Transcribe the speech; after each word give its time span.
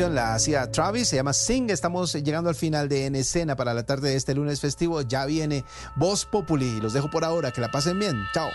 la 0.00 0.34
hacía 0.34 0.70
Travis, 0.72 1.08
se 1.08 1.16
llama 1.16 1.32
Sing. 1.32 1.70
Estamos 1.70 2.12
llegando 2.14 2.48
al 2.48 2.56
final 2.56 2.88
de 2.88 3.06
En 3.06 3.14
Escena 3.14 3.54
para 3.54 3.74
la 3.74 3.84
tarde 3.84 4.10
de 4.10 4.16
este 4.16 4.34
lunes 4.34 4.60
festivo. 4.60 5.02
Ya 5.02 5.24
viene 5.24 5.64
Voz 5.94 6.26
Populi. 6.26 6.80
Los 6.80 6.92
dejo 6.92 7.08
por 7.10 7.24
ahora. 7.24 7.52
Que 7.52 7.60
la 7.60 7.70
pasen 7.70 7.98
bien. 7.98 8.16
Chao. 8.32 8.50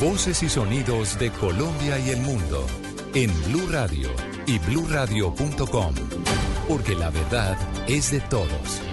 Voces 0.00 0.42
y 0.42 0.48
sonidos 0.48 1.18
de 1.18 1.30
Colombia 1.30 1.98
y 1.98 2.10
el 2.10 2.20
mundo 2.20 2.66
en 3.14 3.30
Blue 3.44 3.68
Radio 3.70 4.10
y 4.46 4.58
bluradio.com, 4.58 5.94
porque 6.68 6.94
la 6.96 7.10
verdad 7.10 7.56
es 7.86 8.10
de 8.10 8.20
todos. 8.20 8.83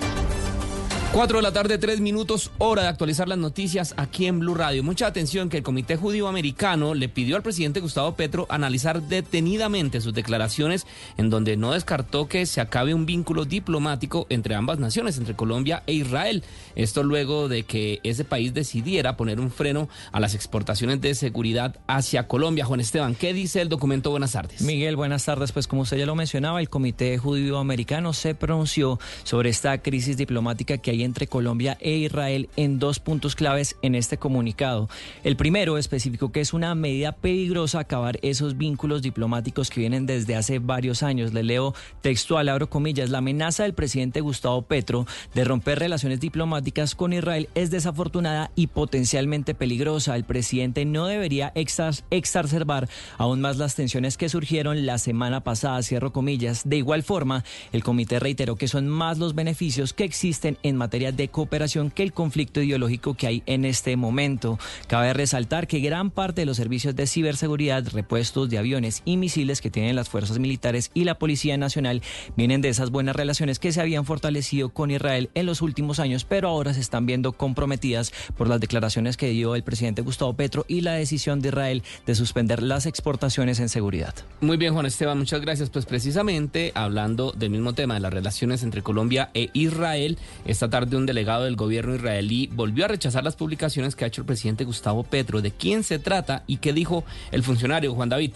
4 1.14 1.40
de 1.40 1.44
la 1.44 1.52
tarde, 1.52 1.78
3 1.78 2.00
minutos, 2.00 2.52
hora 2.58 2.84
de 2.84 2.88
actualizar 2.88 3.28
las 3.28 3.38
noticias 3.38 3.94
aquí 3.98 4.28
en 4.28 4.40
Blue 4.40 4.56
Radio. 4.56 4.82
Mucha 4.82 5.08
atención 5.08 5.50
que 5.50 5.58
el 5.58 5.64
Comité 5.64 5.98
Judío 5.98 6.30
Americano 6.30 6.94
le 6.94 7.10
pidió 7.10 7.36
al 7.36 7.44
presidente 7.44 7.82
Gustavo 7.82 8.16
Petro 8.16 8.48
analizar 8.48 9.02
detenidamente 9.02 10.00
sus 10.00 10.14
declaraciones 10.14 10.88
en 11.18 11.30
donde 11.30 11.58
no 11.58 11.74
descartó 11.74 12.30
que 12.30 12.46
se 12.46 12.62
acabe 12.62 12.94
un 12.94 13.06
vínculo 13.06 13.44
diplomático 13.44 14.26
entre 14.30 14.56
ambas 14.56 14.80
naciones, 14.80 15.18
entre 15.18 15.36
Colombia 15.36 15.84
e 15.86 15.92
Israel. 15.92 16.46
Esto 16.76 17.04
luego 17.04 17.50
de 17.50 17.64
que 17.64 18.00
ese 18.04 18.24
país 18.24 18.54
decidiera 18.54 19.18
poner 19.18 19.42
un 19.42 19.52
freno 19.52 19.90
a 20.14 20.22
las 20.22 20.34
exportaciones 20.34 21.02
de 21.02 21.14
seguridad 21.14 21.76
hacia 21.88 22.30
Colombia. 22.30 22.64
Juan 22.64 22.80
Esteban, 22.80 23.16
¿qué 23.16 23.34
dice 23.34 23.60
el 23.60 23.68
documento? 23.68 24.12
Buenas 24.12 24.32
tardes. 24.32 24.62
Miguel, 24.62 24.96
buenas 24.96 25.26
tardes. 25.26 25.52
Pues 25.52 25.68
como 25.68 25.82
usted 25.82 25.98
ya 25.98 26.06
lo 26.06 26.16
mencionaba, 26.16 26.62
el 26.62 26.70
Comité 26.70 27.18
Judío 27.18 27.58
Americano 27.58 28.14
se 28.14 28.34
pronunció 28.34 28.98
sobre 29.24 29.50
esta 29.50 29.82
crisis 29.82 30.16
diplomática 30.16 30.78
que 30.78 30.92
hay 30.92 31.01
entre 31.04 31.28
Colombia 31.28 31.78
e 31.80 31.92
Israel 31.98 32.50
en 32.56 32.80
dos 32.80 33.00
puntos 33.00 33.36
claves 33.36 33.76
en 33.82 33.96
este 33.96 34.18
comunicado. 34.18 34.90
El 35.24 35.36
primero 35.36 35.78
especificó 35.78 36.32
que 36.32 36.42
es 36.42 36.54
una 36.54 36.76
medida 36.76 37.12
peligrosa 37.12 37.80
acabar 37.80 38.20
esos 38.22 38.58
vínculos 38.58 39.02
diplomáticos 39.02 39.70
que 39.70 39.80
vienen 39.80 40.06
desde 40.06 40.36
hace 40.36 40.60
varios 40.60 41.04
años. 41.04 41.34
Le 41.34 41.44
leo 41.44 41.74
textual, 42.02 42.50
abro 42.50 42.70
comillas, 42.70 43.10
la 43.10 43.20
amenaza 43.20 43.64
del 43.64 43.74
presidente 43.74 44.22
Gustavo 44.22 44.62
Petro 44.62 45.06
de 45.34 45.44
romper 45.44 45.80
relaciones 45.80 46.20
diplomáticas 46.20 46.96
con 46.96 47.14
Israel 47.14 47.50
es 47.56 47.72
desafortunada 47.72 48.52
y 48.56 48.68
potencialmente 48.68 49.54
peligrosa. 49.54 50.16
El 50.16 50.24
presidente 50.24 50.86
no 50.86 51.08
debería 51.08 51.52
exacerbar 51.56 52.90
aún 53.18 53.42
más 53.42 53.58
las 53.58 53.76
tensiones 53.76 54.18
que 54.18 54.30
surgieron 54.30 54.86
la 54.86 54.98
semana 54.98 55.44
pasada, 55.44 55.82
cierro 55.84 56.12
comillas. 56.12 56.62
De 56.66 56.78
igual 56.78 57.04
forma, 57.04 57.44
el 57.72 57.84
comité 57.84 58.20
reiteró 58.20 58.56
que 58.56 58.68
son 58.68 58.88
más 58.88 59.18
los 59.18 59.36
beneficios 59.36 59.94
que 59.94 60.04
existen 60.04 60.58
en 60.64 60.76
materia 60.76 60.91
de 60.92 61.30
cooperación 61.30 61.90
que 61.90 62.04
el 62.04 62.12
conflicto 62.12 62.62
ideológico 62.62 63.14
que 63.14 63.26
hay 63.26 63.44
en 63.46 63.64
este 63.64 63.96
momento. 63.96 64.60
Cabe 64.88 65.14
resaltar 65.14 65.66
que 65.66 65.80
gran 65.80 66.12
parte 66.12 66.42
de 66.42 66.46
los 66.46 66.58
servicios 66.58 66.98
de 66.98 67.08
ciberseguridad, 67.08 67.88
repuestos 67.94 68.50
de 68.50 68.58
aviones 68.58 69.02
y 69.06 69.16
misiles 69.16 69.62
que 69.62 69.72
tienen 69.72 69.96
las 69.96 70.10
fuerzas 70.10 70.38
militares 70.38 70.92
y 70.94 71.06
la 71.06 71.18
Policía 71.18 71.56
Nacional 71.56 72.02
vienen 72.36 72.60
de 72.62 72.68
esas 72.68 72.92
buenas 72.92 73.16
relaciones 73.16 73.58
que 73.58 73.72
se 73.72 73.80
habían 73.80 74.04
fortalecido 74.04 74.70
con 74.70 74.92
Israel 74.92 75.30
en 75.34 75.46
los 75.46 75.62
últimos 75.62 76.00
años, 76.00 76.26
pero 76.26 76.50
ahora 76.50 76.74
se 76.74 76.82
están 76.82 77.06
viendo 77.06 77.32
comprometidas 77.32 78.12
por 78.36 78.50
las 78.50 78.60
declaraciones 78.60 79.16
que 79.16 79.30
dio 79.30 79.56
el 79.56 79.64
presidente 79.64 80.02
Gustavo 80.02 80.34
Petro 80.34 80.66
y 80.68 80.82
la 80.82 80.94
decisión 80.94 81.40
de 81.40 81.50
Israel 81.50 81.84
de 82.06 82.16
suspender 82.16 82.62
las 82.62 82.86
exportaciones 82.86 83.62
en 83.62 83.70
seguridad. 83.70 84.14
Muy 84.42 84.58
bien, 84.58 84.74
Juan 84.74 84.86
Esteban, 84.86 85.18
muchas 85.18 85.40
gracias. 85.40 85.70
Pues 85.70 85.86
precisamente 85.86 86.74
hablando 86.76 87.32
del 87.32 87.50
mismo 87.50 87.74
tema 87.74 87.94
de 87.94 88.02
las 88.02 88.14
relaciones 88.14 88.64
entre 88.64 88.82
Colombia 88.82 89.30
e 89.34 89.50
Israel, 89.54 90.18
esta 90.46 90.70
tarde 90.70 90.81
tarde 90.82 90.98
un 90.98 91.06
delegado 91.06 91.44
del 91.44 91.56
gobierno 91.56 91.94
israelí 91.94 92.50
volvió 92.52 92.86
a 92.86 92.88
rechazar 92.88 93.24
las 93.24 93.36
publicaciones 93.36 93.96
que 93.96 94.04
ha 94.04 94.08
hecho 94.08 94.22
el 94.22 94.26
presidente 94.26 94.64
Gustavo 94.64 95.04
Petro. 95.04 95.40
¿De 95.40 95.52
quién 95.52 95.84
se 95.84 96.00
trata 96.00 96.44
y 96.48 96.58
qué 96.58 96.74
dijo 96.74 97.04
el 97.32 97.44
funcionario 97.44 97.94
Juan 97.94 98.10
David? 98.10 98.32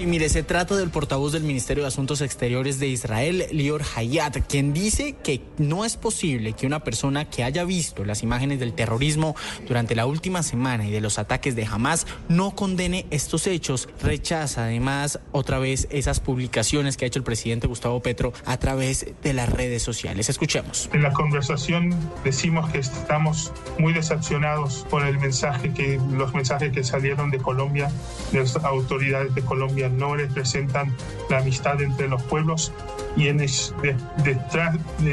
Y 0.00 0.06
mire, 0.06 0.30
se 0.30 0.42
trata 0.42 0.76
del 0.76 0.88
portavoz 0.88 1.32
del 1.32 1.42
Ministerio 1.42 1.82
de 1.82 1.88
Asuntos 1.88 2.22
Exteriores 2.22 2.80
de 2.80 2.88
Israel, 2.88 3.44
Lior 3.52 3.82
Hayat, 3.94 4.38
quien 4.48 4.72
dice 4.72 5.14
que 5.22 5.42
no 5.58 5.84
es 5.84 5.98
posible 5.98 6.54
que 6.54 6.66
una 6.66 6.80
persona 6.80 7.28
que 7.28 7.44
haya 7.44 7.64
visto 7.64 8.02
las 8.06 8.22
imágenes 8.22 8.60
del 8.60 8.72
terrorismo 8.72 9.36
durante 9.68 9.94
la 9.94 10.06
última 10.06 10.42
semana 10.42 10.88
y 10.88 10.90
de 10.90 11.02
los 11.02 11.18
ataques 11.18 11.54
de 11.54 11.66
Hamas 11.66 12.06
no 12.30 12.52
condene 12.52 13.04
estos 13.10 13.46
hechos. 13.46 13.90
Rechaza 14.02 14.64
además 14.64 15.20
otra 15.32 15.58
vez 15.58 15.86
esas 15.90 16.18
publicaciones 16.18 16.96
que 16.96 17.04
ha 17.04 17.08
hecho 17.08 17.18
el 17.18 17.24
presidente 17.24 17.66
Gustavo 17.66 18.00
Petro 18.00 18.32
a 18.46 18.56
través 18.56 19.06
de 19.22 19.34
las 19.34 19.50
redes 19.50 19.82
sociales. 19.82 20.30
Escuchemos. 20.30 20.88
En 20.94 21.02
la 21.02 21.12
conversación 21.12 21.94
decimos 22.24 22.70
que 22.70 22.78
estamos 22.78 23.52
muy 23.78 23.92
decepcionados 23.92 24.86
por 24.88 25.04
el 25.04 25.18
mensaje 25.18 25.74
que 25.74 26.00
los 26.12 26.32
mensajes 26.32 26.72
que 26.72 26.84
salieron 26.84 27.30
de 27.30 27.36
Colombia, 27.36 27.90
de 28.32 28.38
las 28.38 28.56
autoridades 28.56 29.34
de 29.34 29.42
Colombia 29.42 29.89
no 29.90 30.14
representan 30.14 30.94
la 31.28 31.38
amistad 31.38 31.80
entre 31.82 32.08
los 32.08 32.22
pueblos 32.24 32.72
y 33.16 33.28
en 33.28 33.40
es, 33.40 33.74
de, 33.82 33.96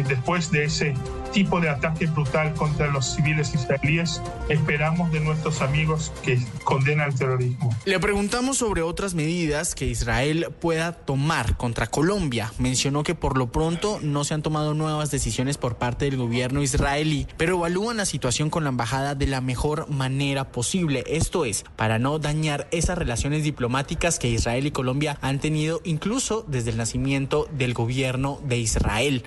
después 0.07 0.51
de 0.51 0.65
ese 0.65 0.93
tipo 1.31 1.59
de 1.59 1.69
ataque 1.69 2.07
brutal 2.07 2.53
contra 2.53 2.87
los 2.87 3.05
civiles 3.15 3.53
israelíes, 3.53 4.21
esperamos 4.49 5.11
de 5.11 5.19
nuestros 5.19 5.61
amigos 5.61 6.11
que 6.23 6.39
condenan 6.63 7.09
el 7.09 7.15
terrorismo. 7.15 7.75
Le 7.85 7.99
preguntamos 7.99 8.57
sobre 8.57 8.81
otras 8.81 9.13
medidas 9.13 9.75
que 9.75 9.85
Israel 9.85 10.47
pueda 10.59 10.93
tomar 10.93 11.57
contra 11.57 11.87
Colombia. 11.87 12.51
Mencionó 12.59 13.03
que 13.03 13.15
por 13.15 13.37
lo 13.37 13.51
pronto 13.51 13.99
no 14.01 14.23
se 14.23 14.33
han 14.33 14.41
tomado 14.41 14.73
nuevas 14.73 15.11
decisiones 15.11 15.57
por 15.57 15.77
parte 15.77 16.05
del 16.05 16.17
gobierno 16.17 16.61
israelí, 16.61 17.27
pero 17.37 17.57
evalúan 17.57 17.97
la 17.97 18.05
situación 18.05 18.49
con 18.49 18.63
la 18.63 18.69
embajada 18.69 19.15
de 19.15 19.27
la 19.27 19.41
mejor 19.41 19.89
manera 19.89 20.51
posible. 20.51 21.03
Esto 21.07 21.45
es, 21.45 21.63
para 21.75 21.99
no 21.99 22.19
dañar 22.19 22.67
esas 22.71 22.97
relaciones 22.97 23.43
diplomáticas 23.43 24.19
que 24.19 24.29
Israel 24.29 24.67
y 24.67 24.71
Colombia 24.71 25.17
han 25.21 25.39
tenido 25.39 25.81
incluso 25.83 26.45
desde 26.47 26.71
el 26.71 26.77
nacimiento 26.77 27.47
del 27.51 27.73
gobierno 27.73 28.39
de 28.43 28.57
Israel. 28.57 29.23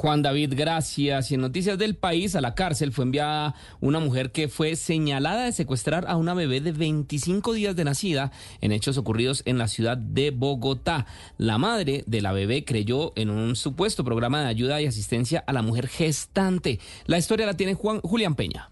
Juan 0.00 0.22
David, 0.22 0.54
gracias. 0.56 1.30
Y 1.30 1.34
en 1.34 1.42
noticias 1.42 1.76
del 1.76 1.94
país, 1.94 2.34
a 2.34 2.40
la 2.40 2.54
cárcel 2.54 2.90
fue 2.90 3.04
enviada 3.04 3.54
una 3.82 3.98
mujer 3.98 4.32
que 4.32 4.48
fue 4.48 4.74
señalada 4.74 5.44
de 5.44 5.52
secuestrar 5.52 6.06
a 6.08 6.16
una 6.16 6.32
bebé 6.32 6.62
de 6.62 6.72
25 6.72 7.52
días 7.52 7.76
de 7.76 7.84
nacida 7.84 8.32
en 8.62 8.72
hechos 8.72 8.96
ocurridos 8.96 9.42
en 9.44 9.58
la 9.58 9.68
ciudad 9.68 9.98
de 9.98 10.30
Bogotá. 10.30 11.04
La 11.36 11.58
madre 11.58 12.02
de 12.06 12.22
la 12.22 12.32
bebé 12.32 12.64
creyó 12.64 13.12
en 13.14 13.28
un 13.28 13.56
supuesto 13.56 14.02
programa 14.02 14.40
de 14.40 14.48
ayuda 14.48 14.80
y 14.80 14.86
asistencia 14.86 15.44
a 15.46 15.52
la 15.52 15.60
mujer 15.60 15.86
gestante. 15.86 16.80
La 17.04 17.18
historia 17.18 17.44
la 17.44 17.58
tiene 17.58 17.74
Juan 17.74 18.00
Julián 18.00 18.36
Peña. 18.36 18.70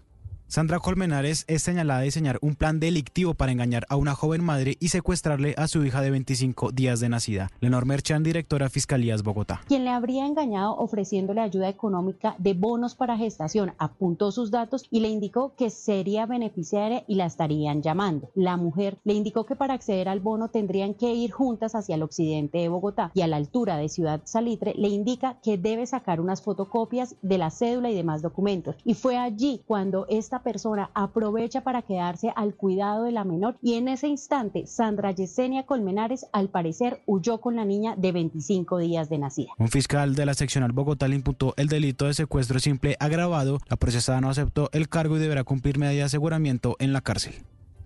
Sandra 0.49 0.79
Colmenares 0.79 1.45
es 1.47 1.61
señalada 1.61 1.99
de 1.99 2.05
diseñar 2.05 2.39
un 2.41 2.55
plan 2.55 2.79
delictivo 2.79 3.35
para 3.35 3.51
engañar 3.51 3.85
a 3.87 3.95
una 3.97 4.15
joven 4.15 4.43
madre 4.43 4.77
y 4.79 4.87
secuestrarle 4.87 5.53
a 5.59 5.67
su 5.67 5.85
hija 5.85 6.01
de 6.01 6.09
25 6.09 6.71
días 6.71 6.99
de 6.99 7.07
nacida. 7.07 7.51
Lenor 7.59 7.85
Merchan, 7.85 8.23
directora 8.23 8.67
Fiscalías 8.67 9.21
Bogotá. 9.21 9.61
Quien 9.67 9.83
le 9.83 9.91
habría 9.91 10.25
engañado 10.25 10.75
ofreciéndole 10.75 11.41
ayuda 11.41 11.69
económica 11.69 12.33
de 12.39 12.55
bonos 12.55 12.95
para 12.95 13.15
gestación 13.15 13.73
apuntó 13.77 14.31
sus 14.31 14.49
datos 14.49 14.87
y 14.89 15.01
le 15.01 15.09
indicó 15.09 15.53
que 15.55 15.69
sería 15.69 16.25
beneficiaria 16.25 17.03
y 17.07 17.13
la 17.13 17.27
estarían 17.27 17.83
llamando. 17.83 18.31
La 18.33 18.57
mujer 18.57 18.97
le 19.03 19.13
indicó 19.13 19.45
que 19.45 19.55
para 19.55 19.75
acceder 19.75 20.09
al 20.09 20.19
bono 20.19 20.47
tendrían 20.47 20.95
que 20.95 21.13
ir 21.13 21.29
juntas 21.29 21.75
hacia 21.75 21.93
el 21.93 22.01
occidente 22.01 22.57
de 22.57 22.69
Bogotá 22.69 23.11
y 23.13 23.21
a 23.21 23.27
la 23.27 23.37
altura 23.37 23.77
de 23.77 23.87
Ciudad 23.87 24.21
Salitre 24.23 24.73
le 24.75 24.87
indica 24.87 25.37
que 25.43 25.59
debe 25.59 25.85
sacar 25.85 26.19
unas 26.19 26.41
fotocopias 26.41 27.15
de 27.21 27.37
la 27.37 27.51
cédula 27.51 27.91
y 27.91 27.95
demás 27.95 28.23
documentos. 28.23 28.77
Y 28.83 28.95
fue 28.95 29.15
allí 29.15 29.61
cuando 29.67 30.07
esta 30.09 30.38
persona 30.43 30.91
aprovecha 30.93 31.61
para 31.61 31.81
quedarse 31.81 32.31
al 32.35 32.55
cuidado 32.55 33.03
de 33.03 33.11
la 33.11 33.23
menor 33.23 33.57
y 33.61 33.75
en 33.75 33.87
ese 33.87 34.07
instante 34.07 34.67
Sandra 34.67 35.11
Yesenia 35.11 35.65
Colmenares 35.65 36.25
al 36.33 36.49
parecer 36.49 37.01
huyó 37.05 37.39
con 37.39 37.55
la 37.55 37.65
niña 37.65 37.95
de 37.95 38.11
25 38.11 38.77
días 38.77 39.09
de 39.09 39.17
nacida. 39.17 39.51
Un 39.57 39.69
fiscal 39.69 40.15
de 40.15 40.25
la 40.25 40.33
seccional 40.33 40.71
Bogotá 40.71 41.07
le 41.07 41.15
imputó 41.15 41.53
el 41.57 41.67
delito 41.67 42.05
de 42.05 42.13
secuestro 42.13 42.59
simple 42.59 42.95
agravado. 42.99 43.59
La 43.67 43.77
procesada 43.77 44.21
no 44.21 44.29
aceptó 44.29 44.69
el 44.73 44.89
cargo 44.89 45.17
y 45.17 45.19
deberá 45.19 45.43
cumplir 45.43 45.77
medida 45.77 45.99
de 45.99 46.03
aseguramiento 46.03 46.75
en 46.79 46.93
la 46.93 47.01
cárcel. 47.01 47.35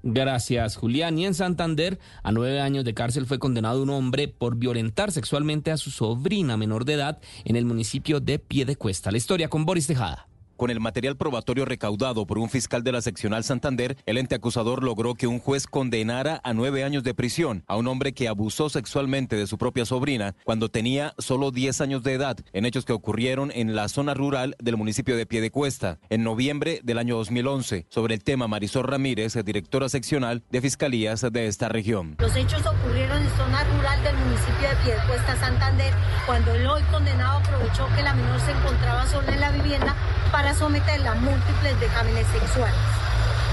Gracias, 0.03 0.75
Julián. 0.75 1.17
Y 1.17 1.25
en 1.25 1.33
Santander, 1.33 1.97
a 2.23 2.33
nueve 2.33 2.59
años 2.59 2.83
de 2.83 2.93
cárcel 2.93 3.25
fue 3.25 3.39
condenado 3.39 3.81
un 3.81 3.89
hombre 3.89 4.27
por 4.27 4.57
violentar 4.57 5.13
sexualmente 5.13 5.71
a 5.71 5.77
su 5.77 5.91
sobrina 5.91 6.57
menor 6.57 6.83
de 6.83 6.95
edad 6.95 7.21
en 7.45 7.55
el 7.55 7.63
municipio 7.63 8.19
de 8.19 8.37
Piedecuesta. 8.37 9.11
La 9.11 9.17
historia 9.17 9.47
con 9.47 9.65
Boris 9.65 9.87
Tejada. 9.87 10.27
Con 10.57 10.69
el 10.69 10.79
material 10.79 11.17
probatorio 11.17 11.65
recaudado 11.65 12.27
por 12.27 12.37
un 12.37 12.49
fiscal 12.49 12.83
de 12.83 12.91
la 12.91 13.01
seccional 13.01 13.43
Santander, 13.43 13.97
el 14.05 14.17
ente 14.17 14.35
acusador 14.35 14.83
logró 14.83 15.15
que 15.15 15.25
un 15.25 15.39
juez 15.39 15.65
condenara 15.65 16.39
a 16.43 16.53
nueve 16.53 16.83
años 16.83 17.03
de 17.03 17.15
prisión 17.15 17.63
a 17.67 17.75
un 17.75 17.87
hombre 17.87 18.13
que 18.13 18.27
abusó 18.27 18.69
sexualmente 18.69 19.35
de 19.35 19.47
su 19.47 19.57
propia 19.57 19.85
sobrina 19.85 20.35
cuando 20.43 20.69
tenía 20.69 21.15
solo 21.17 21.51
10 21.51 21.81
años 21.81 22.03
de 22.03 22.13
edad, 22.13 22.37
en 22.53 22.65
hechos 22.65 22.85
que 22.85 22.93
ocurrieron 22.93 23.51
en 23.53 23.75
la 23.75 23.89
zona 23.89 24.13
rural 24.13 24.55
del 24.59 24.77
municipio 24.77 25.17
de 25.17 25.25
Piedecuesta, 25.25 25.99
en 26.09 26.23
noviembre 26.23 26.81
del 26.83 26.99
año 26.99 27.15
2011. 27.17 27.87
Sobre 27.89 28.13
el 28.13 28.23
tema, 28.23 28.47
Marisol 28.47 28.83
Ramírez, 28.83 29.33
directora 29.43 29.89
seccional 29.89 30.43
de 30.51 30.61
Fiscalías 30.61 31.21
de 31.21 31.47
esta 31.47 31.67
región. 31.69 32.15
Los 32.19 32.35
hechos 32.35 32.61
ocurrieron 32.65 33.21
en 33.21 33.29
zona 33.37 33.63
rural 33.63 34.03
del 34.03 34.15
municipio 34.17 34.69
de 34.69 34.75
Piedecuesta, 34.83 35.35
Santander, 35.37 35.93
cuando 36.27 36.53
el 36.53 36.67
hoy 36.67 36.83
condenado 36.91 37.39
aprovechó 37.39 37.87
que 37.95 38.03
la 38.03 38.13
menor 38.13 38.39
se 38.39 38.51
encontraba 38.51 39.07
sola 39.07 39.33
en 39.33 39.39
la 39.39 39.51
vivienda 39.51 39.95
para 40.31 40.42
someterla 40.51 41.11
a 41.11 41.15
múltiples 41.15 41.79
vejámenes 41.79 42.27
sexuales. 42.27 42.75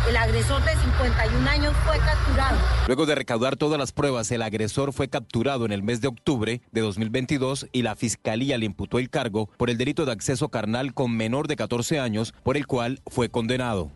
El 0.08 0.16
agresor 0.16 0.64
de 0.64 0.72
51 0.72 1.48
años 1.48 1.74
fue 1.84 1.98
capturado. 1.98 2.58
Luego 2.86 3.06
de 3.06 3.14
recaudar 3.14 3.56
todas 3.56 3.78
las 3.78 3.92
pruebas, 3.92 4.30
el 4.32 4.42
agresor 4.42 4.92
fue 4.92 5.08
capturado 5.08 5.66
en 5.66 5.72
el 5.72 5.82
mes 5.82 6.00
de 6.00 6.08
octubre 6.08 6.62
de 6.72 6.80
2022 6.80 7.68
y 7.70 7.82
la 7.82 7.94
fiscalía 7.94 8.58
le 8.58 8.66
imputó 8.66 8.98
el 8.98 9.10
cargo 9.10 9.50
por 9.56 9.70
el 9.70 9.78
delito 9.78 10.06
de 10.06 10.12
acceso 10.12 10.48
carnal 10.48 10.94
con 10.94 11.16
menor 11.16 11.48
de 11.48 11.56
14 11.56 12.00
años, 12.00 12.34
por 12.42 12.56
el 12.56 12.66
cual 12.66 13.00
fue 13.06 13.28
condenado. 13.28 13.92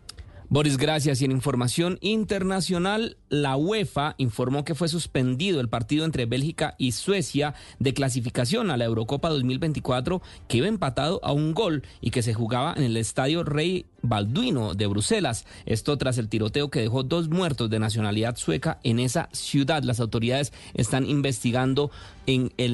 Boris, 0.47 0.77
gracias. 0.77 1.21
Y 1.21 1.25
en 1.25 1.31
información 1.31 1.97
internacional, 2.01 3.17
la 3.41 3.57
UEFA 3.57 4.15
informó 4.17 4.63
que 4.63 4.75
fue 4.75 4.87
suspendido 4.87 5.59
el 5.59 5.69
partido 5.69 6.05
entre 6.05 6.25
Bélgica 6.25 6.75
y 6.77 6.93
Suecia 6.93 7.53
de 7.79 7.93
clasificación 7.93 8.71
a 8.71 8.77
la 8.77 8.85
Eurocopa 8.85 9.29
2024, 9.29 10.21
que 10.47 10.57
iba 10.57 10.67
empatado 10.67 11.19
a 11.23 11.31
un 11.31 11.53
gol 11.53 11.83
y 12.01 12.11
que 12.11 12.21
se 12.21 12.33
jugaba 12.33 12.73
en 12.77 12.83
el 12.83 12.97
estadio 12.97 13.43
Rey 13.43 13.85
Balduino 14.01 14.73
de 14.73 14.87
Bruselas. 14.87 15.45
Esto 15.65 15.97
tras 15.97 16.17
el 16.17 16.29
tiroteo 16.29 16.69
que 16.69 16.81
dejó 16.81 17.03
dos 17.03 17.29
muertos 17.29 17.69
de 17.69 17.79
nacionalidad 17.79 18.37
sueca 18.37 18.79
en 18.83 18.99
esa 18.99 19.29
ciudad. 19.31 19.83
Las 19.83 19.99
autoridades 19.99 20.53
están 20.73 21.05
investigando 21.05 21.91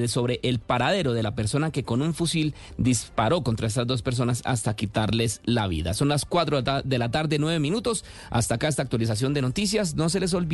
sobre 0.08 0.40
el 0.44 0.60
paradero 0.60 1.14
de 1.14 1.24
la 1.24 1.36
persona 1.36 1.72
que 1.72 1.84
con 1.84 2.02
un 2.02 2.14
fusil 2.14 2.54
disparó 2.78 3.44
contra 3.44 3.68
estas 3.68 3.88
dos 3.88 4.02
personas 4.02 4.42
hasta 4.46 4.76
quitarles 4.76 5.42
la 5.44 5.68
vida. 5.68 5.94
Son 5.94 6.08
las 6.08 6.26
4 6.26 6.62
de 6.84 6.98
la 6.98 7.12
tarde, 7.12 7.40
9 7.40 7.60
minutos. 7.60 8.06
Hasta 8.30 8.56
acá 8.56 8.68
esta 8.68 8.84
actualización 8.84 9.34
de 9.34 9.42
noticias. 9.42 9.96
No 9.96 10.10
se 10.10 10.20
les 10.20 10.34
olvide 10.34 10.51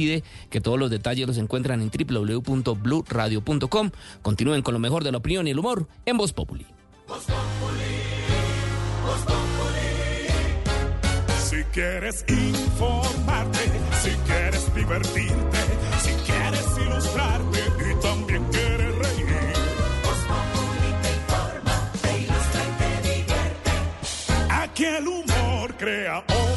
que 0.49 0.61
todos 0.61 0.79
los 0.79 0.89
detalles 0.89 1.27
los 1.27 1.37
encuentran 1.37 1.81
en 1.81 1.89
www.bluradio.com. 1.89 3.91
Continúen 4.21 4.61
con 4.61 4.73
lo 4.73 4.79
mejor 4.79 5.03
de 5.03 5.11
la 5.11 5.17
opinión 5.17 5.47
y 5.47 5.49
el 5.51 5.59
humor 5.59 5.87
en 6.05 6.15
Voz 6.17 6.31
Populi. 6.33 6.65
Si 11.49 11.63
quieres 11.73 12.25
informarte, 12.27 13.59
si 14.01 14.09
quieres 14.25 14.75
divertirte, 14.75 15.57
si 16.03 16.11
quieres 16.29 16.65
ilustrarte 16.85 17.59
y 17.89 17.95
también 18.01 18.43
quieres 18.51 18.95
reír. 18.95 19.53
Voz 20.03 20.21
Populi 20.27 20.91
te 21.01 21.09
informa, 21.15 21.75
te 22.01 22.09
ilustra 22.19 22.61
y 22.63 22.65
te 22.77 22.89
divierte. 23.09 23.71
Aquí 24.49 24.85
el 24.85 25.07
humor 25.07 25.67
crea 25.77 26.19
opinión. 26.19 26.56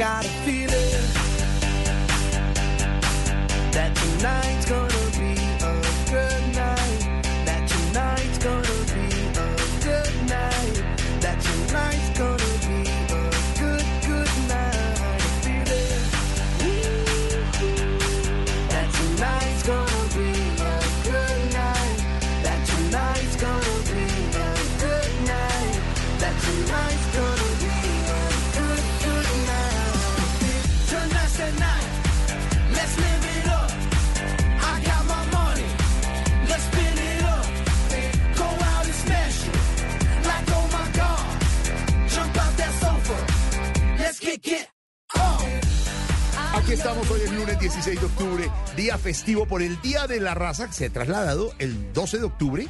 got 0.00 0.24
a 0.24 0.28
feeling. 0.46 0.89
Aquí 46.54 46.72
estamos 46.72 47.10
hoy 47.10 47.20
el 47.26 47.36
lunes 47.36 47.58
16 47.58 48.00
de 48.00 48.06
octubre, 48.06 48.50
día 48.76 48.98
festivo 48.98 49.46
por 49.46 49.62
el 49.62 49.80
Día 49.80 50.06
de 50.06 50.20
la 50.20 50.34
Raza, 50.34 50.66
que 50.66 50.72
se 50.72 50.86
ha 50.86 50.90
trasladado 50.90 51.52
el 51.58 51.92
12 51.92 52.18
de 52.18 52.24
octubre 52.24 52.68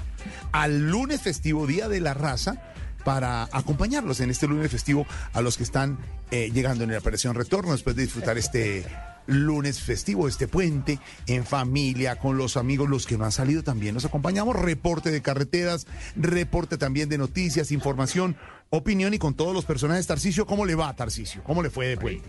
al 0.53 0.91
lunes 0.91 1.23
festivo 1.23 1.67
Día 1.67 1.89
de 1.89 2.00
la 2.00 2.15
Raza 2.15 2.62
para 3.05 3.49
acompañarlos 3.53 4.21
en 4.21 4.31
este 4.31 4.47
lunes 4.47 4.71
festivo 4.71 5.07
a 5.33 5.41
los 5.41 5.57
que 5.57 5.62
están 5.62 5.99
eh, 6.31 6.50
llegando 6.53 6.85
en 6.85 6.93
la 6.93 6.99
operación 6.99 7.35
retorno 7.35 7.73
después 7.73 7.97
de 7.97 8.03
disfrutar 8.03 8.39
este 8.39 8.85
lunes 9.27 9.81
festivo, 9.81 10.29
este 10.29 10.49
puente 10.49 10.99
en 11.27 11.45
familia, 11.45 12.17
con 12.17 12.37
los 12.37 12.57
amigos, 12.57 12.89
los 12.89 13.07
que 13.07 13.17
no 13.17 13.25
han 13.25 13.33
salido 13.33 13.62
también 13.62 13.95
nos 13.95 14.05
acompañamos, 14.05 14.57
reporte 14.57 15.11
de 15.11 15.23
carreteras, 15.23 15.87
reporte 16.17 16.79
también 16.79 17.09
de 17.09 17.19
noticias, 17.19 17.71
información, 17.73 18.37
opinión 18.71 19.15
y 19.15 19.19
con 19.19 19.35
todos 19.35 19.55
los 19.55 19.65
personajes. 19.65 20.07
Tarcicio, 20.07 20.47
¿cómo 20.47 20.67
le 20.67 20.75
va, 20.75 20.95
Tarcicio? 20.95 21.43
¿Cómo 21.45 21.62
le 21.62 21.71
fue 21.71 21.87
de 21.87 21.97
puente? 21.97 22.29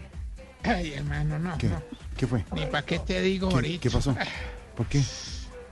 Ay, 0.63 0.93
hermano, 0.93 1.39
no, 1.39 1.57
¿Qué, 1.57 1.67
no. 1.67 1.81
¿Qué 2.17 2.27
fue? 2.27 2.45
Ni 2.53 2.65
para 2.67 2.85
qué 2.85 2.99
te 2.99 3.19
digo 3.21 3.49
¿Qué, 3.49 3.55
ahorita. 3.55 3.81
qué 3.81 3.89
pasó? 3.89 4.15
¿Por 4.75 4.85
qué? 4.87 5.01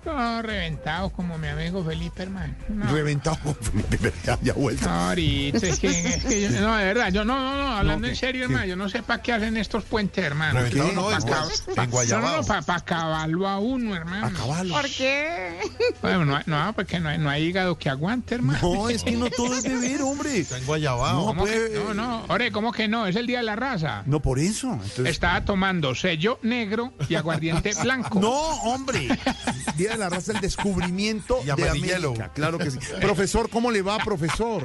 No, 0.05 0.41
reventado 0.41 1.09
como 1.09 1.37
mi 1.37 1.47
amigo 1.47 1.83
Felipe, 1.83 2.23
hermano. 2.23 2.55
No. 2.69 2.91
Reventado 2.91 3.37
con 3.43 3.55
Felipe, 3.55 3.97
pero 4.01 4.37
ya, 4.41 4.53
vuelto. 4.53 4.85
No, 4.87 4.91
ahorita, 5.09 5.57
es 5.67 5.79
que, 5.79 5.87
es 5.87 6.23
que 6.25 6.41
yo- 6.41 6.49
no, 6.61 6.75
de 6.77 6.85
verdad, 6.85 7.11
yo 7.11 7.25
no, 7.25 7.37
no, 7.37 7.57
no, 7.61 7.77
hablando 7.77 8.07
en 8.07 8.15
serio, 8.15 8.41
¿Qué? 8.47 8.53
hermano, 8.53 8.65
yo 8.65 8.75
no 8.75 8.89
sé 8.89 9.03
para 9.03 9.21
qué 9.21 9.33
hacen 9.33 9.57
estos 9.57 9.83
puentes, 9.83 10.23
hermano. 10.23 10.59
Reventado 10.59 10.89
¿Qué? 10.89 10.95
no, 10.95 11.09
Pa' 11.09 11.19
pa-. 11.19 12.05
No, 12.19 12.37
no, 12.37 12.43
para 12.43 12.75
acabarlo 12.75 13.47
a 13.47 13.59
uno, 13.59 13.95
hermano. 13.95 14.27
Acabarlo. 14.27 14.73
¿Por 14.75 14.89
qué? 14.89 15.59
Bueno, 16.01 16.25
no, 16.25 16.39
no, 16.45 16.73
porque 16.73 16.99
no 16.99 17.09
hay, 17.09 17.17
no 17.17 17.29
hay 17.29 17.43
hígado 17.45 17.77
que 17.77 17.89
aguante, 17.89 18.35
hermano. 18.35 18.59
No, 18.61 18.89
es 18.89 19.03
que 19.03 19.11
no 19.11 19.29
todo 19.29 19.53
es 19.55 19.63
beber, 19.63 20.01
hombre. 20.01 20.37
Está 20.39 20.57
en 20.57 20.65
Guayabao. 20.65 21.19
No, 21.19 21.25
¿Cómo 21.25 21.45
que- 21.45 21.51
puede- 21.51 21.83
no, 21.83 21.93
no, 21.93 22.25
ore, 22.29 22.51
¿cómo 22.51 22.71
que 22.71 22.87
no? 22.87 23.05
Es 23.05 23.15
el 23.15 23.27
día 23.27 23.39
de 23.39 23.43
la 23.45 23.55
raza. 23.55 24.03
No, 24.05 24.21
por 24.21 24.39
eso. 24.39 24.71
Entonces- 24.73 25.07
Estaba 25.07 25.43
tomando 25.45 25.93
sello 25.93 26.39
negro 26.41 26.93
y 27.09 27.15
aguardiente 27.15 27.71
blanco. 27.83 28.19
No, 28.19 28.31
hombre. 28.63 29.07
Día 29.89 29.97
de 29.97 30.09
la 30.09 30.09
raza, 30.09 30.31
el 30.33 30.41
descubrimiento 30.41 31.39
Y 31.41 31.45
de. 31.45 31.69
América. 31.69 32.31
Claro 32.33 32.57
que 32.57 32.71
sí. 32.71 32.79
Profesor, 33.01 33.49
¿cómo 33.49 33.71
le 33.71 33.81
va, 33.81 33.97
profesor? 33.97 34.63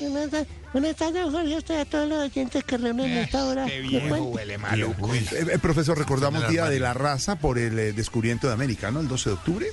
Buenas 0.00 0.30
tardes, 0.30 0.48
buenas 0.72 0.96
tardes, 0.96 1.22
Jorge, 1.30 1.56
usted 1.56 1.80
a 1.80 1.84
todos 1.84 2.08
los 2.08 2.18
oyentes 2.18 2.64
que 2.64 2.76
reúnen 2.76 3.06
en 3.06 3.18
esta 3.18 3.44
hora. 3.44 3.66
Qué 3.66 3.82
¿Me 3.82 3.88
viejo 3.88 4.16
huele 4.16 4.58
maluco. 4.58 5.14
Eh, 5.14 5.24
eh, 5.30 5.58
profesor, 5.60 5.96
recordamos 5.96 6.48
Día 6.48 6.68
de 6.68 6.80
la 6.80 6.92
Raza 6.92 7.36
por 7.36 7.58
el 7.58 7.78
eh, 7.78 7.92
descubrimiento 7.92 8.48
de 8.48 8.54
América, 8.54 8.90
¿no? 8.90 9.00
El 9.00 9.08
12 9.08 9.30
de 9.30 9.34
octubre. 9.34 9.66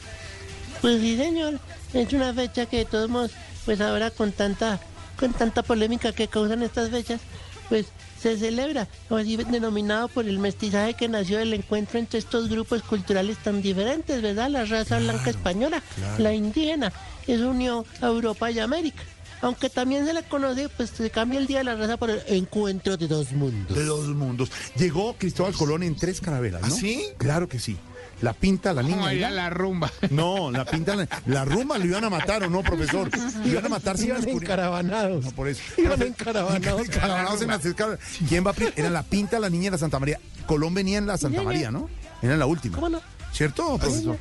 Pues 0.81 1.01
sí, 1.01 1.17
señor. 1.17 1.59
Es 1.93 2.13
una 2.13 2.33
fecha 2.33 2.67
que 2.67 2.77
de 2.77 2.85
todos 2.85 3.09
modos, 3.09 3.31
pues 3.65 3.81
ahora 3.81 4.11
con 4.11 4.31
tanta, 4.31 4.79
con 5.17 5.33
tanta 5.33 5.63
polémica 5.63 6.11
que 6.13 6.27
causan 6.27 6.61
estas 6.61 6.91
fechas, 6.91 7.21
pues 7.67 7.87
se 8.21 8.37
celebra, 8.37 8.87
o 9.09 9.15
así 9.15 9.37
denominado 9.37 10.07
por 10.07 10.27
el 10.27 10.39
mestizaje 10.39 10.93
que 10.93 11.07
nació 11.07 11.39
del 11.39 11.53
encuentro 11.53 11.99
entre 11.99 12.19
estos 12.19 12.49
grupos 12.49 12.83
culturales 12.83 13.37
tan 13.37 13.61
diferentes, 13.61 14.21
¿verdad? 14.21 14.49
La 14.49 14.65
raza 14.65 14.99
blanca 14.99 15.29
española, 15.29 15.81
la 16.17 16.33
indígena, 16.33 16.91
eso 17.27 17.49
unió 17.49 17.85
a 18.01 18.07
Europa 18.07 18.51
y 18.51 18.59
América. 18.59 19.03
Aunque 19.41 19.69
también 19.69 20.05
se 20.05 20.13
le 20.13 20.23
conoce, 20.23 20.67
pues 20.67 20.89
se 20.89 21.09
cambia 21.09 21.39
el 21.39 21.47
Día 21.47 21.59
de 21.59 21.63
la 21.63 21.75
Raza 21.75 21.95
por 21.95 22.09
el 22.09 22.21
encuentro 22.27 22.97
de 22.97 23.07
dos 23.07 23.31
mundos. 23.31 23.77
De 23.77 23.85
dos 23.85 24.07
mundos. 24.07 24.51
Llegó 24.75 25.13
Cristóbal 25.13 25.53
Colón 25.53 25.83
en 25.83 25.95
tres 25.95 26.19
carabelas, 26.19 26.61
¿no? 26.61 26.67
¿Ah, 26.67 26.71
sí? 26.71 27.05
Claro 27.17 27.47
que 27.47 27.57
sí. 27.57 27.77
La 28.21 28.33
pinta, 28.33 28.73
la 28.73 28.81
niña. 28.83 28.95
¿Cómo 28.97 29.11
iría 29.11 29.29
¿ya? 29.29 29.35
la 29.35 29.49
rumba? 29.49 29.91
No, 30.09 30.51
la 30.51 30.65
pinta, 30.65 30.95
la, 30.95 31.07
la 31.25 31.45
rumba 31.45 31.77
lo 31.77 31.85
iban 31.85 32.03
a 32.03 32.09
matar 32.09 32.43
o 32.43 32.49
no, 32.49 32.61
profesor. 32.63 33.09
Lo 33.43 33.47
iban 33.47 33.65
a 33.65 33.69
matar 33.69 33.97
sin 33.97 34.11
encaravanados. 34.11 35.23
No, 35.25 35.31
por 35.31 35.47
eso. 35.47 35.61
Iban 35.77 36.01
encaravanados. 36.01 36.81
Encaravanados 36.87 37.41
en 37.41 37.47
las 37.47 37.65
escalas. 37.65 37.99
¿Quién 38.27 38.45
va 38.45 38.51
a 38.51 38.55
Era 38.75 38.89
la 38.89 39.03
pinta, 39.03 39.39
la 39.39 39.49
niña 39.49 39.67
y 39.67 39.71
la 39.71 39.77
Santa 39.77 39.99
María. 39.99 40.19
Colón 40.47 40.73
venía 40.73 40.97
en 40.97 41.07
la 41.07 41.17
Santa. 41.17 41.41
María, 41.43 41.71
¿no? 41.71 41.89
Era 42.21 42.33
en 42.33 42.39
la 42.39 42.45
última. 42.45 42.75
¿Cómo 42.75 42.89
no? 42.89 43.01
¿Cierto, 43.31 43.77
profesor? 43.77 44.17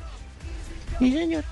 Sí, 0.99 1.11
señor. 1.11 1.43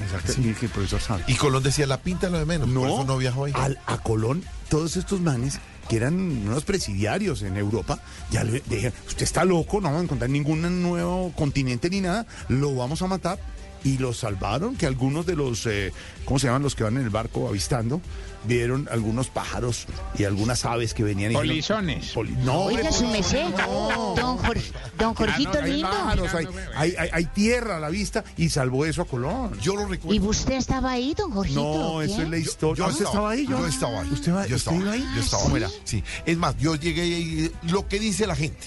Exacto. 0.00 0.32
Sí, 0.32 0.54
que 0.58 0.66
el 0.66 0.72
profesor 0.72 1.00
sabe. 1.00 1.24
Y 1.26 1.34
Colón 1.34 1.62
decía, 1.62 1.86
la 1.86 1.98
pinta 2.00 2.28
lo 2.30 2.38
de 2.38 2.44
menos. 2.46 2.68
por 2.68 2.88
eso 2.88 3.04
no 3.04 3.16
viajó 3.18 3.46
ahí. 3.46 3.52
al- 3.54 3.78
a 3.86 3.98
Colón, 3.98 4.44
todos 4.68 4.96
estos 4.96 5.20
manes 5.20 5.58
que 5.88 5.96
eran 5.96 6.14
unos 6.14 6.64
presidiarios 6.64 7.42
en 7.42 7.56
Europa, 7.56 8.00
ya 8.30 8.44
le 8.44 8.62
dijeron, 8.66 8.92
usted 9.06 9.22
está 9.22 9.44
loco, 9.44 9.80
no 9.80 9.88
vamos 9.88 10.00
a 10.00 10.04
encontrar 10.04 10.30
ningún 10.30 10.82
nuevo 10.82 11.32
continente 11.36 11.90
ni 11.90 12.00
nada, 12.00 12.26
lo 12.48 12.74
vamos 12.74 13.02
a 13.02 13.06
matar. 13.06 13.38
Y 13.82 13.96
lo 13.98 14.12
salvaron, 14.12 14.76
que 14.76 14.84
algunos 14.86 15.24
de 15.24 15.36
los, 15.36 15.64
eh, 15.66 15.92
¿cómo 16.26 16.38
se 16.38 16.46
llaman 16.48 16.62
los 16.62 16.74
que 16.74 16.84
van 16.84 16.96
en 16.98 17.02
el 17.04 17.10
barco 17.10 17.48
avistando? 17.48 18.00
Vieron 18.44 18.88
algunos 18.90 19.28
pájaros 19.28 19.86
y 20.18 20.24
algunas 20.24 20.64
aves 20.64 20.92
que 20.94 21.02
venían. 21.02 21.32
y 21.32 21.34
Polizones. 21.34 22.08
"Poli- 22.12 22.32
no, 22.44 22.62
Oiga, 22.64 22.90
su 22.92 23.06
mesé, 23.06 23.44
no. 23.50 24.14
don, 24.16 24.38
Jorge, 24.38 24.72
don 24.98 25.14
Jorgito 25.14 25.50
Ah, 25.54 25.60
no, 25.60 25.66
lindo. 25.66 25.90
pájaros, 25.90 26.34
hay, 26.34 26.46
hay, 26.76 26.94
hay- 26.98 27.08
hay 27.12 27.24
tierra 27.26 27.76
a 27.76 27.80
la 27.80 27.88
vista 27.90 28.22
y 28.38 28.48
salvó 28.50 28.84
eso 28.86 29.02
a 29.02 29.04
Colón. 29.06 29.58
Yo 29.60 29.74
lo 29.76 29.86
recuerdo. 29.86 30.14
¿Y 30.14 30.26
usted 30.26 30.54
estaba 30.54 30.92
ahí, 30.92 31.14
don 31.14 31.30
Jorgito? 31.32 31.60
No, 31.62 32.02
eso 32.02 32.22
es 32.22 32.28
la 32.30 32.38
historia. 32.38 32.84
Yo 32.84 32.90
¿Usted 32.90 33.04
estaba 33.06 33.30
ahí? 33.30 33.46
Yo 33.46 33.66
estaba 33.66 34.00
ahí. 34.00 34.10
¿Usted, 34.10 34.32
va- 34.34 34.46
yo 34.46 34.56
usted 34.56 34.72
estaba 34.72 34.76
iba 34.78 34.92
ahí? 34.92 35.06
Yo 35.16 35.20
estaba. 35.22 35.42
¿sí? 35.44 35.50
Mira, 35.52 35.70
sí. 35.84 36.04
Es 36.26 36.36
más, 36.38 36.56
yo 36.58 36.74
llegué 36.76 37.06
y 37.06 37.50
lo 37.64 37.88
que 37.88 37.98
dice 37.98 38.26
la 38.26 38.36
gente. 38.36 38.66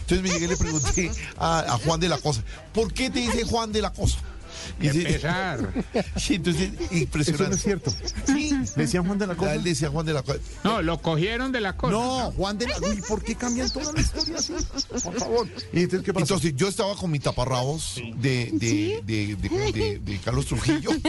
Entonces 0.00 0.22
me 0.22 0.30
llegué 0.30 0.46
y 0.46 0.48
le 0.48 0.56
pregunté 0.56 1.10
a, 1.38 1.58
a 1.74 1.78
Juan 1.78 1.98
de 2.00 2.08
la 2.08 2.18
Cosa, 2.18 2.42
¿por 2.72 2.92
qué 2.94 3.10
te 3.10 3.18
dice 3.18 3.44
Juan 3.44 3.72
de 3.72 3.82
la 3.82 3.92
Cosa? 3.92 4.18
Y 4.80 4.88
dice- 4.88 5.06
Empezar. 5.08 5.72
Sí, 6.16 6.34
entonces, 6.34 6.70
Eso 6.80 6.94
impresionante. 6.94 7.48
no 7.50 7.54
es 7.56 7.62
cierto. 7.62 7.92
Sí, 8.26 8.54
decían 8.76 9.06
Juan 9.06 9.18
de 9.18 9.26
la 9.26 9.34
Cosa. 9.34 9.54
él 9.54 9.62
decía 9.64 9.88
Juan 9.88 10.06
de 10.06 10.12
la 10.12 10.22
Cosa. 10.22 10.38
No, 10.64 10.82
lo 10.82 11.00
cogieron 11.00 11.52
de 11.52 11.60
la 11.60 11.76
cosa. 11.76 11.92
No, 11.92 12.32
Juan 12.32 12.58
de 12.58 12.66
la 12.66 12.78
Uy, 12.78 13.00
¿por 13.08 13.22
qué 13.22 13.34
cambian 13.34 13.70
toda 13.70 13.92
la 13.92 14.00
historia 14.00 14.36
así? 14.38 14.52
Por 15.02 15.18
favor. 15.18 15.48
¿Y 15.72 15.80
entonces 15.82 16.04
qué 16.04 16.12
pasó? 16.12 16.34
Entonces 16.34 16.54
yo 16.56 16.68
estaba 16.68 16.94
con 16.96 17.10
mi 17.10 17.18
taparrabos 17.18 17.94
de, 18.16 18.50
de, 18.52 19.02
de, 19.04 19.36
de, 19.36 19.72
de- 19.72 19.98
de 19.98 20.18
Carlos 20.18 20.46
Trujillo. 20.46 20.90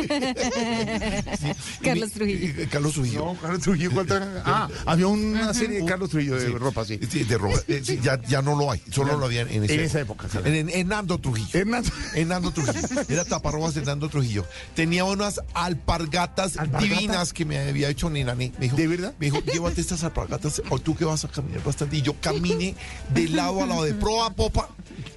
Sí. 1.39 1.51
Carlos 1.83 2.09
Y- 2.09 2.13
Trujillo. 2.13 2.61
eh, 2.63 2.67
Carlos 2.71 2.93
Trujillo. 2.93 3.25
no, 3.25 3.33
Carlos 3.41 3.61
Trujillo, 3.61 3.91
¿cuál 3.91 4.07
tra- 4.07 4.41
Ah, 4.45 4.69
había 4.85 5.07
una 5.07 5.53
serie 5.53 5.79
de 5.81 5.85
Carlos 5.85 6.09
Trujillo 6.09 6.35
de 6.35 6.47
Sí. 6.47 6.51
ropa, 6.53 6.85
sí. 6.85 6.99
Sí, 7.09 7.23
de 7.23 7.37
ropa. 7.37 7.59
Eh, 7.67 7.81
sí, 7.83 7.99
ya, 8.01 8.21
ya 8.23 8.41
no 8.41 8.55
lo 8.55 8.71
hay, 8.71 8.81
solo 8.91 9.17
lo 9.17 9.25
había 9.25 9.41
en, 9.41 9.63
esa, 9.63 9.73
En 9.73 9.79
esa 9.81 9.99
época, 10.01 10.27
sí. 10.31 10.37
En, 10.43 10.55
en- 10.55 10.69
en 10.69 10.87
Nando 10.87 11.17
Trujillo. 11.19 11.49
Hernando. 11.53 11.89
Hernando 12.15 12.51
Trujillo. 12.51 13.01
Era 13.09 13.25
taparrobas 13.25 13.48
de 13.51 13.79
Hernando 13.79 14.09
Trujillo. 14.09 14.45
Tenía 14.75 15.03
unas 15.03 15.41
alpargatas 15.53 16.57
¿Alpargata? 16.57 16.83
divinas 16.83 17.33
que 17.33 17.45
me 17.45 17.57
había 17.59 17.89
hecho 17.89 18.09
Nenane. 18.09 18.53
Me 18.57 18.65
dijo, 18.65 18.77
¿De 18.77 18.87
verdad? 18.87 19.13
Me 19.19 19.25
dijo, 19.27 19.39
llévate 19.41 19.81
estas 19.81 20.03
alpargatas 20.03 20.61
o 20.69 20.79
tú 20.79 20.95
que 20.95 21.05
vas 21.05 21.25
a 21.25 21.27
caminar 21.27 21.63
bastante. 21.63 21.97
Y 21.97 22.01
yo 22.01 22.13
caminé 22.21 22.75
de 23.13 23.27
lado 23.29 23.63
a 23.63 23.65
lado, 23.65 23.83
de 23.83 23.93
proa 23.93 24.27
a 24.27 24.29
popa. 24.31 24.69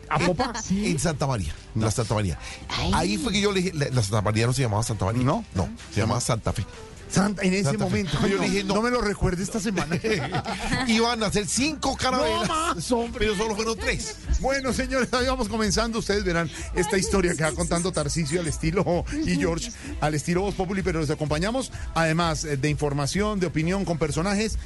¿A 0.09 0.19
popa? 0.19 0.53
En 0.71 0.99
Santa 0.99 1.27
María, 1.27 1.55
en 1.75 1.83
la 1.83 1.91
Santa 1.91 2.15
María. 2.15 2.39
Ay. 2.69 2.91
Ahí 2.95 3.19
fue 3.19 3.33
que 3.33 3.41
yo 3.41 3.53
le 3.53 3.63
dije, 3.63 3.75
la, 3.75 3.89
la 3.91 4.03
Santa 4.03 4.23
María 4.23 4.47
no 4.47 4.53
se 4.53 4.63
llamaba 4.63 4.83
Santa 4.83 5.05
María. 5.05 5.23
¿No? 5.23 5.45
No, 5.55 5.69
se 5.93 6.01
llamaba 6.01 6.21
Santa 6.21 6.53
Fe. 6.53 6.65
Santa, 7.13 7.43
en 7.43 7.55
ese 7.55 7.65
Santa 7.65 7.79
Fe. 7.79 7.85
momento. 7.85 8.27
Yo 8.27 8.37
no, 8.37 8.43
dije, 8.43 8.65
no. 8.65 8.75
no 8.75 8.83
me 8.83 8.91
lo 8.91 9.01
recuerde 9.01 9.43
esta 9.43 9.61
semana. 9.61 9.99
Iban 10.89 11.23
a 11.23 11.27
hacer 11.27 11.47
cinco 11.47 11.97
carabelas, 11.97 12.91
No 12.91 13.09
pero 13.17 13.37
solo 13.37 13.55
fueron 13.55 13.77
tres. 13.79 14.17
Bueno, 14.41 14.73
señores, 14.73 15.13
ahí 15.13 15.27
vamos 15.27 15.49
comenzando. 15.49 15.99
Ustedes 15.99 16.25
verán 16.25 16.51
esta 16.75 16.99
historia 16.99 17.35
que 17.35 17.45
va 17.45 17.53
contando 17.53 17.93
Tarcisio 17.93 18.41
al 18.41 18.49
estilo 18.49 19.05
y 19.25 19.37
George 19.37 19.71
al 20.01 20.15
estilo 20.15 20.43
Voz 20.43 20.55
Populi, 20.55 20.83
pero 20.83 21.01
los 21.01 21.11
acompañamos 21.11 21.73
además 21.95 22.45
eh, 22.45 22.57
de 22.57 22.69
información, 22.69 23.41
de 23.41 23.47
opinión 23.47 23.85
con 23.85 23.99
personajes 23.99 24.59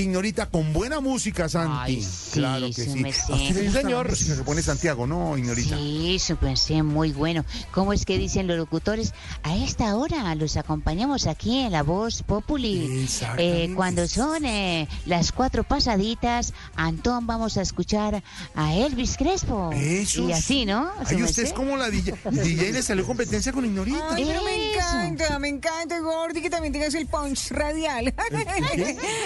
Ignorita 0.00 0.46
con 0.46 0.72
buena 0.72 1.00
música, 1.00 1.48
Santi. 1.48 1.76
Ay, 1.78 2.02
sí, 2.02 2.30
claro 2.32 2.66
que 2.66 2.84
sí. 2.84 2.98
merced. 3.00 3.32
¿A 3.32 3.36
usted 3.36 3.54
le 3.54 3.70
Sí, 3.70 3.76
señor. 3.76 4.08
música 4.10 4.36
que 4.36 4.42
pone 4.42 4.62
Santiago, 4.62 5.06
no, 5.06 5.36
Ignorita? 5.36 5.76
Sí, 5.76 6.18
su 6.18 6.36
pensé 6.36 6.82
muy 6.82 7.12
bueno. 7.12 7.44
¿Cómo 7.72 7.92
es 7.92 8.04
que 8.04 8.18
dicen 8.18 8.46
los 8.46 8.56
locutores? 8.56 9.12
A 9.42 9.56
esta 9.56 9.94
hora 9.96 10.34
los 10.34 10.56
acompañamos 10.56 11.26
aquí 11.26 11.58
en 11.60 11.72
La 11.72 11.82
Voz 11.82 12.22
Populi. 12.22 13.08
Eh, 13.38 13.72
cuando 13.74 14.06
son 14.08 14.44
eh, 14.44 14.88
las 15.06 15.32
cuatro 15.32 15.64
pasaditas, 15.64 16.52
Antón, 16.76 17.26
vamos 17.26 17.56
a 17.56 17.62
escuchar 17.62 18.22
a 18.54 18.74
Elvis 18.74 19.16
Crespo. 19.16 19.70
Eso 19.72 20.28
Y 20.28 20.32
así, 20.32 20.64
¿no? 20.64 20.90
Ay, 21.04 21.22
usted 21.22 21.44
es 21.44 21.52
como 21.52 21.76
la 21.76 21.90
DJ. 21.90 22.14
DJ 22.30 22.72
le 22.72 22.82
salió 22.82 23.06
competencia 23.06 23.52
con 23.52 23.64
Ignorita. 23.64 24.14
Ay, 24.14 24.24
pero 24.26 24.42
me 24.44 24.72
encanta, 24.72 25.38
me 25.38 25.48
encanta, 25.48 25.98
Gordy, 26.00 26.40
que 26.40 26.50
también 26.50 26.72
tengas 26.72 26.94
el 26.94 27.06
punch 27.06 27.50
radial. 27.50 28.14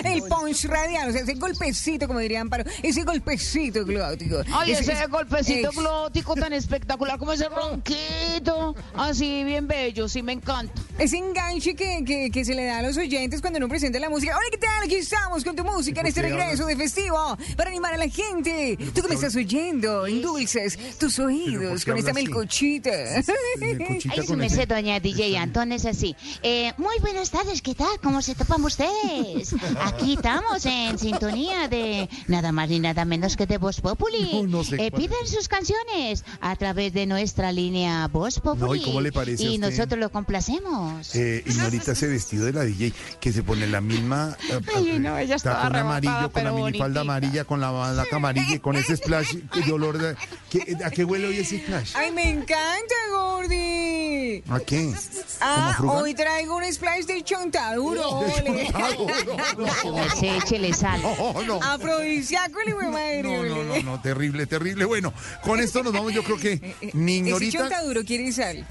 El 0.04 0.22
punch 0.28 0.61
radial, 0.68 1.08
o 1.08 1.12
sea, 1.12 1.22
ese 1.22 1.34
golpecito, 1.34 2.06
como 2.06 2.18
dirían, 2.20 2.48
pero 2.50 2.64
ese 2.82 3.02
golpecito 3.04 3.84
glótico. 3.84 4.42
Ay, 4.52 4.72
Ese- 4.72 4.92
ese 4.92 5.06
golpecito 5.06 5.68
Ex- 5.68 5.76
glótico 5.78 6.34
tan 6.34 6.52
espectacular 6.52 7.18
como 7.18 7.32
ese 7.32 7.48
ronquito. 7.48 8.74
Así, 8.94 9.44
bien 9.44 9.66
bello, 9.66 10.08
sí 10.08 10.22
me 10.22 10.32
encanta. 10.32 10.72
Ese 10.98 11.16
enganche 11.18 11.74
que, 11.74 12.04
que, 12.04 12.30
que 12.30 12.44
se 12.44 12.54
le 12.54 12.64
da 12.66 12.78
a 12.78 12.82
los 12.82 12.96
oyentes 12.96 13.40
cuando 13.40 13.58
uno 13.58 13.68
presenta 13.68 13.98
la 13.98 14.08
música. 14.10 14.36
Hola, 14.36 14.46
¿qué 14.50 14.58
tal? 14.58 14.84
Aquí 14.84 14.96
estamos 14.96 15.44
con 15.44 15.56
tu 15.56 15.64
música 15.64 16.00
en 16.00 16.04
¿Por 16.04 16.08
este 16.08 16.22
regreso 16.22 16.66
de 16.66 16.76
festivo 16.76 17.36
para 17.56 17.70
animar 17.70 17.94
a 17.94 17.96
la 17.96 18.08
gente. 18.08 18.76
Tú 18.94 19.02
que 19.02 19.08
me 19.08 19.14
estás 19.14 19.34
oyendo, 19.36 20.06
endulces 20.06 20.78
tus 20.98 21.18
oídos 21.18 21.84
con 21.84 21.96
esta 21.98 22.12
melcochita. 22.12 23.22
Su 23.22 24.26
con 24.26 24.38
merced, 24.38 24.58
ese- 24.60 24.66
doña 24.66 25.00
DJ 25.00 25.36
Antón, 25.38 25.72
es 25.72 25.84
así. 25.86 26.14
Eh, 26.42 26.72
muy 26.76 26.94
buenas 27.00 27.30
tardes, 27.30 27.62
¿qué 27.62 27.74
tal? 27.74 27.98
¿Cómo 28.02 28.20
se 28.22 28.34
topan 28.34 28.62
ustedes? 28.64 29.54
Aquí 29.80 30.14
estamos 30.14 30.41
en 30.64 30.98
sintonía 30.98 31.68
de 31.68 32.08
nada 32.26 32.52
más 32.52 32.68
ni 32.68 32.78
nada 32.78 33.04
menos 33.04 33.36
que 33.36 33.46
de 33.46 33.58
Voz 33.58 33.80
Populi. 33.80 34.42
No, 34.42 34.58
no 34.58 34.64
sé 34.64 34.76
Eh, 34.86 34.90
pidan 34.90 35.26
sus 35.26 35.48
canciones 35.48 36.24
a 36.40 36.54
través 36.56 36.92
de 36.92 37.06
nuestra 37.06 37.52
línea 37.52 38.06
Voz 38.08 38.38
Populi. 38.38 38.60
No, 38.62 38.74
¿y 38.74 38.82
cómo 38.82 39.00
le 39.00 39.12
parece 39.12 39.42
a 39.44 39.46
Y 39.50 39.54
usted? 39.54 39.70
nosotros 39.70 39.98
lo 40.00 40.10
complacemos. 40.10 41.14
Eh, 41.14 41.42
Ignorita 41.46 41.92
ese 41.92 42.06
vestido 42.08 42.44
de 42.46 42.52
la 42.52 42.64
DJ 42.64 42.92
que 43.20 43.32
se 43.32 43.42
pone 43.42 43.66
la 43.66 43.80
misma. 43.80 44.36
eh, 44.50 44.60
Ay, 44.76 44.98
no, 44.98 45.16
ella 45.16 45.36
está 45.36 45.66
amarillo 45.66 46.30
con 46.30 46.44
la 46.44 46.52
minifalda 46.52 47.00
amarilla, 47.00 47.44
con 47.44 47.60
la 47.60 47.70
balaca 47.70 48.16
amarilla 48.16 48.54
y 48.56 48.58
con 48.58 48.76
ese 48.76 48.96
splash 48.96 49.32
de 49.34 49.72
olor. 49.72 49.98
De, 49.98 50.16
¿qué- 50.50 50.76
¿A 50.84 50.90
qué 50.90 51.04
huele 51.04 51.28
hoy 51.28 51.38
ese 51.38 51.58
splash? 51.58 51.94
Ay, 51.96 52.12
me 52.12 52.28
encanta, 52.28 52.94
Gordy. 53.12 54.42
¿A 54.48 54.60
qué? 54.60 54.92
Ah, 55.40 55.76
hoy 55.82 56.14
traigo 56.14 56.56
un 56.56 56.64
splash 56.72 57.04
de 57.06 57.22
chontaduro, 57.22 58.08
ole. 58.20 58.70
Su 60.32 60.40
merced, 60.40 60.56
échele 60.56 60.72
sal. 60.72 61.02
No, 61.02 61.42
no. 61.46 61.60
Afrodisíaco, 61.62 62.60
el 62.60 62.68
hijo 62.70 62.90
madre, 62.90 63.22
No, 63.22 63.44
no, 63.44 63.64
no, 63.64 63.82
no, 63.82 64.00
terrible, 64.00 64.46
terrible. 64.46 64.84
Bueno, 64.84 65.12
con 65.42 65.60
esto 65.60 65.82
nos 65.82 65.92
vamos, 65.92 66.12
yo 66.12 66.22
creo 66.22 66.38
que 66.38 66.74
ni 66.94 67.18
Ese 67.18 67.28
Ignorita 67.28 67.58
chontaduro 67.58 68.04
quiere 68.04 68.32
sal. 68.32 68.62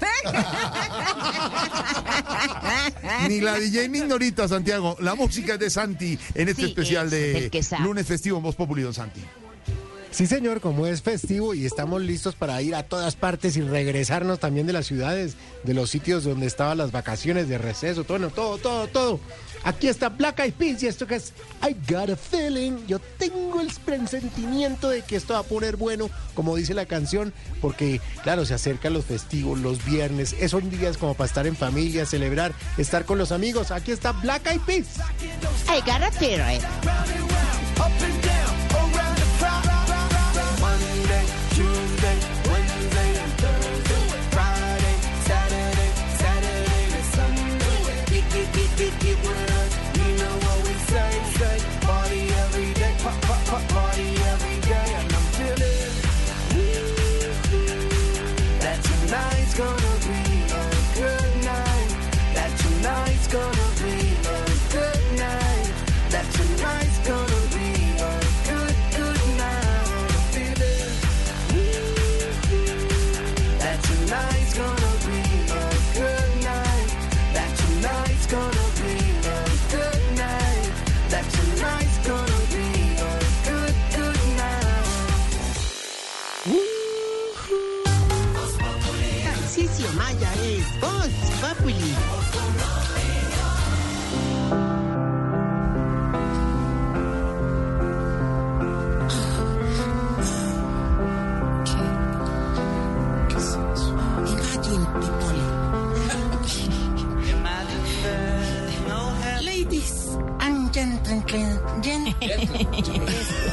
ni 3.28 3.40
la 3.40 3.58
DJ 3.58 3.88
ni 3.88 3.98
Ignorita, 3.98 4.48
Santiago. 4.48 4.96
La 5.00 5.14
música 5.14 5.54
es 5.54 5.58
de 5.58 5.70
Santi 5.70 6.18
en 6.34 6.48
este 6.48 6.62
Sí, 6.62 6.68
especial 6.68 7.06
ese 7.08 7.46
es 7.46 7.70
de 7.70 7.78
lunes 7.78 8.06
festivo 8.06 8.36
en 8.36 8.42
Voz 8.42 8.54
Populi, 8.54 8.82
don 8.82 8.94
Santi. 8.94 9.20
Sí, 10.12 10.26
señor, 10.26 10.60
como 10.60 10.86
es 10.86 11.00
festivo 11.00 11.54
y 11.54 11.64
estamos 11.64 12.02
listos 12.02 12.34
para 12.34 12.60
ir 12.60 12.74
a 12.74 12.82
todas 12.82 13.16
partes 13.16 13.56
y 13.56 13.62
regresarnos 13.62 14.40
también 14.40 14.66
de 14.66 14.74
las 14.74 14.86
ciudades, 14.86 15.36
de 15.64 15.72
los 15.72 15.88
sitios 15.88 16.24
donde 16.24 16.46
estaban 16.46 16.76
las 16.76 16.92
vacaciones 16.92 17.48
de 17.48 17.56
receso, 17.56 18.04
todo, 18.04 18.28
todo, 18.28 18.58
todo, 18.58 18.86
todo. 18.88 19.20
Aquí 19.64 19.88
está 19.88 20.08
Black 20.08 20.40
Eyed 20.40 20.54
Peas 20.54 20.82
y 20.82 20.86
esto 20.86 21.06
que 21.06 21.16
es 21.16 21.32
I 21.62 21.76
Got 21.90 22.10
a 22.10 22.16
Feeling. 22.16 22.86
Yo 22.86 22.98
tengo 23.18 23.60
el 23.60 23.68
presentimiento 23.84 24.88
de 24.88 25.02
que 25.02 25.16
esto 25.16 25.34
va 25.34 25.40
a 25.40 25.44
poner 25.44 25.76
bueno, 25.76 26.10
como 26.34 26.56
dice 26.56 26.74
la 26.74 26.86
canción, 26.86 27.32
porque 27.60 28.00
claro, 28.22 28.44
se 28.44 28.54
acercan 28.54 28.92
los 28.92 29.04
festivos, 29.04 29.58
los 29.58 29.84
viernes, 29.84 30.34
esos 30.40 30.68
días 30.70 30.96
como 30.96 31.14
para 31.14 31.28
estar 31.28 31.46
en 31.46 31.56
familia, 31.56 32.06
celebrar, 32.06 32.52
estar 32.76 33.04
con 33.04 33.18
los 33.18 33.30
amigos. 33.32 33.70
Aquí 33.70 33.92
está 33.92 34.12
Black 34.12 34.46
Eyed 34.46 34.60
Peas. 34.62 34.98
I 35.68 35.80
got 35.80 36.02
a 36.02 36.10
feeling. 36.12 36.60
50 48.76 49.14
words. 49.26 49.74
You 49.98 50.08
know 50.16 50.34
what 50.44 50.58
we 50.66 50.74
say, 50.90 51.12
say. 51.38 51.58
Party 51.86 52.22
every 52.44 52.72
day, 52.74 52.94
pop, 53.02 53.20
pop, 53.22 53.44
pop, 53.46 53.68
party 53.68 54.08
every 54.32 54.58
day. 54.60 54.88
And 54.98 55.12
I'm 55.12 55.26
feeling 55.36 55.92
that 58.60 58.78
tonight's 58.82 59.54
gonna 59.58 59.91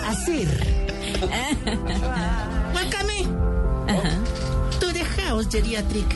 Asir. 0.08 0.48
Welcome 2.74 3.12
to 4.80 4.88
the 4.94 5.04
house 5.18 5.46
geriatric. 5.48 6.08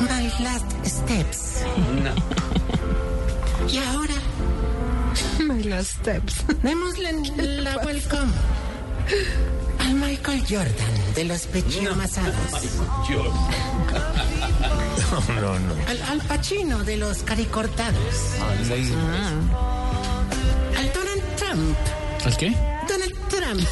My 0.00 0.24
last 0.42 0.66
steps. 0.84 1.62
Y 3.68 3.78
ahora. 3.78 4.18
My 5.38 5.60
last 5.62 6.00
steps. 6.00 6.42
Démosle 6.64 7.12
la 7.62 7.76
welcome 7.84 8.32
al 9.78 9.94
Michael 9.94 10.42
Jordan 10.48 11.14
de 11.14 11.24
los 11.24 11.46
pechiamasados. 11.46 12.34
No, 15.28 15.58
no. 15.58 15.74
Al, 15.86 16.02
al 16.08 16.20
Pacino 16.26 16.82
de 16.82 16.96
los 16.96 17.22
caricortados. 17.22 18.34
Donald 18.58 19.71
Trump. 21.52 21.76
¿El 22.24 22.36
qué? 22.36 22.56
Donald 22.88 23.14
Trump. 23.28 23.68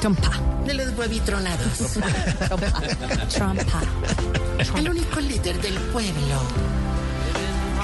Trompa. 0.00 0.30
De 0.64 0.72
los 0.72 0.96
huevitronados. 0.96 1.98
Trompa. 3.28 3.82
El 4.76 4.88
único 4.88 5.20
líder 5.20 5.60
del 5.60 5.74
pueblo. 5.92 6.40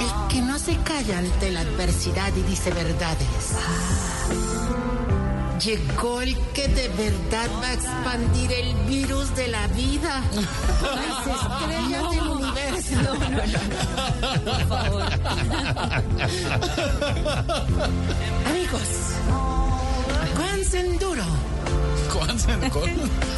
El 0.01 0.29
que 0.29 0.41
no 0.41 0.59
se 0.59 0.77
calla 0.79 1.19
ante 1.19 1.51
la 1.51 1.61
adversidad 1.61 2.33
y 2.35 2.43
dice 2.43 2.71
verdades. 2.71 3.29
Llegó 5.65 6.21
el 6.21 6.37
que 6.53 6.69
de 6.69 6.89
verdad 6.89 7.49
va 7.63 7.69
a 7.69 7.73
expandir 7.73 8.53
el 8.53 8.75
virus 8.87 9.35
de 9.35 9.49
la 9.49 9.67
vida. 9.69 10.23
Las 10.83 11.27
estrellas 11.27 12.11
del 12.11 12.29
universo. 12.29 12.97
No, 13.03 13.15
no, 13.15 13.31
no. 13.31 14.53
Por 14.53 14.69
favor. 14.69 15.03
Amigos, 18.47 18.89
cuánse 20.37 20.83
duro. 20.99 21.25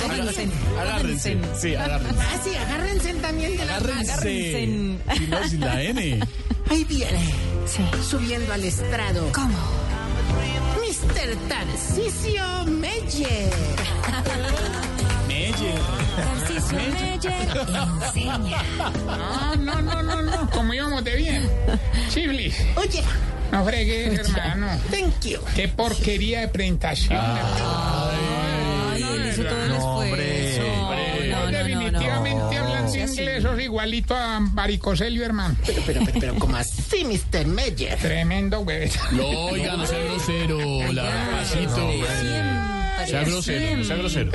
Agárrense. 0.04 0.48
Agárrense. 0.80 1.38
Sí, 1.60 1.74
agárrense. 1.76 2.20
Ah, 2.20 2.40
sí, 2.42 2.56
agárrense 2.56 3.14
también 3.14 3.56
de 3.56 3.64
la 3.66 3.76
Agárrense. 3.76 4.62
Y 4.64 5.26
no 5.28 5.48
sin 5.48 5.60
la 5.60 5.80
N. 5.80 6.20
Ahí 6.70 6.84
viene. 6.84 7.34
Subiendo 8.08 8.52
al 8.52 8.64
estrado. 8.64 9.30
¿Cómo? 9.32 9.85
Mr. 11.16 11.34
Tarcisio 11.48 12.64
Meyer. 12.66 13.50
Meyer. 15.26 15.80
Tarcisio 16.14 16.78
Meyer 16.78 17.32
enseña. 18.04 18.62
No, 18.76 19.56
no, 19.56 19.80
no, 19.80 20.02
no, 20.02 20.22
no. 20.22 20.50
Como 20.50 20.74
íbamos 20.74 21.02
de 21.04 21.16
bien. 21.16 21.50
Chiblis. 22.10 22.54
Oye, 22.76 23.02
No 23.50 23.64
fregues, 23.64 24.18
hermano. 24.28 24.66
Thank 24.90 25.24
you. 25.24 25.38
Qué 25.54 25.68
porquería 25.68 26.40
de 26.40 26.48
presentación. 26.48 27.18
Ay, 27.18 29.02
él 29.02 29.26
hizo 29.28 29.42
todo 29.44 29.62
el 29.62 29.72
esfuerzo. 29.72 30.62
No, 31.30 31.46
no, 31.46 31.50
Definitivamente 31.50 32.58
hablando 32.58 32.76
inglés 32.94 33.42
sos 33.42 33.60
igualito 33.60 34.14
a 34.14 34.38
Baricoselio, 34.40 35.24
hermano. 35.24 35.56
Pero, 35.64 35.82
pero, 35.86 36.00
pero, 36.04 36.20
pero, 36.20 36.34
¿cómo 36.36 36.56
así, 36.56 36.75
Mr. 37.04 37.46
Meyer? 37.46 37.98
Tremendo, 37.98 38.60
güey. 38.64 38.90
No, 39.12 39.26
oiga, 39.26 39.76
no 39.76 39.86
sea 39.86 39.98
grosero, 39.98 40.92
la 40.92 41.30
pasito. 41.32 41.92
Sea 43.06 43.22
grosero, 43.24 43.76
no 43.76 43.84
sea 43.84 43.96
grosero. 43.96 44.30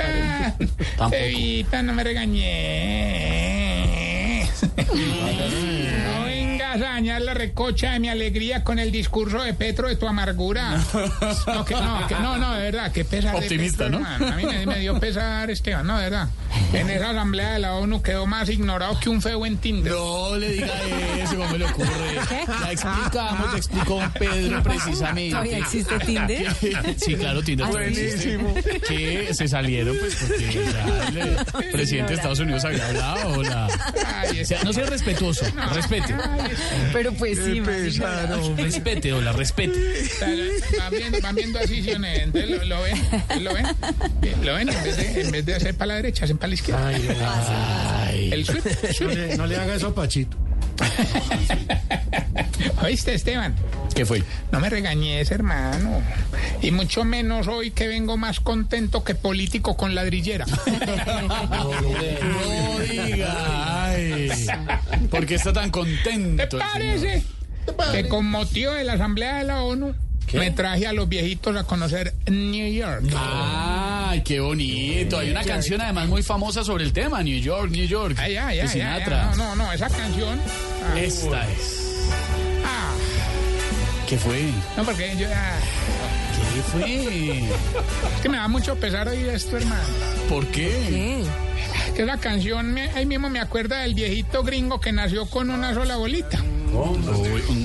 Tampoco. 0.96 1.14
Evita, 1.22 1.82
no 1.82 1.92
me 1.92 2.04
regañé. 2.04 3.02
Vengas 6.72 6.88
a 6.88 6.94
dañar 6.94 7.20
la 7.20 7.34
recocha 7.34 7.92
de 7.92 8.00
mi 8.00 8.08
alegría 8.08 8.64
con 8.64 8.78
el 8.78 8.90
discurso 8.90 9.42
de 9.42 9.52
Petro 9.52 9.88
de 9.88 9.96
tu 9.96 10.08
amargura. 10.08 10.80
No, 11.52 11.64
que, 11.64 11.74
no, 11.74 12.06
que, 12.06 12.14
no, 12.14 12.38
no, 12.38 12.54
de 12.54 12.62
verdad, 12.62 12.92
que 12.92 13.04
pesar. 13.04 13.32
de 13.32 13.38
Optimista, 13.40 13.84
Petro, 13.84 14.00
¿no? 14.00 14.06
hermano. 14.06 14.32
A 14.32 14.36
mí 14.36 14.44
me, 14.44 14.66
me 14.66 14.78
dio 14.80 14.98
pesar, 14.98 15.50
Esteban, 15.50 15.86
no, 15.86 15.96
de 15.98 16.04
verdad. 16.04 16.28
En 16.72 16.88
esa 16.90 17.10
asamblea 17.10 17.52
de 17.52 17.58
la 17.58 17.74
ONU 17.74 18.02
quedó 18.02 18.26
más 18.26 18.48
ignorado 18.48 18.98
que 18.98 19.08
un 19.08 19.20
feo 19.20 19.44
en 19.44 19.58
Tinder. 19.58 19.92
No 19.92 20.36
le 20.36 20.52
diga 20.52 20.72
eso, 21.22 21.36
¿cómo 21.36 21.56
le 21.56 21.64
ocurre? 21.66 21.88
La 22.60 22.72
explicamos, 22.72 23.52
le 23.52 23.58
explicó 23.58 24.02
Pedro 24.18 24.62
precisamente. 24.62 25.30
¿Todavía 25.30 25.58
existe 25.58 25.98
Tinder? 26.00 26.56
Sí, 26.96 27.14
claro, 27.14 27.42
Tinder. 27.42 27.68
existe. 27.82 28.38
Que 28.88 29.34
se 29.34 29.48
salieron, 29.48 29.96
pues, 29.98 30.14
porque 30.16 30.52
ya 30.52 31.08
el 31.60 31.70
presidente 31.72 32.12
de 32.12 32.16
Estados 32.16 32.38
Unidos 32.38 32.64
había 32.64 32.86
hablado. 32.86 33.42
La... 33.42 33.66
O 33.66 34.44
sea, 34.44 34.62
no 34.64 34.72
sea 34.72 34.86
respetuoso, 34.86 35.44
respete. 35.74 36.14
Pero 36.92 37.12
pues 37.14 37.38
sí, 37.38 37.58
ignorado. 37.58 38.54
Respete, 38.56 39.12
hola, 39.12 39.32
respete. 39.32 39.78
Van 40.78 40.90
viendo, 40.90 41.20
van 41.20 41.34
viendo 41.34 41.58
así. 41.58 41.84
Entonces 41.90 42.50
lo, 42.50 42.64
lo 42.64 42.82
ven, 42.82 42.96
lo 43.42 43.54
ven, 43.54 43.66
lo 44.42 44.54
ven, 44.54 44.68
en 44.68 44.84
vez 44.84 44.96
de, 44.96 45.20
en 45.22 45.30
vez 45.30 45.46
de 45.46 45.54
hacer 45.54 45.74
para 45.74 45.88
la 45.88 45.94
derecha, 45.96 46.24
hacen 46.24 46.38
para 46.38 46.48
la 46.48 46.54
izquierda. 46.54 46.92
El 48.12 48.44
sweep, 48.44 48.64
No 49.00 49.08
le, 49.08 49.36
no 49.36 49.46
le 49.46 49.56
haga 49.56 49.74
eso 49.74 49.88
a 49.88 49.94
Pachito. 49.94 50.36
¿Oíste, 52.82 53.14
Esteban? 53.14 53.54
¿Qué 53.94 54.04
fue? 54.06 54.22
No 54.50 54.60
me 54.60 54.70
regañes, 54.70 55.30
hermano. 55.30 56.00
Y 56.62 56.70
mucho 56.70 57.04
menos 57.04 57.46
hoy 57.48 57.70
que 57.70 57.86
vengo 57.88 58.16
más 58.16 58.40
contento 58.40 59.04
que 59.04 59.14
político 59.14 59.76
con 59.76 59.94
ladrillera. 59.94 60.46
No 62.22 62.78
diga, 62.80 63.84
ay. 63.86 64.28
¿Por 65.10 65.26
qué 65.26 65.34
está 65.36 65.52
tan 65.52 65.70
contento? 65.70 66.48
¿Te 66.48 66.56
parece? 66.58 67.22
señor? 67.22 67.92
Que 67.92 68.08
con 68.08 68.26
motivo 68.26 68.72
de 68.72 68.84
la 68.84 68.94
Asamblea 68.94 69.38
de 69.38 69.44
la 69.44 69.62
ONU 69.62 69.94
me 70.32 70.50
traje 70.50 70.86
a 70.86 70.92
los 70.92 71.08
viejitos 71.08 71.56
a 71.56 71.64
conocer 71.64 72.14
New 72.26 72.72
York. 72.72 73.04
Ay, 73.16 74.22
qué 74.22 74.40
bonito. 74.40 75.18
Hay 75.18 75.30
una 75.30 75.44
canción 75.44 75.80
además 75.80 76.08
muy 76.08 76.22
famosa 76.22 76.64
sobre 76.64 76.84
el 76.84 76.92
tema, 76.92 77.22
New 77.22 77.38
York, 77.38 77.70
New 77.70 77.86
York. 77.86 78.16
Ay, 78.18 78.36
ay, 78.36 78.60
ay, 78.60 78.68
Sinatra. 78.68 79.30
ay, 79.30 79.36
No, 79.38 79.54
no, 79.54 79.64
no, 79.64 79.72
esa 79.72 79.88
canción. 79.88 80.40
Ah, 80.84 80.98
Esta 80.98 81.50
es. 81.50 82.08
ah, 82.64 82.92
¿Qué 84.08 84.18
fue? 84.18 84.50
no, 84.76 84.84
porque 84.84 85.14
yo. 85.16 85.28
ah, 85.34 85.58
¿Qué 86.54 86.62
fue? 86.62 87.38
es 88.16 88.20
que 88.22 88.28
me 88.28 88.36
da 88.36 88.48
mucho 88.48 88.76
pesar 88.76 89.08
oír 89.08 89.28
esto, 89.28 89.56
hermano. 89.56 89.82
¿Por 90.28 90.46
qué? 90.48 91.24
Que 91.94 92.04
la 92.04 92.18
canción, 92.18 92.72
me- 92.72 92.90
ahí 92.92 93.06
mismo 93.06 93.28
me 93.30 93.40
acuerda 93.40 93.78
del 93.80 93.94
viejito 93.94 94.42
gringo 94.42 94.80
que 94.80 94.92
nació 94.92 95.26
con 95.26 95.50
una 95.50 95.74
sola 95.74 95.96
bolita. 95.96 96.38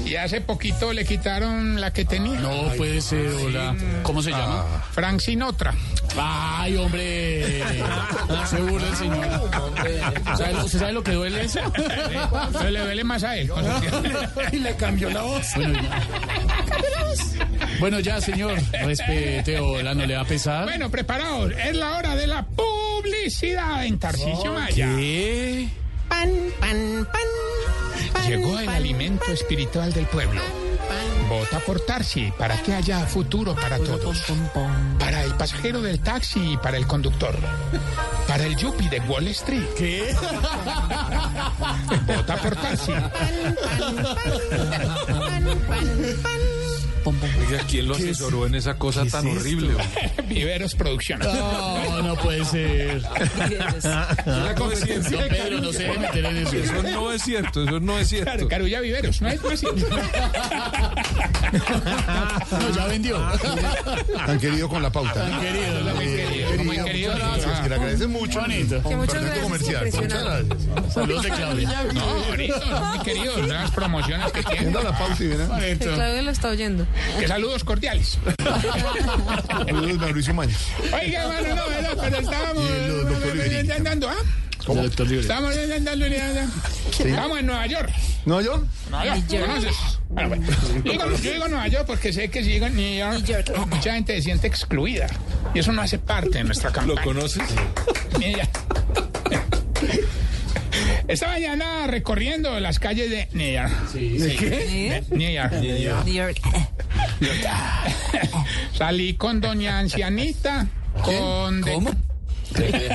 Y 0.06 0.16
hace 0.16 0.42
poquito 0.42 0.92
le 0.94 1.06
quitaron 1.06 1.80
la 1.80 1.92
que 1.92 2.06
tenía. 2.06 2.40
No 2.40 2.72
puede 2.78 3.02
ser, 3.02 3.28
hola. 3.44 3.76
¿Cómo 4.04 4.22
se 4.22 4.32
llama? 4.32 4.66
Frank 4.92 5.20
Sinatra. 5.22 5.74
Ay, 6.20 6.76
hombre. 6.78 7.64
Se 8.50 8.58
burla 8.62 8.88
el 8.88 8.96
señor. 8.96 9.52
¿Sabe 10.38 10.54
lo- 10.54 10.66
¿Usted 10.66 10.80
sabe 10.80 10.94
lo 10.94 11.04
que 11.04 11.12
duele 11.12 11.42
eso? 11.44 11.60
Pero 12.54 12.70
le 12.70 12.80
duele 12.82 13.04
más 13.04 13.24
a 13.24 13.38
él. 13.38 13.52
Y 14.52 14.58
le 14.60 14.76
cambió 14.76 15.10
la 15.10 15.22
voz. 15.22 15.46
Bueno, 15.56 15.80
ya. 15.82 16.04
Bueno, 17.80 18.00
ya, 18.00 18.22
señor. 18.22 18.60
Respete, 18.72 19.60
hola, 19.60 19.94
no 19.94 20.06
le 20.06 20.16
va 20.16 20.22
a 20.22 20.26
pesar. 20.26 20.64
Bueno, 20.66 20.90
preparados. 20.90 21.52
Es 21.52 21.76
la 21.76 21.98
hora 21.98 22.16
de 22.16 22.28
la 22.28 22.46
publicidad 22.46 23.86
en 23.86 24.00
Tarcisio 24.00 24.54
Maya. 24.54 24.88
¿Qué? 24.96 25.68
Pan, 26.08 26.30
pan, 26.60 27.08
pan. 27.12 27.22
Pan, 28.18 28.30
Llegó 28.30 28.60
el 28.60 28.66
pan, 28.66 28.76
alimento 28.76 29.26
pan, 29.26 29.34
espiritual 29.34 29.94
del 29.94 30.06
pueblo. 30.08 30.42
pan. 30.42 31.30
Vota 31.30 31.60
por 31.60 31.80
Tarsi 31.82 32.32
para 32.38 32.62
que 32.62 32.74
haya 32.74 33.06
futuro 33.06 33.54
para 33.56 33.78
todos. 33.78 34.24
Para 35.00 35.24
el 35.24 35.34
pasajero 35.36 35.82
del 35.82 36.00
taxi 36.00 36.54
y 36.54 36.58
para 36.58 36.78
el 36.78 36.88
conductor. 36.88 37.36
Para 38.28 38.46
el 38.46 38.56
yuppie 38.56 38.90
de 38.90 39.00
Wall 39.02 39.28
Street. 39.28 39.66
¿Qué? 39.78 40.16
Vota 42.08 42.38
por 42.38 42.56
Tarsi. 42.56 42.94
Oiga, 47.08 47.64
¿quién 47.70 47.88
lo 47.88 47.96
asesoró 47.96 48.46
en 48.46 48.56
esa 48.56 48.78
cosa 48.78 49.06
tan 49.06 49.28
horrible? 49.28 49.70
hombre? 49.70 49.88
Viveros 50.28 50.76
Producciones. 50.76 51.28
No, 51.28 52.02
no 52.02 52.16
puede 52.16 52.44
ser. 52.46 53.02
No 54.58 54.72
es 54.72 54.80
cierto. 54.82 55.10
Don 55.12 55.28
Pedro, 55.30 55.62
no 55.62 55.72
se 55.72 55.84
debe 55.84 56.00
meter 56.00 56.26
en 56.26 56.38
eso. 56.38 56.56
Eso 56.56 56.84
no 56.84 57.12
es 57.12 57.22
cierto, 57.22 57.64
eso 57.64 57.80
no 57.80 58.00
es 58.00 58.10
cierto. 58.10 58.32
Claro, 58.32 58.48
Carulla 58.48 58.80
Viveros, 58.82 59.22
¿no 59.22 59.30
es 59.30 59.40
así? 59.44 59.68
No, 62.52 62.76
ya 62.76 62.88
vendió. 62.88 63.20
Tan 64.26 64.40
querido 64.40 64.68
con 64.68 64.82
la 64.82 64.90
pauta. 64.92 65.14
Tan 65.14 65.40
querido, 65.40 65.82
Muy 65.96 66.06
querido, 66.06 66.64
muy 66.64 66.78
querido. 66.78 67.14
Muchas 67.14 67.30
gracias, 67.30 67.60
que 67.62 67.70
le 67.70 67.76
agradece 67.76 68.08
mucho. 68.08 68.42
Bonito. 68.42 68.84
Que 68.84 68.96
muchas 68.96 69.22
gracias, 69.22 69.44
comercial. 69.44 69.86
Muchas 69.86 70.24
gracias. 70.24 70.94
Saludos 70.94 71.24
de 71.24 71.30
Claudia. 71.30 71.84
No, 71.94 72.02
ahorita, 72.02 72.94
muy 72.96 73.00
querido, 73.06 73.38
las 73.48 73.72
promociones 73.72 74.32
que 74.32 74.44
tiene. 74.44 74.72
La 74.72 74.98
pausa 74.98 75.24
y 75.24 75.28
Bonito. 75.28 75.86
Claudia 75.94 76.22
lo 76.22 76.32
está 76.32 76.50
oyendo. 76.50 76.86
Que 77.20 77.28
saludos 77.28 77.64
cordiales. 77.64 78.18
Saludos, 79.48 79.98
Mauricio 79.98 80.34
Maña. 80.34 80.56
Oiga, 80.94 81.24
hermano, 81.24 81.56
no, 81.56 81.70
¿verdad? 81.70 81.98
Pero 82.02 82.18
estábamos 82.20 82.66
andando, 83.76 84.10
¿ah? 84.10 84.16
Libre. 84.68 85.20
Estamos 85.20 85.56
andando, 85.58 86.06
Estamos 86.06 87.40
en 87.40 87.46
Nueva 87.46 87.68
York. 87.68 87.90
¿No, 88.26 88.42
John? 88.44 88.68
Nueva 88.90 89.18
York, 89.18 89.46
¿conoces? 89.48 89.76
Bueno, 90.10 90.30
bueno. 90.30 90.48
Yo 90.84 90.92
digo, 90.92 91.06
yo 91.24 91.32
digo 91.32 91.48
Nueva 91.48 91.68
York 91.68 91.86
porque 91.88 92.12
sé 92.12 92.30
que 92.30 92.44
si 92.44 92.52
digo 92.52 92.68
New 92.70 92.98
York, 92.98 93.54
mucha 93.68 93.94
gente 93.94 94.16
se 94.16 94.24
siente 94.24 94.48
excluida. 94.48 95.08
Y 95.54 95.60
eso 95.60 95.72
no 95.72 95.82
hace 95.82 96.00
parte 96.00 96.40
de 96.40 96.44
nuestra 96.44 96.72
campaña. 96.72 97.00
¿Lo 97.00 97.04
conoces? 97.04 97.44
Mira. 98.20 98.50
Esta 101.08 101.28
mañana 101.28 101.88
recorriendo 101.88 102.60
las 102.60 102.80
calles 102.80 103.10
de 103.10 103.30
New 103.32 103.54
York. 103.54 103.94
¿De 103.94 104.36
qué? 104.36 104.98
¿Eh? 104.98 105.04
New 105.12 105.32
York. 105.32 105.54
New 105.54 106.14
York. 106.14 106.38
Salí 108.78 109.16
con 109.16 109.42
doña 109.42 109.80
ancianita, 109.80 110.68
con 111.04 111.62
de- 111.62 111.74
¿Cómo? 111.74 111.92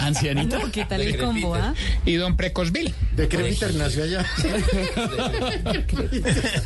¿Ancianita? 0.00 0.58
¿Qué 0.72 0.85
tal 0.85 1.02
el 1.02 1.16
combo, 1.18 1.54
ah? 1.54 1.74
y 2.04 2.14
don 2.14 2.37
Precosville. 2.37 2.92
¿De 3.14 3.28
qué 3.28 3.56
nació 3.76 4.04
allá? 4.04 4.24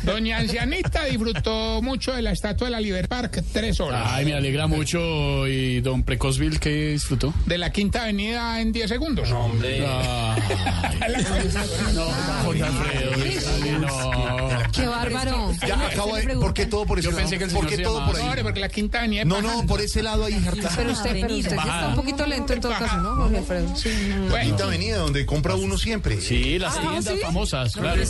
Doña 0.03 0.37
ancianita 0.37 1.03
disfrutó 1.05 1.81
mucho 1.81 2.13
de 2.13 2.21
la 2.21 2.31
Estatua 2.31 2.67
de 2.67 2.71
la 2.71 2.79
Libertad 2.79 3.07
Park, 3.07 3.43
tres 3.53 3.79
horas. 3.79 4.03
Ay, 4.05 4.25
me 4.25 4.33
alegra 4.33 4.67
mucho. 4.67 5.47
¿Y 5.47 5.81
don 5.81 6.03
Precosville 6.03 6.59
qué 6.59 6.89
disfrutó? 6.91 7.33
De 7.45 7.57
la 7.57 7.71
Quinta 7.71 8.03
Avenida 8.03 8.59
en 8.59 8.71
10 8.71 8.89
segundos. 8.89 9.29
Ay, 9.31 9.53
no, 11.93 12.05
Jorge 12.43 12.63
Alfredo. 12.63 13.11
No. 13.79 14.11
Qué 14.71 14.85
bárbaro. 14.87 15.51
Ya 15.67 15.87
acabo 15.87 16.15
de. 16.15 16.27
¿Por 16.35 16.53
qué 16.53 16.65
todo 16.65 16.85
por 16.85 16.99
ese 16.99 17.05
Yo 17.05 17.11
lado? 17.11 17.21
pensé 17.21 17.37
que 17.37 17.43
el 17.45 17.51
¿Por 17.51 17.59
señor 17.61 17.69
qué 17.69 17.77
se 17.77 17.83
todo 17.83 18.05
por 18.05 18.15
ahí? 18.15 18.43
porque 18.43 18.59
la 18.59 18.69
Quinta 18.69 18.99
Avenida 18.99 19.25
No, 19.25 19.41
no, 19.41 19.65
por 19.65 19.81
ese 19.81 20.03
lado 20.03 20.25
ahí, 20.25 20.39
Jarta. 20.43 20.69
Pero 20.75 20.91
usted, 20.91 21.11
pero 21.21 21.35
usted 21.35 21.51
está 21.57 21.87
un 21.89 21.95
poquito 21.95 22.25
lento 22.25 22.53
en 22.53 22.61
todo 22.61 22.71
caso, 22.73 22.97
¿no, 22.97 23.15
Jorge 23.15 23.37
Alfredo? 23.37 23.75
Sí. 23.75 23.89
Bueno, 24.29 24.45
Quinta 24.45 24.63
Avenida, 24.65 24.97
donde 24.97 25.25
compra 25.25 25.55
uno 25.55 25.77
siempre. 25.77 26.19
Sí, 26.21 26.59
las 26.59 26.79
tiendas 26.79 27.19
famosas, 27.21 27.73
claro. 27.73 28.01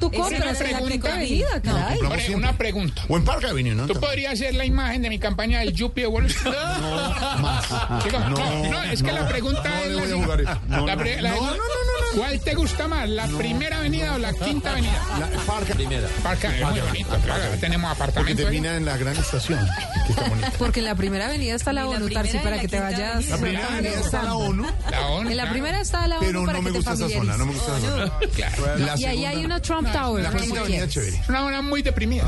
Tú 0.00 0.06
Una 0.08 0.16
compras 0.18 0.40
en 0.42 0.46
la 0.46 0.54
pregunta. 0.58 0.90
Quinta 0.90 1.14
Avenida, 1.14 1.62
caray. 1.62 2.34
una 2.34 2.52
pregunta. 2.56 3.02
O 3.08 3.16
en 3.16 3.24
Park 3.24 3.44
Avenue, 3.44 3.74
¿no? 3.74 3.86
¿Tú 3.86 3.94
podrías 4.00 4.34
hacer 4.34 4.54
la 4.54 4.64
imagen 4.64 5.02
de 5.02 5.08
mi 5.08 5.18
campaña 5.18 5.60
del 5.60 5.72
Yuppie 5.72 6.04
de 6.04 6.08
Wall 6.08 6.26
Street? 6.26 6.54
Más. 7.40 7.64
Chico, 8.02 8.18
no, 8.18 8.28
No, 8.30 8.70
no, 8.70 8.82
es 8.84 9.02
que 9.02 9.12
la 9.12 9.28
pregunta 9.28 9.62
No 9.68 9.74
es 10.02 10.10
no, 10.10 10.26
no, 10.26 10.36
no, 10.36 10.36
no, 10.68 11.93
¿Cuál 12.14 12.40
te 12.40 12.54
gusta 12.54 12.88
más, 12.88 13.08
la 13.08 13.26
primera 13.26 13.78
avenida 13.78 14.14
o 14.14 14.18
la 14.18 14.32
quinta 14.32 14.70
avenida? 14.72 15.02
La 15.18 15.26
Parca. 15.42 15.74
Primera. 15.74 16.08
Parca, 16.22 16.56
es 16.56 16.64
muy 16.64 16.80
bonito, 16.80 17.16
claro, 17.24 17.44
tenemos 17.60 17.90
Porque 17.90 18.02
apartamento. 18.02 18.30
ahí. 18.40 18.44
termina 18.44 18.76
en 18.76 18.84
la 18.84 18.96
gran 18.96 19.16
estación. 19.16 19.66
Que 20.06 20.12
está 20.12 20.28
bonita. 20.28 20.52
Porque 20.58 20.80
en 20.80 20.86
la 20.86 20.94
primera 20.94 21.26
avenida 21.26 21.54
está 21.54 21.72
la 21.72 21.88
ONU, 21.88 22.08
Tarsi, 22.10 22.38
para 22.38 22.60
que 22.60 22.68
te 22.68 22.80
vayas. 22.80 23.28
La 23.28 23.38
primera 23.38 23.66
avenida 23.68 24.00
está 24.00 24.22
la 24.22 24.34
ONU. 24.34 24.66
La 24.90 25.06
ONU, 25.08 25.30
En 25.30 25.36
la 25.36 25.50
primera 25.50 25.80
está 25.80 26.06
la 26.06 26.18
ONU 26.18 26.26
Pero 26.26 26.44
para 26.44 26.58
no 26.58 26.62
me 26.62 26.70
que 26.70 26.72
te 26.72 26.78
gusta 26.78 26.92
esa 27.06 27.08
zona, 27.18 27.36
no 27.36 27.46
me 27.46 27.52
gusta 27.54 27.78
esa 27.78 27.90
zona. 27.90 28.12
Claro. 28.34 28.76
La 28.78 28.98
Y 28.98 29.04
ahí 29.04 29.24
hay 29.24 29.44
una 29.44 29.60
Trump 29.60 29.90
Tower, 29.92 30.22
La 30.22 30.30
quinta 30.32 30.60
avenida 30.60 30.84
es 30.84 30.90
chévere. 30.90 31.20
Una 31.28 31.44
hora 31.44 31.62
muy 31.62 31.82
deprimida. 31.82 32.24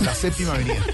La 0.00 0.14
séptima 0.14 0.52
avenida. 0.54 0.84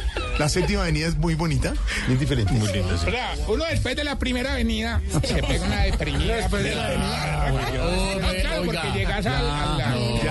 La 0.40 0.48
séptima 0.48 0.83
avenida 0.85 1.07
es 1.07 1.16
muy 1.18 1.35
bonita, 1.35 1.74
bien 2.07 2.18
diferente. 2.18 2.50
Muy 2.55 2.72
linda, 2.72 2.94
O 2.94 2.98
sea, 3.11 3.35
uno 3.46 3.62
después 3.64 3.94
de 3.94 4.05
la 4.05 4.16
primera 4.18 4.53
avenida 4.55 5.03
se 5.22 5.42
pega 5.42 5.66
una 5.66 5.83
deprimida. 5.83 6.37
Después 6.37 6.64
de 6.64 6.74
la 6.74 6.87
avenida. 6.87 7.50
No, 7.50 8.40
claro, 8.40 8.62
porque 8.64 8.90
llegas 8.94 9.26
al, 9.26 9.35
a 9.35 9.76
la- 9.76 9.92
¿Qué 10.22 10.29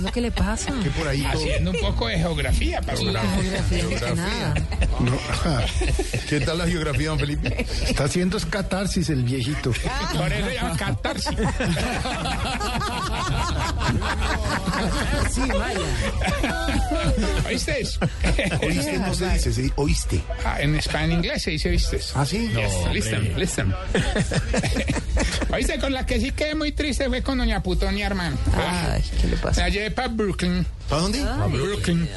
es 0.00 0.06
lo 0.06 0.12
que 0.12 0.20
le 0.20 0.30
pasa? 0.30 0.72
Que 0.82 0.90
por 0.90 1.06
ahí 1.08 1.22
todo- 1.22 1.42
haciendo 1.42 1.70
un 1.70 1.80
poco 1.80 2.08
de 2.08 2.18
geografía. 2.18 2.80
Para 2.80 2.96
Geografía, 2.98 3.88
que 3.88 4.14
nada. 4.14 4.54
¿Qué 6.28 6.40
tal 6.40 6.58
la 6.58 6.66
geografía, 6.66 7.08
don 7.08 7.18
Felipe? 7.18 7.66
Está 7.88 8.04
haciendo 8.04 8.36
es 8.36 8.46
catarsis 8.46 9.08
el 9.10 9.24
viejito. 9.24 9.72
Por 10.16 10.32
eso 10.32 10.50
llama 10.50 10.76
catarsis. 10.76 11.36
Sí, 15.30 15.40
vaya. 15.40 15.80
¿Oíste? 17.46 17.86
Oíste, 18.62 18.98
no 18.98 19.14
se 19.14 19.28
dice, 19.32 19.52
se 19.52 19.62
dice 19.62 19.72
oíste. 19.76 20.20
Ah, 20.44 20.60
en 20.60 20.74
español, 20.76 21.10
en 21.10 21.16
inglés 21.18 21.42
se 21.42 21.50
dice 21.52 21.68
¿oíste? 21.70 22.00
¿Ah, 22.14 22.24
sí? 22.26 22.48
Yes, 22.54 22.92
listen, 22.92 23.38
listen. 23.38 23.74
Oíste, 25.52 25.78
con 25.80 25.92
la 25.92 26.06
que 26.06 26.20
sí 26.20 26.30
quedé 26.30 26.54
muy 26.54 26.72
triste 26.72 27.08
fue 27.08 27.22
con 27.22 27.38
doña 27.38 27.62
Putonia, 27.62 28.06
hermano. 28.06 28.36
Ay, 28.56 29.02
¿qué 29.20 29.26
le 29.26 29.36
pasa? 29.36 29.64
La 29.90 29.94
llevé 29.94 29.94
para 29.94 30.08
Brooklyn. 30.08 30.66
¿Para 30.90 31.02
dónde? 31.02 31.20
A 31.22 31.46
Brooklyn. 31.46 32.08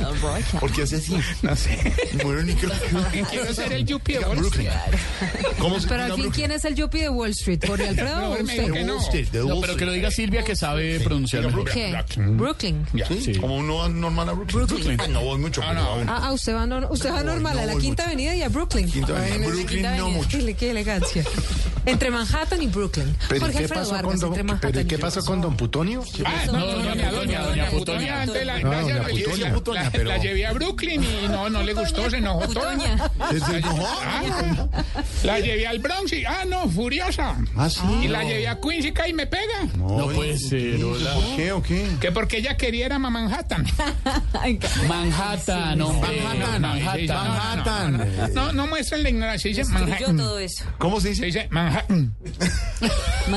¿Por 0.60 0.72
qué 0.72 0.82
hace 0.82 0.96
así? 0.98 1.16
No 1.44 1.56
sé. 1.56 1.94
Bueno, 2.24 2.42
ni 2.42 2.54
creo 2.56 2.72
que- 3.12 3.22
Quiero 3.30 3.54
ser 3.54 3.72
el 3.72 3.86
Yuppie 3.86 4.18
de 4.20 4.26
Wall 4.26 4.38
Brooklyn. 4.40 4.68
Street. 4.68 5.54
¿Cómo 5.60 5.80
se 5.80 5.88
Pero 5.88 6.06
Brooklyn? 6.08 6.32
¿quién 6.32 6.52
es 6.52 6.66
el 6.66 6.76
Yuppie 6.76 7.04
de 7.04 7.10
Wall 7.10 7.30
Street? 7.32 7.60
¿Jorge 7.68 7.90
Alfredo 7.90 8.30
o 8.30 8.42
usted? 8.42 8.68
no. 8.84 8.94
Wall 8.96 9.02
Street, 9.04 9.28
de 9.30 9.40
No, 9.46 9.62
pero 9.62 9.76
que 9.78 9.86
lo 9.86 9.92
diga 9.94 10.10
Silvia 10.12 10.44
que 10.44 10.56
sabe 10.56 11.00
pronunciar 11.02 11.44
mejor. 11.46 11.70
¿Qué? 11.70 11.96
Brooklyn. 12.18 12.86
Ya, 12.94 13.06
¿Sí? 13.08 13.22
sí. 13.22 13.36
Como 13.36 13.58
uno 13.58 13.78
va 13.78 13.90
normal 13.90 14.30
a 14.30 14.34
Brooklyn. 14.34 14.66
Brooklyn. 14.66 15.02
Ah, 15.02 15.08
no 15.08 15.22
voy 15.22 15.38
mucho. 15.40 15.62
No. 15.62 15.68
aún. 15.82 16.10
Ah, 16.10 16.22
ah, 16.24 16.32
usted 16.34 16.56
va, 16.56 16.66
nor- 16.66 16.88
usted 16.90 17.12
va 17.12 17.22
No, 17.24 17.34
normal 17.34 17.56
no 17.56 17.62
a 17.62 17.66
la 17.66 17.74
Quinta 17.76 18.04
mucho. 18.04 18.04
Avenida 18.04 18.36
y 18.36 18.42
a 18.42 18.50
Brooklyn. 18.50 18.92
Quinta 18.92 19.16
Avenida. 19.18 19.38
Brooklyn 19.48 19.68
Quinta 19.68 19.96
no 19.98 20.10
mucho. 20.10 20.38
Qué 20.58 20.72
elegancia. 20.72 21.24
Entre 21.86 22.10
Manhattan 22.10 22.62
y 22.62 22.68
Brooklyn. 22.68 23.14
Pero 23.28 23.36
¿y 23.38 23.40
Jorge 23.42 23.58
qué 23.58 23.64
Alfredo 23.66 23.82
pasó 23.82 23.92
Vargas, 23.94 24.12
con 24.12 24.20
don, 24.20 24.30
entre 24.30 24.44
Manhattan 24.44 24.72
pero 24.72 24.82
¿y 24.82 24.84
y 24.84 24.88
qué 24.88 24.98
pasó 24.98 25.22
con 25.26 25.42
don 25.42 25.58
Putonio? 25.58 26.04
Ah, 26.26 26.44
No, 26.48 26.66
doña 26.66 27.12
doña, 27.12 27.12
Putonia, 27.12 28.26
doña, 28.26 28.26
doña 28.26 28.63
la- 28.64 28.70
gracias, 28.78 28.98
doña 28.98 29.04
la- 29.04 29.14
Putonia, 29.24 29.48
la- 29.50 29.54
Putonia, 29.54 29.84
la- 29.84 29.92
pero- 29.92 30.04
La 30.10 30.18
llevé 30.18 30.46
a 30.46 30.52
Brooklyn 30.54 31.04
y 31.04 31.28
no, 31.28 31.50
no 31.50 31.64
le 31.64 31.74
gustó, 31.74 32.10
se 32.10 32.18
enojó. 32.18 32.42
Putoña. 32.48 33.12
¿Se 33.48 33.58
enojó? 33.58 33.88
Ah, 34.02 34.68
La 35.24 35.40
llevé 35.40 35.68
al 35.68 35.80
Bronx 35.80 36.12
y, 36.14 36.26
ah, 36.26 36.44
no, 36.48 36.70
furiosa. 36.70 37.36
Ah, 37.56 37.70
sí. 37.70 37.82
Y 38.04 38.08
la 38.08 38.24
llevé 38.24 38.48
a 38.48 38.60
Queens 38.60 38.86
y 38.86 38.92
cae 38.92 39.10
y 39.10 39.14
me 39.14 39.28
pega. 39.28 39.64
No 39.78 40.08
puede 40.10 40.38
ser, 40.38 40.84
hola. 40.84 41.14
¿Por 41.14 41.36
qué 41.36 41.52
o 41.52 41.62
qué? 41.64 41.88
Que 42.00 42.12
porque 42.12 42.38
ella 42.38 42.58
quería 42.58 42.86
ir 42.88 42.94
a 42.94 43.00
Manhattan. 43.00 43.66
Manhattan, 44.88 45.82
hombre. 45.82 46.22
Manhattan, 46.22 46.62
Manhattan. 46.62 47.08
Manhattan. 47.98 48.34
No, 48.34 48.52
no 48.52 48.68
muestran 48.68 49.04
la 49.04 49.10
ignorancia, 49.10 49.50
dice 49.50 49.64
Manhattan. 49.66 50.18
todo 50.18 50.40
eso. 50.40 50.66
¿Cómo 50.78 51.00
se 51.00 51.16
Se 51.16 51.26
dice? 51.26 51.40
dice 51.40 51.48
Manhattan. 51.52 52.14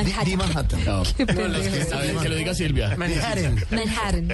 Di, 0.04 0.12
di 0.24 0.36
Manhattan. 0.36 0.84
No, 0.84 0.92
a 1.00 1.02
ver, 1.02 2.16
que 2.22 2.28
lo 2.28 2.36
diga 2.36 2.54
Silvia. 2.54 2.94
Manhattan. 2.96 3.64
Manhattan. 3.70 4.28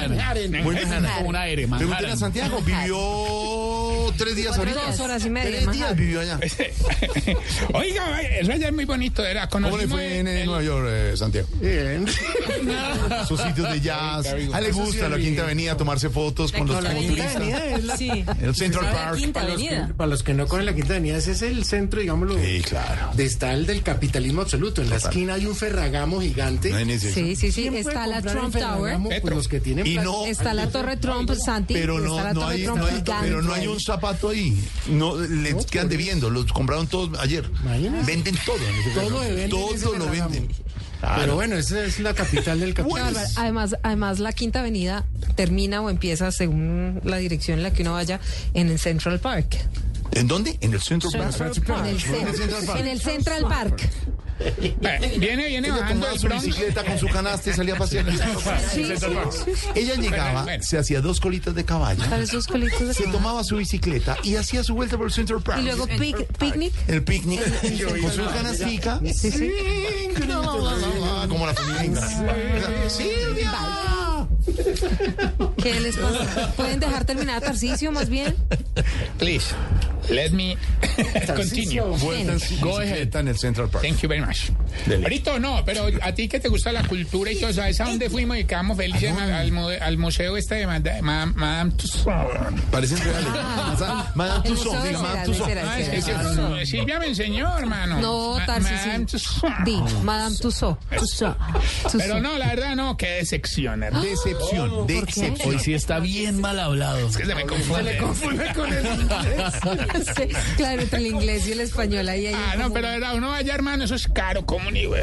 Manhattan. 0.00 0.62
Muy 0.62 0.74
Manhattan. 0.76 1.24
Como 1.24 1.36
R, 1.36 1.68
Pregúntale 1.68 2.10
a. 2.12 2.16
Santiago, 2.16 2.60
vivió 2.62 4.12
tres 4.16 4.36
días 4.36 4.56
ahorita. 4.58 4.80
días, 4.86 5.00
horas 5.00 5.24
y 5.24 5.30
media, 5.30 5.50
Tres 5.60 5.72
días 5.72 5.96
vivió 5.96 6.20
allá. 6.20 6.40
Oiga, 7.74 8.22
eso 8.22 8.52
allá 8.52 8.68
es 8.68 8.74
muy 8.74 8.84
bonito. 8.84 9.24
Era, 9.24 9.48
¿Cómo 9.48 9.76
le 9.76 9.86
fue 9.88 10.18
en 10.18 10.46
Nueva 10.46 10.62
York, 10.62 10.86
eh, 10.90 11.12
Santiago? 11.16 11.48
Bien. 11.60 12.06
Sus 13.28 13.40
sitios 13.40 13.70
de 13.70 13.80
jazz. 13.80 14.26
A 14.26 14.36
él 14.36 14.64
le 14.64 14.72
gusta 14.72 15.08
la 15.08 15.18
Quinta 15.18 15.42
Avenida, 15.42 15.76
tomarse 15.76 16.08
fotos 16.10 16.52
con 16.52 16.66
los 16.66 16.82
La 16.82 16.90
como 16.90 17.00
Quinta 17.00 17.14
turistas. 17.16 17.36
Avenida 17.36 17.64
es 17.66 17.84
la- 17.84 17.96
Sí. 17.98 18.24
El 18.42 18.54
Central 18.54 18.84
Park. 18.92 19.32
Para 19.32 19.48
los, 19.48 19.58
que, 19.62 19.80
para 19.96 20.06
los 20.08 20.22
que 20.22 20.34
no 20.34 20.46
conocen 20.46 20.66
la 20.66 20.74
Quinta 20.74 20.92
Avenida, 20.94 21.16
ese 21.16 21.32
es 21.32 21.42
el 21.42 21.64
centro, 21.64 22.00
digámoslo, 22.00 22.38
Sí, 22.38 22.60
claro. 22.62 23.10
de 23.14 23.24
está 23.24 23.52
el 23.54 23.66
del 23.66 23.82
capitalismo 23.82 24.42
absoluto. 24.42 24.82
En 24.82 24.90
la 24.90 24.96
esquina 24.96 25.34
hay 25.34 25.46
un 25.46 25.56
ferragamo 25.56 26.20
gigante. 26.20 26.70
No 26.70 26.76
hay 26.76 26.84
necesidad. 26.84 27.14
Sí, 27.26 27.36
sí, 27.36 27.52
sí. 27.52 27.62
¿Quién 27.62 27.82
puede 27.82 27.88
Está 27.88 28.06
la 28.06 28.22
Trump 28.22 28.56
Tower. 28.56 28.98
Pues 29.20 29.34
los 29.34 29.48
que 29.48 29.60
tienen 29.60 29.84
Y 29.92 29.96
no- 29.96 30.26
Está 30.26 30.54
la 30.54 30.68
Torre 30.68 30.96
Trump, 30.96 31.30
Santi. 31.34 31.74
Pero 31.74 31.96
está 31.98 32.08
no, 32.08 32.16
la 32.22 32.32
no, 32.34 32.40
Torre 32.40 32.54
hay, 32.54 32.64
Trump 32.64 32.78
no 32.78 32.86
hay- 32.86 32.90
gigante. 32.96 33.14
pero 33.28 33.42
no 33.42 33.52
hay 33.52 33.66
un 33.66 33.80
zapato 33.80 34.28
ahí. 34.30 34.64
No, 34.88 35.16
les 35.16 35.54
No, 35.54 35.62
quedan 35.66 35.88
debiendo. 35.88 36.30
Los 36.30 36.52
compraron 36.52 36.86
todos 36.86 37.18
ayer. 37.20 37.50
Imagínese. 37.62 38.06
Venden 38.06 38.36
todo. 38.44 38.56
en 38.56 38.74
ese 38.74 38.90
Todo 38.90 38.94
ferragamo. 38.94 39.18
se 39.20 39.28
vende 39.28 39.42
en 39.42 39.74
ese 39.74 39.84
Todo 39.84 39.98
lo 39.98 40.10
venden. 40.10 40.48
Pero 41.16 41.34
bueno, 41.36 41.56
esa 41.56 41.84
es 41.84 42.00
la 42.00 42.12
capital 42.12 42.58
del 42.58 42.74
capitalismo. 42.74 43.12
bárbaro. 43.14 43.34
Además, 43.36 43.76
además, 43.84 44.18
la 44.18 44.32
Quinta 44.32 44.58
Avenida 44.60 45.04
termina 45.36 45.80
o 45.80 45.90
empieza, 45.90 46.32
según 46.32 47.00
la 47.04 47.18
dirección 47.18 47.58
en 47.58 47.62
la 47.62 47.72
que 47.72 47.82
uno 47.82 47.92
vaya, 47.92 48.18
en 48.54 48.68
el 48.68 48.80
Central 48.80 49.20
Park. 49.20 49.58
¿En 50.12 50.26
dónde? 50.26 50.58
En 50.60 50.72
el 50.72 50.80
Central 50.80 51.12
Park. 51.12 51.36
En 51.38 51.86
el, 51.86 52.00
cen- 52.00 52.78
en 52.80 52.86
el 52.88 53.00
Central 53.00 53.42
Park. 53.42 53.88
Eh, 54.40 55.16
Viene, 55.18 55.46
viene 55.46 55.68
Ella 55.68 55.76
bajando 55.80 56.06
tomaba 56.06 56.18
su 56.18 56.28
bicicleta 56.28 56.84
con 56.84 56.98
su 56.98 57.08
canasta 57.08 57.50
y 57.50 57.52
salía 57.54 57.74
a 57.74 57.78
pasear. 57.78 58.06
Sí, 58.72 58.84
sí. 58.84 59.52
Ella 59.74 59.94
llegaba, 59.96 60.42
Bueno. 60.44 60.62
se 60.62 60.78
hacía 60.78 61.00
dos 61.00 61.20
colitas 61.20 61.54
de 61.54 61.64
caballo, 61.64 62.04
Para 62.08 62.22
esos 62.22 62.46
colitos 62.46 62.80
de 62.80 62.94
se 62.94 63.02
caballo. 63.04 63.18
tomaba 63.18 63.44
su 63.44 63.56
bicicleta 63.56 64.16
y 64.22 64.36
hacía 64.36 64.62
su 64.62 64.74
vuelta 64.74 64.96
por 64.96 65.06
el 65.06 65.12
Central 65.12 65.42
Park. 65.42 65.60
Y 65.60 65.64
luego 65.64 65.86
pic- 65.88 66.26
picnic. 66.38 66.72
El 66.86 67.02
picnic 67.02 67.40
con 68.00 68.12
su 68.12 68.24
canastica. 68.26 69.00
Sí, 69.14 69.30
sí. 69.30 69.50
Como 71.28 71.46
la 71.46 71.54
familia 71.54 71.84
inglesa. 71.84 72.24
¡Silvia! 72.88 74.07
¿Qué 75.62 75.80
les 75.80 75.96
pasa? 75.96 76.52
¿Pueden 76.56 76.80
dejar 76.80 77.04
terminar 77.04 77.36
a 77.36 77.40
Tarcicio 77.40 77.92
más 77.92 78.08
bien? 78.08 78.34
Please, 79.18 79.54
let 80.08 80.30
me 80.30 80.56
continue. 81.36 81.82
Su 81.98 82.08
bicicleta 82.08 83.20
en 83.20 83.28
el 83.28 83.38
Central 83.38 83.68
Park. 83.68 83.84
Thank 83.84 84.00
you 84.02 84.08
very 84.08 84.20
much. 84.24 84.50
Ahorita 85.02 85.38
no, 85.38 85.62
pero 85.64 85.86
a 86.02 86.12
ti 86.14 86.28
que 86.28 86.40
te 86.40 86.48
gusta 86.48 86.72
la 86.72 86.82
cultura 86.84 87.30
y 87.32 87.40
todo, 87.40 87.52
¿sabes 87.52 87.80
a 87.80 87.84
dónde 87.84 88.08
fuimos 88.10 88.36
y 88.38 88.44
quedamos 88.44 88.76
felices 88.76 89.12
al, 89.16 89.32
al 89.32 89.52
mu- 89.52 89.68
al 89.68 89.98
museo 89.98 90.36
este 90.36 90.56
de 90.56 90.66
Mad- 90.66 91.00
Ma- 91.02 91.26
Madame 91.26 91.72
Tussauds? 91.72 92.60
Parecen 92.70 92.98
reales. 92.98 93.28
Madame 94.14 94.48
El 94.48 94.54
Tussauds, 94.54 94.92
Madame 94.92 95.24
Tussauds. 95.26 95.52
Ah, 95.64 95.78
sí, 96.64 96.66
Silvia 96.66 96.98
me 96.98 97.06
enseñó, 97.06 97.58
hermano. 97.58 98.00
No, 98.00 98.36
Tarcisio. 98.46 98.76
Madame 98.86 99.06
Tussauds. 99.06 100.02
Madame. 100.04 100.36
Tussauds. 100.36 100.78
Pero 101.98 102.20
no, 102.20 102.38
la 102.38 102.46
verdad 102.48 102.76
no, 102.76 102.96
qué 102.96 103.08
decepción, 103.14 103.82
hermano. 103.82 104.04
Decepción, 104.38 104.70
¿Por 104.70 104.86
qué? 104.86 104.92
decepción. 104.94 105.48
Hoy 105.54 105.58
sí 105.58 105.74
está 105.74 105.98
bien 106.00 106.40
mal 106.40 106.58
hablado. 106.60 107.08
Es 107.08 107.16
que 107.16 107.26
se 107.26 107.34
me 107.34 107.44
confunde. 107.44 107.96
Confunde 107.98 108.52
con 108.54 108.72
el 108.72 108.86
inglés. 108.86 110.06
Sí, 110.16 110.28
claro, 110.56 110.82
entre 110.82 110.98
el 110.98 111.06
inglés 111.06 111.46
y 111.48 111.52
el 111.52 111.60
español 111.60 112.08
ahí 112.08 112.26
hay 112.26 112.34
Ah, 112.34 112.54
no, 112.56 112.62
como- 112.64 112.74
pero 112.74 112.88
de 112.88 112.94
verdad, 112.98 113.14
uno 113.16 113.28
vaya, 113.30 113.54
hermano, 113.54 113.84
eso 113.84 113.94
es 113.94 114.08
caro 114.08 114.44
como 114.46 114.70
ni 114.70 114.84
güey. 114.86 115.02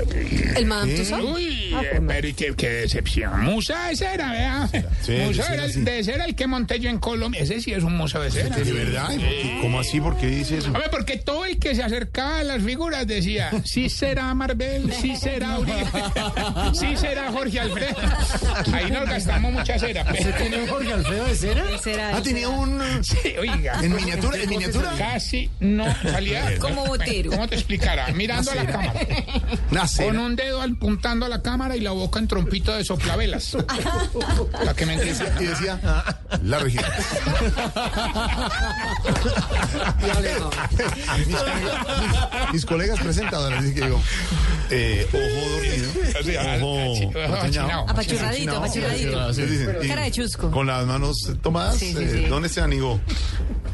¿El 0.55 0.65
Madame 0.65 0.93
Tussauds? 0.95 1.23
Uy, 1.35 1.71
Ah, 1.75 1.81
eh, 1.83 1.87
pues 1.91 2.01
no. 2.01 2.07
pero 2.07 2.27
y 2.27 2.33
qué, 2.33 2.53
qué 2.55 2.69
decepción. 2.69 3.41
Musa 3.43 3.87
de 3.87 3.95
cera, 3.95 4.31
vea. 4.31 4.69
Sí, 5.01 5.11
de 5.13 5.25
Museo 5.25 5.43
cera, 5.43 5.53
era 5.55 5.65
el- 5.65 5.73
sí. 5.73 5.81
de 5.81 6.03
cera 6.03 6.25
el 6.25 6.35
que 6.35 6.47
monté 6.47 6.79
yo 6.79 6.89
en 6.89 6.99
Colombia. 6.99 7.41
Ese 7.41 7.59
sí 7.61 7.73
es 7.73 7.83
un 7.83 7.95
museo 7.95 8.21
de 8.21 8.31
cera. 8.31 8.55
¿De 8.55 8.71
verdad? 8.71 9.09
¿Cómo 9.61 9.79
así? 9.79 9.99
¿Por 9.99 10.17
qué 10.17 10.27
dice 10.27 10.57
eso? 10.57 10.67
Hombre, 10.67 10.83
porque 10.89 11.17
todo 11.17 11.45
el 11.45 11.59
que 11.59 11.75
se 11.75 11.83
acercaba 11.83 12.39
a 12.39 12.43
las 12.43 12.61
figuras 12.63 13.05
decía, 13.07 13.51
sí 13.63 13.89
será 13.89 14.33
Marvel, 14.33 14.91
sí 14.93 15.15
será 15.15 15.59
Uribe, 15.59 15.85
sí 16.73 16.95
será 16.97 17.31
Jorge 17.31 17.59
Alfredo. 17.59 17.95
Ahí 18.73 18.91
nos 18.91 19.09
gastamos 19.25 19.51
mucha 19.53 19.79
cera. 19.79 20.05
¿Usted 20.11 20.35
tiene 20.37 20.57
un 20.61 20.67
Jorge 20.67 20.93
Alfredo 20.93 21.25
de 21.25 21.35
cera? 21.35 21.65
Será 21.81 22.15
Ah, 22.17 22.21
tenía 22.21 22.47
un... 22.49 22.81
Sí, 23.03 23.19
oiga. 23.39 23.79
¿En 23.81 23.95
miniatura? 23.95 24.37
¿En 24.37 24.49
miniatura? 24.49 24.91
Casi 24.97 25.49
no 25.59 25.85
salía. 26.03 26.57
Como 26.59 26.85
botero. 26.85 27.31
¿Cómo 27.31 27.47
te 27.47 27.55
explicara? 27.55 28.07
Mirando 28.13 28.51
a 28.51 28.55
la 28.55 28.65
cámara. 28.65 28.93
Una 29.71 29.85
Con 29.97 30.17
un 30.19 30.35
dedo 30.35 30.61
apuntando 30.61 31.25
a 31.25 31.29
la 31.29 31.41
cámara 31.41 31.75
y 31.75 31.81
la 31.81 31.91
boca 31.91 32.19
en 32.19 32.27
trompito 32.27 32.73
de 32.75 32.83
soplavelas. 32.85 33.57
La 34.63 34.73
que 34.73 34.85
me 34.85 34.93
entiende. 34.93 35.25
Y 35.39 35.43
decía, 35.45 35.79
la 36.43 36.59
región. 36.59 36.83
mis, 41.17 41.35
colegas- 41.35 42.53
mis 42.53 42.65
colegas 42.65 42.99
presentadores, 42.99 43.63
dije 43.63 43.87
yo, 43.89 43.99
eh, 44.69 45.07
ojo 45.09 45.49
dormido, 45.51 45.89
ojo 47.27 47.35
achinado. 47.41 47.85
Apachurradito, 47.89 48.57
Y 49.83 49.87
Cara 49.87 50.03
de 50.03 50.11
chusco. 50.11 50.51
Con 50.51 50.67
las 50.67 50.85
manos 50.85 51.15
tomadas, 51.41 51.77
Sí, 51.77 51.93
sí, 51.93 52.03
eh, 52.03 52.11
sí. 52.23 52.25
¿dónde 52.27 52.49
se 52.49 52.61
anigó? 52.61 52.99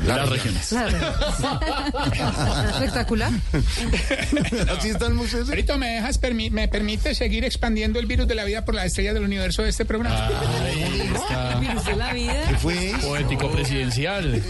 Las 0.06 0.30
regiones. 0.30 0.71
Espectacular. 2.73 3.32
Así 4.77 4.89
están 4.89 5.15
museos. 5.15 5.47
Ahorita 5.49 5.77
me 5.77 5.88
dejas, 5.89 6.19
permi- 6.21 6.51
me 6.51 6.67
permite 6.67 7.13
seguir 7.15 7.45
expandiendo 7.45 7.99
el 7.99 8.06
virus 8.08 8.27
de 8.27 8.36
la 8.36 8.43
vida 8.43 8.65
por 8.65 8.75
las 8.75 8.86
estrellas 8.88 9.13
del 9.13 9.23
universo 9.23 9.63
de 9.63 9.69
este 9.69 9.86
programa. 9.86 10.27
Ahí 10.63 11.01
está. 11.13 11.56
Virus 11.60 11.86
de 11.86 11.95
la 11.95 12.13
vida. 12.13 12.43
¿Qué 12.49 12.56
fue? 12.58 12.93
Poético 13.01 13.51
presidencial. 13.51 14.41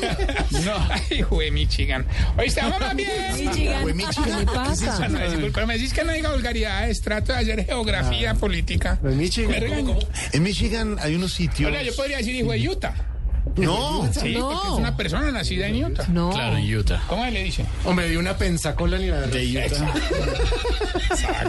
No. 0.64 0.88
Ay, 0.90 1.22
güey, 1.24 1.52
Michigan. 1.52 2.06
Oíste, 2.38 2.62
vamos 2.62 2.80
más 2.80 2.96
bien. 2.96 3.10
Michigan. 3.38 3.82
Fue 3.82 3.94
Michigan. 3.94 4.24
¿Qué 4.32 4.40
le 4.40 4.46
pasa? 4.46 4.98
Ah, 5.04 5.08
no, 5.10 5.20
disculpa, 5.32 5.66
me 5.66 5.74
decís 5.74 5.94
que 5.94 6.04
no 6.06 6.14
diga 6.14 6.32
vulgaridades, 6.32 7.02
trato 7.02 7.34
de 7.34 7.40
hacer 7.40 7.66
geografía 7.66 8.34
política. 8.36 8.98
En 9.04 9.18
Michigan. 9.18 9.54
En 10.32 10.44
Michigan 10.44 10.71
hay 11.02 11.16
unos 11.16 11.34
sitios. 11.34 11.70
Ahora, 11.70 11.84
yo 11.84 11.96
podría 11.96 12.18
decir 12.18 12.36
hijo 12.36 12.52
de 12.52 12.70
Utah. 12.70 12.94
No. 13.58 14.08
Sí, 14.14 14.36
No. 14.36 14.50
porque 14.52 14.68
es 14.68 14.74
una 14.76 14.96
persona 14.96 15.32
nacida 15.32 15.68
en 15.68 15.84
Utah. 15.84 16.06
No. 16.10 16.30
Claro, 16.30 16.58
en 16.58 16.76
Utah. 16.78 17.02
¿Cómo 17.08 17.26
le 17.26 17.44
dice? 17.44 17.66
Hombre, 17.86 18.08
de 18.08 18.18
una 18.18 18.38
pensacola 18.38 18.98
ni 19.00 19.08
la 19.08 19.22
De 19.22 19.66
Utah. 19.66 19.94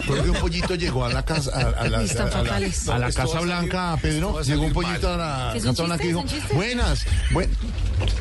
Porque 0.07 0.29
un 0.29 0.35
pollito 0.37 0.75
llegó 0.75 1.05
a 1.05 1.09
la 1.13 1.23
casa 1.23 1.51
a, 1.53 1.81
a 1.81 1.87
la, 1.87 1.99
a 1.99 2.01
la- 2.01 2.07
fatales. 2.07 2.89
a 2.89 2.97
la 2.99 3.11
Casa 3.11 3.39
Blanca, 3.41 3.97
Pedro. 4.01 4.41
Llegó 4.41 4.63
un 4.63 4.73
pollito 4.73 5.13
a 5.13 5.17
la 5.17 5.49
¿Qué 5.53 5.59
son 5.61 5.71
Casa 5.71 5.83
Blanca 5.83 6.03
y 6.03 6.07
dijo, 6.07 6.23
buenas, 6.53 7.05
buen... 7.31 7.49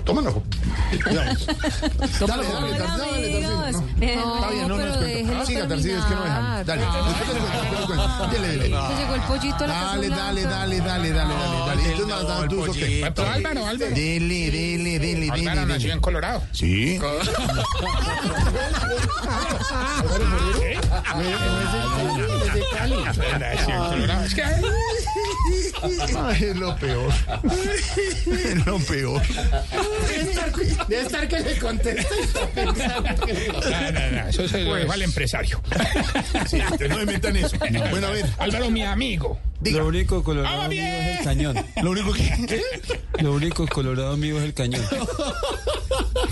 Tómalo. 0.04 0.42
Digamos. 0.92 1.46
Dale, 1.46 2.48
dale, 2.48 2.78
dale, 2.78 2.78
dale, 2.78 3.40
dale, 3.40 3.72
No, 3.72 4.34
Está 4.36 4.50
bien, 4.50 4.68
no, 4.68 4.76
no 4.76 4.86
les 4.86 4.96
cuento. 4.96 5.46
Siga, 5.46 5.68
Tarcillo, 5.68 5.98
es 5.98 6.04
que 6.04 6.14
no 6.14 6.22
dejan. 6.22 6.64
terminar. 6.64 7.02
Dale, 8.32 8.48
dele. 8.48 8.64
Se 8.64 8.68
llegó 8.96 9.14
el 9.14 9.20
pollito 9.22 9.64
a 9.64 9.66
la 9.66 9.74
Casa 9.74 9.86
Dale, 9.86 10.08
dale, 10.08 10.42
dale, 10.42 10.80
dale, 10.80 11.10
dale, 11.12 11.12
dale, 11.12 11.58
dale. 11.66 11.82
Entonces, 11.82 12.06
nada, 12.08 12.48
tú, 12.48 13.22
Álvaro, 13.22 13.66
Álvaro. 13.66 13.94
Dele, 13.94 14.50
dele, 14.50 14.98
dele, 14.98 15.30
Álvaro 15.30 15.60
dele, 15.60 15.72
nació 15.74 15.92
en. 15.92 16.00
Colorado. 16.00 16.42
Sí. 16.52 16.98
Nació 23.38 23.74
en 23.74 23.90
Colorado. 23.90 24.24
Es 24.24 24.34
que 24.34 24.42
Ay, 26.16 26.44
es 26.44 26.56
lo 26.56 26.76
peor. 26.76 27.12
Es 28.26 28.66
lo 28.66 28.78
peor. 28.78 29.22
Debe 30.88 31.02
estar 31.02 31.28
que 31.28 31.40
le 31.40 31.58
contesta. 31.58 32.14
No, 32.56 33.92
no, 33.92 34.10
no, 34.10 34.28
eso 34.28 34.48
se 34.48 34.62
lo 34.62 34.74
dejo 34.74 34.92
al 34.92 35.02
empresario. 35.02 35.62
Sí, 36.46 36.58
no 36.88 37.00
inventan 37.00 37.36
eso. 37.36 37.56
Bueno, 37.90 38.06
a 38.06 38.10
ver. 38.10 38.26
Álvaro, 38.38 38.70
mi 38.70 38.82
amigo. 38.82 39.38
Lo 39.64 39.86
único 39.86 40.24
colorado 40.24 40.56
¡Vamos 40.56 40.70
mío 40.70 40.82
es 40.84 41.18
el 41.18 41.24
cañón. 41.24 41.66
Lo 41.82 41.90
único 41.92 42.12
que... 42.12 42.62
Lo 43.20 43.32
único 43.32 43.66
colorado 43.68 44.16
mío 44.16 44.38
es 44.38 44.44
el 44.44 44.54
cañón. 44.54 44.84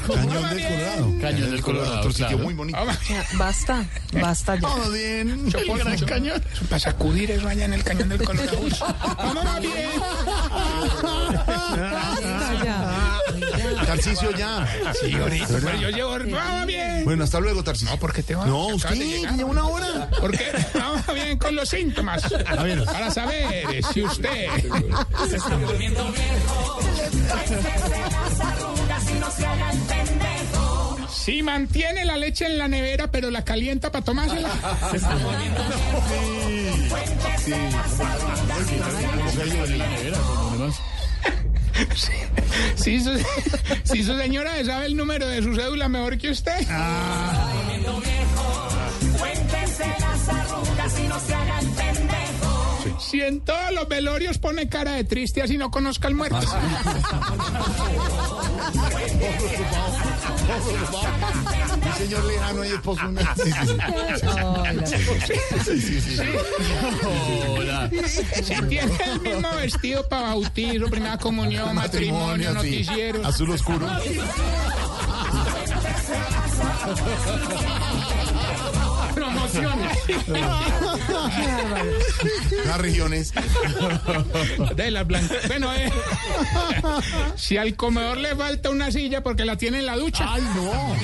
Cañón 0.06 0.50
del 0.50 0.66
Colorado. 0.66 1.18
Cañón 1.20 1.50
del 1.50 1.60
Colorado, 1.62 1.98
Otro 1.98 2.12
sitio 2.12 2.38
muy 2.38 2.54
bonito. 2.54 2.78
Vamos. 2.78 2.96
Ya, 3.08 3.24
Basta, 3.34 3.84
basta 4.12 4.54
ya. 4.56 4.60
Todo 4.60 4.90
bien. 4.90 5.50
Chopó 5.50 5.76
el 5.76 5.84
gran 5.84 5.98
cañón. 6.00 6.42
Para 6.68 6.80
sacudir 6.80 7.30
eso 7.30 7.48
allá 7.48 7.66
en 7.66 7.74
el 7.74 7.84
cañón 7.84 8.08
del 8.08 8.22
Colorado. 8.22 8.58
Vamos 9.16 9.44
más 9.44 9.60
bien. 9.60 9.90
Basta 11.02 12.64
ya. 12.64 12.99
Tarcicio 13.86 14.30
ya. 14.32 14.66
Sí, 15.00 15.14
ahorita. 15.14 15.46
Pero 15.48 15.76
yo 15.78 15.88
llevo. 15.90 16.18
Vamos 16.30 16.66
bien. 16.66 17.04
Bueno, 17.04 17.24
hasta 17.24 17.40
luego, 17.40 17.62
Tarcicio. 17.62 17.94
No, 17.94 18.00
¿por 18.00 18.12
qué 18.12 18.22
te 18.22 18.34
vas? 18.34 18.46
No, 18.46 18.66
usted 18.68 18.94
llegar. 18.94 19.36
lleva 19.36 19.50
una 19.50 19.66
hora. 19.66 20.10
¿Por 20.20 20.30
qué? 20.36 20.46
Vamos 20.74 21.02
bien 21.14 21.38
con 21.38 21.54
los 21.54 21.68
síntomas. 21.68 22.22
Para 22.22 23.10
saber 23.10 23.82
si 23.92 24.02
usted. 24.02 24.48
Se 25.28 25.36
está 25.36 25.56
volviendo 25.56 26.12
viejo. 26.12 26.80
las 27.50 28.40
arrugas 28.40 29.10
y 29.10 29.14
no 29.14 29.30
se 29.30 29.46
haga 29.46 29.70
el 29.72 29.78
pendejo. 29.78 30.98
Si 31.10 31.42
mantiene 31.42 32.04
la 32.04 32.16
leche 32.16 32.46
en 32.46 32.58
la 32.58 32.68
nevera, 32.68 33.10
pero 33.10 33.30
la 33.30 33.44
calienta 33.44 33.90
para 33.92 34.04
tomársela. 34.04 34.50
Se 34.90 34.96
está 34.96 35.14
volviendo 35.16 35.60
viejo. 35.64 36.02
Cuéntese 36.88 37.70
las 37.70 38.00
arrugas 41.88 42.10
Si 42.76 43.00
su, 43.00 43.10
si 43.84 44.02
su 44.02 44.16
señora 44.18 44.52
sabe 44.64 44.86
el 44.86 44.96
número 44.96 45.26
de 45.26 45.42
su 45.42 45.54
cédula 45.54 45.88
mejor 45.88 46.18
que 46.18 46.30
usted. 46.30 46.58
viejo. 48.00 48.68
Cuéntese 49.18 49.86
las 50.00 50.28
arrugas 50.28 51.00
y 51.00 51.08
no 51.08 51.20
se 51.20 51.34
haga 51.34 51.60
el 51.60 51.66
pendejo. 51.68 52.09
Si 53.00 53.20
en 53.20 53.40
todos 53.40 53.72
los 53.72 53.88
velorios 53.88 54.38
pone 54.38 54.68
cara 54.68 54.92
de 54.92 55.04
triste 55.04 55.42
así 55.42 55.56
no 55.56 55.70
conozca 55.70 56.08
al 56.08 56.14
muerto. 56.14 56.38
Mi 61.84 61.92
señor 61.92 62.24
lejano 62.24 62.64
y 62.64 62.68
esposo. 62.68 63.02
Hola. 67.56 67.90
Si 68.42 68.54
tiene 68.68 68.92
el 69.04 69.20
mismo 69.20 69.50
vestido 69.56 70.08
para 70.08 70.28
bautizo, 70.28 70.86
primera 70.86 71.18
comunión, 71.18 71.74
matrimonio, 71.74 72.52
noticiero. 72.52 73.26
Azul 73.26 73.50
oscuro. 73.50 73.86
Promociones. 79.14 79.98
Las 82.66 82.78
regiones. 82.78 83.32
De 84.76 84.90
las 84.90 85.06
blancas. 85.06 85.48
Bueno, 85.48 85.72
eh, 85.74 85.90
si 87.36 87.56
al 87.56 87.74
comedor 87.76 88.18
le 88.18 88.34
falta 88.36 88.70
una 88.70 88.90
silla 88.90 89.22
porque 89.22 89.44
la 89.44 89.56
tiene 89.56 89.78
en 89.78 89.86
la 89.86 89.96
ducha. 89.96 90.26
Ay, 90.28 90.42
no. 90.54 90.94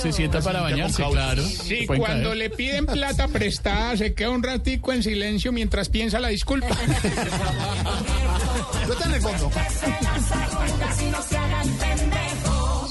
Se 0.00 0.12
sienta 0.12 0.40
para 0.40 0.60
bañarse, 0.60 1.02
claro. 1.10 1.42
Sí, 1.42 1.86
cuando 1.86 2.30
caer. 2.30 2.36
le 2.36 2.50
piden 2.50 2.86
plata 2.86 3.28
prestada, 3.28 3.96
se 3.96 4.14
queda 4.14 4.30
un 4.30 4.42
ratico 4.42 4.92
en 4.92 5.02
silencio 5.02 5.52
mientras 5.52 5.88
piensa 5.88 6.18
la 6.18 6.28
disculpa. 6.28 6.68
Yo 8.88 8.94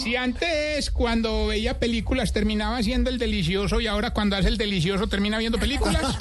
Si 0.02 0.16
antes, 0.16 0.90
cuando 0.90 1.46
veía 1.46 1.78
películas, 1.78 2.34
terminaba 2.34 2.78
haciendo 2.78 3.12
el 3.12 3.20
delicioso 3.20 3.80
y 3.80 3.86
ahora 3.86 4.10
cuando 4.10 4.36
hace 4.36 4.48
el 4.48 4.58
delicioso 4.58 5.06
termina 5.06 5.38
viendo 5.38 5.60
películas. 5.60 6.02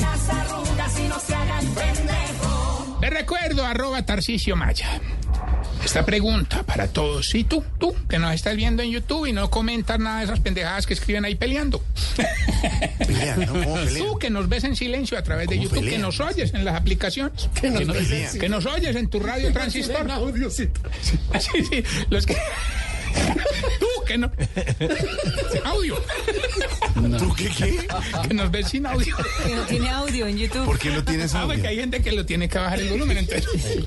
Las 0.00 0.28
arrugas 0.28 0.98
y 0.98 1.08
no 1.08 1.20
se 1.20 1.34
haga 1.34 1.60
el 1.60 1.66
pendejo. 1.68 2.98
Le 3.02 3.10
recuerdo, 3.10 3.64
arroba 3.64 4.02
Tarcicio 4.06 4.56
Maya. 4.56 5.00
Esta 5.88 6.04
pregunta 6.04 6.64
para 6.64 6.86
todos. 6.88 7.34
¿Y 7.34 7.44
tú? 7.44 7.64
Tú, 7.78 7.96
que 8.10 8.18
nos 8.18 8.34
estás 8.34 8.54
viendo 8.56 8.82
en 8.82 8.90
YouTube 8.90 9.24
y 9.24 9.32
no 9.32 9.48
comentas 9.48 9.98
nada 9.98 10.18
de 10.18 10.24
esas 10.26 10.38
pendejadas 10.40 10.86
que 10.86 10.92
escriben 10.92 11.24
ahí 11.24 11.34
peleando. 11.34 11.82
Pelean, 12.98 13.40
¿no? 13.40 13.46
¿Cómo 13.54 13.74
pelean? 13.74 14.06
Tú 14.06 14.18
que 14.18 14.28
nos 14.28 14.50
ves 14.50 14.64
en 14.64 14.76
silencio 14.76 15.16
a 15.16 15.22
través 15.22 15.48
de 15.48 15.56
¿Cómo 15.56 15.70
YouTube, 15.70 15.88
que 15.88 15.96
nos 15.96 16.20
oyes 16.20 16.52
en 16.52 16.66
las 16.66 16.76
aplicaciones. 16.76 17.48
Que 17.58 17.70
nos, 17.70 17.84
pelean? 17.84 18.38
que 18.38 18.48
nos 18.50 18.66
oyes 18.66 18.96
en 18.96 19.08
tu 19.08 19.18
radio 19.18 19.50
transistor. 19.50 20.06
Sí, 20.58 21.64
sí, 21.70 21.82
los 22.10 22.26
que... 22.26 22.36
Tú 23.80 23.86
que 24.08 24.18
no... 24.18 24.32
Audio. 25.64 25.94
¿Tú 27.18 27.34
qué 27.36 27.48
qué? 27.50 27.88
Que 28.26 28.34
nos 28.34 28.50
ves 28.50 28.68
sin 28.68 28.86
audio. 28.86 29.14
Que 29.46 29.54
no 29.54 29.62
tiene 29.66 29.90
audio 29.90 30.26
en 30.26 30.38
YouTube. 30.38 30.64
¿Por 30.64 30.78
qué 30.78 30.90
no 30.90 31.04
tienes 31.04 31.34
Ah, 31.34 31.42
porque 31.44 31.58
audio? 31.58 31.68
hay 31.70 31.76
gente 31.76 32.00
que 32.02 32.12
lo 32.12 32.24
tiene 32.26 32.48
que 32.48 32.58
bajar 32.58 32.80
el 32.80 32.88
volumen, 32.88 33.18
entonces... 33.18 33.46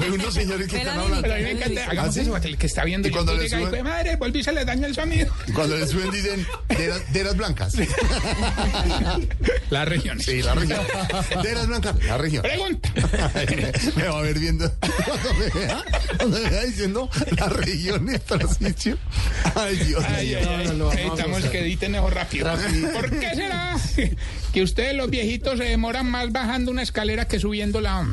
Hay 0.00 0.10
unos 0.10 0.34
señores 0.34 0.68
que 0.68 0.76
están 0.78 0.98
hablando. 0.98 1.22
Pero 1.22 1.34
a 1.34 1.36
mí 1.38 1.42
me 1.44 1.50
encanta, 1.52 1.84
hagamos 1.90 2.10
¿Ah, 2.10 2.12
sí? 2.12 2.20
eso, 2.20 2.30
para 2.30 2.42
que 2.42 2.48
el 2.48 2.58
que 2.58 2.66
está 2.66 2.84
viendo 2.84 3.08
Y 3.08 3.10
cuando 3.10 3.34
le 3.34 3.48
suben- 3.48 3.62
"Hijo 3.62 3.70
de 3.70 3.82
madre, 3.82 4.16
volví 4.16 4.40
y 4.40 4.44
se 4.44 4.52
le 4.52 4.64
daña 4.64 4.86
el 4.86 4.94
sonido. 4.94 5.32
Y 5.46 5.52
Cuando 5.58 5.76
le 5.76 5.86
suben 5.86 6.10
dicen 6.10 6.46
deras, 6.68 7.12
deras 7.12 7.36
blancas. 7.36 7.74
La 9.70 9.84
región. 9.84 10.20
Sí, 10.20 10.42
la 10.42 10.54
región. 10.54 10.80
Deras 11.42 11.66
blancas, 11.66 11.94
la 12.04 12.18
región. 12.18 12.42
Pregunta. 12.42 12.90
me 13.96 14.02
va 14.04 14.18
a 14.18 14.22
ver 14.22 14.38
viendo 14.38 14.70
cuando 15.04 15.34
me 15.34 15.60
vea, 15.60 15.84
cuando 16.18 16.38
me 16.40 16.50
vea 16.50 16.62
diciendo 16.64 17.08
las 17.36 17.52
regiones 17.52 18.22
Tarcicio. 18.24 18.98
Ay, 19.54 19.76
Dios 19.76 20.04
Ay, 20.08 20.26
mío. 20.26 20.38
ay, 20.40 20.66
ay. 20.68 20.76
Necesitamos 20.78 21.44
que 21.44 21.60
editen 21.60 21.94
eso 21.94 22.10
rápido. 22.10 22.50
¿Por 22.94 23.10
qué 23.18 23.34
será 23.34 23.76
que 24.52 24.62
ustedes 24.62 24.94
los 24.94 25.10
viejitos 25.10 25.58
se 25.58 25.64
demoran 25.64 26.10
más 26.10 26.30
bajando 26.32 26.70
una 26.70 26.82
escalera 26.82 27.26
que 27.28 27.38
subiéndola? 27.38 28.06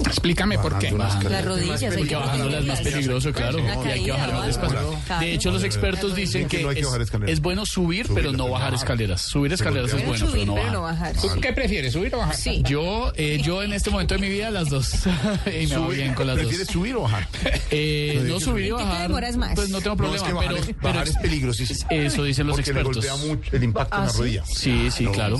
Explícame 0.00 0.58
por 0.58 0.78
qué. 0.78 0.90
Las 0.92 1.44
rodillas. 1.44 1.82
hay 1.82 1.88
Porque 1.90 2.08
que 2.08 2.14
bajándola 2.16 2.58
es 2.58 2.66
más 2.66 2.80
peligroso, 2.80 3.32
claro. 3.32 3.58
Y 3.58 3.88
hay 3.88 4.04
que 4.04 4.10
bajar 4.12 4.32
más 4.32 4.46
despacio. 4.46 4.96
De 5.20 5.32
hecho, 5.32 5.50
los 5.50 5.62
expertos 5.64 6.14
dicen 6.14 6.48
que 6.48 6.60
es, 6.60 6.84
bajar 6.84 7.02
escaleras. 7.02 7.32
es 7.32 7.40
bueno 7.40 7.64
subir, 7.66 8.06
pero 8.14 8.32
no 8.32 8.48
bajar 8.48 8.74
escaleras. 8.74 9.22
Subir 9.22 9.52
escaleras 9.52 9.92
es 9.92 10.04
bueno, 10.06 10.26
pero 10.32 10.44
no 10.46 10.54
Pero 10.54 10.70
no 10.72 10.82
bajar. 10.82 11.14
bajar. 11.14 11.34
¿Tú 11.34 11.40
qué 11.40 11.52
prefieres, 11.52 11.92
subir 11.92 12.14
o 12.14 12.18
bajar? 12.18 12.34
Sí. 12.36 12.62
Yo, 12.66 13.12
eh, 13.16 13.40
yo 13.42 13.62
en 13.62 13.72
este 13.72 13.90
momento 13.90 14.14
de 14.14 14.20
mi 14.20 14.28
vida 14.28 14.50
las 14.50 14.68
dos. 14.68 14.92
y 15.46 15.66
me 15.66 15.76
va 15.76 15.86
Subir- 15.88 15.94
bien 15.96 16.14
con 16.14 16.26
las 16.26 16.36
dos. 16.36 16.44
¿Prefieres 16.46 16.68
subir 16.68 16.96
o 16.96 17.02
bajar? 17.02 17.28
Eh, 17.70 18.24
No, 18.26 18.40
subir 18.40 18.64
y 18.66 18.68
¿En 18.68 18.76
qué 18.76 18.82
te 18.82 18.88
bajar. 18.88 19.02
demoras 19.08 19.36
más? 19.36 19.54
Pues 19.54 19.68
no 19.70 19.80
tengo 19.80 19.96
No, 19.96 20.14
es 20.14 20.22
problema, 20.22 20.26
que 20.26 20.32
bajar, 20.34 20.48
pero, 20.54 20.60
es, 20.60 20.66
pero 20.66 20.88
bajar 20.94 21.08
es 21.08 21.16
peligrosísimo. 21.18 21.90
eso 21.90 22.24
dicen 22.24 22.46
los 22.46 22.56
Porque 22.56 22.72
le 22.72 22.80
expertos. 22.80 23.06
golpea 23.06 23.26
mucho 23.28 23.56
el 23.56 23.64
impacto 23.64 23.96
en 23.96 24.02
Ah, 24.02 24.06
la 24.06 24.12
¿sí? 24.12 24.18
rodilla. 24.18 24.44
Sí, 24.46 24.90
sí, 24.90 25.06
claro. 25.06 25.38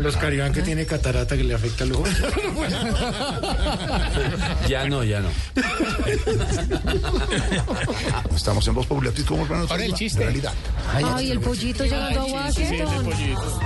Los 0.00 0.16
Caribán 0.16 0.52
que 0.52 0.62
tiene 0.62 0.86
catarata 0.86 1.36
que 1.36 1.44
le 1.44 1.54
afecta 1.54 1.84
ojo. 1.84 2.04
Ya 4.68 4.88
no, 4.88 5.04
ya 5.04 5.20
no. 5.20 5.28
Estamos 8.34 8.66
en 8.68 8.74
Voz 8.74 8.86
Popular. 8.86 9.12
¿Cómo 9.26 9.46
Ahora 9.68 9.84
el 9.84 9.94
chiste. 9.94 10.20
Realidad. 10.24 10.52
Ay, 10.92 11.30
el 11.30 11.40
pollito 11.40 11.84
llegando 11.84 12.36
a 12.36 12.50
Sí, 12.52 12.66
sí, 12.66 12.80
Washington. 12.80 13.04
pollito. 13.04 13.60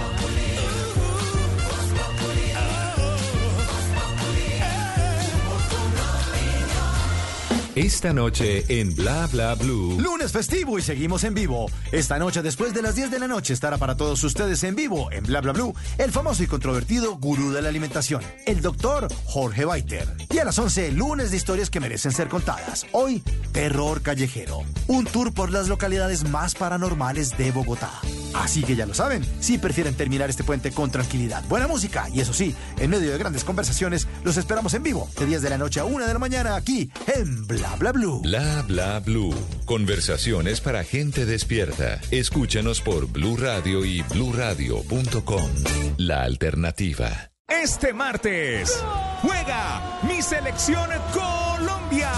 Esta 7.81 8.13
noche 8.13 8.63
en 8.69 8.95
Bla 8.95 9.27
Bla 9.29 9.55
Blue. 9.55 9.99
Lunes 9.99 10.33
festivo 10.33 10.79
y 10.79 10.83
seguimos 10.83 11.25
en 11.25 11.33
vivo. 11.33 11.71
Esta 11.93 12.19
noche, 12.19 12.43
después 12.43 12.75
de 12.75 12.83
las 12.83 12.95
10 12.95 13.11
de 13.11 13.19
la 13.19 13.27
noche, 13.27 13.55
estará 13.55 13.79
para 13.79 13.97
todos 13.97 14.23
ustedes 14.23 14.63
en 14.65 14.77
vivo 14.77 15.11
en 15.11 15.25
Bla 15.25 15.41
Bla 15.41 15.53
Blue 15.53 15.75
el 15.97 16.13
famoso 16.13 16.43
y 16.43 16.47
controvertido 16.47 17.17
gurú 17.17 17.53
de 17.53 17.63
la 17.63 17.71
alimentación, 17.71 18.21
el 18.45 18.61
doctor 18.61 19.09
Jorge 19.25 19.65
Baiter. 19.65 20.07
Y 20.31 20.37
a 20.37 20.45
las 20.45 20.59
11, 20.59 20.93
lunes 20.93 21.31
de 21.31 21.39
historias 21.39 21.71
que 21.71 21.81
merecen 21.81 22.13
ser 22.13 22.29
contadas. 22.29 22.85
Hoy, 22.93 23.23
terror 23.53 24.03
callejero. 24.03 24.61
Un 24.87 25.07
tour 25.07 25.33
por 25.33 25.51
las 25.51 25.69
localidades 25.69 26.29
más 26.29 26.55
paranormales 26.55 27.39
de 27.39 27.51
Bogotá. 27.51 27.93
Así 28.35 28.63
que 28.63 28.77
ya 28.77 28.87
lo 28.87 28.95
saben, 28.95 29.25
si 29.41 29.59
prefieren 29.59 29.95
terminar 29.95 30.31
este 30.31 30.45
puente 30.45 30.73
con 30.73 30.91
tranquilidad, 30.91 31.45
buena 31.49 31.67
música 31.67 32.09
y 32.13 32.21
eso 32.21 32.33
sí, 32.33 32.55
en 32.79 32.91
medio 32.91 33.11
de 33.11 33.19
grandes 33.19 33.45
conversaciones, 33.45 34.07
los 34.25 34.37
esperamos 34.37 34.75
en 34.75 34.83
vivo 34.83 35.09
de 35.19 35.27
10 35.27 35.43
de 35.43 35.51
la 35.51 35.59
noche 35.59 35.81
a 35.81 35.85
1 35.85 36.07
de 36.07 36.13
la 36.13 36.19
mañana 36.19 36.57
aquí 36.57 36.91
en 37.15 37.47
Bla 37.47 37.77
Bla 37.77 37.93
Blue. 37.93 38.21
Bla 38.23 38.63
Bla 38.67 39.01
Blue. 39.01 39.35
Conversaciones 39.65 40.61
para 40.61 40.85
gente 40.85 41.27
despierta. 41.27 42.01
Escúchanos 42.11 42.81
por 42.81 43.07
Blue 43.07 43.37
Radio 43.37 43.85
y 43.85 44.03
bluradio.com. 44.03 45.51
La 45.97 46.23
alternativa. 46.23 47.31
Este 47.49 47.93
martes 47.93 48.83
juega 49.23 50.01
mi 50.09 50.23
selección 50.23 50.89
Colombia. 51.13 52.11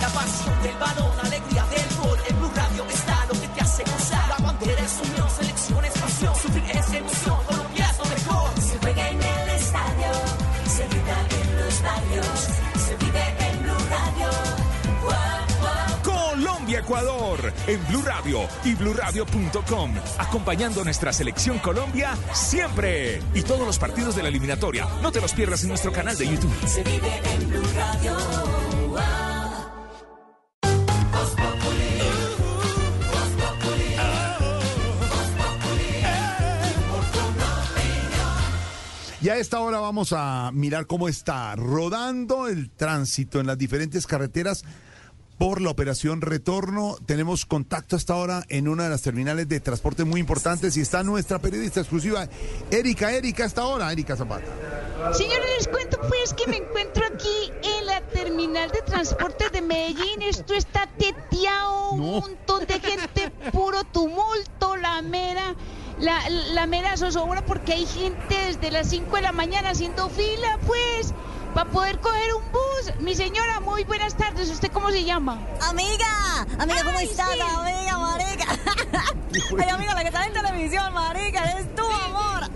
La 0.00 0.08
pasión 0.08 0.62
del 0.62 0.76
balón, 0.78 1.12
Colombia-Ecuador 16.88 17.52
en 17.66 17.86
Blue 17.88 18.02
Radio 18.02 18.48
y 18.64 18.74
bluradio.com. 18.74 19.94
Acompañando 20.18 20.80
a 20.80 20.84
nuestra 20.84 21.12
selección 21.12 21.58
Colombia 21.58 22.16
siempre. 22.32 23.20
Y 23.34 23.42
todos 23.42 23.66
los 23.66 23.78
partidos 23.78 24.16
de 24.16 24.22
la 24.22 24.28
eliminatoria. 24.28 24.88
No 25.02 25.12
te 25.12 25.20
los 25.20 25.32
pierdas 25.32 25.62
en 25.62 25.68
nuestro 25.68 25.92
canal 25.92 26.16
de 26.16 26.26
YouTube. 26.26 26.54
Se 26.66 26.82
vive 26.82 27.20
en 27.24 27.48
Blue 27.50 27.62
Radio. 27.76 28.16
Y 39.20 39.30
a 39.30 39.36
esta 39.36 39.58
hora 39.58 39.80
vamos 39.80 40.14
a 40.16 40.50
mirar 40.54 40.86
cómo 40.86 41.08
está 41.08 41.54
rodando 41.56 42.46
el 42.46 42.70
tránsito 42.70 43.40
en 43.40 43.48
las 43.48 43.58
diferentes 43.58 44.06
carreteras 44.06 44.64
por 45.38 45.60
la 45.62 45.70
operación 45.70 46.20
Retorno. 46.20 46.96
Tenemos 47.06 47.46
contacto 47.46 47.96
hasta 47.96 48.12
ahora 48.12 48.44
en 48.48 48.68
una 48.68 48.84
de 48.84 48.90
las 48.90 49.02
terminales 49.02 49.48
de 49.48 49.60
transporte 49.60 50.04
muy 50.04 50.20
importantes 50.20 50.76
y 50.76 50.80
está 50.80 51.02
nuestra 51.04 51.38
periodista 51.38 51.80
exclusiva, 51.80 52.28
Erika. 52.70 53.12
Erika, 53.12 53.44
hasta 53.44 53.62
ahora, 53.62 53.90
Erika 53.92 54.16
Zapata. 54.16 54.46
Señores, 55.12 55.46
les 55.56 55.68
cuento 55.68 55.98
pues 56.08 56.34
que 56.34 56.48
me 56.50 56.56
encuentro 56.56 57.04
aquí 57.06 57.52
en 57.62 57.86
la 57.86 58.00
terminal 58.08 58.70
de 58.70 58.82
transporte 58.82 59.48
de 59.50 59.62
Medellín. 59.62 60.22
Esto 60.22 60.54
está 60.54 60.88
teteado, 60.98 61.92
un 61.92 62.00
montón 62.00 62.66
de 62.66 62.80
gente, 62.80 63.30
puro 63.52 63.84
tumulto, 63.84 64.76
la 64.76 65.00
mera, 65.02 65.54
la, 66.00 66.28
la 66.28 66.66
mera 66.66 66.96
zozobra 66.96 67.44
porque 67.44 67.74
hay 67.74 67.86
gente 67.86 68.34
desde 68.46 68.72
las 68.72 68.88
5 68.88 69.14
de 69.14 69.22
la 69.22 69.32
mañana 69.32 69.70
haciendo 69.70 70.08
fila, 70.08 70.58
pues, 70.66 71.14
para 71.54 71.70
poder 71.70 71.98
coger 72.00 72.34
un 72.34 72.42
bus. 72.52 72.92
Mi 73.00 73.14
señora, 73.14 73.60
muy 73.60 73.84
buenas 73.84 74.14
tardes. 74.16 74.50
¿Usted 74.50 74.70
cómo 74.72 74.90
se 74.90 75.04
llama? 75.04 75.38
Amiga, 75.68 76.46
amiga, 76.58 76.84
¿cómo 76.84 76.98
Ay, 76.98 77.06
estás? 77.06 77.28
sí. 77.32 77.40
Amiga, 77.40 77.98
marica. 77.98 78.46
Ay, 79.62 79.68
amiga, 79.70 79.94
la 79.94 80.00
que 80.02 80.08
está 80.08 80.26
en 80.26 80.32
televisión, 80.32 80.92
marica, 80.92 81.50
eres 81.50 81.74
tú, 81.74 81.84
amor. 81.86 82.47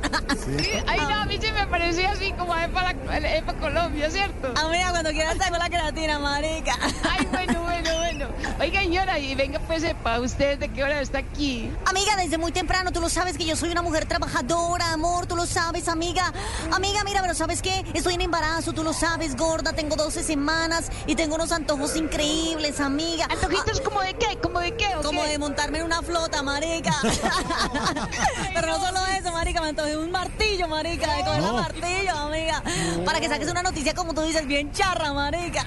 Ay, 0.86 1.00
no, 1.00 1.08
a 1.22 1.24
mí 1.26 1.38
se 1.40 1.52
me 1.52 1.66
pareció 1.66 2.08
así 2.08 2.32
como 2.32 2.54
Epa, 2.56 2.82
la- 2.82 3.36
Epa 3.36 3.54
Colombia, 3.54 4.10
¿cierto? 4.10 4.52
Amiga, 4.56 4.90
cuando 4.90 5.10
quieras 5.10 5.36
traigo 5.36 5.56
la 5.56 5.68
creatina, 5.68 6.18
marica. 6.18 6.74
Ay, 7.10 7.26
bueno, 7.30 7.62
bueno, 7.62 7.90
bueno. 7.98 8.28
Oiga, 8.60 8.80
señora, 8.80 9.18
y 9.18 9.34
venga, 9.34 9.58
pues, 9.60 9.82
sepa, 9.82 10.20
¿usted 10.20 10.58
de 10.58 10.68
qué 10.68 10.84
hora 10.84 11.00
está 11.00 11.18
aquí? 11.18 11.70
Amiga, 11.86 12.16
desde 12.16 12.38
muy 12.38 12.52
temprano, 12.52 12.92
tú 12.92 13.00
lo 13.00 13.08
sabes 13.08 13.36
que 13.36 13.44
yo 13.44 13.56
soy 13.56 13.70
una 13.70 13.82
mujer 13.82 14.06
trabajadora, 14.06 14.92
amor, 14.92 15.26
tú 15.26 15.34
lo 15.36 15.46
sabes, 15.46 15.88
amiga. 15.88 16.32
Amiga, 16.70 17.02
mira, 17.04 17.20
pero 17.22 17.34
¿sabes 17.34 17.60
qué? 17.62 17.84
Estoy 17.94 18.14
en 18.14 18.20
embarazo, 18.22 18.72
tú 18.72 18.82
lo 18.84 18.92
sabes, 18.92 19.36
gorda, 19.36 19.72
tengo 19.72 19.96
12 19.96 20.22
semanas 20.22 20.90
y 21.06 21.14
tengo 21.16 21.34
unos 21.34 21.50
antojos 21.52 21.96
increíbles, 21.96 22.80
amiga. 22.80 23.26
¿Antojitos 23.30 23.80
como 23.80 24.00
de 24.02 24.14
qué? 24.14 24.38
¿Como 24.40 24.60
de 24.60 24.76
qué? 24.76 24.86
o 24.96 25.02
Como 25.02 25.22
qué? 25.22 25.28
de 25.30 25.38
montarme 25.38 25.78
en 25.78 25.84
una 25.86 26.02
flota, 26.02 26.42
marica. 26.42 26.94
pero 28.54 28.66
no 28.68 28.78
solo 28.78 29.00
eso, 29.18 29.32
marica, 29.32 29.60
me 29.60 29.68
antojé 29.68 29.96
un 29.96 30.10
martillo, 30.22 30.68
marica, 30.68 31.16
de 31.16 31.24
coger 31.24 31.42
el 31.42 31.52
martillo, 31.52 32.16
amiga. 32.16 32.62
Para 33.04 33.20
que 33.20 33.28
saques 33.28 33.50
una 33.50 33.62
noticia, 33.62 33.92
como 33.94 34.14
tú 34.14 34.22
dices, 34.22 34.46
bien 34.46 34.70
charra, 34.72 35.12
marica. 35.12 35.64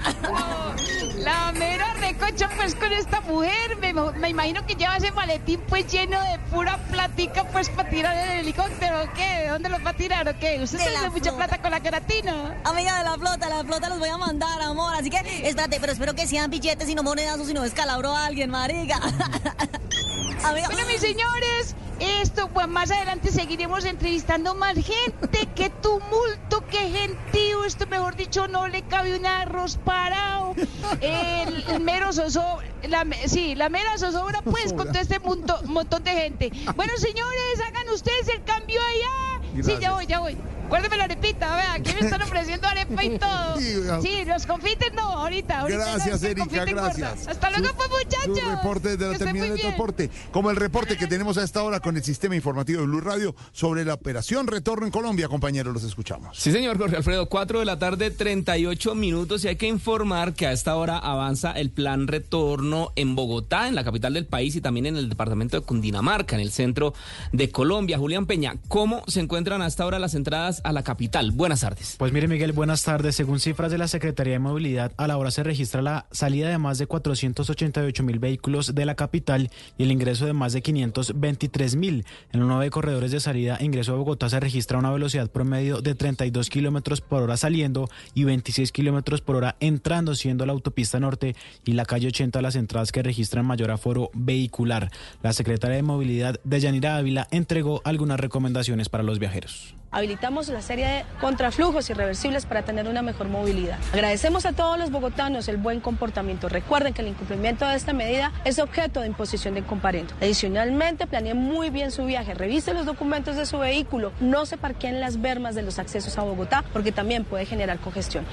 La 1.18 1.52
mera 1.52 1.94
recocha 1.96 2.50
pues 2.56 2.74
con 2.76 2.92
esta 2.94 3.20
mujer, 3.22 3.78
me, 3.82 3.94
me 3.94 4.30
imagino 4.30 4.66
que 4.66 4.76
lleva 4.76 4.96
ese 4.96 5.12
maletín 5.12 5.60
pues 5.68 5.92
lleno 5.92 6.22
de 6.22 6.40
pura 6.52 6.78
platica 6.90 7.44
pues 7.52 7.70
para 7.70 7.90
tirar 7.90 8.16
el 8.16 8.40
helicóptero 8.42 9.04
o 9.04 9.14
qué, 9.14 9.42
¿de 9.44 9.48
dónde 9.50 9.70
los 9.70 9.84
va 9.86 9.90
a 9.90 9.94
tirar 9.94 10.28
o 10.30 10.40
qué? 10.40 10.60
¿Usted 10.62 10.78
De 10.78 10.84
tiene 10.86 11.02
la 11.02 11.10
mucha 11.10 11.36
plata 11.36 11.62
con 11.62 11.72
la 11.72 11.80
queratina? 11.82 12.56
Amiga 12.64 12.98
de 13.00 13.04
la 13.04 13.16
flota, 13.16 13.50
la 13.50 13.64
flota 13.64 13.90
los 13.90 14.00
voy 14.00 14.10
a 14.10 14.18
mandar, 14.18 14.62
amor. 14.62 14.94
Así 14.96 15.10
que, 15.10 15.18
espérate, 15.48 15.80
pero 15.82 15.92
espero 15.92 16.14
que 16.14 16.28
sean 16.28 16.50
billetes 16.50 16.88
y 16.88 16.96
no 16.96 17.04
monedazos, 17.04 17.48
sino 17.48 17.62
descalabro 17.62 18.16
a 18.16 18.26
alguien, 18.26 18.50
marica. 18.50 18.98
Amiga. 20.44 20.68
Bueno, 20.68 20.86
mis 20.88 21.02
señores, 21.02 21.76
esto 22.00 22.50
pues 22.50 22.68
más 22.68 22.92
adelante 22.92 23.32
seguiremos 23.32 23.86
entrevistando 23.86 24.45
más 24.54 24.76
gente. 24.76 25.48
¡Qué 25.56 25.70
tumulto, 25.70 26.64
qué 26.70 26.90
gentío! 26.90 27.64
Esto, 27.66 27.88
mejor 27.88 28.16
dicho, 28.16 28.48
no 28.48 28.68
le 28.68 28.84
cabe 28.84 29.18
un 29.18 29.26
arroz 29.26 29.78
parado. 29.78 30.54
El, 31.02 31.64
el 31.70 31.80
mero 31.80 32.14
zozobra, 32.14 32.68
la, 32.88 33.06
sí, 33.26 33.56
la 33.56 33.70
mera 33.70 33.98
zozobra 33.98 34.42
pues 34.44 34.74
con 34.74 34.88
todo 34.92 35.00
este 35.00 35.20
montón 35.20 36.04
de 36.04 36.12
gente. 36.12 36.52
Bueno, 36.76 36.94
señores, 36.98 37.62
hagan 37.68 37.90
ustedes 37.90 38.28
el 38.28 38.44
cambio 38.44 38.80
allá. 38.82 39.64
Sí, 39.64 39.78
ya 39.80 39.94
voy, 39.94 40.06
ya 40.06 40.20
voy. 40.20 40.38
Guárdeme 40.70 40.98
la 40.98 41.04
arepita, 41.06 41.56
vea, 41.56 41.74
aquí 41.74 41.92
me 41.94 42.00
están 42.02 42.22
ofreciendo 42.22 42.68
arepa 42.68 43.04
y 43.04 43.18
todo. 43.20 44.02
Sí, 44.02 44.26
los 44.26 44.46
confites 44.46 44.92
no, 44.94 45.02
ahorita. 45.02 45.60
ahorita 45.62 45.78
Gracias, 45.78 46.22
no, 46.22 46.28
Erika, 46.28 46.66
gracias. 46.66 47.28
Hasta 47.28 47.50
luego, 47.52 47.76
pues, 47.76 47.90
Su 47.90 48.30
muchachos. 48.30 48.52
reporte 48.52 48.98
desde 48.98 49.12
la 49.12 49.18
terminal 49.18 49.50
de 49.50 49.58
transporte, 49.60 50.10
como 50.32 50.50
el 50.50 50.56
reporte 50.58 50.98
que 50.98 51.08
tenemos 51.08 51.38
a 51.38 51.44
esta 51.44 51.64
hora 51.64 51.80
con 51.80 51.96
el 51.98 52.04
sistema 52.04 52.36
informativo 52.36 52.82
de 52.82 52.88
Blue 52.88 53.02
Radio 53.02 53.36
sobre 53.52 53.86
la 53.86 53.94
operación 53.94 54.48
Retorno 54.48 54.86
en 54.86 54.92
Colombia, 54.92 55.28
compañeros, 55.28 55.74
los 55.74 55.84
escuchamos. 55.84 56.38
Sí, 56.38 56.52
señor 56.52 56.78
Jorge 56.78 56.98
Alfredo, 56.98 57.28
4 57.30 57.60
de 57.60 57.66
la 57.66 57.78
tarde, 57.80 58.12
38 58.12 58.96
minutos 58.96 59.46
y 59.46 59.50
hay 59.50 59.56
que 59.56 59.68
informar 59.68 60.34
que 60.34 60.48
a 60.48 60.52
esta 60.52 60.76
hora 60.76 60.98
avanza 60.98 61.52
el 61.52 61.70
plan 61.70 62.08
retorno 62.08 62.92
en 62.96 63.16
Bogotá, 63.16 63.68
en 63.68 63.76
la 63.76 63.84
capital 63.84 64.14
del 64.14 64.26
país 64.26 64.56
y 64.56 64.62
también 64.62 64.88
en 64.88 64.98
el 64.98 65.10
departamento 65.10 65.60
de 65.60 65.66
Cundinamarca, 65.66 66.36
en 66.36 66.42
el 66.42 66.52
centro 66.52 66.94
de 67.32 67.50
Colombia. 67.52 67.98
Julián 67.98 68.26
Peña, 68.26 68.56
¿cómo 68.68 69.04
se 69.08 69.20
encuentran 69.20 69.62
hasta 69.62 69.84
ahora 69.84 70.00
las 70.00 70.16
entradas 70.16 70.55
a 70.64 70.72
la 70.72 70.84
capital. 70.84 71.32
Buenas 71.32 71.62
tardes. 71.62 71.96
Pues 71.98 72.12
mire 72.12 72.28
Miguel, 72.28 72.52
buenas 72.52 72.84
tardes. 72.84 73.16
Según 73.16 73.40
cifras 73.40 73.72
de 73.72 73.78
la 73.78 73.88
Secretaría 73.88 74.34
de 74.34 74.40
Movilidad, 74.40 74.92
a 74.98 75.08
la 75.08 75.18
hora 75.18 75.32
se 75.32 75.44
registra 75.44 75.82
la 75.82 76.06
salida 76.12 76.50
de 76.50 76.58
más 76.58 76.78
de 76.78 76.88
488 76.88 78.04
mil 78.04 78.20
vehículos 78.20 78.76
de 78.76 78.86
la 78.86 78.96
capital 78.96 79.50
y 79.78 79.84
el 79.84 79.92
ingreso 79.92 80.26
de 80.26 80.34
más 80.34 80.54
de 80.54 80.62
523 80.62 81.76
mil. 81.76 82.06
En 82.32 82.40
los 82.40 82.50
nueve 82.50 82.70
corredores 82.70 83.12
de 83.12 83.20
salida 83.20 83.58
ingreso 83.60 83.94
a 83.94 83.98
Bogotá 83.98 84.30
se 84.30 84.40
registra 84.40 84.80
una 84.80 84.92
velocidad 84.92 85.30
promedio 85.30 85.82
de 85.82 85.96
32 85.96 86.50
kilómetros 86.50 87.02
por 87.02 87.24
hora 87.24 87.38
saliendo 87.38 87.90
y 88.14 88.24
26 88.24 88.72
kilómetros 88.72 89.22
por 89.22 89.36
hora 89.36 89.56
entrando, 89.60 90.16
siendo 90.16 90.46
la 90.46 90.54
autopista 90.54 91.00
norte 91.00 91.36
y 91.66 91.74
la 91.74 91.86
calle 91.86 92.08
80 92.08 92.42
las 92.42 92.56
entradas 92.56 92.92
que 92.92 93.04
registran 93.04 93.46
mayor 93.46 93.72
aforo 93.72 94.10
vehicular. 94.14 94.92
La 95.22 95.34
secretaria 95.34 95.78
de 95.78 95.84
Movilidad, 95.84 96.40
Deyanira 96.44 96.98
Ávila, 96.98 97.28
entregó 97.32 97.82
algunas 97.84 98.20
recomendaciones 98.20 98.90
para 98.90 99.04
los 99.04 99.20
viajeros. 99.20 99.76
Habilitamos 99.96 100.50
la 100.50 100.62
serie 100.62 100.86
de 100.86 101.06
contraflujos 101.22 101.90
irreversibles 101.90 102.46
para 102.46 102.64
tener 102.64 102.90
una 102.90 103.02
mejor 103.02 103.30
movilidad. 103.30 103.80
Agradecemos 103.94 104.46
a 104.46 104.52
todos 104.52 104.78
los 104.78 104.92
bogotanos 104.92 105.48
el 105.48 105.56
buen 105.56 105.80
comportamiento. 105.80 106.50
Recuerden 106.50 106.94
que 106.94 107.02
el 107.02 107.08
incumplimiento 107.08 107.66
de 107.66 107.78
esta 107.78 107.94
medida 107.94 108.34
es 108.44 108.60
objeto 108.60 109.00
de 109.00 109.08
imposición 109.08 109.54
de 109.54 109.64
comparendo. 109.64 110.14
Adicionalmente, 110.20 111.08
planeen 111.08 111.38
muy 111.38 111.70
bien 111.70 111.92
su 111.92 112.04
viaje. 112.04 112.34
Revise 112.34 112.74
los 112.74 112.86
documentos 112.86 113.38
de 113.38 113.46
su 113.46 113.58
vehículo. 113.58 114.12
No 114.20 114.46
se 114.46 114.58
parqueen 114.58 114.96
en 114.96 115.00
las 115.00 115.22
bermas 115.22 115.56
de 115.56 115.62
los 115.62 115.80
accesos 115.80 116.18
a 116.18 116.24
Bogotá 116.24 116.66
porque 116.74 116.92
también 116.92 117.24
puede 117.24 117.46
generar 117.46 117.80
congestión. 117.80 118.26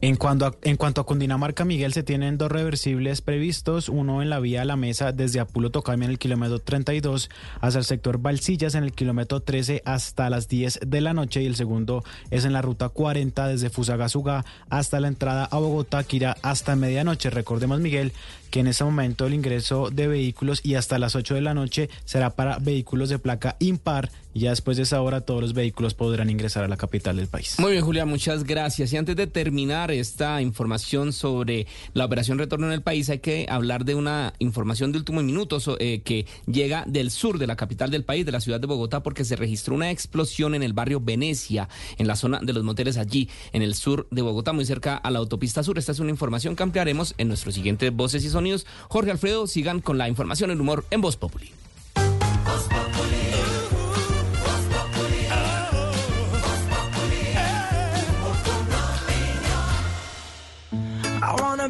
En 0.00 0.14
cuanto, 0.14 0.46
a, 0.46 0.54
en 0.62 0.76
cuanto 0.76 1.00
a 1.00 1.06
Cundinamarca, 1.06 1.64
Miguel, 1.64 1.92
se 1.92 2.04
tienen 2.04 2.38
dos 2.38 2.52
reversibles 2.52 3.20
previstos, 3.20 3.88
uno 3.88 4.22
en 4.22 4.30
la 4.30 4.38
vía 4.38 4.64
La 4.64 4.76
Mesa 4.76 5.10
desde 5.10 5.40
Apulo 5.40 5.70
Tocami 5.70 6.04
en 6.04 6.12
el 6.12 6.20
kilómetro 6.20 6.60
32 6.60 7.28
hasta 7.60 7.80
el 7.80 7.84
sector 7.84 8.18
Balsillas 8.18 8.76
en 8.76 8.84
el 8.84 8.92
kilómetro 8.92 9.40
13 9.40 9.82
hasta 9.84 10.30
las 10.30 10.46
10 10.46 10.80
de 10.86 11.00
la 11.00 11.14
noche 11.14 11.42
y 11.42 11.46
el 11.46 11.56
segundo 11.56 12.04
es 12.30 12.44
en 12.44 12.52
la 12.52 12.62
ruta 12.62 12.90
40 12.90 13.48
desde 13.48 13.70
Fusagasugá 13.70 14.44
hasta 14.70 15.00
la 15.00 15.08
entrada 15.08 15.46
a 15.46 15.58
Bogotá, 15.58 16.04
que 16.04 16.18
irá 16.18 16.36
hasta 16.42 16.76
medianoche. 16.76 17.30
Recordemos, 17.30 17.80
Miguel, 17.80 18.12
que 18.52 18.60
en 18.60 18.68
ese 18.68 18.84
momento 18.84 19.26
el 19.26 19.34
ingreso 19.34 19.90
de 19.90 20.06
vehículos 20.06 20.60
y 20.62 20.76
hasta 20.76 21.00
las 21.00 21.16
8 21.16 21.34
de 21.34 21.40
la 21.40 21.54
noche 21.54 21.90
será 22.04 22.30
para 22.30 22.60
vehículos 22.60 23.08
de 23.08 23.18
placa 23.18 23.56
impar 23.58 24.10
y 24.38 24.42
ya 24.42 24.50
después 24.50 24.76
de 24.76 24.84
esa 24.84 25.02
hora 25.02 25.22
todos 25.22 25.40
los 25.40 25.52
vehículos 25.52 25.94
podrán 25.94 26.30
ingresar 26.30 26.62
a 26.62 26.68
la 26.68 26.76
capital 26.76 27.16
del 27.16 27.26
país. 27.26 27.56
Muy 27.58 27.72
bien, 27.72 27.84
Julia, 27.84 28.06
muchas 28.06 28.44
gracias. 28.44 28.92
Y 28.92 28.96
antes 28.96 29.16
de 29.16 29.26
terminar 29.26 29.90
esta 29.90 30.40
información 30.40 31.12
sobre 31.12 31.66
la 31.92 32.04
operación 32.04 32.38
Retorno 32.38 32.68
en 32.68 32.72
el 32.72 32.82
país, 32.82 33.10
hay 33.10 33.18
que 33.18 33.46
hablar 33.48 33.84
de 33.84 33.96
una 33.96 34.34
información 34.38 34.92
de 34.92 34.98
último 34.98 35.24
minuto 35.24 35.58
eh, 35.80 36.02
que 36.04 36.26
llega 36.46 36.84
del 36.86 37.10
sur 37.10 37.38
de 37.38 37.48
la 37.48 37.56
capital 37.56 37.90
del 37.90 38.04
país, 38.04 38.24
de 38.24 38.30
la 38.30 38.40
ciudad 38.40 38.60
de 38.60 38.68
Bogotá, 38.68 39.02
porque 39.02 39.24
se 39.24 39.34
registró 39.34 39.74
una 39.74 39.90
explosión 39.90 40.54
en 40.54 40.62
el 40.62 40.72
barrio 40.72 41.00
Venecia, 41.00 41.68
en 41.96 42.06
la 42.06 42.14
zona 42.14 42.38
de 42.40 42.52
los 42.52 42.62
moteles 42.62 42.96
allí, 42.96 43.28
en 43.52 43.62
el 43.62 43.74
sur 43.74 44.06
de 44.12 44.22
Bogotá, 44.22 44.52
muy 44.52 44.66
cerca 44.66 44.96
a 44.96 45.10
la 45.10 45.18
autopista 45.18 45.64
sur. 45.64 45.78
Esta 45.78 45.90
es 45.90 45.98
una 45.98 46.10
información 46.10 46.54
que 46.54 46.62
ampliaremos 46.62 47.12
en 47.18 47.26
nuestro 47.26 47.50
siguiente 47.50 47.90
Voces 47.90 48.24
y 48.24 48.30
Sonidos. 48.30 48.66
Jorge 48.88 49.10
Alfredo, 49.10 49.48
sigan 49.48 49.80
con 49.80 49.98
la 49.98 50.08
información 50.08 50.52
en 50.52 50.60
humor 50.60 50.84
en 50.92 51.00
Voz 51.00 51.16
Populi. 51.16 51.50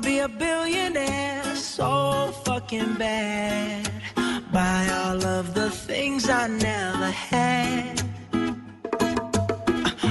Be 0.01 0.19
a 0.21 0.29
billionaire 0.29 1.55
so 1.57 2.33
fucking 2.45 2.95
bad. 2.95 3.91
Buy 4.53 4.89
all 4.93 5.25
of 5.25 5.55
the 5.55 5.71
things 5.71 6.29
I 6.29 6.47
never 6.47 7.11
had. 7.11 8.03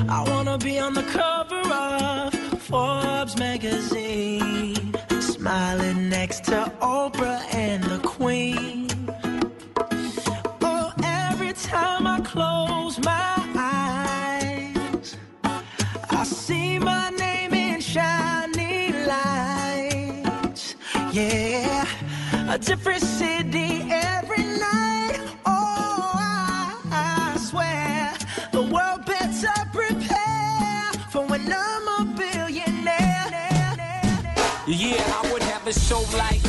I 0.10 0.24
wanna 0.28 0.58
be 0.58 0.80
on 0.80 0.94
the 0.94 1.04
cover 1.04 1.62
of 1.74 2.34
Forbes 2.62 3.38
magazine, 3.38 4.94
smiling 5.20 6.10
next 6.10 6.46
to 6.46 6.72
Oprah 6.82 7.42
and 7.54 7.84
the 7.84 8.00
Queen. 8.00 8.88
Oh, 10.62 10.92
every 11.04 11.54
time 11.54 12.08
I 12.08 12.20
close 12.22 13.00
my 13.00 13.36
eyes, 13.56 15.18
I 16.10 16.24
see 16.24 16.80
my 16.80 17.07
a 22.58 22.60
different 22.60 23.03
city 23.03 23.84
every 23.91 24.43
night. 24.43 25.20
Oh, 25.45 26.12
I, 26.16 26.76
I 26.91 27.38
swear 27.38 28.14
the 28.51 28.64
world 28.74 29.05
better 29.05 29.53
prepare 29.72 30.91
for 31.12 31.26
when 31.28 31.53
I'm 31.53 31.88
a 31.99 32.16
billionaire. 32.18 33.28
Yeah, 34.68 35.22
I 35.22 35.30
would 35.32 35.43
have 35.43 35.68
a 35.68 35.74
show 35.74 36.01
like 36.18 36.47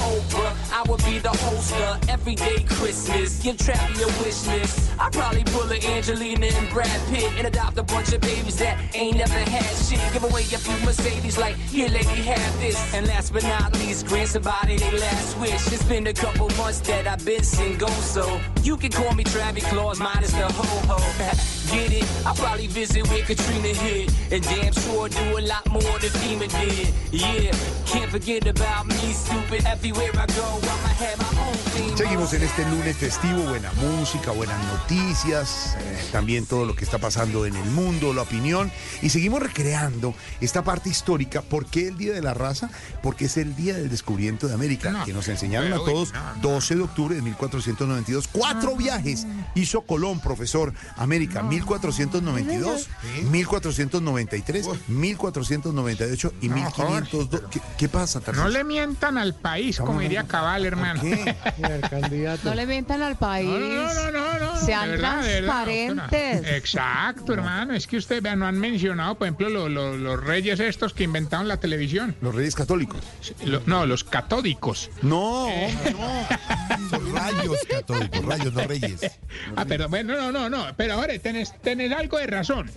be 1.19 1.29
the 1.29 1.37
host 1.37 2.09
Everyday 2.09 2.65
Christmas. 2.65 3.43
Give 3.43 3.57
Trappy 3.57 4.03
a 4.03 4.07
wish 4.23 4.47
list. 4.47 4.91
I'd 4.99 5.13
probably 5.13 5.45
pull 5.45 5.71
a 5.71 5.77
Angelina 5.77 6.47
and 6.47 6.69
Brad 6.71 7.01
Pitt 7.09 7.31
and 7.37 7.47
adopt 7.47 7.79
a 7.79 7.83
bunch 7.83 8.13
of 8.13 8.21
babies 8.21 8.57
that 8.59 8.77
ain't 8.95 9.17
never 9.17 9.39
had 9.39 9.75
shit. 9.77 10.01
Give 10.13 10.25
away 10.25 10.43
a 10.43 10.59
few 10.59 10.87
Mercedes, 10.87 11.39
like, 11.39 11.57
here, 11.57 11.89
lady, 11.89 12.23
have 12.23 12.61
this. 12.61 12.95
And 12.95 13.07
last 13.07 13.33
but 13.33 13.43
not 13.43 13.73
least, 13.75 14.07
grant 14.07 14.29
somebody 14.29 14.77
their 14.77 14.93
last 14.93 15.39
wish. 15.39 15.73
It's 15.73 15.85
been 15.85 16.07
a 16.07 16.13
couple 16.13 16.49
months 16.57 16.81
that 16.81 17.07
I've 17.07 17.25
been 17.25 17.43
single, 17.43 17.89
so 17.89 18.41
you 18.63 18.77
can 18.77 18.91
call 18.91 19.15
me 19.15 19.25
Travis 19.25 19.67
Claus, 19.67 19.99
minus 19.99 20.33
the 20.33 20.47
ho 20.47 20.95
ho. 20.95 21.55
Get 21.71 21.93
it? 21.93 22.05
I'll 22.27 22.35
probably 22.35 22.67
visit 22.67 23.07
where 23.09 23.25
Katrina 23.25 23.69
hit. 23.69 24.11
And 24.33 24.43
damn 24.43 24.73
sure 24.73 25.09
do 25.09 25.39
a 25.39 25.43
lot 25.43 25.67
more 25.71 25.99
than 26.01 26.11
FEMA 26.21 26.49
did. 26.49 26.95
Yeah, 27.13 27.53
can't 27.87 28.11
forget 28.11 28.47
about 28.47 28.87
me, 28.87 29.13
stupid. 29.13 29.67
Everywhere 29.67 30.11
I 30.15 30.27
go, 30.27 30.47
I'ma 30.63 30.93
have 31.03 31.19
my 31.19 31.41
own 31.41 31.55
theme. 31.73 31.97
Seguimos 31.97 32.33
en 32.33 32.43
este 32.43 32.65
lunes 32.71 32.97
festivo, 32.97 33.43
buena 33.43 33.73
música, 33.73 34.31
buenas 34.31 34.59
noticias, 34.67 35.77
eh, 35.79 35.99
también 36.13 36.47
todo 36.47 36.65
lo 36.65 36.77
que 36.77 36.85
está 36.85 36.99
pasando 36.99 37.45
en 37.45 37.57
el 37.57 37.71
mundo, 37.71 38.13
la 38.13 38.23
opinión, 38.23 38.71
y 39.03 39.11
seguimos 39.11 39.43
recreando 39.43 40.15
esta 40.41 40.63
parte 40.63 40.91
histórica. 40.91 41.43
¿Por 41.43 41.67
qué 41.67 41.89
el 41.89 41.99
Día 41.99 42.13
de 42.13 42.23
la 42.23 42.35
Raza? 42.35 42.71
Porque 43.03 43.25
es 43.25 43.37
el 43.37 43.57
Día 43.57 43.75
del 43.75 43.89
Descubrimiento 43.89 44.47
de 44.47 44.55
América, 44.55 45.03
que 45.05 45.13
nos 45.13 45.29
enseñaron 45.29 45.73
a 45.73 45.77
todos 45.77 46.13
12 46.41 46.77
de 46.77 46.83
octubre 46.83 47.15
de 47.15 47.23
1492. 47.23 48.29
Cuatro 48.31 48.77
viajes 48.77 49.27
hizo 49.55 49.81
Colón, 49.83 50.21
profesor, 50.21 50.73
América, 50.97 51.43
1492, 51.63 52.89
1493, 53.31 54.69
1498 54.89 56.33
y 56.41 56.49
No, 56.49 56.55
1502. 56.57 57.43
¿Qué, 57.51 57.61
qué 57.77 57.89
pasa, 57.89 58.21
Tarcisio? 58.21 58.45
No 58.45 58.51
le 58.51 58.65
mientan 58.65 59.19
al 59.19 59.35
país, 59.35 59.79
como 59.79 60.01
diría 60.01 60.25
Cabal, 60.25 60.65
hermano. 60.67 61.03
No 62.45 62.55
le 62.55 62.67
mientan 62.67 63.03
al 63.03 63.17
país. 63.17 63.49
No, 63.49 63.95
no, 63.95 64.11
no, 64.11 64.39
no. 64.39 64.57
Sean 64.61 64.89
verdad, 64.91 65.23
de 65.23 65.41
verdad, 65.41 65.65
transparentes. 65.65 66.53
Exacto, 66.57 67.33
hermano. 67.33 67.75
Es 67.75 67.87
que 67.87 67.97
ustedes 67.97 68.23
vean, 68.23 68.39
no 68.39 68.47
han 68.47 68.59
mencionado, 68.59 69.17
por 69.17 69.27
ejemplo, 69.27 69.49
lo- 69.49 69.69
lo- 69.69 69.97
los 69.97 70.23
reyes 70.23 70.61
estos 70.61 70.95
que 70.95 71.05
inventaron 71.05 71.49
la 71.49 71.59
televisión. 71.59 72.17
Los 72.21 72.35
reyes 72.35 72.55
católicos. 72.55 73.01
no, 73.67 73.87
los 73.87 74.05
catódicos. 74.05 74.91
No, 75.03 75.49
Son 76.91 77.15
rayos 77.15 77.59
católicos, 77.69 78.25
rayos, 78.25 78.53
no 78.53 78.63
reyes. 78.67 79.01
Ah, 79.57 79.65
pero 79.67 79.89
bueno, 79.89 80.15
no, 80.17 80.33
no, 80.33 80.49
no. 80.51 80.67
Pero 80.77 80.95
ahora 80.95 81.19
tenés, 81.19 81.48
tenés 81.63 81.93
algo 81.93 82.19
de 82.19 82.27
razón. 82.27 82.71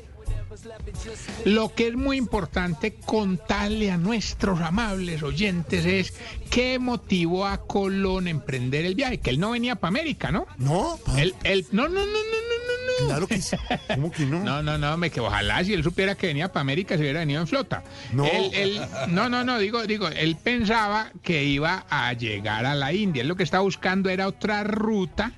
Lo 1.46 1.74
que 1.74 1.88
es 1.88 1.96
muy 1.96 2.18
importante 2.18 2.96
contarle 3.06 3.90
a 3.90 3.98
nuestros 3.98 4.60
amables 4.60 5.24
oyentes 5.24 5.86
es 5.86 6.14
qué 6.50 6.78
motivó 6.78 7.48
a 7.48 7.66
Colón 7.66 8.28
a 8.28 8.32
emprender 8.32 8.86
el 8.86 8.96
viaje, 8.96 9.20
que 9.20 9.30
él 9.30 9.40
no 9.40 9.52
venía 9.52 9.76
para 9.76 9.90
América, 9.90 10.30
¿no? 10.32 10.46
No, 10.58 11.00
él, 11.18 11.34
él, 11.46 11.66
no, 11.72 11.84
no, 11.88 12.02
no, 12.02 12.06
no, 12.06 12.06
no, 12.06 12.12
no, 12.12 13.02
no. 13.02 13.08
Claro 13.08 13.28
que 13.28 13.42
sí. 13.42 13.56
¿Cómo 13.96 14.12
que 14.12 14.26
no? 14.26 14.44
No, 14.44 14.62
no, 14.62 14.78
no, 14.78 14.98
me 14.98 15.10
que 15.10 15.22
ojalá 15.22 15.64
si 15.64 15.74
él 15.74 15.84
supiera 15.84 16.16
que 16.16 16.28
venía 16.28 16.50
para 16.52 16.62
América 16.62 16.96
se 16.96 17.02
hubiera 17.02 17.22
venido 17.22 17.40
en 17.42 17.48
flota. 17.48 17.84
No. 18.12 18.26
Él- 18.26 18.52
él- 18.54 18.82
no, 19.08 19.30
no, 19.30 19.46
no, 19.46 19.58
digo, 19.58 19.88
digo, 19.88 20.10
él 20.10 20.36
pensaba 20.44 21.12
que 21.24 21.46
iba 21.46 21.86
a 21.90 22.12
llegar 22.14 22.66
a 22.66 22.76
la 22.76 22.92
India. 22.92 23.22
Él 23.22 23.30
lo 23.30 23.38
que 23.38 23.44
estaba 23.44 23.64
buscando 23.64 24.10
era 24.10 24.28
otra 24.28 24.64
ruta. 24.66 25.32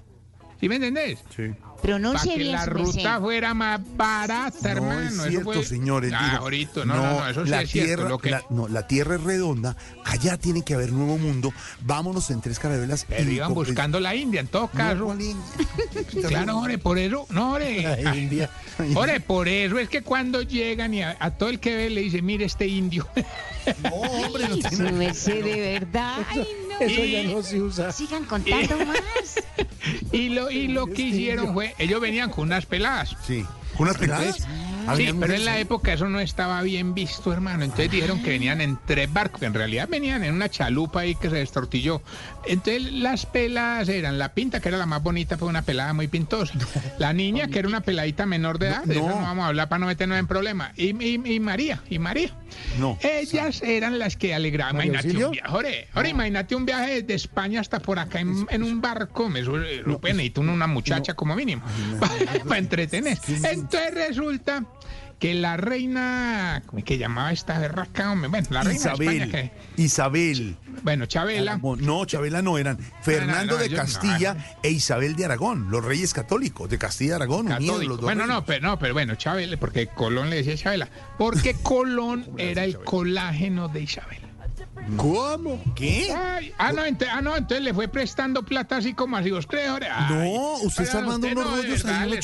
¿Sí 0.60 0.68
me 0.70 0.76
entendés? 0.76 1.20
Sí. 1.36 1.52
Que 1.84 2.38
bien 2.38 2.52
la 2.54 2.64
su 2.64 2.70
ruta 2.72 3.20
fuera 3.20 3.54
más 3.54 3.82
barata, 3.98 4.58
No 4.62 4.70
hermano. 4.70 5.24
es 5.26 5.30
cierto, 5.30 5.44
fue- 5.54 5.64
señor. 5.66 6.06
él 6.06 6.14
Ah, 6.16 6.38
ahorita, 6.38 6.86
no, 6.86 6.96
no, 6.96 7.02
no, 7.20 7.28
eso 7.28 7.44
sí 7.44 7.50
la 7.52 7.62
es 7.62 7.70
cierto, 7.70 7.88
tierra, 7.96 8.10
lo 8.10 8.18
que- 8.20 8.30
la, 8.32 8.44
no, 8.50 8.68
la 8.70 8.88
tierra 8.88 9.16
es 9.16 9.24
redonda, 9.24 9.76
allá 10.06 10.38
tiene 10.38 10.64
que 10.64 10.74
haber 10.76 10.92
nuevo 10.94 11.18
mundo, 11.18 11.54
vámonos 11.82 12.30
en 12.32 12.42
tres 12.42 12.58
carabelas. 12.60 13.06
Pero 13.10 13.30
y 13.30 13.36
iban 13.36 13.54
con- 13.54 13.66
buscando 13.66 14.00
la 14.00 14.16
India 14.16 14.40
en 14.40 14.48
todo 14.48 14.68
caso. 14.70 15.14
Claro, 16.28 16.60
ore, 16.60 16.78
por 16.78 16.98
eso, 16.98 17.26
no, 17.30 17.54
ore. 17.54 17.82
La 18.02 18.16
India. 18.16 18.50
Ore, 18.96 19.20
por 19.20 19.48
eso 19.48 19.78
es 19.78 19.88
que 19.90 20.02
cuando 20.02 20.42
llegan 20.42 20.94
y 20.94 21.04
a, 21.04 21.16
a 21.20 21.32
todo 21.32 21.50
el 21.50 21.60
que 21.60 21.76
ve 21.76 21.90
le 21.92 22.02
dice, 22.02 22.22
mire 22.24 22.46
este 22.46 22.66
indio. 22.68 23.08
No, 23.84 23.90
hombre, 23.92 24.46
no 24.80 24.92
merced, 24.94 25.44
de 25.44 25.80
verdad. 25.80 26.18
Ay, 26.30 26.48
no. 26.70 26.73
Eso 26.80 27.04
ya 27.04 27.24
no 27.24 27.42
se 27.44 27.62
usa. 27.62 27.92
Sigan 27.92 28.26
contando 28.26 28.78
más. 28.86 29.00
Y 30.14 30.30
lo, 30.30 30.50
y 30.50 30.68
lo 30.70 30.88
que 30.88 31.02
hicieron 31.02 31.54
fue, 31.54 31.76
ellos 31.78 32.00
venían 32.00 32.30
con 32.30 32.46
unas 32.46 32.66
peladas. 32.66 33.18
Sí, 33.28 33.44
¿con 33.76 33.88
unas 33.88 33.98
peladas? 33.98 34.48
Entonces, 34.84 35.08
Sí, 35.12 35.18
pero 35.20 35.34
en 35.34 35.46
la 35.46 35.60
época 35.60 35.94
eso 35.94 36.10
no 36.10 36.20
estaba 36.20 36.62
bien 36.62 36.94
visto, 36.94 37.32
hermano. 37.34 37.64
Entonces 37.64 37.90
dijeron 37.92 38.22
que 38.22 38.30
venían 38.32 38.62
en 38.62 38.78
tres 38.86 39.12
barcos, 39.12 39.42
en 39.44 39.54
realidad 39.54 39.88
venían 39.90 40.24
en 40.24 40.34
una 40.34 40.50
chalupa 40.50 41.02
ahí 41.02 41.16
que 41.16 41.30
se 41.30 41.38
destortilló. 41.38 42.02
Entonces 42.46 42.92
las 42.92 43.26
peladas 43.26 43.88
eran 43.90 44.18
la 44.20 44.34
pinta, 44.34 44.60
que 44.60 44.70
era 44.70 44.78
la 44.78 44.86
más 44.86 45.02
bonita, 45.02 45.38
fue 45.38 45.48
una 45.48 45.62
pelada 45.62 45.94
muy 45.94 46.08
pintosa. 46.08 46.54
La 47.00 47.14
niña, 47.14 47.48
que 47.48 47.60
era 47.60 47.68
una 47.68 47.82
peladita 47.82 48.26
menor 48.26 48.60
de 48.60 48.68
edad, 48.68 48.84
de 48.84 48.96
eso 48.96 49.08
no 49.08 49.16
vamos 49.16 49.46
a 49.46 49.48
hablar 49.48 49.70
para 49.70 49.80
no 49.80 49.86
meternos 49.88 50.18
en 50.20 50.28
problemas. 50.28 50.72
Y, 50.78 50.90
y- 51.04 51.22
y 51.36 51.40
María, 51.40 51.82
y 51.90 52.00
María. 52.00 52.32
No. 52.78 52.98
Ellas 53.02 53.62
eran 53.64 53.98
las 54.00 54.18
que 54.18 54.34
alegraban. 54.36 54.76
¿María 54.78 54.92
Imagínate 55.02 55.26
un 55.26 55.32
viaje, 55.32 55.88
imagínate 56.10 56.56
un 56.56 56.66
viaje 56.66 57.02
desde 57.02 57.14
España 57.16 57.62
hasta 57.62 57.80
por 57.80 58.00
acá 58.00 58.20
en, 58.20 58.46
en 58.50 58.64
un 58.64 58.82
barco. 58.82 59.30
Me 59.30 59.44
sube, 59.44 59.84
pues, 60.00 60.14
necesito 60.14 60.42
una- 60.42 60.54
una 60.54 60.68
muchacha 60.68 61.14
como 61.16 61.36
mínimo 61.36 61.64
para 62.46 62.58
entretener. 62.60 63.18
Entonces 63.28 63.94
resulta 63.94 64.64
que 65.24 65.34
la 65.36 65.56
reina, 65.56 66.62
¿cómo 66.66 66.80
es 66.80 66.84
que 66.84 66.98
llamaba 66.98 67.32
esta 67.32 67.58
berraca? 67.58 68.12
hombre? 68.12 68.28
Bueno, 68.28 68.46
la 68.50 68.62
reina 68.62 68.74
de 68.84 68.90
Isabel. 68.90 69.22
España 69.22 69.32
que... 69.76 69.82
Isabel. 69.82 70.58
Bueno, 70.82 71.06
Chabela. 71.06 71.62
No, 71.80 72.04
Chabela 72.04 72.42
no 72.42 72.58
eran. 72.58 72.78
Fernando 73.02 73.54
no, 73.56 73.62
de 73.62 73.70
no, 73.70 73.78
Castilla 73.78 74.58
e 74.62 74.72
Isabel 74.72 75.16
de 75.16 75.24
Aragón, 75.24 75.72
los 75.72 75.82
reyes 75.86 76.14
católicos 76.14 76.70
de 76.70 76.78
Castilla 76.78 77.12
y 77.12 77.16
Aragón, 77.16 77.48
unidos 77.50 77.86
los 77.86 77.88
dos 78.00 78.02
Bueno, 78.02 78.24
reyes. 78.24 78.36
no, 78.36 78.46
pero 78.46 78.68
no, 78.68 78.78
pero 78.78 78.94
bueno, 78.94 79.16
Chabela, 79.16 79.56
porque 79.56 79.88
Colón 79.88 80.30
le 80.30 80.36
decía 80.44 80.58
Chabela, 80.58 80.90
porque 81.18 81.54
Colón 81.64 82.28
era 82.38 82.66
el 82.66 82.80
colágeno 82.80 83.70
de 83.70 83.80
Isabel. 83.82 84.20
¿Cómo? 84.98 85.64
¿Qué? 85.74 86.14
Ay, 86.14 86.52
ah, 86.58 86.74
no, 86.74 86.86
ente- 86.86 87.08
ah, 87.10 87.22
no, 87.22 87.38
entonces 87.38 87.64
le 87.64 87.74
fue 87.74 87.88
prestando 87.88 88.44
plata 88.44 88.76
así 88.76 88.94
como 88.94 89.16
así, 89.16 89.32
¿vos 89.32 89.48
crees? 89.48 89.70
Ay, 89.70 90.06
No, 90.10 90.56
usted 90.64 90.84
está 90.84 90.98
armando 90.98 91.28
unos 91.28 91.46
no, 91.46 91.56
de 91.56 91.62
rollos 91.64 91.84
verdad, 91.84 92.02
ahí, 92.02 92.08
unos 92.08 92.16
le- 92.16 92.22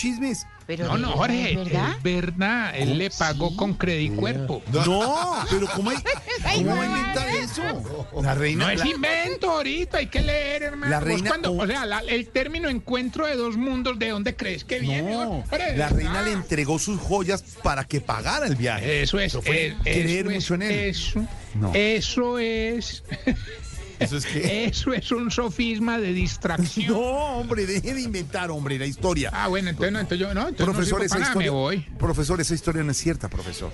no, 0.78 0.98
no, 0.98 1.12
Jorge, 1.14 1.54
es 1.62 2.04
verdad, 2.04 2.72
él 2.76 2.98
le 2.98 3.10
pagó 3.10 3.56
con 3.56 3.74
credicuerpo. 3.74 4.62
No, 4.72 5.36
pero 5.50 5.68
¿cómo 5.76 5.90
hay, 5.90 5.98
cómo 6.56 6.76
va 6.76 6.82
a 6.82 6.86
inventar 6.86 7.30
eso? 7.30 8.08
La 8.22 8.36
reina. 8.36 8.66
No 8.66 8.72
es 8.72 8.80
la- 8.80 8.88
invento 8.88 9.52
ahorita, 9.52 9.98
hay 9.98 10.08
que 10.08 10.22
leer, 10.22 10.64
hermano. 10.64 10.92
La 10.92 11.00
reina- 11.00 11.30
cuando- 11.30 11.54
o 11.54 11.66
sea, 11.68 11.86
la- 11.86 12.00
el 12.00 12.28
término 12.30 12.70
encuentro 12.70 13.26
de 13.26 13.36
dos 13.36 13.58
mundos, 13.58 13.98
¿de 14.00 14.10
dónde 14.10 14.36
crees 14.36 14.64
que 14.64 14.80
viene? 14.80 15.12
No, 15.12 15.44
Jorge? 15.50 15.78
la 15.78 15.90
reina 15.90 16.20
Ah, 16.20 16.24
le 16.24 16.32
entregó 16.34 16.78
sus 16.80 17.00
joyas 17.00 17.44
para 17.64 17.84
que 17.86 18.02
pagara 18.02 18.46
el 18.48 18.56
viaje. 18.56 19.02
Eso 19.04 19.20
es, 19.20 19.34
fue 19.34 19.68
eh, 19.68 19.76
creer 19.84 20.28
eso 20.28 20.32
mucho 20.32 20.54
en 20.56 20.62
es, 20.64 20.72
él. 20.72 20.90
Eso, 20.90 21.26
No. 21.56 21.72
eso 21.74 22.40
es. 22.40 23.04
¿Eso 24.00 24.18
es 24.18 24.26
qué? 24.26 24.66
Eso 24.72 24.94
es 24.94 25.12
un 25.12 25.30
sofisma 25.32 26.00
de 26.00 26.14
distracción. 26.14 26.90
No, 27.00 27.40
hombre, 27.40 27.66
deje 27.66 27.94
de 27.94 28.02
inventar, 28.02 28.50
hombre, 28.50 28.80
la 28.80 28.86
historia. 28.86 29.30
Ah, 29.34 29.48
bueno, 29.48 29.70
entonces 29.70 29.92
no, 29.94 30.00
entonces 30.00 30.28
yo 30.28 30.34
no, 30.34 30.48
entonces 30.48 30.66
profesor, 30.76 31.00
no 31.00 31.06
esa 31.06 31.16
para 31.16 31.20
nada, 31.22 31.32
historia, 31.32 31.52
me 31.52 31.58
voy. 31.58 31.80
profesor, 31.98 32.42
esa 32.42 32.54
historia 32.54 32.84
no 32.84 32.92
es 32.92 32.98
cierta, 32.98 33.30
profesor. 33.30 33.72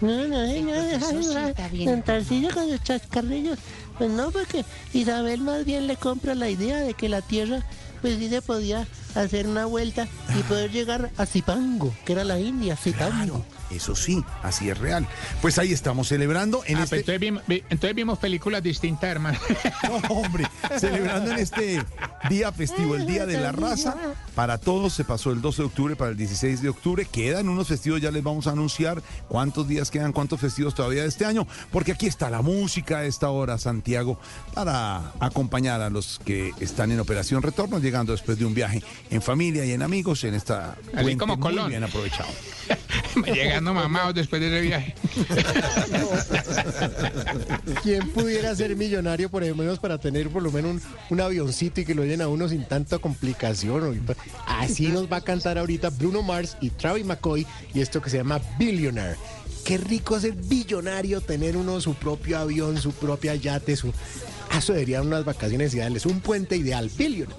No, 0.00 0.26
no, 0.26 0.46
no, 0.46 2.02
Tarcillo 2.02 2.50
con 2.52 2.70
los 2.70 2.82
chascarrillos. 2.82 3.58
Pues 3.98 4.10
no, 4.10 4.30
porque 4.30 4.64
Isabel 4.92 5.40
más 5.40 5.64
bien 5.64 5.86
le 5.86 5.96
compra 5.96 6.34
la 6.34 6.48
idea 6.48 6.78
de 6.78 6.94
que 6.94 7.08
la 7.08 7.20
Tierra, 7.20 7.62
pues 8.00 8.18
sí 8.18 8.28
se 8.28 8.42
podía 8.42 8.86
hacer 9.14 9.46
una 9.46 9.66
vuelta 9.66 10.06
y 10.38 10.42
poder 10.44 10.70
llegar 10.70 11.10
a 11.16 11.26
Zipango, 11.26 11.94
que 12.04 12.12
era 12.12 12.24
la 12.24 12.38
India, 12.38 12.76
Zipango. 12.76 13.44
Eso 13.70 13.94
sí, 13.94 14.24
así 14.42 14.70
es 14.70 14.78
real. 14.78 15.06
Pues 15.42 15.58
ahí 15.58 15.72
estamos 15.72 16.08
celebrando 16.08 16.62
en 16.66 16.78
Ah, 16.78 16.84
este. 16.84 16.96
entonces, 16.96 17.20
vimos, 17.20 17.42
vi- 17.46 17.62
entonces 17.68 17.94
vimos 17.94 18.18
películas 18.18 18.62
distintas, 18.62 19.10
hermano. 19.10 19.38
No, 19.82 19.96
hombre, 20.14 20.44
celebrando 20.78 21.32
en 21.32 21.38
este 21.38 21.82
día 22.30 22.50
festivo, 22.52 22.94
el 22.96 23.06
Día 23.06 23.26
de 23.26 23.38
la 23.38 23.52
Raza. 23.52 23.94
Para 24.34 24.58
todos 24.58 24.92
se 24.94 25.04
pasó 25.04 25.32
el 25.32 25.40
12 25.40 25.62
de 25.62 25.66
octubre 25.66 25.96
para 25.96 26.10
el 26.10 26.16
16 26.16 26.62
de 26.62 26.68
octubre. 26.68 27.04
Quedan 27.10 27.48
unos 27.48 27.68
festivos, 27.68 28.00
ya 28.00 28.10
les 28.10 28.22
vamos 28.22 28.46
a 28.46 28.50
anunciar 28.52 29.02
cuántos 29.28 29.66
días 29.68 29.90
quedan, 29.90 30.12
cuántos 30.12 30.40
festivos 30.40 30.74
todavía 30.74 31.02
de 31.02 31.08
este 31.08 31.24
año, 31.24 31.46
porque 31.70 31.92
aquí 31.92 32.06
está 32.06 32.30
la 32.30 32.40
música 32.42 32.98
a 32.98 33.04
esta 33.04 33.30
hora, 33.30 33.58
Santiago, 33.58 34.18
para 34.54 35.12
acompañar 35.20 35.80
a 35.80 35.90
los 35.90 36.20
que 36.24 36.52
están 36.60 36.90
en 36.92 37.00
Operación 37.00 37.42
Retorno, 37.42 37.78
llegando 37.80 38.12
después 38.12 38.38
de 38.38 38.44
un 38.44 38.54
viaje 38.54 38.82
en 39.10 39.20
familia 39.22 39.64
y 39.64 39.72
en 39.72 39.82
amigos 39.82 40.24
en 40.24 40.34
esta 40.34 40.76
Así 40.94 41.16
como 41.16 41.36
muy 41.36 41.42
Colón. 41.42 41.68
bien 41.70 41.84
aprovechado. 41.84 42.28
Llegando 43.58 43.74
mamados 43.74 44.14
después 44.14 44.40
de 44.40 44.46
ese 44.46 44.60
viaje. 44.60 44.94
¿Quién 47.82 48.08
pudiera 48.10 48.54
ser 48.54 48.76
millonario, 48.76 49.28
por 49.28 49.44
lo 49.44 49.52
menos, 49.56 49.80
para 49.80 49.98
tener 49.98 50.30
por 50.30 50.44
lo 50.44 50.52
menos 50.52 50.70
un, 50.70 50.82
un 51.10 51.20
avioncito 51.20 51.80
y 51.80 51.84
que 51.84 51.92
lo 51.92 52.04
llenen 52.04 52.22
a 52.22 52.28
uno 52.28 52.48
sin 52.48 52.68
tanta 52.68 52.98
complicación? 52.98 53.82
ahorita? 53.82 54.14
Así 54.46 54.86
nos 54.86 55.10
va 55.10 55.16
a 55.16 55.22
cantar 55.22 55.58
ahorita 55.58 55.90
Bruno 55.90 56.22
Mars 56.22 56.56
y 56.60 56.70
Travis 56.70 57.04
McCoy 57.04 57.48
y 57.74 57.80
esto 57.80 58.00
que 58.00 58.10
se 58.10 58.18
llama 58.18 58.40
Billionaire. 58.60 59.16
Qué 59.64 59.76
rico 59.76 60.20
ser 60.20 60.34
billonario, 60.34 61.20
tener 61.20 61.56
uno 61.56 61.80
su 61.80 61.94
propio 61.94 62.38
avión, 62.38 62.80
su 62.80 62.92
propia 62.92 63.34
yate, 63.34 63.74
su... 63.74 63.92
Eso 64.56 64.72
deberían 64.72 65.04
unas 65.04 65.24
vacaciones 65.24 65.74
ideales, 65.74 66.06
un 66.06 66.20
puente 66.20 66.56
ideal, 66.56 66.88
Billionaire. 66.96 67.34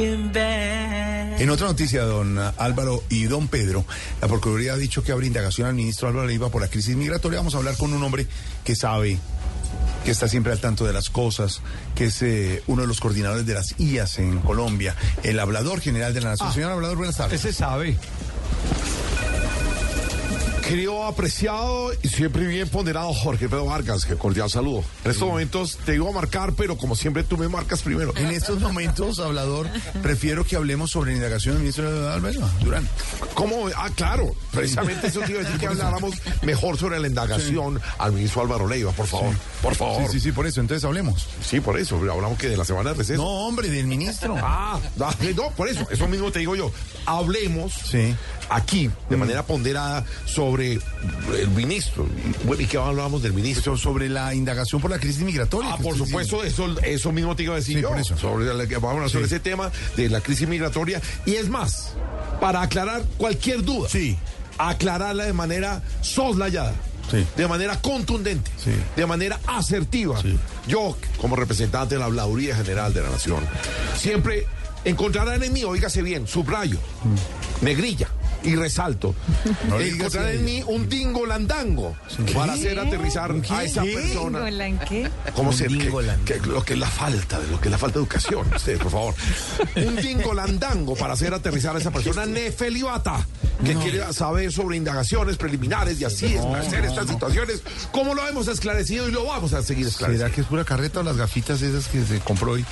En 0.00 1.50
otra 1.50 1.66
noticia, 1.66 2.04
don 2.04 2.38
Álvaro 2.38 3.02
y 3.08 3.24
don 3.24 3.48
Pedro, 3.48 3.84
la 4.20 4.28
Procuraduría 4.28 4.74
ha 4.74 4.76
dicho 4.76 5.02
que 5.02 5.10
abre 5.10 5.26
indagación 5.26 5.66
al 5.66 5.74
ministro 5.74 6.06
Álvaro 6.06 6.28
Leiva 6.28 6.50
por 6.50 6.62
la 6.62 6.68
crisis 6.68 6.94
migratoria. 6.94 7.40
Vamos 7.40 7.56
a 7.56 7.58
hablar 7.58 7.76
con 7.76 7.92
un 7.92 8.00
hombre 8.04 8.28
que 8.64 8.76
sabe, 8.76 9.18
que 10.04 10.12
está 10.12 10.28
siempre 10.28 10.52
al 10.52 10.60
tanto 10.60 10.86
de 10.86 10.92
las 10.92 11.10
cosas, 11.10 11.62
que 11.96 12.06
es 12.06 12.22
eh, 12.22 12.62
uno 12.68 12.82
de 12.82 12.88
los 12.88 13.00
coordinadores 13.00 13.44
de 13.44 13.54
las 13.54 13.74
IAS 13.80 14.20
en 14.20 14.38
Colombia, 14.38 14.94
el 15.24 15.40
hablador 15.40 15.80
general 15.80 16.14
de 16.14 16.20
la 16.20 16.30
Nación. 16.30 16.48
Ah, 16.48 16.54
Señor 16.54 16.70
hablador, 16.70 16.96
buenas 16.96 17.16
tardes. 17.16 17.44
Ese 17.44 17.52
sabe. 17.52 17.96
Querido 20.68 21.06
apreciado 21.06 21.92
y 22.02 22.08
siempre 22.08 22.46
bien 22.46 22.68
ponderado 22.68 23.14
Jorge 23.14 23.48
Pedro 23.48 23.64
Vargas, 23.64 24.04
que 24.04 24.16
cordial 24.16 24.50
saludo. 24.50 24.84
En 25.02 25.12
estos 25.12 25.26
momentos 25.26 25.78
te 25.86 25.94
iba 25.94 26.06
a 26.06 26.12
marcar, 26.12 26.52
pero 26.52 26.76
como 26.76 26.94
siempre 26.94 27.22
tú 27.24 27.38
me 27.38 27.48
marcas 27.48 27.80
primero. 27.80 28.12
En 28.16 28.26
estos 28.26 28.60
momentos, 28.60 29.18
hablador, 29.18 29.66
prefiero 30.02 30.44
que 30.44 30.56
hablemos 30.56 30.90
sobre 30.90 31.12
la 31.12 31.16
indagación 31.16 31.54
del 31.54 31.62
ministro 31.62 32.12
Álvaro 32.12 32.40
Durán. 32.60 32.86
¿Cómo? 33.32 33.68
Ah, 33.74 33.88
claro. 33.94 34.30
Precisamente 34.52 35.06
eso 35.06 35.20
te 35.20 35.30
iba 35.32 35.40
a 35.40 35.44
decir 35.44 35.58
que 35.60 35.68
habláramos 35.68 36.14
mejor 36.42 36.76
sobre 36.76 37.00
la 37.00 37.06
indagación 37.06 37.80
al 37.96 38.12
ministro 38.12 38.42
Álvaro 38.42 38.68
Leiva, 38.68 38.92
por 38.92 39.06
favor. 39.06 39.34
Por 39.62 39.74
favor. 39.74 40.02
Sí, 40.02 40.12
sí, 40.12 40.20
sí, 40.20 40.32
por 40.32 40.46
eso. 40.46 40.60
Entonces 40.60 40.84
hablemos. 40.84 41.28
Sí, 41.40 41.60
por 41.60 41.78
eso. 41.78 41.96
Hablamos 41.96 42.36
que 42.38 42.50
de 42.50 42.58
la 42.58 42.66
semana 42.66 42.90
de 42.90 42.96
receso. 42.96 43.22
No, 43.22 43.46
hombre, 43.46 43.70
del 43.70 43.86
ministro. 43.86 44.36
Ah, 44.50 44.78
no, 44.96 45.50
por 45.56 45.68
eso. 45.68 45.86
Eso 45.90 46.08
mismo 46.08 46.30
te 46.30 46.40
digo 46.40 46.56
yo. 46.56 46.70
Hablemos 47.06 47.72
Sí. 47.72 48.14
aquí 48.50 48.90
de 49.08 49.16
manera 49.16 49.44
ponderada 49.46 50.04
sobre 50.26 50.57
el 50.66 51.48
ministro. 51.54 52.06
Bueno, 52.44 52.62
¿y 52.62 52.66
qué 52.66 52.76
hablamos 52.78 53.22
del 53.22 53.32
ministro? 53.32 53.76
Sobre 53.76 54.08
la 54.08 54.34
indagación 54.34 54.80
por 54.80 54.90
la 54.90 54.98
crisis 54.98 55.22
migratoria. 55.22 55.72
Ah, 55.74 55.78
por 55.78 55.96
supuesto, 55.96 56.42
eso, 56.44 56.78
eso 56.82 57.12
mismo 57.12 57.34
te 57.36 57.44
iba 57.44 57.54
a 57.54 57.56
decir 57.56 57.76
Sí, 57.76 57.82
yo. 57.82 57.88
por 57.90 57.98
eso. 57.98 58.16
Sobre 58.18 58.46
la- 58.46 58.78
vamos 58.78 59.04
a 59.04 59.08
sobre 59.08 59.28
Sí. 59.28 59.34
ese 59.34 59.40
tema 59.40 59.70
de 59.96 60.08
la 60.08 60.20
crisis 60.20 60.48
migratoria. 60.48 61.00
Y 61.26 61.34
es 61.34 61.48
más, 61.48 61.92
para 62.40 62.62
aclarar 62.62 63.02
cualquier 63.16 63.62
duda, 63.62 63.88
Sí. 63.88 64.16
aclararla 64.58 65.24
de 65.24 65.32
manera 65.32 65.82
soslayada. 66.00 66.74
Sí. 67.10 67.24
De 67.38 67.48
manera 67.48 67.80
contundente, 67.80 68.50
Sí. 68.62 68.70
de 68.96 69.06
manera 69.06 69.40
asertiva. 69.46 70.20
Yo, 70.66 70.94
como 71.18 71.36
representante 71.36 71.94
de 71.94 72.00
la 72.00 72.04
Habladuría 72.04 72.54
General 72.54 72.92
de 72.92 73.00
la 73.00 73.08
Nación, 73.08 73.42
siempre 73.96 74.44
encontrarán 74.84 75.42
en 75.42 75.52
mí, 75.54 75.64
oígase 75.64 76.02
bien, 76.02 76.26
subrayo, 76.26 76.78
negrilla. 77.62 78.08
Y 78.42 78.54
resalto, 78.56 79.14
No 79.68 79.80
encontrar 79.80 80.30
en 80.30 80.44
mí 80.44 80.62
un 80.66 80.88
dingolandango 80.88 81.96
para 82.34 82.52
hacer 82.54 82.78
aterrizar 82.78 83.34
a 83.50 83.64
esa 83.64 83.82
persona. 83.82 84.48
¿En 84.48 84.78
qué? 84.78 85.08
¿Cómo 85.34 85.52
se 85.52 85.66
que, 85.68 86.38
lo 86.46 86.64
que 86.64 86.74
es 86.74 86.78
la 86.78 86.88
falta 86.88 87.38
de 87.40 87.48
lo 87.48 87.60
que 87.60 87.68
es 87.68 87.72
la 87.72 87.78
falta 87.78 87.98
de 87.98 88.04
educación, 88.04 88.46
usted, 88.56 88.78
por 88.78 88.90
favor. 88.90 89.14
Un 89.76 89.96
dingolandango 89.96 90.94
para 90.96 91.14
hacer 91.14 91.34
aterrizar 91.34 91.76
a 91.76 91.78
esa 91.78 91.90
persona 91.90 92.26
nefelibata 92.26 93.26
que 93.64 93.74
quiere 93.74 94.12
saber 94.12 94.52
sobre 94.52 94.76
indagaciones 94.76 95.36
preliminares 95.36 96.00
y 96.00 96.04
así 96.04 96.26
esclarecer 96.26 96.84
estas 96.84 97.08
situaciones 97.08 97.62
como 97.90 98.14
lo 98.14 98.26
hemos 98.28 98.46
esclarecido 98.46 99.08
y 99.08 99.12
lo 99.12 99.24
vamos 99.24 99.52
a 99.52 99.62
seguir 99.62 99.86
esclareciendo. 99.86 100.26
¿Será 100.26 100.34
que 100.34 100.42
es 100.42 100.46
pura 100.46 100.64
carreta 100.64 101.00
o 101.00 101.02
las 101.02 101.16
gafitas 101.16 101.60
esas 101.62 101.88
que 101.88 102.04
se 102.04 102.20
compró 102.20 102.52
hoy? 102.52 102.64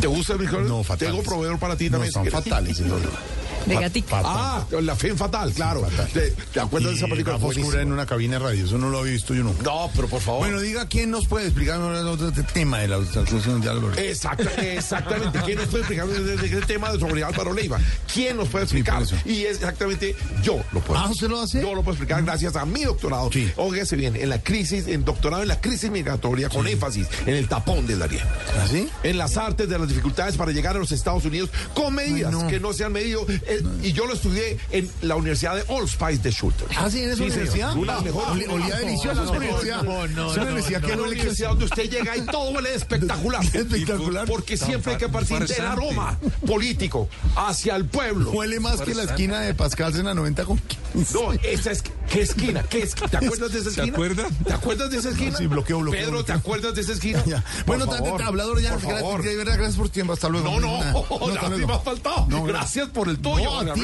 ¿Te 0.00 0.06
gusta 0.06 0.32
el 0.32 0.38
micrófono? 0.40 0.68
No, 0.78 0.82
fatales. 0.82 1.12
Tengo 1.14 1.22
proveedor 1.28 1.58
para 1.58 1.76
ti 1.76 1.86
No, 1.90 1.98
también. 1.98 2.12
son 2.12 2.24
si 2.24 2.30
quieres. 2.30 2.44
fatales. 2.48 2.80
De 3.66 3.74
gatica. 3.74 4.22
Ah, 4.24 4.64
la 4.80 4.96
fe 4.96 5.14
fatal, 5.14 5.52
claro. 5.52 5.86
¿Te, 6.12 6.30
te 6.52 6.60
acuerdas 6.60 6.92
de 6.92 6.96
esa 6.98 7.06
película? 7.06 7.36
Oscura 7.36 7.82
en 7.82 7.92
una 7.92 8.06
cabina 8.06 8.34
de 8.38 8.44
radio, 8.44 8.64
eso 8.64 8.78
no 8.78 8.90
lo 8.90 8.98
había 9.00 9.12
visto 9.12 9.34
yo 9.34 9.42
nunca. 9.42 9.62
No, 9.62 9.90
pero 9.94 10.08
por 10.08 10.20
favor. 10.20 10.40
Bueno, 10.40 10.60
diga 10.60 10.86
quién 10.86 11.10
nos 11.10 11.26
puede 11.26 11.46
explicar 11.46 11.80
el 11.80 12.44
tema 12.52 12.78
de 12.78 12.88
la 12.88 12.98
de 12.98 13.68
Álvaro. 13.68 13.94
Exacta- 13.96 14.50
exactamente. 14.62 15.40
¿Quién 15.44 15.58
nos 15.58 15.66
puede 15.68 15.82
explicar 15.84 16.06
el 16.08 16.66
tema 16.66 16.92
de 16.92 16.98
sobre 17.00 17.24
Álvaro 17.24 17.52
Leiva? 17.52 17.78
¿Quién 18.12 18.36
nos 18.36 18.48
puede 18.48 18.64
explicar? 18.64 19.02
y 19.24 19.44
es 19.44 19.56
exactamente 19.56 20.16
yo 20.42 20.60
lo 20.72 20.80
puedo. 20.80 21.00
Ah, 21.00 21.08
¿usted 21.10 21.28
lo 21.28 21.40
hace? 21.40 21.60
Yo 21.60 21.74
lo 21.74 21.82
puedo 21.82 21.92
explicar 21.92 22.22
gracias 22.24 22.56
a 22.56 22.64
mi 22.66 22.84
doctorado. 22.84 23.30
Óigase 23.56 23.96
bien, 23.96 24.16
en 24.16 24.28
la 24.28 24.42
crisis, 24.42 24.86
en 24.88 25.04
doctorado 25.04 25.42
en 25.42 25.48
la 25.48 25.60
crisis 25.60 25.90
migratoria 25.90 26.48
con 26.48 26.66
énfasis 26.66 27.06
en 27.26 27.34
el 27.34 27.48
tapón 27.48 27.86
del 27.86 27.98
Darién. 28.00 28.22
¿Así? 28.62 28.88
En 29.02 29.18
las 29.18 29.36
artes 29.36 29.68
de 29.68 29.78
las 29.78 29.88
dificultades 29.88 30.36
para 30.36 30.52
llegar 30.52 30.76
a 30.76 30.78
los 30.78 30.92
Estados 30.92 31.24
Unidos 31.24 31.50
con 31.74 31.94
medidas 31.94 32.34
que 32.48 32.58
no 32.60 32.72
se 32.72 32.84
han 32.84 32.92
medido. 32.92 33.26
Eh, 33.50 33.62
y 33.82 33.92
yo 33.92 34.06
lo 34.06 34.14
estudié 34.14 34.58
en 34.70 34.90
la 35.02 35.16
Universidad 35.16 35.56
de 35.56 35.62
Allspice 35.74 36.18
de 36.22 36.30
Schulter. 36.30 36.68
¿Ah, 36.76 36.88
sí, 36.90 37.02
en 37.02 37.10
esa 37.10 37.22
universidad? 37.22 37.76
Una 37.76 37.98
Oli- 37.98 38.46
olía 38.46 38.76
deliciosa 38.76 39.22
esa 39.24 39.32
universidad. 39.32 39.84
Es 39.84 40.36
una 40.36 40.42
universidad 40.42 40.80
que 40.82 40.96
no, 40.96 41.02
universidad 41.04 41.48
donde 41.50 41.64
usted 41.66 41.90
llega 41.90 42.16
y 42.16 42.22
todo 42.22 42.50
huele 42.50 42.74
espectacular. 42.74 43.44
Espectacular. 43.54 44.26
Porque 44.26 44.56
siempre 44.56 44.92
hay 44.92 44.98
que 44.98 45.08
partir 45.08 45.46
del 45.46 45.66
aroma 45.66 46.18
político 46.46 47.08
hacia 47.36 47.76
el 47.76 47.84
pueblo. 47.86 48.30
Huele 48.30 48.60
más 48.60 48.80
que 48.80 48.94
la 48.94 49.04
esquina 49.04 49.40
de 49.40 49.54
Pascal 49.54 49.94
en 49.96 50.06
la 50.06 50.14
90 50.14 50.44
con 50.44 50.58
15. 50.92 51.14
No, 51.14 51.32
esa 51.32 51.70
es. 51.72 51.82
¿Qué 52.10 52.22
esquina? 52.22 52.62
¿Qué 52.64 52.82
esquina? 52.82 53.08
¿Te 53.08 53.16
acuerdas 53.18 53.52
de 53.52 53.58
esa 53.60 53.70
¿Se 53.70 53.80
esquina? 53.80 53.92
acuerda? 53.92 54.24
¿Te 54.44 54.52
acuerdas 54.52 54.90
de 54.90 54.96
esa 54.98 55.10
esquina? 55.10 55.36
Sí, 55.38 55.46
bloqueo, 55.46 55.78
bloqueo, 55.78 56.00
Pedro, 56.06 56.24
¿te 56.24 56.32
acuerdas 56.32 56.74
de 56.74 56.80
esa 56.80 56.92
esquina? 56.92 57.22
Ya. 57.30 57.44
Bueno, 57.66 57.84
hablador, 58.24 58.60
ya, 58.60 58.76
gracias, 58.76 59.36
gracias 59.36 59.76
por 59.76 59.86
tu 59.88 59.92
tiempo. 59.92 60.12
Hasta 60.14 60.28
luego. 60.28 60.50
No, 60.50 60.60
no, 60.60 60.80
no, 60.92 61.28
hasta 61.28 61.46
a 61.46 61.50
ti 61.50 61.56
luego. 61.56 61.66
me 61.68 61.74
ha 61.74 61.78
faltado. 61.78 62.26
No, 62.28 62.42
Gracias 62.44 62.88
por 62.88 63.08
el 63.08 63.18
tuyo, 63.18 63.39
No, 63.42 63.60
a 63.70 63.74
ti. 63.74 63.80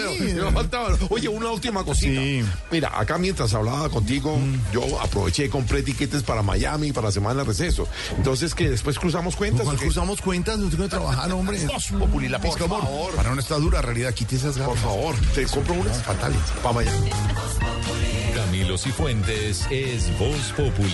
Oye, 1.11 1.29
una 1.29 1.51
última 1.51 1.85
cosita. 1.85 2.21
Mira, 2.71 2.99
acá 2.99 3.19
mientras 3.19 3.53
hablaba 3.55 3.89
contigo, 3.89 4.37
Mm. 4.37 4.73
yo 4.73 5.01
aproveché 5.01 5.47
y 5.47 5.49
compré 5.49 5.83
tiquetes 5.83 6.23
para 6.23 6.43
Miami 6.43 6.93
para 6.93 7.11
Semana 7.11 7.41
de 7.41 7.45
Receso. 7.45 7.89
Entonces, 8.17 8.55
que 8.55 8.69
después 8.71 8.99
cruzamos 8.99 9.37
cuentas. 9.37 9.65
¿Cuál 9.65 9.77
¿o 9.77 9.79
cruzamos 9.81 10.21
cuentas? 10.21 10.59
No 10.59 10.69
tengo 10.69 10.85
que 10.85 10.91
trabajar, 10.91 11.31
hombre. 11.33 11.59
Populi, 11.99 12.29
la 12.29 12.39
Por 12.41 12.59
favor. 12.59 12.83
favor. 12.83 13.15
Para 13.15 13.33
una 13.33 13.41
está 13.41 13.57
dura 13.57 13.81
realidad, 13.83 14.13
quite 14.15 14.37
esas 14.37 14.57
gafas. 14.59 14.75
Por 14.75 14.83
favor, 14.83 15.15
te 15.35 15.47
compro 15.47 15.75
unas 15.75 16.03
fatales. 16.03 16.39
para 16.63 16.75
Miami. 16.75 17.11
Camilo 18.35 18.77
Cifuentes 18.79 19.67
es 19.71 20.17
Voz 20.19 20.53
Populi. 20.57 20.93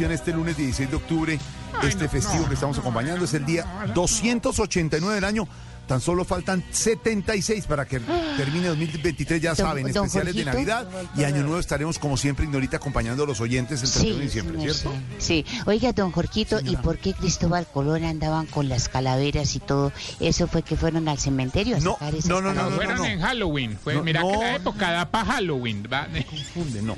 Este 0.00 0.32
lunes 0.32 0.56
16 0.56 0.90
de 0.90 0.96
octubre, 0.96 1.38
este 1.84 2.08
festivo 2.08 2.48
que 2.48 2.54
estamos 2.54 2.76
acompañando 2.78 3.24
es 3.24 3.34
el 3.34 3.46
día 3.46 3.64
289 3.94 5.14
del 5.14 5.24
año. 5.24 5.46
Tan 5.94 6.00
solo 6.00 6.24
faltan 6.24 6.64
76 6.72 7.66
para 7.68 7.84
que 7.86 8.00
termine 8.36 8.66
2023, 8.66 9.40
ya 9.40 9.50
Don- 9.50 9.56
saben, 9.56 9.92
don 9.92 10.06
especiales 10.06 10.34
de. 10.34 10.44
Navidad 10.44 10.88
y 11.16 11.22
Año 11.22 11.42
Nuevo 11.42 11.60
estaremos 11.60 12.00
como 12.00 12.16
siempre, 12.16 12.46
Ignorita, 12.46 12.78
acompañando 12.78 13.22
a 13.22 13.26
los 13.28 13.40
oyentes 13.40 13.80
el 13.84 13.90
31 13.92 14.18
de 14.18 14.24
diciembre, 14.24 14.58
señor, 14.58 14.74
¿cierto? 14.74 14.98
Sí, 15.20 15.44
sí. 15.46 15.62
Oiga, 15.66 15.92
don 15.92 16.10
Jorquito, 16.10 16.58
¿y 16.64 16.74
por 16.78 16.98
qué 16.98 17.12
Cristóbal 17.14 17.68
Colón 17.72 18.02
andaban 18.02 18.46
con 18.46 18.68
las 18.68 18.88
calaveras 18.88 19.54
y 19.54 19.60
todo? 19.60 19.92
¿Eso 20.18 20.48
fue 20.48 20.64
que 20.64 20.74
fueron 20.76 21.06
al 21.06 21.18
cementerio 21.20 21.76
a 21.76 21.80
sacar 21.80 22.12
esas 22.12 22.28
No, 22.28 22.38
calaveras? 22.42 22.74
fueron 22.74 23.04
en 23.06 23.20
Halloween. 23.20 23.78
Fue, 23.78 23.94
No, 23.94 24.02
mira 24.02 24.20
que 24.22 24.32
no. 24.32 24.40
la 24.40 24.56
época 24.56 24.90
da 24.90 25.08
para 25.12 25.26
Halloween. 25.26 25.86
¿va? 25.92 26.08
no. 26.82 26.96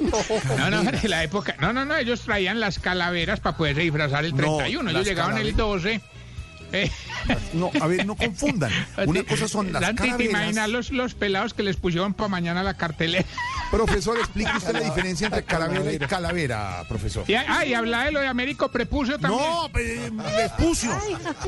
No, 0.56 0.70
no, 0.70 0.80
hombre, 0.80 1.06
la 1.06 1.22
época. 1.22 1.54
No, 1.60 1.74
no, 1.74 1.84
no, 1.84 1.96
ellos 1.98 2.22
traían 2.22 2.60
las 2.60 2.78
calaveras 2.78 3.40
para 3.40 3.58
poderse 3.58 3.82
disfrazar 3.82 4.24
el 4.24 4.30
No, 4.34 4.56
31. 4.56 4.88
ellos 4.90 5.04
llegaban 5.04 5.36
el 5.36 5.54
calaveras- 5.54 5.56
12. 5.82 6.00
Eh, 6.72 6.90
No, 7.52 7.70
a 7.80 7.86
ver, 7.86 8.06
no 8.06 8.16
confundan. 8.16 8.70
Una 9.06 9.22
cosa 9.22 9.48
son 9.48 9.72
las 9.72 9.94
¿te 9.94 10.24
imaginas 10.24 10.68
los, 10.68 10.90
los 10.90 11.14
pelados 11.14 11.54
que 11.54 11.62
les 11.62 11.76
pusieron 11.76 12.14
para 12.14 12.28
mañana 12.28 12.62
la 12.62 12.74
cartelera? 12.74 13.24
Profesor, 13.70 14.16
explique 14.18 14.50
usted 14.56 14.72
la 14.72 14.80
diferencia 14.80 15.26
entre 15.26 15.42
calavera 15.44 15.92
y 15.92 15.98
calavera, 15.98 16.84
profesor. 16.88 17.24
Y, 17.28 17.34
ah, 17.34 17.64
y 17.66 17.74
habla 17.74 18.04
de 18.04 18.12
lo 18.12 18.20
de 18.20 18.28
Américo 18.28 18.70
Prepucio 18.70 19.18
también. 19.18 19.42
No, 19.42 19.68
Vespucio. 20.36 20.90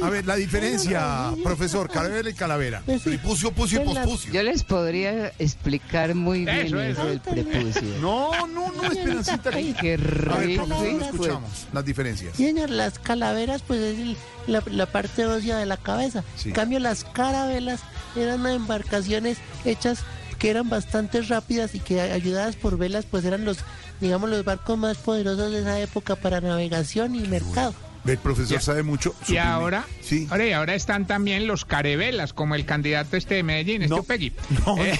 A 0.02 0.10
ver, 0.10 0.26
la 0.26 0.34
diferencia, 0.36 1.30
profesor, 1.44 1.88
calavera 1.88 2.28
y 2.28 2.34
calavera. 2.34 2.82
Prepucio, 3.02 3.52
pucio 3.52 3.82
y 3.82 3.84
pospucio. 3.84 4.32
Yo 4.32 4.42
les 4.42 4.64
podría 4.64 5.28
explicar 5.38 6.14
muy 6.14 6.44
bien 6.44 6.66
Eso, 6.66 6.80
eso, 6.80 7.06
del 7.06 7.20
prepucio. 7.20 7.82
No, 8.00 8.46
no, 8.48 8.72
no, 8.72 8.82
Esperancita. 8.90 9.50
Ay, 9.54 9.74
qué 9.80 9.94
A 9.94 9.96
ver, 10.36 10.46
rico. 10.46 10.66
profesor, 10.66 10.92
lo 10.92 10.98
pues. 10.98 11.10
escuchamos. 11.12 11.50
Las 11.72 11.84
diferencias. 11.84 12.36
Señor, 12.36 12.70
las 12.70 12.98
calaveras, 12.98 13.62
pues 13.62 13.80
es 13.80 13.98
el- 13.98 14.16
la, 14.46 14.62
la 14.70 14.86
parte 14.86 15.24
ósea 15.26 15.58
de 15.58 15.66
la 15.66 15.76
cabeza. 15.76 16.24
Sí. 16.36 16.48
En 16.48 16.54
cambio, 16.54 16.78
las 16.80 17.04
carabelas 17.04 17.80
eran 18.16 18.44
embarcaciones 18.46 19.38
hechas 19.64 20.00
que 20.38 20.50
eran 20.50 20.68
bastante 20.68 21.22
rápidas 21.22 21.74
y 21.74 21.80
que 21.80 22.00
ayudadas 22.00 22.56
por 22.56 22.78
velas, 22.78 23.06
pues 23.06 23.24
eran 23.24 23.44
los, 23.44 23.58
digamos, 24.00 24.30
los 24.30 24.44
barcos 24.44 24.78
más 24.78 24.96
poderosos 24.98 25.50
de 25.50 25.60
esa 25.60 25.80
época 25.80 26.16
para 26.16 26.40
navegación 26.40 27.14
y 27.14 27.20
mercado. 27.20 27.74
El 28.06 28.18
profesor 28.18 28.60
sabe 28.62 28.82
mucho. 28.82 29.14
Y 29.28 29.36
ahora, 29.36 29.84
Sí. 30.02 30.26
ahora, 30.30 30.46
y 30.46 30.52
ahora 30.52 30.74
están 30.74 31.06
también 31.06 31.46
los 31.46 31.64
carevelas, 31.64 32.32
como 32.32 32.54
el 32.54 32.64
candidato 32.64 33.16
este 33.16 33.34
de 33.36 33.42
Medellín, 33.42 33.82
este 33.82 33.94
Upegui. 33.94 34.32
Eh, 34.78 34.98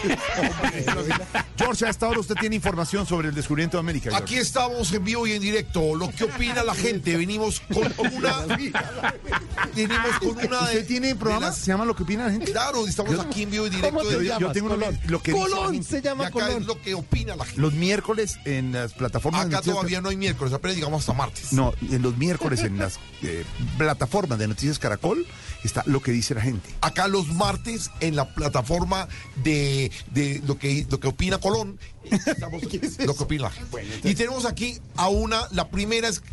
George, 1.57 1.87
hasta 1.87 2.07
ahora 2.07 2.21
usted 2.21 2.35
tiene 2.37 2.57
información 2.57 3.07
sobre 3.07 3.29
el 3.29 3.35
descubrimiento 3.35 3.77
de 3.77 3.81
América. 3.81 4.11
George. 4.11 4.23
Aquí 4.25 4.37
estamos 4.37 4.93
en 4.93 5.05
vivo 5.05 5.27
y 5.27 5.33
en 5.33 5.43
directo. 5.43 5.95
Lo 5.95 6.11
que 6.11 6.25
opina 6.25 6.63
la 6.63 6.75
gente. 6.75 7.17
Venimos 7.17 7.61
con 7.61 7.93
una. 8.15 8.47
Venimos 9.75 10.19
con 10.21 10.39
una. 10.47 10.61
¿Usted 10.63 10.87
tiene 10.87 11.15
programa? 11.15 11.53
¿Se 11.53 11.67
llama 11.67 11.85
Lo 11.85 11.95
que 11.97 12.03
opina 12.03 12.27
la 12.27 12.33
gente? 12.33 12.53
Claro, 12.53 12.87
estamos 12.87 13.13
Yo- 13.13 13.23
aquí 13.23 13.43
en 13.43 13.51
vivo 13.51 13.67
y 13.67 13.71
directo. 13.71 14.03
Yo- 14.11 14.23
yo, 14.23 14.39
yo 14.39 14.53
tengo 14.53 14.69
lo, 14.77 14.77
lo 15.07 15.23
que 15.23 15.33
dice 15.33 15.43
Colón 15.45 15.73
gente. 15.75 16.03
Y 16.05 16.23
acá 16.25 16.51
es 16.53 16.67
lo 16.67 16.81
que 16.81 16.95
opina 16.95 17.37
la 17.37 17.45
gente. 17.45 17.61
Los 17.61 17.73
miércoles 17.75 18.39
en 18.45 18.73
las 18.73 18.93
plataformas. 18.93 19.47
Acá 19.47 19.61
de 19.61 19.71
todavía 19.73 20.01
no 20.01 20.09
hay 20.11 20.17
miércoles, 20.17 20.53
apenas 20.53 20.77
llegamos 20.77 21.01
hasta 21.03 21.13
martes. 21.13 21.53
No, 21.53 21.73
en 21.91 22.03
los 22.03 22.17
miércoles 22.17 22.61
en 22.61 22.79
las 22.79 22.98
eh, 23.23 23.45
plataformas 23.77 24.39
de 24.39 24.47
Noticias 24.49 24.79
Caracol 24.79 25.27
está 25.65 25.83
lo 25.87 26.01
que 26.01 26.13
dice 26.13 26.35
la 26.35 26.41
gente. 26.41 26.71
Acá 26.81 27.09
los 27.09 27.29
martes 27.29 27.91
en 28.01 28.15
la 28.17 28.33
plataforma 28.35 29.09
de, 29.43 29.91
de 30.13 30.41
lo, 30.47 30.57
que, 30.59 30.87
lo 30.91 31.01
que 31.01 31.09
opina 31.09 31.39
Colón. 31.39 31.79
Estamos- 32.05 32.63
Lo 33.05 33.15
que 33.17 33.23
opina. 33.25 33.51
Y 34.05 34.15
tenemos 34.15 34.45
aquí 34.45 34.79
a 34.97 35.09
una, 35.09 35.43
la 35.53 35.69
primera 35.69 36.09
es... 36.09 36.23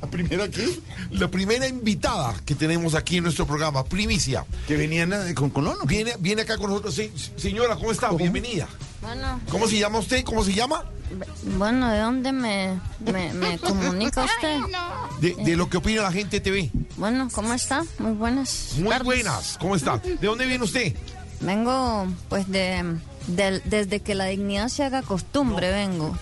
¿La 0.00 0.10
primera 0.10 0.48
qué? 0.50 0.68
La 1.12 1.28
primera 1.30 1.66
invitada 1.66 2.34
que 2.44 2.54
tenemos 2.54 2.94
aquí 2.94 3.16
en 3.18 3.22
nuestro 3.24 3.46
programa, 3.46 3.84
primicia. 3.86 4.44
¿Que 4.68 4.76
venían 4.76 5.32
con 5.34 5.48
Colón? 5.48 5.78
Viene, 5.86 6.12
viene 6.18 6.42
acá 6.42 6.58
con 6.58 6.68
nosotros. 6.68 6.94
Sí, 6.94 7.10
señora, 7.36 7.76
¿cómo 7.76 7.90
está? 7.90 8.10
Bienvenida. 8.12 8.68
Bueno, 9.04 9.40
¿Cómo 9.50 9.66
se 9.68 9.78
llama 9.78 9.98
usted? 9.98 10.24
¿Cómo 10.24 10.42
se 10.44 10.52
llama? 10.54 10.84
bueno, 11.58 11.90
¿de 11.90 11.98
dónde 12.00 12.32
me, 12.32 12.80
me, 13.12 13.32
me 13.34 13.58
comunica 13.60 14.24
usted? 14.24 14.58
De, 15.20 15.34
de 15.44 15.56
lo 15.56 15.68
que 15.68 15.76
opina 15.76 16.02
la 16.02 16.10
gente 16.12 16.40
TV. 16.40 16.70
Bueno, 16.96 17.28
¿cómo 17.32 17.52
está? 17.54 17.84
Muy 17.98 18.12
buenas. 18.12 18.70
Muy 18.78 18.88
tardes. 18.88 19.04
buenas. 19.04 19.58
¿Cómo 19.60 19.76
está? 19.76 19.98
¿De 19.98 20.16
dónde 20.26 20.46
viene 20.46 20.64
usted? 20.64 20.94
Vengo, 21.40 22.06
pues, 22.28 22.48
de, 22.48 22.98
desde 23.26 24.00
que 24.00 24.14
la 24.14 24.24
dignidad 24.26 24.68
se 24.68 24.82
haga 24.84 25.02
costumbre, 25.02 25.70
vengo. 25.70 26.16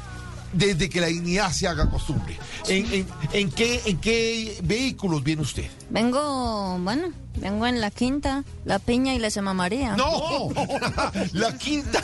Desde 0.52 0.88
que 0.90 1.00
la 1.00 1.06
dignidad 1.06 1.50
se 1.52 1.66
haga 1.66 1.88
costumbre. 1.88 2.38
¿En, 2.68 2.92
en, 2.92 3.06
en 3.32 3.50
qué, 3.50 3.80
¿En 3.86 3.98
qué 3.98 4.58
vehículos 4.62 5.22
viene 5.24 5.42
usted? 5.42 5.68
Vengo, 5.90 6.78
bueno, 6.80 7.08
vengo 7.36 7.66
en 7.66 7.80
la 7.80 7.90
quinta, 7.90 8.44
la 8.64 8.78
piña 8.78 9.14
y 9.14 9.18
la 9.18 9.30
Sema 9.30 9.52
María. 9.54 9.96
¡No! 9.96 10.48
la 11.32 11.56
quinta, 11.58 12.02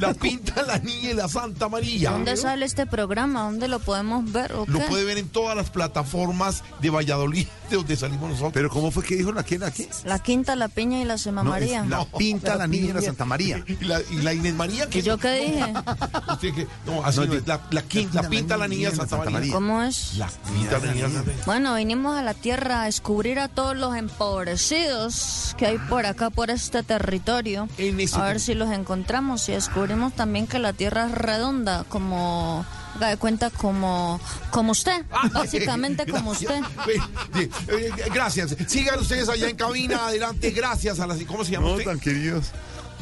la 0.00 0.14
pinta 0.14 0.62
la 0.62 0.78
niña 0.78 1.10
y 1.10 1.14
la 1.14 1.28
Santa 1.28 1.68
María. 1.68 2.10
¿Dónde 2.10 2.36
sale 2.36 2.64
este 2.66 2.86
programa? 2.86 3.42
¿Dónde 3.42 3.68
lo 3.68 3.78
podemos 3.80 4.30
ver 4.32 4.52
o 4.52 4.64
Lo 4.66 4.78
qué? 4.78 4.84
puede 4.86 5.04
ver 5.04 5.18
en 5.18 5.28
todas 5.28 5.56
las 5.56 5.70
plataformas 5.70 6.64
de 6.80 6.90
Valladolid, 6.90 7.46
de 7.70 7.76
donde 7.76 7.96
salimos 7.96 8.28
nosotros. 8.30 8.52
Pero 8.54 8.70
¿cómo 8.70 8.90
fue 8.90 9.04
que 9.04 9.16
dijo 9.16 9.30
la 9.32 9.40
aquí? 9.42 9.58
La 10.04 10.18
quinta, 10.20 10.56
la 10.56 10.68
piña 10.68 11.00
y 11.00 11.04
la 11.04 11.18
Sema 11.18 11.42
No, 11.44 11.50
María. 11.50 11.84
la 11.84 12.04
pinta, 12.04 12.56
la 12.56 12.66
niña 12.66 12.90
y 12.90 12.92
la 12.94 13.02
Santa 13.08 13.24
María. 13.24 13.64
¿Y 13.66 13.84
la, 13.84 14.00
y 14.10 14.16
la 14.22 14.34
Inés 14.34 14.54
María? 14.54 14.88
¿Y 14.92 15.02
yo 15.02 15.18
qué 15.18 15.30
dije? 15.46 15.72
Usted 16.32 16.54
que- 16.54 16.66
no, 16.86 17.04
así 17.04 17.20
No, 17.20 17.26
no 17.26 17.34
es. 17.34 17.46
La, 17.46 17.60
la 17.70 17.82
quinta, 17.88 18.22
la 18.22 18.28
pinta 18.28 18.56
la 18.56 18.68
niña 18.68 18.90
Santa 18.90 19.16
María. 19.30 19.52
¿Cómo 19.52 19.82
es? 19.82 20.16
La 20.16 20.28
pinta 20.28 20.78
la 20.78 20.92
niña 20.92 21.08
Santa 21.08 21.22
María. 21.30 21.42
Bueno, 21.46 21.74
vinimos 21.74 22.16
a 22.16 22.22
la 22.22 22.34
tierra 22.34 22.82
a 22.82 22.84
descubrir 22.84 23.38
a 23.38 23.48
todos 23.48 23.76
los 23.76 23.96
empobrecidos 23.96 25.54
que 25.56 25.66
hay 25.66 25.78
por 25.78 26.06
acá, 26.06 26.30
por 26.30 26.50
este 26.50 26.82
territorio. 26.82 27.68
A 28.14 28.22
ver 28.24 28.40
si 28.40 28.54
los 28.54 28.70
encontramos 28.70 29.48
y 29.48 29.52
descubrimos 29.52 30.12
también 30.14 30.46
que 30.46 30.58
la 30.58 30.72
tierra 30.72 31.06
es 31.06 31.12
redonda, 31.12 31.84
como, 31.88 32.64
haga 32.96 33.08
de 33.08 33.16
cuenta, 33.16 33.50
como, 33.50 34.20
como 34.50 34.72
usted, 34.72 35.04
básicamente 35.32 36.06
como 36.06 36.30
usted. 36.32 36.60
Eh, 37.34 37.90
Gracias. 38.12 38.56
Sigan 38.66 38.98
ustedes 39.00 39.28
allá 39.28 39.48
en 39.48 39.56
cabina. 39.56 40.06
Adelante. 40.08 40.50
Gracias 40.50 41.00
a 41.00 41.06
las. 41.06 41.18
¿Cómo 41.24 41.44
se 41.44 41.52
llama 41.52 41.66
No, 41.68 41.72
usted? 41.74 41.84
tan 41.86 42.00
queridos. 42.00 42.46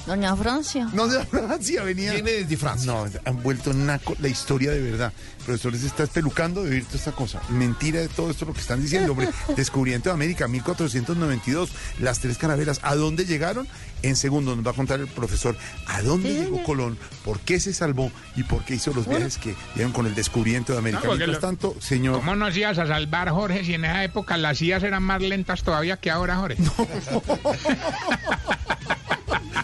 Doña 0.06 0.36
Francia. 0.36 0.88
No, 0.92 1.08
de 1.08 1.24
Francia 1.26 1.82
venía. 1.82 2.12
Viene 2.12 2.30
desde 2.32 2.56
Francia. 2.56 2.92
No, 2.92 3.06
han 3.24 3.42
vuelto 3.42 3.70
una 3.70 3.98
co- 3.98 4.14
la 4.20 4.28
historia 4.28 4.70
de 4.70 4.80
verdad. 4.80 5.12
Profesor, 5.46 5.76
se 5.76 5.86
está 5.86 6.02
espelucando 6.02 6.64
de 6.64 6.72
oír 6.72 6.84
toda 6.84 6.98
esta 6.98 7.12
cosa. 7.12 7.40
Mentira 7.50 8.00
de 8.00 8.08
todo 8.08 8.32
esto 8.32 8.44
lo 8.46 8.52
que 8.52 8.60
están 8.60 8.82
diciendo, 8.82 9.12
hombre. 9.12 9.28
Descubrimiento 9.56 10.08
de 10.08 10.14
América, 10.14 10.48
1492, 10.48 11.70
las 12.00 12.18
tres 12.18 12.36
carabelas. 12.36 12.80
¿A 12.82 12.96
dónde 12.96 13.24
llegaron? 13.26 13.68
En 14.02 14.16
segundo 14.16 14.56
nos 14.56 14.66
va 14.66 14.72
a 14.72 14.74
contar 14.74 14.98
el 14.98 15.06
profesor 15.06 15.56
a 15.86 16.02
dónde 16.02 16.34
llegó 16.34 16.62
Colón, 16.64 16.98
por 17.24 17.38
qué 17.38 17.60
se 17.60 17.72
salvó 17.72 18.10
y 18.34 18.42
por 18.42 18.64
qué 18.64 18.74
hizo 18.74 18.92
los 18.92 19.06
viajes 19.06 19.38
que 19.38 19.54
dieron 19.76 19.92
con 19.92 20.06
el 20.06 20.16
descubrimiento 20.16 20.72
de 20.72 20.80
América. 20.80 21.02
No, 21.04 21.10
Mientras 21.14 21.36
lo- 21.36 21.38
tanto, 21.38 21.76
señor. 21.80 22.16
¿Cómo 22.16 22.34
nos 22.34 22.56
ibas 22.56 22.78
a 22.78 22.86
salvar, 22.88 23.30
Jorge, 23.30 23.64
si 23.64 23.74
en 23.74 23.84
esa 23.84 24.02
época 24.02 24.36
las 24.36 24.58
sillas 24.58 24.82
eran 24.82 25.04
más 25.04 25.22
lentas 25.22 25.62
todavía 25.62 25.96
que 25.96 26.10
ahora, 26.10 26.36
Jorge? 26.36 26.56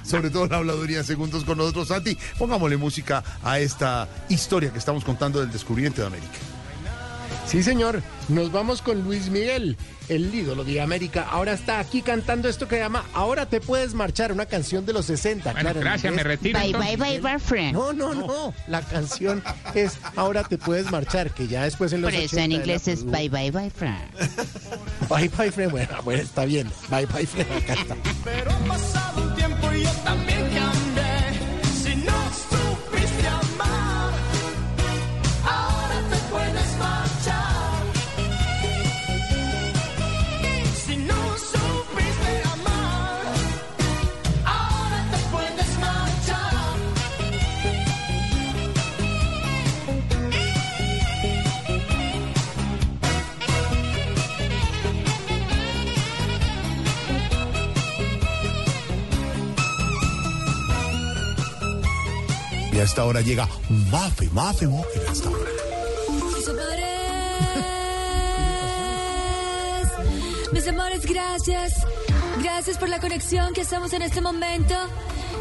sobre 0.05 0.29
todo 0.29 0.47
la 0.47 0.59
habladuría 0.59 0.99
en 0.99 1.05
segundos 1.05 1.43
con 1.45 1.57
nosotros, 1.57 1.89
Santi. 1.89 2.19
Pongámosle 2.39 2.77
música 2.77 3.25
a 3.43 3.59
esta 3.59 4.07
historia 4.29 4.71
que 4.71 4.79
estamos 4.79 5.05
contando 5.05 5.41
del 5.41 5.51
descubrimiento 5.51 5.72
de 5.75 6.07
América. 6.07 6.39
Sí, 7.47 7.63
señor. 7.63 8.03
Nos 8.29 8.53
vamos 8.53 8.83
con 8.83 9.03
Luis 9.03 9.29
Miguel, 9.29 9.77
el 10.09 10.33
ídolo 10.35 10.65
de 10.65 10.81
América. 10.81 11.27
Ahora 11.29 11.53
está 11.55 11.81
aquí 11.81 12.01
cantando 12.01 12.49
esto 12.49 12.69
que 12.69 12.79
llama 12.79 13.05
Ahora 13.15 13.47
te 13.47 13.61
puedes 13.61 13.95
marchar, 13.95 14.33
una 14.33 14.47
canción 14.47 14.87
de 14.87 14.93
los 14.93 15.07
60. 15.07 15.51
Bueno, 15.53 15.61
claro, 15.61 15.81
en 15.81 15.85
gracias, 15.85 16.15
me 16.15 16.23
retiro, 16.23 16.59
Bye, 16.59 16.69
entonces. 16.69 16.99
bye, 16.99 17.21
bye, 17.21 17.33
my 17.35 17.41
friend. 17.41 17.73
No, 17.73 17.93
no, 17.93 18.15
no. 18.15 18.55
La 18.69 18.81
canción 18.83 19.43
es 19.75 19.99
Ahora 20.15 20.45
te 20.45 20.57
puedes 20.57 20.91
marchar, 20.91 21.33
que 21.35 21.49
ya 21.49 21.65
después 21.65 21.93
en 21.93 22.03
los 22.03 22.13
Por 22.13 22.21
eso 22.21 22.37
80 22.37 22.45
en 22.45 22.53
inglés 22.53 22.89
es 22.89 23.05
bye 23.05 23.29
bye 23.29 23.51
bye 23.51 23.71
friend. 23.71 23.99
Bye, 25.09 25.29
bye, 25.37 25.51
friend. 25.51 25.73
Bueno, 25.73 26.03
bueno, 26.05 26.23
está 26.23 26.45
bien. 26.45 26.71
Bye, 26.91 27.07
bye, 27.07 27.27
friend. 27.27 27.51
Acá 27.53 27.75
está. 27.75 27.97
Pero 28.25 28.51
ha 28.51 28.59
pasado 28.59 29.23
un 29.23 29.35
tiempo 29.35 29.73
y 29.73 29.83
yo 29.83 29.91
también 30.05 30.49
Y 62.73 62.79
a 62.79 62.85
esta 62.85 63.05
hora 63.05 63.21
llega 63.21 63.47
Mafe, 63.91 64.29
Mafe, 64.33 64.67
Mafe, 64.67 65.01
a 65.09 65.13
esta 65.13 65.29
hora. 65.29 65.51
Mis 66.35 66.49
amores, 66.49 66.73
mis 70.53 70.69
amores, 70.69 71.07
gracias. 71.07 71.87
Gracias 72.43 72.79
por 72.79 72.89
la 72.89 72.99
conexión 72.99 73.53
que 73.53 73.61
hacemos 73.61 73.93
en 73.93 74.03
este 74.03 74.21
momento. 74.21 74.75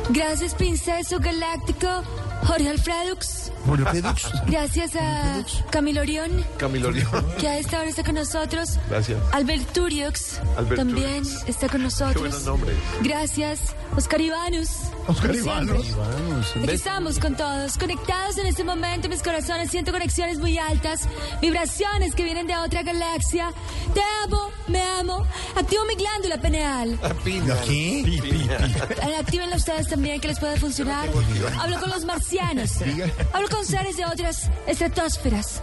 Gracias, 0.10 0.54
Princeso 0.56 1.20
Galáctico, 1.20 2.04
Jorge 2.44 2.70
Alfredux. 2.70 3.52
Julio 3.66 3.86
Pedux. 3.92 4.28
Gracias 4.48 4.96
a 4.96 5.44
Camilo 5.70 6.02
Orión, 6.02 6.44
Camilo 6.58 6.90
León. 6.90 7.26
que 7.40 7.48
a 7.48 7.58
esta 7.60 7.80
hora 7.80 7.90
está 7.90 8.04
con 8.04 8.16
nosotros. 8.16 8.80
Gracias. 8.90 9.20
Albert 9.32 9.72
Turiux 9.72 10.40
Albert 10.58 10.78
también 10.78 11.22
Turiux. 11.24 11.48
está 11.48 11.68
con 11.70 11.78
Qué 11.80 11.84
nosotros. 11.84 12.20
buenos 12.22 12.44
nombres. 12.46 12.76
Gracias, 13.04 13.60
Oscar 13.96 14.20
Ivanus. 14.22 14.70
Oscar. 15.08 15.36
Ivanos. 15.36 15.86
Aquí 16.64 16.72
estamos 16.72 17.20
con 17.20 17.36
todos, 17.36 17.78
conectados 17.78 18.38
en 18.40 18.48
este 18.48 18.64
momento, 18.64 19.10
mis 19.10 19.22
corazones, 19.22 19.70
siento 19.70 19.92
conexiones 19.92 20.40
muy 20.40 20.58
altas, 20.58 21.02
vibraciones 21.42 22.16
que 22.16 22.24
vienen 22.24 22.48
de 22.48 22.56
otra 22.58 22.82
galaxia. 22.84 23.52
Te 23.94 24.02
amo, 24.24 24.50
me 24.68 24.82
amo, 24.82 25.24
activo 25.56 25.86
mi 25.86 25.96
glándula 25.96 26.38
pineal. 26.42 27.00
¿Aquí? 27.04 28.22
Eh, 28.32 29.16
Actívenla 29.20 29.56
ustedes 29.56 29.88
también, 29.88 30.20
que 30.20 30.28
les 30.30 30.40
puede 30.40 30.58
funcionar. 30.60 31.10
Hablo 31.60 31.80
con 31.80 31.90
los 31.90 32.06
marcianos. 32.06 32.31
Hablo 33.34 33.48
con 33.50 33.66
seres 33.66 33.98
de 33.98 34.06
otras 34.06 34.50
estratosferas. 34.68 35.62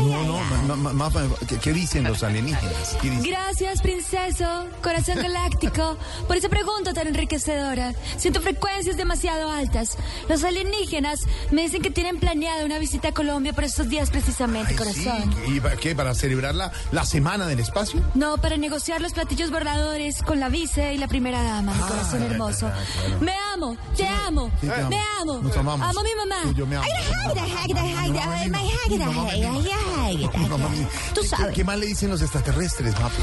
No, 0.00 0.24
no, 0.24 0.76
ma- 0.76 0.76
ma- 0.76 0.92
ma- 0.92 1.10
ma- 1.10 1.36
¿qué, 1.48 1.58
qué 1.58 1.72
dicen 1.72 2.04
los 2.04 2.22
alienígenas? 2.22 2.96
Gracias, 3.22 3.80
princeso, 3.82 4.66
corazón 4.82 5.16
galáctico, 5.22 5.96
por 6.26 6.36
esa 6.36 6.48
pregunta 6.48 6.92
tan 6.92 7.06
enriquecedora. 7.08 7.92
Siento 8.16 8.40
frecuencias 8.40 8.96
demasiado 8.96 9.50
altas. 9.50 9.96
Los 10.28 10.44
alienígenas 10.44 11.20
me 11.50 11.62
dicen 11.62 11.82
que 11.82 11.90
tienen 11.90 12.18
planeada 12.18 12.64
una 12.64 12.78
visita 12.78 13.08
a 13.08 13.12
Colombia 13.12 13.52
por 13.52 13.64
estos 13.64 13.88
días 13.88 14.10
precisamente, 14.10 14.74
corazón. 14.76 15.34
¿Y 15.46 15.60
para 15.60 15.76
qué? 15.76 15.94
¿Para 15.94 16.14
celebrar 16.14 16.54
la, 16.54 16.72
la 16.90 17.04
semana 17.04 17.46
del 17.46 17.60
espacio? 17.60 18.00
No, 18.14 18.38
para 18.38 18.56
negociar 18.56 19.00
los 19.00 19.12
platillos 19.12 19.50
bordadores 19.50 20.22
con 20.22 20.40
la 20.40 20.48
vice 20.48 20.94
y 20.94 20.98
la 20.98 21.08
primera 21.08 21.42
dama, 21.42 21.72
mi 21.74 21.80
corazón 21.80 22.22
hermoso. 22.22 22.70
Me 23.20 23.32
amo, 23.54 23.76
te 23.96 24.06
amo, 24.06 24.50
Sí, 24.60 24.66
te 24.66 24.72
amo. 24.74 24.88
me 24.88 24.98
amo. 25.20 25.40
Nos 25.42 25.56
amamos. 25.56 25.88
Amo 25.88 26.00
a 26.00 26.02
mi 26.02 26.14
mamá. 26.14 26.36
Sí, 26.44 26.54
yo 26.54 26.66
me 26.66 26.76
amo. 26.76 26.86
Tú 31.14 31.22
sabes. 31.22 31.54
¿Qué, 31.54 31.64
más 31.64 31.78
le 31.78 31.86
dicen 31.86 32.10
los 32.10 32.22
extraterrestres, 32.22 32.98
Mafe? 33.00 33.22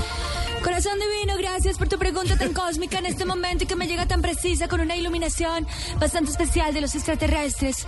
Corazón 0.64 1.00
divino, 1.00 1.38
gracias 1.38 1.78
por 1.78 1.88
tu 1.88 1.98
pregunta 1.98 2.38
tan 2.38 2.54
cósmica 2.54 3.00
en 3.00 3.06
este 3.06 3.26
momento 3.26 3.64
y 3.64 3.68
que 3.68 3.76
me 3.76 3.88
llega 3.88 4.06
tan 4.08 4.22
precisa 4.22 4.68
con 4.68 4.82
una 4.82 4.96
iluminación 4.96 5.66
bastante 6.00 6.32
especial 6.32 6.74
de 6.74 6.82
los 6.82 6.96
extraterrestres. 6.96 7.86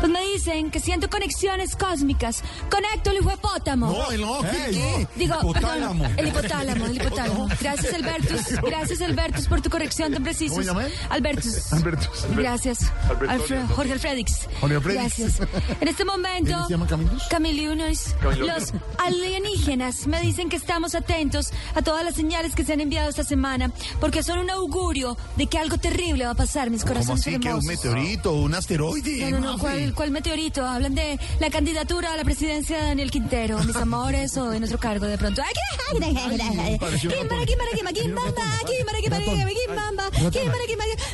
Pues 0.00 0.10
me 0.10 0.20
dicen 0.32 0.70
que 0.70 0.80
siento 0.80 1.08
conexiones 1.10 1.76
cósmicas. 1.76 2.42
Conecto 2.70 3.10
el 3.10 3.18
hipopótamo. 3.18 3.86
No, 3.92 4.10
el 4.10 4.20
no, 4.20 4.40
¿qué? 4.40 5.06
Digo, 5.16 5.36
Hipotálamo. 5.40 6.02
perdón, 6.04 6.18
el 6.18 6.28
hipotálamo, 6.28 6.86
el 6.86 6.96
hipotálamo. 6.96 7.48
Gracias, 7.60 7.94
Albertus. 7.94 8.40
Gracias, 8.62 9.00
Albertus, 9.02 9.46
por 9.48 9.60
tu 9.60 9.70
corrección 9.70 10.12
tan 10.12 10.22
precisa. 10.22 10.54
¿Cómo 10.66 10.80
él? 10.80 10.92
Albertus. 11.10 11.72
Albertus. 11.72 12.08
Gracias. 12.36 12.78
Alberto. 13.08 13.74
Jorge 13.74 13.92
Alfredix. 13.92 14.48
Jorge 14.60 14.76
Alfredix. 14.76 15.18
Gracias. 15.18 15.48
En 15.80 15.88
este 15.88 16.04
momento. 16.04 16.52
¿Quién 16.52 16.64
se 16.66 16.70
llama 16.70 16.86
Camilus? 16.86 17.22
Camiliunos. 17.28 18.14
Los 18.38 18.72
alienígenas 18.98 20.06
me 20.06 20.20
dicen 20.20 20.48
que 20.48 20.56
estamos 20.56 20.94
atentos 20.94 21.50
a 21.74 21.82
todas 21.82 22.04
las 22.04 22.11
señales 22.14 22.54
que 22.54 22.64
se 22.64 22.72
han 22.72 22.80
enviado 22.80 23.08
esta 23.08 23.24
semana, 23.24 23.70
porque 24.00 24.22
son 24.22 24.38
un 24.38 24.50
augurio 24.50 25.16
de 25.36 25.46
que 25.46 25.58
algo 25.58 25.78
terrible 25.78 26.24
va 26.24 26.32
a 26.32 26.34
pasar, 26.34 26.70
mis 26.70 26.82
¿Cómo 26.82 26.94
corazones 26.94 27.20
así? 27.20 27.30
¿Que 27.30 27.36
un 27.36 27.46
hermosos. 27.46 27.64
meteorito, 27.64 28.32
un 28.32 28.54
asteroide? 28.54 29.30
No, 29.30 29.40
no, 29.40 29.52
no? 29.52 29.58
¿cuál, 29.58 29.94
cuál 29.94 30.10
meteorito? 30.10 30.64
Hablan 30.66 30.94
de 30.94 31.18
la 31.40 31.50
candidatura 31.50 32.12
a 32.12 32.16
la 32.16 32.24
presidencia 32.24 32.78
de 32.78 32.86
Daniel 32.88 33.10
Quintero, 33.10 33.58
mis 33.64 33.76
amores, 33.76 34.36
o 34.36 34.50
de 34.50 34.58
nuestro 34.58 34.78
cargo 34.78 35.06
de 35.06 35.18
pronto. 35.18 35.42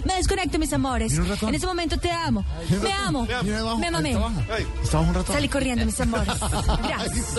Me 0.05 0.15
desconecto, 0.17 0.59
mis 0.59 0.73
amores. 0.73 1.13
En 1.43 1.55
este 1.55 1.67
momento 1.67 1.99
te 1.99 2.11
amo. 2.11 2.45
Me 2.83 2.93
amo. 2.93 3.27
Me 3.79 3.91
mamé. 3.91 4.17
Salí 5.27 5.49
corriendo, 5.49 5.85
mis 5.85 6.01
amores. 6.01 6.29
Gracias. 6.83 7.35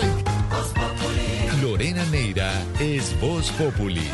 Lorena 1.62 2.04
Neira 2.06 2.52
es 2.78 3.18
Voz 3.20 3.49
Populi. 3.58 4.08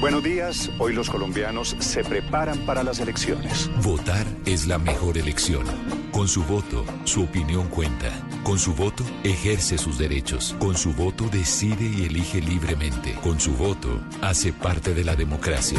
Buenos 0.00 0.22
días, 0.24 0.70
hoy 0.78 0.94
los 0.94 1.08
colombianos 1.08 1.76
se 1.78 2.02
preparan 2.02 2.58
para 2.66 2.82
las 2.82 2.98
elecciones. 2.98 3.70
Votar 3.82 4.26
es 4.46 4.66
la 4.66 4.78
mejor 4.78 5.16
elección. 5.16 5.64
Con 6.10 6.26
su 6.26 6.42
voto, 6.44 6.84
su 7.04 7.22
opinión 7.22 7.68
cuenta. 7.68 8.10
Con 8.42 8.58
su 8.58 8.74
voto, 8.74 9.04
ejerce 9.22 9.78
sus 9.78 9.98
derechos. 9.98 10.56
Con 10.58 10.76
su 10.76 10.92
voto, 10.92 11.28
decide 11.30 11.84
y 11.84 12.04
elige 12.04 12.40
libremente. 12.40 13.14
Con 13.22 13.38
su 13.38 13.52
voto, 13.52 14.00
hace 14.20 14.52
parte 14.52 14.92
de 14.92 15.04
la 15.04 15.14
democracia. 15.14 15.78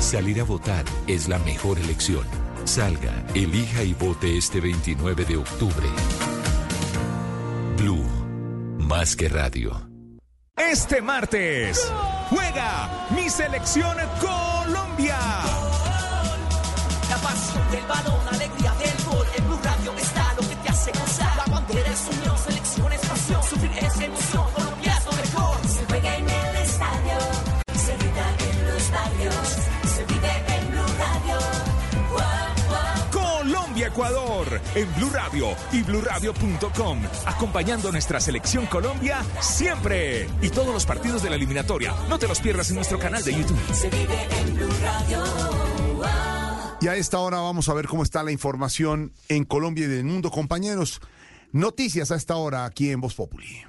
Salir 0.00 0.40
a 0.40 0.44
votar 0.44 0.84
es 1.06 1.28
la 1.28 1.38
mejor 1.40 1.78
elección. 1.78 2.24
Salga, 2.64 3.12
elija 3.34 3.82
y 3.82 3.92
vote 3.92 4.36
este 4.36 4.60
29 4.60 5.24
de 5.24 5.36
octubre. 5.36 5.88
Blue, 7.76 8.21
más 8.92 9.16
que 9.16 9.26
radio. 9.26 9.88
Este 10.54 11.00
martes 11.00 11.90
juega 12.28 13.08
mi 13.16 13.30
selección 13.30 13.96
Colombia. 14.20 15.16
Ecuador 33.92 34.58
en 34.74 34.94
Blue 34.94 35.10
Radio 35.10 35.48
y 35.70 35.82
bluradio.com, 35.82 37.02
acompañando 37.26 37.90
a 37.90 37.92
nuestra 37.92 38.20
selección 38.20 38.64
Colombia 38.64 39.22
siempre 39.40 40.30
y 40.40 40.48
todos 40.48 40.72
los 40.72 40.86
partidos 40.86 41.22
de 41.22 41.28
la 41.28 41.36
eliminatoria. 41.36 41.94
No 42.08 42.18
te 42.18 42.26
los 42.26 42.40
pierdas 42.40 42.70
en 42.70 42.76
nuestro 42.76 42.98
canal 42.98 43.22
de 43.22 43.34
YouTube. 43.34 43.60
Se 43.74 43.90
vive 43.90 44.26
en 44.40 44.54
Blue 44.54 44.70
Radio. 44.82 45.22
Y 46.80 46.88
a 46.88 46.96
esta 46.96 47.18
hora 47.18 47.40
vamos 47.40 47.68
a 47.68 47.74
ver 47.74 47.86
cómo 47.86 48.02
está 48.02 48.22
la 48.22 48.32
información 48.32 49.12
en 49.28 49.44
Colombia 49.44 49.84
y 49.84 49.88
del 49.88 50.04
mundo, 50.04 50.30
compañeros. 50.30 51.02
Noticias 51.52 52.10
a 52.10 52.16
esta 52.16 52.36
hora 52.36 52.64
aquí 52.64 52.90
en 52.90 53.00
Voz 53.02 53.14
Populi. 53.14 53.62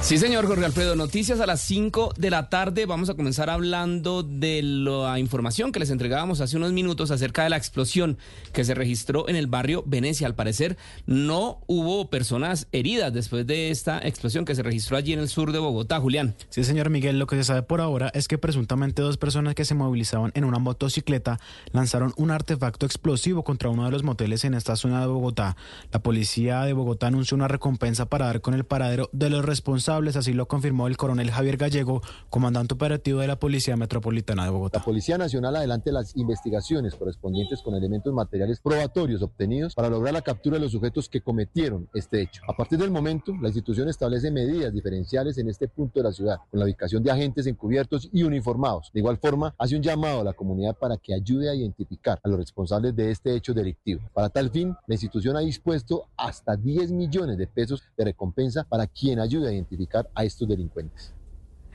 Sí, 0.00 0.18
señor 0.18 0.46
Jorge 0.46 0.64
Alfredo. 0.64 0.94
Noticias 0.94 1.40
a 1.40 1.46
las 1.46 1.60
5 1.62 2.14
de 2.16 2.30
la 2.30 2.48
tarde. 2.48 2.86
Vamos 2.86 3.10
a 3.10 3.14
comenzar 3.14 3.50
hablando 3.50 4.22
de 4.22 4.62
la 4.62 5.18
información 5.18 5.72
que 5.72 5.80
les 5.80 5.90
entregábamos 5.90 6.40
hace 6.40 6.56
unos 6.56 6.72
minutos 6.72 7.10
acerca 7.10 7.42
de 7.42 7.50
la 7.50 7.56
explosión 7.56 8.16
que 8.52 8.64
se 8.64 8.74
registró 8.74 9.28
en 9.28 9.34
el 9.34 9.48
barrio 9.48 9.82
Venecia. 9.84 10.28
Al 10.28 10.36
parecer, 10.36 10.76
no 11.06 11.60
hubo 11.66 12.08
personas 12.08 12.68
heridas 12.70 13.12
después 13.12 13.48
de 13.48 13.70
esta 13.70 13.98
explosión 13.98 14.44
que 14.44 14.54
se 14.54 14.62
registró 14.62 14.96
allí 14.96 15.12
en 15.12 15.18
el 15.18 15.28
sur 15.28 15.50
de 15.50 15.58
Bogotá. 15.58 15.98
Julián. 15.98 16.36
Sí, 16.50 16.62
señor 16.62 16.88
Miguel, 16.88 17.18
lo 17.18 17.26
que 17.26 17.34
se 17.34 17.42
sabe 17.42 17.62
por 17.62 17.80
ahora 17.80 18.08
es 18.14 18.28
que 18.28 18.38
presuntamente 18.38 19.02
dos 19.02 19.16
personas 19.16 19.56
que 19.56 19.64
se 19.64 19.74
movilizaban 19.74 20.30
en 20.34 20.44
una 20.44 20.60
motocicleta 20.60 21.40
lanzaron 21.72 22.12
un 22.16 22.30
artefacto 22.30 22.86
explosivo 22.86 23.42
contra 23.42 23.70
uno 23.70 23.84
de 23.84 23.90
los 23.90 24.04
moteles 24.04 24.44
en 24.44 24.54
esta 24.54 24.76
zona 24.76 25.00
de 25.00 25.08
Bogotá. 25.08 25.56
La 25.90 26.00
policía 26.00 26.62
de 26.62 26.74
Bogotá 26.74 27.08
anunció 27.08 27.36
una 27.36 27.48
recompensa 27.48 28.06
para 28.06 28.26
dar 28.26 28.40
con 28.40 28.54
el 28.54 28.64
paradero 28.64 29.10
de 29.12 29.30
los 29.30 29.44
responsables, 29.44 29.95
así 29.96 30.34
lo 30.34 30.46
confirmó 30.46 30.88
el 30.88 30.98
coronel 30.98 31.30
Javier 31.30 31.56
Gallego, 31.56 32.02
comandante 32.28 32.74
operativo 32.74 33.20
de 33.20 33.28
la 33.28 33.36
Policía 33.36 33.78
Metropolitana 33.78 34.44
de 34.44 34.50
Bogotá. 34.50 34.78
La 34.78 34.84
Policía 34.84 35.16
Nacional 35.16 35.56
adelante 35.56 35.90
las 35.90 36.14
investigaciones 36.16 36.94
correspondientes 36.94 37.62
con 37.62 37.74
elementos 37.74 38.12
materiales 38.12 38.60
probatorios 38.60 39.22
obtenidos 39.22 39.74
para 39.74 39.88
lograr 39.88 40.12
la 40.12 40.20
captura 40.20 40.56
de 40.56 40.60
los 40.60 40.72
sujetos 40.72 41.08
que 41.08 41.22
cometieron 41.22 41.88
este 41.94 42.20
hecho. 42.20 42.42
A 42.46 42.54
partir 42.54 42.78
del 42.78 42.90
momento, 42.90 43.32
la 43.40 43.48
institución 43.48 43.88
establece 43.88 44.30
medidas 44.30 44.70
diferenciales 44.70 45.38
en 45.38 45.48
este 45.48 45.66
punto 45.66 46.00
de 46.00 46.04
la 46.04 46.12
ciudad, 46.12 46.36
con 46.50 46.60
la 46.60 46.66
ubicación 46.66 47.02
de 47.02 47.10
agentes 47.10 47.46
encubiertos 47.46 48.10
y 48.12 48.22
uniformados. 48.22 48.90
De 48.92 49.00
igual 49.00 49.16
forma, 49.16 49.54
hace 49.56 49.76
un 49.76 49.82
llamado 49.82 50.20
a 50.20 50.24
la 50.24 50.34
comunidad 50.34 50.76
para 50.76 50.98
que 50.98 51.14
ayude 51.14 51.48
a 51.48 51.54
identificar 51.54 52.20
a 52.22 52.28
los 52.28 52.38
responsables 52.38 52.94
de 52.94 53.10
este 53.10 53.34
hecho 53.34 53.54
delictivo. 53.54 54.02
Para 54.12 54.28
tal 54.28 54.50
fin, 54.50 54.76
la 54.86 54.94
institución 54.94 55.38
ha 55.38 55.40
dispuesto 55.40 56.10
hasta 56.18 56.54
10 56.54 56.92
millones 56.92 57.38
de 57.38 57.46
pesos 57.46 57.82
de 57.96 58.04
recompensa 58.04 58.64
para 58.64 58.86
quien 58.86 59.20
ayude 59.20 59.48
a 59.48 59.52
identificar 59.52 59.75
a 60.14 60.24
estos 60.24 60.48
delincuentes. 60.48 61.12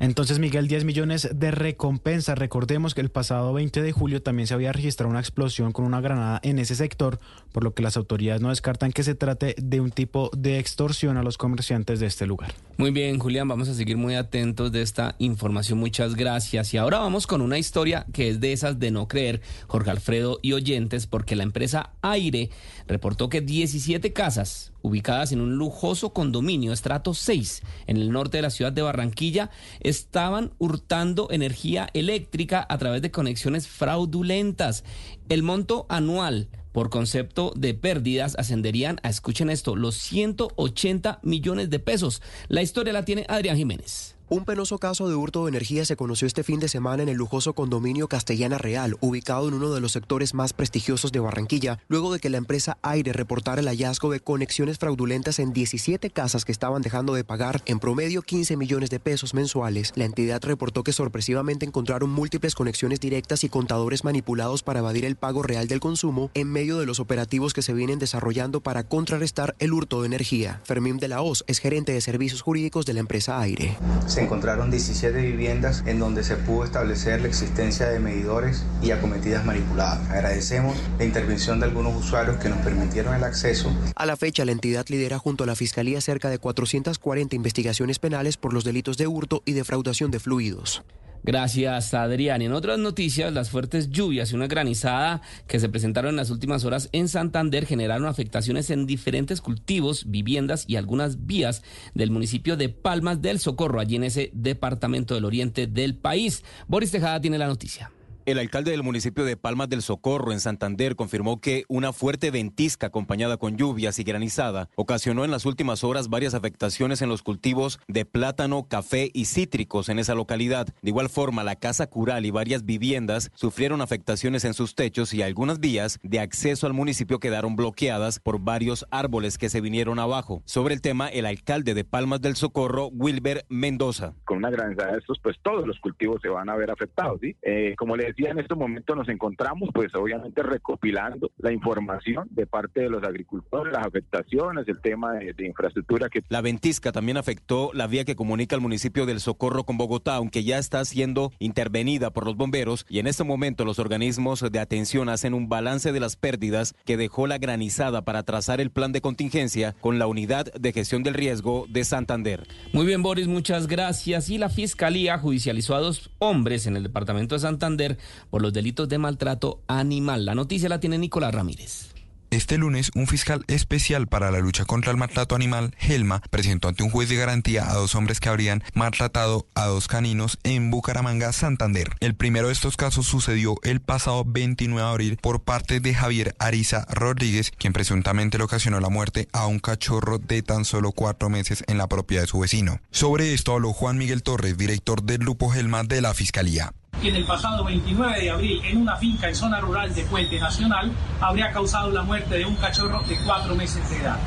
Entonces, 0.02 0.40
Miguel, 0.40 0.68
10 0.68 0.84
millones 0.84 1.30
de 1.32 1.52
recompensa. 1.52 2.34
Recordemos 2.34 2.96
que 2.96 3.02
el 3.02 3.12
pasado 3.12 3.54
20 3.54 3.84
de 3.84 3.92
julio 3.92 4.24
también 4.24 4.48
se 4.48 4.56
había 4.56 4.72
registrado 4.72 5.12
una 5.12 5.20
explosión 5.20 5.74
con 5.74 5.86
una 5.86 6.02
granada 6.02 6.40
en 6.42 6.58
ese 6.58 6.74
sector, 6.74 7.20
por 7.52 7.64
lo 7.64 7.76
que 7.76 7.84
las 7.84 7.98
autoridades 7.98 8.42
no 8.42 8.50
descartan 8.50 8.94
que 8.94 9.04
se 9.04 9.14
trate 9.14 9.54
de 9.62 9.80
un 9.80 9.92
tipo 9.92 10.32
de 10.36 10.58
extorsión 10.58 11.18
a 11.18 11.24
los 11.24 11.38
comerciantes 11.38 12.00
de 12.00 12.08
este 12.08 12.26
lugar. 12.26 12.52
Muy 12.78 12.90
bien, 12.90 13.20
Julián, 13.20 13.48
vamos 13.48 13.70
a 13.70 13.76
seguir 13.76 13.96
muy 13.96 14.16
atentos 14.16 14.72
de 14.72 14.82
esta 14.82 15.14
información. 15.20 15.78
Muchas 15.78 16.16
gracias. 16.16 16.74
Y 16.74 16.78
ahora 16.78 16.98
vamos 16.98 17.28
con 17.28 17.40
una 17.40 17.60
historia 17.60 18.08
que 18.12 18.30
es 18.30 18.40
de 18.40 18.54
esas 18.54 18.80
de 18.80 18.90
no 18.90 19.08
creer, 19.08 19.42
Jorge 19.68 19.92
Alfredo 19.92 20.40
y 20.42 20.54
oyentes, 20.54 21.06
porque 21.06 21.36
la 21.36 21.44
empresa 21.44 21.92
Aire 22.02 22.50
reportó 22.88 23.30
que 23.30 23.42
17 23.42 24.14
casas 24.14 24.71
ubicadas 24.82 25.32
en 25.32 25.42
un 25.42 25.56
lujoso 25.56 26.14
condominio 26.14 26.74
estrato 26.74 27.14
6 27.14 27.62
en 27.88 27.98
el 27.98 28.12
norte 28.12 28.38
de 28.38 28.44
la 28.44 28.50
ciudad 28.50 28.72
de 28.72 28.82
Barranquilla 28.82 29.50
estaban 29.80 30.54
hurtando 30.58 31.28
energía 31.32 31.90
eléctrica 31.94 32.66
a 32.70 32.78
través 32.78 33.02
de 33.02 33.12
conexiones 33.12 33.68
fraudulentas. 33.68 34.84
El 35.30 35.44
monto 35.44 35.86
anual 35.90 36.50
por 36.72 36.90
concepto 36.90 37.54
de 37.56 37.74
pérdidas 37.74 38.36
ascenderían 38.38 39.00
a, 39.04 39.10
escuchen 39.10 39.50
esto, 39.50 39.76
los 39.76 39.96
180 39.96 41.20
millones 41.24 41.70
de 41.70 41.80
pesos. 41.80 42.22
La 42.48 42.62
historia 42.62 42.94
la 42.94 43.06
tiene 43.06 43.26
Adrián 43.28 43.58
Jiménez. 43.58 44.16
Un 44.34 44.46
penoso 44.46 44.78
caso 44.78 45.10
de 45.10 45.16
hurto 45.16 45.44
de 45.44 45.50
energía 45.50 45.84
se 45.84 45.98
conoció 45.98 46.26
este 46.26 46.44
fin 46.44 46.62
de 46.62 46.70
semana 46.70 47.04
en 47.04 47.10
el 47.10 47.18
lujoso 47.18 47.52
condominio 47.52 48.08
Castellana 48.08 48.58
Real, 48.58 48.96
ubicado 49.02 49.50
en 49.50 49.56
uno 49.56 49.74
de 49.74 49.82
los 49.82 49.92
sectores 49.92 50.34
más 50.34 50.54
prestigiosos 50.54 51.12
de 51.12 51.20
Barranquilla, 51.20 51.80
luego 51.90 52.14
de 52.14 52.22
que 52.22 52.30
la 52.30 52.38
empresa 52.38 52.78
Aire 52.82 53.12
reportara 53.12 53.60
el 53.60 53.68
hallazgo 53.68 54.10
de 54.10 54.22
conexiones 54.22 54.78
fraudulentas 54.78 55.40
en 55.40 55.52
17 55.52 56.12
casas 56.12 56.46
que 56.46 56.54
estaban 56.54 56.82
dejando 56.82 57.14
de 57.14 57.26
pagar 57.26 57.62
en 57.66 57.82
promedio 57.82 58.22
15 58.22 58.56
millones 58.56 58.90
de 58.90 59.02
pesos 59.02 59.34
mensuales. 59.34 59.92
La 59.96 60.06
entidad 60.06 60.42
reportó 60.42 60.86
que 60.86 60.94
sorpresivamente 60.94 61.66
encontraron 61.66 62.10
múltiples 62.10 62.56
conexiones 62.56 63.02
directas 63.02 63.44
y 63.44 63.50
contadores 63.50 64.06
manipulados 64.06 64.64
para 64.64 64.80
evadir 64.80 65.04
el 65.04 65.18
pago 65.18 65.44
real 65.44 65.68
del 65.68 65.82
consumo 65.82 66.32
en 66.36 66.50
medio 66.50 66.80
de 66.80 66.86
los 66.86 67.02
operativos 67.02 67.54
que 67.54 67.64
se 67.64 67.74
vienen 67.74 68.00
desarrollando 68.00 68.62
para 68.62 68.86
contrarrestar 68.86 69.58
el 69.60 69.74
hurto 69.74 70.00
de 70.00 70.08
energía. 70.08 70.62
Fermín 70.64 71.00
de 71.00 71.10
la 71.10 71.22
Hoz 71.22 71.44
es 71.48 71.60
gerente 71.60 71.92
de 71.92 72.00
servicios 72.00 72.42
jurídicos 72.42 72.86
de 72.86 72.94
la 72.94 73.02
empresa 73.02 73.38
Aire. 73.42 73.78
Encontraron 74.22 74.72
17 74.72 75.20
viviendas 75.20 75.84
en 75.86 76.00
donde 76.00 76.24
se 76.24 76.36
pudo 76.36 76.64
establecer 76.64 77.22
la 77.22 77.28
existencia 77.28 77.88
de 77.88 78.00
medidores 78.00 78.64
y 78.82 78.92
acometidas 78.92 79.46
manipuladas. 79.46 80.10
Agradecemos 80.10 80.78
la 80.98 81.06
intervención 81.06 81.60
de 81.60 81.66
algunos 81.66 81.96
usuarios 81.96 82.38
que 82.38 82.50
nos 82.50 82.60
permitieron 82.60 83.16
el 83.16 83.24
acceso. 83.24 83.72
A 83.96 84.06
la 84.06 84.18
fecha, 84.18 84.46
la 84.46 84.52
entidad 84.52 84.86
lidera 84.90 85.18
junto 85.18 85.44
a 85.44 85.48
la 85.48 85.56
Fiscalía 85.56 86.02
cerca 86.02 86.30
de 86.30 86.38
440 86.38 87.36
investigaciones 87.36 88.00
penales 88.00 88.38
por 88.38 88.54
los 88.54 88.64
delitos 88.64 88.98
de 88.98 89.08
hurto 89.08 89.42
y 89.46 89.54
defraudación 89.54 90.12
de 90.12 90.20
fluidos. 90.20 90.84
Gracias, 91.24 91.94
Adrián. 91.94 92.42
Y 92.42 92.46
en 92.46 92.54
otras 92.54 92.80
noticias, 92.80 93.32
las 93.32 93.50
fuertes 93.50 93.90
lluvias 93.90 94.32
y 94.32 94.36
una 94.36 94.48
granizada 94.48 95.22
que 95.48 95.60
se 95.60 95.70
presentaron 95.70 96.10
en 96.10 96.16
las 96.16 96.32
últimas 96.32 96.66
horas 96.66 96.90
en 96.92 97.08
Santander 97.08 97.66
generaron 97.66 98.08
afectaciones 98.08 98.70
en 98.70 98.88
diferentes 98.88 99.42
cultivos, 99.42 100.10
viviendas 100.10 100.66
y 100.68 100.78
algunas 100.78 101.28
vías 101.28 101.62
del 101.94 102.12
municipio 102.12 102.58
de 102.58 102.70
Palmas 102.70 103.22
del 103.22 103.40
Socorro, 103.40 103.80
allí 103.80 103.96
en 103.98 104.06
ese 104.06 104.32
departamento 104.34 105.14
del 105.14 105.26
oriente 105.26 105.68
del 105.68 105.96
país. 105.96 106.44
Boris 106.68 106.92
Tejada 106.92 107.22
tiene 107.22 107.38
la 107.38 107.48
noticia. 107.48 107.92
El 108.24 108.38
alcalde 108.38 108.70
del 108.70 108.84
municipio 108.84 109.26
de 109.26 109.36
Palmas 109.36 109.68
del 109.68 109.82
Socorro, 109.82 110.32
en 110.32 110.40
Santander, 110.40 110.96
confirmó 110.96 111.42
que 111.42 111.66
una 111.68 111.92
fuerte 111.92 112.30
ventisca 112.30 112.88
acompañada 112.88 113.38
con 113.38 113.58
lluvias 113.58 113.98
y 113.98 114.04
granizada 114.04 114.70
ocasionó 114.76 115.26
en 115.26 115.32
las 115.32 115.48
últimas 115.48 115.84
horas 115.84 116.08
varias 116.08 116.36
afectaciones 116.36 117.02
en 117.02 117.10
los 117.10 117.24
cultivos 117.24 117.80
de 117.88 118.06
plátano, 118.06 118.68
café 118.68 119.10
y 119.12 119.26
cítricos 119.26 119.90
en 119.90 119.98
esa 119.98 120.14
localidad. 120.14 120.68
De 120.84 120.90
igual 120.92 121.10
forma, 121.10 121.44
la 121.44 121.56
casa 121.56 121.88
cural 121.88 122.28
y 122.28 122.30
varias 122.30 122.64
viviendas 122.64 123.32
sufrieron 123.34 123.82
afectaciones 123.82 124.46
en 124.46 124.54
sus 124.54 124.76
techos 124.76 125.16
y 125.16 125.24
algunas 125.24 125.60
vías 125.60 125.98
de 126.04 126.20
acceso 126.20 126.68
al 126.68 126.74
municipio 126.74 127.20
quedaron 127.20 127.56
bloqueadas 127.56 128.20
por 128.20 128.40
varios 128.40 128.86
árboles 128.92 129.40
que 129.40 129.50
se 129.50 129.62
vinieron 129.62 129.98
abajo. 129.98 130.44
Sobre 130.46 130.76
el 130.76 130.82
tema, 130.82 131.08
el 131.08 131.26
alcalde 131.26 131.74
de 131.74 131.86
Palmas 131.86 132.22
del 132.22 132.36
Socorro, 132.36 132.90
Wilber 132.90 133.46
Mendoza. 133.50 134.14
Con 134.26 134.38
una 134.38 134.52
granizada 134.52 134.92
de 134.92 135.00
estos, 135.00 135.18
pues 135.24 135.38
todos 135.42 135.66
los 135.66 135.80
cultivos 135.80 136.22
se 136.22 136.30
van 136.30 136.50
a 136.50 136.56
ver 136.56 136.70
afectados, 136.70 137.20
¿sí? 137.20 137.36
Eh, 137.42 137.74
como 137.78 137.98
le 137.98 138.11
decía, 138.12 138.32
en 138.32 138.40
estos 138.40 138.58
momentos 138.58 138.96
nos 138.96 139.10
encontramos, 139.10 139.70
pues 139.74 139.94
obviamente 139.96 140.44
recopilando 140.44 141.32
la 141.38 141.52
información 141.52 142.28
de 142.32 142.46
parte 142.46 142.82
de 142.82 142.90
los 142.90 143.04
agricultores, 143.04 143.74
las 143.74 143.86
afectaciones, 143.86 144.68
el 144.68 144.80
tema 144.82 145.14
de, 145.14 145.34
de 145.34 145.48
infraestructura 145.48 146.10
que... 146.10 146.24
La 146.30 146.42
ventisca 146.42 146.92
también 146.92 147.18
afectó 147.18 147.72
la 147.74 147.88
vía 147.88 148.06
que 148.06 148.16
comunica 148.16 148.56
el 148.56 148.62
municipio 148.62 149.06
del 149.06 149.20
Socorro 149.20 149.64
con 149.64 149.78
Bogotá, 149.78 150.16
aunque 150.16 150.44
ya 150.44 150.58
está 150.58 150.84
siendo 150.86 151.32
intervenida 151.40 152.12
por 152.12 152.26
los 152.26 152.36
bomberos 152.36 152.86
y 152.90 153.00
en 153.00 153.08
este 153.08 153.24
momento 153.24 153.66
los 153.66 153.80
organismos 153.80 154.46
de 154.52 154.60
atención 154.60 155.10
hacen 155.10 155.34
un 155.34 155.50
balance 155.50 155.92
de 155.92 156.00
las 156.00 156.16
pérdidas 156.16 156.76
que 156.86 156.98
dejó 156.98 157.28
la 157.28 157.38
granizada 157.38 158.04
para 158.04 158.24
trazar 158.24 158.62
el 158.62 158.72
plan 158.72 158.92
de 158.92 159.02
contingencia 159.02 159.76
con 159.80 160.00
la 160.00 160.08
unidad 160.08 160.52
de 160.54 160.74
gestión 160.74 161.04
del 161.04 161.14
riesgo 161.14 161.66
de 161.70 161.84
Santander. 161.84 162.48
Muy 162.74 162.86
bien, 162.86 163.04
Boris, 163.04 163.28
muchas 163.28 163.68
gracias. 163.68 164.30
Y 164.30 164.38
la 164.38 164.50
Fiscalía 164.50 165.18
judicializó 165.18 165.76
a 165.76 165.80
dos 165.80 166.12
hombres 166.20 166.68
en 166.68 166.76
el 166.76 166.84
departamento 166.84 167.36
de 167.36 167.40
Santander 167.40 167.98
por 168.30 168.42
los 168.42 168.54
delitos 168.54 168.90
de 168.90 168.98
maltrato 168.98 169.62
animal. 169.68 170.26
La 170.26 170.36
noticia 170.36 170.70
la 170.70 170.80
tiene 170.80 170.98
Nicolás 170.98 171.34
Ramírez. 171.34 171.92
Este 172.32 172.58
lunes, 172.58 172.92
un 172.96 173.08
fiscal 173.08 173.44
especial 173.48 174.08
para 174.08 174.32
la 174.32 174.40
lucha 174.40 174.64
contra 174.64 174.92
el 174.92 174.96
maltrato 174.96 175.36
animal, 175.36 175.76
Helma, 175.78 176.22
presentó 176.30 176.70
ante 176.70 176.82
un 176.82 176.90
juez 176.90 177.10
de 177.10 177.18
garantía 177.18 177.70
a 177.70 177.74
dos 177.74 177.94
hombres 177.94 178.22
que 178.22 178.30
habrían 178.30 178.64
maltratado 178.74 179.48
a 179.54 179.66
dos 179.66 179.90
caninos 179.90 180.40
en 180.44 180.72
Bucaramanga, 180.72 181.34
Santander. 181.34 181.90
El 182.00 182.16
primero 182.16 182.48
de 182.48 182.54
estos 182.54 182.78
casos 182.78 183.06
sucedió 183.06 183.56
el 183.64 183.82
pasado 183.82 184.24
29 184.26 184.82
de 184.82 184.90
abril 184.90 185.18
por 185.22 185.44
parte 185.44 185.82
de 185.82 185.94
Javier 185.94 186.34
Ariza 186.40 186.86
Rodríguez, 186.90 187.52
quien 187.58 187.74
presuntamente 187.74 188.38
le 188.38 188.46
ocasionó 188.46 188.80
la 188.80 188.88
muerte 188.88 189.28
a 189.34 189.48
un 189.48 189.60
cachorro 189.60 190.18
de 190.18 190.42
tan 190.42 190.64
solo 190.64 190.94
cuatro 190.94 191.30
meses 191.30 191.66
en 191.68 191.78
la 191.78 191.88
propiedad 191.88 192.24
de 192.24 192.28
su 192.28 192.40
vecino. 192.40 192.80
Sobre 192.92 193.34
esto 193.34 193.52
habló 193.52 193.74
Juan 193.74 193.98
Miguel 193.98 194.24
Torres, 194.24 194.58
director 194.58 195.04
del 195.04 195.18
Grupo 195.18 195.54
Helma 195.54 195.84
de 195.84 196.00
la 196.00 196.14
Fiscalía 196.14 196.72
que 197.02 197.10
en 197.10 197.16
el 197.16 197.26
pasado 197.26 197.64
29 197.64 198.22
de 198.22 198.30
abril 198.30 198.62
en 198.64 198.78
una 198.78 198.96
finca 198.96 199.28
en 199.28 199.36
zona 199.36 199.60
rural 199.60 199.94
de 199.94 200.04
Puente 200.04 200.40
Nacional 200.40 200.92
habría 201.20 201.52
causado 201.52 201.90
la 201.92 202.04
muerte 202.04 202.38
de 202.38 202.46
un 202.46 202.56
cachorro 202.56 203.02
de 203.04 203.18
cuatro 203.26 203.56
meses 203.56 203.90
de 203.90 203.98
edad. 203.98 204.18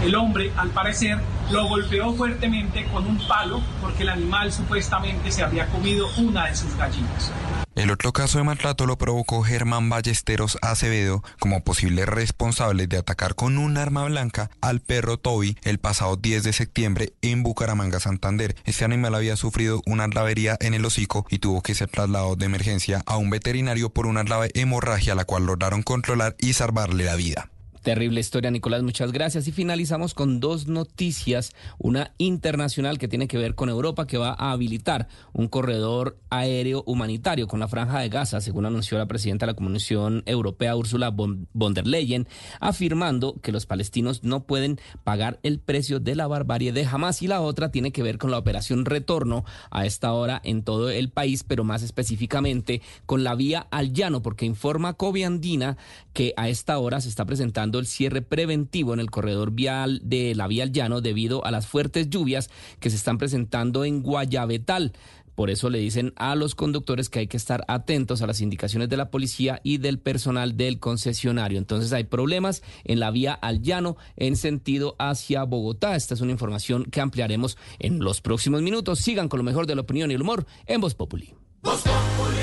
El 0.00 0.14
hombre, 0.14 0.52
al 0.56 0.70
parecer, 0.70 1.18
lo 1.50 1.68
golpeó 1.68 2.12
fuertemente 2.14 2.86
con 2.86 3.06
un 3.06 3.18
palo 3.28 3.60
porque 3.80 4.02
el 4.02 4.08
animal 4.08 4.52
supuestamente 4.52 5.30
se 5.30 5.42
había 5.42 5.66
comido 5.66 6.08
una 6.18 6.46
de 6.46 6.56
sus 6.56 6.74
gallinas. 6.76 7.32
El 7.74 7.90
otro 7.90 8.12
caso 8.12 8.36
de 8.36 8.44
maltrato 8.44 8.84
lo 8.84 8.98
provocó 8.98 9.42
Germán 9.42 9.88
Ballesteros 9.88 10.58
Acevedo 10.60 11.24
como 11.38 11.64
posible 11.64 12.04
responsable 12.04 12.86
de 12.86 12.98
atacar 12.98 13.34
con 13.34 13.56
un 13.56 13.78
arma 13.78 14.04
blanca 14.04 14.50
al 14.60 14.80
perro 14.80 15.16
Toby 15.16 15.56
el 15.62 15.78
pasado 15.78 16.16
10 16.16 16.44
de 16.44 16.52
septiembre 16.52 17.14
en 17.22 17.42
Bucaramanga, 17.42 17.98
Santander. 17.98 18.56
Este 18.64 18.84
animal 18.84 19.14
había 19.14 19.36
sufrido 19.36 19.80
una 19.86 20.06
lavería 20.06 20.58
en 20.60 20.74
el 20.74 20.84
hocico 20.84 21.26
y 21.30 21.38
tuvo 21.38 21.62
que 21.62 21.74
ser 21.74 21.88
trasladado 21.88 22.36
de 22.36 22.44
emergencia 22.44 23.02
a 23.06 23.16
un 23.16 23.30
veterinario 23.30 23.88
por 23.88 24.06
una 24.06 24.22
grave 24.22 24.50
hemorragia 24.54 25.14
la 25.14 25.24
cual 25.24 25.46
lograron 25.46 25.82
controlar 25.82 26.36
y 26.38 26.52
salvarle 26.52 27.04
la 27.04 27.16
vida. 27.16 27.51
Terrible 27.82 28.20
historia, 28.20 28.52
Nicolás, 28.52 28.84
muchas 28.84 29.10
gracias. 29.10 29.48
Y 29.48 29.52
finalizamos 29.52 30.14
con 30.14 30.38
dos 30.38 30.68
noticias. 30.68 31.52
Una 31.78 32.12
internacional 32.16 32.96
que 32.96 33.08
tiene 33.08 33.26
que 33.26 33.38
ver 33.38 33.56
con 33.56 33.68
Europa, 33.68 34.06
que 34.06 34.18
va 34.18 34.36
a 34.38 34.52
habilitar 34.52 35.08
un 35.32 35.48
corredor 35.48 36.16
aéreo 36.30 36.84
humanitario 36.86 37.48
con 37.48 37.58
la 37.58 37.66
franja 37.66 37.98
de 37.98 38.08
Gaza, 38.08 38.40
según 38.40 38.66
anunció 38.66 38.98
la 38.98 39.06
presidenta 39.06 39.46
de 39.46 39.52
la 39.52 39.56
Comisión 39.56 40.22
Europea, 40.26 40.76
Ursula 40.76 41.10
von 41.10 41.48
der 41.74 41.88
Leyen, 41.88 42.28
afirmando 42.60 43.34
que 43.42 43.50
los 43.50 43.66
palestinos 43.66 44.22
no 44.22 44.44
pueden 44.44 44.78
pagar 45.02 45.40
el 45.42 45.58
precio 45.58 45.98
de 45.98 46.14
la 46.14 46.28
barbarie 46.28 46.72
de 46.72 46.86
Hamas. 46.86 47.20
Y 47.20 47.26
la 47.26 47.40
otra 47.40 47.72
tiene 47.72 47.90
que 47.90 48.04
ver 48.04 48.18
con 48.18 48.30
la 48.30 48.38
operación 48.38 48.84
retorno 48.84 49.44
a 49.72 49.86
esta 49.86 50.12
hora 50.12 50.40
en 50.44 50.62
todo 50.62 50.88
el 50.88 51.10
país, 51.10 51.42
pero 51.42 51.64
más 51.64 51.82
específicamente 51.82 52.80
con 53.06 53.24
la 53.24 53.34
vía 53.34 53.66
al 53.72 53.92
llano, 53.92 54.22
porque 54.22 54.46
informa 54.46 54.94
Coviandina 54.94 55.76
que 56.12 56.32
a 56.36 56.48
esta 56.48 56.78
hora 56.78 57.00
se 57.00 57.08
está 57.08 57.24
presentando 57.24 57.71
el 57.78 57.86
cierre 57.86 58.22
preventivo 58.22 58.94
en 58.94 59.00
el 59.00 59.10
corredor 59.10 59.52
vial 59.52 60.00
de 60.04 60.34
la 60.34 60.46
vía 60.46 60.64
al 60.64 60.72
llano 60.72 61.00
debido 61.00 61.44
a 61.44 61.50
las 61.50 61.66
fuertes 61.66 62.10
lluvias 62.10 62.50
que 62.80 62.90
se 62.90 62.96
están 62.96 63.18
presentando 63.18 63.84
en 63.84 64.02
Guayabetal. 64.02 64.92
Por 65.34 65.48
eso 65.48 65.70
le 65.70 65.78
dicen 65.78 66.12
a 66.16 66.34
los 66.34 66.54
conductores 66.54 67.08
que 67.08 67.20
hay 67.20 67.26
que 67.26 67.38
estar 67.38 67.64
atentos 67.66 68.20
a 68.20 68.26
las 68.26 68.40
indicaciones 68.40 68.88
de 68.88 68.98
la 68.98 69.10
policía 69.10 69.60
y 69.62 69.78
del 69.78 69.98
personal 69.98 70.56
del 70.56 70.78
concesionario. 70.78 71.58
Entonces 71.58 71.92
hay 71.92 72.04
problemas 72.04 72.62
en 72.84 73.00
la 73.00 73.10
vía 73.10 73.32
al 73.32 73.62
llano 73.62 73.96
en 74.16 74.36
sentido 74.36 74.94
hacia 74.98 75.44
Bogotá. 75.44 75.96
Esta 75.96 76.14
es 76.14 76.20
una 76.20 76.32
información 76.32 76.84
que 76.84 77.00
ampliaremos 77.00 77.56
en 77.78 78.00
los 78.00 78.20
próximos 78.20 78.60
minutos. 78.60 78.98
Sigan 78.98 79.28
con 79.28 79.38
lo 79.38 79.44
mejor 79.44 79.66
de 79.66 79.74
la 79.74 79.80
opinión 79.80 80.10
y 80.10 80.14
el 80.14 80.22
humor 80.22 80.46
en 80.66 80.80
Voz 80.82 80.94
Populi. 80.94 81.34
Voz 81.62 81.82
Populi, 81.82 82.41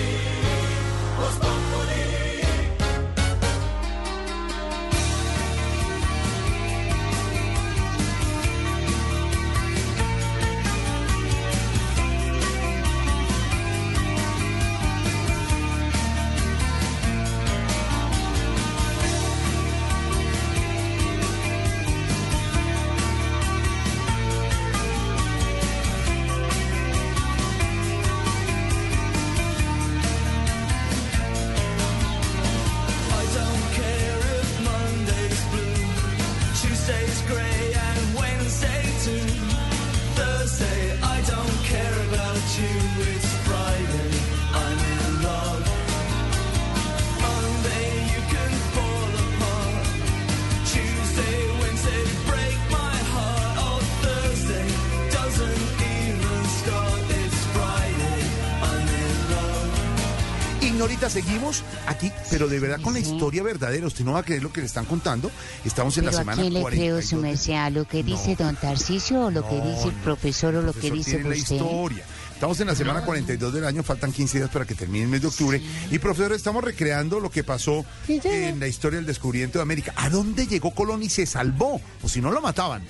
historia 63.30 63.44
verdadera. 63.44 63.88
Usted 63.88 64.04
no 64.06 64.14
va 64.14 64.20
a 64.20 64.24
creer 64.24 64.42
lo 64.44 64.52
que 64.52 64.62
le 64.62 64.66
están 64.68 64.86
contando. 64.86 65.30
Estamos 65.64 65.96
en 65.98 66.06
Pero 66.06 66.12
la 66.16 66.18
¿a 66.18 66.22
semana 66.22 66.42
quién 66.42 66.54
le 66.54 66.62
42. 66.62 67.00
creo, 67.00 67.10
su 67.10 67.16
merced? 67.18 67.54
¿A 67.54 67.70
lo 67.70 67.86
que 67.86 68.04
dice 68.04 68.36
don 68.36 68.56
Tarcisio 68.56 69.26
o 69.26 69.32
lo 69.32 69.48
que 69.48 69.56
No, 69.58 69.66
dice 69.66 69.88
el 69.90 69.96
no, 69.98 70.04
profesor 70.04 70.56
o 70.56 70.62
lo 70.62 70.74
que 70.74 70.80
Profesor, 70.90 70.98
dice 70.98 71.12
tiene 71.12 71.30
la 71.30 71.36
usted? 71.36 71.56
historia. 71.56 72.04
Estamos 72.34 72.60
en 72.62 72.68
la 72.68 72.76
semana 72.76 73.02
42 73.04 73.54
del 73.54 73.66
año, 73.66 73.84
faltan 73.84 74.12
15 74.14 74.38
días 74.38 74.50
para 74.50 74.66
que 74.66 74.74
termine 74.74 75.04
el 75.04 75.10
mes 75.10 75.22
de 75.22 75.28
octubre. 75.28 75.62
Y 75.92 76.00
profesor, 76.00 76.32
estamos 76.34 76.64
recreando 76.64 77.20
lo 77.20 77.30
que 77.30 77.44
pasó 77.44 77.84
en 78.08 78.60
la 78.60 78.68
historia 78.68 78.98
del 78.98 79.06
descubrimiento 79.06 79.60
de 79.60 79.64
América. 79.64 79.94
¿A 79.98 80.10
dónde 80.10 80.48
llegó 80.48 80.72
Colón 80.72 81.04
y 81.04 81.10
se 81.10 81.26
salvó? 81.26 81.82
O 82.02 82.08
si 82.10 82.22
no 82.22 82.32
lo 82.32 82.40
mataban. 82.42 82.82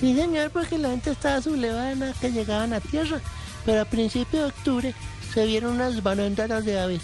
Sí, 0.00 0.14
señor, 0.14 0.50
porque 0.50 0.76
la 0.76 0.90
gente 0.90 1.10
estaba 1.12 1.40
sublevada 1.40 2.12
que 2.20 2.30
llegaban 2.32 2.72
a 2.72 2.80
tierra. 2.80 3.20
Pero 3.64 3.82
a 3.82 3.84
principios 3.84 4.42
de 4.42 4.44
octubre 4.48 4.94
se 5.34 5.46
vieron 5.46 5.74
unas 5.74 6.02
bandadas 6.02 6.64
de 6.64 6.80
aves. 6.80 7.02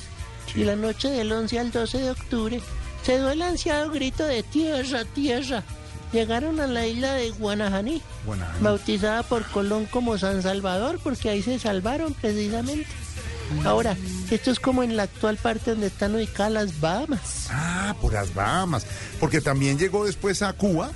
Y 0.54 0.64
la 0.64 0.76
noche 0.76 1.08
del 1.10 1.32
11 1.32 1.58
al 1.58 1.70
12 1.72 1.98
de 1.98 2.10
octubre 2.10 2.60
se 3.04 3.18
dio 3.18 3.30
el 3.30 3.42
ansiado 3.42 3.90
grito 3.90 4.24
de 4.24 4.42
tierra, 4.42 5.04
tierra. 5.14 5.62
llegaron 6.12 6.60
a 6.60 6.66
la 6.66 6.86
isla 6.86 7.12
de 7.14 7.30
Guanajaní, 7.30 8.00
Guanajaní. 8.24 8.62
bautizada 8.62 9.22
por 9.24 9.44
Colón 9.50 9.86
como 9.86 10.16
San 10.16 10.42
Salvador, 10.42 11.00
porque 11.02 11.28
ahí 11.30 11.42
se 11.42 11.58
salvaron 11.58 12.14
precisamente. 12.14 12.86
Ahora, 13.64 13.96
esto 14.30 14.50
es 14.50 14.58
como 14.58 14.82
en 14.82 14.96
la 14.96 15.02
actual 15.04 15.36
parte 15.36 15.72
donde 15.72 15.88
están 15.88 16.14
ubicadas 16.14 16.52
las 16.52 16.80
Bahamas. 16.80 17.48
Ah, 17.50 17.94
por 18.00 18.12
las 18.14 18.32
Bahamas. 18.34 18.86
Porque 19.20 19.40
también 19.40 19.78
llegó 19.78 20.04
después 20.06 20.40
a 20.42 20.52
Cuba. 20.54 20.90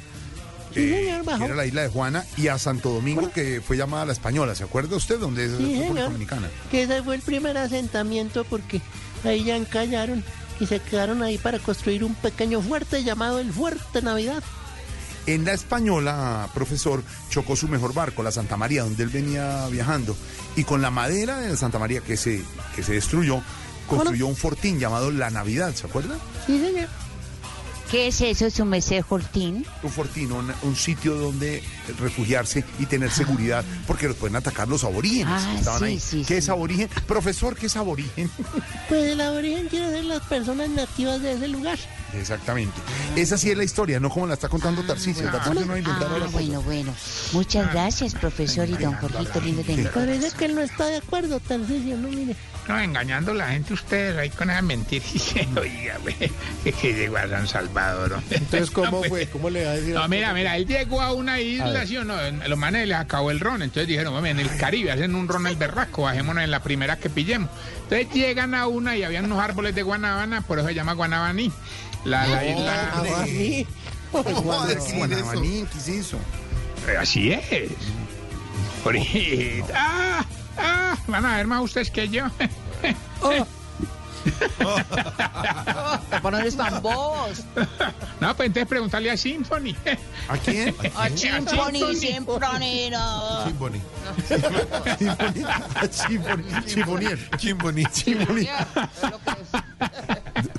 Sí, 0.73 0.81
eh, 0.81 1.05
señor, 1.05 1.25
bajó. 1.25 1.39
que 1.41 1.45
era 1.47 1.55
la 1.57 1.67
isla 1.67 1.83
de 1.83 1.89
Juana, 1.89 2.25
y 2.37 2.49
a 2.49 2.59
Santo 2.59 2.91
Domingo, 2.91 3.31
que 3.33 3.61
fue 3.61 3.77
llamada 3.77 4.07
la 4.07 4.13
Española. 4.13 4.55
¿Se 4.55 4.65
acuerda 4.65 4.97
usted 4.97 5.19
dónde 5.19 5.45
es 5.45 5.51
Sí, 5.53 5.57
República 5.59 5.87
señor. 5.89 6.05
Dominicana? 6.05 6.49
Que 6.71 6.83
ese 6.85 7.03
fue 7.03 7.17
el 7.17 7.23
primer 7.23 7.57
asentamiento 7.59 8.45
porque 8.45 8.81
ahí 9.25 9.45
ya 9.45 9.57
encallaron 9.57 10.25
y 10.61 10.67
se 10.67 10.81
quedaron 10.81 11.23
ahí 11.23 11.39
para 11.39 11.59
construir 11.59 12.05
un 12.05 12.15
pequeño 12.15 12.61
fuerte 12.61 13.05
llamado 13.05 13.39
el 13.39 13.53
Fuerte 13.53 14.03
Navidad. 14.03 14.43
En 15.27 15.45
la 15.45 15.53
Española, 15.53 16.49
profesor, 16.55 17.03
chocó 17.29 17.55
su 17.55 17.69
mejor 17.69 17.93
barco, 17.93 18.23
la 18.23 18.33
Santa 18.33 18.57
María, 18.57 18.83
donde 18.83 19.03
él 19.03 19.11
venía 19.11 19.67
viajando. 19.69 20.17
Y 20.57 20.65
con 20.65 20.81
la 20.81 20.91
madera 20.91 21.39
de 21.39 21.51
la 21.51 21.57
Santa 21.57 21.79
María 21.79 22.01
que 22.01 22.17
se, 22.17 22.43
que 22.75 22.83
se 22.83 22.95
destruyó, 22.95 23.43
construyó 23.87 24.27
un 24.27 24.37
fortín 24.37 24.79
llamado 24.79 25.11
La 25.11 25.29
Navidad, 25.31 25.75
¿se 25.75 25.87
acuerda? 25.87 26.17
Sí, 26.47 26.59
señor. 26.59 26.89
¿Qué 27.91 28.09
es 28.09 28.21
eso, 28.21 28.51
su 28.51 28.65
merced 28.67 29.03
Fortín? 29.03 29.65
Un 29.83 29.91
fortín, 29.91 30.31
un, 30.33 30.53
un 30.63 30.77
sitio 30.77 31.15
donde 31.15 31.63
refugiarse 31.99 32.63
y 32.79 32.85
tener 32.85 33.11
seguridad, 33.11 33.65
porque 33.87 34.09
los 34.09 34.17
pueden 34.17 34.37
atacar 34.37 34.69
los 34.69 34.85
aborígenes. 34.85 35.33
Ah, 35.43 35.49
que 35.53 35.59
estaban 35.59 35.81
sí, 35.81 35.85
ahí. 35.87 35.99
sí, 36.01 36.25
¿Qué 36.27 36.37
es 36.37 36.49
aborigen? 36.51 36.91
Profesor, 37.07 37.57
¿qué 37.57 37.67
es 37.67 37.77
aborigen? 37.77 38.31
Pues 38.91 39.05
el 39.13 39.21
aborigen 39.23 39.69
quiere 39.69 39.89
ser 39.91 40.05
las 40.05 40.23
personas 40.25 40.69
nativas 40.69 41.23
de 41.23 41.33
ese 41.33 41.49
lugar. 41.49 41.79
Exactamente. 42.15 42.81
Esa 43.17 43.37
sí 43.37 43.51
es 43.51 43.57
la 43.57 43.65
historia, 43.65 44.01
no 44.01 44.11
como 44.11 44.27
la 44.27 44.35
está 44.35 44.49
contando 44.49 44.83
Tarcisio. 44.83 45.31
Tarcisio 45.31 45.61
no 45.61 45.69
va 45.69 45.75
a 45.75 45.79
inventar 45.79 46.09
Ah, 46.11 46.27
bueno, 46.33 46.63
bueno. 46.63 46.95
Muchas 47.33 47.71
gracias, 47.73 48.15
profesor 48.15 48.69
y 48.69 48.73
don 48.77 48.95
Jorgito 48.95 49.41
lindo 49.41 49.63
de 49.63 49.77
mi 49.77 49.85
Parece 49.85 50.31
que 50.37 50.45
él 50.47 50.55
no 50.55 50.63
está 50.63 50.87
de 50.87 50.97
acuerdo, 50.97 51.39
Tarcisio, 51.41 51.97
no 51.97 52.09
mire. 52.09 52.35
No, 52.67 52.79
engañando 52.79 53.33
a 53.33 53.35
la 53.35 53.49
gente 53.49 53.73
ustedes 53.73 54.17
ahí 54.19 54.29
con 54.31 54.51
esa 54.51 54.61
mentira. 54.61 55.05
Oiga, 55.61 55.97
güey, 56.03 56.15
que, 56.65 56.73
que 56.73 56.93
llegó 56.93 57.17
a 57.17 57.27
San 57.29 57.47
Salvador. 57.49 58.21
Entonces, 58.31 58.71
¿cómo 58.71 58.99
pues, 59.01 59.09
fue? 59.09 59.27
¿Cómo 59.27 59.49
le 59.49 59.65
va 59.65 59.71
a 59.71 59.75
decir? 59.75 59.95
No, 59.95 60.07
mira, 60.09 60.33
mira, 60.35 60.57
él 60.57 60.67
llegó 60.67 61.01
a 61.01 61.13
una 61.13 61.35
A 61.35 61.41
isla, 61.41 61.71
ver. 61.73 61.89
¿sí 61.89 61.97
o 61.97 62.05
no? 62.05 62.15
Los 62.47 62.59
manes 62.59 62.87
les 62.87 62.97
acabó 62.99 63.31
el 63.31 63.41
ron, 63.41 63.63
entonces 63.63 63.89
dijeron, 63.89 64.15
hombre, 64.15 64.31
en 64.33 64.41
el 64.41 64.55
Caribe 64.57 64.93
hacen 64.93 65.15
un 65.15 65.29
ron 65.29 65.47
el 65.47 65.57
berraco, 65.57 66.03
bajémonos 66.03 66.45
en 66.45 66.51
la 66.51 66.63
primera 66.63 66.97
que 66.99 67.09
pillemos. 67.09 67.49
Entonces 67.85 68.09
llegan 68.13 68.55
a 68.55 68.67
una 68.67 68.97
y 68.97 69.03
habían 69.03 69.25
unos 69.25 69.39
árboles 69.41 69.75
de 69.75 69.83
guanabana, 69.83 70.43
por 70.43 70.59
eso 70.59 70.69
se 70.69 70.75
llama 70.75 70.93
Guanabaní. 70.93 71.51
La, 72.09 72.27
la 72.27 72.45
isla... 72.45 72.91
Guanabaní. 72.95 73.67
Guanabaní, 74.97 75.67
¿qué 75.71 75.79
es 75.79 75.89
eso? 75.89 76.19
Eh, 76.89 76.97
Así 76.97 77.33
es. 77.33 77.73
Ah, 79.75 80.25
ah, 80.57 80.97
van 81.07 81.27
a 81.27 81.37
ver 81.37 81.47
más 81.47 81.63
ustedes 81.63 81.91
que 81.91 82.09
yo. 82.09 82.25
¿Por 86.23 86.33
dónde 86.33 86.49
están 86.49 86.83
bobos? 86.83 87.45
No, 88.21 88.35
pues 88.35 88.47
entonces 88.47 88.69
preguntarle 88.69 89.11
a 89.11 89.17
Symphony. 89.17 89.77
¿A 90.29 90.37
quién? 90.39 90.75
A 90.97 91.11
Chimponi, 91.11 91.95
siempre 91.95 92.35
no. 92.91 93.45
Chimboni. 93.45 93.81
Chimbonier. 96.67 97.31
Chimboni. 97.37 97.85
Chimboni. 97.93 98.49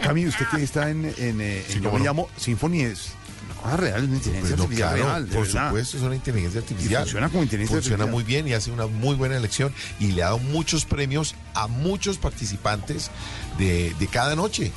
Cami, 0.09 0.25
usted 0.27 0.45
que 0.47 0.63
está 0.63 0.89
en, 0.89 1.05
en, 1.17 1.39
eh, 1.39 1.63
en 1.69 1.81
yo 1.83 1.91
me 1.91 1.99
llamo 1.99 2.29
Symphony 2.35 2.81
es 2.81 3.09
una 3.45 3.61
cosa 3.61 3.77
real, 3.77 4.03
una 4.05 4.15
inteligencia 4.15 4.55
Pues 4.55 4.57
no, 4.57 4.63
artificial 4.63 4.89
claro, 4.95 5.03
real, 5.11 5.29
de 5.29 5.35
por 5.35 5.45
verdad. 5.45 5.67
supuesto, 5.67 5.97
es 5.97 6.03
una 6.03 6.15
inteligencia 6.15 6.61
artificial. 6.61 6.91
Y 6.91 6.95
funciona 7.03 7.29
como 7.29 7.43
inteligencia 7.43 7.75
Funciona 7.77 8.03
artificial. 8.05 8.11
muy 8.13 8.23
bien 8.23 8.47
y 8.47 8.53
hace 8.53 8.71
una 8.71 8.87
muy 8.87 9.15
buena 9.15 9.37
elección 9.37 9.71
y 9.99 10.07
le 10.13 10.23
ha 10.23 10.25
dado 10.25 10.39
muchos 10.39 10.85
premios 10.85 11.35
a 11.53 11.67
muchos 11.67 12.17
participantes 12.17 13.11
de, 13.59 13.93
de 13.99 14.07
cada 14.07 14.35
noche. 14.35 14.71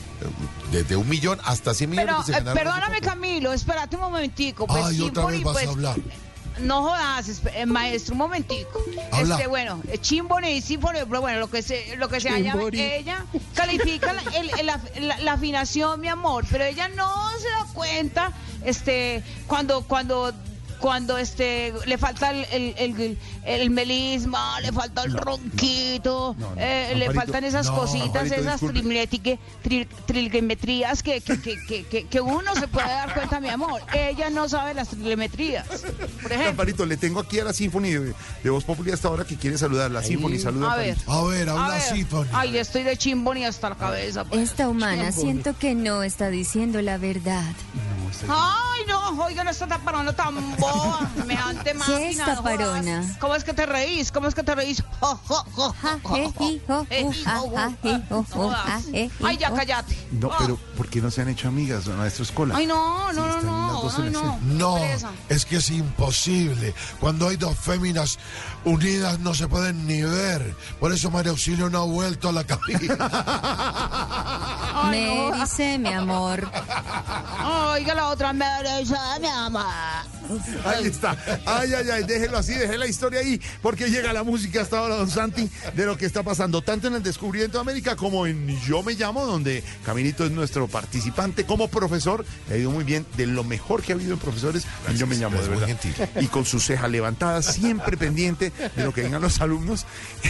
Desde 0.71 0.97
un 0.97 1.09
millón 1.09 1.39
hasta 1.45 1.73
100 1.75 1.91
millones 1.91 2.15
Pero, 2.15 2.27
que 2.27 2.33
se 2.33 2.39
eh, 2.51 2.53
perdóname, 2.55 3.01
Camilo, 3.01 3.53
espérate 3.55 3.97
un 3.97 4.03
momentico. 4.03 4.67
Pues, 4.67 4.85
Ay, 4.85 5.01
otra 5.01 5.25
vez 5.27 5.43
vas 5.43 5.53
pues, 5.55 5.67
a 5.67 5.71
hablar. 5.71 5.97
No 6.61 6.83
jodas, 6.83 7.41
eh, 7.55 7.67
maestro, 7.67 8.13
un 8.13 8.19
momentico. 8.19 8.83
Habla. 9.11 9.35
Este, 9.37 9.47
bueno, 9.49 9.81
eh, 9.89 9.99
Chimboni 9.99 10.49
y 10.51 10.63
pero 11.07 11.21
bueno, 11.21 11.39
lo 11.41 11.51
que 11.51 11.63
se, 11.63 11.97
lo 11.97 12.09
que 12.09 12.21
se 12.21 12.29
haya, 12.29 12.53
Chimbori. 12.53 12.81
ella 12.81 13.25
califica 13.55 14.13
la, 14.13 14.23
el- 14.35 14.51
el- 14.59 14.67
la- 14.67 14.81
la- 15.01 15.19
la 15.19 15.33
afinación, 15.33 16.01
mi 16.01 16.09
amor, 16.09 16.45
pero 16.51 16.65
ella 16.65 16.89
no 16.89 17.11
se 17.39 17.49
da 17.49 17.67
cuenta, 17.73 18.33
este, 18.65 19.23
cuando, 19.47 19.83
cuando, 19.83 20.33
cuando, 20.83 21.17
este, 21.17 21.73
le 21.87 21.97
falta 21.97 22.33
el, 22.33 22.45
el, 22.53 22.75
el- 23.01 23.19
el 23.45 23.71
melisma, 23.71 24.61
le 24.61 24.73
falta 24.73 25.03
el 25.05 25.13
ronquito, 25.15 26.35
No, 26.39 26.51
no, 26.51 26.61
eh, 26.61 26.93
le 26.97 27.11
faltan 27.13 27.45
esas 27.45 27.67
no, 27.67 27.77
cositas, 27.77 28.31
esas 28.31 28.61
disculpe. 28.61 28.81
trimetique- 28.81 29.39
tri- 29.65 29.87
trigonometrías 30.07 31.03
que, 31.05 31.21
que, 31.21 31.41
que, 31.41 31.65
que, 31.67 31.85
que- 31.87 32.07
que 32.09 32.21
uno 32.21 32.55
se 32.57 32.67
puede 32.69 32.89
dar 32.89 33.15
cuenta, 33.15 33.39
mi 33.41 33.49
amor. 33.49 33.81
Ella 33.95 34.29
no 34.31 34.49
sabe 34.49 34.75
las 34.75 34.89
trigonometrías. 34.89 35.67
Por 35.69 36.33
ejemplo. 36.33 36.51
Amparito, 36.51 36.85
le 36.85 36.97
tengo 36.97 37.21
aquí 37.21 37.39
a 37.39 37.45
la 37.45 37.53
Symphony 37.53 37.91
de, 37.91 38.15
de 38.43 38.51
Voz 38.51 38.65
Popular 38.65 38.95
hasta 38.95 39.07
ahora 39.09 39.25
que 39.25 39.37
quiere 39.37 39.57
saludar. 39.59 39.91
La 39.93 40.03
Symphony, 40.03 40.39
saluda 40.41 40.73
A 40.73 40.77
ver. 40.77 40.97
A 41.07 41.23
ver, 41.23 41.49
habla. 41.49 41.81
Symphony. 41.81 42.29
Ay, 42.33 42.57
estoy 42.59 42.83
de 42.83 42.97
chimboni 42.97 43.45
hasta 43.45 43.69
la 43.71 43.77
cabeza. 43.77 44.25
pues. 44.25 44.41
Esta 44.51 44.69
humana 44.69 45.13
siento 45.13 45.57
que 45.57 45.75
no 45.77 46.03
está 46.03 46.29
diciendo 46.29 46.83
la 46.83 46.99
verdad. 46.99 47.53
Ay, 48.29 48.83
no, 48.89 49.25
oiga, 49.25 49.43
no 49.43 49.51
está 49.51 49.67
tan 49.67 49.81
parona 49.83 50.13
tan 50.13 50.35
boba. 50.73 51.11
Me 51.27 51.35
ante 51.37 51.75
máquina. 51.75 51.99
¿Qué 51.99 52.11
es 52.11 52.17
no 52.19 52.25
jodas. 52.25 52.37
taparona? 52.39 53.17
¿Cómo 53.21 53.35
es 53.35 53.45
que 53.45 53.53
te 53.55 53.67
reís? 53.67 54.11
¿Cómo 54.13 54.29
es 54.29 54.35
que 54.35 54.43
te 54.43 54.55
reís? 54.55 54.83
Ay, 59.25 59.37
ya 59.39 59.53
cállate. 59.53 59.97
No, 60.13 60.31
Ah. 60.33 60.37
pero 60.39 60.57
¿por 60.77 60.89
qué 60.89 61.01
no 61.01 61.11
se 61.11 61.23
han 61.23 61.29
hecho 61.29 61.49
amigas, 61.49 61.87
maestro 61.89 62.25
Escola? 62.25 62.55
Ay, 62.57 62.67
no, 62.67 63.11
Sí, 63.11 63.17
no, 63.17 63.27
no, 63.27 63.43
no. 63.43 63.91
Ay, 63.99 64.11
no. 64.11 64.39
No, 64.43 64.79
es 65.29 65.45
que 65.45 65.57
es 65.57 65.71
imposible. 65.71 66.75
Cuando 67.01 67.29
hay 67.29 67.37
dos 67.37 67.57
féminas 67.59 68.19
unidas 68.65 69.19
no 69.21 69.35
se 69.35 69.49
pueden 69.49 69.87
ni 69.87 70.03
ver. 70.03 70.57
Por 70.81 70.93
eso 70.93 71.11
María 71.11 71.31
Auxilio 71.33 71.69
no 71.71 71.79
ha 71.83 71.85
vuelto 71.85 72.29
a 72.29 72.33
la 72.33 72.45
cabina. 72.45 72.97
Me 74.91 75.33
dice 75.41 75.79
mi 75.79 75.93
amor. 75.93 76.49
Oiga, 77.73 77.95
la 77.95 78.09
otra 78.09 78.33
me 78.33 78.47
dice, 78.79 78.95
mi 79.21 79.29
amor. 79.29 79.65
Ahí 80.65 80.87
está. 80.87 81.17
Ay, 81.47 81.73
ay, 81.75 81.87
ay, 81.93 82.05
déjelo 82.05 82.39
así, 82.39 82.55
déjelo 82.55 82.79
la 82.79 82.87
historia 82.87 83.21
ahí, 83.21 83.41
porque 83.61 83.91
llega 83.91 84.13
la 84.13 84.23
música 84.23 84.63
hasta 84.63 84.79
ahora, 84.79 84.97
don 84.97 85.11
Santi, 85.11 85.49
de 85.75 85.87
lo 85.87 85.97
que 85.97 86.07
está 86.07 86.23
pasando, 86.23 86.63
tanto 86.63 86.89
en 86.89 86.95
el 86.95 87.03
Descubrimiento 87.03 87.59
de 87.59 87.63
América 87.63 87.97
como 87.97 88.27
en 88.27 88.59
Yo 88.63 88.83
Me 88.83 88.95
Llamo, 88.95 89.25
donde 89.27 89.63
Caminito 89.85 90.25
es 90.25 90.31
nuestro 90.31 90.69
participante 90.69 91.45
como 91.45 91.69
profesor. 91.69 92.25
Le 92.49 92.55
ha 92.55 92.59
ido 92.59 92.71
muy 92.71 92.85
bien, 92.85 93.07
de 93.17 93.27
lo 93.27 93.45
mejor 93.45 93.83
que 93.83 93.93
ha 93.93 93.95
habido 93.95 94.13
en 94.15 94.19
profesores 94.19 94.65
Yo 94.97 95.07
Me 95.07 95.17
Llamo, 95.17 95.41
de 95.41 95.49
verdad. 95.49 95.67
gentil. 95.67 95.95
Y 96.21 96.27
con 96.27 96.45
su 96.45 96.61
ceja 96.61 96.89
levantada, 96.89 97.43
siempre 97.43 97.97
pendiente 97.97 98.53
de 98.77 98.85
lo 98.85 98.93
que 98.93 99.03
digan 99.03 99.21
los 99.23 99.41
alumnos, 99.41 99.87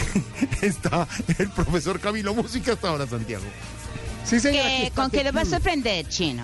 está 0.61 1.07
el 1.37 1.49
profesor 1.49 1.99
Camilo 1.99 2.33
Música 2.33 2.73
hasta 2.73 2.89
ahora, 2.89 3.07
Santiago. 3.07 3.43
Sí, 4.25 4.39
señor. 4.39 4.65
aquí 4.65 4.83
¿Qué- 4.85 4.91
¿Con 4.91 5.11
qué 5.11 5.23
le 5.23 5.31
vas 5.31 5.47
a 5.47 5.51
sorprender, 5.51 6.07
chino? 6.07 6.43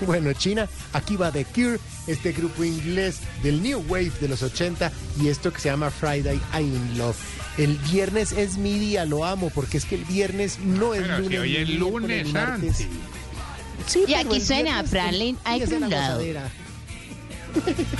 Bueno, 0.06 0.32
China, 0.32 0.68
aquí 0.92 1.16
va 1.16 1.30
The 1.30 1.44
Cure, 1.44 1.78
este 2.06 2.32
grupo 2.32 2.64
inglés 2.64 3.18
del 3.42 3.62
New 3.62 3.84
Wave 3.88 4.12
de 4.20 4.28
los 4.28 4.42
80 4.42 4.90
y 5.20 5.28
esto 5.28 5.52
que 5.52 5.60
se 5.60 5.68
llama 5.68 5.90
Friday 5.90 6.40
I'm 6.52 6.74
in 6.74 6.98
Love. 6.98 7.16
El 7.58 7.76
viernes 7.76 8.32
es 8.32 8.56
mi 8.56 8.78
día, 8.78 9.04
lo 9.04 9.24
amo, 9.24 9.50
porque 9.54 9.76
es 9.76 9.84
que 9.84 9.96
el 9.96 10.04
viernes 10.04 10.58
no 10.60 10.94
es 10.94 11.02
Pero 11.02 11.16
si 11.16 11.22
lunes. 11.24 11.40
hoy 11.40 11.56
es 11.56 11.68
lunes, 11.68 12.32
martes. 12.32 12.86
Sí, 13.86 14.04
Y 14.06 14.14
aquí 14.14 14.40
suena 14.40 14.82
Franklin 14.84 15.36
in 15.46 15.90
Love. 15.90 16.36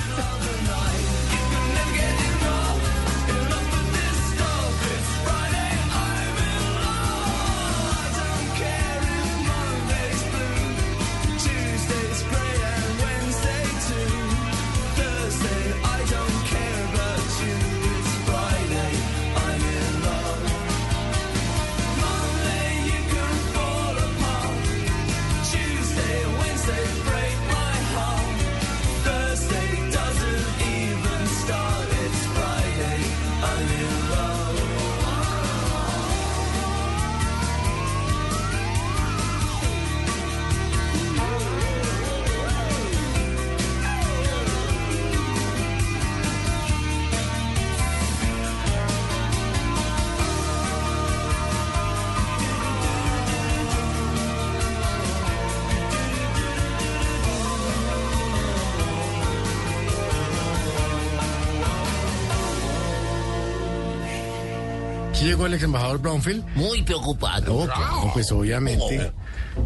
El 65.45 65.53
ex 65.53 65.63
embajador 65.63 65.99
Brownfield. 65.99 66.45
Muy 66.55 66.83
preocupado. 66.83 67.65
Claro, 67.65 68.11
pues 68.13 68.31
obviamente. 68.31 69.11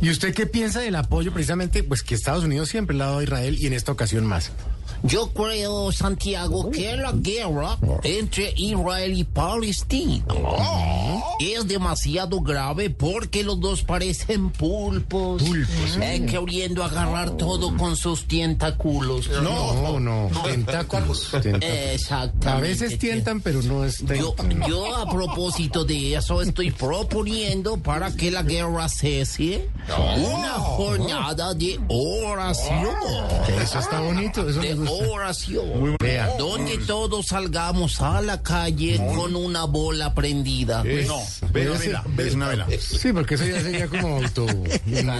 ¿Y 0.01 0.09
usted 0.09 0.33
qué 0.33 0.45
piensa 0.45 0.79
del 0.79 0.95
apoyo 0.95 1.33
precisamente, 1.33 1.83
pues 1.83 2.03
que 2.03 2.15
Estados 2.15 2.43
Unidos 2.43 2.69
siempre 2.69 2.95
le 2.95 3.03
ha 3.03 3.07
dado 3.07 3.19
a 3.19 3.23
Israel 3.23 3.57
y 3.59 3.67
en 3.67 3.73
esta 3.73 3.91
ocasión 3.91 4.25
más? 4.25 4.51
Yo 5.03 5.31
creo, 5.31 5.91
Santiago, 5.91 6.71
que 6.71 6.95
la 6.97 7.11
guerra 7.11 7.77
entre 8.03 8.53
Israel 8.55 9.17
y 9.17 9.23
Palestina 9.23 10.23
es 11.39 11.67
demasiado 11.67 12.41
grave 12.41 12.89
porque 12.89 13.43
los 13.43 13.59
dos 13.59 13.83
parecen 13.83 14.49
pulpos, 14.49 15.43
eh, 15.99 16.25
queriendo 16.29 16.83
agarrar 16.83 17.31
todo 17.31 17.75
con 17.75 17.95
sus 17.95 18.25
tentáculos. 18.25 19.29
No, 19.29 19.99
no, 19.99 20.29
tentáculos. 20.43 21.29
tentáculos. 21.31 21.61
Exactamente. 21.61 22.49
A 22.49 22.59
veces 22.59 22.97
tientan, 22.97 23.41
pero 23.41 23.61
no 23.61 23.83
es 23.83 23.99
Yo, 24.05 24.35
yo 24.67 24.95
a 24.95 25.09
propósito 25.09 25.83
de 25.83 26.15
eso 26.15 26.41
estoy 26.41 26.71
proponiendo 26.71 27.77
para 27.77 28.11
que 28.11 28.31
la 28.31 28.43
guerra 28.43 28.87
cese 28.89 29.69
una 30.17 30.53
jornada 30.53 31.53
de 31.53 31.79
oración. 31.87 32.95
Eso 33.61 33.79
está 33.79 33.99
bonito, 33.99 34.47
eso 34.47 34.61
me 34.61 34.73
gusta. 34.73 34.84
Oración. 34.87 35.97
Vea. 35.99 36.35
Donde 36.37 36.77
todos 36.79 37.27
salgamos 37.27 38.01
a 38.01 38.21
la 38.21 38.41
calle 38.41 38.97
con 39.15 39.35
una 39.35 39.65
bola 39.65 40.13
prendida. 40.13 40.81
Pues, 40.81 41.07
Pues, 41.51 41.79
vela, 41.85 42.03
vela, 42.07 42.33
una 42.35 42.47
vela. 42.49 42.67
Sí, 42.79 43.11
porque 43.13 43.35
eso 43.35 43.45
ya 43.45 43.61
sería 43.61 43.87
como 43.87 44.17
auto. 44.17 44.45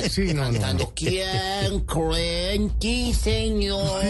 Sí, 0.09 0.33
no, 0.33 0.51
no. 0.51 0.91
¿Quién 0.95 1.79
cree 1.85 2.53
en 2.55 2.69
ti, 2.79 3.13
Señor? 3.13 4.01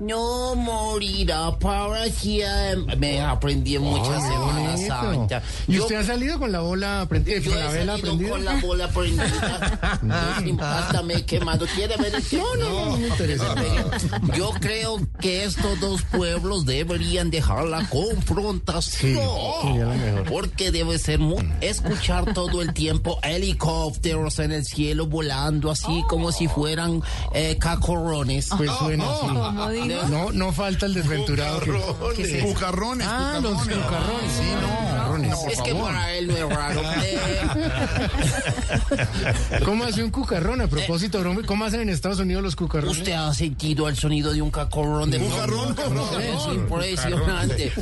No 0.00 0.54
morirá 0.56 1.56
para 1.58 2.06
siempre. 2.10 2.96
Me 2.96 3.20
aprendí 3.20 3.76
en 3.76 3.82
muchas 3.82 4.22
Semanas 4.22 4.72
bonito. 4.72 4.86
Santa. 4.94 5.42
¿Y 5.68 5.72
Yo- 5.74 5.82
usted 5.82 5.96
ha 5.96 6.04
salido 6.04 6.38
con 6.38 6.52
la 6.52 6.60
bola 6.60 7.06
prendida? 7.08 7.38
yo 7.38 7.50
¿Con 7.50 7.60
he 7.60 7.64
la 7.64 7.70
vela 7.70 7.92
salido 7.92 8.08
prendida? 8.08 8.30
con 8.30 8.44
la 8.44 8.54
bola 8.60 8.88
prendida. 8.88 10.38
Sin 10.42 10.56
pasta 10.56 11.02
me 11.02 11.14
he 11.14 11.24
quemado. 11.24 11.66
¿Quiere 11.74 11.96
ver 11.96 12.14
el 12.14 12.22
No, 12.38 12.56
no, 12.56 12.68
no, 12.70 12.86
no 12.86 12.96
me 12.98 13.08
interesa. 13.08 13.54
Yo 14.42 14.50
creo 14.58 14.98
que 15.20 15.44
estos 15.44 15.78
dos 15.78 16.02
pueblos 16.02 16.66
deberían 16.66 17.30
dejar 17.30 17.64
la 17.66 17.88
confrontación. 17.88 19.20
Porque 20.28 20.72
debe 20.72 20.98
ser 20.98 21.20
muy... 21.20 21.48
Escuchar 21.60 22.34
todo 22.34 22.60
el 22.60 22.74
tiempo 22.74 23.20
helicópteros 23.22 24.40
en 24.40 24.50
el 24.50 24.64
cielo 24.64 25.06
volando 25.06 25.70
así 25.70 26.02
como 26.08 26.32
si 26.32 26.48
fueran 26.48 27.00
eh, 27.34 27.56
cacorrones. 27.60 28.48
Pues 28.56 28.68
suena 28.80 29.04
así. 29.12 29.26
¿Cómo 29.28 29.70
digo? 29.70 30.02
No, 30.10 30.32
no 30.32 30.52
falta 30.52 30.86
el 30.86 30.94
desventurado 30.94 31.60
que... 31.60 31.70
¿Qué 32.16 32.22
es 32.22 32.32
eso? 32.32 32.46
Cucarrones, 32.46 33.06
Ah, 33.08 33.38
los 33.40 33.52
cucarrones. 33.62 33.84
cucarrones. 33.86 34.32
Sí, 34.32 34.42
no. 34.60 34.68
cucarrones. 34.68 35.38
es 35.52 35.60
que 35.62 35.72
para 35.74 36.12
él 36.14 36.26
no 36.26 36.36
es 36.36 36.48
raro. 36.48 36.82
¿Cómo 39.64 39.84
hace 39.84 40.02
un 40.02 40.10
cucarrón? 40.10 40.60
A 40.62 40.66
propósito, 40.66 41.22
¿cómo 41.46 41.64
hacen 41.64 41.80
en 41.80 41.88
Estados 41.90 42.18
Unidos 42.18 42.42
los 42.42 42.56
cucarrones? 42.56 42.98
¿Usted 42.98 43.12
ha 43.12 43.32
sentido 43.34 43.88
el 43.88 43.96
sonido 43.96 44.31
de 44.32 44.42
un 44.42 44.50
cacorrón 44.50 45.10
de 45.10 45.18
¿Cucarrón? 45.18 45.76
Es 46.20 46.46
impresionante. 46.54 47.72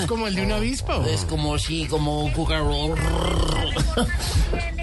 ¿Es 0.00 0.06
como 0.06 0.26
el 0.26 0.34
de 0.34 0.42
una 0.42 0.56
avispa? 0.56 0.96
o? 0.98 1.04
Es 1.06 1.24
como 1.24 1.58
sí, 1.58 1.86
como 1.88 2.22
un 2.24 2.30
cucarrón. 2.32 2.94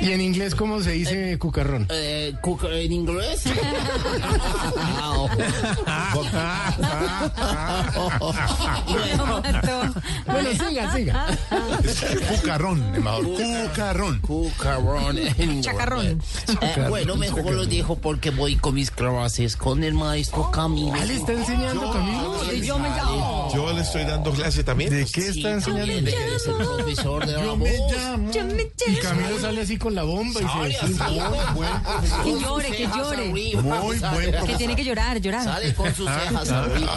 ¿Y 0.01 0.11
en 0.11 0.21
inglés 0.21 0.55
cómo 0.55 0.81
se 0.81 0.91
dice 0.91 1.37
cucarrón? 1.39 1.87
Eh, 1.89 2.33
cuca- 2.41 2.69
¿En 2.71 2.91
inglés? 2.91 3.43
Bueno, 10.25 10.49
siga, 10.67 10.93
siga. 10.93 11.27
Cucarrón, 12.35 12.95
embajador. 12.95 13.25
Cucarrón. 13.69 14.19
Cucarrón. 14.19 15.61
Chacarrón. 15.61 16.21
Eh, 16.61 16.85
bueno, 16.89 17.15
mejor 17.15 17.51
lo 17.51 17.65
dejo 17.65 17.95
porque 17.97 18.29
voy 18.31 18.55
con 18.55 18.75
mis 18.75 18.91
clases 18.91 19.55
con 19.55 19.83
el 19.83 19.93
maestro 19.93 20.49
Camilo. 20.51 20.93
¿Ah, 20.99 21.05
le 21.05 21.15
está 21.15 21.33
enseñando 21.33 21.91
Camilo? 21.91 22.51
Yo 22.53 22.79
me 22.79 22.89
llamo. 22.89 23.49
Yo 23.53 23.73
le 23.73 23.81
estoy 23.81 24.05
dando 24.05 24.31
clase 24.31 24.63
también. 24.63 24.89
¿De 24.89 25.05
qué 25.05 25.29
está 25.29 25.51
enseñando? 25.51 25.83
Él 25.91 26.07
es 26.07 26.47
el 26.47 26.55
profesor 26.55 27.25
de 27.25 27.33
la 27.33 27.43
Yo 27.43 27.57
me 27.57 27.77
voz. 27.77 27.91
llamo. 27.91 28.31
Y 28.87 28.95
Camilo 28.97 29.39
sale 29.39 29.61
así 29.61 29.77
con 29.77 29.95
la 29.95 30.03
bomba 30.03 30.41
y 30.41 30.43
se 30.43 30.77
así, 30.77 30.97
Que 32.23 32.39
llore, 32.39 32.71
que 32.71 32.87
llore. 32.87 33.27
Muy 33.29 33.55
buen 33.55 34.01
Que 34.45 34.55
tiene 34.57 34.75
que 34.75 34.83
llorar, 34.83 35.19
llorar. 35.19 35.43
Sale 35.43 35.73
con 35.73 35.93
sus 35.93 36.09
cejas 36.09 36.49
arriba. 36.49 36.92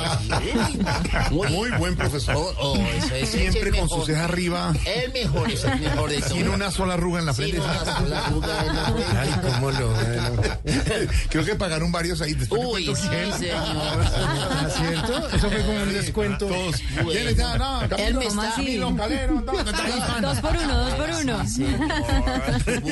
Muy 1.31 1.70
buen 1.78 1.97
profesor. 1.97 2.36
Oh, 2.36 2.52
oh, 2.59 2.77
eso 2.77 3.14
es- 3.14 3.28
Siempre 3.31 3.60
es 3.60 3.66
el 3.74 3.77
con 3.77 3.89
sus 3.89 4.06
cejas 4.06 4.24
arriba. 4.24 4.73
El 4.85 5.12
mejor 5.12 5.51
es 5.51 5.64
el 5.64 5.81
mejor 5.81 6.10
de 6.10 6.23
Sin 6.23 6.43
todos. 6.44 6.55
una 6.55 6.70
sola 6.70 6.94
arruga 6.94 7.20
en 7.20 7.27
la 7.27 7.35
frente. 7.35 7.60
una 7.60 7.85
sola 7.85 8.27
arruga 8.27 8.60
en 8.66 8.77
la 8.77 8.85
frente. 8.85 9.05
Ay, 9.18 9.31
cómo 9.52 9.70
lo 9.70 9.93
Creo 11.28 11.44
que 11.44 11.55
pagaron 11.55 11.93
varios 11.93 12.20
ahí. 12.20 12.35
Después 12.35 12.60
Uy, 12.64 12.86
sí, 12.94 13.09
quién. 13.09 13.32
señor. 13.39 13.56
¿Ah, 13.56 14.68
cierto? 14.77 15.28
Eso 15.28 15.51
fue 15.51 15.60
como 15.62 15.82
un 15.82 15.93
descuento. 15.93 16.47
Todos. 16.47 16.77
Bueno. 16.94 17.10
¿Quiénes 17.10 17.36
ya? 17.36 17.56
No, 17.59 17.82
Él 17.82 18.14
me 18.14 18.27
está- 18.27 18.55
Dos 20.20 20.39
por 20.40 20.56
uno, 20.56 20.78
dos 20.85 20.94
por 20.94 21.10
uno. 21.23 21.44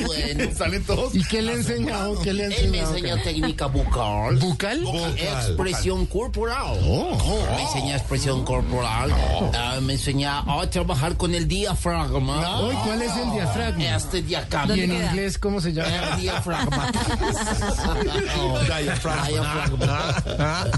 Bueno. 0.05 0.49
Salen 0.55 0.83
todos. 0.83 1.15
¿Y 1.15 1.23
qué 1.23 1.41
le 1.41 1.51
ha 1.51 1.55
enseñado? 1.55 2.19
¿Qué 2.21 2.33
le 2.33 2.45
ha 2.45 2.47
Él 2.47 2.69
me 2.71 2.79
enseña 2.79 3.21
técnica 3.23 3.65
bucal. 3.67 4.37
¿Bucal? 4.37 4.83
Expresión 5.17 6.05
corporal. 6.05 6.77
Oh. 6.97 7.45
Me 7.55 7.61
enseña 7.63 7.95
expresión 7.97 8.43
corporal. 8.45 9.11
Ah, 9.53 9.79
me 9.81 9.93
enseña 9.93 10.39
a 10.39 10.69
trabajar 10.69 11.17
con 11.17 11.33
el 11.35 11.47
diafragma. 11.47 12.61
Uy, 12.61 12.75
¿cuál 12.85 13.01
es 13.01 13.15
el 13.17 13.31
diafragma? 13.31 13.95
Este 13.95 14.35
acá. 14.37 14.65
¿Y 14.73 14.81
en 14.81 14.93
inglés 14.93 15.37
cómo 15.37 15.59
se 15.61 15.73
llama? 15.73 15.89
El 16.13 16.21
diafragma. 16.21 16.91
Diafragma. 18.81 19.27
Diafragma. 19.27 20.71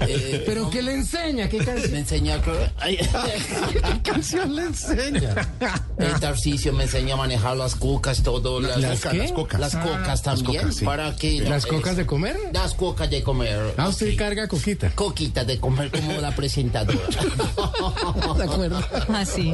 Eh, 0.00 0.42
¿Pero 0.46 0.70
qué 0.70 0.82
le 0.82 0.94
enseña? 0.94 1.48
¿Qué 1.48 1.58
me 1.58 1.64
canción? 1.64 1.94
enseña 1.96 2.40
que... 2.42 2.70
ay, 2.78 2.96
¿Qué 2.96 4.02
canción 4.02 4.54
le 4.56 4.62
enseña? 4.64 5.34
El 5.98 6.18
Tarcisio 6.20 6.72
me 6.72 6.84
enseña 6.84 7.14
a 7.14 7.16
manejar 7.18 7.56
las 7.56 7.74
cocas, 7.76 8.22
todo. 8.22 8.60
Las, 8.60 8.78
¿Las 8.78 9.00
qué? 9.02 9.18
Las 9.18 9.32
cocas. 9.32 9.60
Las 9.60 9.76
cocas 9.76 10.22
también. 10.22 10.62
cocas, 10.62 10.76
sí. 10.76 10.84
Para 10.84 11.16
que... 11.16 11.40
¿Las 11.42 11.66
cocas 11.66 11.96
de 11.96 12.06
comer? 12.06 12.36
Las 12.52 12.74
cocas 12.74 13.10
de 13.10 13.22
comer. 13.22 13.74
Ah, 13.76 13.88
usted 13.88 14.10
Sí. 14.10 14.16
carga 14.16 14.48
coquita. 14.48 14.90
Coquita 15.10 15.44
de 15.44 15.58
comer 15.58 15.90
como 15.90 16.12
la 16.20 16.30
presentadora. 16.36 16.96
¿De 18.36 18.44
acuerdo? 18.44 18.80
Así. 19.12 19.52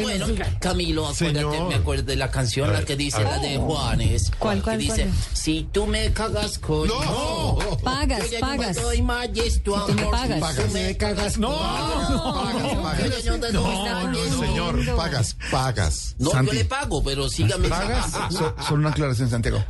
bueno, 0.00 0.26
Camilo, 0.60 1.08
acuérdate, 1.08 1.40
Señor. 1.40 1.68
me 1.68 1.74
acuerdo 1.74 2.04
de 2.04 2.14
la 2.14 2.30
canción, 2.30 2.72
la 2.72 2.84
que 2.84 2.94
dice, 2.94 3.24
la 3.24 3.38
de 3.38 3.58
Juanes. 3.58 4.30
¿Cuál, 4.38 4.62
cuál, 4.62 4.78
Que 4.78 4.84
dice, 4.84 5.02
cuál? 5.06 5.14
si 5.32 5.68
tú 5.72 5.88
me 5.88 6.12
cagas 6.12 6.60
con... 6.60 6.86
No. 6.86 7.58
Pagas, 7.82 8.30
Yo 8.30 8.38
pagas. 8.38 8.76
No 8.76 8.82
doy 8.82 9.02
más 9.02 9.28
esto, 9.34 9.84
tú 9.88 9.92
me 9.94 10.04
pagas. 10.04 10.54
Si 10.54 10.62
tú 10.62 10.70
me 10.72 10.96
cagas 10.96 11.36
No. 11.38 11.58
Pagas, 11.58 12.74
pagas. 12.76 13.24
Yo 13.24 13.38
ya 13.38 13.38
no 13.38 13.46
Está 13.46 13.92
más. 13.92 14.02
poniendo 14.04 14.38
Señor, 14.38 14.96
pagas, 14.96 15.36
pagas. 15.50 16.14
No, 16.20 16.30
Santi. 16.30 16.46
yo 16.46 16.52
le 16.58 16.64
pago, 16.64 17.02
pero 17.02 17.28
sígame. 17.28 17.68
¿Pagas? 17.68 18.12
So- 18.30 18.54
Solo 18.68 18.76
una 18.82 18.90
aclaración, 18.90 19.28
Santiago. 19.30 19.64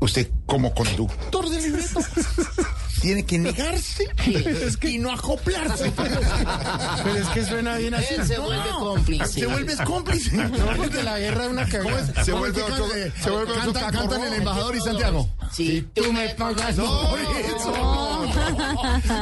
Usted, 0.00 0.28
como 0.46 0.74
conductor 0.74 1.48
de 1.50 1.60
libreto, 1.60 2.00
tiene 3.00 3.24
que 3.24 3.38
negarse 3.38 4.08
y 4.82 4.98
no 4.98 5.12
acoplarse. 5.12 5.92
Pero 7.04 7.16
es 7.16 7.28
que 7.28 7.44
suena 7.44 7.76
bien 7.76 7.94
así. 7.94 8.14
Él 8.14 8.26
se 8.26 8.38
vuelve 8.38 8.68
cómplice. 8.78 9.26
Se 9.40 9.46
vuelve 9.46 9.74
cómplice. 9.84 10.36
No, 10.36 10.76
porque 10.76 11.02
la 11.02 11.18
guerra 11.18 11.44
es 11.44 11.50
una 11.50 11.66
cagada. 11.68 12.24
Se 12.24 12.32
vuelve 12.32 12.62
otro, 12.62 12.86
se 13.22 13.30
vuelve 13.30 13.52
otro 13.52 13.72
Cantan- 13.72 13.92
cantan 13.92 14.24
el 14.24 14.32
embajador 14.34 14.76
y 14.76 14.80
Santiago. 14.80 15.28
Si 15.52 15.82
tú 15.94 16.12
me 16.12 16.28
pagas... 16.30 16.76
No, 16.76 17.10
por 17.10 17.18
eso. 17.20 17.74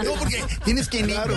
No, 0.04 0.12
porque 0.18 0.44
tienes 0.64 0.88
que 0.88 1.02
negarte. 1.02 1.36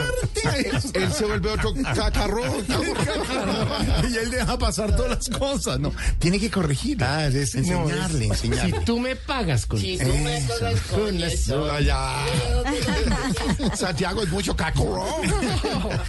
Él 0.93 1.13
se 1.13 1.25
vuelve 1.25 1.49
otro 1.51 1.73
cacarrón. 1.95 2.65
Y 4.11 4.17
él 4.17 4.31
deja 4.31 4.57
pasar 4.57 4.95
todas 4.95 5.11
las 5.11 5.29
cosas. 5.39 5.79
No, 5.79 5.93
tiene 6.19 6.39
que 6.39 6.49
corregir. 6.51 7.01
Ah, 7.03 7.27
es- 7.27 7.55
enseñarle, 7.55 8.27
no, 8.27 8.33
es- 8.33 8.43
enseñarle. 8.43 8.79
Si 8.79 8.85
tú 8.85 8.99
me 8.99 9.15
pagas 9.15 9.65
con 9.65 9.79
Si 9.79 9.97
tú 9.97 10.07
me 10.07 10.41
pagas 10.41 10.81
con 10.81 11.23
eso... 11.23 11.71
Allá. 11.71 12.25
Santiago 13.75 14.23
es 14.23 14.29
mucho 14.29 14.55
cacorón. 14.55 15.07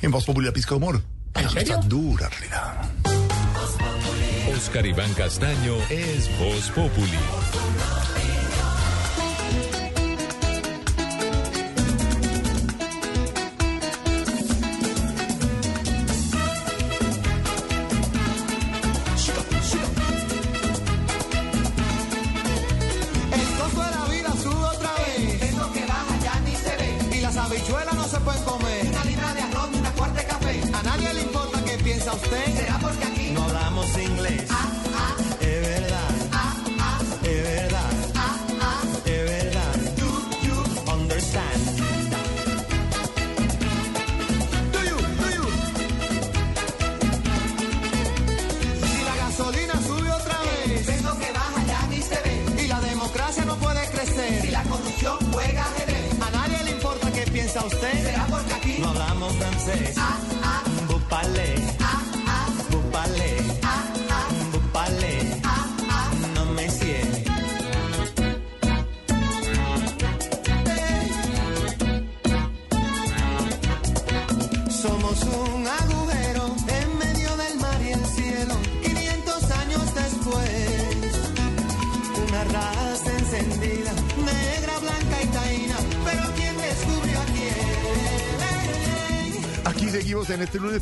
En 0.00 0.10
Voz 0.10 0.24
Popular 0.24 0.52
Pisco 0.52 0.76
Humor. 0.76 1.02
¿En 1.34 1.48
serio? 1.50 1.80
dura 1.86 2.28
realidad. 2.28 2.90
Oscar 4.54 4.86
Iván 4.86 5.12
Castaño 5.14 5.76
es 5.88 6.28
Voz 6.38 6.70
Populi. 6.70 7.18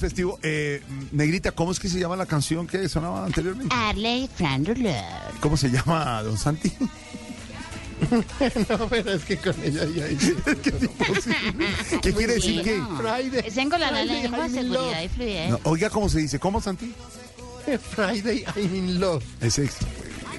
Festivo. 0.01 0.39
Eh, 0.43 0.83
Negrita, 1.13 1.53
¿cómo 1.53 1.73
es 1.73 1.79
que 1.79 1.89
se 1.89 1.99
llama 2.01 2.17
la 2.17 2.27
canción 2.27 2.67
que 2.67 2.89
sonaba 2.89 3.25
anteriormente? 3.25 3.75
Arley 3.75 4.29
Frandler. 4.35 5.05
¿Cómo 5.41 5.57
se 5.57 5.71
llama, 5.71 6.23
don 6.23 6.37
Santi? 6.37 6.73
no, 8.69 8.89
pero 8.89 9.13
es 9.13 9.25
que 9.25 9.37
con 9.37 9.55
ella 9.63 9.85
ya 9.85 10.09
hice. 10.09 10.35
¿Qué 12.03 12.13
quiere 12.13 12.35
decir 12.35 12.63
qué? 12.63 12.83
Friday. 12.97 13.45
Es 13.47 13.57
en 13.57 13.69
con 13.71 13.79
la 13.81 13.89
Friday, 13.91 14.23
lengua, 14.23 14.39
I'm 14.47 14.55
seguridad 14.55 15.03
y 15.03 15.09
fluidez. 15.09 15.51
No, 15.51 15.61
oiga, 15.65 15.91
¿cómo 15.91 16.09
se 16.09 16.19
dice? 16.21 16.39
¿Cómo, 16.39 16.61
Santi? 16.61 16.95
Friday, 17.91 18.45
I'm 18.57 18.75
in 18.75 19.01
love. 19.01 19.23
Es- 19.41 19.61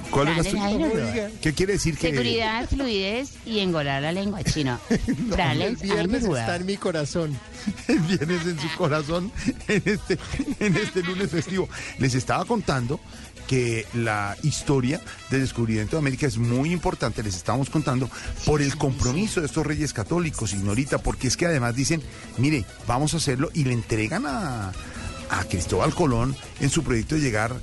¿Cuál 0.09 0.27
es 0.27 0.38
la 0.38 0.43
suya? 0.43 1.31
¿Qué 1.41 1.53
quiere 1.53 1.73
decir 1.73 1.97
que.? 1.97 2.09
Seguridad, 2.09 2.67
fluidez 2.67 3.29
y 3.45 3.59
engolar 3.59 4.01
la 4.01 4.11
lengua 4.11 4.43
chino. 4.43 4.77
No, 5.29 5.35
el 5.38 5.77
viernes 5.77 6.23
está 6.25 6.57
en 6.57 6.65
mi 6.65 6.75
corazón. 6.75 7.39
El 7.88 7.99
viernes 7.99 8.45
en 8.45 8.59
su 8.59 8.69
corazón 8.77 9.31
en 9.67 9.83
este, 9.85 10.17
en 10.59 10.75
este 10.75 11.03
lunes 11.03 11.29
festivo. 11.29 11.69
Les 11.99 12.15
estaba 12.15 12.45
contando 12.45 12.99
que 13.47 13.85
la 13.93 14.38
historia 14.43 15.01
del 15.29 15.41
descubrimiento 15.41 15.95
de 15.95 15.99
América 15.99 16.25
es 16.25 16.38
muy 16.38 16.71
importante, 16.71 17.21
les 17.21 17.35
estamos 17.35 17.69
contando, 17.69 18.09
por 18.45 18.61
el 18.61 18.77
compromiso 18.77 19.41
de 19.41 19.47
estos 19.47 19.65
reyes 19.65 19.93
católicos, 19.93 20.53
ignorita, 20.53 20.99
porque 20.99 21.27
es 21.27 21.35
que 21.35 21.47
además 21.47 21.75
dicen, 21.75 22.01
mire, 22.38 22.63
vamos 22.88 23.13
a 23.13 23.17
hacerlo 23.17 23.49
y 23.53 23.65
le 23.65 23.73
entregan 23.73 24.25
a, 24.25 24.71
a 25.29 25.43
Cristóbal 25.49 25.93
Colón 25.93 26.35
en 26.59 26.69
su 26.69 26.83
proyecto 26.83 27.15
de 27.15 27.21
llegar 27.21 27.53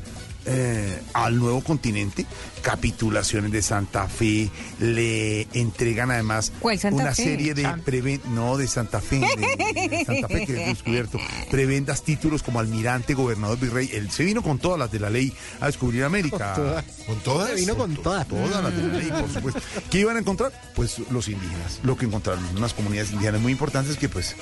eh, 0.49 1.03
al 1.13 1.39
nuevo 1.39 1.63
continente, 1.63 2.27
capitulaciones 2.63 3.53
de 3.53 3.63
Santa 3.63 4.09
Fe, 4.09 4.51
le 4.81 5.43
entregan 5.53 6.11
además 6.11 6.53
¿Cuál 6.61 6.79
Santa 6.79 7.03
una 7.03 7.15
Fe? 7.15 7.23
serie 7.25 7.55
de 7.55 7.65
preven- 7.65 8.23
no 8.31 8.57
de 8.57 8.67
Santa 8.67 9.01
Fe, 9.01 9.21
de, 9.21 9.89
de 9.89 10.05
Santa 10.05 10.29
Fe 10.29 10.47
que 10.47 10.61
es 10.63 10.67
descubierto, 10.69 11.19
prebendas 11.51 12.03
títulos 12.03 12.43
como 12.43 12.61
almirante, 12.61 13.15
gobernador, 13.15 13.59
virrey, 13.59 13.91
él 13.93 14.11
se 14.11 14.25
vino 14.25 14.43
con 14.43 14.59
todas 14.59 14.79
las 14.79 14.91
de 14.91 15.01
la 15.01 15.11
ley 15.11 15.33
a 15.61 15.67
descubrir 15.67 16.05
América. 16.05 16.55
Con 16.55 16.65
todas. 16.65 16.85
¿Con 17.07 17.19
todas? 17.21 17.49
Se 17.51 17.55
vino 17.57 17.77
con 17.77 17.95
todas. 17.97 18.27
Todas 18.29 18.63
las 18.63 18.77
de 18.77 18.83
la 18.89 18.99
ley, 18.99 19.09
por 19.11 19.33
supuesto. 19.33 19.61
¿Qué 19.91 20.01
iban 20.01 20.17
a 20.17 20.21
encontrar? 20.21 20.53
Pues 20.75 20.99
los 21.11 21.29
indígenas, 21.29 21.81
lo 21.83 21.97
que 21.97 22.07
encontraron, 22.07 22.45
unas 22.57 22.75
comunidades 22.75 23.13
indígenas 23.13 23.41
muy 23.41 23.53
importantes 23.53 23.97
que 23.97 24.09
pues... 24.09 24.35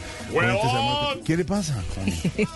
¿Qué 1.24 1.36
le 1.36 1.44
pasa? 1.44 1.82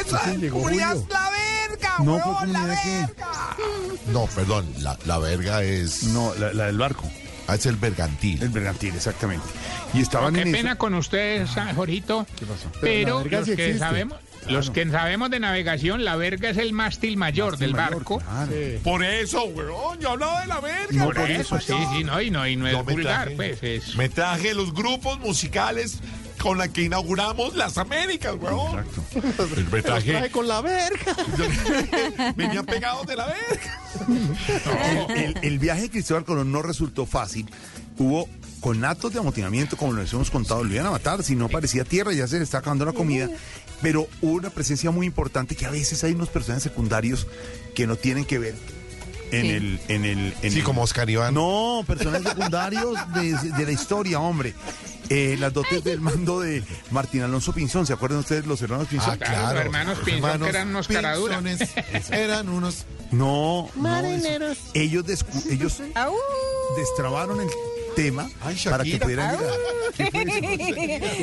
¡Esa 0.00 0.32
es 0.32 0.40
la 0.40 1.30
verga, 1.30 1.94
No, 2.00 2.14
huevón, 2.16 2.46
¿qué 2.46 2.52
la 2.52 2.64
verga! 2.64 3.56
No, 4.12 4.26
perdón, 4.26 4.66
la, 4.80 4.98
la 5.06 5.18
verga 5.18 5.62
es... 5.62 6.04
No, 6.04 6.34
la, 6.34 6.52
la 6.52 6.66
del 6.66 6.78
barco. 6.78 7.10
Ah, 7.46 7.56
es 7.56 7.66
el 7.66 7.76
bergantil. 7.76 8.42
El 8.42 8.48
bergantil, 8.48 8.94
exactamente. 8.94 9.46
Y 9.92 10.00
estaban 10.00 10.34
Qué 10.34 10.42
en 10.42 10.52
pena 10.52 10.70
eso. 10.70 10.78
con 10.78 10.94
ustedes, 10.94 11.50
ah, 11.56 11.72
Jorgito. 11.74 12.26
¿Qué 12.38 12.46
pasó? 12.46 12.70
Pero, 12.80 13.22
los 13.22 13.44
sí 13.46 13.54
que 13.54 13.76
sabemos, 13.78 14.18
los 14.48 14.70
que 14.70 14.88
sabemos 14.90 15.30
de 15.30 15.40
navegación, 15.40 16.04
la 16.06 16.16
verga 16.16 16.48
es 16.50 16.56
el 16.56 16.72
mástil 16.72 17.16
mayor 17.18 17.58
del 17.58 17.72
mayor, 17.72 17.96
barco. 17.96 18.18
claro. 18.20 18.52
Por 18.82 19.04
eso, 19.04 19.44
weón, 19.44 20.00
yo 20.00 20.10
hablaba 20.12 20.40
de 20.40 20.46
la 20.46 20.60
verga. 20.60 21.04
Por 21.04 21.18
weón. 21.18 21.30
eso, 21.32 21.60
sí, 21.60 21.74
sí, 21.92 22.02
no, 22.04 22.20
y 22.20 22.30
no, 22.30 22.46
y 22.46 22.56
no 22.56 22.66
es 22.66 22.72
Yo 22.72 22.82
vulgar, 22.84 23.28
traje- 23.28 23.36
pues. 23.36 23.62
Es, 23.62 23.94
Me 23.96 24.08
traje 24.08 24.54
los 24.54 24.72
grupos 24.72 25.18
musicales 25.20 25.98
con 26.44 26.58
la 26.58 26.68
que 26.68 26.82
inauguramos 26.82 27.56
las 27.56 27.78
Américas, 27.78 28.34
weón. 28.38 28.78
Exacto. 28.80 29.02
Me 29.56 29.62
Los 29.78 29.82
traje 29.82 30.10
traje... 30.12 30.30
con 30.30 30.46
la 30.46 30.60
verga. 30.60 31.16
Venían 32.36 32.66
pegados 32.66 33.06
de 33.06 33.16
la 33.16 33.26
verga. 33.26 35.08
El, 35.08 35.16
el- 35.24 35.38
el 35.42 35.58
viaje 35.58 35.82
de 35.82 35.90
Cristóbal 35.90 36.26
Colón 36.26 36.52
no 36.52 36.60
resultó 36.60 37.06
fácil. 37.06 37.48
Hubo 37.96 38.28
conatos 38.60 39.14
de 39.14 39.20
amotinamiento, 39.20 39.78
como 39.78 39.94
les 39.94 40.12
hemos 40.12 40.30
contado, 40.30 40.62
lo 40.64 40.70
iban 40.74 40.84
a 40.84 40.90
matar. 40.90 41.22
Si 41.22 41.34
no 41.34 41.48
parecía 41.48 41.84
tierra, 41.84 42.12
ya 42.12 42.28
se 42.28 42.36
le 42.36 42.44
está 42.44 42.58
acabando 42.58 42.84
la 42.84 42.92
comida. 42.92 43.30
Pero 43.80 44.06
hubo 44.20 44.34
una 44.34 44.50
presencia 44.50 44.90
muy 44.90 45.06
importante 45.06 45.56
que 45.56 45.64
a 45.64 45.70
veces 45.70 46.04
hay 46.04 46.12
unos 46.12 46.28
personajes 46.28 46.64
secundarios 46.64 47.26
que 47.74 47.86
no 47.86 47.96
tienen 47.96 48.26
que 48.26 48.38
ver 48.38 48.54
en 49.30 49.42
Sí. 49.42 49.48
el. 49.50 49.80
En 49.88 50.04
el 50.04 50.34
en 50.42 50.52
Sí, 50.52 50.58
el- 50.58 50.64
como 50.64 50.82
Oscar 50.82 51.08
Iván. 51.10 51.34
No, 51.34 51.82
personajes 51.86 52.28
secundarios 52.28 52.96
de, 53.14 53.32
de 53.56 53.64
la 53.66 53.72
historia, 53.72 54.20
hombre. 54.20 54.54
Eh, 55.10 55.36
las 55.38 55.52
dotes 55.52 55.84
del 55.84 56.00
mando 56.00 56.40
de 56.40 56.62
Martín 56.90 57.20
Alonso 57.22 57.52
Pinzón. 57.52 57.86
¿Se 57.86 57.92
acuerdan 57.92 58.20
ustedes 58.20 58.46
los 58.46 58.62
hermanos 58.62 58.88
Pinzón? 58.88 59.10
Ah, 59.12 59.16
Claro, 59.18 59.32
claro. 59.34 59.54
los 59.54 59.64
hermanos 59.66 59.96
Los 59.98 60.04
Pinzón, 60.06 60.40
que 60.40 60.48
eran 60.48 60.68
unos 60.68 60.88
caraduras. 60.88 61.42
Eran 62.10 62.48
unos... 62.48 62.86
No, 63.10 63.68
no. 63.76 63.82
Marineros. 63.82 64.56
eso- 64.58 64.70
ellos, 64.74 65.04
descu- 65.04 65.50
ellos 65.50 65.78
destrabaron 66.78 67.40
el 67.40 67.48
tema 67.94 68.28
Ay, 68.42 68.56
para 68.68 68.84
que 68.84 68.98
pudieran 68.98 69.36
llegar. 69.38 69.54
¿Qué 69.96 70.10
fue 70.10 70.22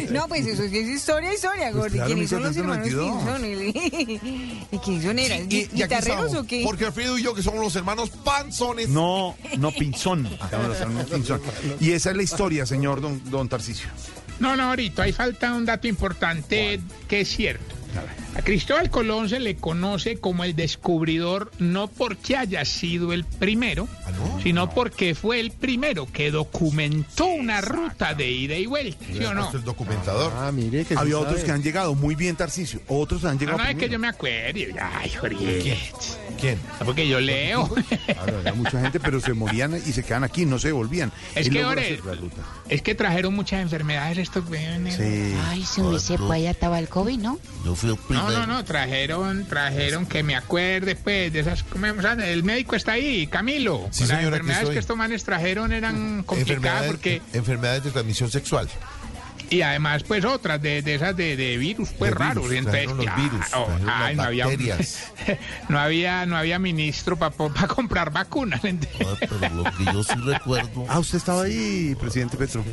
eso? 0.06 0.11
No, 0.14 0.27
pues 0.27 0.45
eso 0.48 0.64
sí 0.68 0.77
es 0.77 0.88
historia, 0.89 1.34
historia, 1.34 1.65
Pues 1.72 1.76
Gordy. 1.76 1.93
claro, 1.93 2.07
¿Quiénes 2.07 2.30
son 2.30 2.43
los 2.43 2.56
hermanos 2.57 2.88
1792. 2.88 4.07
Pinzón? 4.07 4.68
¿Y 4.72 4.77
quién 4.80 5.02
son? 5.03 5.19
¿Eran 5.19 5.43
aquí 5.45 5.68
guitarreros 5.73 6.34
o 6.35 6.43
qué? 6.45 6.61
Porque 6.64 6.85
Alfredo 6.85 7.18
y 7.18 7.23
yo, 7.23 7.34
que 7.34 7.43
somos 7.43 7.60
los 7.61 7.76
hermanos 7.76 8.10
Panzones. 8.23 8.89
No, 8.89 9.35
no, 9.57 9.72
Pinzón. 9.72 10.27
Hermanos 10.52 11.07
Pinzón. 11.11 11.41
Y 11.80 11.91
esa 11.91 12.11
es 12.11 12.18
la 12.18 12.23
historia, 12.23 12.65
señor 12.65 13.02
don, 13.02 13.22
don 13.30 13.48
Tarcisio. 13.49 13.89
No, 14.39 14.56
no, 14.56 14.64
ahorita 14.69 15.03
ahí 15.03 15.11
falta 15.14 15.53
un 15.53 15.65
dato 15.65 15.88
importante 15.88 16.80
que 17.07 17.22
es 17.22 17.27
cierto. 17.30 17.76
A 18.31 18.31
Cristóbal 18.44 18.90
Colón 18.90 19.30
se 19.30 19.40
le 19.40 19.56
conoce 19.58 20.18
como 20.18 20.44
el 20.44 20.56
descubridor 20.56 21.52
no 21.60 21.88
porque 21.88 22.38
haya 22.38 22.64
sido 22.66 23.14
el 23.14 23.24
primero, 23.26 23.88
sino 24.41 24.70
porque 24.70 25.14
fue 25.16 25.40
el 25.40 25.52
primero 25.52 26.08
que 26.12 26.32
documentó 26.32 27.26
una 27.26 27.62
ruta 27.62 28.14
de 28.14 28.32
ida 28.32 28.56
y 28.56 28.66
vuelta, 28.66 29.06
¿sí 29.06 29.24
o 29.26 29.34
no? 29.34 29.52
El 29.53 29.64
documentador. 29.64 30.32
Ah, 30.36 30.52
mire 30.52 30.86
que 30.86 30.95
sí 30.95 30.99
Había 30.99 31.18
otros 31.18 31.36
sabe. 31.36 31.45
que 31.45 31.52
han 31.52 31.64
llegado 31.64 31.94
muy 31.94 32.16
bien, 32.16 32.36
Tarcisio. 32.36 32.80
Otros 32.88 33.26
han 33.26 33.36
No, 33.36 33.40
llegado 33.41 33.58
no 33.60 33.66
es 33.66 33.76
que 33.76 33.90
yo 33.90 33.99
me 33.99 34.08
acuerde. 34.08 34.74
Ay, 34.82 35.10
Jorge. 35.12 35.80
¿Quién? 36.40 36.58
Porque 36.84 37.08
yo 37.08 37.20
leo. 37.20 37.70
Claro, 38.12 38.38
había 38.40 38.53
mucha 38.53 38.82
gente, 38.82 38.99
pero 38.99 39.20
se 39.20 39.34
morían 39.34 39.76
y 39.76 39.91
se 39.94 40.03
quedaban 40.03 40.24
aquí, 40.24 40.45
no 40.45 40.60
se 40.60 40.72
volvían. 40.72 41.12
Es 41.36 41.48
Él 41.48 41.53
que 41.53 41.62
ahora 41.64 41.82
hacer 41.82 42.06
la 42.06 42.14
ruta. 42.14 42.41
es 42.70 42.82
que 42.82 42.94
trajeron 42.95 43.34
muchas 43.34 43.62
enfermedades 43.62 44.18
estos. 44.18 44.44
Sí. 44.48 45.34
Ay, 45.48 45.64
se 45.64 45.82
me 45.84 45.99
sepa, 45.99 46.34
allá 46.36 46.52
estaba 46.52 46.80
el 46.80 46.88
COVID, 46.90 47.18
¿no? 47.20 47.40
Yo 47.66 47.76
fui 47.76 47.90
el 47.91 47.98
No, 48.22 48.31
no, 48.31 48.48
no, 48.48 48.64
trajeron, 48.65 49.45
trajeron 49.45 50.06
que 50.06 50.23
me 50.23 50.35
acuerde, 50.35 50.95
pues, 50.95 51.31
de 51.34 51.39
esas. 51.41 51.64
El 52.23 52.43
médico 52.43 52.76
está 52.76 52.93
ahí, 52.93 53.27
Camilo. 53.27 53.88
Sí, 53.91 54.02
Las 54.02 54.10
señora, 54.10 54.38
enfermedades 54.38 54.69
que 54.69 54.80
estos 54.80 54.98
manes 54.98 55.23
trajeron 55.23 55.72
eran 55.73 56.23
complicadas 56.23 56.85
Enfermedades, 56.85 56.91
porque. 56.91 57.22
enfermedades 57.34 57.84
de 57.84 57.91
transmisión 57.91 58.31
sexual. 58.31 58.68
Y 59.49 59.64
además, 59.64 60.03
pues, 60.03 60.23
otras 60.23 60.61
de, 60.61 60.81
de 60.81 60.95
esas 60.95 61.14
de, 61.18 61.35
de 61.35 61.57
virus, 61.57 61.89
pues, 61.99 62.11
De 62.11 62.15
raros. 62.18 62.48
virus, 62.49 62.57
Entonces, 62.60 62.85
los 62.88 62.99
claro, 63.06 63.22
virus, 63.22 63.45
ay, 63.85 64.15
no 64.15 64.23
había, 64.23 64.45
no 65.68 65.77
había, 65.80 66.26
no 66.26 66.38
había 66.38 66.57
ministro 66.57 67.18
para 67.18 67.34
comprar 67.68 68.11
vacunas. 68.11 68.64
¿entiendes? 68.64 69.06
Ah, 69.06 69.15
pero 69.19 69.53
lo 69.56 69.64
que 69.65 69.84
yo 69.91 70.03
sí 70.06 70.14
recuerdo, 70.23 70.85
Ah, 70.88 70.99
usted 70.99 71.18
estaba 71.18 71.43
ahí, 71.43 71.95
presidente 71.99 72.38
Petro. 72.38 72.64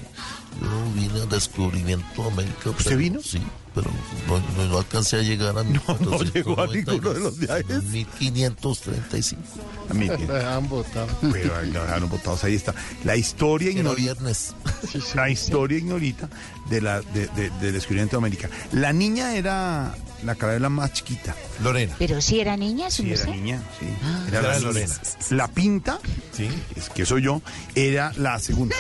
Yo 0.61 0.93
vine 0.95 1.21
al 1.23 1.29
descubrimiento 1.29 2.23
de 2.23 2.29
América. 2.29 2.71
¿Usted 2.71 2.85
pero- 2.85 2.97
vino? 2.99 3.21
Sí, 3.23 3.41
pero 3.75 3.91
no, 4.27 4.39
no- 4.57 4.69
no 4.69 4.79
alcancé 4.79 5.17
a 5.19 5.23
llegar 5.23 5.57
a 5.59 5.63
No, 5.65 5.81
no 6.01 6.19
llegó 6.23 6.61
a 6.61 6.67
ninguno 6.67 7.11
de 7.15 7.21
los 7.21 7.39
viajes. 7.39 7.85
1535. 7.85 9.43
A 9.91 9.95
mí, 9.95 10.09
dejaban 10.09 10.69
botado. 10.69 11.09
pero 11.33 11.63
lo 11.63 11.83
dejaron 11.83 12.09
botados, 12.09 12.45
ahí 12.45 12.55
está. 12.55 12.75
La 13.05 13.17
historia 13.17 13.71
Era 13.71 13.79
ignorita. 13.79 14.03
viernes. 14.15 14.55
La 15.15 15.31
historia 15.31 15.79
ignorita 15.79 16.29
de 16.69 16.81
la, 16.81 17.01
de- 17.01 17.29
de- 17.29 17.51
del 17.61 17.73
descubrimiento 17.73 18.17
de 18.17 18.19
América. 18.19 18.51
La 18.73 18.93
niña 18.93 19.35
era 19.37 19.95
la 20.25 20.35
carabela 20.35 20.69
más 20.69 20.93
chiquita. 20.93 21.35
Lorena. 21.63 21.95
Pero 21.99 22.21
si 22.21 22.41
era 22.41 22.57
niña, 22.57 22.91
su 22.91 23.03
Sí, 23.03 23.13
era 23.13 23.25
merced. 23.25 23.33
niña, 23.33 23.63
sí. 23.79 23.87
Ah. 24.05 24.25
Era 24.29 24.39
Era 24.41 24.49
la 24.53 24.59
Lorena. 24.61 24.95
La 25.31 25.49
pinta, 25.49 25.99
sí, 26.37 26.49
es 26.77 26.89
que 26.91 27.05
soy 27.07 27.23
yo, 27.23 27.43
era 27.75 28.13
la 28.17 28.39
segunda. 28.39 28.77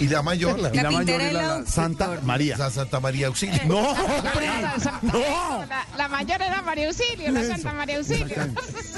Y 0.00 0.08
la 0.08 0.22
mayor, 0.22 0.58
Y 0.72 0.76
la 0.78 0.90
mayor 0.90 1.20
era 1.20 1.58
la 1.58 1.66
Santa 1.66 2.20
María. 2.22 2.56
La 2.58 2.70
Santa 2.70 3.00
María 3.00 3.26
Auxilio. 3.28 3.60
No, 3.66 3.80
La, 5.68 5.86
la 5.96 6.08
mayor 6.08 6.40
era 6.42 6.62
María 6.62 6.88
Auxilio, 6.88 7.30
la 7.30 7.44
Santa 7.44 7.72
María 7.72 7.96
Auxilio. 7.98 8.36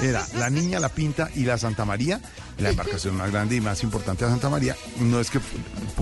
Era 0.01 0.25
la 0.37 0.49
niña, 0.49 0.79
la 0.79 0.89
pinta 0.89 1.29
y 1.35 1.43
la 1.43 1.57
Santa 1.57 1.85
María, 1.85 2.19
la 2.57 2.69
embarcación 2.69 3.15
más 3.15 3.31
grande 3.31 3.55
y 3.55 3.61
más 3.61 3.83
importante 3.83 4.25
de 4.25 4.31
Santa 4.31 4.49
María. 4.49 4.75
No 4.99 5.19
es 5.19 5.29
que 5.29 5.39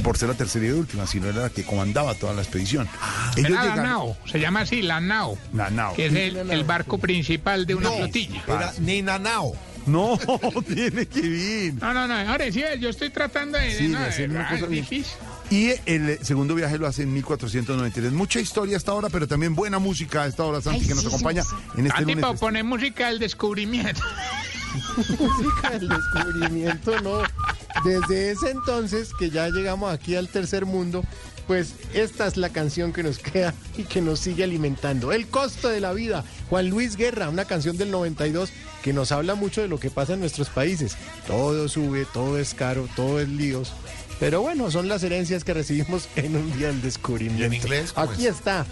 por 0.04 0.18
ser 0.18 0.30
la 0.30 0.36
tercera 0.36 0.66
y 0.66 0.72
última, 0.72 1.08
sino 1.08 1.28
era 1.28 1.44
la 1.44 1.50
que 1.50 1.64
comandaba 1.64 2.16
toda 2.16 2.34
la 2.34 2.42
expedición. 2.42 2.88
Era 3.36 3.64
la 3.64 3.76
nao, 3.78 4.18
se 4.26 4.40
llama 4.40 4.62
así, 4.62 4.82
la 4.82 5.00
nao. 5.00 5.38
La 5.54 5.70
nao. 5.70 5.96
Que 5.96 6.08
es 6.08 6.14
el, 6.14 6.50
el 6.50 6.64
barco 6.64 6.98
principal 6.98 7.66
de 7.66 7.76
una 7.76 7.90
No, 7.90 7.98
flotilla. 7.98 8.44
Era 8.48 8.74
Ninanao. 8.80 9.56
No, 9.86 10.20
tiene 10.68 11.08
que 11.08 11.22
ver. 11.22 11.74
No, 11.76 11.94
no, 11.94 12.08
no, 12.08 12.14
ahora 12.14 12.52
sí, 12.52 12.64
yo 12.80 12.90
estoy 12.90 13.10
tratando 13.10 13.58
de... 13.58 13.76
Sí, 13.76 13.88
no, 13.88 14.00
de 14.00 14.06
hacer 14.06 14.30
una 14.30 14.48
ah, 14.48 14.52
cosa 14.52 14.68
difícil. 14.68 15.18
Y 15.50 15.72
el 15.86 16.20
segundo 16.24 16.56
viaje 16.56 16.78
lo 16.78 16.88
hace 16.88 17.04
en 17.04 17.14
1493. 17.14 18.14
Mucha 18.14 18.40
historia 18.40 18.78
hasta 18.78 18.92
ahora, 18.92 19.10
pero 19.10 19.28
también 19.28 19.56
buena 19.56 19.80
música 19.80 20.24
a 20.24 20.28
esta 20.28 20.44
hora, 20.44 20.62
Santi, 20.62 20.82
Ay, 20.82 20.88
que 20.88 20.94
nos 20.94 21.04
sí, 21.04 21.08
acompaña 21.08 21.44
sí, 21.44 21.50
sí. 21.50 21.80
en 21.80 21.88
este 21.88 21.98
Santi, 21.98 22.12
lunes. 22.14 22.22
para 22.22 22.40
poner 22.40 22.64
música 22.64 23.08
del 23.08 23.20
descubrimiento. 23.20 24.02
música 24.74 25.70
del 25.72 25.90
descubrimiento, 25.90 27.00
no. 27.02 27.20
Desde 27.84 28.32
ese 28.32 28.52
entonces 28.52 29.10
que 29.18 29.30
ya 29.30 29.50
llegamos 29.50 29.92
aquí 29.94 30.16
al 30.16 30.28
tercer 30.28 30.66
mundo, 30.66 31.04
pues 31.48 31.74
esta 31.94 32.28
es 32.28 32.38
la 32.38 32.50
canción 32.50 32.94
que 32.94 33.04
nos 33.04 33.18
queda 33.20 33.54
y 33.78 33.84
que 33.84 34.02
nos 34.02 34.20
sigue 34.20 34.44
alimentando. 34.44 35.12
El 35.12 35.28
costo 35.28 35.70
de 35.70 35.80
la 35.80 35.92
vida. 35.94 36.24
Juan 36.50 36.70
Luis 36.70 36.96
Guerra, 36.96 37.30
una 37.30 37.46
canción 37.46 37.78
del 37.78 37.92
92 37.92 38.52
que 38.84 38.94
nos 38.94 39.12
habla 39.12 39.36
mucho 39.36 39.62
de 39.62 39.68
lo 39.68 39.80
que 39.80 39.90
pasa 39.90 40.14
en 40.14 40.20
nuestros 40.20 40.50
países. 40.50 40.96
Todo 41.28 41.68
sube, 41.68 42.06
todo 42.14 42.38
es 42.38 42.54
caro, 42.54 42.88
todo 42.96 43.20
es 43.20 43.30
líos. 43.30 43.74
Pero 44.20 44.42
bueno, 44.42 44.70
son 44.70 44.88
las 44.88 45.02
herencias 45.04 45.44
que 45.44 45.54
recibimos 45.54 46.08
en 46.16 46.36
un 46.36 46.56
día 46.58 46.68
del 46.68 46.82
descubrimiento. 46.82 47.42
¿Y 47.42 47.46
en 47.48 47.54
inglés 47.56 47.92
cómo 47.94 48.12
Aquí 48.12 48.28
es? 48.28 48.36
está. 48.36 48.66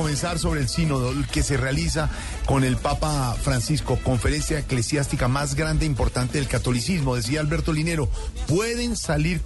comenzar 0.00 0.38
sobre 0.38 0.60
el 0.60 0.68
sínodo 0.70 1.12
que 1.30 1.42
se 1.42 1.58
realiza 1.58 2.08
con 2.46 2.64
el 2.64 2.78
Papa 2.78 3.34
Francisco, 3.34 3.98
conferencia 4.02 4.58
eclesiástica 4.58 5.28
más 5.28 5.54
grande 5.54 5.84
e 5.84 5.88
importante 5.88 6.38
del 6.38 6.48
catolicismo. 6.48 7.16
Decía 7.16 7.40
Alberto 7.40 7.70
Linero, 7.70 8.08
pueden 8.48 8.96
salir 8.96 9.42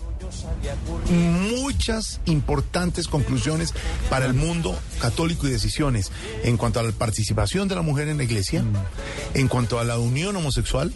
muchas 1.11 2.21
importantes 2.27 3.09
conclusiones 3.09 3.75
para 4.09 4.27
el 4.27 4.35
mundo 4.35 4.79
católico 5.01 5.49
y 5.49 5.51
decisiones 5.51 6.13
en 6.45 6.57
cuanto 6.57 6.79
a 6.79 6.85
la 6.85 6.93
participación 6.93 7.67
de 7.67 7.75
la 7.75 7.83
mujer 7.83 8.07
en 8.07 8.19
la 8.19 8.23
iglesia, 8.25 8.63
en 9.35 9.49
cuanto 9.49 9.81
a 9.81 9.85
la 9.85 9.99
unión 9.99 10.37
homosexual, 10.37 10.93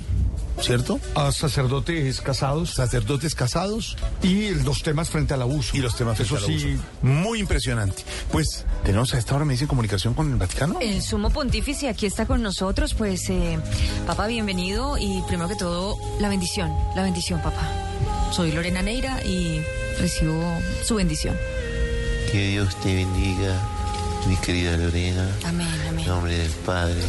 ¿cierto? 0.61 1.01
A 1.15 1.33
sacerdotes 1.33 2.21
casados. 2.21 2.75
Sacerdotes 2.75 3.35
casados. 3.35 3.97
Y 4.23 4.51
los 4.51 4.83
temas 4.83 5.11
frente 5.11 5.35
al 5.35 5.43
abuso. 5.43 5.77
Y 5.77 5.81
los 5.81 5.97
temas 5.97 6.17
frente 6.17 6.35
Eso 6.35 6.45
al 6.47 6.59
sí. 6.59 6.67
abuso. 6.67 6.85
Muy 7.03 7.41
impresionante. 7.41 8.03
Pues 8.31 8.65
tenemos 8.85 9.15
a 9.15 9.19
esta 9.19 9.35
hora, 9.37 9.45
me 9.45 9.55
dice, 9.55 9.67
comunicación 9.67 10.15
con 10.15 10.31
el 10.31 10.37
Vaticano. 10.37 10.79
El 10.81 11.03
sumo 11.03 11.31
pontífice 11.31 11.89
aquí 11.89 12.07
está 12.07 12.27
con 12.27 12.43
nosotros, 12.43 12.95
pues, 12.95 13.29
eh, 13.31 13.59
papá, 14.07 14.27
bienvenido 14.27 14.97
y 14.99 15.23
primero 15.27 15.49
que 15.49 15.57
todo, 15.57 15.97
la 16.21 16.29
bendición, 16.29 16.71
la 16.95 17.03
bendición, 17.03 17.41
papá. 17.43 17.67
Soy 18.33 18.53
Lorena 18.53 18.83
Neira 18.83 19.25
y 19.25 19.61
recibo 19.99 20.43
su 20.85 20.97
bendición. 20.97 21.37
Que 22.31 22.49
Dios 22.49 22.77
te 22.83 22.95
bendiga, 22.95 23.59
mi 24.27 24.37
querida 24.37 24.77
Lorena. 24.77 25.29
Amén, 25.45 25.69
amén. 25.89 26.01
En 26.01 26.09
nombre 26.09 26.37
del 26.37 26.51
Padre, 26.67 27.03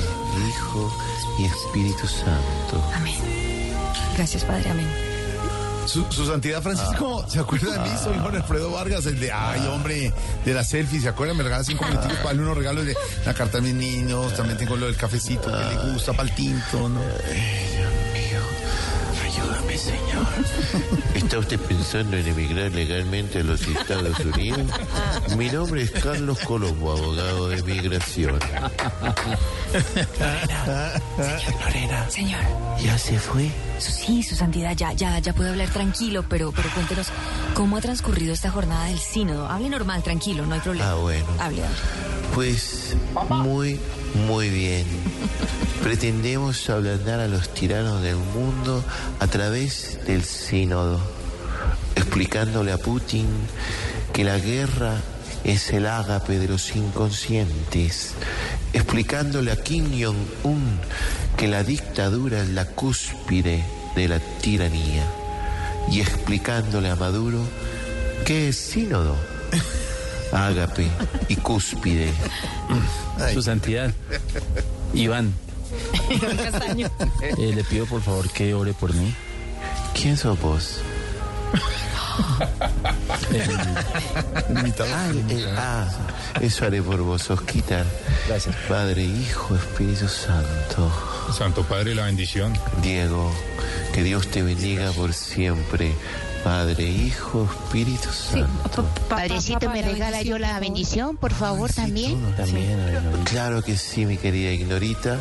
Hijo 0.47 0.97
y 1.39 1.45
Espíritu 1.45 2.07
Santo. 2.07 2.83
Amén. 2.95 3.15
Gracias, 4.15 4.43
Padre, 4.43 4.69
amén. 4.69 4.87
Su, 5.85 6.05
su 6.11 6.25
santidad 6.27 6.61
Francisco, 6.61 7.25
¿se 7.27 7.39
acuerda 7.39 7.71
de 7.71 7.79
mí? 7.79 7.89
Soy 8.03 8.15
Juan 8.19 8.35
Alfredo 8.35 8.69
Vargas, 8.71 9.07
el 9.07 9.19
de, 9.19 9.31
ay, 9.31 9.65
hombre, 9.73 10.13
de 10.45 10.53
la 10.53 10.63
selfie, 10.63 11.01
¿se 11.01 11.09
acuerda? 11.09 11.33
Me 11.33 11.41
regala 11.41 11.63
cinco 11.63 11.83
minutos 11.85 12.11
para 12.11 12.25
darle 12.25 12.43
unos 12.43 12.57
regalos 12.57 12.85
de 12.85 12.95
la 13.25 13.33
carta 13.33 13.57
a 13.57 13.61
mis 13.61 13.73
niños, 13.73 14.35
también 14.35 14.57
tengo 14.59 14.75
lo 14.75 14.85
del 14.85 14.97
cafecito 14.97 15.49
que 15.51 15.57
le 15.57 15.91
gusta, 15.91 16.13
para 16.13 16.29
el 16.29 16.35
tinto, 16.35 16.89
¿no? 16.89 16.99
Señor. 19.89 20.27
¿Está 21.15 21.39
usted 21.39 21.59
pensando 21.59 22.17
en 22.17 22.27
emigrar 22.27 22.71
legalmente 22.71 23.39
a 23.39 23.43
los 23.43 23.61
Estados 23.61 24.19
Unidos? 24.19 24.61
Mi 25.37 25.49
nombre 25.49 25.83
es 25.83 25.91
Carlos 25.91 26.39
Colombo, 26.39 26.91
abogado 26.91 27.49
de 27.49 27.61
migración. 27.63 28.39
Señor 31.17 31.61
Lorena. 31.65 32.09
Señor. 32.09 32.41
¿Ya 32.83 32.97
se 32.97 33.19
fue? 33.19 33.49
Sí, 33.77 34.23
su 34.23 34.35
santidad, 34.35 34.75
ya, 34.75 34.93
ya, 34.93 35.19
ya 35.19 35.33
puede 35.33 35.49
hablar 35.49 35.69
tranquilo, 35.69 36.23
pero, 36.27 36.51
pero 36.51 36.69
cuéntenos 36.69 37.07
cómo 37.53 37.77
ha 37.77 37.81
transcurrido 37.81 38.33
esta 38.33 38.51
jornada 38.51 38.85
del 38.85 38.99
sínodo. 38.99 39.47
Hable 39.47 39.69
normal, 39.69 40.03
tranquilo, 40.03 40.45
no 40.45 40.55
hay 40.55 40.61
problema. 40.61 40.91
Ah, 40.91 40.95
bueno. 40.95 41.25
Hable, 41.39 41.63
hable. 41.63 41.75
Pues 42.39 42.95
muy, 43.29 43.77
muy 44.25 44.47
bien. 44.49 44.85
Pretendemos 45.83 46.69
ablandar 46.69 47.19
a 47.19 47.27
los 47.27 47.53
tiranos 47.53 48.01
del 48.01 48.15
mundo 48.15 48.81
a 49.19 49.27
través 49.27 49.99
del 50.07 50.23
sínodo, 50.23 51.01
explicándole 51.97 52.71
a 52.71 52.77
Putin 52.77 53.27
que 54.13 54.23
la 54.23 54.37
guerra 54.37 55.01
es 55.43 55.69
el 55.71 55.85
ágape 55.85 56.39
de 56.39 56.47
los 56.47 56.73
inconscientes, 56.77 58.13
explicándole 58.71 59.51
a 59.51 59.57
Kim 59.57 59.87
Jong-un 60.01 60.79
que 61.35 61.49
la 61.49 61.65
dictadura 61.65 62.41
es 62.41 62.47
la 62.47 62.63
cúspide 62.67 63.65
de 63.97 64.07
la 64.07 64.19
tiranía 64.19 65.03
y 65.91 65.99
explicándole 65.99 66.89
a 66.89 66.95
Maduro 66.95 67.41
que 68.25 68.47
es 68.47 68.55
sínodo, 68.55 69.17
ágape 70.31 70.87
y 71.27 71.35
cúspide. 71.35 72.11
Su 73.33 73.41
santidad, 73.41 73.91
Iván, 74.93 75.33
Castaño. 76.43 76.89
eh, 77.21 77.51
le 77.53 77.63
pido 77.63 77.85
por 77.85 78.01
favor 78.01 78.29
que 78.29 78.53
ore 78.53 78.73
por 78.73 78.93
mí. 78.93 79.13
¿Quién 79.93 80.17
sos 80.17 80.39
vos? 80.39 80.79
Ay, 84.95 85.25
eh, 85.29 85.45
ah, 85.57 85.87
eso 86.41 86.65
haré 86.65 86.81
por 86.81 87.01
vos, 87.01 87.29
Osquita. 87.29 87.85
Gracias. 88.27 88.55
Padre, 88.67 89.03
Hijo, 89.03 89.55
Espíritu 89.55 90.07
Santo. 90.07 90.91
Santo 91.37 91.63
Padre, 91.63 91.95
la 91.95 92.05
bendición. 92.05 92.53
Diego, 92.81 93.31
que 93.93 94.03
Dios 94.03 94.27
te 94.27 94.41
bendiga 94.43 94.91
por 94.91 95.13
siempre. 95.13 95.93
Padre, 96.43 96.83
Hijo, 96.89 97.47
Espíritu 97.51 98.09
Santo. 98.11 98.85
Padrecito, 99.09 99.69
¿me 99.69 99.81
regala 99.81 100.21
yo 100.21 100.37
la 100.39 100.59
bendición, 100.59 101.17
por 101.17 101.33
favor, 101.33 101.71
también? 101.71 102.19
También, 102.35 102.79
claro 103.25 103.61
que 103.61 103.75
sí, 103.77 104.05
mi 104.05 104.17
querida 104.17 104.51
Ignorita 104.51 105.19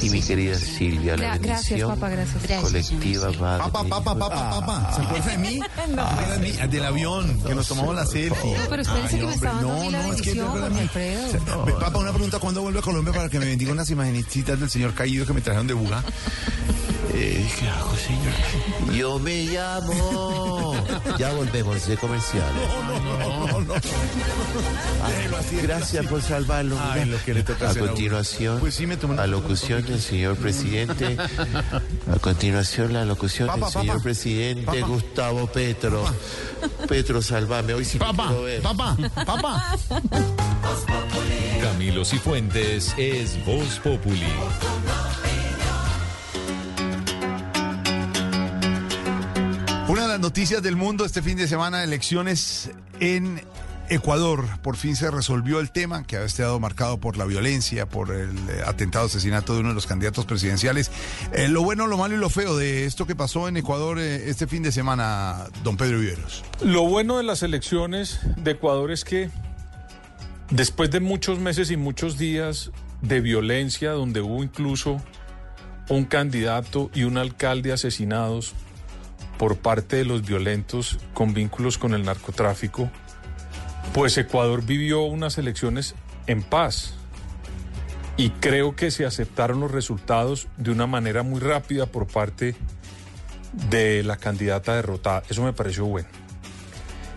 y 0.00 0.10
mi 0.10 0.22
querida 0.22 0.54
Silvia. 0.56 1.16
La 1.16 1.36
Gra- 1.36 1.40
gracias, 1.40 1.68
bendición 1.70 1.90
papá, 1.94 2.08
gracias. 2.10 2.42
Gracias, 2.42 2.62
colectiva, 2.62 3.32
Padre. 3.32 3.64
Papá, 3.70 3.84
papá, 3.84 4.18
papá, 4.18 4.50
papá. 4.60 4.92
¿Se 4.94 5.02
acuerda 5.02 5.26
de 5.32 5.38
mí? 5.38 5.60
Ah, 5.98 6.36
de 6.36 6.38
mí, 6.38 6.52
Del 6.70 6.84
avión, 6.84 7.40
que 7.42 7.54
nos 7.54 7.66
tomamos 7.66 7.94
la 7.94 8.06
selfie. 8.06 8.56
Pero 8.68 8.82
espérese 8.82 9.18
que 9.18 9.26
me 9.26 9.34
está 9.34 9.52
dando 9.54 9.74
mí 9.80 9.90
la 9.90 10.02
bendición, 10.02 10.64
Alfredo. 10.78 11.78
Papá, 11.80 11.98
una 11.98 12.12
pregunta, 12.12 12.38
¿cuándo 12.38 12.62
vuelve 12.62 12.78
a 12.78 12.82
Colombia 12.82 13.12
para 13.12 13.28
que 13.28 13.38
me 13.38 13.46
bendiga 13.46 13.72
unas 13.72 13.90
imagenicitas 13.90 14.58
del 14.60 14.70
señor 14.70 14.94
caído 14.94 15.26
que 15.26 15.32
me 15.32 15.40
trajeron 15.40 15.66
de 15.66 15.74
Buga? 15.74 16.02
Eh, 17.12 17.48
¿Qué 17.58 17.68
hago, 17.68 17.94
señor? 17.96 18.94
Yo 18.96 19.18
me 19.18 19.44
llamo. 19.44 20.74
Ya 21.18 21.32
volvemos 21.32 21.86
de 21.86 21.96
comercial. 21.96 22.44
Ah, 25.02 25.10
Gracias 25.62 26.06
por 26.06 26.22
salvarlo. 26.22 26.78
Ay, 26.80 27.04
lo 27.06 27.22
que 27.24 27.34
le 27.34 27.42
toca 27.42 27.70
a 27.70 27.74
continuación, 27.74 28.60
Pues 28.60 28.74
sí, 28.74 28.86
me 28.86 28.96
tomé 28.96 29.14
una 29.14 29.26
del 29.86 30.00
señor 30.00 30.36
presidente. 30.36 31.16
A 32.14 32.18
continuación, 32.20 32.92
la 32.92 33.04
locución 33.04 33.48
del 33.48 33.68
señor 33.70 33.86
papá. 33.96 34.02
presidente 34.02 34.64
Papá. 34.64 34.86
Gustavo 34.86 35.46
Petro. 35.48 36.04
Petro, 36.88 37.22
salvame. 37.22 37.74
Hoy 37.74 37.84
sí 37.84 37.98
me 37.98 38.04
Papá, 38.06 38.28
quiero 38.28 38.42
ver. 38.44 38.62
papá, 38.62 38.96
papá. 39.26 39.76
Camilo 41.60 42.04
Cifuentes 42.04 42.94
es 42.96 43.44
Voz 43.44 43.78
Populi. 43.82 44.26
Una 49.90 50.02
de 50.02 50.08
las 50.08 50.20
noticias 50.20 50.62
del 50.62 50.76
mundo 50.76 51.04
este 51.04 51.20
fin 51.20 51.36
de 51.36 51.48
semana, 51.48 51.82
elecciones 51.82 52.70
en 53.00 53.42
Ecuador. 53.88 54.44
Por 54.62 54.76
fin 54.76 54.94
se 54.94 55.10
resolvió 55.10 55.58
el 55.58 55.72
tema 55.72 56.04
que 56.04 56.14
había 56.14 56.26
estado 56.26 56.60
marcado 56.60 57.00
por 57.00 57.16
la 57.16 57.24
violencia, 57.24 57.88
por 57.88 58.14
el 58.14 58.30
eh, 58.50 58.62
atentado, 58.64 59.06
asesinato 59.06 59.52
de 59.52 59.58
uno 59.58 59.70
de 59.70 59.74
los 59.74 59.88
candidatos 59.88 60.26
presidenciales. 60.26 60.92
Eh, 61.32 61.48
lo 61.48 61.64
bueno, 61.64 61.88
lo 61.88 61.96
malo 61.96 62.14
y 62.14 62.18
lo 62.18 62.30
feo 62.30 62.56
de 62.56 62.86
esto 62.86 63.04
que 63.04 63.16
pasó 63.16 63.48
en 63.48 63.56
Ecuador 63.56 63.98
eh, 63.98 64.30
este 64.30 64.46
fin 64.46 64.62
de 64.62 64.70
semana, 64.70 65.48
don 65.64 65.76
Pedro 65.76 65.98
Viveros. 65.98 66.44
Lo 66.62 66.84
bueno 66.84 67.16
de 67.16 67.24
las 67.24 67.42
elecciones 67.42 68.20
de 68.36 68.52
Ecuador 68.52 68.92
es 68.92 69.02
que 69.02 69.28
después 70.50 70.92
de 70.92 71.00
muchos 71.00 71.40
meses 71.40 71.72
y 71.72 71.76
muchos 71.76 72.16
días 72.16 72.70
de 73.02 73.20
violencia, 73.20 73.90
donde 73.90 74.20
hubo 74.20 74.44
incluso 74.44 75.02
un 75.88 76.04
candidato 76.04 76.92
y 76.94 77.02
un 77.02 77.18
alcalde 77.18 77.72
asesinados 77.72 78.54
por 79.40 79.56
parte 79.56 79.96
de 79.96 80.04
los 80.04 80.20
violentos 80.20 80.98
con 81.14 81.32
vínculos 81.32 81.78
con 81.78 81.94
el 81.94 82.04
narcotráfico, 82.04 82.90
pues 83.94 84.18
Ecuador 84.18 84.66
vivió 84.66 85.00
unas 85.04 85.38
elecciones 85.38 85.94
en 86.26 86.42
paz. 86.42 86.92
Y 88.18 88.28
creo 88.28 88.76
que 88.76 88.90
se 88.90 89.06
aceptaron 89.06 89.60
los 89.60 89.70
resultados 89.70 90.48
de 90.58 90.70
una 90.70 90.86
manera 90.86 91.22
muy 91.22 91.40
rápida 91.40 91.86
por 91.86 92.06
parte 92.06 92.54
de 93.70 94.02
la 94.02 94.18
candidata 94.18 94.74
derrotada. 94.74 95.22
Eso 95.30 95.42
me 95.42 95.54
pareció 95.54 95.86
bueno. 95.86 96.08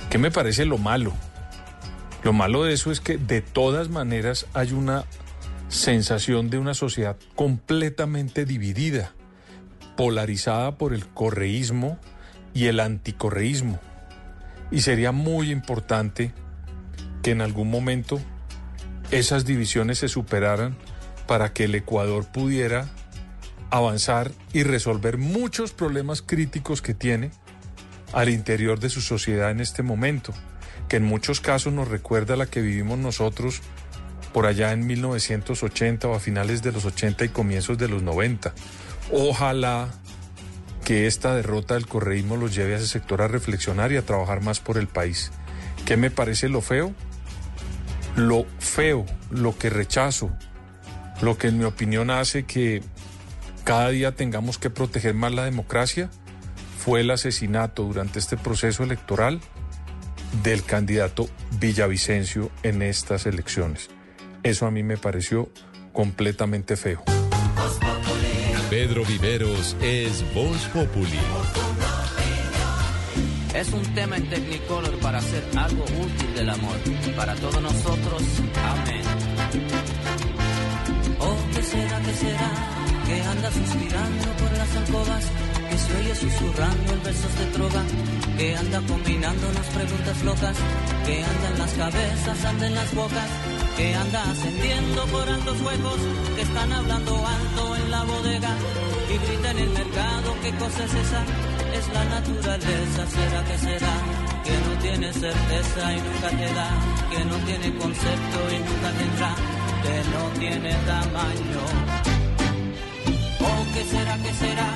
¿Qué 0.10 0.18
me 0.18 0.32
parece 0.32 0.64
lo 0.64 0.78
malo? 0.78 1.12
Lo 2.24 2.32
malo 2.32 2.64
de 2.64 2.72
eso 2.72 2.90
es 2.94 3.02
que 3.02 3.18
de 3.18 3.42
todas 3.42 3.90
maneras 3.90 4.46
hay 4.54 4.72
una 4.72 5.04
sensación 5.68 6.50
de 6.50 6.58
una 6.58 6.74
sociedad 6.74 7.18
completamente 7.36 8.46
dividida, 8.46 9.12
polarizada 9.98 10.78
por 10.78 10.94
el 10.94 11.06
correísmo 11.06 12.00
y 12.54 12.68
el 12.68 12.80
anticorreísmo. 12.80 13.80
Y 14.72 14.82
sería 14.82 15.12
muy 15.12 15.52
importante 15.52 16.34
que 17.22 17.32
en 17.32 17.42
algún 17.42 17.70
momento 17.70 18.20
esas 19.12 19.46
divisiones 19.46 20.00
se 20.00 20.08
superaran 20.08 20.76
para 21.28 21.54
que 21.54 21.66
el 21.66 21.76
Ecuador 21.76 22.26
pudiera 22.26 22.90
avanzar 23.70 24.32
y 24.52 24.64
resolver 24.64 25.18
muchos 25.18 25.72
problemas 25.72 26.22
críticos 26.22 26.82
que 26.82 26.94
tiene 26.94 27.32
al 28.12 28.30
interior 28.30 28.80
de 28.80 28.90
su 28.90 29.02
sociedad 29.02 29.50
en 29.52 29.60
este 29.60 29.82
momento, 29.82 30.34
que 30.88 30.98
en 30.98 31.04
muchos 31.04 31.42
casos 31.42 31.74
nos 31.74 31.88
recuerda 31.88 32.36
a 32.36 32.38
la 32.38 32.46
que 32.46 32.62
vivimos 32.62 33.00
nosotros 33.00 33.62
por 34.34 34.46
allá 34.46 34.72
en 34.74 34.86
1980 34.86 36.08
o 36.08 36.16
a 36.16 36.20
finales 36.20 36.62
de 36.62 36.72
los 36.72 36.86
80 36.86 37.26
y 37.26 37.30
comienzos 37.30 37.78
de 37.78 37.88
los 37.88 38.04
90. 38.04 38.54
Ojalá 39.12 39.90
que 40.84 41.08
esta 41.08 41.34
derrota 41.36 41.76
del 41.76 41.88
correísmo 41.88 42.36
los 42.36 42.54
lleve 42.54 42.74
a 42.74 42.78
ese 42.78 42.88
sector 42.88 43.22
a 43.22 43.28
reflexionar 43.28 43.92
y 43.92 43.98
a 43.98 44.06
trabajar 44.06 44.42
más 44.42 44.60
por 44.60 44.78
el 44.78 44.88
país. 44.88 45.32
¿Qué 45.86 45.98
me 45.98 46.12
parece 46.12 46.50
lo 46.50 46.62
feo? 46.62 46.94
Lo 48.16 48.46
feo, 48.60 49.06
lo 49.32 49.58
que 49.58 49.70
rechazo, 49.70 50.32
lo 51.22 51.38
que 51.38 51.48
en 51.48 51.58
mi 51.58 51.64
opinión 51.64 52.10
hace 52.10 52.44
que 52.44 52.84
cada 53.64 53.90
día 53.90 54.16
tengamos 54.16 54.58
que 54.58 54.70
proteger 54.70 55.14
más 55.14 55.32
la 55.34 55.46
democracia, 55.46 56.10
fue 56.78 57.02
el 57.02 57.12
asesinato 57.12 57.84
durante 57.84 58.20
este 58.20 58.36
proceso 58.36 58.84
electoral 58.84 59.40
del 60.44 60.64
candidato 60.64 61.30
Villavicencio 61.60 62.52
en 62.64 62.82
estas 62.82 63.26
elecciones. 63.26 63.90
Eso 64.44 64.66
a 64.66 64.72
mí 64.72 64.84
me 64.84 64.98
pareció 64.98 65.50
completamente 65.94 66.76
feo. 66.76 67.04
Pedro 68.86 69.06
Viveros 69.06 69.78
es 69.80 70.26
Voz 70.34 70.58
Populi. 70.74 71.18
Es 73.56 73.72
un 73.72 73.82
tema 73.94 74.18
en 74.18 74.28
Technicolor 74.28 75.00
para 75.00 75.20
hacer 75.20 75.42
algo 75.56 75.86
útil 75.86 76.36
del 76.36 76.50
amor. 76.50 76.76
Para 77.16 77.34
todos 77.36 77.62
nosotros, 77.62 78.22
amén. 78.58 79.04
Oh, 81.18 81.38
¿qué 81.56 81.64
será, 81.64 82.02
qué 82.02 82.14
será? 82.14 82.73
Que 83.08 83.22
anda 83.22 83.52
suspirando 83.52 84.26
por 84.40 84.52
las 84.58 84.76
alcobas. 84.76 85.24
Que 85.70 85.78
se 85.78 85.96
oye 85.98 86.16
susurrando 86.16 86.94
en 86.94 87.04
versos 87.04 87.34
de 87.40 87.46
droga. 87.52 87.84
Que 88.38 88.56
anda 88.56 88.82
combinándonos 88.88 89.66
preguntas 89.68 90.24
locas. 90.24 90.58
Que 91.06 91.24
anda 91.24 91.48
en 91.54 91.60
las 91.60 91.74
cabezas, 91.74 92.46
anda 92.46 92.68
en 92.68 92.76
las 92.76 92.96
bocas. 92.96 93.30
Que 93.78 93.96
anda 93.96 94.24
ascendiendo 94.32 95.06
por 95.08 95.30
altos 95.30 95.62
huecos. 95.62 96.00
Que 96.36 96.42
están 96.42 96.72
hablando 96.72 97.12
alto 97.26 97.76
en 97.76 97.92
la 97.92 98.04
bodega. 98.04 98.56
Y 99.14 99.18
grita 99.26 99.52
en 99.52 99.60
el 99.60 99.70
mercado, 99.70 100.36
¿qué 100.42 100.52
cosa 100.52 100.84
es 100.86 100.94
esa? 100.94 101.24
es 101.74 101.94
la 101.94 102.06
naturaleza, 102.06 103.08
será 103.08 103.44
que 103.46 103.58
será, 103.58 103.96
que 104.44 104.52
no 104.66 104.82
tiene 104.82 105.14
certeza 105.14 105.94
y 105.94 106.02
nunca 106.02 106.30
te 106.30 106.54
da, 106.54 106.70
que 107.10 107.26
no 107.26 107.36
tiene 107.46 107.78
concepto 107.78 108.40
y 108.52 108.58
nunca 108.60 108.90
tendrá, 109.00 109.36
que 109.84 109.96
no 110.14 110.40
tiene 110.40 110.74
tamaño. 110.86 112.33
¿O 113.44 113.74
qué 113.74 113.84
será, 113.84 114.18
qué 114.24 114.34
será? 114.34 114.70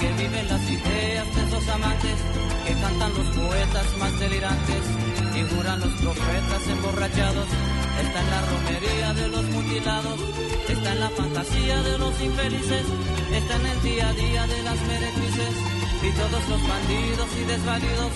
Que 0.00 0.12
viven 0.12 0.48
las 0.48 0.62
ideas 0.70 1.26
de 1.34 1.40
esos 1.46 1.68
amantes, 1.68 2.18
que 2.66 2.74
cantan 2.74 3.14
los 3.14 3.26
poetas 3.36 3.96
más 3.98 4.18
delirantes, 4.18 4.82
y 5.34 5.54
juran 5.54 5.80
los 5.80 5.94
profetas 6.02 6.62
emborrachados. 6.68 7.48
Está 8.02 8.20
en 8.20 8.30
la 8.30 8.40
romería 8.52 9.14
de 9.14 9.28
los 9.28 9.44
mutilados, 9.50 10.20
está 10.68 10.92
en 10.92 11.00
la 11.00 11.10
fantasía 11.10 11.82
de 11.82 11.98
los 11.98 12.20
infelices, 12.20 12.84
está 13.32 13.56
en 13.56 13.66
el 13.66 13.82
día 13.82 14.08
a 14.08 14.12
día 14.12 14.46
de 14.46 14.62
las 14.62 14.80
meretrices 14.82 15.54
y 16.02 16.10
todos 16.12 16.48
los 16.48 16.68
bandidos 16.68 17.28
y 17.40 17.44
desvalidos 17.44 18.12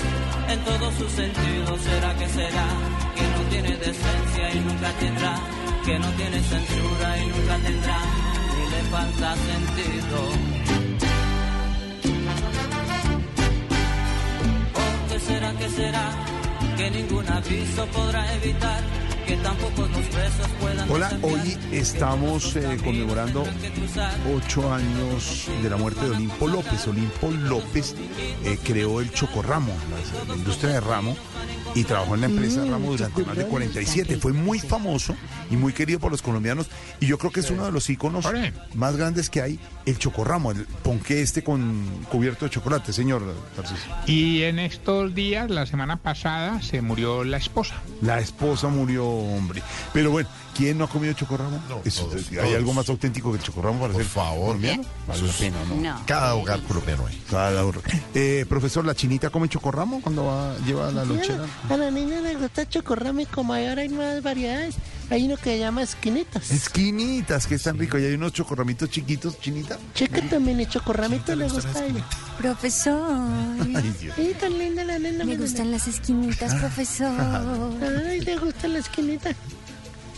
en 0.49 0.65
todos 0.65 0.95
sus 0.95 1.13
sentidos. 1.13 1.81
¿Será 1.81 2.15
que 2.17 2.29
será? 2.29 2.67
Que 3.17 3.23
no 3.23 3.51
tiene 3.51 3.77
decencia 3.77 4.55
y 4.55 4.61
nunca 4.61 4.91
tendrá, 5.01 5.35
que 5.85 5.99
no 5.99 6.09
tiene 6.13 6.43
censura 6.43 7.19
y 7.19 7.27
nunca 7.27 7.57
tendrá, 7.59 7.99
falta 8.93 9.35
sentido. 9.37 10.19
¿O 14.75 15.09
qué 15.09 15.19
será, 15.19 15.53
qué 15.55 15.69
será? 15.71 16.11
Que 16.77 16.91
ningún 16.91 17.27
aviso 17.27 17.87
podrá 17.87 18.35
evitar. 18.35 18.83
Que 19.27 19.37
tampoco 19.37 19.83
los 19.83 20.07
presos 20.07 20.49
puedan 20.61 20.91
Hola, 20.91 21.19
hoy 21.23 21.57
estamos 21.71 22.57
eh, 22.57 22.77
conmemorando 22.85 23.45
ocho 24.37 24.75
años 24.75 25.47
de 25.63 25.71
la 25.71 25.77
muerte 25.77 26.05
de 26.05 26.11
Olimpo 26.11 26.49
López. 26.49 26.89
Olimpo 26.89 27.31
López 27.31 27.95
eh, 28.45 28.59
creó 28.65 29.01
el 29.01 29.13
Chocorramo, 29.13 29.73
la, 29.73 30.25
la 30.27 30.35
industria 30.35 30.73
de 30.73 30.81
ramo, 30.81 31.17
y 31.75 31.85
trabajó 31.85 32.15
en 32.15 32.21
la 32.23 32.27
empresa 32.27 32.65
Ramo 32.65 32.93
durante 32.93 33.25
más 33.25 33.37
de 33.37 33.47
47. 33.47 34.17
Fue 34.19 34.33
muy 34.33 34.59
famoso 34.59 35.15
y 35.51 35.57
muy 35.57 35.73
querido 35.73 35.99
por 36.01 36.11
los 36.11 36.23
colombianos, 36.23 36.69
y 37.01 37.07
yo 37.07 37.19
creo 37.19 37.31
que 37.31 37.41
es 37.41 37.51
uno 37.51 37.65
de 37.65 37.73
los 37.73 37.89
íconos 37.91 38.27
más 38.75 38.97
grandes 38.97 39.31
que 39.31 39.43
hay 39.43 39.59
el 39.87 39.99
chocorramo, 39.99 40.53
el 40.53 40.65
ponqué 40.83 41.23
este 41.23 41.43
con 41.43 41.85
cubierto 42.11 42.45
de 42.45 42.51
chocolate, 42.51 42.93
señor 42.93 43.23
Tarcisio. 43.57 43.93
Y 44.07 44.43
en 44.43 44.59
estos 44.59 45.15
días, 45.15 45.51
la 45.51 45.67
semana 45.67 45.97
pasada, 45.97 46.63
se 46.63 46.83
murió 46.83 47.25
la 47.25 47.37
esposa. 47.37 47.75
La 48.01 48.21
esposa 48.21 48.69
murió, 48.69 49.07
hombre. 49.07 49.63
Pero 49.93 50.11
bueno, 50.11 50.29
¿quién 50.57 50.79
no 50.79 50.85
ha 50.85 50.89
comido 50.89 51.13
chocorramo? 51.15 51.61
Eso, 51.85 52.05
todos, 52.05 52.29
¿Hay 52.31 52.37
todos. 52.37 52.55
algo 52.55 52.73
más 52.75 52.89
auténtico 52.89 53.31
que 53.33 53.39
el 53.39 53.43
chocorramo 53.45 53.81
para 53.81 53.93
Por 53.93 54.03
ser 54.03 54.11
favor. 54.11 54.47
colombiano? 54.49 54.85
Vale 55.07 55.23
la 55.23 55.33
pena, 55.33 55.57
¿no? 55.69 55.75
No. 55.77 56.03
Cada 56.07 56.35
hogar 56.35 56.61
colombiano 56.63 57.07
hay. 57.07 57.23
Cada 57.31 57.65
hora. 57.65 57.81
Eh, 58.15 58.45
profesor, 58.49 58.85
¿la 58.85 58.95
chinita 58.95 59.31
come 59.31 59.49
chocorramo 59.49 60.01
cuando 60.03 60.25
va, 60.27 60.57
lleva 60.67 60.91
la 60.91 61.05
lonchera? 61.05 61.47
A 61.69 61.77
la 61.77 61.91
niña 61.91 62.21
le 62.21 62.35
gusta 62.37 62.69
chocorramo 62.69 63.21
y 63.21 63.27
como 63.27 63.55
ahora 63.55 63.83
hay 63.83 63.89
nuevas 63.89 64.23
variedades, 64.23 64.75
hay 65.11 65.25
uno 65.25 65.37
que 65.37 65.45
se 65.45 65.59
llama 65.59 65.83
esquinitas. 65.83 66.51
Esquinitas, 66.51 67.47
que 67.47 67.55
están 67.57 67.79
ricos. 67.79 68.01
Y 68.01 68.05
hay 68.07 68.15
unos 68.15 68.33
chocorramitos 68.33 68.89
chiquitos, 68.91 69.39
chinita. 69.41 69.79
Chica 69.95 70.21
también 70.29 70.61
el 70.61 70.69
chocorramito 70.69 71.35
le 71.35 71.49
gusta 71.49 71.79
a 71.79 71.87
ella. 71.87 72.05
Profesor. 72.39 73.29
Ay, 73.61 73.95
Dios. 74.01 74.15
Sí, 74.17 74.33
tan 74.41 74.59
linda 74.59 74.85
la 74.85 74.99
nena. 74.99 75.25
Me 75.25 75.37
gustan 75.37 75.71
las 75.71 75.87
esquinitas, 75.89 76.55
profesor. 76.55 77.11
nena. 77.13 78.03
Ay, 78.11 78.21
le 78.21 78.37
gusta 78.39 78.69
la 78.69 78.79
esquinita. 78.79 79.31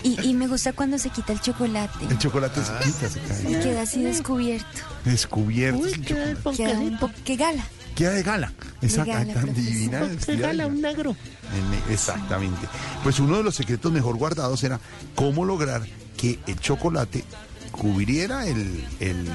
Y, 0.05 0.21
y 0.23 0.35
me 0.35 0.47
gusta 0.47 0.73
cuando 0.75 0.99
se 0.99 1.11
quita 1.11 1.33
el 1.33 1.41
chocolate. 1.41 2.05
El 2.09 2.19
chocolate 2.19 2.61
se 2.63 2.73
quita, 2.85 3.09
se 3.09 3.19
Y 3.49 3.53
cae. 3.55 3.61
queda 3.63 3.83
así 3.83 4.03
descubierto. 4.03 4.69
Descubierto. 5.05 5.81
Uy, 5.81 5.93
queda. 5.95 6.05
Queda 6.07 6.29
un 6.31 6.43
poncadito. 6.43 6.99
po- 7.01 7.11
¡Qué 7.25 7.37
gala! 7.37 7.65
Queda 7.97 8.11
de 8.13 8.23
gala. 8.23 8.53
Ay, 8.83 8.89
tan 9.33 9.55
divina. 9.55 10.01
De 10.05 10.37
gala, 10.37 10.67
un 10.67 10.81
negro. 10.83 11.17
En- 11.57 11.93
Exactamente. 11.93 12.67
Pues 13.03 13.19
uno 13.19 13.37
de 13.39 13.43
los 13.45 13.55
secretos 13.55 13.91
mejor 13.93 14.17
guardados 14.17 14.63
era 14.63 14.79
cómo 15.15 15.45
lograr 15.45 15.83
que 16.17 16.39
el 16.47 16.59
chocolate 16.61 17.25
cubriera 17.73 18.47
el, 18.47 18.85
el 19.01 19.27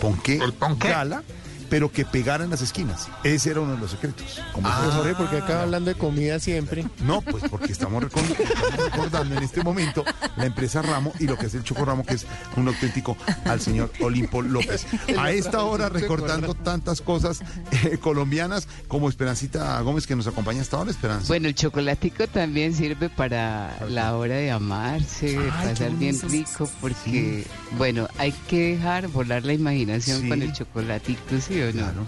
ponqué, 0.00 0.36
El 0.36 0.52
ponqué. 0.54 0.88
gala, 0.88 1.22
pero 1.70 1.90
que 1.90 2.04
pegara 2.04 2.44
en 2.44 2.50
las 2.50 2.60
esquinas. 2.60 3.08
Ese 3.24 3.50
era 3.52 3.60
uno 3.60 3.72
de 3.74 3.78
los 3.78 3.92
secretos. 3.92 4.40
Como 4.52 4.68
se- 4.68 4.90
Jorge, 4.90 5.14
porque 5.14 5.36
acaba 5.38 5.62
hablando 5.62 5.88
de 5.90 5.96
comida 5.96 6.38
siempre. 6.40 6.84
No, 7.04 7.22
pues 7.22 7.44
porque 7.48 7.72
estamos, 7.72 8.04
recordando 8.76 9.36
en 9.36 9.42
este 9.42 9.62
momento 9.62 10.04
la 10.36 10.46
empresa 10.46 10.82
Ramo 10.82 11.12
y 11.18 11.26
lo 11.26 11.38
que 11.38 11.46
es 11.46 11.54
el 11.54 11.62
Choco 11.64 11.84
Ramo, 11.84 12.04
que 12.04 12.14
es 12.14 12.26
un 12.56 12.68
auténtico 12.68 13.16
al 13.44 13.60
señor 13.60 13.90
Olimpo 14.00 14.42
López. 14.42 14.86
A 15.18 15.30
esta 15.30 15.62
hora 15.62 15.88
recordando 15.88 16.54
tantas 16.54 17.00
cosas 17.00 17.40
eh, 17.84 17.98
colombianas 17.98 18.66
como 18.88 19.08
Esperancita 19.08 19.80
Gómez 19.82 20.06
que 20.06 20.16
nos 20.16 20.26
acompaña 20.26 20.62
hasta 20.62 20.76
ahora, 20.76 20.90
Esperanza. 20.90 21.28
Bueno, 21.28 21.48
el 21.48 21.54
chocolatico 21.54 22.26
también 22.26 22.74
sirve 22.74 23.08
para 23.08 23.76
la 23.88 24.16
hora 24.16 24.34
de 24.36 24.50
amarse, 24.50 25.38
pasar 25.62 25.90
bien 25.92 26.18
rico, 26.28 26.68
porque, 26.80 27.46
bueno, 27.78 28.08
hay 28.18 28.32
que 28.48 28.76
dejar 28.76 29.08
volar 29.08 29.44
la 29.44 29.52
imaginación 29.52 30.22
Sí. 30.22 30.28
con 30.28 30.42
el 30.42 30.52
chocolatico, 30.52 31.20
¿sí 31.40 31.59
o 31.64 31.72
no? 31.72 32.06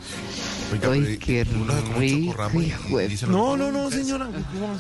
Oiga, 0.73 0.89
Uy, 0.89 1.01
pero, 1.05 1.19
qué 1.19 1.45
se 1.45 1.51
rico, 1.53 2.03
y- 2.03 2.65
hijo 2.65 3.01
y 3.03 3.17
se 3.19 3.27
no, 3.27 3.59
no, 3.59 3.67
en 3.69 3.75
no, 3.75 3.91
señora. 3.91 4.27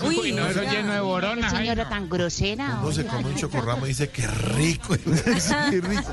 Uy, 0.03 0.32
no, 0.32 0.47
eso 0.47 0.62
lleno 0.62 0.93
de 0.94 1.01
boronas. 1.01 1.53
ay, 1.53 1.59
Señora 1.59 1.85
no. 1.85 1.90
tan 1.90 2.09
grosera. 2.09 2.78
Uno 2.82 2.93
se 2.93 3.05
come 3.05 3.27
un 3.27 3.35
chocorramo 3.35 3.85
y 3.85 3.90
dice 3.90 4.09
que 4.09 4.27
rico. 4.27 4.97
Qué 4.97 5.81
rico. 5.82 6.11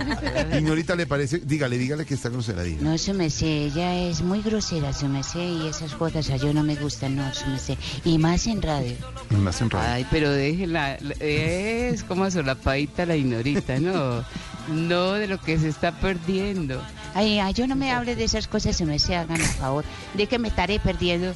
Señorita, 0.52 0.95
¿le 0.98 1.07
parece? 1.07 1.40
Dígale, 1.40 1.77
dígale 1.77 2.06
que 2.06 2.14
está 2.15 2.27
grosera. 2.27 2.64
dígale. 2.64 2.84
No, 2.90 2.98
su 2.98 3.14
merced, 3.14 3.48
ella 3.48 3.95
es 3.95 4.22
muy 4.22 4.41
grosera, 4.41 4.91
su 4.91 5.07
merced, 5.07 5.40
y 5.64 5.68
esas 5.68 5.94
cosas 5.94 6.30
a 6.30 6.36
yo 6.36 6.53
no 6.53 6.61
me 6.64 6.76
gustan, 6.76 7.15
no, 7.15 7.34
su 7.34 7.48
merced. 7.48 7.77
Y 8.03 8.18
más 8.18 8.48
en 8.48 8.61
radio. 8.61 8.95
Me 9.30 9.49
hacen 9.49 9.69
raro. 9.69 9.88
Ay, 9.94 10.06
pero 10.11 10.30
déjela, 10.31 10.95
es 11.22 12.03
como 12.03 12.30
solapadita 12.30 13.06
la 13.06 13.15
ignorita, 13.15 13.80
¿no? 13.80 14.26
No 14.68 15.14
de 15.14 15.27
lo 15.27 15.40
que 15.40 15.57
se 15.57 15.69
está 15.69 15.94
perdiendo. 15.94 16.81
Ay, 17.14 17.40
ay, 17.40 17.53
yo 17.53 17.68
no 17.68 17.76
me 17.76 17.91
hable 17.91 18.15
de 18.15 18.23
esas 18.23 18.48
cosas, 18.48 18.77
su 18.77 18.86
merced, 18.86 19.14
hágame 19.14 19.44
el 19.44 19.49
favor. 19.49 19.86
De 20.14 20.27
que 20.27 20.40
me 20.40 20.48
estaré 20.48 20.80
perdiendo. 20.80 21.34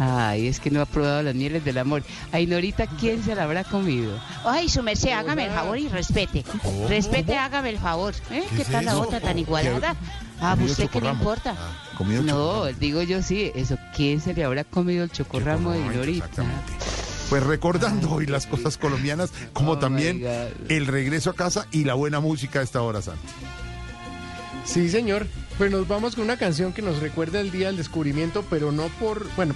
Ay, 0.00 0.46
es 0.46 0.60
que 0.60 0.70
no 0.70 0.80
ha 0.80 0.86
probado 0.86 1.22
las 1.24 1.34
mieles 1.34 1.64
del 1.64 1.76
amor. 1.78 2.04
Ay, 2.30 2.46
Norita, 2.46 2.86
¿quién 2.86 3.22
se 3.24 3.34
la 3.34 3.42
habrá 3.44 3.64
comido? 3.64 4.16
Ay, 4.44 4.68
su 4.68 4.82
merced, 4.82 5.10
hágame 5.10 5.46
el 5.46 5.50
favor 5.50 5.76
y 5.76 5.88
respete. 5.88 6.44
Respete, 6.88 7.36
hágame 7.36 7.70
el 7.70 7.78
favor. 7.78 8.14
¿Eh? 8.30 8.44
¿Qué, 8.54 8.62
es 8.62 8.68
tal 8.68 8.84
la 8.84 8.96
otra 8.96 9.20
tan 9.20 9.38
igualada? 9.38 9.96
Ah, 10.40 10.56
¿usted 10.62 10.88
qué 10.88 11.00
le 11.00 11.10
importa? 11.10 11.56
Comido 11.96 12.22
No, 12.22 12.66
digo 12.66 13.02
yo 13.02 13.22
sí, 13.22 13.50
eso, 13.56 13.76
¿quién 13.96 14.20
se 14.20 14.34
le 14.34 14.44
habrá 14.44 14.62
comido 14.62 15.02
el 15.02 15.10
chocorramo 15.10 15.72
de 15.72 15.80
Norita? 15.80 16.26
exactamente. 16.26 16.72
Pues 17.28 17.42
recordando 17.42 18.10
hoy 18.12 18.26
las 18.26 18.46
cosas 18.46 18.78
colombianas, 18.78 19.30
como 19.52 19.72
Oh, 19.72 19.78
también 19.78 20.24
el 20.68 20.86
regreso 20.86 21.30
a 21.30 21.34
casa 21.34 21.66
y 21.72 21.84
la 21.84 21.94
buena 21.94 22.20
música 22.20 22.60
a 22.60 22.62
esta 22.62 22.80
hora, 22.82 23.02
Santi. 23.02 23.26
Sí, 24.68 24.90
señor. 24.90 25.26
Pues 25.56 25.70
nos 25.70 25.88
vamos 25.88 26.14
con 26.14 26.24
una 26.24 26.36
canción 26.36 26.72
que 26.74 26.82
nos 26.82 27.00
recuerda 27.00 27.40
el 27.40 27.50
día 27.50 27.68
del 27.68 27.78
descubrimiento, 27.78 28.44
pero 28.50 28.70
no 28.70 28.88
por. 29.00 29.26
Bueno, 29.34 29.54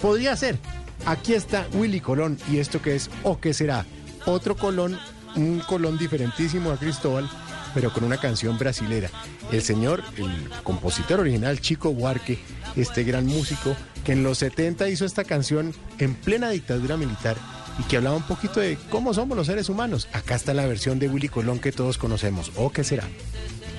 podría 0.00 0.36
ser. 0.36 0.56
Aquí 1.04 1.34
está 1.34 1.66
Willy 1.74 2.00
Colón 2.00 2.38
y 2.50 2.58
esto 2.58 2.80
que 2.80 2.94
es 2.94 3.10
o 3.24 3.40
qué 3.40 3.52
será. 3.52 3.84
Otro 4.26 4.56
Colón, 4.56 4.98
un 5.34 5.58
Colón 5.60 5.98
diferentísimo 5.98 6.70
a 6.70 6.78
Cristóbal, 6.78 7.28
pero 7.74 7.92
con 7.92 8.04
una 8.04 8.18
canción 8.18 8.56
brasilera. 8.56 9.10
El 9.50 9.62
señor, 9.62 10.02
el 10.16 10.48
compositor 10.62 11.20
original, 11.20 11.60
Chico 11.60 11.92
Buarque, 11.92 12.38
este 12.76 13.02
gran 13.02 13.26
músico 13.26 13.74
que 14.04 14.12
en 14.12 14.22
los 14.22 14.38
70 14.38 14.88
hizo 14.88 15.04
esta 15.04 15.24
canción 15.24 15.74
en 15.98 16.14
plena 16.14 16.50
dictadura 16.50 16.96
militar 16.96 17.36
y 17.78 17.82
que 17.82 17.96
hablaba 17.96 18.16
un 18.16 18.22
poquito 18.22 18.60
de 18.60 18.78
cómo 18.90 19.12
somos 19.12 19.36
los 19.36 19.48
seres 19.48 19.68
humanos. 19.68 20.08
Acá 20.12 20.36
está 20.36 20.54
la 20.54 20.66
versión 20.66 20.98
de 20.98 21.08
Willy 21.08 21.28
Colón 21.28 21.58
que 21.58 21.72
todos 21.72 21.98
conocemos. 21.98 22.52
¿O 22.56 22.70
qué 22.70 22.84
será? 22.84 23.04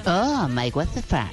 Oh, 0.05 0.47
my 0.47 0.69
what 0.71 0.91
the 0.93 1.01
fuck. 1.01 1.29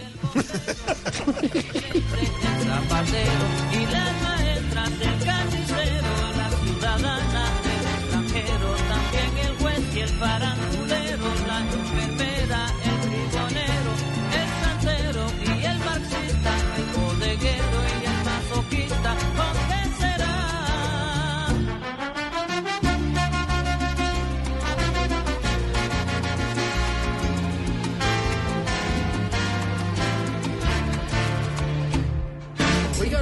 zapatero 2.65 3.45
y 3.73 3.86
las 3.86 4.12
maestras 4.23 4.99
del 4.99 5.19
carnicero, 5.24 6.12
la 6.36 6.51
ciudadana 6.51 7.45
del 7.65 7.85
extranjero, 7.97 8.69
también 8.89 9.31
el 9.47 9.53
juez 9.59 9.82
y 9.95 10.01
el 10.01 10.09
farandulero, 10.09 10.68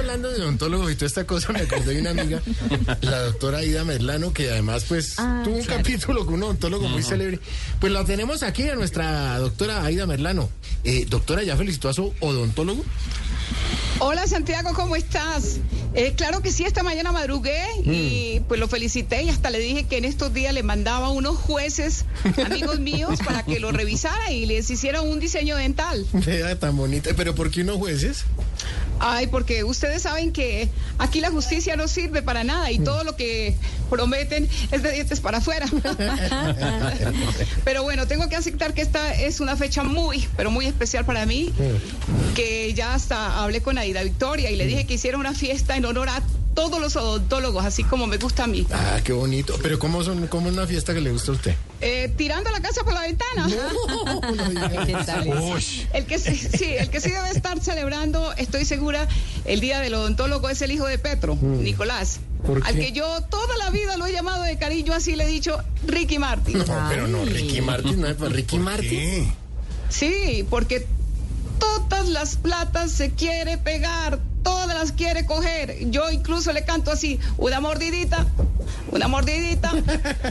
hablando 0.07 0.31
de 0.31 0.41
odontólogos 0.41 0.89
y 0.89 0.95
toda 0.95 1.07
esta 1.07 1.25
cosa, 1.25 1.51
me 1.51 1.59
acordé 1.59 1.95
de 1.95 1.99
una 1.99 2.11
amiga, 2.11 2.41
la 3.01 3.19
doctora 3.23 3.57
Aida 3.57 3.83
Merlano, 3.83 4.31
que 4.31 4.49
además 4.49 4.85
pues 4.87 5.15
Ah, 5.17 5.41
tuvo 5.43 5.55
un 5.57 5.63
claro. 5.63 5.83
capítulo 5.83 6.25
con 6.25 6.35
un 6.35 6.43
odontólogo 6.43 6.87
muy 6.87 7.03
célebre. 7.03 7.39
Pues 7.81 7.91
la 7.91 8.05
tenemos 8.05 8.41
aquí 8.41 8.69
a 8.69 8.75
nuestra 8.75 9.37
doctora 9.39 9.83
Aida 9.83 10.05
Merlano. 10.07 10.49
Eh, 10.85 11.05
doctora, 11.09 11.43
¿ya 11.43 11.57
felicitó 11.57 11.89
a 11.89 11.93
su 11.93 12.13
odontólogo? 12.21 12.85
Hola 13.99 14.27
Santiago, 14.27 14.73
¿cómo 14.73 14.95
estás? 14.95 15.57
Eh, 15.93 16.13
claro 16.15 16.41
que 16.41 16.51
sí, 16.51 16.63
esta 16.63 16.83
mañana 16.83 17.11
madrugué 17.11 17.63
y 17.83 18.39
pues 18.47 18.59
lo 18.59 18.67
felicité 18.67 19.23
y 19.23 19.29
hasta 19.29 19.49
le 19.49 19.57
dije 19.59 19.85
que 19.87 19.97
en 19.97 20.05
estos 20.05 20.33
días 20.33 20.53
le 20.53 20.61
mandaba 20.63 21.09
unos 21.09 21.35
jueces, 21.35 22.05
amigos 22.45 22.79
míos, 22.79 23.19
para 23.25 23.43
que 23.43 23.59
lo 23.59 23.71
revisara 23.71 24.31
y 24.31 24.45
les 24.45 24.69
hiciera 24.69 25.01
un 25.01 25.19
diseño 25.19 25.55
dental. 25.57 26.05
Vea, 26.13 26.57
tan 26.59 26.77
bonita. 26.77 27.09
¿Pero 27.17 27.33
por 27.35 27.49
qué 27.49 27.61
unos 27.61 27.77
jueces? 27.77 28.23
Ay, 28.99 29.27
porque 29.27 29.63
ustedes 29.63 29.96
saben 29.99 30.31
que 30.31 30.69
aquí 30.97 31.21
la 31.21 31.29
justicia 31.29 31.75
no 31.75 31.87
sirve 31.87 32.21
para 32.21 32.43
nada 32.43 32.71
y 32.71 32.79
todo 32.79 33.03
lo 33.03 33.15
que 33.15 33.55
prometen 33.89 34.47
es 34.71 34.83
de 34.83 34.91
dientes 34.91 35.19
para 35.19 35.39
afuera. 35.39 35.65
Pero 37.63 37.83
bueno, 37.83 38.07
tengo 38.07 38.29
que 38.29 38.35
aceptar 38.35 38.73
que 38.73 38.81
esta 38.81 39.13
es 39.13 39.39
una 39.39 39.55
fecha 39.55 39.83
muy, 39.83 40.27
pero 40.35 40.51
muy 40.51 40.65
especial 40.65 41.05
para 41.05 41.25
mí, 41.25 41.53
que 42.35 42.73
ya 42.73 42.93
hasta 42.93 43.41
hablé 43.43 43.61
con 43.61 43.77
Aida 43.77 44.03
Victoria 44.03 44.51
y 44.51 44.55
le 44.55 44.65
dije 44.65 44.85
que 44.85 44.95
hiciera 44.95 45.17
una 45.17 45.33
fiesta 45.33 45.77
en 45.77 45.85
honor 45.85 46.09
a 46.09 46.21
todos 46.57 46.81
los 46.81 46.95
odontólogos, 46.95 47.63
así 47.63 47.83
como 47.83 48.07
me 48.07 48.17
gusta 48.17 48.45
a 48.45 48.47
mí. 48.47 48.65
Ah, 48.73 48.99
qué 49.03 49.13
bonito. 49.13 49.53
¿Pero 49.61 49.77
cómo, 49.77 50.03
son, 50.03 50.25
cómo 50.25 50.47
es 50.47 50.53
una 50.55 50.65
fiesta 50.65 50.91
que 50.91 51.01
le 51.01 51.11
gusta 51.11 51.31
a 51.31 51.35
usted? 51.35 51.55
Eh, 51.81 52.11
tirando 52.17 52.49
la 52.49 52.59
casa 52.61 52.83
por 52.83 52.95
la 52.95 53.01
ventana. 53.01 53.47
El 55.93 56.05
que 56.07 56.17
sí, 56.17 56.35
sí, 56.35 56.65
el 56.65 56.89
que 56.89 56.99
sí 56.99 57.11
debe 57.11 57.29
estar 57.29 57.59
celebrando, 57.61 58.33
estoy 58.33 58.65
segura, 58.65 59.07
el 59.45 59.59
día 59.59 59.79
del 59.81 59.93
odontólogo 59.93 60.49
es 60.49 60.59
el 60.63 60.71
hijo 60.71 60.87
de 60.87 60.97
Petro, 60.97 61.35
Mm. 61.35 61.61
Nicolás. 61.61 62.21
¿Por 62.43 62.65
Al 62.65 62.73
que 62.73 62.91
yo 62.91 63.21
toda 63.29 63.55
la 63.57 63.69
vida 63.69 63.95
lo 63.97 64.07
he 64.07 64.11
llamado 64.11 64.41
de 64.41 64.57
cariño, 64.57 64.93
así 64.93 65.15
le 65.15 65.25
he 65.25 65.27
dicho 65.27 65.63
Ricky 65.85 66.17
Martin. 66.17 66.57
No, 66.57 66.65
pero 66.89 67.07
no, 67.07 67.23
Ricky 67.23 67.61
Martin, 67.61 68.01
no 68.01 68.07
es 68.07 68.15
para 68.15 68.31
Ricky 68.31 68.57
Martin. 68.57 69.31
Sí, 69.89 70.43
porque 70.49 70.87
todas 71.59 72.09
las 72.09 72.35
platas 72.35 72.91
se 72.91 73.11
quiere 73.11 73.59
pegar, 73.59 74.17
todas 74.47 74.77
las 74.77 74.93
quiere 74.93 75.25
coger. 75.25 75.89
Yo 75.91 76.09
incluso 76.09 76.53
le 76.53 76.63
canto 76.63 76.89
así, 76.89 77.19
una 77.37 77.59
mordidita, 77.59 78.25
una 78.91 79.09
mordidita, 79.09 79.73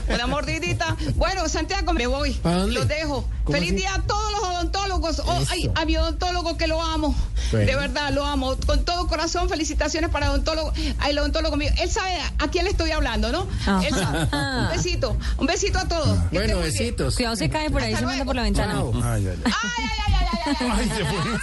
una 0.08 0.26
mordidita. 0.34 0.96
Bueno, 1.16 1.46
Santiago, 1.50 1.92
me 1.92 2.06
voy. 2.06 2.34
Los 2.68 2.88
dejo. 2.88 3.28
¿Cómo 3.44 3.58
Feliz 3.58 3.72
así? 3.72 3.76
día 3.76 3.94
a 3.94 4.02
todos 4.02 4.32
los 4.32 4.42
odontólogos. 4.42 5.18
Oh, 5.20 5.44
ay, 5.50 5.70
a 5.74 5.84
mi 5.84 5.96
odontólogo 5.98 6.56
que 6.56 6.66
lo 6.66 6.80
amo. 6.80 7.14
Bueno. 7.52 7.66
De 7.66 7.76
verdad, 7.76 8.10
lo 8.12 8.24
amo. 8.24 8.56
Con 8.66 8.84
todo 8.84 9.06
corazón, 9.06 9.48
felicitaciones 9.50 10.08
para 10.10 10.26
el 10.26 10.32
odontólogo. 10.32 10.72
El 11.06 11.18
odontólogo 11.18 11.56
mío. 11.56 11.70
Él 11.78 11.90
sabe 11.90 12.18
a 12.38 12.48
quién 12.48 12.64
le 12.64 12.70
estoy 12.70 12.92
hablando, 12.92 13.30
¿no? 13.30 13.46
Él 13.82 13.94
sabe. 13.94 14.28
Un 14.32 14.68
besito. 14.70 15.16
Un 15.36 15.46
besito 15.46 15.78
a 15.78 15.86
todos. 15.86 16.18
Que 16.30 16.38
estén 16.38 16.58
muy 16.58 16.70
bien. 16.70 16.94
Cuidado, 17.14 17.36
se 17.36 17.50
cae 17.50 17.70
por 17.70 17.82
ahí, 17.82 17.94
se 17.94 18.04
manda 18.06 18.24
por 18.24 18.34
la 18.34 18.42
ventana. 18.42 18.82
Ay, 19.04 19.28
ay, 19.28 19.42
ay. 19.44 19.52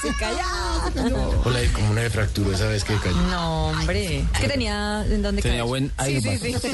Se 0.01 0.13
calla. 0.17 0.45
Hola, 1.43 1.61
y 1.61 1.67
como 1.69 1.91
una 1.91 2.01
esa 2.63 2.71
vez 2.71 2.83
que 2.85 2.95
cayó. 2.95 3.15
No, 3.29 3.67
hombre. 3.69 4.19
Es 4.33 4.39
que 4.39 4.47
tenía 4.47 5.05
en 5.05 5.21
dónde 5.21 5.41
Tenía 5.41 5.59
caer. 5.59 5.67
buen 5.67 5.91
Sí, 6.05 6.21
sí, 6.21 6.29
airbag. 6.29 6.61
sí. 6.61 6.67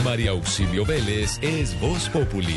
María 0.04 0.30
Auxilio 0.30 0.84
Vélez 0.86 1.38
es 1.42 1.78
Voz 1.80 2.08
Populi. 2.08 2.56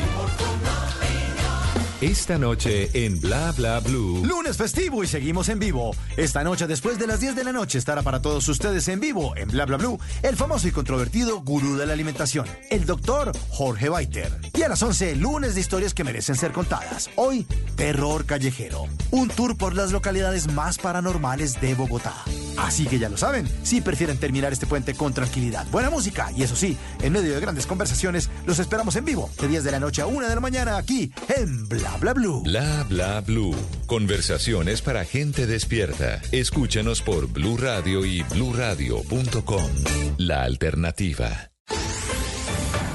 Esta 2.03 2.38
noche 2.38 2.89
en 3.05 3.21
Bla 3.21 3.53
Bla 3.53 3.80
Blue. 3.80 4.25
Lunes 4.25 4.57
festivo 4.57 5.05
y 5.05 5.07
seguimos 5.07 5.47
en 5.47 5.57
vivo. 5.57 5.95
Esta 6.17 6.43
noche, 6.43 6.67
después 6.67 6.99
de 6.99 7.07
las 7.07 7.21
10 7.21 7.34
de 7.34 7.45
la 7.45 7.53
noche, 7.53 7.77
estará 7.77 8.01
para 8.01 8.21
todos 8.21 8.45
ustedes 8.49 8.89
en 8.89 8.99
vivo, 8.99 9.38
en 9.38 9.47
Bla 9.47 9.65
Bla 9.65 9.77
Blue, 9.77 9.97
el 10.21 10.35
famoso 10.35 10.67
y 10.67 10.71
controvertido 10.71 11.39
gurú 11.39 11.77
de 11.77 11.85
la 11.85 11.93
alimentación, 11.93 12.45
el 12.69 12.85
doctor 12.85 13.31
Jorge 13.51 13.88
Baiter. 13.88 14.38
Y 14.53 14.63
a 14.63 14.67
las 14.67 14.84
11, 14.84 15.15
lunes 15.15 15.55
de 15.55 15.61
historias 15.61 15.93
que 15.93 16.03
merecen 16.03 16.35
ser 16.35 16.51
contadas. 16.51 17.09
Hoy, 17.15 17.47
Terror 17.77 18.25
Callejero. 18.25 18.84
Un 19.11 19.30
tour 19.30 19.55
por 19.55 19.73
las 19.73 19.93
localidades 19.93 20.51
más 20.51 20.80
paranormales 20.80 21.61
de 21.61 21.73
Bogotá. 21.73 22.25
Así 22.57 22.85
que 22.85 22.99
ya 22.99 23.09
lo 23.09 23.17
saben, 23.17 23.47
si 23.63 23.81
prefieren 23.81 24.17
terminar 24.17 24.53
este 24.53 24.65
puente 24.65 24.93
con 24.93 25.13
tranquilidad, 25.13 25.65
buena 25.71 25.89
música 25.89 26.31
y 26.35 26.43
eso 26.43 26.55
sí, 26.55 26.77
en 27.01 27.13
medio 27.13 27.34
de 27.34 27.39
grandes 27.39 27.65
conversaciones, 27.65 28.30
los 28.45 28.59
esperamos 28.59 28.95
en 28.95 29.05
vivo, 29.05 29.30
de 29.39 29.47
10 29.47 29.63
de 29.63 29.71
la 29.71 29.80
noche 29.80 30.01
a 30.01 30.07
1 30.07 30.27
de 30.27 30.35
la 30.35 30.41
mañana, 30.41 30.77
aquí 30.77 31.11
en 31.35 31.67
Bla 31.67 31.97
Bla 31.97 32.13
Blue. 32.13 32.43
Bla 32.43 32.85
Bla 32.89 33.21
Blue. 33.21 33.55
Conversaciones 33.85 34.81
para 34.81 35.05
gente 35.05 35.47
despierta. 35.47 36.21
Escúchanos 36.31 37.01
por 37.01 37.27
Blue 37.27 37.57
Radio 37.57 38.05
y 38.05 38.23
bluradio.com. 38.23 39.71
La 40.17 40.43
alternativa. 40.43 41.52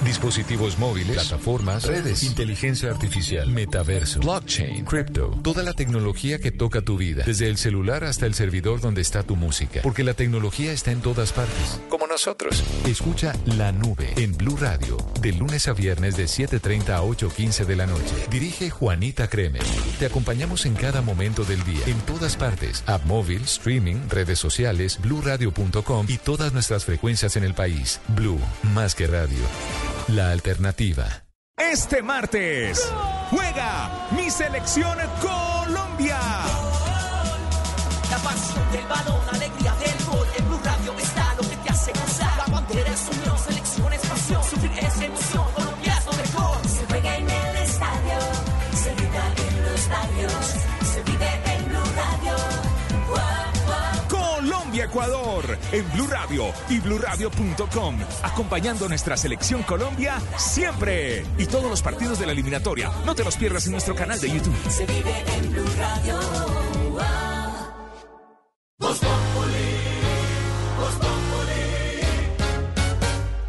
Dispositivos 0.09 0.79
móviles, 0.79 1.17
plataformas, 1.17 1.85
redes, 1.85 2.23
inteligencia 2.23 2.91
artificial, 2.91 3.47
metaverso, 3.47 4.21
blockchain, 4.21 4.87
crypto, 4.87 5.39
toda 5.43 5.63
la 5.63 5.75
tecnología 5.75 6.39
que 6.39 6.51
toca 6.51 6.81
tu 6.81 6.97
vida, 6.97 7.25
desde 7.27 7.47
el 7.51 7.59
celular 7.59 8.05
hasta 8.05 8.25
el 8.25 8.33
servidor 8.33 8.81
donde 8.81 9.03
está 9.03 9.23
tu 9.23 9.37
música, 9.37 9.83
porque 9.83 10.05
la 10.05 10.15
tecnología 10.15 10.73
está 10.73 10.93
en 10.93 11.03
todas 11.03 11.35
partes, 11.35 11.79
como 11.91 12.07
nosotros. 12.07 12.65
Escucha 12.87 13.35
La 13.45 13.71
Nube 13.71 14.15
en 14.17 14.35
Blue 14.35 14.57
Radio, 14.57 14.97
de 15.21 15.33
lunes 15.33 15.69
a 15.69 15.75
viernes 15.75 16.17
de 16.17 16.27
7:30 16.27 16.97
a 16.97 17.03
8:15 17.03 17.67
de 17.67 17.77
la 17.77 17.87
noche. 17.87 18.15
Dirige 18.31 18.71
Juanita 18.71 19.29
Kremer. 19.29 19.63
Te 19.99 20.07
acompañamos 20.07 20.65
en 20.65 20.75
cada 20.75 21.03
momento 21.03 21.45
del 21.45 21.63
día, 21.65 21.85
en 21.87 22.01
todas 22.07 22.35
partes, 22.35 22.83
app 22.87 23.05
móvil, 23.05 23.43
streaming, 23.43 24.09
redes 24.09 24.39
sociales, 24.39 24.99
bluradio.com 25.03 26.07
y 26.09 26.17
todas 26.17 26.55
nuestras 26.55 26.87
frecuencias 26.87 27.37
en 27.37 27.45
el 27.45 27.53
país. 27.53 28.01
Blue, 28.09 28.41
más 28.73 28.95
que 28.95 29.07
radio. 29.07 29.45
La 30.09 30.31
alternativa. 30.31 31.05
Este 31.59 32.03
martes 32.03 32.91
juega 33.31 34.09
mi 34.17 34.31
selección 34.31 34.97
Colombia. 35.21 36.19
La 38.11 38.17
pasión 38.17 38.73
del 38.73 38.87
balón, 38.87 39.21
Ecuador 54.99 55.57
en 55.71 55.93
Blue 55.93 56.09
Radio 56.09 56.53
y 56.69 56.81
bluradio.com, 56.81 58.01
acompañando 58.25 58.89
nuestra 58.89 59.17
selección 59.17 59.63
Colombia 59.63 60.21
siempre 60.37 61.25
y 61.39 61.47
todos 61.47 61.71
los 61.71 61.83
partidos 61.83 62.19
de 62.19 62.27
la 62.27 62.33
eliminatoria. 62.33 62.91
No 63.07 63.15
te 63.15 63.23
los 63.23 63.37
pierdas 63.37 63.65
en 63.67 63.73
nuestro 63.73 63.95
canal 63.95 64.21
de 64.21 64.29
YouTube. 64.29 64.57
Se 64.69 64.85
vive 64.87 65.25
en 65.37 65.53
Blue 65.53 65.65
Radio. 65.79 66.19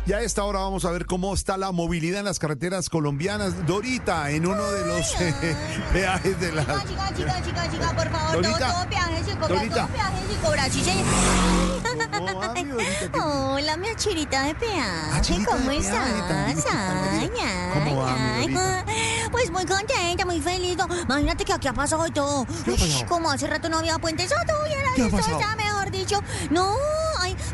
Y 0.09 0.13
a 0.13 0.21
esta 0.21 0.43
hora 0.43 0.61
vamos 0.61 0.85
a 0.85 0.91
ver 0.91 1.05
cómo 1.05 1.35
está 1.35 1.55
la 1.55 1.71
movilidad 1.71 2.21
en 2.21 2.25
las 2.25 2.39
carreteras 2.39 2.89
colombianas. 2.89 3.67
Dorita, 3.67 4.31
en 4.31 4.47
uno 4.47 4.63
de 4.71 4.87
los 4.87 5.21
eh, 5.21 5.55
peajes 5.93 6.39
de 6.39 6.51
la... 6.51 6.63
Chica, 6.63 7.13
chica, 7.15 7.43
chica, 7.43 7.71
chica, 7.71 7.95
por 7.95 8.09
favor, 8.09 8.31
todo, 8.31 8.41
Dorita. 8.41 8.73
todo 8.73 8.89
peaje 8.89 9.23
se 9.23 9.31
cobra, 9.37 9.47
Dorita. 9.55 9.75
todo 9.85 9.87
peaje 9.89 10.17
se 10.33 10.47
cobra, 10.47 10.69
sí, 10.71 10.83
señor. 10.83 11.05
Hola, 13.23 13.77
mi 13.77 13.87
achirita 13.89 14.45
de 14.45 14.55
peaje, 14.55 15.11
Achirita 15.13 15.45
¿cómo 15.51 15.65
peaje, 15.65 15.77
estás? 15.77 16.65
Ay, 16.71 17.29
ay, 17.39 17.71
¿Cómo 17.75 18.01
va, 18.01 18.11
mi 18.15 18.19
ay. 18.19 18.47
Dorita? 18.47 18.85
Pues 19.29 19.51
muy 19.51 19.65
contenta, 19.67 20.25
muy 20.25 20.41
feliz. 20.41 20.75
No, 20.75 20.87
Imagínate 21.03 21.45
que 21.45 21.53
aquí 21.53 21.67
ha 21.67 21.73
pasado 21.73 22.07
todo. 22.11 22.47
¿Qué 22.65 22.71
ha 22.71 22.73
Uy, 22.73 22.79
pasado? 22.79 23.05
Como 23.07 23.29
hace 23.29 23.45
rato 23.45 23.69
no 23.69 23.77
había 23.77 23.99
puente 23.99 24.27
soto, 24.27 24.53
y 24.65 24.95
¿Qué 24.95 25.03
ha 25.03 25.05
esto 25.05 25.17
pasado? 25.17 25.39
está 25.39 25.55
mejor 25.55 25.91
dicho. 25.91 26.19
No, 26.49 26.73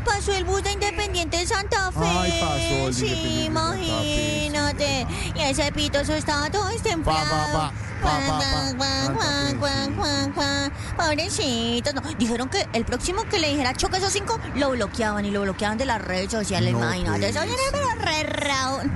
pasó 0.06 0.32
el 0.32 0.44
bus 0.44 0.62
de 0.62 0.72
Independiente 0.72 1.36
de 1.38 1.46
Santa 1.46 1.90
Fe. 1.92 1.98
Ay, 2.02 2.38
pasó 2.40 2.88
el 2.88 2.94
Sí, 2.94 3.06
Independiente 3.06 3.48
de 3.50 3.54
Santa 3.54 3.98
Fe, 4.02 4.46
imagínate. 4.46 5.06
Y 5.34 5.40
ese 5.42 5.72
pito, 5.72 5.98
eso 6.00 6.14
estaba 6.14 6.48
todo 6.50 6.68
estemplado. 6.70 7.72
Pobrecitos. 10.96 11.94
No, 11.94 12.02
dijeron 12.18 12.48
que 12.48 12.66
el 12.72 12.84
próximo 12.84 13.24
que 13.24 13.38
le 13.38 13.48
dijera 13.50 13.74
choque 13.74 13.98
esos 13.98 14.12
cinco, 14.12 14.38
lo 14.54 14.70
bloqueaban 14.70 15.24
y 15.24 15.30
lo 15.30 15.42
bloqueaban 15.42 15.78
de 15.78 15.84
las 15.86 16.00
redes 16.02 16.30
sociales. 16.30 16.72
No 16.72 16.78
imagínate. 16.78 17.28
Eso 17.28 17.40
viene 17.42 17.62
pero 17.72 17.88
re. 17.98 18.16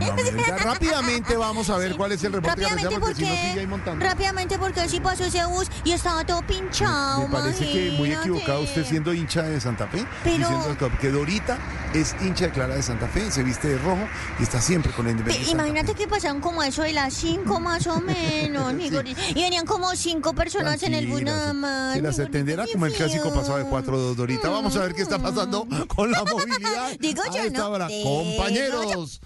Ya 0.01 0.57
rápidamente 0.65 1.37
vamos 1.37 1.70
a 1.70 1.77
ver 1.77 1.97
cuál 1.97 2.12
es 2.12 2.23
el 2.24 2.32
reporte 2.32 2.62
Rápidamente 2.62 2.82
carretera, 2.82 3.01
porque 3.01 3.15
si 3.15 3.23
no 3.23 3.28
porque, 3.28 3.61
ahí 3.61 3.66
montando. 3.66 4.05
rápidamente 4.05 4.59
porque 4.59 4.81
así 4.81 5.01
pasó 5.01 5.24
ese 5.24 5.45
bus 5.47 5.69
y 5.85 5.93
estaba 5.93 6.24
todo 6.24 6.43
pinchado. 6.43 7.23
Me 7.23 7.28
parece 7.28 7.65
que 7.65 7.73
muy 7.97 8.09
imagínate. 8.11 8.20
equivocado 8.20 8.61
usted 8.62 8.85
siendo 8.87 9.15
hincha 9.15 9.43
de 9.43 9.61
Santa 9.61 9.87
Fe. 9.89 10.05
Pero- 10.24 10.39
Diciendo 10.39 10.77
que- 11.01 11.07
que 11.07 11.11
Dorita 11.11 11.59
es 11.95 12.15
hincha 12.23 12.47
declarada 12.47 12.77
de 12.77 12.83
Santa 12.83 13.09
Fe, 13.09 13.31
se 13.31 13.43
viste 13.43 13.69
de 13.69 13.79
rojo 13.79 14.07
y 14.39 14.43
está 14.43 14.61
siempre 14.61 14.93
con 14.93 15.07
el 15.07 15.15
Pe- 15.15 15.21
Independiente. 15.21 15.51
Imagínate 15.53 15.95
que 15.95 16.07
pasaron 16.07 16.41
como 16.41 16.63
eso 16.63 16.83
de 16.83 16.93
las 16.93 17.15
5 17.15 17.59
más 17.59 17.87
o 17.87 18.01
menos, 18.01 18.73
mi. 18.75 18.87
Y 18.87 19.35
venían 19.43 19.65
como 19.67 19.95
5 19.97 20.35
personas 20.35 20.83
en 20.83 20.95
el 20.95 21.07
bus 21.07 21.23
nada 21.23 21.49
se- 21.49 21.55
más. 21.55 21.95
Se 21.95 22.03
mi 22.03 22.07
las 22.07 22.19
qué 22.67 22.73
como 22.73 22.87
el 22.87 22.93
clásico 22.93 23.33
pasado 23.33 23.59
de 23.59 23.65
4-2 23.65 24.15
Dorita. 24.15 24.49
Vamos 24.51 24.77
a 24.77 24.81
ver 24.81 24.95
qué 24.95 25.03
está 25.03 25.19
pasando 25.19 25.67
con 25.89 26.11
la 26.11 26.23
movilidad. 26.25 26.93
Digo 27.01 27.23
yo, 27.35 27.43
esta 27.43 27.59
¿no? 27.61 27.69
hora. 27.71 27.89
Compañeros, 28.05 29.21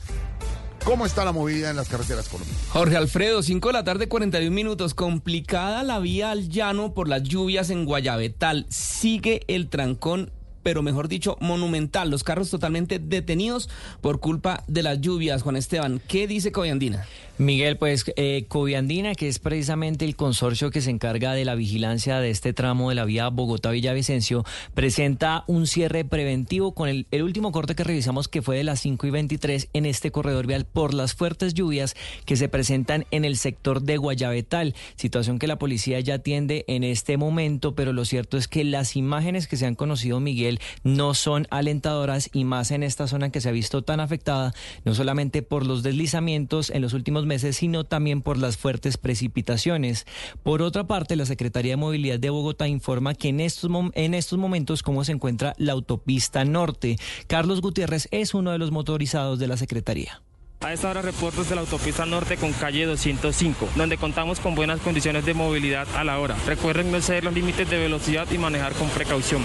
¿cómo 0.84 1.06
está 1.06 1.24
la 1.24 1.32
movilidad 1.32 1.70
en 1.70 1.76
las 1.76 1.88
carreteras 1.88 2.28
colombianas? 2.28 2.62
Jorge 2.70 2.96
Alfredo, 2.96 3.42
5 3.42 3.68
de 3.68 3.72
la 3.72 3.84
tarde, 3.84 4.08
41 4.08 4.54
minutos. 4.54 4.94
Complicada 4.94 5.82
la 5.82 5.98
vía 5.98 6.30
al 6.30 6.48
llano 6.48 6.94
por 6.94 7.08
las 7.08 7.22
lluvias 7.24 7.70
en 7.70 7.84
Guayabetal. 7.84 8.66
Sigue 8.70 9.42
el 9.48 9.68
trancón, 9.68 10.32
pero 10.64 10.82
mejor 10.82 11.06
dicho, 11.06 11.36
monumental. 11.40 12.10
Los 12.10 12.24
carros 12.24 12.50
totalmente 12.50 12.98
detenidos 12.98 13.68
por 14.00 14.18
culpa 14.18 14.64
de 14.66 14.82
las 14.82 15.00
lluvias. 15.00 15.42
Juan 15.42 15.54
Esteban, 15.54 16.00
¿qué 16.08 16.26
dice 16.26 16.50
Coyandina? 16.50 17.06
Miguel, 17.36 17.78
pues 17.78 18.04
eh, 18.14 18.44
Coviandina, 18.46 19.16
que 19.16 19.26
es 19.26 19.40
precisamente 19.40 20.04
el 20.04 20.14
consorcio 20.14 20.70
que 20.70 20.80
se 20.80 20.90
encarga 20.90 21.32
de 21.32 21.44
la 21.44 21.56
vigilancia 21.56 22.20
de 22.20 22.30
este 22.30 22.52
tramo 22.52 22.90
de 22.90 22.94
la 22.94 23.04
vía 23.04 23.28
Bogotá-Villavicencio, 23.28 24.44
presenta 24.74 25.42
un 25.48 25.66
cierre 25.66 26.04
preventivo 26.04 26.74
con 26.74 26.88
el, 26.88 27.06
último 27.24 27.50
corte 27.50 27.74
que 27.74 27.82
revisamos 27.82 28.28
que 28.28 28.40
fue 28.40 28.56
de 28.56 28.62
las 28.62 28.78
5 28.78 29.08
y 29.08 29.10
23 29.10 29.68
en 29.72 29.84
este 29.84 30.12
corredor 30.12 30.46
vial 30.46 30.64
por 30.64 30.94
las 30.94 31.14
fuertes 31.14 31.54
lluvias 31.54 31.96
que 32.24 32.36
se 32.36 32.48
presentan 32.48 33.04
en 33.10 33.24
el 33.24 33.36
sector 33.36 33.82
de 33.82 33.96
Guayabetal, 33.96 34.76
situación 34.94 35.40
que 35.40 35.48
la 35.48 35.58
policía 35.58 35.98
ya 35.98 36.14
atiende 36.14 36.64
en 36.68 36.84
este 36.84 37.16
momento, 37.16 37.74
pero 37.74 37.92
lo 37.92 38.04
cierto 38.04 38.36
es 38.36 38.46
que 38.46 38.62
las 38.62 38.94
imágenes 38.94 39.48
que 39.48 39.56
se 39.56 39.66
han 39.66 39.74
conocido, 39.74 40.20
Miguel, 40.20 40.60
no 40.84 41.14
son 41.14 41.48
alentadoras 41.50 42.30
y 42.32 42.44
más 42.44 42.70
en 42.70 42.84
esta 42.84 43.08
zona 43.08 43.30
que 43.30 43.40
se 43.40 43.48
ha 43.48 43.52
visto 43.52 43.82
tan 43.82 43.98
afectada, 43.98 44.54
no 44.84 44.94
solamente 44.94 45.42
por 45.42 45.66
los 45.66 45.82
deslizamientos 45.82 46.70
en 46.70 46.80
los 46.80 46.92
últimos 46.92 47.23
meses, 47.26 47.56
sino 47.56 47.84
también 47.84 48.22
por 48.22 48.38
las 48.38 48.56
fuertes 48.56 48.96
precipitaciones. 48.96 50.06
Por 50.42 50.62
otra 50.62 50.86
parte, 50.86 51.16
la 51.16 51.26
Secretaría 51.26 51.72
de 51.72 51.76
Movilidad 51.76 52.18
de 52.18 52.30
Bogotá 52.30 52.68
informa 52.68 53.14
que 53.14 53.28
en 53.28 53.40
estos, 53.40 53.70
en 53.94 54.14
estos 54.14 54.38
momentos 54.38 54.82
cómo 54.82 55.04
se 55.04 55.12
encuentra 55.12 55.54
la 55.58 55.72
autopista 55.72 56.44
norte. 56.44 56.96
Carlos 57.26 57.60
Gutiérrez 57.60 58.08
es 58.10 58.34
uno 58.34 58.52
de 58.52 58.58
los 58.58 58.70
motorizados 58.70 59.38
de 59.38 59.48
la 59.48 59.56
Secretaría. 59.56 60.22
A 60.60 60.72
esta 60.72 60.88
hora 60.88 61.02
reportes 61.02 61.50
de 61.50 61.56
la 61.56 61.60
autopista 61.60 62.06
norte 62.06 62.38
con 62.38 62.52
calle 62.54 62.86
205, 62.86 63.68
donde 63.76 63.98
contamos 63.98 64.40
con 64.40 64.54
buenas 64.54 64.80
condiciones 64.80 65.26
de 65.26 65.34
movilidad 65.34 65.86
a 65.94 66.04
la 66.04 66.18
hora. 66.18 66.36
Recuerden 66.46 66.90
no 66.90 66.96
exceder 66.96 67.22
los 67.22 67.34
límites 67.34 67.68
de 67.68 67.78
velocidad 67.78 68.26
y 68.30 68.38
manejar 68.38 68.72
con 68.72 68.88
precaución. 68.88 69.44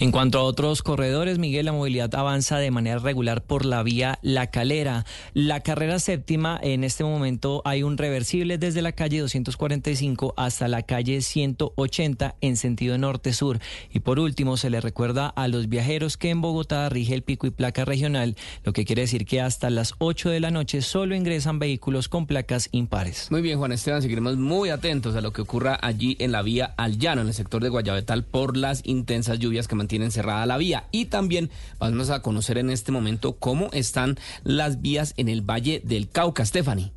En 0.00 0.12
cuanto 0.12 0.38
a 0.38 0.44
otros 0.44 0.80
corredores, 0.80 1.38
Miguel, 1.38 1.66
la 1.66 1.72
movilidad 1.72 2.14
avanza 2.14 2.56
de 2.56 2.70
manera 2.70 2.98
regular 2.98 3.42
por 3.42 3.66
la 3.66 3.82
vía 3.82 4.18
La 4.22 4.46
Calera. 4.46 5.04
La 5.34 5.60
carrera 5.60 5.98
séptima, 5.98 6.58
en 6.62 6.84
este 6.84 7.04
momento 7.04 7.60
hay 7.66 7.82
un 7.82 7.98
reversible 7.98 8.56
desde 8.56 8.80
la 8.80 8.92
calle 8.92 9.20
245 9.20 10.32
hasta 10.38 10.68
la 10.68 10.84
calle 10.84 11.20
180 11.20 12.34
en 12.40 12.56
sentido 12.56 12.96
norte-sur. 12.96 13.58
Y 13.92 14.00
por 14.00 14.18
último, 14.18 14.56
se 14.56 14.70
le 14.70 14.80
recuerda 14.80 15.26
a 15.26 15.48
los 15.48 15.68
viajeros 15.68 16.16
que 16.16 16.30
en 16.30 16.40
Bogotá 16.40 16.88
rige 16.88 17.12
el 17.12 17.22
pico 17.22 17.46
y 17.46 17.50
placa 17.50 17.84
regional, 17.84 18.36
lo 18.64 18.72
que 18.72 18.86
quiere 18.86 19.02
decir 19.02 19.26
que 19.26 19.42
hasta 19.42 19.68
las 19.68 19.92
8 19.98 20.30
de 20.30 20.40
la 20.40 20.50
noche 20.50 20.80
solo 20.80 21.14
ingresan 21.14 21.58
vehículos 21.58 22.08
con 22.08 22.26
placas 22.26 22.70
impares. 22.72 23.30
Muy 23.30 23.42
bien, 23.42 23.58
Juan 23.58 23.72
Esteban, 23.72 24.00
seguiremos 24.00 24.38
muy 24.38 24.70
atentos 24.70 25.14
a 25.14 25.20
lo 25.20 25.34
que 25.34 25.42
ocurra 25.42 25.78
allí 25.82 26.16
en 26.20 26.32
la 26.32 26.40
vía 26.40 26.72
al 26.78 26.96
llano, 26.96 27.20
en 27.20 27.28
el 27.28 27.34
sector 27.34 27.62
de 27.62 27.68
Guayabetal, 27.68 28.24
por 28.24 28.56
las 28.56 28.80
intensas 28.86 29.38
lluvias 29.38 29.68
que 29.68 29.74
mantienen 29.74 29.89
cerrada 30.10 30.46
la 30.46 30.56
vía. 30.56 30.86
Y 30.92 31.06
también 31.06 31.50
vamos 31.78 32.10
a 32.10 32.22
conocer 32.22 32.58
en 32.58 32.70
este 32.70 32.92
momento 32.92 33.36
cómo 33.36 33.70
están 33.72 34.18
las 34.44 34.80
vías 34.80 35.14
en 35.16 35.28
el 35.28 35.42
Valle 35.42 35.82
del 35.84 36.08
Cauca. 36.08 36.44
Stephanie. 36.44 36.92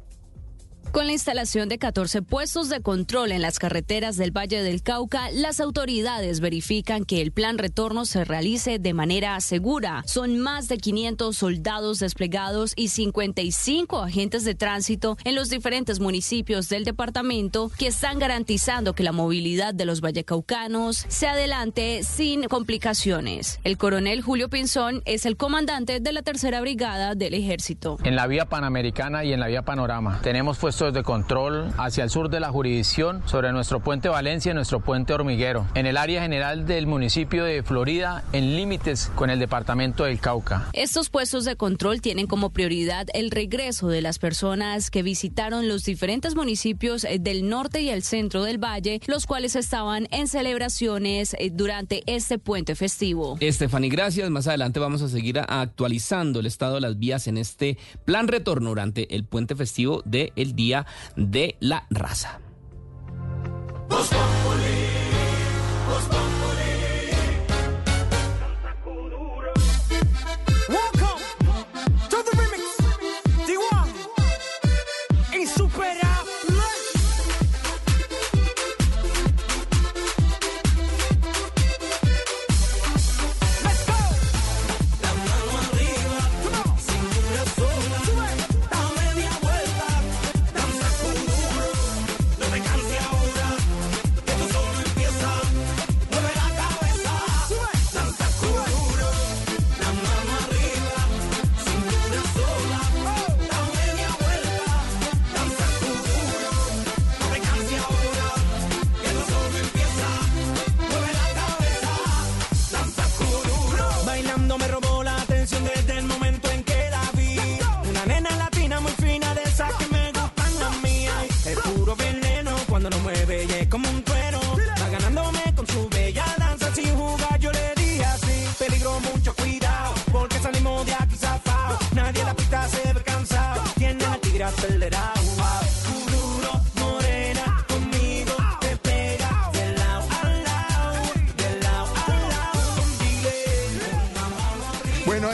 Con 0.94 1.08
la 1.08 1.14
instalación 1.14 1.70
de 1.70 1.80
14 1.80 2.22
puestos 2.22 2.70
de 2.70 2.80
control 2.80 3.32
en 3.32 3.42
las 3.42 3.58
carreteras 3.58 4.16
del 4.16 4.30
Valle 4.30 4.62
del 4.62 4.84
Cauca, 4.84 5.32
las 5.32 5.60
autoridades 5.60 6.40
verifican 6.40 7.04
que 7.04 7.20
el 7.20 7.32
plan 7.32 7.58
retorno 7.58 8.06
se 8.06 8.24
realice 8.24 8.78
de 8.78 8.94
manera 8.94 9.42
segura. 9.42 10.04
Son 10.06 10.38
más 10.38 10.68
de 10.68 10.78
500 10.78 11.36
soldados 11.36 11.98
desplegados 11.98 12.74
y 12.76 12.90
55 12.90 14.04
agentes 14.04 14.46
de 14.46 14.54
tránsito 14.54 15.18
en 15.24 15.34
los 15.34 15.50
diferentes 15.50 16.00
municipios 16.00 16.70
del 16.70 16.84
departamento 16.84 17.72
que 17.76 17.88
están 17.88 18.20
garantizando 18.20 18.94
que 18.94 19.02
la 19.02 19.14
movilidad 19.14 19.74
de 19.74 19.86
los 19.86 20.00
vallecaucanos 20.00 21.08
se 21.08 21.28
adelante 21.28 22.04
sin 22.04 22.44
complicaciones. 22.44 23.60
El 23.64 23.80
coronel 23.80 24.22
Julio 24.22 24.48
Pinzón 24.48 25.02
es 25.06 25.26
el 25.26 25.38
comandante 25.38 26.00
de 26.00 26.12
la 26.12 26.22
tercera 26.22 26.62
brigada 26.62 27.16
del 27.16 27.34
ejército. 27.34 27.98
En 28.04 28.16
la 28.16 28.28
vía 28.28 28.46
panamericana 28.46 29.24
y 29.26 29.34
en 29.34 29.40
la 29.40 29.48
vía 29.48 29.64
panorama 29.64 30.20
tenemos 30.22 30.60
puestos 30.60 30.83
de 30.92 31.04
control 31.04 31.72
hacia 31.78 32.04
el 32.04 32.10
sur 32.10 32.30
de 32.30 32.40
la 32.40 32.50
jurisdicción 32.50 33.22
sobre 33.26 33.52
nuestro 33.52 33.80
puente 33.80 34.10
Valencia 34.10 34.52
y 34.52 34.56
nuestro 34.56 34.82
puente 34.82 35.14
Hormiguero. 35.14 35.68
En 35.76 35.86
el 35.86 35.98
área 35.98 36.22
general 36.22 36.66
del 36.66 36.88
municipio 36.88 37.46
de 37.46 37.64
Florida, 37.64 38.24
en 38.34 38.56
límites 38.56 39.12
con 39.16 39.30
el 39.30 39.40
departamento 39.40 40.04
del 40.04 40.20
Cauca. 40.20 40.68
Estos 40.74 41.10
puestos 41.10 41.46
de 41.46 41.56
control 41.56 42.02
tienen 42.02 42.28
como 42.28 42.50
prioridad 42.50 43.08
el 43.14 43.32
regreso 43.32 43.88
de 43.88 44.02
las 44.02 44.20
personas 44.20 44.92
que 44.92 45.04
visitaron 45.04 45.68
los 45.68 45.84
diferentes 45.84 46.36
municipios 46.36 47.04
eh, 47.04 47.18
del 47.20 47.48
norte 47.48 47.82
y 47.82 47.90
el 47.90 48.04
centro 48.04 48.44
del 48.44 48.58
valle, 48.58 49.00
los 49.08 49.26
cuales 49.26 49.56
estaban 49.56 50.08
en 50.12 50.28
celebraciones 50.28 51.36
eh, 51.40 51.52
durante 51.54 52.04
este 52.08 52.40
puente 52.40 52.76
festivo. 52.76 53.38
Stephanie, 53.42 53.90
gracias. 53.90 54.30
Más 54.30 54.48
adelante 54.48 54.80
vamos 54.80 55.02
a 55.02 55.10
seguir 55.10 55.40
actualizando 55.40 56.40
el 56.40 56.48
estado 56.48 56.76
de 56.76 56.82
las 56.82 56.98
vías 56.98 57.28
en 57.28 57.38
este 57.38 57.78
plan 58.06 58.28
retorno 58.28 58.70
durante 58.70 59.16
el 59.16 59.24
puente 59.26 59.56
festivo 59.56 60.02
del 60.06 60.56
Día 60.56 60.73
de 61.16 61.56
la 61.60 61.86
Raza. 61.90 62.40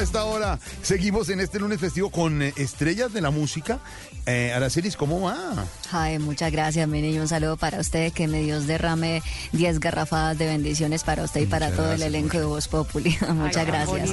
Esta 0.01 0.23
hora 0.23 0.59
seguimos 0.89 1.29
en 1.29 1.39
este 1.39 1.59
lunes 1.59 1.79
festivo 1.79 2.09
con 2.09 2.41
eh, 2.41 2.51
estrellas 2.57 3.13
de 3.13 3.21
la 3.21 3.29
música. 3.29 3.77
Eh, 4.25 4.51
Aracelis, 4.55 4.97
¿cómo 4.97 5.21
va? 5.21 5.67
Ay, 5.91 6.17
muchas 6.17 6.51
gracias, 6.51 6.87
mi 6.87 6.99
niño. 6.99 7.21
Un 7.21 7.27
saludo 7.27 7.57
para 7.57 7.79
usted. 7.79 8.11
Que 8.11 8.27
me 8.27 8.41
Dios 8.41 8.65
derrame 8.65 9.21
10 9.51 9.79
garrafadas 9.79 10.39
de 10.39 10.47
bendiciones 10.47 11.03
para 11.03 11.23
usted 11.23 11.41
y 11.41 11.45
para 11.45 11.69
todo 11.69 11.93
el 11.93 12.01
elenco 12.01 12.39
de 12.39 12.45
Voz 12.45 12.67
Populi. 12.67 13.15
muchas 13.35 13.67
gracias. 13.67 14.09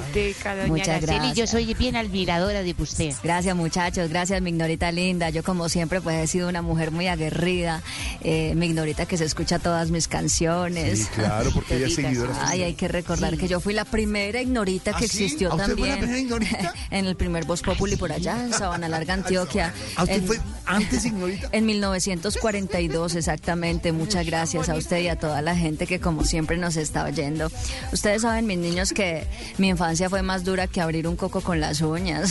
Muchas 0.67 0.89
Araceli, 0.89 1.17
gracias. 1.17 1.37
yo 1.37 1.47
soy 1.47 1.73
bien 1.73 1.97
admiradora 1.97 2.63
de 2.63 2.75
usted. 2.79 3.15
Gracias 3.23 3.57
muchachos, 3.57 4.11
gracias 4.11 4.43
mi 4.43 4.51
ignorita 4.51 4.93
linda. 4.93 5.31
Yo 5.31 5.43
como 5.43 5.71
siempre 5.71 6.03
pues 6.03 6.17
he 6.19 6.27
sido 6.27 6.47
una 6.51 6.61
mujer 6.61 6.91
muy 6.91 7.07
aguerrida. 7.09 7.83
Eh, 8.21 8.53
mi 8.55 8.67
ignorita 8.67 9.07
que 9.07 9.17
se 9.17 9.25
escucha 9.25 9.59
todas 9.59 9.91
mis 9.91 10.09
canciones. 10.09 10.99
Sí, 10.99 11.07
claro, 11.15 11.51
porque 11.55 11.77
ella 11.77 11.87
es 11.87 11.95
seguidora 11.95 12.35
Ay, 12.47 12.65
hay 12.65 12.75
que 12.75 12.89
recordar 12.89 13.39
que 13.39 13.49
yo 13.49 13.61
fui 13.61 13.73
la 13.73 13.87
primera 13.87 14.43
ignorita 14.43 14.93
¿Ah, 14.95 14.99
que 14.99 15.09
sí? 15.09 15.25
existió 15.25 15.53
¿Ah, 15.53 15.57
usted 15.57 15.77
fue 15.77 15.89
la 15.89 15.97
también. 15.97 15.99
primera 15.99 16.19
ignorita? 16.19 16.66
En 16.91 17.07
el 17.07 17.17
primer 17.17 17.45
Voz 17.45 17.63
Populi 17.63 17.97
por 17.97 18.13
allá, 18.13 18.43
en 18.45 18.53
Sabana 18.53 18.89
Larga, 18.89 19.15
Antioquia. 19.15 19.73
¿Ah, 19.97 20.03
usted 20.05 20.17
En- 20.17 20.27
fue 20.27 20.39
antes 20.67 21.05
ignorita? 21.05 21.49
en 21.53 21.67
1942, 21.67 23.15
exactamente. 23.15 23.93
Muchas 23.93 24.27
gracias 24.27 24.69
a 24.69 24.75
usted 24.75 24.99
y 25.01 25.09
a 25.09 25.17
toda 25.19 25.43
la 25.43 25.57
gente 25.57 25.87
que 25.87 26.01
como 26.01 26.25
siempre 26.25 26.57
nos 26.57 26.77
está 26.77 27.05
oyendo. 27.05 27.51
Ustedes 27.93 28.23
saben, 28.23 28.47
mis 28.47 28.59
niños, 28.59 28.93
que 28.93 29.27
mi 29.59 29.69
infancia 29.69 30.09
fue 30.11 30.23
más 30.23 30.45
dura 30.45 30.67
que 30.67 30.81
abrir 30.81 31.07
un 31.09 31.17
coco 31.17 31.41
con 31.41 31.61
las 31.61 31.81
uñas. 31.81 32.31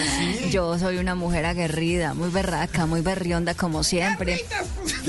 Yo 0.50 0.78
soy 0.78 0.98
una 0.98 1.14
mujer 1.14 1.46
aguerrida, 1.46 2.14
muy 2.14 2.30
berraca, 2.30 2.86
muy 2.86 3.00
berrionda 3.00 3.54
como 3.54 3.82
siempre. 3.84 4.44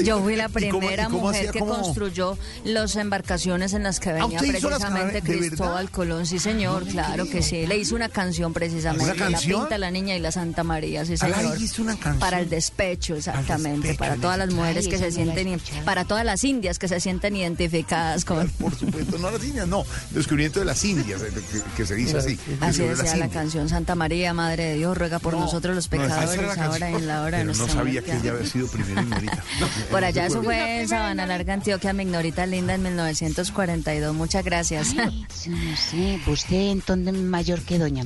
Yo 0.03 0.22
fui 0.22 0.35
la 0.35 0.45
¿Y 0.45 0.48
cómo- 0.48 0.53
primera 0.80 1.03
y 1.03 1.06
cómo 1.06 1.19
mujer 1.19 1.39
hacía? 1.41 1.52
que 1.52 1.60
¿Cómo? 1.60 1.73
construyó 1.76 2.38
las 2.64 2.95
embarcaciones 2.95 3.73
en 3.73 3.84
las 3.84 3.99
que 3.99 4.14
venía 4.14 4.39
precisamente 4.39 5.22
Cristóbal 5.22 5.89
Colón. 5.91 6.26
Sí, 6.26 6.39
señor, 6.39 6.85
claro 6.88 7.26
que 7.30 7.41
sí. 7.41 7.65
Le 7.68 7.77
hizo 7.77 7.95
una 7.95 8.10
canción 8.10 8.53
precisamente. 8.61 9.05
¿Una 9.05 9.15
canción? 9.15 9.51
La 9.53 9.59
Pinta, 9.65 9.77
la 9.79 9.89
Niña 9.89 10.15
y 10.15 10.19
la 10.19 10.31
Santa 10.31 10.63
María, 10.63 11.03
sí, 11.03 11.17
señor. 11.17 11.59
hizo 11.59 11.81
una 11.81 11.95
canción. 11.95 12.19
Para 12.19 12.39
el 12.39 12.47
despecho, 12.47 13.15
exactamente. 13.15 13.88
despecho, 13.88 13.97
para 13.97 14.15
todas 14.17 14.38
las 14.38 14.53
mujeres 14.53 14.85
Ay, 14.85 14.91
que 14.91 14.97
se 14.99 15.05
no 15.07 15.11
sienten, 15.33 15.61
para 15.83 16.05
todas 16.05 16.23
las 16.23 16.43
indias 16.43 16.77
que 16.77 16.88
se 16.88 16.99
sienten 16.99 17.35
identificadas 17.35 18.23
con. 18.23 18.47
Por 18.49 18.75
supuesto, 18.75 19.17
no 19.17 19.31
las 19.31 19.43
indias, 19.43 19.67
no. 19.67 19.83
Descubrimiento 20.11 20.59
de 20.59 20.65
las 20.65 20.85
indias, 20.85 21.23
eh, 21.23 21.31
que, 21.33 21.61
que 21.75 21.85
se 21.88 21.95
dice 21.95 22.17
así. 22.17 22.38
Así 22.59 22.83
decía 22.83 23.15
la 23.17 23.29
canción 23.29 23.67
Santa 23.67 23.95
María, 23.95 24.31
Madre 24.35 24.65
de 24.65 24.75
Dios, 24.75 24.95
ruega 24.95 25.17
por 25.17 25.33
No, 25.33 25.39
nosotros 25.39 25.73
los 25.75 25.85
no, 25.85 25.89
pecadores, 25.89 26.55
la 26.55 26.65
ahora 26.65 26.91
y 26.91 26.93
en 26.93 27.07
la 27.07 27.21
hora 27.23 27.38
de 27.39 27.43
Pero 27.43 27.53
no 27.53 27.57
nuestra 27.57 27.81
sabía 27.81 28.01
que 28.03 28.15
ella 28.15 28.31
había 28.31 28.45
sido 28.45 28.67
primera 28.67 29.01
ignorita. 29.01 29.43
Por 29.89 30.03
allá 30.03 30.27
eso 30.27 30.43
fue 30.43 30.81
en 30.81 30.88
Sabana 30.88 31.25
Larga, 31.25 31.55
Antioquia, 31.55 31.93
mi 31.93 32.03
ignorita 32.03 32.45
linda 32.45 32.75
en 32.75 32.83
1942. 32.83 34.13
Muchas 34.13 34.45
gracias. 34.45 34.93
Ay, 34.97 35.25
no 35.47 35.77
sé, 35.77 36.19
¿usted 36.27 36.69
entonces 36.69 37.15
mayor 37.15 37.61
que 37.61 37.79
Doña 37.79 38.05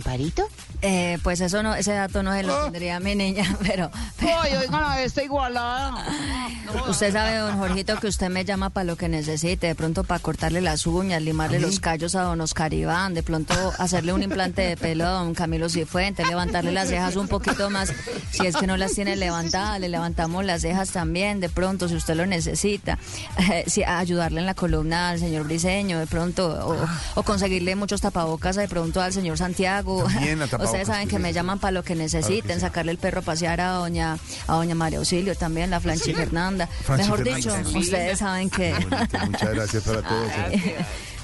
Eh, 0.82 1.18
pues 1.24 1.40
eso 1.42 1.64
no, 1.64 1.74
ese 1.74 1.94
dato 1.94 2.22
no 2.22 2.32
se 2.34 2.40
Ah. 2.40 2.44
lo 2.44 2.64
tendría 2.66 3.00
mi 3.00 3.16
niña, 3.16 3.44
pero, 3.66 3.90
pero- 4.20 4.40
Ay, 4.42 4.56
oigan 4.56 4.84
a 4.84 5.02
esta 5.02 5.24
igualada. 5.24 6.06
Usted 6.90 7.12
sabe, 7.14 7.38
don 7.38 7.58
Jorgito, 7.58 7.96
que 8.00 8.08
usted 8.08 8.30
me 8.30 8.44
llama 8.46 8.70
para 8.70 8.84
lo 8.84 8.96
que 8.98 9.08
necesite, 9.10 9.68
de 9.68 9.76
pronto 9.76 10.04
para 10.04 10.20
cortarle 10.20 10.62
las 10.62 10.86
uñas, 10.86 11.22
limarle 11.22 11.60
los 11.60 11.80
callos 11.80 12.14
a 12.16 12.22
don 12.24 12.42
Oscar 12.42 12.74
Iván, 12.74 13.14
de 13.14 13.24
pronto 13.24 13.54
hacerle 13.80 14.14
un 14.14 14.22
implante 14.24 14.62
de 14.62 14.78
pelo 14.78 15.06
a 15.08 15.12
don 15.12 15.34
Camilo 15.34 15.70
Cifuentes, 15.70 16.28
levantarle 16.28 16.72
las 16.74 16.90
cejas 16.90 17.16
un 17.16 17.28
poquito 17.30 17.70
más, 17.70 17.94
si 18.32 18.46
es 18.46 18.56
que 18.58 18.68
no 18.68 18.78
las 18.78 18.94
tiene 18.94 19.16
levantadas, 19.16 19.80
le 19.80 19.90
levantamos 19.90 20.44
las 20.46 20.62
cejas 20.62 20.90
también, 20.92 21.40
de 21.40 21.50
pronto, 21.50 21.88
si 21.88 21.96
usted 21.96 22.16
lo 22.16 22.26
necesita, 22.26 23.00
Eh, 23.52 23.64
si, 23.68 23.84
ayudarle 23.84 24.40
en 24.42 24.46
la 24.46 24.54
columna 24.56 25.10
al 25.10 25.20
señor 25.20 25.46
Briseño, 25.46 25.98
de 26.00 26.08
pronto, 26.08 26.48
o, 26.68 26.76
o 27.16 27.24
conseguirle 27.24 27.76
muchos 27.76 28.02
tapabocas 28.02 28.56
de 28.58 28.68
pronto 28.68 29.02
al 29.02 29.14
señor 29.14 29.38
Santiago. 29.38 30.04
También 30.04 30.25
a 30.30 30.64
Ustedes 30.64 30.88
saben 30.88 31.08
que 31.08 31.20
me 31.20 31.34
llaman 31.34 31.60
para 31.60 31.72
lo 31.72 31.84
que 31.84 31.96
necesiten, 31.96 32.60
sacarle 32.60 32.92
el 32.92 32.98
perro 32.98 33.20
a 33.20 33.24
pasear 33.24 33.62
a 33.62 33.72
doña, 33.72 34.18
a 34.48 34.56
doña 34.56 34.76
María 34.76 35.00
Auxilio 35.00 35.36
también, 35.36 35.70
la 35.70 35.80
Flanchi 35.80 36.14
Fernanda. 36.14 36.68
Franchi 36.68 37.04
Mejor 37.04 37.24
dicho, 37.24 37.56
ustedes 37.76 38.20
saben 38.20 38.50
que... 38.50 38.74
Muchas 38.74 39.54
gracias 39.54 39.84
para 39.84 40.02
todos. 40.08 40.32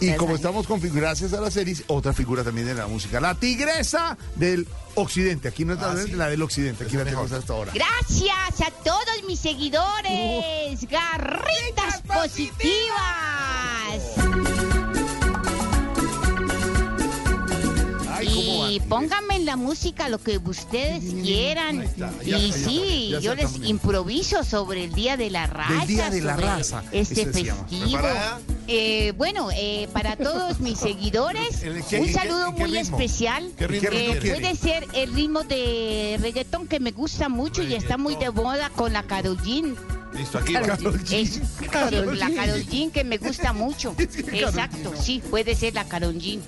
Y 0.02 0.14
como 0.16 0.36
estamos 0.36 0.66
con 0.66 0.80
gracias 0.82 1.34
a 1.34 1.42
la 1.42 1.52
serie, 1.52 1.76
otra 1.88 2.12
figura 2.12 2.44
también 2.44 2.66
de 2.66 2.74
la 2.74 2.88
música, 2.88 3.20
la 3.20 3.36
tigresa 3.36 4.18
del 4.36 4.68
occidente. 4.96 5.48
Aquí 5.48 5.64
no 5.64 5.74
es 5.74 5.80
la, 5.80 5.94
la 6.18 6.28
del 6.28 6.42
occidente, 6.42 6.86
aquí 6.86 6.98
la 6.98 7.04
tenemos 7.04 7.32
hasta 7.32 7.54
ahora. 7.54 7.72
Gracias 7.74 8.62
a 8.68 8.72
todos 8.84 9.24
mis 9.28 9.40
seguidores. 9.40 10.88
Garritas 10.90 12.02
positivas. 12.08 12.72
Y 18.34 18.80
pónganme 18.88 19.36
en 19.36 19.46
la 19.46 19.56
música 19.56 20.08
lo 20.10 20.18
que 20.20 20.38
ustedes 20.38 21.04
quieran. 21.24 21.86
ya, 21.98 22.12
Y 22.24 22.30
ya, 22.52 22.58
sí, 22.58 23.10
ya, 23.12 23.20
yo 23.20 23.36
les 23.36 23.56
improviso 23.64 24.44
sobre 24.44 24.84
el 24.86 24.94
Día 24.94 25.18
de 25.18 25.30
la 25.30 25.48
Raza. 25.48 25.74
Del 25.80 25.88
Día 25.88 26.10
de 26.10 26.22
la 26.22 26.36
Raza, 26.38 26.84
Este 26.92 27.26
festivo. 27.26 27.56
Eh, 28.68 29.14
bueno, 29.18 29.50
eh, 29.54 29.90
para 29.92 30.16
todos 30.16 30.60
mis 30.60 30.80
seguidores, 30.80 31.62
¿En 31.64 31.84
qué- 31.84 32.00
un 32.00 32.14
saludo 32.14 32.52
muy 32.54 32.78
especial. 32.78 33.52
¿Qué 33.58 33.68
ritmo 33.68 33.90
Eh, 33.92 34.20
puede 34.22 34.56
ser 34.56 34.88
el 34.94 35.14
ritmo 35.14 35.44
de 35.44 36.18
reggaetón 36.22 36.68
que 36.68 36.80
me 36.80 36.92
gusta 36.92 37.28
mucho 37.28 37.64
y 37.64 37.74
está 37.74 37.98
muy 37.98 38.16
de 38.16 38.32
moda 38.32 38.70
con 38.70 38.94
la 38.94 39.04
Karol 39.04 39.38
G. 39.40 39.76
Listo, 40.14 40.38
aquí. 40.38 40.54
G. 40.54 41.14
Es- 41.22 41.42
Karol 41.70 42.18
la. 42.20 42.30
Karol 42.34 42.64
G 42.66 42.92
que 42.92 43.04
me 43.04 43.18
gusta 43.18 43.52
mucho. 43.54 43.94
Exacto, 43.98 44.94
sí, 45.00 45.22
puede 45.30 45.56
ser 45.56 45.74
la 45.74 45.86
Karol 45.86 46.16
G. 46.16 46.40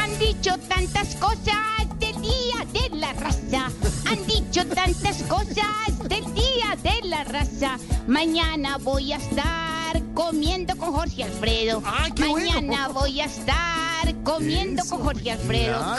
Han 0.00 0.18
dicho 0.18 0.56
tantas 0.68 1.16
cosas 1.16 1.88
del 1.98 2.14
día 2.22 2.64
de 2.72 2.96
la 2.96 3.12
raza. 3.14 3.70
Han 4.08 4.26
dicho 4.26 4.64
tantas 4.66 5.22
cosas 5.24 6.08
del 6.08 6.24
día 6.34 6.76
de 6.82 7.08
la 7.08 7.24
raza. 7.24 7.76
Mañana 8.06 8.78
voy 8.78 9.12
a 9.12 9.16
estar 9.16 9.79
comiendo 10.14 10.76
con 10.76 10.92
Jorge 10.92 11.24
Alfredo. 11.24 11.80
Mañana 11.80 12.88
voy 12.88 13.20
a 13.20 13.24
estar 13.26 14.14
comiendo 14.24 14.82
con 14.88 15.00
Jorge 15.02 15.32
Alfredo. 15.32 15.96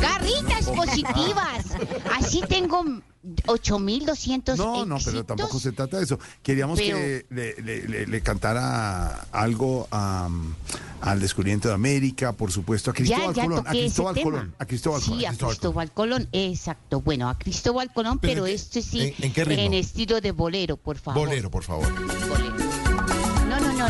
Garritas 0.00 0.66
positivas. 0.66 1.66
Así 2.18 2.40
tengo 2.48 2.84
8200 3.46 4.56
No, 4.58 4.86
no, 4.86 4.98
pero 5.04 5.24
tampoco 5.24 5.58
se 5.58 5.72
trata 5.72 5.98
de 5.98 6.04
eso. 6.04 6.18
Queríamos 6.42 6.78
Pero- 6.78 6.96
que 6.96 7.26
le, 7.30 7.54
le- 7.62 7.82
le- 7.88 8.06
le 8.06 8.20
cantara 8.22 9.26
algo 9.32 9.88
a, 9.90 10.28
al 11.00 11.20
descubrimiento 11.20 11.66
de 11.68 11.74
América, 11.74 12.32
por 12.32 12.52
supuesto, 12.52 12.90
a 12.90 12.94
Cristóbal 12.94 13.34
ya, 13.34 13.42
ya 13.42 13.48
Colón. 13.48 13.66
A 13.66 13.70
Cristóbal. 13.70 14.22
Colón. 14.22 14.54
A 14.58 14.64
Cristóbal 14.66 15.00
sí, 15.02 15.10
Colón. 15.10 15.24
a 15.26 15.36
Cristóbal 15.36 15.92
Colón, 15.92 16.28
exacto. 16.32 17.00
Bueno, 17.00 17.28
a 17.28 17.36
Cristóbal 17.36 17.92
Colón, 17.92 18.18
¿Pero 18.20 18.32
pero, 18.44 18.46
en 18.46 18.54
este 18.54 18.80
sí, 18.82 19.00
en- 19.18 19.24
en 19.24 19.32
qué 19.32 19.44
ritmo? 19.44 19.74
estilo 19.74 20.20
de 20.20 20.30
bolero, 20.30 20.76
por 20.76 20.96
favor. 20.96 21.26
Bolero, 21.26 21.50
por 21.50 21.64
favor. 21.64 21.88
No, 22.00 22.65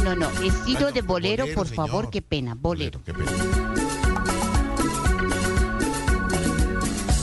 no, 0.01 0.14
no, 0.14 0.31
no. 0.31 0.40
Estilo 0.43 0.93
de 0.93 1.02
bolero, 1.02 1.44
bolero, 1.44 1.55
por 1.55 1.66
favor, 1.66 2.10
qué 2.10 2.23
pena, 2.23 2.55
bolero. 2.55 3.01
Qué 3.05 3.14
pena. 3.14 3.31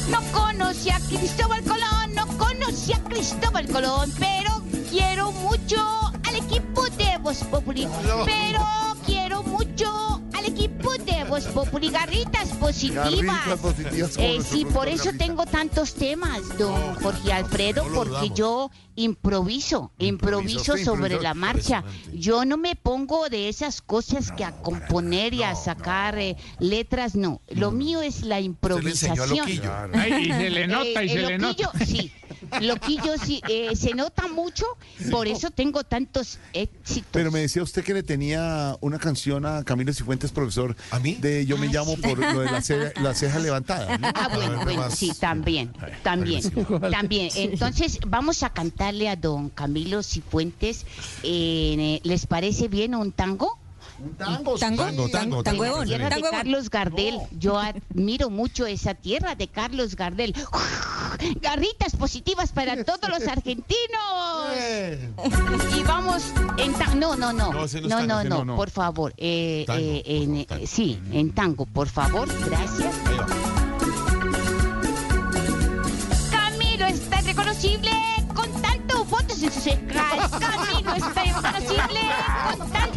No 0.10 0.22
conocí 0.32 0.90
a 0.90 1.00
Cristóbal 1.00 1.64
Colón, 1.64 2.16
no 2.16 2.28
conocí 2.38 2.94
a 2.94 3.04
Cristóbal 3.04 3.68
Colón, 3.68 4.12
pero 4.20 4.62
quiero 4.90 5.32
mucho 5.32 5.78
al 6.28 6.36
equipo 6.36 6.84
de 6.90 7.18
Voz 7.22 7.44
Populi. 7.46 7.88
Pero 8.26 8.66
quiero 9.06 9.44
mucho 9.44 10.23
de 11.00 11.24
Voz 11.26 11.46
Populi. 11.48 11.90
Garritas 11.90 12.50
positivas. 12.60 13.12
Garritas 13.46 13.60
positivas 13.60 14.16
como 14.16 14.28
Eh, 14.28 14.40
sí, 14.42 14.66
por 14.66 14.88
eso 14.88 15.06
Garrita. 15.06 15.26
tengo 15.26 15.46
tantos 15.46 15.94
temas, 15.96 16.42
don 16.58 16.96
Jorge 16.96 17.34
Alfredo, 17.34 17.86
porque 17.94 18.30
yo 18.34 18.70
improviso, 18.96 19.92
improviso 19.98 20.78
sobre 20.78 21.20
la 21.20 21.34
marcha. 21.34 21.84
Yo 22.14 22.46
no 22.46 22.58
me 22.58 22.76
pongo 22.76 23.30
de 23.30 23.50
esas 23.50 23.82
cosas 23.82 24.32
que 24.32 24.44
a 24.44 24.52
componer 24.52 25.34
y 25.34 25.44
a 25.44 25.56
sacar 25.56 26.18
eh, 26.20 26.36
letras, 26.60 27.16
no. 27.16 27.42
Lo 27.50 27.72
mío 27.72 28.02
es 28.02 28.22
la 28.24 28.36
Se 28.38 28.42
le 28.42 28.46
enseñó 28.46 29.14
a 29.14 29.26
improvisación. 29.26 29.38
Loquillo. 29.40 29.72
Ay, 29.94 30.14
y 30.14 30.32
se 30.32 30.50
le 30.50 30.68
nota 30.68 31.04
y 31.04 31.08
Eh, 31.08 31.10
se 31.10 31.16
el 31.20 31.26
le 31.28 31.38
loquillo, 31.40 31.68
nota. 31.74 31.86
Sí, 31.86 32.12
loquillo 32.62 33.14
sí, 33.24 33.42
eh, 33.50 33.76
se 33.76 33.94
nota 33.94 34.28
mucho, 34.28 34.66
por 35.12 35.28
eso 35.28 35.50
tengo 35.52 35.84
tantos 35.84 36.40
éxitos. 36.54 37.10
Pero 37.12 37.32
me 37.32 37.40
decía 37.42 37.64
usted 37.64 37.84
que 37.84 37.94
le 37.94 38.04
tenía 38.04 38.76
una 38.82 39.00
canción 39.00 39.46
a 39.46 39.64
Camilo 39.64 39.94
Cifuentes, 39.94 40.32
profesor. 40.32 40.76
¿A 40.92 41.00
mí? 41.00 41.16
De 41.16 41.46
Yo 41.46 41.58
me 41.58 41.68
Ah, 41.68 41.72
llamo 41.74 41.96
sí. 41.96 42.02
por 42.02 42.18
lo 42.20 42.40
de 42.42 42.52
la 42.52 42.62
ceja, 42.62 42.92
la 43.02 43.14
ceja 43.14 43.40
levantada. 43.40 43.98
¿no? 43.98 44.08
Ah, 44.14 44.30
bueno, 44.34 44.56
ver, 44.58 44.64
bueno, 44.66 44.82
más. 44.82 44.98
sí, 44.98 45.12
también, 45.20 45.74
también, 46.04 46.42
también. 46.92 47.30
Entonces, 47.36 48.00
vamos 48.08 48.44
a 48.44 48.50
cantarle 48.52 49.10
a 49.10 49.16
don 49.16 49.50
Camilo 49.50 50.04
Cifuentes. 50.04 50.86
eh, 51.24 52.00
¿Les 52.04 52.26
parece 52.28 52.68
bien 52.68 52.96
un 52.96 53.12
tango? 53.12 53.58
Tango, 54.18 54.58
Tango, 54.58 54.58
Tango, 54.58 54.84
tango, 54.84 55.10
tango, 55.10 55.44
tango. 55.44 55.62
huevón, 55.62 55.86
Tierra 55.88 56.04
de 56.06 56.10
tango 56.12 56.24
huevón. 56.26 56.40
Carlos 56.40 56.70
Gardel. 56.70 57.20
Yo 57.32 57.58
admiro 57.60 58.30
mucho 58.30 58.66
esa 58.66 58.94
tierra 58.94 59.36
de 59.36 59.48
Carlos 59.48 59.96
Gardel. 59.96 60.34
Garritas 61.42 61.96
positivas 61.96 62.52
para 62.52 62.84
todos 62.84 63.10
los 63.10 63.28
argentinos. 63.28 63.74
Y 65.78 65.84
vamos 65.84 66.24
en 66.58 66.74
tango. 66.74 66.96
No, 66.96 67.16
no, 67.16 67.34
no. 67.34 67.52
No, 67.54 67.66
no 67.66 67.82
No, 67.82 67.90
tango, 67.90 68.08
no, 68.08 68.24
no, 68.24 68.24
no, 68.24 68.46
no. 68.46 68.56
por 68.56 68.70
favor. 68.70 69.14
Eh, 69.18 69.64
Tango, 69.68 69.82
eh, 69.82 70.04
por 70.06 70.12
en, 70.14 70.24
favor, 70.26 70.38
eh, 70.42 70.46
tango. 70.48 70.68
sí, 70.68 71.00
en 71.12 71.32
tango, 71.34 71.66
por 71.66 71.88
favor. 71.88 72.28
Gracias. 72.50 72.96
Camilo 76.32 76.86
está 76.88 77.22
reconocible 77.22 77.92
con 78.36 78.52
tantos 78.62 79.10
votos 79.10 79.42
en 79.42 79.52
sus 79.52 79.64
cejas. 79.64 80.32
Camilo 80.40 80.94
está 80.96 81.24
reconocible 81.24 82.00
con 82.58 82.72
tantos 82.72 82.93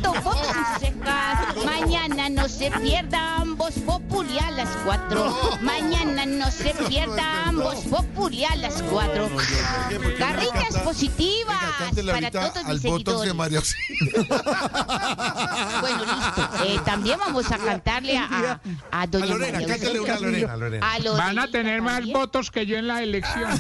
Mañana 2.27 2.43
no 2.43 2.49
se 2.49 2.71
pierdan 2.73 3.57
Voz 3.57 3.75
Populi 3.87 4.37
a 4.41 4.51
las 4.51 4.69
4. 4.85 5.59
Mañana 5.63 6.27
no 6.27 6.51
se 6.51 6.75
pierdan 6.89 7.57
Voz 7.57 7.85
Populi 7.85 8.45
a 8.45 8.57
las 8.57 8.83
4. 8.83 9.31
Garritas 10.19 10.77
positivas 10.83 11.57
para 12.11 12.31
todos 12.33 12.65
mis 12.67 12.83
seguidores. 12.83 13.77
Bueno, 15.81 16.05
listo. 16.05 16.51
Eh, 16.65 16.81
también 16.85 17.19
vamos 17.21 17.53
a 17.53 17.59
cantarle 17.59 18.19
a, 18.19 18.61
a, 18.91 19.03
a 19.03 19.07
doña 19.07 19.25
A 19.25 19.29
Lorena, 19.29 19.53
María 19.61 19.69
cántale 19.69 20.01
una 20.01 20.13
a 20.13 20.17
Auxilio. 20.17 20.47
Lorena, 20.49 20.53
a 20.53 20.57
Lorena. 20.57 20.93
A 20.93 20.99
Lorena 20.99 21.25
Van 21.27 21.39
a 21.39 21.49
tener 21.49 21.83
más 21.83 22.05
votos 22.07 22.51
que 22.51 22.67
yo 22.67 22.77
en 22.77 22.89
la 22.89 23.05
elección. 23.05 23.51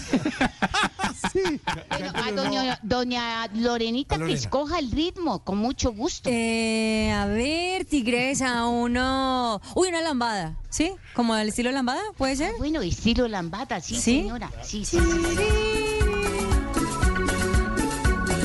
Bueno, 1.32 2.12
a 2.14 2.32
doña, 2.32 2.78
doña 2.82 3.47
Lorenita 3.55 4.18
que 4.18 4.32
escoja 4.32 4.78
el 4.78 4.90
ritmo, 4.90 5.40
con 5.44 5.59
mucho 5.59 5.93
gusto. 5.93 6.30
Eh, 6.32 7.12
a 7.12 7.26
ver, 7.26 7.84
tigresa, 7.84 8.56
uno. 8.65 9.61
Uy, 9.74 9.89
una 9.89 10.01
lambada, 10.01 10.57
¿sí? 10.70 10.93
Como 11.15 11.35
al 11.35 11.49
estilo 11.49 11.70
lambada, 11.73 12.01
¿puede 12.16 12.37
ser? 12.37 12.53
Bueno, 12.59 12.81
estilo 12.81 13.28
lambada, 13.28 13.81
sí, 13.81 13.97
¿Sí? 13.97 14.20
señora. 14.23 14.51
Sí, 14.62 14.85
sí, 14.85 14.99
sí. 14.99 15.39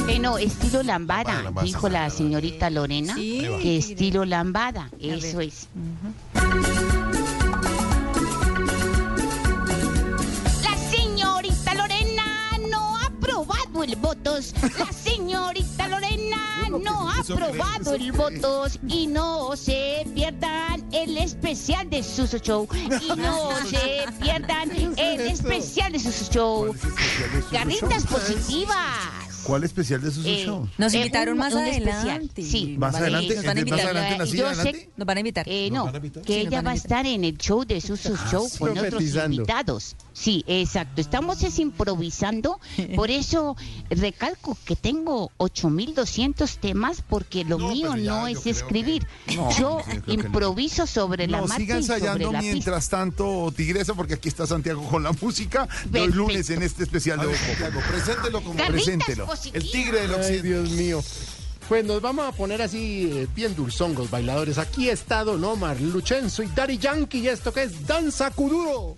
Eh, 0.08 0.20
no, 0.20 0.38
estilo 0.38 0.84
lambada, 0.84 1.24
Lambada, 1.24 1.44
lambada, 1.44 1.66
dijo 1.66 1.88
la 1.88 2.10
señorita 2.10 2.70
Lorena, 2.70 3.16
Sí. 3.16 3.48
que 3.62 3.78
estilo 3.78 4.26
lambada, 4.26 4.90
eso 5.00 5.40
es. 5.40 5.68
aprobado 13.84 13.84
el 13.84 13.96
votos. 13.96 14.54
La 14.78 14.92
señorita 14.92 15.88
Lorena 15.88 16.38
no 16.84 17.10
ha 17.10 17.20
aprobado 17.20 17.96
el 17.96 18.12
votos 18.12 18.80
y 18.88 19.08
no 19.08 19.56
se 19.56 20.06
pierdan 20.14 20.86
el 20.92 21.18
especial 21.18 21.90
de 21.90 22.04
Suso 22.04 22.38
Show. 22.38 22.68
Y 23.02 23.08
no 23.16 23.52
se 23.68 24.06
pierdan 24.22 24.72
el 24.98 25.22
especial 25.22 25.92
de 25.92 26.00
Suso 26.00 26.32
Show. 26.32 26.76
Garritas 27.52 28.06
positivas. 28.06 28.78
¿Cuál 29.44 29.64
especial 29.64 30.02
de 30.02 30.10
esos 30.10 30.24
Eh, 30.24 30.44
shows? 30.46 30.70
Nos 30.78 30.94
eh, 30.94 30.98
invitaron 30.98 31.34
un- 31.34 31.40
más 31.40 31.54
un 31.54 31.60
adelante. 31.62 31.90
especial, 31.90 32.32
Sí. 32.52 32.76
Más 32.78 32.94
adelante, 32.94 33.34
nos 33.36 33.44
van 33.44 33.58
a 33.58 33.60
eh, 33.60 33.66
más 33.66 33.70
invitar. 33.80 33.98
adelante 33.98 34.38
Yo 34.38 34.44
sé- 34.54 34.60
adelante. 34.60 34.90
Nos 34.98 35.06
van 35.08 35.18
a 35.18 35.20
invitar. 35.20 35.50
Eh, 35.50 35.70
¿Nos 35.72 35.78
no, 35.80 35.86
van 35.86 35.94
a 35.96 35.98
invitar? 35.98 36.24
que 36.24 36.34
Sí, 36.34 36.40
ella 36.42 36.62
va 36.62 36.72
a 36.72 36.74
estar 36.76 37.06
en 37.08 37.24
el 37.24 37.38
show 37.40 37.66
de 37.66 37.82
Suso 37.82 38.16
Show 38.30 38.48
sí, 38.48 38.60
con 38.60 38.78
otros 38.78 39.02
invitados. 39.04 39.96
Sí, 40.14 40.44
exacto. 40.48 41.00
Estamos 41.00 41.42
es 41.44 41.58
improvisando. 41.60 42.60
Por 42.96 43.10
eso 43.12 43.56
recalco 43.90 44.58
que 44.66 44.76
tengo 44.76 45.32
8200 45.38 46.58
temas 46.58 47.02
porque 47.08 47.44
lo 47.46 47.58
mío 47.58 47.96
no 47.96 48.28
es 48.28 48.46
escribir. 48.46 49.08
No, 49.36 49.50
yo 49.58 49.80
no. 50.08 50.14
improviso 50.14 50.86
sobre 50.86 51.28
la 51.28 51.40
No, 51.42 51.48
marcha 51.48 51.60
siga 51.62 51.80
y 51.80 51.84
sobre 51.84 51.98
ensayando 52.00 52.30
pista. 52.32 52.42
mientras 52.42 52.90
tanto, 52.90 53.54
Tigresa, 53.56 53.94
porque 53.94 54.16
aquí 54.16 54.28
está 54.28 54.46
Santiago 54.46 54.88
con 54.90 55.04
la 55.04 55.12
música 55.14 55.68
de 55.86 56.08
lunes 56.08 56.50
en 56.50 56.62
este 56.64 56.84
especial 56.84 57.20
de. 57.20 57.36
Santiago, 57.36 57.80
preséntelo 57.90 58.42
como 58.42 58.56
Preséntelo. 58.58 59.26
positivas. 59.26 59.64
el 59.64 59.72
tigre 59.72 60.02
del 60.02 60.12
Ay, 60.14 60.20
occidente. 60.20 60.48
Dios 60.48 60.70
mío. 60.72 61.04
Pues 61.70 61.86
nos 61.86 62.02
vamos 62.02 62.28
a 62.28 62.34
poner 62.34 62.62
así 62.62 63.10
eh, 63.14 63.28
bien 63.34 63.56
dulzongos, 63.56 64.10
bailadores. 64.12 64.58
Aquí 64.58 64.90
está 64.90 65.24
Don 65.24 65.42
Omar, 65.46 65.80
Luchenzo 65.80 66.44
y 66.44 66.48
Daddy 66.48 66.78
Yankee. 66.78 67.20
¿Y 67.20 67.28
esto 67.30 67.54
que 67.54 67.64
es? 67.64 67.88
Danza 67.88 68.30
Kuduro. 68.32 68.96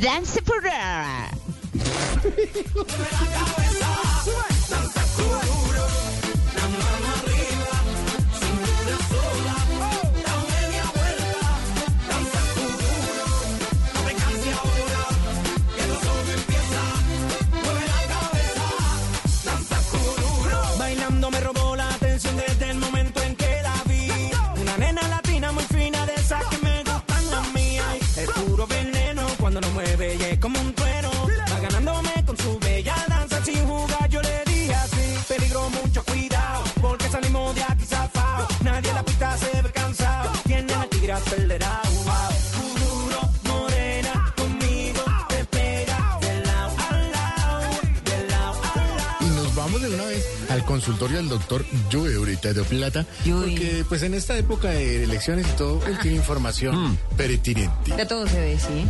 Dance 0.00 0.40
Ferrara. 0.40 1.28
al 50.52 50.64
consultorio 50.66 51.16
del 51.16 51.28
doctor 51.30 51.64
Joe 51.90 52.14
ahorita 52.14 52.52
de 52.52 52.62
Plata, 52.64 53.06
porque 53.24 53.84
pues 53.88 54.02
en 54.02 54.12
esta 54.12 54.36
época 54.36 54.68
de 54.68 55.04
elecciones 55.04 55.46
y 55.48 55.56
todo, 55.56 55.80
él 55.86 55.98
tiene 56.00 56.18
información 56.18 56.98
pertinente. 57.16 57.96
De 57.96 58.04
todo 58.04 58.26
se 58.26 58.38
ve, 58.38 58.58
sí. 58.58 58.86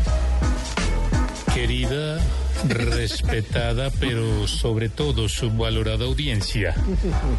Querida, 1.55 2.19
respetada, 2.69 3.91
pero 4.01 4.49
sobre 4.49 4.89
todo 4.89 5.29
subvalorada 5.29 6.05
audiencia, 6.05 6.75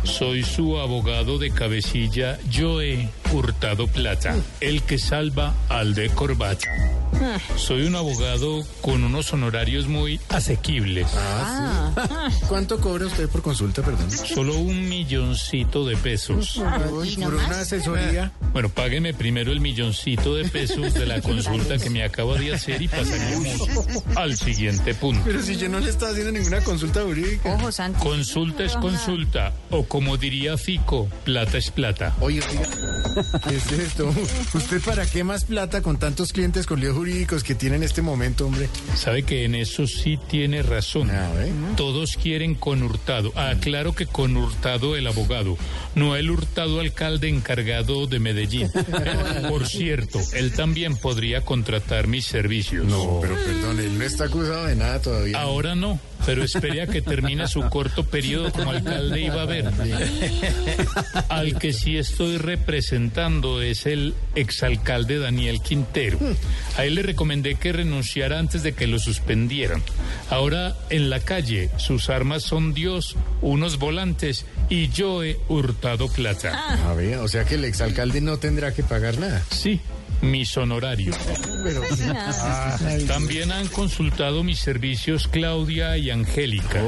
soy 0.04 0.44
su 0.44 0.78
abogado 0.78 1.38
de 1.38 1.52
cabecilla, 1.52 2.40
Joe 2.54 3.10
Hurtado 3.34 3.88
Plata, 3.88 4.36
el 4.62 4.84
que 4.84 5.00
salva 5.00 5.56
al 5.68 5.96
de 5.96 6.10
corbata. 6.10 6.70
Soy 7.56 7.84
un 7.84 7.96
abogado 7.96 8.64
con 8.82 9.04
unos 9.04 9.34
honorarios 9.34 9.88
muy 9.88 10.20
asequibles. 10.30 11.08
Ah, 11.16 12.30
sí. 12.32 12.46
¿Cuánto 12.48 12.80
cobra 12.80 13.06
usted 13.06 13.30
por 13.30 13.42
consulta, 13.42 13.82
perdón? 13.82 14.10
Solo 14.12 14.58
un 14.58 14.88
milloncito 14.90 15.86
de 15.86 15.96
pesos. 15.98 16.62
Por 17.20 17.36
una 17.36 17.62
asesoría. 17.62 18.32
Bueno, 18.52 18.70
págueme 18.70 19.14
primero 19.14 19.52
el 19.52 19.62
milloncito 19.62 20.36
de 20.36 20.46
pesos 20.50 20.94
de 20.94 21.06
la 21.06 21.22
consulta 21.24 21.78
que 21.78 21.90
me 21.90 22.04
acaba 22.04 22.38
de 22.38 22.54
hacer 22.54 22.82
y 22.82 22.88
pasaremos 22.88 23.70
al 24.16 24.36
siguiente 24.38 24.94
punto. 24.94 25.22
Pero 25.26 25.42
si 25.42 25.56
yo 25.58 25.70
no 25.70 25.80
le 25.80 25.90
estaba 25.90 26.12
haciendo 26.12 26.32
ninguna 26.32 26.62
consulta 26.64 27.04
jurídica. 27.04 27.54
Ojo, 27.56 27.72
Santi. 27.72 28.00
Consulta 28.00 28.64
es 28.64 28.76
consulta, 28.76 29.54
o 29.70 29.84
como 29.86 30.18
diría 30.18 30.58
Fico, 30.58 31.08
plata 31.24 31.58
es 31.58 31.72
plata. 31.72 32.16
Oye, 32.20 32.42
oiga, 32.50 33.23
¿qué 33.48 33.56
es 33.56 33.72
esto? 33.72 34.14
¿Usted 34.54 34.82
para 34.82 35.06
qué 35.06 35.24
más 35.24 35.46
plata 35.46 35.82
con 35.82 35.98
tantos 35.98 36.34
clientes 36.34 36.66
con 36.66 36.80
líos 36.80 36.96
jurídicos 36.96 37.44
que 37.44 37.56
tiene 37.56 37.78
en 37.78 37.84
este 37.84 38.02
momento, 38.02 38.46
hombre? 38.46 38.70
Sabe 38.96 39.24
que 39.24 39.46
en 39.46 39.56
eso 39.56 39.88
sí 39.88 40.20
tiene 40.30 40.64
razón. 40.64 41.12
Todos 41.76 42.18
quieren 42.18 42.56
con 42.56 42.84
Hurtado. 42.84 43.32
Ah, 43.36 43.54
claro 43.60 43.94
que 43.94 44.06
con 44.06 44.36
Hurtado 44.38 44.96
el 44.96 45.08
abogado, 45.08 45.58
no 45.96 46.16
el 46.16 46.30
Hurtado 46.30 46.80
alcalde 46.80 47.30
encargado 47.30 48.08
de 48.08 48.20
Medellín. 48.20 48.72
Por 49.50 49.68
cierto, 49.68 50.20
él 50.34 50.54
también 50.54 50.98
podría 50.98 51.42
contratar 51.42 52.08
mis 52.08 52.26
servicios. 52.26 52.86
No, 52.86 53.20
pero 53.22 53.36
perdón, 53.36 53.80
él 53.80 53.98
no 53.98 54.04
está 54.04 54.26
acusado 54.26 54.66
de 54.66 54.76
nada 54.76 55.02
todavía. 55.02 55.40
Ahora 55.40 55.76
no, 55.76 56.00
pero 56.26 56.44
espere 56.44 56.82
a 56.82 56.88
que 56.88 57.02
termine 57.02 57.48
su 57.48 57.62
corto 57.70 58.04
periodo 58.04 58.52
como 58.52 58.72
alcalde 58.72 59.22
y 59.22 59.30
va 59.30 59.44
a 59.44 59.46
ver. 59.46 59.72
Al 61.30 61.58
que 61.60 61.74
sí 61.74 61.98
estoy 61.98 62.38
representando 62.38 63.62
es 63.62 63.86
el 63.86 64.14
exalcalde 64.36 65.20
Daniel 65.20 65.62
Quintero. 65.62 66.20
A 66.78 66.86
él 66.86 66.96
le 66.96 67.04
recomendé 67.04 67.56
que 67.56 67.74
renunciara 67.74 68.40
antes 68.40 68.64
de 68.64 68.74
que 68.74 68.88
lo 68.88 69.00
suspendieran. 69.00 69.84
Ahora 70.30 70.76
en 70.90 71.10
la 71.10 71.20
calle 71.20 71.70
sus 71.78 72.10
armas 72.10 72.44
son 72.44 72.74
Dios, 72.74 73.16
unos 73.42 73.78
volantes 73.78 74.46
y 74.70 74.90
yo 74.90 75.24
he 75.24 75.38
hurtado 75.48 76.08
plata. 76.08 76.90
A 76.90 76.94
ver, 76.94 77.18
o 77.18 77.28
sea 77.28 77.46
que 77.46 77.56
el 77.56 77.66
exalcalde 77.66 78.22
no 78.22 78.38
tendrá 78.38 78.74
que 78.74 78.84
pagar 78.84 79.18
nada. 79.18 79.44
Sí, 79.50 79.80
mis 80.24 80.58
honorarios. 80.58 81.16
También 83.08 83.52
han 83.52 83.68
consultado 83.68 84.44
mis 84.44 84.60
servicios 84.60 85.28
Claudia 85.28 85.98
y 85.98 86.10
Angélica. 86.10 86.82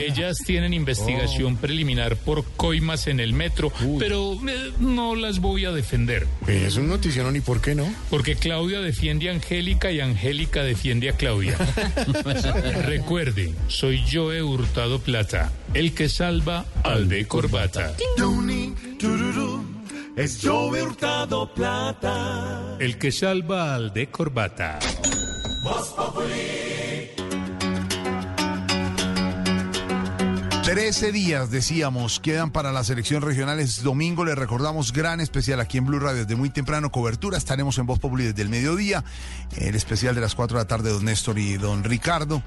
Ellas 0.00 0.38
tienen 0.44 0.74
investigación 0.74 1.56
preliminar 1.56 2.16
por 2.16 2.44
coimas 2.56 3.06
en 3.06 3.20
el 3.20 3.32
metro, 3.32 3.72
pero 3.98 4.34
eh, 4.48 4.72
no 4.80 5.14
las 5.14 5.38
voy 5.40 5.64
a 5.66 5.72
defender. 5.72 6.26
es 6.46 6.76
un 6.76 6.88
notición, 6.88 7.36
¿y 7.36 7.40
por 7.40 7.60
qué 7.60 7.74
no? 7.74 7.92
Porque 8.10 8.36
Claudia 8.36 8.80
defiende 8.80 9.28
a 9.28 9.32
Angélica 9.32 9.92
y 9.92 10.00
Angélica 10.00 10.62
defiende 10.62 11.10
a 11.10 11.12
Claudia. 11.12 11.56
Recuerde, 12.84 13.54
soy 13.68 14.04
yo 14.06 14.32
he 14.32 14.42
hurtado 14.42 14.98
plata, 14.98 15.52
el 15.74 15.92
que 15.94 16.08
salva 16.08 16.64
al 16.82 17.08
de 17.08 17.26
corbata. 17.26 17.94
Es 20.22 20.38
Joe 20.40 20.80
Hurtado 20.80 21.52
Plata. 21.52 22.76
El 22.78 22.96
que 22.96 23.10
salva 23.10 23.74
al 23.74 23.92
de 23.92 24.08
corbata. 24.08 24.78
Voz 25.64 25.88
Populi. 25.96 27.10
13 30.62 31.10
días, 31.10 31.50
decíamos, 31.50 32.20
quedan 32.20 32.52
para 32.52 32.70
las 32.70 32.88
elecciones 32.88 33.24
regionales. 33.24 33.82
Domingo 33.82 34.24
le 34.24 34.36
recordamos 34.36 34.92
gran 34.92 35.18
especial 35.18 35.58
aquí 35.58 35.78
en 35.78 35.86
Blue 35.86 35.98
Radio 35.98 36.20
desde 36.20 36.36
muy 36.36 36.50
temprano. 36.50 36.92
Cobertura, 36.92 37.36
estaremos 37.36 37.76
en 37.78 37.86
Voz 37.86 37.98
Populi 37.98 38.26
desde 38.26 38.42
el 38.42 38.48
mediodía. 38.48 39.02
El 39.56 39.74
especial 39.74 40.14
de 40.14 40.20
las 40.20 40.36
4 40.36 40.56
de 40.56 40.62
la 40.62 40.68
tarde, 40.68 40.90
don 40.90 41.04
Néstor 41.04 41.36
y 41.40 41.56
don 41.56 41.82
Ricardo, 41.82 42.44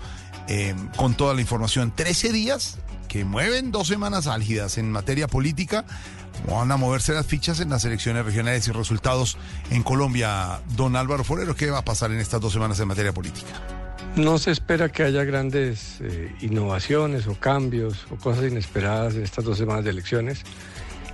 eh, 0.47 0.73
con 0.95 1.15
toda 1.15 1.33
la 1.33 1.41
información. 1.41 1.91
13 1.93 2.31
días 2.31 2.77
que 3.15 3.23
mueven 3.23 3.71
dos 3.71 3.87
semanas 3.87 4.27
álgidas 4.27 4.77
en 4.77 4.91
materia 4.91 5.29
política. 5.29 5.85
¿Cómo 6.43 6.57
van 6.57 6.69
a 6.73 6.75
moverse 6.75 7.13
las 7.13 7.25
fichas 7.25 7.61
en 7.61 7.69
las 7.69 7.85
elecciones 7.85 8.25
regionales 8.25 8.67
y 8.67 8.73
resultados 8.73 9.37
en 9.71 9.83
Colombia? 9.83 10.59
Don 10.75 10.97
Álvaro 10.97 11.23
Forero, 11.23 11.55
¿qué 11.55 11.71
va 11.71 11.77
a 11.77 11.85
pasar 11.85 12.11
en 12.11 12.19
estas 12.19 12.41
dos 12.41 12.51
semanas 12.51 12.77
en 12.81 12.89
materia 12.89 13.13
política? 13.13 13.47
No 14.17 14.37
se 14.37 14.51
espera 14.51 14.89
que 14.89 15.03
haya 15.03 15.23
grandes 15.23 16.01
eh, 16.01 16.35
innovaciones 16.41 17.25
o 17.27 17.39
cambios 17.39 18.05
o 18.11 18.17
cosas 18.17 18.51
inesperadas 18.51 19.15
en 19.15 19.23
estas 19.23 19.45
dos 19.45 19.57
semanas 19.57 19.85
de 19.85 19.91
elecciones, 19.91 20.41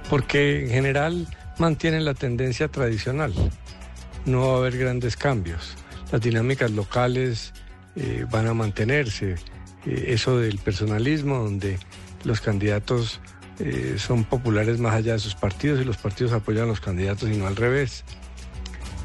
porque 0.09 0.63
en 0.63 0.69
general 0.71 1.27
mantienen 1.59 2.03
la 2.03 2.15
tendencia 2.15 2.67
tradicional. 2.67 3.31
No 4.25 4.47
va 4.47 4.53
a 4.55 4.57
haber 4.57 4.75
grandes 4.75 5.15
cambios. 5.15 5.75
Las 6.11 6.19
dinámicas 6.19 6.71
locales 6.71 7.53
eh, 7.95 8.25
van 8.27 8.47
a 8.47 8.55
mantenerse. 8.55 9.35
Eh, 9.85 10.05
eso 10.09 10.37
del 10.37 10.57
personalismo, 10.57 11.39
donde 11.39 11.77
los 12.23 12.41
candidatos 12.41 13.19
eh, 13.59 13.95
son 13.97 14.23
populares 14.23 14.79
más 14.79 14.93
allá 14.93 15.13
de 15.13 15.19
sus 15.19 15.35
partidos 15.35 15.81
y 15.81 15.83
los 15.83 15.97
partidos 15.97 16.33
apoyan 16.33 16.63
a 16.63 16.67
los 16.67 16.79
candidatos 16.79 17.29
y 17.29 17.37
no 17.37 17.47
al 17.47 17.55
revés. 17.55 18.03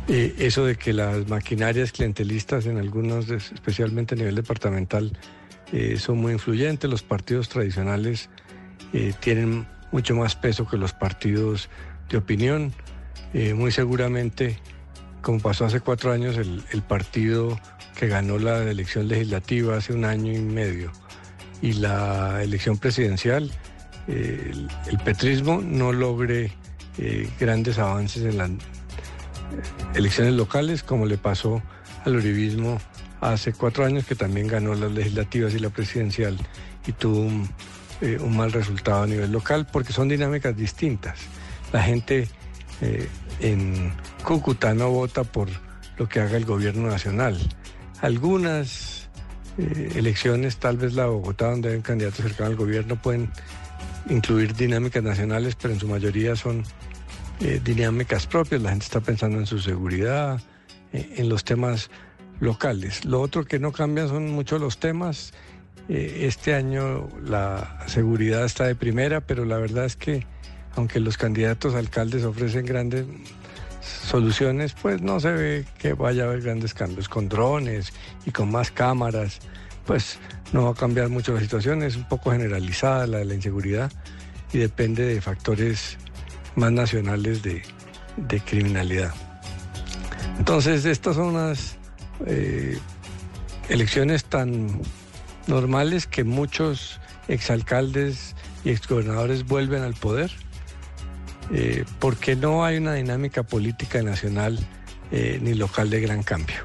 Eh, 0.09 0.35
eso 0.39 0.65
de 0.65 0.77
que 0.77 0.93
las 0.93 1.29
maquinarias 1.29 1.93
clientelistas 1.93 2.67
en 2.67 2.79
algunos, 2.79 3.29
especialmente 3.31 4.15
a 4.15 4.19
nivel 4.19 4.35
departamental, 4.35 5.19
son 5.99 6.19
muy 6.19 6.33
influyentes. 6.33 6.89
Los 6.89 7.03
partidos 7.03 7.49
tradicionales 7.49 8.31
tienen 9.19 9.67
mucho 9.91 10.15
más 10.15 10.37
peso 10.37 10.65
que 10.69 10.77
los 10.77 10.93
partidos 10.93 11.69
de 12.09 12.19
opinión. 12.19 12.73
Muy 13.35 13.73
seguramente, 13.73 14.61
como 15.27 15.41
pasó 15.41 15.65
hace 15.65 15.81
cuatro 15.81 16.13
años, 16.13 16.37
el, 16.37 16.63
el 16.71 16.83
partido 16.83 17.59
que 17.99 18.07
ganó 18.07 18.39
la 18.39 18.63
elección 18.63 19.09
legislativa 19.09 19.77
hace 19.77 19.93
un 19.93 20.05
año 20.05 20.33
y 20.33 20.39
medio 20.39 20.93
y 21.61 21.73
la 21.73 22.45
elección 22.45 22.79
presidencial, 22.79 23.51
eh, 24.07 24.53
el, 24.87 24.99
petrismo 24.99 25.61
no 25.61 25.93
logre 25.93 26.53
eh, 26.99 27.29
grandes 27.41 27.77
avances 27.81 28.23
en 28.23 28.39
las 28.39 28.51
elecciones 29.97 30.35
locales, 30.35 30.85
como 30.85 31.07
le 31.07 31.19
pasó 31.19 31.61
al 32.05 32.15
uribismo 32.15 32.79
hace 33.21 33.53
cuatro 33.53 33.85
años 33.85 34.07
que 34.07 34.15
también 34.15 34.47
ganó 34.47 34.77
las 34.77 34.93
legislativas 34.93 35.55
y 35.55 35.59
la 35.59 35.71
presidencial 35.71 36.39
y 36.87 36.93
tuvo 36.93 37.23
un, 37.23 37.51
eh, 38.01 38.17
un 38.21 38.37
mal 38.37 38.53
resultado 38.53 39.03
a 39.03 39.07
nivel 39.09 39.33
local 39.33 39.67
porque 39.73 39.93
son 39.93 40.07
dinámicas 40.07 40.57
distintas. 40.57 41.19
La 41.73 41.83
gente 41.83 42.29
en 43.41 43.93
Cúcuta 44.25 44.75
no 44.75 44.91
vota 44.91 45.25
por 45.25 45.49
lo 45.99 46.09
que 46.09 46.21
haga 46.21 46.37
el 46.37 46.45
gobierno 46.45 46.89
nacional. 46.89 47.39
Algunas 48.01 49.09
eh, 49.59 49.93
elecciones, 49.97 50.59
tal 50.59 50.77
vez 50.77 50.95
la 50.95 51.07
Bogotá, 51.07 51.51
donde 51.51 51.71
hay 51.71 51.77
un 51.77 51.83
candidato 51.83 52.23
cercano 52.23 52.51
al 52.51 52.57
gobierno, 52.57 53.01
pueden 53.01 53.31
incluir 54.09 54.55
dinámicas 54.55 55.03
nacionales, 55.03 55.57
pero 55.57 55.75
en 55.75 55.81
su 55.81 55.89
mayoría 55.89 56.37
son 56.37 56.65
eh, 57.41 57.61
dinámicas 57.65 58.27
propias. 58.27 58.63
La 58.63 58.71
gente 58.71 58.85
está 58.85 59.01
pensando 59.01 59.39
en 59.39 59.47
su 59.47 59.59
seguridad, 59.59 60.41
eh, 60.93 61.15
en 61.17 61.29
los 61.29 61.45
temas 61.45 61.91
locales. 62.41 63.05
Lo 63.05 63.21
otro 63.21 63.45
que 63.45 63.59
no 63.59 63.73
cambia 63.73 64.07
son 64.09 64.31
mucho 64.31 64.59
los 64.59 64.79
temas. 64.79 65.33
Este 65.89 66.53
año 66.53 67.09
la 67.25 67.85
seguridad 67.87 68.45
está 68.45 68.65
de 68.65 68.75
primera, 68.75 69.21
pero 69.21 69.45
la 69.45 69.57
verdad 69.57 69.85
es 69.85 69.95
que 69.95 70.27
aunque 70.77 71.01
los 71.01 71.17
candidatos 71.17 71.75
alcaldes 71.75 72.25
ofrecen 72.25 72.67
grandes 72.67 73.07
soluciones, 73.81 74.75
pues 74.81 75.01
no 75.01 75.21
se 75.21 75.33
ve 75.33 75.65
que 75.79 75.95
vaya 75.95 76.25
a 76.25 76.27
haber 76.27 76.43
grandes 76.43 76.75
cambios. 76.75 77.09
Con 77.09 77.29
drones 77.29 77.93
y 78.25 78.31
con 78.31 78.51
más 78.51 78.71
cámaras, 78.71 79.41
pues 79.87 80.19
no 80.53 80.65
va 80.65 80.71
a 80.71 80.75
cambiar 80.75 81.09
mucho 81.09 81.35
la 81.35 81.41
situación. 81.41 81.83
Es 81.83 81.97
un 81.97 82.09
poco 82.09 82.31
generalizada 82.31 83.07
la 83.07 83.19
de 83.19 83.25
la 83.25 83.35
inseguridad 83.35 83.91
y 84.53 84.59
depende 84.59 85.05
de 85.05 85.21
factores 85.21 85.97
más 86.55 86.73
nacionales 86.73 87.43
de, 87.43 87.63
de 88.17 88.41
criminalidad. 88.41 89.13
Entonces, 90.39 90.85
estas 90.85 91.17
son 91.17 91.35
unas 91.37 91.77
eh, 92.27 92.79
elecciones 93.69 94.25
tan 94.25 94.81
normales 95.47 96.07
que 96.07 96.25
muchos 96.25 97.01
exalcaldes 97.29 98.35
y 98.65 98.71
exgobernadores 98.71 99.47
vuelven 99.47 99.83
al 99.83 99.95
poder, 99.95 100.31
eh, 101.53 101.85
porque 102.01 102.35
no 102.35 102.65
hay 102.65 102.79
una 102.79 102.95
dinámica 102.95 103.45
política 103.45 104.03
nacional 104.03 104.59
eh, 105.13 105.39
ni 105.41 105.55
local 105.55 105.91
de 105.91 106.01
gran 106.01 106.23
cambio 106.23 106.57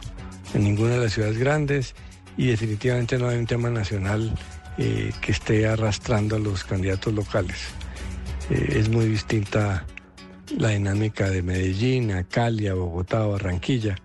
en 0.53 0.63
ninguna 0.63 0.95
de 0.95 1.01
las 1.01 1.13
ciudades 1.13 1.37
grandes 1.37 1.95
y 2.35 2.47
definitivamente 2.47 3.17
no 3.17 3.29
hay 3.29 3.37
un 3.37 3.45
tema 3.45 3.69
nacional 3.69 4.33
eh, 4.77 5.11
que 5.21 5.31
esté 5.31 5.67
arrastrando 5.67 6.35
a 6.35 6.39
los 6.39 6.63
candidatos 6.63 7.13
locales. 7.13 7.57
Es 8.49 8.89
muy 8.89 9.05
distinta 9.05 9.85
la 10.57 10.69
dinámica 10.69 11.29
de 11.29 11.41
Medellín, 11.41 12.11
a 12.11 12.25
Cali, 12.25 12.69
Bogotá, 12.69 13.23
a 13.23 13.27
Barranquilla. 13.27 13.95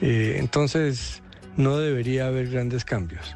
Entonces, 0.00 1.22
no 1.58 1.76
debería 1.76 2.28
haber 2.28 2.48
grandes 2.48 2.86
cambios. 2.86 3.34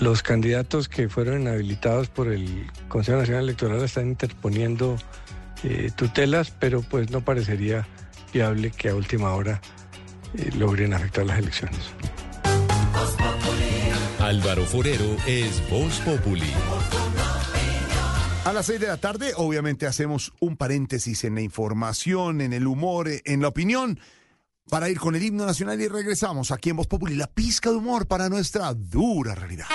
Los 0.00 0.22
candidatos 0.22 0.88
que 0.88 1.08
fueron 1.08 1.42
inhabilitados 1.42 2.08
por 2.08 2.28
el 2.28 2.66
Consejo 2.88 3.18
Nacional 3.18 3.44
Electoral 3.44 3.82
están 3.84 4.08
interponiendo 4.08 4.96
eh, 5.64 5.90
tutelas, 5.94 6.50
pero 6.50 6.82
pues 6.82 7.10
no 7.10 7.24
parecería 7.24 7.86
viable 8.32 8.70
que 8.70 8.88
a 8.88 8.94
última 8.94 9.34
hora 9.34 9.60
eh, 10.34 10.50
logren 10.56 10.94
afectar 10.94 11.26
las 11.26 11.38
elecciones. 11.38 11.80
Álvaro 14.18 14.64
Forero 14.64 15.16
es 15.26 15.62
Voz 15.68 15.98
Populi. 16.00 16.52
A 18.44 18.52
las 18.52 18.66
seis 18.66 18.80
de 18.80 18.88
la 18.88 18.96
tarde, 18.96 19.32
obviamente, 19.36 19.86
hacemos 19.86 20.32
un 20.40 20.56
paréntesis 20.56 21.22
en 21.24 21.36
la 21.36 21.42
información, 21.42 22.40
en 22.40 22.52
el 22.52 22.66
humor, 22.66 23.08
en 23.24 23.40
la 23.40 23.48
opinión, 23.48 24.00
para 24.68 24.88
ir 24.88 24.98
con 24.98 25.14
el 25.14 25.22
himno 25.22 25.46
nacional 25.46 25.80
y 25.80 25.86
regresamos 25.86 26.50
aquí 26.50 26.70
en 26.70 26.76
Voz 26.76 26.86
Populi, 26.86 27.14
la 27.14 27.28
pizca 27.28 27.70
de 27.70 27.76
humor 27.76 28.06
para 28.06 28.28
nuestra 28.28 28.74
dura 28.74 29.34
realidad. 29.34 29.66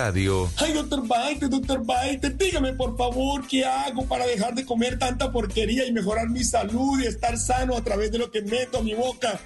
Radio. 0.00 0.50
Ay, 0.56 0.72
doctor 0.72 1.06
Baite, 1.06 1.46
doctor 1.46 1.84
Baite, 1.84 2.30
dígame 2.30 2.72
por 2.72 2.96
favor 2.96 3.46
qué 3.46 3.66
hago 3.66 4.06
para 4.06 4.26
dejar 4.26 4.54
de 4.54 4.64
comer 4.64 4.98
tanta 4.98 5.30
porquería 5.30 5.86
y 5.86 5.92
mejorar 5.92 6.30
mi 6.30 6.42
salud 6.42 6.98
y 7.02 7.06
estar 7.06 7.36
sano 7.36 7.76
a 7.76 7.84
través 7.84 8.10
de 8.10 8.16
lo 8.16 8.30
que 8.30 8.40
meto 8.40 8.78
a 8.78 8.82
mi 8.82 8.94
boca. 8.94 9.38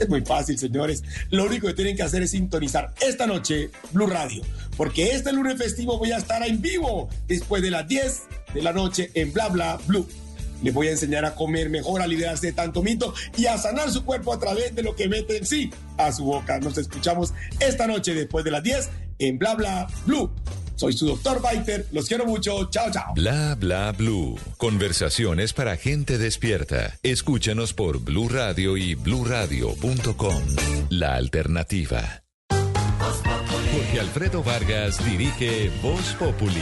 Es 0.00 0.08
muy 0.08 0.22
fácil, 0.22 0.58
señores. 0.58 1.04
Lo 1.30 1.44
único 1.44 1.68
que 1.68 1.74
tienen 1.74 1.94
que 1.94 2.02
hacer 2.02 2.20
es 2.20 2.32
sintonizar 2.32 2.92
esta 3.00 3.28
noche 3.28 3.70
Blue 3.92 4.08
Radio, 4.08 4.42
porque 4.76 5.12
este 5.12 5.32
lunes 5.32 5.56
festivo 5.56 5.96
voy 5.98 6.10
a 6.10 6.16
estar 6.16 6.44
en 6.44 6.60
vivo 6.60 7.08
después 7.28 7.62
de 7.62 7.70
las 7.70 7.86
10 7.86 8.22
de 8.54 8.62
la 8.62 8.72
noche 8.72 9.12
en 9.14 9.32
Bla 9.32 9.50
Bla 9.50 9.78
Blue. 9.86 10.08
Les 10.64 10.74
voy 10.74 10.88
a 10.88 10.90
enseñar 10.90 11.24
a 11.24 11.36
comer 11.36 11.70
mejor, 11.70 12.02
a 12.02 12.08
liberarse 12.08 12.48
de 12.48 12.52
tanto 12.54 12.82
mito 12.82 13.14
y 13.36 13.46
a 13.46 13.56
sanar 13.56 13.88
su 13.92 14.04
cuerpo 14.04 14.32
a 14.32 14.40
través 14.40 14.74
de 14.74 14.82
lo 14.82 14.96
que 14.96 15.08
meten 15.08 15.46
sí 15.46 15.70
a 15.96 16.10
su 16.10 16.24
boca. 16.24 16.58
Nos 16.58 16.76
escuchamos 16.76 17.32
esta 17.60 17.86
noche 17.86 18.14
después 18.14 18.44
de 18.44 18.50
las 18.50 18.64
10 18.64 18.90
en 19.22 19.38
Bla 19.38 19.54
Bla 19.54 19.86
Blue. 20.06 20.30
Soy 20.76 20.92
su 20.94 21.06
doctor 21.06 21.40
Biter, 21.40 21.86
los 21.92 22.08
quiero 22.08 22.26
mucho, 22.26 22.68
chao 22.70 22.90
chao. 22.90 23.14
Bla 23.14 23.54
bla 23.54 23.92
blue. 23.92 24.36
Conversaciones 24.56 25.52
para 25.52 25.76
gente 25.76 26.18
despierta. 26.18 26.98
Escúchanos 27.04 27.72
por 27.72 28.00
Blue 28.00 28.28
Radio 28.28 28.76
y 28.76 28.96
bluradio.com. 28.96 30.42
La 30.90 31.14
alternativa. 31.14 32.22
Jorge 32.50 34.00
Alfredo 34.00 34.42
Vargas 34.42 35.04
dirige 35.04 35.70
Voz 35.82 36.14
Populi. 36.18 36.60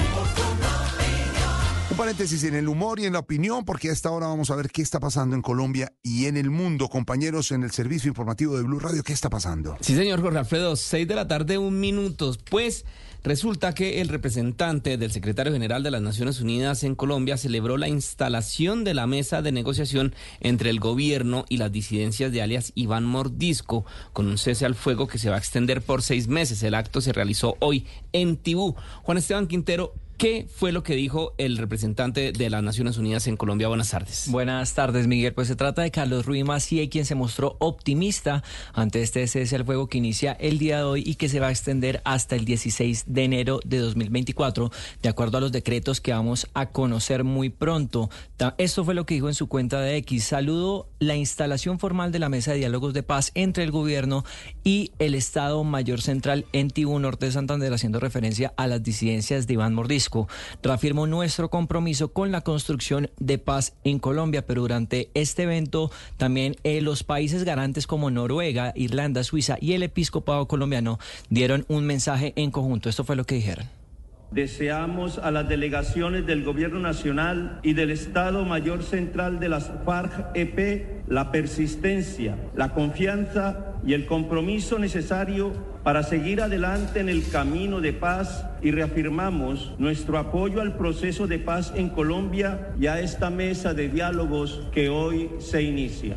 Paréntesis 2.00 2.44
en 2.44 2.54
el 2.54 2.66
humor 2.66 2.98
y 2.98 3.04
en 3.04 3.12
la 3.12 3.18
opinión, 3.18 3.66
porque 3.66 3.90
a 3.90 3.92
esta 3.92 4.10
hora 4.10 4.26
vamos 4.26 4.50
a 4.50 4.56
ver 4.56 4.70
qué 4.70 4.80
está 4.80 4.98
pasando 5.00 5.36
en 5.36 5.42
Colombia 5.42 5.92
y 6.02 6.24
en 6.24 6.38
el 6.38 6.48
mundo. 6.48 6.88
Compañeros 6.88 7.52
en 7.52 7.62
el 7.62 7.72
servicio 7.72 8.08
informativo 8.08 8.56
de 8.56 8.62
Blue 8.62 8.80
Radio, 8.80 9.02
¿qué 9.02 9.12
está 9.12 9.28
pasando? 9.28 9.76
Sí, 9.82 9.94
señor 9.94 10.22
Jorge 10.22 10.38
Alfredo, 10.38 10.76
seis 10.76 11.06
de 11.06 11.14
la 11.14 11.28
tarde, 11.28 11.58
un 11.58 11.78
minuto. 11.78 12.34
Pues 12.48 12.86
resulta 13.22 13.74
que 13.74 14.00
el 14.00 14.08
representante 14.08 14.96
del 14.96 15.12
secretario 15.12 15.52
general 15.52 15.82
de 15.82 15.90
las 15.90 16.00
Naciones 16.00 16.40
Unidas 16.40 16.84
en 16.84 16.94
Colombia 16.94 17.36
celebró 17.36 17.76
la 17.76 17.88
instalación 17.88 18.82
de 18.82 18.94
la 18.94 19.06
mesa 19.06 19.42
de 19.42 19.52
negociación 19.52 20.14
entre 20.40 20.70
el 20.70 20.80
gobierno 20.80 21.44
y 21.50 21.58
las 21.58 21.70
disidencias 21.70 22.32
de 22.32 22.40
alias 22.40 22.72
Iván 22.76 23.04
Mordisco, 23.04 23.84
con 24.14 24.26
un 24.26 24.38
cese 24.38 24.64
al 24.64 24.74
fuego 24.74 25.06
que 25.06 25.18
se 25.18 25.28
va 25.28 25.36
a 25.36 25.40
extender 25.40 25.82
por 25.82 26.00
seis 26.00 26.28
meses. 26.28 26.62
El 26.62 26.76
acto 26.76 27.02
se 27.02 27.12
realizó 27.12 27.58
hoy 27.60 27.84
en 28.14 28.38
Tibú. 28.38 28.74
Juan 29.02 29.18
Esteban 29.18 29.46
Quintero 29.48 29.92
¿Qué 30.20 30.46
fue 30.54 30.70
lo 30.70 30.82
que 30.82 30.96
dijo 30.96 31.32
el 31.38 31.56
representante 31.56 32.32
de 32.32 32.50
las 32.50 32.62
Naciones 32.62 32.98
Unidas 32.98 33.26
en 33.26 33.38
Colombia? 33.38 33.68
Buenas 33.68 33.88
tardes. 33.88 34.26
Buenas 34.28 34.74
tardes, 34.74 35.06
Miguel. 35.06 35.32
Pues 35.32 35.48
se 35.48 35.56
trata 35.56 35.80
de 35.80 35.90
Carlos 35.90 36.26
Ruiz 36.26 36.44
Macié, 36.44 36.90
quien 36.90 37.06
se 37.06 37.14
mostró 37.14 37.56
optimista 37.58 38.44
ante 38.74 39.00
este 39.00 39.26
cese 39.26 39.56
al 39.56 39.64
fuego 39.64 39.88
que 39.88 39.96
inicia 39.96 40.32
el 40.32 40.58
día 40.58 40.76
de 40.76 40.82
hoy 40.82 41.02
y 41.06 41.14
que 41.14 41.30
se 41.30 41.40
va 41.40 41.46
a 41.46 41.50
extender 41.50 42.02
hasta 42.04 42.36
el 42.36 42.44
16 42.44 43.04
de 43.06 43.24
enero 43.24 43.60
de 43.64 43.78
2024, 43.78 44.70
de 45.00 45.08
acuerdo 45.08 45.38
a 45.38 45.40
los 45.40 45.52
decretos 45.52 46.02
que 46.02 46.12
vamos 46.12 46.48
a 46.52 46.66
conocer 46.66 47.24
muy 47.24 47.48
pronto. 47.48 48.10
Esto 48.58 48.84
fue 48.84 48.92
lo 48.92 49.06
que 49.06 49.14
dijo 49.14 49.28
en 49.28 49.34
su 49.34 49.48
cuenta 49.48 49.80
de 49.80 49.96
X. 49.96 50.24
Saludo 50.24 50.90
la 50.98 51.16
instalación 51.16 51.78
formal 51.78 52.12
de 52.12 52.18
la 52.18 52.28
mesa 52.28 52.52
de 52.52 52.58
diálogos 52.58 52.92
de 52.92 53.02
paz 53.02 53.30
entre 53.34 53.64
el 53.64 53.70
gobierno 53.70 54.26
y 54.64 54.92
el 54.98 55.14
Estado 55.14 55.64
Mayor 55.64 56.02
Central 56.02 56.44
en 56.52 56.68
Tibú 56.68 56.98
Norte 56.98 57.24
de 57.24 57.32
Santander, 57.32 57.72
haciendo 57.72 58.00
referencia 58.00 58.52
a 58.58 58.66
las 58.66 58.82
disidencias 58.82 59.46
de 59.46 59.54
Iván 59.54 59.72
Mordisco. 59.72 60.09
Reafirmo 60.62 61.06
nuestro 61.06 61.50
compromiso 61.50 62.12
con 62.12 62.32
la 62.32 62.42
construcción 62.42 63.10
de 63.18 63.38
paz 63.38 63.74
en 63.84 63.98
Colombia, 63.98 64.46
pero 64.46 64.62
durante 64.62 65.10
este 65.14 65.44
evento 65.44 65.90
también 66.16 66.56
eh, 66.64 66.80
los 66.80 67.04
países 67.04 67.44
garantes 67.44 67.86
como 67.86 68.10
Noruega, 68.10 68.72
Irlanda, 68.76 69.24
Suiza 69.24 69.56
y 69.60 69.72
el 69.72 69.82
episcopado 69.82 70.46
colombiano 70.48 70.98
dieron 71.28 71.64
un 71.68 71.84
mensaje 71.84 72.32
en 72.36 72.50
conjunto. 72.50 72.88
Esto 72.88 73.04
fue 73.04 73.16
lo 73.16 73.24
que 73.24 73.36
dijeron. 73.36 73.79
Deseamos 74.30 75.18
a 75.18 75.32
las 75.32 75.48
delegaciones 75.48 76.24
del 76.24 76.44
Gobierno 76.44 76.78
Nacional 76.78 77.58
y 77.64 77.74
del 77.74 77.90
Estado 77.90 78.44
Mayor 78.44 78.84
Central 78.84 79.40
de 79.40 79.48
las 79.48 79.72
FARC-EP 79.84 81.00
la 81.08 81.32
persistencia, 81.32 82.36
la 82.54 82.72
confianza 82.72 83.74
y 83.84 83.94
el 83.94 84.06
compromiso 84.06 84.78
necesario 84.78 85.52
para 85.82 86.04
seguir 86.04 86.40
adelante 86.40 87.00
en 87.00 87.08
el 87.08 87.28
camino 87.28 87.80
de 87.80 87.92
paz 87.92 88.46
y 88.62 88.70
reafirmamos 88.70 89.74
nuestro 89.78 90.18
apoyo 90.18 90.60
al 90.60 90.76
proceso 90.76 91.26
de 91.26 91.40
paz 91.40 91.72
en 91.74 91.88
Colombia 91.88 92.72
y 92.78 92.86
a 92.86 93.00
esta 93.00 93.30
mesa 93.30 93.74
de 93.74 93.88
diálogos 93.88 94.68
que 94.70 94.88
hoy 94.88 95.30
se 95.40 95.62
inicia. 95.62 96.14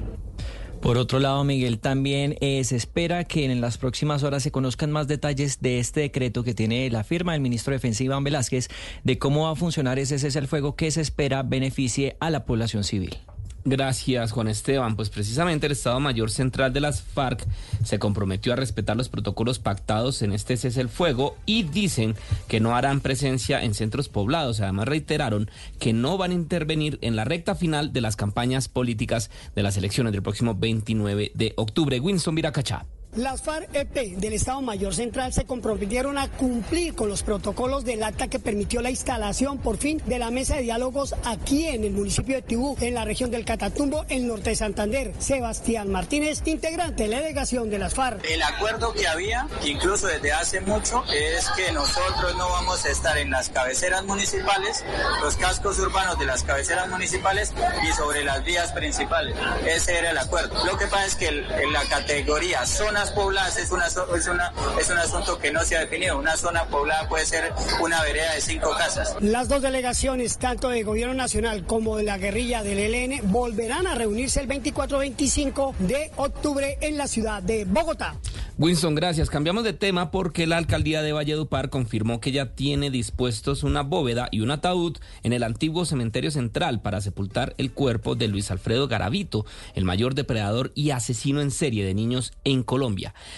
Por 0.84 0.97
otro 0.97 1.19
lado, 1.19 1.45
Miguel, 1.45 1.80
también 1.80 2.35
eh, 2.41 2.61
se 2.65 2.76
espera 2.76 3.23
que 3.23 3.45
en 3.45 3.61
las 3.61 3.77
próximas 3.77 4.22
horas 4.23 4.43
se 4.43 4.51
conozcan 4.51 4.91
más 4.91 5.07
detalles 5.07 5.61
de 5.61 5.80
este 5.80 6.01
decreto 6.01 6.43
que 6.43 6.53
tiene 6.53 6.89
la 6.89 7.05
firma 7.05 7.31
del 7.31 7.39
ministro 7.39 7.72
de 7.72 7.77
Defensa 7.77 8.03
Iván 8.03 8.26
Velázquez 8.26 8.68
de 9.05 9.18
cómo 9.18 9.45
va 9.45 9.51
a 9.51 9.55
funcionar 9.55 9.97
ese 9.97 10.19
cese 10.19 10.39
al 10.39 10.47
fuego 10.49 10.76
que 10.76 10.91
se 10.91 10.99
espera 10.99 11.41
beneficie 11.41 12.18
a 12.19 12.30
la 12.30 12.43
población 12.43 12.84
civil. 12.84 13.18
Gracias, 13.65 14.34
Juan 14.34 14.49
Esteban. 14.49 14.98
Pues 14.98 15.10
precisamente 15.10 15.68
el 15.68 15.72
Estado 15.72 15.99
Mayor 16.02 16.30
Central 16.30 16.73
de 16.73 16.81
las 16.81 17.02
FARC 17.02 17.45
se 17.84 17.98
comprometió 17.98 18.52
a 18.52 18.57
respetar 18.57 18.98
los 18.98 19.07
protocolos 19.07 19.60
pactados 19.60 20.22
en 20.22 20.34
este 20.34 20.57
cese 20.57 20.81
el 20.81 20.90
fuego 20.90 21.38
y 21.45 21.64
dicen 21.64 22.15
que 22.49 22.60
no 22.60 22.76
harán 22.76 22.99
presencia 22.99 23.64
en 23.64 23.73
centros 23.73 24.10
poblados. 24.10 24.60
Además 24.60 24.90
reiteraron 24.90 25.49
que 25.80 25.94
no 25.94 26.18
van 26.18 26.31
a 26.31 26.35
intervenir 26.35 26.99
en 27.02 27.15
la 27.15 27.23
recta 27.23 27.56
final 27.56 27.94
de 27.94 28.02
las 28.02 28.18
campañas 28.18 28.68
políticas 28.68 29.31
de 29.56 29.64
las 29.64 29.77
elecciones 29.77 30.11
del 30.11 30.23
próximo 30.23 30.56
29 30.56 31.31
de 31.34 31.53
octubre. 31.56 32.02
Winston 32.02 32.35
Viracachá. 32.35 32.85
Las 33.15 33.44
FARC-EP 33.44 34.18
del 34.18 34.34
Estado 34.34 34.60
Mayor 34.61 34.95
Central 34.95 35.34
se 35.34 35.45
comprometieron 35.45 36.18
a 36.18 36.30
cumplir 36.30 36.95
con 36.95 37.10
los 37.10 37.22
protocolos 37.22 37.85
del 37.85 38.02
acta 38.02 38.27
que 38.27 38.40
permitió 38.40 38.81
la 38.81 38.90
instalación 38.90 39.60
por 39.60 39.77
fin 39.77 40.02
de 40.07 40.18
la 40.18 40.31
mesa 40.31 40.56
de 40.56 40.64
diálogos 40.64 41.14
aquí 41.23 41.68
en 41.68 41.84
el 41.84 41.91
municipio 41.91 42.38
de 42.38 42.41
Tibú, 42.41 42.76
en 42.81 42.95
la 42.95 43.06
región 43.06 43.30
del 43.30 43.45
Catatumbo, 43.45 44.03
en 44.10 44.27
norte 44.27 44.49
de 44.49 44.56
Santander. 44.56 45.14
Sebastián 45.19 45.91
Martínez, 45.91 46.41
integrante 46.45 47.03
de 47.03 47.10
la 47.10 47.18
delegación 47.18 47.69
de 47.69 47.77
las 47.77 47.94
FARC. 47.94 48.26
El 48.26 48.41
acuerdo 48.41 48.94
que 48.94 49.07
había, 49.07 49.48
incluso 49.64 50.07
desde 50.07 50.34
hace 50.34 50.61
mucho, 50.61 51.03
es 51.14 51.48
que 51.56 51.72
nosotros 51.72 52.35
no 52.35 52.49
vamos 52.49 52.84
a 52.84 52.90
estar 52.90 53.15
en 53.19 53.30
las 53.30 53.49
cabeceras 53.49 54.03
municipales, 54.06 54.84
los 55.22 55.38
cascos 55.38 55.77
urbanos 55.77 56.18
de 56.18 56.26
las 56.26 56.41
cabeceras 56.41 56.90
municipales 56.90 57.53
y 57.88 57.94
sobre 57.94 58.23
las 58.23 58.44
vías 58.44 58.72
principales. 58.72 59.35
Ese 59.68 59.99
era 59.99 60.10
el 60.10 60.18
acuerdo. 60.18 60.65
Lo 60.65 60.80
que 60.80 60.88
pasa 60.88 61.06
es 61.06 61.15
que 61.15 61.27
en 61.27 61.73
la 61.73 61.84
categoría 61.90 62.65
zonas 63.04 63.12
pobladas 63.12 63.58
es, 63.58 63.72
una, 63.72 63.88
es, 63.88 64.28
una, 64.28 64.54
es 64.80 64.90
un 64.90 64.98
asunto 64.98 65.38
que 65.38 65.52
no 65.52 65.62
se 65.64 65.76
ha 65.76 65.82
definido. 65.82 66.18
Una 66.18 66.38
zona 66.38 66.66
poblada 66.66 67.08
puede 67.10 67.26
ser 67.26 67.52
una 67.82 68.02
vereda 68.04 68.34
de 68.34 68.42
cinco 68.42 68.72
casas. 68.78 69.16
Las 69.20 69.50
dos 69.50 69.62
delegaciones, 69.62 70.38
tanto 70.38 70.70
de 70.70 70.84
Gobierno 70.84 71.14
Nacional 71.14 71.66
como 71.66 71.98
de 71.98 72.04
la 72.04 72.18
guerrilla 72.18 72.64
del 72.64 72.80
ELN, 72.80 73.32
volverán 73.32 73.88
a 73.88 73.96
reunirse 73.96 74.40
el 74.40 74.48
24-25 74.48 75.76
de 75.80 76.12
octubre 76.16 76.78
en 76.82 76.98
la 76.98 77.08
ciudad 77.08 77.44
de 77.44 77.66
Bogotá. 77.66 78.16
Winston, 78.60 78.94
gracias. 78.94 79.32
Cambiamos 79.32 79.64
de 79.64 79.74
tema 79.74 80.12
porque 80.12 80.46
la 80.46 80.58
alcaldía 80.58 81.02
de 81.02 81.12
Valledupar 81.12 81.72
confirmó 81.72 82.22
que 82.22 82.32
ya 82.32 82.54
tiene 82.54 82.92
dispuestos 82.92 83.64
una 83.64 83.82
bóveda 83.82 84.30
y 84.32 84.42
un 84.42 84.52
ataúd 84.52 84.98
en 85.24 85.34
el 85.34 85.42
antiguo 85.42 85.86
cementerio 85.86 86.30
central 86.30 86.80
para 86.80 87.02
sepultar 87.02 87.56
el 87.58 87.72
cuerpo 87.72 88.14
de 88.14 88.28
Luis 88.28 88.52
Alfredo 88.52 88.88
Garavito, 88.88 89.46
el 89.74 89.86
mayor 89.86 90.14
depredador 90.14 90.72
y 90.76 90.92
asesino 90.92 91.42
en 91.42 91.50
serie 91.50 91.84
de 91.84 91.96
niños 91.96 92.32
en 92.44 92.62
Colombia. 92.62 92.93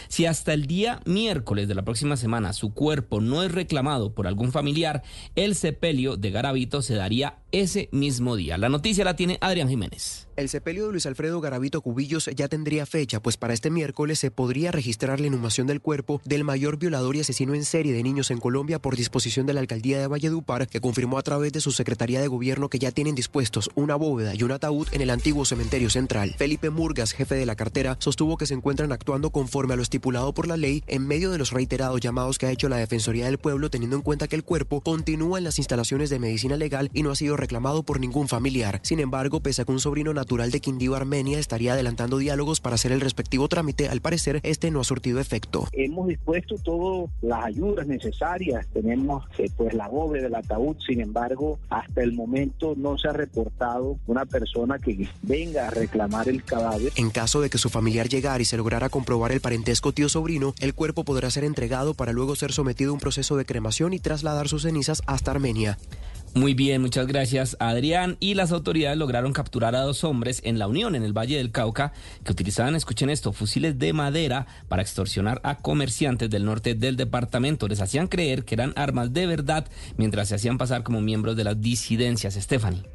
Si 0.08 0.26
hasta 0.26 0.54
el 0.54 0.66
día 0.66 1.02
miércoles 1.06 1.68
de 1.68 1.76
la 1.76 1.84
próxima 1.84 2.18
semana 2.18 2.54
su 2.54 2.74
cuerpo 2.74 3.22
no 3.22 3.44
es 3.44 3.52
reclamado 3.52 4.14
por 4.14 4.28
algún 4.28 4.52
familiar, 4.52 5.04
el 5.36 5.56
sepelio 5.56 6.18
de 6.18 6.32
Garavito 6.32 6.82
se 6.82 6.96
daría 6.96 7.38
ese 7.62 7.88
mismo 7.94 8.36
día. 8.36 8.58
La 8.58 8.68
noticia 8.68 9.06
la 9.06 9.16
tiene 9.16 9.38
Adrián 9.40 9.70
Jiménez. 9.70 10.28
El 10.36 10.50
sepelio 10.50 10.88
de 10.88 10.92
Luis 10.92 11.06
Alfredo 11.06 11.40
Garavito 11.40 11.80
Cubillos 11.80 12.30
ya 12.36 12.50
tendría 12.50 12.86
fecha, 12.86 13.22
pues 13.22 13.38
para 13.38 13.54
este 13.54 13.70
miércoles 13.70 14.20
se 14.20 14.32
podría 14.32 14.74
registrar 14.74 15.22
la 15.22 15.28
inhumación 15.28 15.66
del 15.66 15.80
cuerpo 15.80 16.22
del 16.26 16.44
mayor 16.44 16.78
violador 16.78 17.16
y 17.16 17.22
asesino 17.22 17.56
en 17.56 17.64
serie 17.64 17.94
de 17.94 18.04
niños 18.04 18.32
en 18.32 18.40
Colombia 18.40 18.80
por 18.80 18.98
disposición 18.98 19.46
de 19.46 19.54
la 19.54 19.62
alcaldía 19.62 19.98
de 19.98 20.08
Valledupar, 20.08 20.68
que 20.68 20.82
confirmó 20.82 21.18
a 21.18 21.24
través 21.24 21.54
de 21.54 21.62
su 21.62 21.72
Secretaría 21.72 22.20
de 22.20 22.28
Gobierno 22.28 22.68
que 22.68 22.80
ya 22.80 22.92
tienen 22.92 23.16
dispuestos 23.16 23.70
una 23.76 23.96
bóveda 23.96 24.36
y 24.36 24.44
un 24.44 24.52
ataúd 24.52 24.90
en 24.92 25.00
el 25.00 25.10
antiguo 25.10 25.46
cementerio 25.46 25.90
central. 25.90 26.36
Felipe 26.38 26.70
Murgas, 26.70 27.14
jefe 27.14 27.36
de 27.36 27.46
la 27.46 27.56
cartera, 27.56 27.96
sostuvo 28.02 28.36
que 28.36 28.46
se 28.46 28.56
encuentran 28.56 28.92
actuando 28.92 29.30
conforme 29.30 29.76
a 29.76 29.78
lo 29.78 29.84
estipulado 29.84 30.34
por 30.34 30.50
la 30.50 30.58
ley 30.58 30.84
en 30.88 31.08
medio 31.08 31.32
de 31.32 31.38
los 31.38 31.52
reiterados 31.52 32.02
llamados 32.02 32.38
que 32.38 32.48
ha 32.48 32.52
hecho 32.52 32.68
la 32.68 32.76
Defensoría 32.76 33.24
del 33.24 33.38
Pueblo, 33.38 33.70
teniendo 33.70 33.96
en 33.96 34.02
cuenta 34.02 34.28
que 34.28 34.36
el 34.36 34.44
cuerpo 34.44 34.82
continúa 34.82 35.38
en 35.38 35.46
las 35.46 35.60
instalaciones 35.60 36.10
de 36.10 36.20
medicina 36.20 36.58
legal 36.58 36.90
y 36.94 37.04
no 37.04 37.12
ha 37.12 37.16
sido 37.16 37.38
reclamado 37.46 37.84
por 37.84 38.00
ningún 38.00 38.28
familiar. 38.28 38.80
Sin 38.82 39.00
embargo, 39.00 39.40
pese 39.40 39.62
a 39.62 39.66
que 39.66 39.72
un 39.72 39.80
sobrino 39.80 40.16
natural 40.16 40.50
de 40.50 40.62
Quindío, 40.62 40.96
Armenia, 40.96 41.38
estaría 41.38 41.74
adelantando 41.74 42.18
diálogos 42.18 42.60
para 42.60 42.74
hacer 42.74 42.92
el 42.92 43.02
respectivo 43.02 43.48
trámite, 43.48 43.88
al 43.88 44.02
parecer 44.02 44.40
este 44.42 44.72
no 44.72 44.80
ha 44.80 44.84
surtido 44.84 45.20
efecto. 45.20 45.68
Hemos 45.72 46.08
dispuesto 46.08 46.56
todas 46.64 47.12
las 47.22 47.46
ayudas 47.46 47.86
necesarias, 47.86 48.66
tenemos 48.74 49.26
eh, 49.38 49.48
pues 49.56 49.76
la 49.76 49.88
bóveda 49.88 50.24
del 50.24 50.36
ataúd, 50.36 50.78
sin 50.88 51.02
embargo, 51.02 51.60
hasta 51.70 52.02
el 52.02 52.14
momento 52.14 52.74
no 52.76 52.98
se 52.98 53.10
ha 53.10 53.14
reportado 53.14 54.00
una 54.08 54.26
persona 54.26 54.80
que 54.80 55.08
venga 55.22 55.68
a 55.68 55.70
reclamar 55.70 56.28
el 56.28 56.44
cadáver. 56.44 56.92
En 56.96 57.12
caso 57.12 57.42
de 57.42 57.52
que 57.52 57.60
su 57.60 57.70
familiar 57.70 58.10
llegara 58.10 58.42
y 58.42 58.46
se 58.46 58.58
lograra 58.58 58.90
comprobar 58.90 59.32
el 59.32 59.42
parentesco 59.42 59.92
tío-sobrino, 59.92 60.56
el 60.60 60.74
cuerpo 60.74 61.04
podrá 61.04 61.30
ser 61.30 61.44
entregado 61.44 61.94
para 61.94 62.12
luego 62.12 62.36
ser 62.36 62.52
sometido 62.52 62.90
a 62.90 62.94
un 62.94 63.00
proceso 63.00 63.38
de 63.38 63.46
cremación 63.46 63.94
y 63.94 64.00
trasladar 64.00 64.48
sus 64.48 64.64
cenizas 64.64 65.04
hasta 65.06 65.30
Armenia. 65.30 65.78
Muy 66.36 66.54
bien, 66.54 66.82
muchas 66.82 67.08
gracias 67.08 67.56
Adrián. 67.62 68.18
Y 68.20 68.34
las 68.34 68.52
autoridades 68.52 68.98
lograron 68.98 69.32
capturar 69.32 69.74
a 69.74 69.84
dos 69.84 70.04
hombres 70.04 70.42
en 70.44 70.60
la 70.60 70.68
Unión, 70.68 70.94
en 70.94 71.04
el 71.04 71.18
Valle 71.18 71.38
del 71.38 71.54
Cauca, 71.54 71.94
que 72.26 72.32
utilizaban, 72.34 72.76
escuchen 72.76 73.10
esto, 73.10 73.32
fusiles 73.32 73.80
de 73.80 73.94
madera 73.94 74.46
para 74.68 74.82
extorsionar 74.82 75.40
a 75.46 75.60
comerciantes 75.60 76.30
del 76.30 76.44
norte 76.44 76.76
del 76.76 76.98
departamento. 76.98 77.70
Les 77.70 77.80
hacían 77.80 78.10
creer 78.10 78.44
que 78.44 78.56
eran 78.56 78.74
armas 78.76 79.14
de 79.14 79.28
verdad 79.28 79.66
mientras 79.96 80.28
se 80.28 80.36
hacían 80.36 80.58
pasar 80.58 80.84
como 80.84 81.00
miembros 81.00 81.38
de 81.38 81.46
las 81.46 81.62
disidencias. 81.62 82.34
Stephanie. 82.34 82.95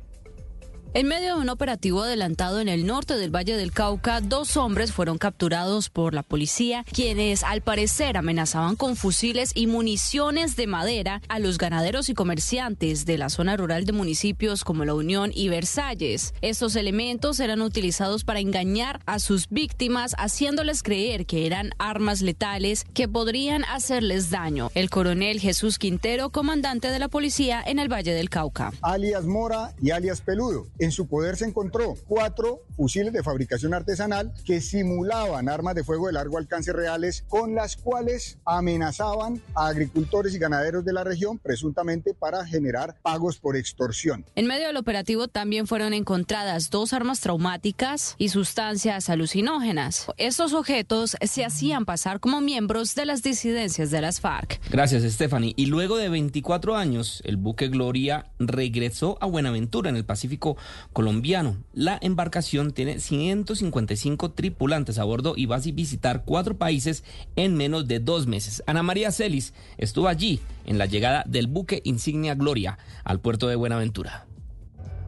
En 0.93 1.07
medio 1.07 1.37
de 1.37 1.41
un 1.41 1.49
operativo 1.51 2.03
adelantado 2.03 2.59
en 2.59 2.69
el 2.69 2.85
norte 2.85 3.17
del 3.17 3.33
Valle 3.33 3.57
del 3.57 3.71
Cauca, 3.71 4.21
dos 4.21 4.57
hombres 4.57 4.91
fueron 4.91 5.19
capturados 5.19 5.89
por 5.89 6.15
la 6.15 6.25
policía, 6.25 6.85
quienes 6.93 7.45
al 7.45 7.63
parecer 7.63 8.17
amenazaban 8.17 8.75
con 8.75 8.97
fusiles 8.97 9.53
y 9.55 9.69
municiones 9.69 10.57
de 10.57 10.67
madera 10.67 11.23
a 11.29 11.39
los 11.39 11.59
ganaderos 11.59 12.09
y 12.09 12.15
comerciantes 12.15 13.07
de 13.07 13.19
la 13.19 13.29
zona 13.29 13.57
rural 13.57 13.85
de 13.85 13.93
municipios 13.93 14.65
como 14.65 14.85
La 14.85 14.95
Unión 14.95 15.31
y 15.33 15.49
Versalles. 15.49 16.35
Estos 16.41 16.75
elementos 16.75 17.39
eran 17.39 17.63
utilizados 17.63 18.25
para 18.25 18.41
engañar 18.41 18.99
a 19.07 19.21
sus 19.21 19.49
víctimas, 19.49 20.17
haciéndoles 20.19 20.83
creer 20.83 21.25
que 21.25 21.47
eran 21.47 21.71
armas 21.79 22.21
letales 22.21 22.85
que 22.95 23.07
podrían 23.07 23.63
hacerles 23.67 24.31
daño. 24.31 24.73
El 24.75 24.91
coronel 24.91 25.39
Jesús 25.39 25.79
Quintero, 25.79 26.31
comandante 26.31 26.89
de 26.89 26.99
la 26.99 27.07
policía 27.07 27.63
en 27.65 27.79
el 27.79 27.89
Valle 27.89 28.13
del 28.13 28.29
Cauca. 28.29 28.73
alias 28.83 29.25
Mora 29.25 29.73
y 29.81 29.93
alias 29.93 30.21
Peludo. 30.21 30.67
En 30.81 30.93
su 30.93 31.07
poder 31.07 31.37
se 31.37 31.45
encontró 31.45 31.95
cuatro 32.09 32.63
fusiles 32.75 33.13
de 33.13 33.23
fabricación 33.23 33.75
artesanal 33.75 34.33
que 34.47 34.63
simulaban 34.63 35.51
armas 35.51 35.75
de 35.75 35.85
fuego 35.85 36.07
de 36.07 36.15
largo 36.15 36.39
alcance 36.39 36.73
reales 36.73 37.23
con 37.29 37.55
las 37.55 37.77
cuales 37.77 38.39
amenazaban 38.47 39.43
a 39.55 39.67
agricultores 39.67 40.35
y 40.35 40.39
ganaderos 40.39 40.83
de 40.87 40.95
la 40.95 41.05
región 41.05 41.39
presuntamente 41.39 42.15
para 42.15 42.47
generar 42.47 42.97
pagos 43.03 43.37
por 43.37 43.59
extorsión. 43.59 44.25
En 44.35 44.47
medio 44.47 44.69
del 44.69 44.79
operativo 44.79 45.29
también 45.29 45.67
fueron 45.67 45.93
encontradas 45.93 46.71
dos 46.71 46.95
armas 46.95 47.21
traumáticas 47.21 48.15
y 48.17 48.31
sustancias 48.31 49.11
alucinógenas. 49.11 50.07
Estos 50.17 50.55
objetos 50.55 51.15
se 51.21 51.45
hacían 51.45 51.85
pasar 51.85 52.21
como 52.21 52.41
miembros 52.41 52.95
de 52.95 53.05
las 53.05 53.23
disidencias 53.23 53.91
de 53.91 54.01
las 54.01 54.23
FARC. 54.23 54.59
Gracias, 54.71 55.03
Stephanie. 55.03 55.53
Y 55.59 55.67
luego 55.67 55.99
de 55.99 56.09
24 56.09 56.75
años, 56.75 57.21
el 57.27 57.37
buque 57.37 57.69
Gloria 57.69 58.31
regresó 58.39 59.19
a 59.21 59.27
Buenaventura, 59.27 59.91
en 59.91 59.97
el 59.97 60.07
Pacífico 60.07 60.57
colombiano. 60.93 61.57
La 61.73 61.99
embarcación 62.01 62.73
tiene 62.73 63.01
155 63.01 64.33
tripulantes 64.33 64.99
a 64.99 65.05
bordo 65.05 65.35
y 65.37 65.47
va 65.47 65.57
a 65.57 65.61
visitar 65.61 66.25
cuatro 66.25 66.57
países 66.57 67.05
en 67.37 67.57
menos 67.57 67.89
de 67.89 68.01
dos 68.01 68.27
meses. 68.27 68.63
Ana 68.67 68.83
María 68.83 69.13
Celis 69.13 69.55
estuvo 69.79 70.09
allí 70.09 70.41
en 70.67 70.79
la 70.79 70.87
llegada 70.87 71.25
del 71.27 71.47
buque 71.47 71.81
Insignia 71.85 72.35
Gloria 72.35 72.79
al 73.05 73.21
puerto 73.21 73.49
de 73.49 73.57
Buenaventura. 73.57 74.30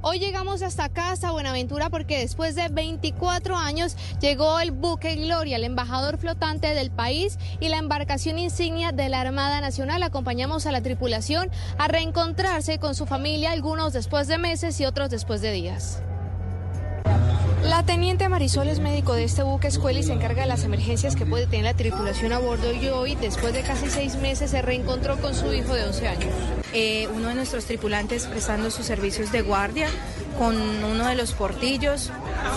Hoy 0.04 0.18
llegamos 0.18 0.62
hasta 0.62 0.86
acá, 0.86 1.12
hasta 1.12 1.30
Buenaventura, 1.30 1.88
porque 1.88 2.18
después 2.18 2.56
de 2.56 2.68
24 2.68 3.56
años 3.56 3.96
llegó 4.20 4.58
el 4.58 4.72
buque 4.72 5.14
Gloria, 5.14 5.54
el 5.54 5.62
embajador 5.62 6.18
flotante 6.18 6.74
del 6.74 6.90
país 6.90 7.38
y 7.60 7.68
la 7.68 7.78
embarcación 7.78 8.36
insignia 8.36 8.90
de 8.90 9.08
la 9.08 9.20
Armada 9.20 9.60
Nacional. 9.60 10.02
Acompañamos 10.02 10.66
a 10.66 10.72
la 10.72 10.82
tripulación 10.82 11.52
a 11.78 11.86
reencontrarse 11.86 12.80
con 12.80 12.96
su 12.96 13.06
familia, 13.06 13.52
algunos 13.52 13.92
después 13.92 14.26
de 14.26 14.38
meses 14.38 14.80
y 14.80 14.86
otros 14.86 15.08
después 15.08 15.40
de 15.40 15.52
días. 15.52 16.02
La 17.64 17.84
teniente 17.84 18.28
Marisol 18.28 18.68
es 18.68 18.80
médico 18.80 19.14
de 19.14 19.24
este 19.24 19.42
buque 19.42 19.68
escuela 19.68 19.98
y 20.00 20.02
se 20.02 20.12
encarga 20.12 20.42
de 20.42 20.48
las 20.48 20.64
emergencias 20.64 21.14
que 21.16 21.24
puede 21.24 21.46
tener 21.46 21.64
la 21.64 21.74
tripulación 21.74 22.32
a 22.32 22.38
bordo 22.38 22.72
y 22.72 22.88
hoy, 22.88 23.14
después 23.14 23.54
de 23.54 23.62
casi 23.62 23.88
seis 23.88 24.16
meses, 24.16 24.50
se 24.50 24.62
reencontró 24.62 25.16
con 25.18 25.34
su 25.34 25.52
hijo 25.54 25.72
de 25.74 25.84
11 25.84 26.08
años. 26.08 26.34
Eh, 26.72 27.08
uno 27.14 27.28
de 27.28 27.34
nuestros 27.34 27.64
tripulantes 27.64 28.26
prestando 28.26 28.70
sus 28.70 28.84
servicios 28.86 29.30
de 29.32 29.42
guardia 29.42 29.88
con 30.38 30.56
uno 30.56 31.06
de 31.06 31.14
los 31.14 31.32
portillos. 31.32 32.10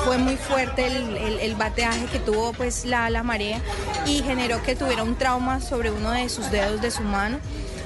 Fue 0.05 0.17
muy 0.17 0.35
fuerte 0.37 0.87
el, 0.87 1.17
el- 1.39 1.55
bateaje 1.55 2.05
que 2.07 2.19
tuvo 2.19 2.51
pues 2.53 2.83
la, 2.85 3.09
la 3.09 3.23
marea 3.23 3.61
y 4.07 4.21
generó 4.23 4.61
que 4.63 4.75
tuviera 4.75 5.03
un 5.03 5.15
trauma 5.15 5.61
sobre 5.61 5.91
uno 5.91 6.11
de 6.11 6.27
sus 6.29 6.49
dedos 6.51 6.81
de 6.81 6.91
su 6.91 7.03
mano, 7.03 7.37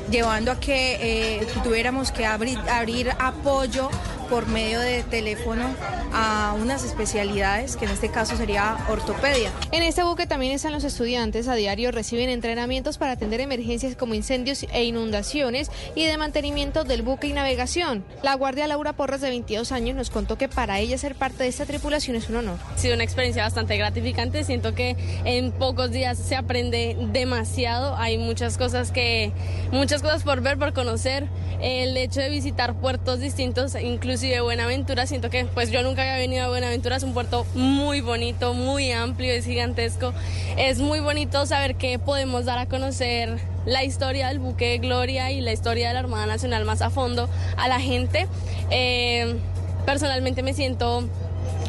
llevando 0.09 0.51
a 0.51 0.59
que 0.59 1.39
eh, 1.41 1.47
tuviéramos 1.63 2.11
que 2.11 2.25
abrir 2.25 3.11
apoyo 3.19 3.89
por 4.29 4.47
medio 4.47 4.79
de 4.79 5.03
teléfono 5.03 5.65
a 6.13 6.55
unas 6.59 6.83
especialidades, 6.83 7.75
que 7.75 7.85
en 7.85 7.91
este 7.91 8.09
caso 8.09 8.35
sería 8.35 8.77
ortopedia. 8.89 9.51
En 9.71 9.83
este 9.83 10.03
buque 10.03 10.27
también 10.27 10.53
están 10.53 10.71
los 10.71 10.83
estudiantes. 10.83 11.47
A 11.47 11.55
diario 11.55 11.91
reciben 11.91 12.29
entrenamientos 12.29 12.97
para 12.97 13.13
atender 13.13 13.41
emergencias 13.41 13.95
como 13.95 14.13
incendios 14.13 14.65
e 14.71 14.83
inundaciones 14.83 15.71
y 15.95 16.05
de 16.05 16.17
mantenimiento 16.17 16.83
del 16.83 17.01
buque 17.01 17.27
y 17.27 17.33
navegación. 17.33 18.03
La 18.23 18.35
guardia 18.35 18.67
Laura 18.67 18.93
Porras, 18.93 19.21
de 19.21 19.29
22 19.29 19.71
años, 19.71 19.95
nos 19.95 20.09
contó 20.09 20.37
que 20.37 20.47
para 20.47 20.79
ella 20.79 20.97
ser 20.97 21.15
parte 21.15 21.43
de 21.43 21.49
esta 21.49 21.65
tripulación 21.65 22.15
es 22.15 22.29
un 22.29 22.37
honor. 22.37 22.57
Ha 22.73 22.77
sido 22.77 22.95
una 22.95 23.03
experiencia 23.03 23.43
bastante 23.43 23.77
gratificante. 23.77 24.43
Siento 24.43 24.73
que 24.73 24.95
en 25.25 25.51
pocos 25.51 25.91
días 25.91 26.17
se 26.17 26.35
aprende 26.35 26.97
demasiado. 27.11 27.95
Hay 27.97 28.17
muchas 28.17 28.57
cosas 28.57 28.91
que, 28.91 29.31
muchas 29.71 30.01
cosas 30.01 30.23
por 30.23 30.41
ver, 30.41 30.57
por 30.57 30.73
conocer. 30.73 31.27
El 31.61 31.97
hecho 31.97 32.21
de 32.21 32.29
visitar 32.29 32.79
puertos 32.79 33.19
distintos, 33.19 33.75
inclusive 34.19 34.41
Buenaventura, 34.41 35.07
siento 35.07 35.29
que 35.29 35.45
pues 35.45 35.71
yo 35.71 35.81
nunca 35.81 36.01
había 36.01 36.17
venido 36.17 36.43
a 36.43 36.49
Buenaventura. 36.49 36.97
Es 36.97 37.03
un 37.03 37.13
puerto 37.13 37.45
muy 37.55 38.01
bonito, 38.01 38.53
muy 38.53 38.91
amplio, 38.91 39.31
es 39.31 39.45
gigantesco. 39.45 40.13
Es 40.57 40.79
muy 40.79 40.99
bonito 40.99 41.45
saber 41.45 41.75
que 41.75 41.99
podemos 41.99 42.43
dar 42.43 42.59
a 42.59 42.65
conocer 42.65 43.39
la 43.65 43.85
historia 43.85 44.27
del 44.27 44.39
buque 44.39 44.77
Gloria 44.79 45.31
y 45.31 45.39
la 45.39 45.53
historia 45.53 45.87
de 45.87 45.93
la 45.93 46.01
Armada 46.01 46.25
Nacional 46.25 46.65
más 46.65 46.81
a 46.81 46.89
fondo 46.89 47.29
a 47.55 47.69
la 47.69 47.79
gente. 47.79 48.27
Eh, 48.71 49.37
personalmente 49.85 50.43
me 50.43 50.53
siento 50.53 51.07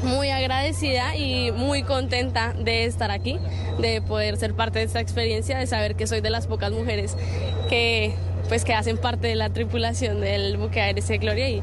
muy 0.03 0.31
agradecida 0.31 1.15
y 1.15 1.53
muy 1.53 1.85
contenta 1.85 2.53
de 2.53 2.85
estar 2.85 3.13
aquí, 3.13 3.39
de 3.79 4.03
poder 4.03 4.37
ser 4.39 4.55
parte 4.55 4.81
de 4.81 4.87
esta 4.87 4.99
experiencia, 4.99 5.57
de 5.57 5.69
saber 5.69 5.95
que 5.95 6.09
soy 6.09 6.21
de 6.21 6.31
las 6.31 6.49
pocas 6.49 6.73
mujeres 6.73 7.17
que 7.69 8.17
pues 8.51 8.65
que 8.65 8.75
hacen 8.75 8.99
parte 8.99 9.29
de 9.29 9.37
la 9.37 9.51
tripulación 9.51 10.21
del 10.21 10.57
buque 10.57 10.81
ARC 10.81 11.21
Gloria 11.21 11.49
y 11.49 11.63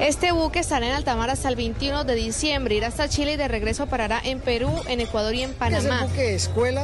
Este 0.00 0.32
buque 0.32 0.58
estará 0.58 0.88
en 0.88 0.92
alta 0.92 1.14
mar 1.14 1.30
hasta 1.30 1.48
el 1.48 1.54
21 1.54 2.02
de 2.02 2.16
diciembre, 2.16 2.74
irá 2.74 2.88
hasta 2.88 3.08
Chile 3.08 3.34
y 3.34 3.36
de 3.36 3.46
regreso 3.46 3.86
parará 3.86 4.20
en 4.24 4.40
Perú, 4.40 4.72
en 4.88 4.98
Ecuador 5.00 5.32
y 5.36 5.44
en 5.44 5.50
Es 5.50 5.56
Panamá. 5.56 6.00
el 6.02 6.08
buque 6.08 6.34
escuela 6.34 6.82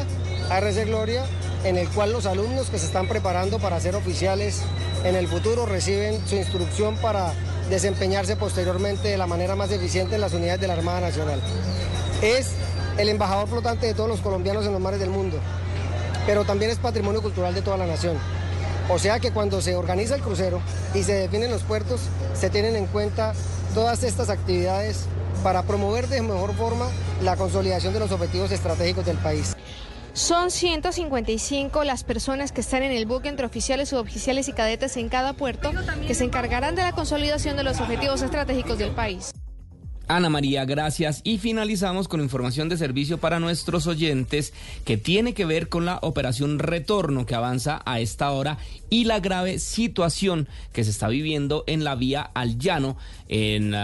ARC 0.49 0.87
Gloria, 0.87 1.25
en 1.65 1.77
el 1.77 1.89
cual 1.89 2.13
los 2.13 2.25
alumnos 2.25 2.71
que 2.71 2.79
se 2.79 2.87
están 2.87 3.09
preparando 3.09 3.59
para 3.59 3.81
ser 3.81 3.97
oficiales 3.97 4.63
en 5.03 5.17
el 5.17 5.27
futuro 5.27 5.67
reciben 5.67 6.25
su 6.29 6.37
instrucción 6.37 6.97
para 6.99 7.33
desempeñarse 7.69 8.37
posteriormente 8.37 9.09
de 9.09 9.19
la 9.19 9.27
manera 9.27 9.57
más 9.57 9.73
eficiente 9.73 10.15
en 10.15 10.21
las 10.21 10.35
unidades 10.35 10.61
de 10.61 10.69
la 10.69 10.75
Armada 10.75 11.01
Nacional. 11.01 11.41
Es 12.23 12.53
el 12.97 13.09
embajador 13.09 13.49
flotante 13.49 13.89
de 13.89 13.95
todos 13.95 14.09
los 14.09 14.21
colombianos 14.21 14.65
en 14.67 14.73
los 14.73 14.81
mares 14.81 15.01
del 15.01 15.11
mundo, 15.11 15.37
pero 16.27 16.45
también 16.45 16.71
es 16.71 16.79
patrimonio 16.79 17.21
cultural 17.23 17.53
de 17.57 17.63
toda 17.63 17.77
la 17.77 17.87
nación. 17.87 18.17
O 18.89 18.99
sea 19.01 19.19
que 19.19 19.33
cuando 19.33 19.61
se 19.61 19.75
organiza 19.75 20.15
el 20.15 20.23
crucero 20.23 20.61
y 20.95 21.03
se 21.03 21.15
definen 21.15 21.51
los 21.51 21.63
puertos, 21.63 22.03
se 22.35 22.51
tienen 22.51 22.77
en 22.77 22.87
cuenta 22.87 23.35
todas 23.75 24.05
estas 24.05 24.31
actividades 24.31 25.07
para 25.43 25.65
promover 25.65 26.07
de 26.09 26.23
mejor 26.23 26.55
forma 26.55 26.89
la 27.23 27.37
consolidación 27.37 27.93
de 27.93 28.01
los 28.01 28.13
objetivos 28.13 28.53
estratégicos 28.53 29.05
del 29.05 29.17
país. 29.19 29.57
Son 30.13 30.51
155 30.51 31.85
las 31.85 32.05
personas 32.05 32.53
que 32.53 32.61
están 32.61 32.83
en 32.83 32.93
el 32.93 33.07
buque 33.07 33.29
entre 33.29 33.45
oficiales, 33.45 33.91
suboficiales 33.91 34.49
y 34.49 34.53
cadetes 34.53 34.97
en 34.97 35.09
cada 35.09 35.35
puerto 35.35 35.73
que 36.07 36.15
se 36.15 36.25
encargarán 36.25 36.75
de 36.75 36.83
la 36.83 36.93
consolidación 36.93 37.57
de 37.57 37.65
los 37.65 37.81
objetivos 37.81 38.23
estratégicos 38.23 38.79
del 38.79 38.93
país. 38.93 39.33
Ana 40.09 40.31
María, 40.31 40.65
gracias. 40.65 41.21
Y 41.25 41.39
finalizamos 41.39 42.07
con 42.07 42.21
información 42.21 42.69
de 42.69 42.77
servicio 42.77 43.19
para 43.19 43.41
nuestros 43.41 43.89
oyentes 43.89 44.53
que 44.85 44.97
tiene 44.97 45.35
que 45.35 45.45
ver 45.45 45.69
con 45.69 45.85
la 45.85 45.99
operación 46.03 46.61
Retorno 46.61 47.27
que 47.27 47.35
avanza 47.35 47.83
a 47.85 47.99
esta 47.99 48.31
hora 48.31 48.59
y 48.89 49.05
la 49.05 49.19
grave 49.19 49.59
situación 49.59 50.49
que 50.73 50.85
se 50.85 50.91
está 50.91 51.09
viviendo 51.09 51.65
en 51.67 51.83
la 51.83 51.97
vía 51.97 52.23
al 52.23 52.59
llano, 52.59 52.97
en, 53.29 53.75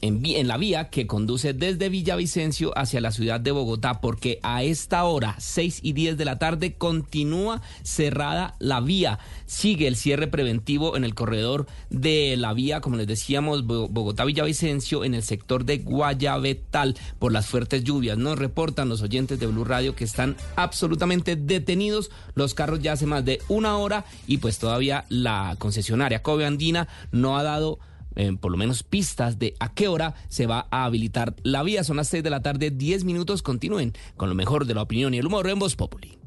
en, 0.00 0.48
la 0.48 0.56
vía 0.56 0.88
que 0.90 1.06
conduce 1.06 1.52
desde 1.54 1.88
Villavicencio 1.88 2.76
hacia 2.76 3.00
la 3.00 3.12
ciudad 3.12 3.40
de 3.40 3.50
Bogotá, 3.52 4.00
porque 4.00 4.40
a 4.42 4.62
esta 4.62 5.04
hora, 5.04 5.34
6 5.38 5.80
y 5.82 5.92
10 5.92 6.16
de 6.16 6.24
la 6.24 6.38
tarde, 6.38 6.74
continúa 6.74 7.62
cerrada 7.82 8.54
la 8.58 8.80
vía. 8.80 9.18
Sigue 9.46 9.86
el 9.88 9.96
cierre 9.96 10.26
preventivo 10.26 10.96
en 10.96 11.04
el 11.04 11.14
corredor 11.14 11.66
de 11.90 12.36
la 12.36 12.52
vía, 12.54 12.80
como 12.80 12.96
les 12.96 13.06
decíamos, 13.06 13.66
Bo- 13.66 13.88
Bogotá-Villavicencio, 13.88 15.04
en 15.04 15.14
el 15.14 15.22
sector 15.22 15.64
de 15.64 15.78
Guayabetal, 15.78 16.96
por 17.18 17.32
las 17.32 17.46
fuertes 17.46 17.84
lluvias. 17.84 18.18
Nos 18.18 18.38
reportan 18.38 18.88
los 18.88 19.02
oyentes 19.02 19.38
de 19.40 19.46
Blue 19.46 19.64
Radio 19.64 19.94
que 19.94 20.04
están 20.04 20.36
absolutamente 20.56 21.36
detenidos 21.36 22.10
los 22.34 22.54
carros 22.54 22.80
ya 22.80 22.92
hace 22.92 23.06
más 23.06 23.24
de 23.24 23.40
una 23.48 23.76
hora 23.78 24.04
y 24.26 24.38
pues 24.38 24.58
todavía 24.58 25.04
la 25.08 25.56
concesionaria 25.58 26.22
Kobe 26.22 26.46
Andina 26.46 26.88
no 27.10 27.36
ha 27.38 27.42
dado 27.42 27.78
eh, 28.16 28.36
por 28.40 28.50
lo 28.50 28.58
menos 28.58 28.82
pistas 28.82 29.38
de 29.38 29.54
a 29.60 29.72
qué 29.72 29.88
hora 29.88 30.14
se 30.28 30.46
va 30.46 30.66
a 30.70 30.84
habilitar 30.84 31.34
la 31.42 31.62
vía. 31.62 31.84
Son 31.84 31.96
las 31.96 32.08
6 32.08 32.22
de 32.22 32.30
la 32.30 32.42
tarde, 32.42 32.70
10 32.70 33.04
minutos. 33.04 33.42
Continúen 33.42 33.92
con 34.16 34.28
lo 34.28 34.34
mejor 34.34 34.66
de 34.66 34.74
la 34.74 34.82
opinión 34.82 35.14
y 35.14 35.18
el 35.18 35.26
humor 35.26 35.48
en 35.48 35.58
Voz 35.58 35.76
Populi. 35.76 36.18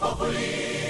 Amores 0.00 0.38
que 0.38 0.87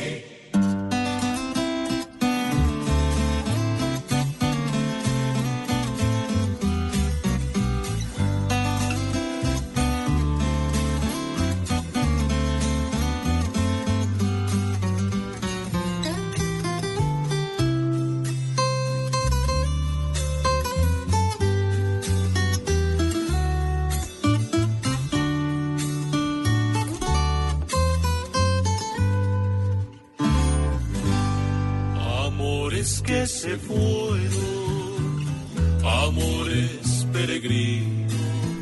se. 33.28 33.59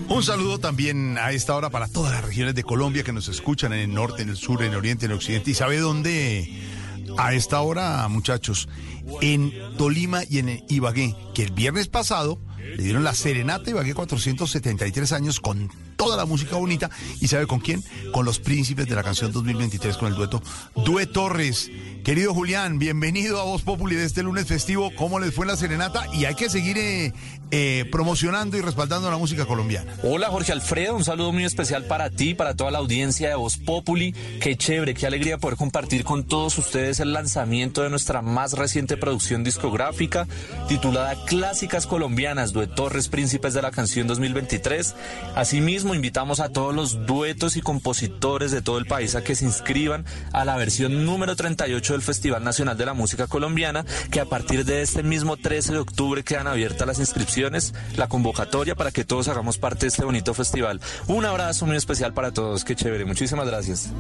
Un 0.09 0.23
saludo 0.23 0.59
también 0.59 1.19
a 1.19 1.31
esta 1.31 1.55
hora 1.55 1.71
para 1.71 1.89
todas 1.89 2.13
las 2.13 2.25
regiones 2.25 2.55
de 2.55 2.65
Colombia 2.65 3.05
que 3.05 3.13
nos 3.13 3.29
escuchan 3.29 3.73
en 3.73 3.81
el 3.81 3.95
norte, 3.95 4.23
en 4.23 4.29
el 4.29 4.37
sur, 4.37 4.63
en 4.63 4.73
el 4.73 4.79
oriente, 4.79 5.07
en 5.07 5.13
el 5.13 5.19
occidente. 5.19 5.51
¿Y 5.53 5.55
sabe 5.55 5.79
dónde 5.79 6.51
A 7.17 7.33
esta 7.35 7.61
hora, 7.61 8.07
muchachos, 8.09 8.69
en 9.21 9.53
Tolima 9.79 10.23
y 10.29 10.39
en 10.39 10.65
Ibagué, 10.69 11.15
que 11.35 11.45
el 11.45 11.53
viernes 11.53 11.89
pasado 11.89 12.39
le 12.77 12.83
dieron 12.83 13.05
la 13.05 13.15
serenata 13.15 13.71
Ibagué 13.71 13.95
473 13.95 15.13
años 15.13 15.41
con 15.41 15.71
toda 15.97 16.17
la 16.17 16.27
música 16.27 16.57
bonita. 16.57 16.91
¿Y 17.21 17.29
sabe 17.29 17.47
con 17.47 17.61
quién? 17.61 17.83
Con 18.13 18.25
los 18.25 18.39
príncipes 18.39 18.87
de 18.87 18.95
la 18.95 19.03
canción 19.03 19.33
2023 19.33 19.97
con 19.97 20.09
el 20.09 20.15
dueto 20.15 20.43
Due 20.75 21.07
Torres. 21.07 21.71
Querido 22.05 22.35
Julián, 22.35 22.79
bienvenido 22.79 23.41
a 23.41 23.45
Voz 23.45 23.63
Populi 23.63 23.97
de 23.97 24.05
este 24.05 24.23
lunes 24.23 24.47
festivo. 24.47 24.93
¿Cómo 24.95 25.19
les 25.19 25.35
fue 25.35 25.45
en 25.45 25.49
la 25.51 25.57
serenata? 25.57 26.07
Y 26.15 26.25
hay 26.25 26.35
que 26.35 26.49
seguir 26.49 26.79
eh, 26.79 27.13
eh, 27.51 27.85
promocionando 27.93 28.57
y 28.57 28.61
respaldando 28.61 29.11
la 29.11 29.17
música 29.17 29.47
colombiana. 29.47 29.93
Hola 30.03 30.29
Jorge 30.29 30.53
Alfredo, 30.53 30.97
un 30.97 31.05
saludo 31.05 31.33
muy 31.33 31.45
especial 31.45 31.85
para 31.85 32.11
ti, 32.11 32.35
para 32.35 32.55
toda 32.55 32.71
la 32.71 32.79
audiencia 32.79 33.29
de 33.29 33.35
Voz 33.37 33.57
Populi. 33.57 34.13
Qué 34.41 34.57
chévere, 34.57 34.95
qué 34.95 35.07
alegría 35.07 35.39
poder 35.39 35.57
compartir 35.57 36.05
con 36.05 36.25
todos 36.25 36.59
ustedes 36.59 37.01
el 37.01 37.13
lanzamiento 37.13 37.83
de 37.83 37.91
nuestra 37.91 38.23
más 38.23 38.55
reciente 38.55 38.97
producción 38.97 39.45
discográfica 39.45 40.27
titulada 40.69 41.15
Clásicas 41.27 41.87
Colombianas, 41.87 42.53
Due 42.53 42.67
Torres 42.67 43.09
Príncipes 43.09 43.55
de 43.55 43.63
la 43.63 43.71
Canción 43.71 44.07
2023. 44.07 44.95
Asimismo, 45.35 45.95
invitamos 45.95 46.41
a 46.41 46.49
todos 46.49 46.75
los 46.75 47.07
duetos 47.07 47.57
y 47.57 47.61
compositores 47.61 48.51
de 48.51 48.63
todo 48.63 48.79
el 48.79 48.87
país 48.87 49.15
a 49.15 49.23
que 49.23 49.35
se 49.35 49.45
inscriban 49.45 50.05
a 50.33 50.45
la 50.45 50.57
versión 50.57 51.05
número 51.05 51.37
38 51.37 51.93
del 51.93 52.03
Festival 52.03 52.43
Nacional 52.43 52.77
de 52.77 52.87
la 52.87 52.95
Música 52.95 53.27
Colombiana, 53.27 53.85
que 54.11 54.21
a 54.21 54.25
partir 54.25 54.65
de 54.65 54.83
este 54.83 55.03
mismo 55.03 55.37
13 55.37 55.73
de 55.73 55.79
octubre 55.79 56.25
quedan 56.25 56.47
abiertas 56.47 56.87
las 56.87 56.99
inscripciones, 56.99 57.36
la 57.97 58.09
convocatoria 58.09 58.75
para 58.75 58.91
que 58.91 59.05
todos 59.05 59.29
hagamos 59.29 59.59
parte 59.59 59.81
de 59.81 59.89
este 59.89 60.05
bonito 60.05 60.35
festival. 60.35 60.81
Un 61.07 61.25
abrazo 61.25 61.67
muy 61.67 61.77
especial 61.77 62.15
para 62.15 62.33
todos, 62.33 62.65
qué 62.65 62.75
chévere, 62.75 63.05
muchísimas 63.05 63.47
gracias. 63.47 63.91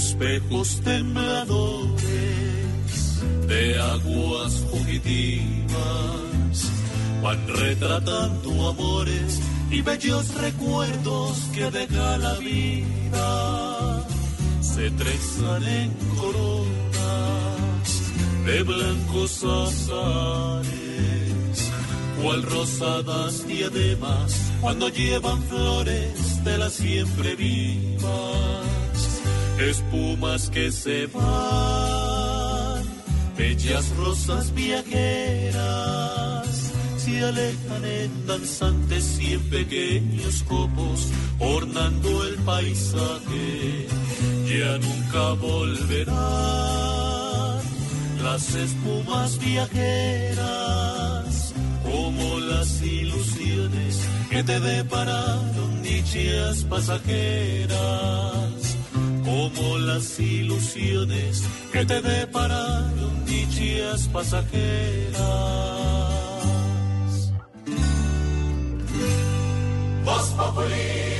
Espejos 0.00 0.80
tembladores 0.82 1.98
de 3.46 3.78
aguas 3.78 4.54
fugitivas 4.70 6.56
van 7.22 7.40
retratando 7.48 8.68
amores 8.68 9.40
y 9.70 9.82
bellos 9.82 10.34
recuerdos 10.36 11.36
que 11.54 11.70
deja 11.70 12.16
la 12.16 12.34
vida. 12.34 14.06
Se 14.62 14.90
trenzan 14.90 15.64
en 15.64 15.90
coronas 16.16 17.88
de 18.46 18.62
blancos 18.62 19.44
azares, 19.44 20.70
cual 22.22 22.42
rosadas 22.42 23.46
diademas 23.46 24.50
cuando 24.62 24.88
llevan 24.88 25.42
flores 25.42 26.42
de 26.42 26.56
la 26.56 26.70
siempre 26.70 27.36
vivas 27.36 28.59
espumas 29.68 30.48
que 30.50 30.72
se 30.72 31.06
van, 31.06 32.82
bellas 33.36 33.94
rosas 33.96 34.52
viajeras, 34.54 36.46
se 36.96 37.24
alejan 37.24 37.84
en 37.84 38.26
danzantes 38.26 39.20
y 39.20 39.34
en 39.34 39.42
pequeños 39.50 40.42
copos, 40.44 41.08
ornando 41.38 42.24
el 42.26 42.36
paisaje, 42.36 43.86
ya 44.46 44.78
nunca 44.78 45.32
volverán. 45.34 46.18
Las 48.22 48.54
espumas 48.54 49.38
viajeras, 49.38 50.44
como 51.82 52.38
las 52.40 52.82
ilusiones 52.82 54.00
que 54.30 54.42
te 54.42 54.60
depararon 54.60 55.82
dichas 55.82 56.64
pasajeras 56.64 58.59
como 59.40 59.78
las 59.78 60.20
ilusiones 60.20 61.42
que 61.72 61.84
te 61.86 62.00
depararon 62.02 63.24
dichas 63.24 64.08
pasajeras. 64.08 65.20
Voz 70.04 70.28
Populi. 70.36 71.19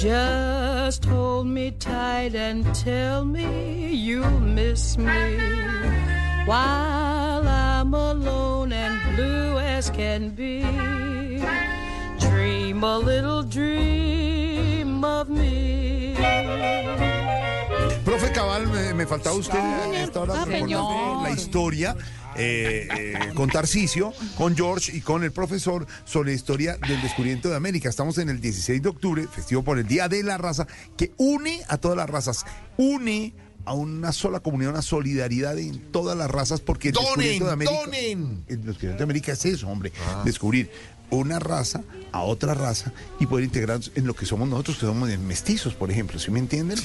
Just 0.00 1.04
hold 1.06 1.48
me 1.48 1.72
tight 1.72 2.36
and 2.36 2.64
tell 2.72 3.24
me 3.24 3.92
you'll 3.92 4.30
miss 4.38 4.96
me 4.96 5.36
while 6.46 7.42
I'm 7.48 7.92
alone 7.92 8.72
and 8.72 9.16
blue 9.16 9.58
as 9.58 9.90
can 9.90 10.30
be. 10.30 10.62
Dream 12.20 12.84
a 12.84 12.96
little 12.96 13.42
dream 13.42 15.04
of 15.04 15.28
me. 15.28 16.14
Profe 18.04 18.32
Cabal, 18.32 18.66
me, 18.66 18.92
me 18.92 19.04
faltaba 19.04 19.36
usted 19.36 19.58
a 19.58 20.02
esta 20.04 20.20
hora 20.20 20.44
Señor. 20.44 21.22
la 21.24 21.30
historia 21.30 21.96
eh, 22.38 22.88
eh, 22.96 23.34
con 23.34 23.50
Tarcisio, 23.50 24.12
con 24.36 24.56
George 24.56 24.96
y 24.96 25.00
con 25.00 25.24
el 25.24 25.32
profesor 25.32 25.86
sobre 26.04 26.30
la 26.30 26.36
historia 26.36 26.76
del 26.76 27.02
descubrimiento 27.02 27.48
de 27.48 27.56
América. 27.56 27.88
Estamos 27.88 28.18
en 28.18 28.28
el 28.28 28.40
16 28.40 28.80
de 28.80 28.88
octubre, 28.88 29.26
festivo 29.26 29.62
por 29.62 29.78
el 29.78 29.86
Día 29.86 30.08
de 30.08 30.22
la 30.22 30.38
Raza, 30.38 30.66
que 30.96 31.12
une 31.16 31.60
a 31.68 31.78
todas 31.78 31.96
las 31.96 32.08
razas, 32.08 32.46
une 32.76 33.34
a 33.64 33.74
una 33.74 34.12
sola 34.12 34.40
comunidad, 34.40 34.70
una 34.70 34.82
solidaridad 34.82 35.58
en 35.58 35.90
todas 35.92 36.16
las 36.16 36.30
razas, 36.30 36.60
porque 36.60 36.88
el 36.88 36.94
Donen, 36.94 37.06
descubrimiento 37.06 37.46
de 37.46 37.52
América, 37.52 37.76
donen. 37.76 38.44
el 38.48 38.56
descubrimiento 38.62 38.98
de 38.98 39.04
América 39.04 39.32
es 39.32 39.44
eso, 39.44 39.68
hombre, 39.68 39.92
descubrir 40.24 40.70
una 41.10 41.38
raza 41.38 41.82
a 42.12 42.22
otra 42.22 42.54
raza 42.54 42.92
y 43.20 43.26
poder 43.26 43.44
integrarnos 43.44 43.92
en 43.94 44.06
lo 44.06 44.14
que 44.14 44.24
somos 44.26 44.48
nosotros, 44.48 44.78
que 44.78 44.86
somos 44.86 45.08
mestizos, 45.18 45.74
por 45.74 45.90
ejemplo. 45.90 46.18
¿Sí 46.18 46.30
me 46.30 46.38
entienden? 46.38 46.78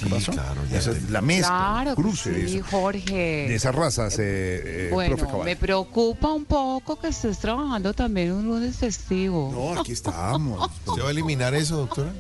Esa 0.72 0.92
es 0.92 1.10
la 1.10 1.22
mezcla, 1.22 1.48
Claro, 1.84 1.96
cruce 1.96 2.32
de, 2.32 2.48
sí, 2.48 2.58
eso- 2.58 2.66
Jorge. 2.70 3.14
de 3.48 3.56
esas 3.56 3.74
razas, 3.74 4.20
eh, 4.20 4.24
eh, 4.26 4.88
profe 4.90 4.94
Bueno, 5.16 5.18
Cabal. 5.18 5.46
me 5.46 5.56
preocupa 5.56 6.32
un 6.34 6.46
poco 6.46 7.00
que 7.00 7.08
estés 7.08 7.40
trabajando 7.40 7.94
también 7.94 8.32
un 8.34 8.46
lunes 8.46 8.76
festivo. 8.78 9.52
No, 9.54 9.80
aquí 9.80 9.92
estamos. 9.94 10.70
¿Se 10.96 11.02
va 11.02 11.08
a 11.08 11.12
eliminar 11.12 11.54
eso, 11.56 11.78
doctora? 11.78 12.12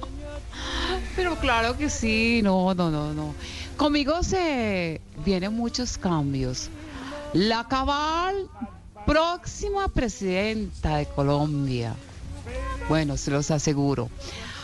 Pero 1.15 1.35
claro 1.37 1.77
que 1.77 1.89
sí, 1.89 2.41
no, 2.43 2.73
no, 2.73 2.89
no, 2.89 3.13
no. 3.13 3.33
Conmigo 3.77 4.23
se 4.23 5.01
vienen 5.25 5.53
muchos 5.53 5.97
cambios. 5.97 6.69
La 7.33 7.67
cabal 7.67 8.47
próxima 9.05 9.87
presidenta 9.87 10.97
de 10.97 11.05
Colombia. 11.05 11.95
Bueno, 12.89 13.17
se 13.17 13.31
los 13.31 13.51
aseguro. 13.51 14.09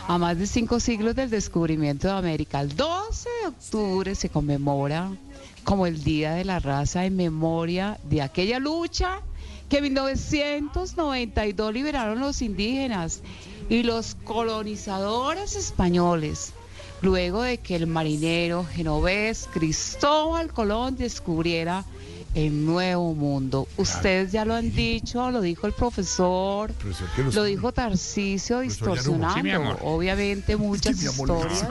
A 0.08 0.18
más 0.18 0.38
de 0.38 0.46
cinco 0.46 0.80
siglos 0.80 1.14
del 1.14 1.30
descubrimiento 1.30 2.08
de 2.08 2.14
América, 2.14 2.60
el 2.60 2.74
12 2.74 3.28
de 3.42 3.48
octubre 3.48 4.14
se 4.14 4.28
conmemora 4.28 5.12
como 5.64 5.86
el 5.86 6.02
Día 6.02 6.32
de 6.32 6.44
la 6.44 6.58
Raza 6.58 7.04
en 7.04 7.16
memoria 7.16 7.98
de 8.04 8.22
aquella 8.22 8.58
lucha 8.58 9.20
que 9.68 9.78
en 9.78 9.84
1992 9.84 11.72
liberaron 11.72 12.18
los 12.18 12.42
indígenas 12.42 13.22
y 13.68 13.84
los 13.84 14.16
colonizadores 14.24 15.54
españoles, 15.54 16.52
luego 17.02 17.42
de 17.42 17.58
que 17.58 17.76
el 17.76 17.86
marinero 17.86 18.64
genovés 18.64 19.48
Cristóbal 19.52 20.52
Colón 20.52 20.96
descubriera 20.96 21.84
en 22.34 22.64
Nuevo 22.64 23.14
Mundo. 23.14 23.66
Ustedes 23.76 24.30
ya 24.32 24.44
lo 24.44 24.54
han 24.54 24.72
dicho, 24.74 25.30
lo 25.30 25.40
dijo 25.40 25.66
el 25.66 25.72
profesor, 25.72 26.72
Profesor, 26.72 27.08
¿qué 27.16 27.22
los- 27.24 27.34
lo 27.34 27.44
dijo 27.44 27.72
Tarcisio 27.72 28.56
Llanugo. 28.62 28.70
distorsionando, 28.70 29.72
Sí, 29.74 29.78
obviamente 29.82 30.56
muchas 30.56 31.02
historias. 31.02 31.64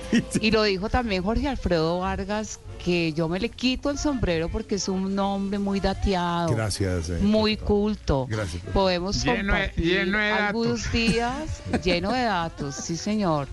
Y 0.40 0.50
lo 0.50 0.62
dijo 0.62 0.88
también 0.88 1.22
Jorge 1.22 1.48
Alfredo 1.48 1.98
Vargas, 2.00 2.60
que 2.86 3.12
yo 3.12 3.28
me 3.28 3.40
le 3.40 3.48
quito 3.48 3.90
el 3.90 3.98
sombrero 3.98 4.48
porque 4.48 4.76
es 4.76 4.88
un 4.88 5.12
nombre 5.12 5.58
muy 5.58 5.80
dateado. 5.80 6.54
Gracias. 6.54 7.10
eh. 7.10 7.18
Muy 7.20 7.56
culto. 7.56 8.26
Gracias. 8.30 8.62
profesor. 8.62 8.72
Podemos 8.72 9.24
Lleno 9.24 9.34
de- 9.34 9.60
compartir 9.60 9.84
lleno 9.84 10.18
de 10.18 10.30
algunos 10.30 10.92
días 10.92 11.34
lleno 11.82 12.12
de 12.12 12.22
datos, 12.22 12.76
sí 12.76 12.96
señor. 12.96 13.48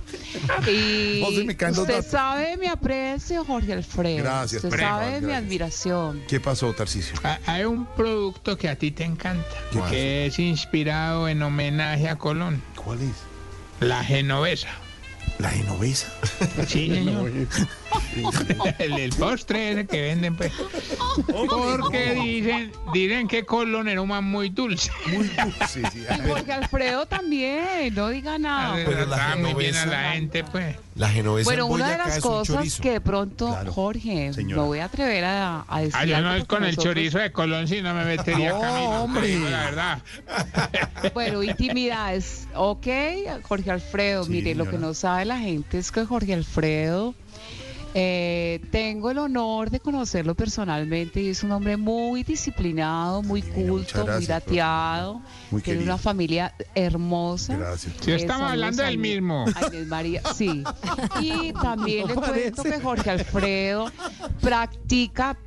Y 0.68 1.24
usted 1.24 1.58
datos. 1.58 2.06
sabe 2.06 2.58
mi 2.58 2.68
aprecio, 2.68 3.44
Jorge 3.44 3.74
Alfredo. 3.74 4.24
Gracias, 4.24 4.64
Usted 4.64 4.70
primo, 4.78 4.88
sabe 4.88 5.06
mi 5.22 5.28
gracias. 5.28 5.38
admiración. 5.44 6.22
¿Qué 6.28 6.40
pasó, 6.40 6.72
Tarcisio? 6.74 7.16
Hay 7.48 7.64
un 7.64 7.88
producto 7.88 8.56
que 8.56 8.70
a 8.70 8.76
ti 8.78 8.92
te 8.92 9.04
encanta, 9.04 9.48
que 9.90 10.28
es 10.28 10.38
inspirado 10.38 11.28
en 11.28 11.42
homenaje 11.42 12.08
a 12.08 12.18
Colón, 12.18 12.62
¿Cuál 12.76 13.00
es? 13.02 13.16
la 13.80 14.04
genovesa. 14.04 14.68
La 15.40 15.50
genovesa. 15.50 16.14
Sí, 16.68 16.88
señor. 16.94 17.32
el, 18.80 18.94
el 18.94 19.10
postre 19.14 19.72
ese 19.72 19.86
que 19.88 20.02
venden, 20.02 20.36
pues. 20.36 20.52
Porque 21.28 22.14
dicen, 22.14 22.72
dicen 22.94 23.28
que 23.28 23.46
Colón 23.46 23.88
era 23.88 24.02
un 24.02 24.10
man 24.10 24.24
muy 24.24 24.50
dulce. 24.50 24.92
Muy 25.08 25.28
dulce, 25.28 25.82
sí. 25.92 26.04
Y 26.10 26.28
Jorge 26.30 26.52
Alfredo 26.54 27.06
también, 27.06 27.94
no 27.96 28.10
diga 28.10 28.38
nada. 28.38 28.76
Pero 28.86 29.06
la 29.06 29.36
muy 29.38 29.54
bien 29.54 29.76
a 29.76 29.86
la 29.86 30.12
gente, 30.12 30.44
pues. 30.44 30.76
La 30.96 31.10
genovesa 31.10 31.46
Bueno, 31.48 31.66
en 31.66 31.72
una 31.72 31.90
de 31.92 31.98
las 31.98 32.20
cosas 32.20 32.80
que 32.80 32.92
de 32.92 33.02
pronto, 33.02 33.48
Claro, 33.50 33.74
Jorge, 33.74 34.32
señora. 34.32 34.62
me 34.62 34.68
voy 34.68 34.78
a 34.80 34.86
atrever 34.86 35.26
a, 35.26 35.66
a 35.68 35.80
decir. 35.80 35.96
Ah, 35.98 36.06
yo 36.06 36.22
no 36.22 36.36
es 36.36 36.46
con 36.46 36.60
porque 36.60 36.70
el 36.70 36.78
chorizo 36.78 37.18
de 37.18 37.32
Colón, 37.32 37.68
si 37.68 37.82
no 37.82 37.96
me 37.96 38.06
metería 38.06 38.52
No, 38.52 38.62
camino. 38.62 39.04
hombre. 39.04 39.40
La 39.40 39.64
verdad. 39.64 40.02
Bueno, 41.14 41.44
intimidades. 41.44 42.48
Ok, 42.56 42.88
Jorge 43.44 43.72
Alfredo, 43.72 44.24
Sí, 44.24 44.32
mire, 44.32 44.56
lo 44.56 44.70
que 44.70 44.78
no 44.78 44.94
sabe 44.94 45.26
la 45.26 45.38
gente 45.40 45.78
es 45.78 45.92
que 45.92 46.06
Jorge 46.06 46.34
Alfredo, 46.34 47.14
eh, 47.94 48.60
tengo 48.72 49.12
el 49.12 49.18
honor 49.20 49.70
de 49.70 49.80
conocerlo 49.80 50.34
personalmente 50.36 51.22
y 51.22 51.30
es 51.30 51.44
un 51.44 51.52
hombre 51.52 51.78
muy 51.78 52.24
disciplinado, 52.24 53.22
muy 53.22 53.42
Divino, 53.42 53.74
culto, 53.74 54.06
muy 54.08 54.26
dateado, 54.26 55.22
Muy 55.52 55.62
tiene 55.62 55.80
querido. 55.80 55.94
una 55.94 55.98
familia 56.02 56.54
hermosa. 56.76 57.56
Gracias. 57.58 57.94
Si 58.02 58.12
Eh, 58.12 58.16
estamos 58.16 58.52
hablando 58.52 58.84
del 58.84 58.98
mismo. 58.98 59.46
a 59.56 59.68
Inés 59.68 59.88
María, 59.88 60.22
sí. 60.34 60.64
Y 61.22 61.54
también 61.54 62.08
le 62.08 62.16
cuento 62.16 62.64
que 62.64 62.80
Jorge 62.82 63.10
Alfredo 63.12 63.86
practica 64.42 65.38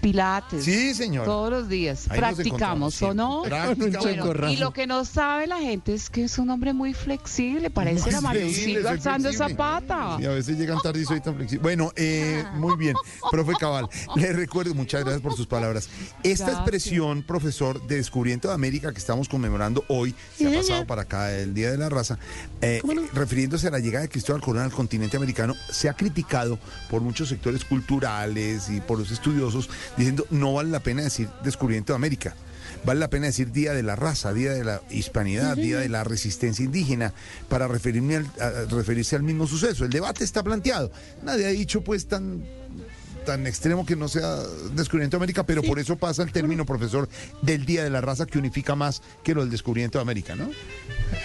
pilates. 0.00 0.64
Sí, 0.64 0.94
señor. 0.94 1.24
Todos 1.24 1.50
los 1.50 1.68
días. 1.68 2.06
Ahí 2.10 2.18
Practicamos, 2.18 3.00
¿o 3.02 3.14
no? 3.14 3.42
Practicamos. 3.42 4.04
Bueno, 4.04 4.50
y 4.50 4.56
lo 4.56 4.72
que 4.72 4.86
no 4.86 5.04
sabe 5.04 5.46
la 5.46 5.58
gente 5.58 5.94
es 5.94 6.10
que 6.10 6.24
es 6.24 6.38
un 6.38 6.50
hombre 6.50 6.72
muy 6.72 6.94
flexible, 6.94 7.70
parece 7.70 8.10
la 8.12 8.20
Mario 8.20 8.48
alzando 8.88 9.28
esa 9.28 9.48
pata. 9.48 10.16
Sí, 10.18 10.26
a 10.26 10.30
veces 10.30 10.58
llegan 10.58 10.78
tarde 10.80 11.00
y 11.00 11.04
soy 11.04 11.20
tan 11.20 11.36
flexible. 11.36 11.62
Bueno, 11.62 11.92
eh, 11.96 12.44
muy 12.54 12.76
bien, 12.76 12.94
profe 13.30 13.52
Cabal. 13.58 13.88
Le 14.16 14.32
recuerdo, 14.32 14.74
muchas 14.74 15.02
gracias 15.02 15.22
por 15.22 15.34
sus 15.34 15.46
palabras. 15.46 15.88
Esta 16.22 16.44
Gracias. 16.44 16.60
expresión, 16.60 17.22
profesor, 17.22 17.86
de 17.86 17.96
descubrimiento 17.96 18.48
de 18.48 18.54
América 18.54 18.92
que 18.92 18.98
estamos 18.98 19.28
conmemorando 19.28 19.84
hoy, 19.88 20.14
se 20.36 20.46
ha 20.46 20.56
pasado 20.58 20.86
para 20.86 21.02
acá 21.02 21.32
el 21.34 21.54
Día 21.54 21.70
de 21.70 21.78
la 21.78 21.88
Raza, 21.88 22.18
eh, 22.60 22.80
refiriéndose 23.12 23.68
a 23.68 23.70
la 23.70 23.78
llegada 23.78 24.02
de 24.02 24.08
Cristóbal 24.08 24.42
Colón 24.42 24.64
al 24.64 24.72
continente 24.72 25.16
americano, 25.16 25.54
se 25.70 25.88
ha 25.88 25.94
criticado 25.94 26.58
por 26.90 27.02
muchos 27.02 27.28
sectores 27.28 27.64
culturales 27.64 28.68
y 28.70 28.80
por 28.80 28.98
los 28.98 29.10
estudiosos, 29.10 29.68
diciendo 29.98 30.26
no 30.30 30.54
vale 30.54 30.70
la 30.70 30.80
pena 30.80 31.02
decir 31.02 31.28
descubrimiento 31.44 31.92
de 31.92 31.96
América. 31.96 32.34
Vale 32.84 33.00
la 33.00 33.10
pena 33.10 33.26
decir 33.26 33.50
Día 33.50 33.72
de 33.72 33.82
la 33.82 33.96
Raza, 33.96 34.32
Día 34.32 34.52
de 34.52 34.62
la 34.62 34.80
Hispanidad, 34.90 35.56
Día 35.56 35.78
de 35.80 35.88
la 35.88 36.04
Resistencia 36.04 36.64
Indígena, 36.64 37.12
para 37.48 37.66
referirme 37.66 38.16
al- 38.16 38.30
a- 38.40 38.64
referirse 38.70 39.16
al 39.16 39.22
mismo 39.24 39.46
suceso. 39.46 39.84
El 39.84 39.90
debate 39.90 40.22
está 40.22 40.42
planteado. 40.44 40.92
Nadie 41.24 41.46
ha 41.46 41.50
dicho 41.50 41.82
pues 41.82 42.06
tan 42.06 42.44
tan 43.28 43.46
extremo 43.46 43.84
que 43.84 43.94
no 43.94 44.08
sea 44.08 44.36
descubrimiento 44.72 45.18
de 45.18 45.18
América, 45.18 45.44
pero 45.44 45.62
por 45.62 45.78
eso 45.78 45.96
pasa 45.96 46.22
el 46.22 46.32
término, 46.32 46.64
profesor, 46.64 47.10
del 47.42 47.66
Día 47.66 47.84
de 47.84 47.90
la 47.90 48.00
Raza 48.00 48.24
que 48.24 48.38
unifica 48.38 48.74
más 48.74 49.02
que 49.22 49.34
lo 49.34 49.42
del 49.42 49.50
descubrimiento 49.50 49.98
de 49.98 50.02
América, 50.02 50.34
¿no? 50.34 50.48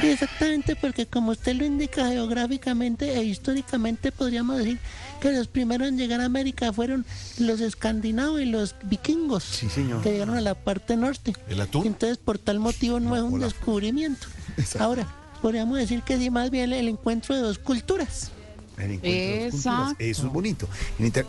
Exactamente, 0.01 0.75
porque 0.75 1.05
como 1.05 1.31
usted 1.31 1.55
lo 1.55 1.63
indica 1.65 2.09
geográficamente 2.09 3.17
e 3.17 3.23
históricamente, 3.23 4.11
podríamos 4.11 4.57
decir 4.57 4.79
que 5.21 5.31
los 5.31 5.47
primeros 5.47 5.87
en 5.87 5.97
llegar 5.97 6.19
a 6.19 6.25
América 6.25 6.73
fueron 6.73 7.05
los 7.39 7.61
escandinavos 7.61 8.41
y 8.41 8.45
los 8.47 8.75
vikingos, 8.83 9.45
Sí, 9.45 9.69
señor. 9.69 10.01
que 10.01 10.11
llegaron 10.11 10.35
a 10.35 10.41
la 10.41 10.55
parte 10.55 10.97
norte. 10.97 11.31
¿El 11.47 11.61
atún? 11.61 11.87
Entonces, 11.87 12.17
por 12.17 12.37
tal 12.37 12.59
motivo, 12.59 12.99
no, 12.99 13.15
es 13.15 13.21
un 13.21 13.39
descubrimiento. 13.39 14.27
Ahora, 14.77 15.07
podríamos 15.41 15.77
decir 15.77 16.01
que 16.01 16.17
sí, 16.17 16.29
más 16.29 16.49
bien 16.51 16.73
el 16.73 16.89
encuentro 16.89 17.33
de 17.33 17.41
dos 17.43 17.59
culturas. 17.59 18.32
El 18.77 18.91
encuentro 18.91 19.11
de 19.11 19.49
culturas. 19.51 19.95
Eso 19.99 20.27
es 20.27 20.33
bonito. 20.33 20.67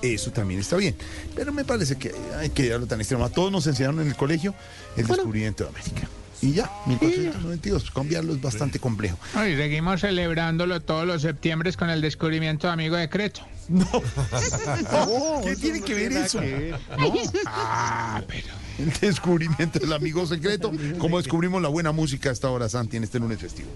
Eso 0.02 0.30
también 0.30 0.60
está 0.60 0.76
bien. 0.76 0.94
Pero 1.34 1.52
me 1.52 1.64
parece 1.64 1.96
que 1.96 2.12
hay 2.38 2.50
que 2.50 2.64
llevarlo 2.64 2.86
tan 2.86 3.00
extremo. 3.00 3.24
A 3.24 3.30
todos 3.30 3.52
nos 3.52 3.66
enseñaron 3.66 4.00
en 4.00 4.08
el 4.08 4.16
colegio 4.16 4.54
el 4.96 5.06
descubrimiento 5.06 5.64
de 5.64 5.70
América. 5.70 6.08
Y 6.42 6.52
ya, 6.52 6.70
1492. 6.86 7.90
Cambiarlo 7.90 8.34
es 8.34 8.40
bastante 8.40 8.78
complejo. 8.78 9.18
No, 9.34 9.46
y 9.46 9.56
seguimos 9.56 10.00
celebrándolo 10.02 10.80
todos 10.82 11.06
los 11.06 11.22
septiembre 11.22 11.72
con 11.72 11.88
el 11.88 12.00
descubrimiento 12.00 12.66
de 12.66 12.72
Amigo 12.72 12.96
de 12.96 13.08
Creto. 13.08 13.40
¿Qué 15.44 15.56
tiene 15.56 15.80
que 15.80 15.94
ver 15.94 16.12
eso? 16.12 16.40
No. 16.98 17.12
Ah, 17.46 18.22
pero. 18.28 18.48
El 18.78 18.92
descubrimiento 19.00 19.78
del 19.78 19.92
amigo 19.92 20.26
secreto. 20.26 20.72
Como 20.98 21.18
descubrimos 21.18 21.62
la 21.62 21.68
buena 21.68 21.92
música 21.92 22.30
a 22.30 22.32
esta 22.32 22.50
hora, 22.50 22.68
Santi, 22.68 22.96
en 22.96 23.04
este 23.04 23.18
lunes 23.18 23.38
festivo. 23.38 23.68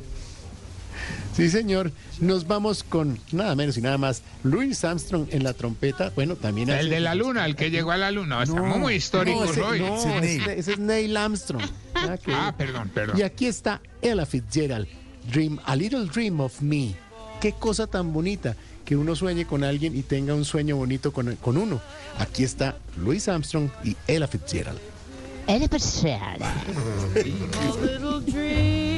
Sí, 1.38 1.48
señor. 1.50 1.92
Nos 2.20 2.48
vamos 2.48 2.82
con 2.82 3.16
nada 3.30 3.54
menos 3.54 3.78
y 3.78 3.80
nada 3.80 3.96
más. 3.96 4.22
Louis 4.42 4.82
Armstrong 4.84 5.28
en 5.30 5.44
la 5.44 5.52
trompeta. 5.52 6.10
Bueno, 6.16 6.34
también 6.34 6.68
El 6.68 6.78
hace- 6.80 6.88
de 6.88 6.98
la 7.00 7.14
luna, 7.14 7.46
el 7.46 7.54
que 7.54 7.70
llegó 7.70 7.92
a 7.92 7.96
la 7.96 8.10
luna. 8.10 8.42
Estamos 8.42 8.76
muy 8.76 8.94
históricos 8.94 9.46
no, 9.46 9.52
ese, 9.52 9.62
hoy. 9.62 9.78
no, 9.80 10.18
ese- 10.18 10.58
ese 10.58 10.72
es 10.72 10.78
Neil 10.80 11.16
Armstrong. 11.16 11.62
Que 12.24 12.34
Ah, 12.34 12.52
perdón, 12.58 12.90
perdón. 12.92 13.16
Y 13.16 13.22
aquí 13.22 13.46
está 13.46 13.80
Ella 14.02 14.26
Fitzgerald. 14.26 14.88
Dream, 15.32 15.60
a 15.64 15.76
little 15.76 16.06
dream 16.06 16.40
of 16.40 16.60
me. 16.60 16.96
Qué 17.40 17.52
cosa 17.52 17.86
tan 17.86 18.12
bonita 18.12 18.56
que 18.84 18.96
uno 18.96 19.14
sueñe 19.14 19.46
con 19.46 19.62
alguien 19.62 19.96
y 19.96 20.02
tenga 20.02 20.34
un 20.34 20.44
sueño 20.44 20.74
bonito 20.76 21.12
con, 21.12 21.36
con 21.36 21.56
uno. 21.56 21.80
Aquí 22.18 22.42
está 22.42 22.76
Louis 22.96 23.28
Armstrong 23.28 23.68
y 23.84 23.96
Ella 24.08 24.26
Fitzgerald. 24.26 24.80
Ella 25.46 25.68
Fitzgerald. 25.68 26.42
A 26.42 26.54
little 27.84 28.20
dream 28.26 28.97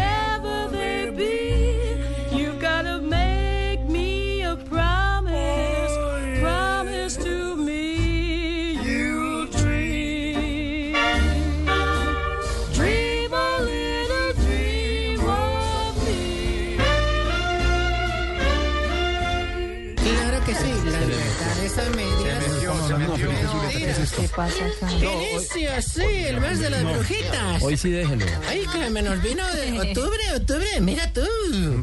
pasa 24.35 24.65
acá? 24.65 24.91
Inicio, 24.91 25.69
sí, 25.81 26.01
el 26.27 26.39
mes 26.41 26.59
de 26.59 26.69
las 26.69 26.83
brujitas. 26.83 27.61
Hoy 27.61 27.77
sí 27.77 27.89
déjelo. 27.89 28.25
Ay, 28.47 28.65
que 28.71 28.89
me 28.89 29.01
nos 29.01 29.21
vino 29.21 29.43
de 29.53 29.79
octubre, 29.89 30.19
octubre, 30.35 30.67
mira 30.81 31.11
tú. 31.13 31.21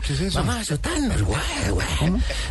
¿Qué 0.07 0.13
es 0.15 0.21
eso? 0.21 0.39
Vamos 0.39 0.57
a 0.57 0.61
asustarnos, 0.61 1.23
güey, 1.23 1.41
güey. 1.71 1.87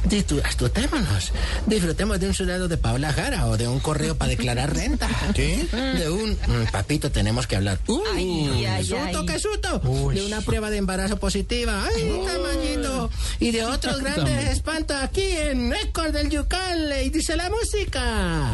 Distu- 0.09 0.41
Asustémonos. 0.43 1.31
Disfrutemos 1.65 2.19
de 2.19 2.27
un 2.27 2.33
sudado 2.33 2.67
de 2.67 2.77
Paula 2.77 3.11
Jara 3.13 3.47
o 3.47 3.57
de 3.57 3.67
un 3.67 3.79
correo 3.79 4.15
para 4.17 4.29
declarar 4.29 4.73
renta. 4.75 5.07
¿Qué? 5.35 5.65
De 5.71 6.09
un... 6.09 6.31
mm, 6.31 6.71
papito, 6.71 7.11
tenemos 7.11 7.47
que 7.47 7.55
hablar. 7.55 7.79
Uh, 7.87 8.01
Ay, 8.15 8.65
ay, 8.65 8.83
susto, 8.85 9.19
ay. 9.19 9.25
qué 9.25 9.39
susto. 9.39 9.79
De 10.13 10.25
una 10.25 10.41
prueba 10.41 10.69
de 10.69 10.77
embarazo 10.77 11.17
positiva. 11.17 11.85
Ay, 11.95 12.21
tamañito. 12.25 13.09
Y 13.39 13.51
de 13.51 13.65
otros 13.65 13.99
grandes 14.01 14.49
espantos 14.51 14.97
aquí 15.01 15.23
en 15.31 15.73
Ecos 15.73 16.11
del 16.13 16.29
Yucal. 16.29 16.93
Y 17.03 17.09
dice 17.09 17.35
la 17.35 17.49
música. 17.49 18.51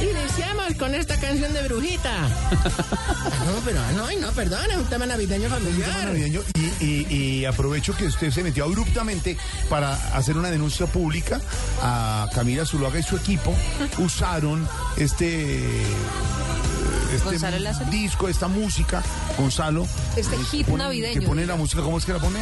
Iniciamos 0.00 0.74
con 0.78 0.94
esta 0.94 1.18
canción 1.20 1.52
de 1.52 1.62
brujita. 1.62 2.10
No, 2.20 3.60
pero 3.64 3.80
no, 3.96 4.06
ay, 4.06 4.16
no, 4.16 4.30
perdona, 4.32 4.78
un 4.78 4.86
tema 4.86 5.04
navideño 5.06 5.48
familiar. 5.50 6.06
navideño 6.06 6.40
y, 6.80 6.84
y- 6.84 7.06
y 7.40 7.44
aprovecho 7.44 7.94
que 7.94 8.06
usted 8.06 8.30
se 8.30 8.42
metió 8.42 8.64
abruptamente 8.64 9.36
para 9.68 9.94
hacer 10.16 10.38
una 10.38 10.50
denuncia 10.50 10.86
pública 10.86 11.40
a 11.82 12.28
Camila 12.34 12.64
Zuluaga 12.64 12.98
y 12.98 13.02
su 13.02 13.16
equipo. 13.16 13.54
Usaron 13.98 14.66
este, 14.96 15.82
este 17.14 17.60
Lázaro. 17.60 17.90
disco, 17.90 18.28
esta 18.28 18.48
música, 18.48 19.02
Gonzalo. 19.36 19.86
Este 20.16 20.36
eh, 20.36 20.38
hit 20.50 20.66
pone- 20.66 20.84
navideño, 20.84 21.20
Que 21.20 21.26
pone 21.26 21.46
la 21.46 21.56
música, 21.56 21.82
¿cómo 21.82 21.98
es 21.98 22.04
que 22.04 22.12
la 22.12 22.18
pone 22.18 22.38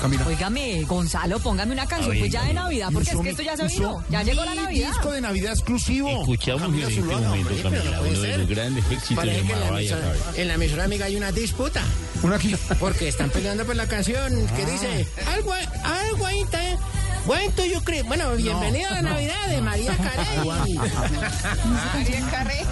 Camila? 0.00 0.26
Óigame, 0.26 0.82
Gonzalo, 0.84 1.38
póngame 1.40 1.72
una 1.72 1.86
canción 1.86 2.16
pues 2.18 2.30
ya 2.32 2.44
de 2.44 2.54
Navidad, 2.54 2.88
porque 2.92 3.10
es 3.10 3.16
que 3.16 3.22
mi- 3.22 3.28
esto 3.30 3.42
ya 3.42 3.56
se 3.56 3.66
vino. 3.66 4.04
Ya 4.10 4.22
llegó 4.22 4.44
la 4.44 4.54
Navidad. 4.54 4.88
disco 4.88 5.12
de 5.12 5.20
Navidad 5.20 5.52
exclusivo. 5.52 6.08
Escuchamos 6.20 6.62
Camila 6.62 6.86
en 6.86 6.90
este 6.90 7.02
momento, 7.02 7.32
hombre. 7.32 7.62
Camila, 7.62 8.00
uno 8.00 8.20
de 8.20 8.38
los 8.38 8.48
grandes 8.48 8.84
éxitos 8.90 9.24
de 9.24 9.38
en 9.38 9.48
la, 9.48 9.54
Mariah 9.56 9.78
emisora, 9.78 10.00
Carey. 10.24 10.40
en 10.42 10.48
la 10.48 10.54
emisora 10.54 10.84
amiga 10.84 11.06
hay 11.06 11.16
una 11.16 11.32
disputa. 11.32 11.82
¿Una 12.22 12.36
aquí? 12.36 12.54
Porque 12.78 13.08
están 13.08 13.30
peleando 13.30 13.64
por 13.64 13.74
la 13.76 13.86
canción 13.88 14.32
que 14.56 14.64
dice 14.66 15.06
algo, 15.34 15.52
algo 15.84 16.26
ahí 16.26 16.40
está. 16.40 16.60
Bueno, 17.26 17.52
yo 17.64 17.82
creo. 17.84 18.04
Bueno, 18.04 18.34
bienvenida 18.34 18.88
a 18.88 18.94
la 18.94 19.02
Navidad 19.02 19.46
de 19.48 19.60
María 19.60 19.96
Carey. 19.96 20.48
María 21.94 22.20
Carré. 22.30 22.64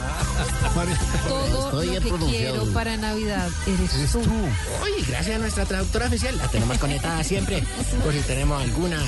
Todo 1.29 1.65
Estoy 1.70 1.87
lo 1.95 2.01
que 2.19 2.27
quiero 2.31 2.65
para 2.73 2.97
Navidad 2.97 3.49
eres, 3.67 4.12
tú. 4.12 4.20
Oye, 4.20 5.05
gracias 5.09 5.37
a 5.37 5.39
nuestra 5.39 5.65
traductora 5.65 6.07
oficial, 6.07 6.37
la 6.39 6.49
tenemos 6.49 6.79
conectada 6.79 7.23
siempre. 7.25 7.62
Por 8.05 8.12
si 8.12 8.20
tenemos 8.20 8.61
alguna 8.62 8.99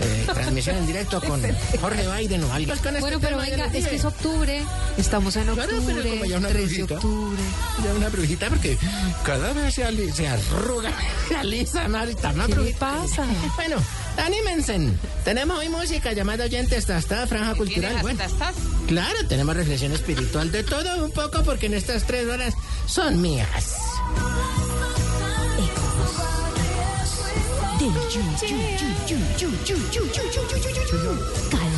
eh, 0.00 0.26
transmisión 0.32 0.76
en 0.76 0.86
directo 0.86 1.20
con 1.20 1.40
Jorge 1.80 2.06
Biden 2.18 2.44
o. 2.44 2.48
Con 2.48 2.60
este 2.60 3.00
Bueno, 3.00 3.18
pero 3.20 3.36
venga, 3.38 3.66
es 3.66 3.86
que 3.86 3.96
es 3.96 4.04
octubre, 4.04 4.62
estamos 4.96 5.36
en 5.36 5.44
Claro, 5.44 5.56
pero 5.66 5.78
octubre, 5.78 6.08
como 6.10 6.24
ya 6.24 6.38
una 6.38 6.48
3 6.48 6.58
de 6.60 6.66
brujita. 6.76 6.94
octubre. 6.96 7.42
Ya 7.84 7.94
una 7.94 8.08
brujita 8.08 8.48
porque 8.48 8.78
cada 9.24 9.52
vez 9.52 9.74
se, 9.74 9.84
arruga, 9.84 10.92
se 11.28 11.36
alisa 11.36 11.88
más 11.88 12.08
¿Qué 12.48 12.54
brujita. 12.54 12.78
pasa? 12.78 13.24
Bueno, 13.56 13.76
anímense. 14.16 14.90
Tenemos 15.24 15.58
hoy 15.58 15.68
música 15.68 16.12
llamada 16.12 16.44
Oyentes 16.44 16.86
Tasta, 16.86 17.26
Franja 17.26 17.54
Cultural. 17.54 17.96
Bueno, 18.02 18.22
¿Estás? 18.22 18.54
claro, 18.86 19.16
tenemos 19.28 19.56
reflexión 19.56 19.92
espiritual 19.92 20.50
de 20.52 20.62
todo 20.64 21.04
un 21.04 21.10
poco 21.12 21.42
porque 21.44 21.66
en 21.66 21.74
estas 21.74 22.04
tres 22.06 22.28
horas 22.28 22.54
son 22.86 23.20
mías. 23.20 23.74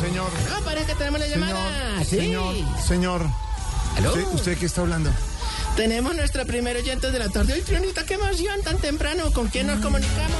Señor, 0.01 0.29
No, 0.49 0.63
parece 0.63 0.85
que 0.87 0.95
tenemos 0.95 1.19
la 1.19 1.27
llamada. 1.27 2.03
Sí. 2.03 2.17
señor, 2.17 2.55
señor. 2.87 3.21
¿Aló? 3.97 4.09
¿Usted, 4.13 4.27
¿Usted 4.33 4.57
qué 4.57 4.65
está 4.65 4.81
hablando? 4.81 5.09
Tenemos 5.77 6.15
nuestra 6.15 6.43
primera 6.45 6.79
oyente 6.79 7.11
de 7.11 7.19
la 7.19 7.29
tarde. 7.29 7.53
¡Ay, 7.53 7.61
Tronita, 7.61 8.03
qué 8.05 8.15
emoción 8.15 8.61
tan 8.63 8.77
temprano! 8.79 9.31
¿Con 9.31 9.47
quién 9.47 9.67
nos 9.67 9.79
comunicamos? 9.79 10.31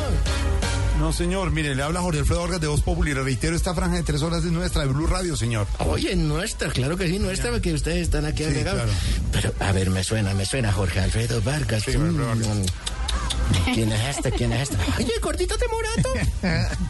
No, 0.99 1.13
señor, 1.13 1.51
mire, 1.51 1.75
le 1.75 1.83
habla 1.83 2.01
Jorge 2.01 2.19
Alfredo 2.21 2.41
Vargas 2.41 2.59
de 2.59 2.65
Voz 2.67 2.81
Populi. 2.81 3.13
Le 3.13 3.21
reitero, 3.21 3.55
esta 3.55 3.75
franja 3.75 3.97
de 3.97 4.03
tres 4.03 4.23
horas 4.23 4.43
es 4.43 4.51
nuestra, 4.51 4.81
de 4.81 4.87
Blue 4.87 5.05
Radio, 5.05 5.37
señor. 5.37 5.67
Oye, 5.77 6.15
nuestra, 6.15 6.69
claro 6.71 6.97
que 6.97 7.07
sí, 7.07 7.19
nuestra, 7.19 7.51
porque 7.51 7.71
ustedes 7.71 8.01
están 8.01 8.25
aquí 8.25 8.39
Sí, 8.43 8.49
agregados. 8.49 8.81
claro. 8.81 8.97
Pero, 9.31 9.53
a 9.59 9.71
ver, 9.73 9.91
me 9.91 10.03
suena, 10.03 10.33
me 10.33 10.43
suena 10.45 10.73
Jorge 10.73 10.99
Alfredo 10.99 11.39
Vargas. 11.43 11.83
Sí, 11.83 11.93
Jorge 11.93 12.17
Vargas. 12.17 12.47
Mm, 12.47 13.73
¿Quién 13.75 13.91
es 13.91 14.17
este? 14.17 14.31
¿Quién 14.31 14.51
es 14.53 14.71
este? 14.71 14.77
Oye, 14.97 15.13
el 15.15 15.21
gordito 15.21 15.55
Temorato. 15.55 16.09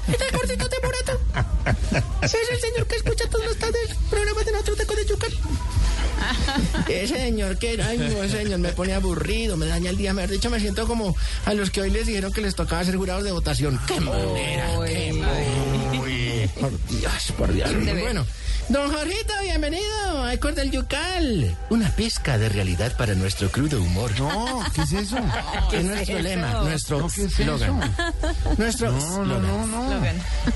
¿Este 0.08 0.24
es 0.26 0.32
el 0.32 0.38
gordito 0.38 0.70
Temorato? 0.70 1.20
Ese 2.22 2.38
es 2.42 2.50
el 2.52 2.60
señor 2.62 2.88
que 2.88 2.96
escucha 2.96 3.30
todos 3.30 3.46
los 3.46 3.58
tardes 3.58 3.90
programas 4.10 4.46
de 4.46 4.52
nosotros 4.54 4.78
de 4.78 4.86
Codechucan. 4.86 5.32
Ese 6.90 7.16
señor 7.16 7.58
que, 7.58 7.82
ay, 7.82 7.98
no, 7.98 8.24
ese 8.24 8.44
señor 8.44 8.60
me 8.60 8.70
pone 8.70 8.94
aburrido, 8.94 9.58
me 9.58 9.66
daña 9.66 9.90
el 9.90 9.98
día. 9.98 10.14
Me 10.14 10.24
ha 10.24 10.28
dicho, 10.28 10.50
me 10.50 10.60
siento 10.60 10.88
como 10.88 11.16
a 11.46 11.54
los 11.54 11.70
que 11.70 11.82
hoy 11.82 11.90
les 11.90 12.08
dijeron 12.08 12.32
que 12.32 12.42
les 12.42 12.56
tocaba 12.56 12.84
ser 12.84 12.96
jurados 12.96 13.24
de 13.24 13.32
votación. 13.32 13.80
¡Qué 13.88 14.00
manera! 14.00 14.68
¡Qué! 14.86 16.50
Por 16.60 16.72
Dios, 16.88 17.34
por 17.38 17.54
Dios. 17.54 17.70
Bueno, 18.00 18.26
don 18.70 18.92
Jorgito, 18.92 19.34
bienvenido 19.44 20.24
a 20.24 20.34
Ecos 20.34 20.54
del 20.56 20.72
Yucal. 20.72 21.56
Una 21.70 21.90
pizca 21.92 22.38
de 22.38 22.50
realidad 22.50 22.96
para 22.98 23.16
nuestro 23.16 23.50
crudo 23.50 23.82
humor. 23.82 24.12
No, 24.20 24.62
¿qué 24.76 24.82
es 24.82 24.92
eso? 24.92 25.18
Que 25.70 25.78
es 25.78 25.86
nuestro 25.86 26.20
lema, 26.20 26.54
nuestro 26.64 27.00
No, 27.00 27.08
¿qué 27.08 27.24
es 27.24 27.34
slogan. 27.34 27.82
eso? 27.82 28.54
Nuestro 28.58 28.92
No, 28.92 29.24
no, 29.26 29.40
no, 29.40 29.68
no. 29.68 30.02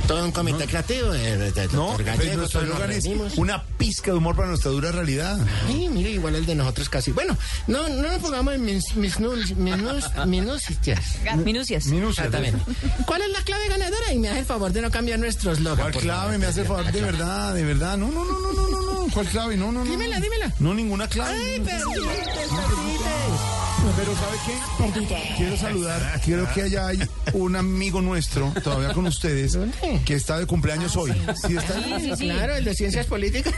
Todo 0.07 0.25
un 0.25 0.31
comité 0.33 0.65
creativo 0.67 1.11
de, 1.13 1.37
de, 1.37 1.51
de- 1.53 1.67
No, 1.69 1.97
Gallego, 1.97 2.37
nuestro 2.37 2.61
eslogan 2.61 2.91
es 2.91 3.05
una 3.37 3.63
pizca 3.77 4.11
de 4.11 4.17
humor 4.17 4.35
para 4.35 4.49
nuestra 4.49 4.71
dura 4.71 4.91
realidad. 4.91 5.39
Ay, 5.67 5.87
mire, 5.87 6.09
igual 6.11 6.35
el 6.35 6.45
de 6.45 6.55
nosotros 6.55 6.89
casi. 6.89 7.11
Bueno, 7.13 7.37
no, 7.67 7.87
no 7.87 8.01
nos 8.11 8.19
pongamos 8.21 8.55
en 8.55 8.65
mis, 8.65 8.93
mis, 8.95 9.19
minus, 9.19 9.55
minucias. 9.55 10.25
Minucias. 10.27 11.35
Minucias. 11.45 11.87
Exactamente. 11.87 12.59
¿Cuál 13.05 13.21
es 13.21 13.29
la 13.31 13.41
clave 13.43 13.69
ganadora? 13.69 14.11
Y 14.13 14.19
me 14.19 14.29
hace 14.29 14.39
el 14.39 14.45
favor 14.45 14.71
de 14.73 14.81
no 14.81 14.91
cambiar 14.91 15.17
nuestro 15.19 15.53
eslogan. 15.53 15.91
¿Cuál 15.91 16.03
clave? 16.03 16.19
favor. 16.23 16.37
Me 16.39 16.45
hace 16.47 16.61
el 16.61 16.67
favor, 16.67 16.91
de 16.91 17.01
verdad, 17.01 17.53
de 17.53 17.63
verdad. 17.63 17.97
No, 18.01 18.09
no, 18.09 18.25
no, 18.25 18.41
no, 18.41 18.51
no, 18.51 18.67
no, 18.67 18.81
no. 18.81 19.13
¿Cuál 19.13 19.27
clave? 19.27 19.55
No, 19.55 19.71
no, 19.71 19.85
no. 19.85 19.91
Dímela, 19.91 20.17
no. 20.17 20.23
dímela. 20.23 20.53
No, 20.57 20.73
ninguna 20.73 21.07
clave. 21.07 21.37
Ay, 21.37 21.59
No, 21.59 21.65
perdites, 21.65 21.81
Pero 23.95 24.15
¿sabe 24.15 24.37
qué? 24.47 25.35
Quiero 25.37 25.55
saludar, 25.57 26.21
quiero 26.25 26.51
que 26.51 26.63
haya 26.63 26.87
hay 26.87 26.99
un 27.33 27.55
amigo 27.55 28.01
nuestro, 28.01 28.51
todavía 28.63 28.91
con 28.93 29.05
ustedes, 29.05 29.55
que 30.03 30.15
está 30.15 30.39
de 30.39 30.47
cumpleaños 30.47 30.95
hoy. 30.95 31.11
¿Sí 31.45 31.55
está 31.55 31.77
ahí? 31.77 31.91
perdites. 31.91 32.19
Claro, 32.19 32.55
el 32.55 32.65
de 32.65 32.73
ciencias 32.73 33.05
políticas. 33.05 33.53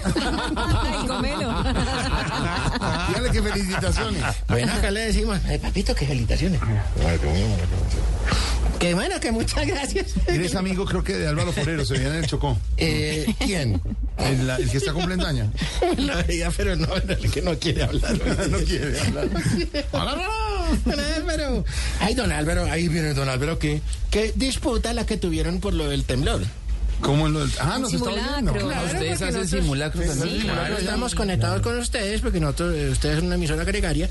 Ay, 0.58 1.08
comelo. 1.08 1.64
Dígale 3.08 3.32
que 3.32 3.42
felicitaciones. 3.42 4.24
Bueno, 4.50 4.74
acá 4.74 4.92
le 4.92 5.00
decimos, 5.00 5.40
eh, 5.48 5.58
papito, 5.58 5.96
que 5.96 6.06
felicitaciones. 6.06 6.60
Que 8.84 8.94
bueno, 8.94 9.18
que 9.22 9.32
muchas 9.32 9.66
gracias. 9.66 10.08
Eres 10.28 10.56
amigo, 10.56 10.84
creo 10.84 11.06
que 11.06 11.14
de 11.14 11.26
Álvaro 11.28 11.54
Forero, 11.54 11.86
se 11.86 11.94
veía 11.94 12.10
en 12.10 12.16
el 12.16 12.28
Chocó. 12.28 12.58
Eh, 12.76 13.34
¿Quién? 13.40 13.82
El, 14.18 14.46
la- 14.46 14.58
el 14.58 14.70
que 14.70 14.76
está 14.78 14.92
cumpliendo 14.92 15.26
años. 15.26 15.48
La 15.98 16.16
veía, 16.28 16.52
pero 16.52 16.76
no, 16.76 16.94
el 16.96 17.32
que 17.32 17.42
no 17.42 17.58
quiere 17.58 17.84
hablar. 17.84 18.12
no 18.50 18.58
quiere 18.60 19.00
hablar. 19.00 19.30
Don 20.86 21.00
Álvaro. 21.00 21.66
Ay, 22.02 22.14
don 22.14 22.32
Álvaro, 22.32 22.66
ahí 22.66 22.90
viene 22.90 23.14
don 23.14 23.30
Álvaro, 23.30 23.58
¿qué, 23.58 23.82
qué 24.12 24.34
disputa 24.36 24.94
la 24.94 25.06
que 25.06 25.16
tuvieron 25.18 25.60
por 25.62 25.74
lo 25.74 25.88
del 25.90 26.04
temblor? 26.04 26.42
¿Cómo 27.02 27.28
lo 27.28 27.40
del.? 27.42 27.52
Ah, 27.60 27.78
nos 27.80 27.94
está 27.94 28.10
oyendo. 28.10 28.54
Claro, 28.54 28.86
Ustedes 28.86 29.14
hacen 29.22 29.28
nosotros- 29.36 29.50
simulacros 29.50 30.06
también. 30.08 30.42
Sí, 30.42 30.48
claro, 30.48 30.78
estamos 30.78 31.16
conectados 31.16 31.62
con 31.62 31.78
ustedes 31.80 32.22
porque 32.22 32.40
nosotros, 32.40 32.76
eh, 32.76 32.90
ustedes 32.90 33.16
son 33.18 33.26
una 33.28 33.36
emisora 33.36 33.64
gregaria. 33.64 34.10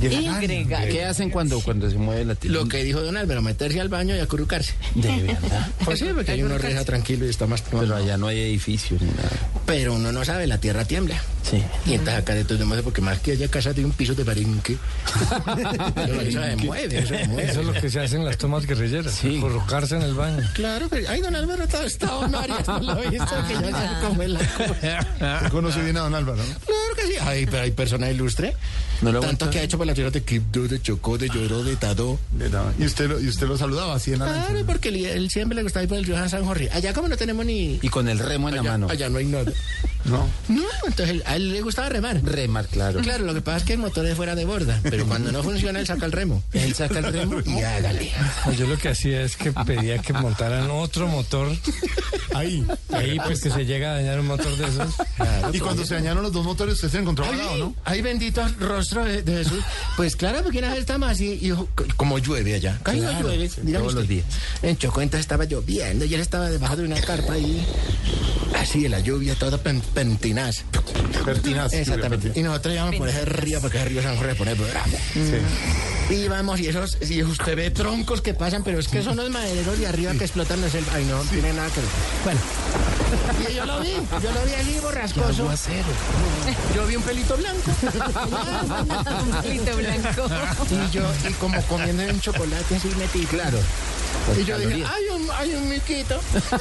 ¿Qué 0.00 1.04
hacen 1.04 1.30
cuando, 1.30 1.60
cuando 1.60 1.88
se 1.90 1.96
mueve 1.96 2.24
la 2.24 2.34
tierra? 2.34 2.56
Lo 2.58 2.68
que 2.68 2.82
dijo 2.84 3.00
don 3.00 3.16
Álvaro, 3.16 3.42
meterse 3.42 3.80
al 3.80 3.88
baño 3.88 4.16
y 4.16 4.20
acurrucarse. 4.20 4.74
De 4.94 5.22
verdad. 5.22 5.68
Pues 5.84 5.98
sí, 5.98 6.06
porque 6.14 6.32
hay 6.32 6.42
uno 6.42 6.58
reja 6.58 6.84
tranquilo 6.84 7.26
y 7.26 7.30
está 7.30 7.46
más... 7.46 7.62
Pero 7.62 7.96
allá 7.96 8.16
no 8.16 8.28
hay 8.28 8.38
edificios 8.40 9.00
ni 9.02 9.08
nada. 9.08 9.30
Pero 9.66 9.94
uno 9.94 10.12
no 10.12 10.24
sabe, 10.24 10.46
la 10.46 10.58
tierra 10.58 10.84
tiembla. 10.84 11.20
Sí. 11.42 11.62
Y 11.86 11.94
entonces 11.94 12.14
acá 12.22 12.34
de 12.34 12.44
todo 12.44 12.56
demás, 12.58 12.80
porque 12.82 13.00
más 13.00 13.18
que 13.18 13.32
haya 13.32 13.48
casa 13.48 13.72
de 13.72 13.84
un 13.84 13.90
piso 13.92 14.14
de 14.14 14.22
barinque. 14.24 14.76
Pero 15.94 16.20
eso 16.20 16.42
se 16.42 16.56
mueve, 16.56 16.98
eso 16.98 17.08
se 17.16 17.26
mueve. 17.28 17.50
Eso 17.50 17.60
es 17.60 17.66
lo 17.66 17.72
que 17.72 17.90
se 17.90 18.00
hace 18.00 18.16
en 18.16 18.24
las 18.24 18.38
tomas 18.38 18.64
guerrilleras. 18.66 19.12
Sí. 19.12 19.38
Corrocarse 19.40 19.96
en 19.96 20.02
el 20.02 20.14
baño. 20.14 20.48
Claro, 20.54 20.88
pero, 20.88 21.08
ay, 21.10 21.20
don 21.20 21.34
Álvaro, 21.34 21.64
está, 21.64 21.84
está 21.84 22.06
Arias, 22.38 22.68
no 22.68 22.80
lo 22.80 23.02
he 23.02 23.10
visto, 23.10 23.34
que 23.48 23.54
ya 23.54 24.00
se 24.00 24.06
come 24.06 24.28
la 24.28 24.40
Usted 24.40 25.48
conoce 25.50 25.82
bien 25.82 25.96
a 25.96 26.00
don 26.00 26.14
Álvaro, 26.14 26.38
¿no? 26.38 26.54
Claro 26.64 26.94
que 26.96 27.06
sí. 27.06 27.14
Ay, 27.20 27.46
pero 27.46 27.62
hay 27.62 27.70
persona 27.70 28.10
ilustre. 28.10 28.54
No 29.00 29.10
lo 29.10 29.20
Tanto 29.20 29.50
que 29.50 29.58
ha 29.58 29.62
hecho 29.62 29.78
por 29.78 29.86
la 29.86 29.94
tierra 29.94 30.10
de 30.10 30.22
Quibdó, 30.22 30.68
de 30.68 30.80
Chocó, 30.80 31.18
de 31.18 31.28
Lloró, 31.28 31.64
de 31.64 31.76
Tadó. 31.76 32.18
Y 32.78 32.84
usted 32.84 33.08
lo, 33.08 33.20
y 33.20 33.28
usted 33.28 33.46
lo 33.48 33.58
saludaba 33.58 33.94
así 33.94 34.12
en 34.12 34.22
Arancha. 34.22 34.46
Claro, 34.46 34.66
porque 34.66 34.90
él, 34.90 35.04
él 35.04 35.30
siempre 35.30 35.56
le 35.56 35.62
gustaba 35.64 35.82
ir 35.82 35.88
por 35.88 35.98
el 35.98 36.04
río 36.04 36.28
San 36.28 36.44
Jorge. 36.44 36.70
Allá 36.72 36.92
como 36.92 37.08
no 37.08 37.16
tenemos 37.16 37.44
ni... 37.44 37.80
Y 37.82 37.88
con 37.88 38.08
el 38.08 38.18
remo 38.18 38.48
en 38.48 38.56
la 38.56 38.60
allá, 38.60 38.70
mano. 38.70 38.86
allá 38.88 39.08
no 39.08 39.18
hay 39.18 39.26
nada. 39.26 39.52
No. 40.04 40.28
No, 40.48 40.62
entonces 40.86 41.10
él- 41.10 41.22
a 41.26 41.36
él 41.36 41.52
le 41.52 41.60
gustaba 41.62 41.88
remar. 41.88 42.22
Remar, 42.22 42.66
claro. 42.66 43.00
Claro, 43.00 43.24
lo 43.24 43.34
que 43.34 43.40
pasa 43.40 43.58
es 43.58 43.64
que 43.64 43.72
el 43.74 43.78
motor 43.78 44.06
es 44.06 44.16
fuera 44.16 44.34
de 44.34 44.44
borda, 44.44 44.80
pero 44.82 45.06
cuando 45.06 45.30
no 45.32 45.42
funciona 45.42 45.80
él 45.80 45.86
saca 45.86 46.06
el 46.06 46.12
remo. 46.12 46.42
Él 46.52 46.74
saca 46.74 46.98
el 46.98 47.12
remo 47.12 47.40
y 47.44 47.60
hágale. 47.62 48.10
Yo 48.58 48.66
lo 48.66 48.76
que 48.78 48.88
hacía 48.90 49.22
es 49.22 49.36
que 49.36 49.52
pedía 49.52 49.98
que 49.98 50.12
montaran 50.12 50.70
otro 50.70 51.06
motor. 51.08 51.48
Ahí. 52.34 52.64
Ahí, 52.92 53.18
pues 53.24 53.40
que 53.42 53.50
se 53.50 53.64
llega 53.66 53.92
a 53.92 53.94
dañar 53.94 54.18
un 54.20 54.26
motor 54.26 54.56
de 54.56 54.66
esos. 54.66 54.94
Y 55.52 55.58
cuando 55.60 55.84
se 55.84 55.94
dañaron 55.94 56.22
los 56.22 56.32
dos 56.32 56.44
motores, 56.44 56.74
usted 56.74 56.88
se 56.90 56.98
encontró 56.98 57.24
al 57.24 57.36
lado, 57.38 57.56
¿no? 57.58 57.74
Ay, 57.84 58.00
bendito 58.02 58.42
rostro 58.58 59.04
de, 59.04 59.22
de 59.22 59.44
Jesús. 59.44 59.62
Pues 59.96 60.16
claro, 60.16 60.42
porque 60.42 60.58
una 60.58 60.70
vez 60.70 60.80
estamos 60.80 61.08
así, 61.10 61.38
y 61.40 61.52
como 61.96 62.18
llueve 62.18 62.54
allá. 62.54 62.78
Casi 62.82 63.00
no 63.00 63.08
Claro, 63.10 63.28
llueve, 63.28 63.50
dígame 63.62 63.78
todos 63.78 63.94
los 63.94 64.08
días. 64.08 64.24
En 64.62 64.76
Chocó 64.78 65.02
entonces 65.02 65.20
estaba 65.24 65.44
lloviendo 65.44 66.04
y 66.04 66.14
él 66.14 66.20
estaba 66.20 66.48
debajo 66.50 66.76
de 66.76 66.84
una 66.84 67.00
carpa 67.00 67.34
ahí. 67.34 67.64
Así, 68.58 68.88
la 68.88 69.00
lluvia, 69.00 69.34
toda 69.34 69.58
pen, 69.94 70.08
pentinaz. 70.08 70.64
Pertinaz. 71.24 71.72
Exactamente. 71.72 72.32
Y 72.34 72.42
nosotros 72.42 72.74
íbamos 72.74 72.96
por 72.96 73.08
ese 73.08 73.24
río, 73.24 73.60
porque 73.60 73.78
ese 73.78 73.88
río 73.88 74.02
San 74.02 74.16
Jorge 74.16 74.34
pone 74.34 74.54
bravo. 74.54 74.98
Y 76.10 76.14
íbamos, 76.14 76.60
y 76.60 76.68
esos, 76.68 76.98
y 77.08 77.22
usted 77.22 77.56
ve 77.56 77.70
troncos 77.70 78.20
que 78.20 78.34
pasan, 78.34 78.64
pero 78.64 78.78
es 78.78 78.88
que 78.88 79.02
son 79.02 79.16
los 79.16 79.30
madereros 79.30 79.78
de 79.78 79.86
arriba 79.86 80.12
que 80.12 80.24
explotan 80.24 80.60
la 80.60 80.68
selva. 80.68 80.92
Ay, 80.94 81.04
no, 81.04 81.22
no 81.22 81.30
tiene 81.30 81.52
nada 81.52 81.68
que 81.70 81.80
ver. 81.80 81.90
Bueno. 82.24 82.40
Y 83.48 83.54
yo 83.54 83.66
lo 83.66 83.80
vi, 83.80 83.92
yo 84.22 84.32
lo 84.32 84.44
vi 84.44 84.52
allí 84.52 84.78
borrascoso. 84.80 85.48
Yo 86.74 86.86
vi 86.86 86.96
un 86.96 87.02
pelito 87.02 87.36
blanco. 87.36 87.70
Un 89.22 89.42
pelito 89.42 89.76
blanco. 89.76 90.28
Y 90.70 90.90
yo, 90.90 91.02
y 91.28 91.32
como 91.34 91.60
comiendo 91.62 92.02
un 92.04 92.20
chocolate 92.20 92.76
así 92.76 92.88
metí. 92.98 93.24
Claro. 93.26 93.58
Y 94.40 94.44
yo 94.44 94.58
dije, 94.58 94.84
hay 94.84 95.04
un, 95.14 95.28
hay 95.30 95.54
un 95.54 95.68
miquito. 95.68 96.20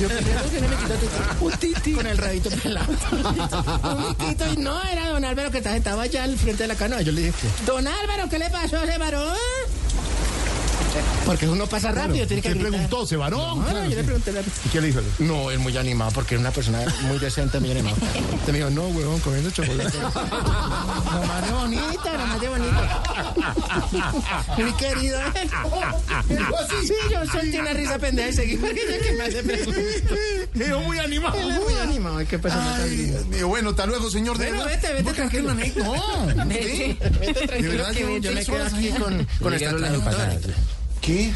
Yo 0.00 0.08
creo 0.08 0.18
que 0.18 0.76
quitó 0.76 1.44
un 1.44 1.52
titi 1.52 1.92
con 1.92 2.06
el 2.06 2.18
rabito 2.18 2.50
pelado. 2.50 2.92
un 3.96 4.08
miquito. 4.08 4.52
Y 4.52 4.56
no, 4.58 4.82
era 4.82 5.08
don 5.08 5.24
Álvaro 5.24 5.50
que 5.50 5.58
estaba- 5.58 5.76
estaba 5.76 6.02
allá 6.02 6.24
al 6.24 6.36
frente 6.36 6.64
de 6.64 6.68
la 6.68 6.74
canoa. 6.74 7.02
Yo 7.02 7.12
le 7.12 7.22
dije, 7.22 7.48
don 7.66 7.86
Álvaro, 7.86 8.28
¿qué 8.28 8.38
le 8.38 8.50
pasó 8.50 8.78
a 8.78 8.84
ese 8.84 8.98
varón? 8.98 9.36
Porque 11.26 11.48
uno 11.48 11.66
pasa 11.66 11.92
rápido, 11.92 12.26
tiene 12.26 12.42
que 12.42 12.52
¿Qué 12.52 12.56
preguntó? 12.56 13.06
¿Se 13.06 13.16
varón? 13.16 13.60
No, 13.60 13.72
no, 13.72 13.84
yo 13.88 13.96
le 13.96 14.04
pregunté. 14.04 14.32
¿Y 14.64 14.68
qué 14.68 14.80
le 14.80 14.86
dijo? 14.88 15.00
No, 15.20 15.50
es 15.50 15.58
muy 15.58 15.76
animado 15.76 16.10
porque 16.12 16.34
es 16.34 16.40
una 16.40 16.50
persona 16.50 16.80
muy 17.02 17.18
decente, 17.18 17.60
muy 17.60 17.70
animado. 17.70 17.96
Te 18.44 18.52
me 18.52 18.58
dijo, 18.58 18.70
no, 18.70 18.88
huevón, 18.88 19.20
comiendo 19.20 19.50
chocolate. 19.50 19.98
Nomás 21.12 21.46
de 21.46 21.52
bonita, 21.52 22.12
nomás 22.18 22.40
de 22.40 22.48
bonita. 22.48 23.02
Mi 24.58 24.72
querido. 24.74 25.18
Sí, 26.86 26.94
yo 27.10 27.26
sentí 27.32 27.58
una 27.58 27.72
risa 27.72 27.98
pendeja 27.98 28.28
y 28.28 28.32
seguí 28.32 28.56
porque 28.62 28.80
ya 28.90 28.98
que 29.06 29.12
me 29.12 29.24
hace 29.24 29.42
preguntas. 29.42 30.84
Muy 30.86 30.98
animado. 30.98 31.38
Él 31.38 31.50
es 31.50 31.60
muy 31.60 31.74
animado, 31.80 32.18
qué 32.28 32.38
tan 32.38 32.52
Ay. 32.80 32.96
Dios 32.96 33.26
mío. 33.26 33.48
Bueno, 33.48 33.70
hasta 33.70 33.86
luego, 33.86 34.10
señor 34.10 34.38
de 34.38 34.48
Bueno, 34.48 34.64
verdad. 34.64 34.80
vete, 34.82 34.92
vete 34.94 35.04
¿Por 35.04 35.12
qué 35.14 35.42
tranquilo. 35.42 35.84
No, 35.84 36.44
Vete, 36.46 36.96
vete 37.20 37.40
De 37.40 37.46
tranquilo 37.46 37.70
verdad, 37.72 37.92
que 37.92 38.00
yo 38.00 38.18
yo 38.18 38.32
me 38.32 38.44
quedo 38.44 38.64
aquí 38.64 38.88
con, 38.90 39.26
con 39.40 39.52
las 39.52 39.60
traductora. 39.62 40.38
¿Qué? 41.02 41.30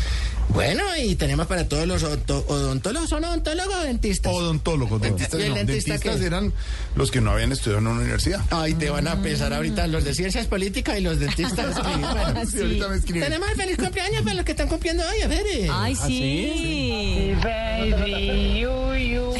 Bueno, 0.49 0.85
y 0.97 1.17
tenemos 1.17 1.49
para 1.49 1.67
todos 1.67 1.89
los 1.89 2.05
odontólogos, 2.05 3.09
¿son 3.11 3.25
odontólogos 3.25 3.75
o 3.75 3.83
dentistas? 3.83 4.33
Odontólogos. 4.33 5.03
Dentistas, 5.03 5.41
¿Y 5.41 5.43
el 5.43 5.49
no. 5.51 5.55
dentista 5.57 5.93
Dentistas 5.95 6.20
qué? 6.20 6.27
eran 6.27 6.53
los 6.95 7.11
que 7.11 7.20
no 7.20 7.33
habían 7.33 7.51
estudiado 7.51 7.81
en 7.81 7.89
una 7.89 8.01
universidad. 8.01 8.41
Ay, 8.51 8.75
te 8.75 8.89
van 8.89 9.09
a 9.09 9.20
pesar 9.23 9.53
ahorita 9.53 9.89
los 9.89 10.05
de 10.05 10.15
ciencias 10.15 10.47
políticas 10.47 10.99
y 10.99 11.03
los 11.03 11.19
dentistas. 11.19 11.75
Sí, 11.77 11.83
bueno. 12.01 12.47
Sí, 12.49 12.61
ahorita 12.61 12.89
me 12.89 12.97
escriben. 12.97 13.23
Tenemos 13.25 13.51
el 13.51 13.57
feliz 13.57 13.77
cumpleaños 13.77 14.23
para 14.23 14.35
los 14.36 14.45
que 14.45 14.53
están 14.53 14.69
cumpliendo 14.69 15.03
hoy, 15.09 15.23
a 15.23 15.27
ver. 15.28 15.45
eh. 15.53 15.69
Ay, 15.70 15.97
sí. 15.97 17.33
baby, 17.43 18.61
you, 18.61 18.95
you, 18.95 19.33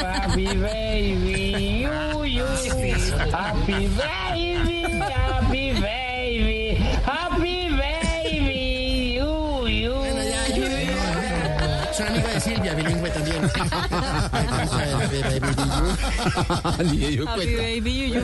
happy 0.00 0.46
baby, 0.56 1.82
you, 1.82 2.24
you, 2.24 2.44
happy 3.30 3.88
baby, 3.88 4.69
Happy 17.26 17.54
baby. 17.56 18.14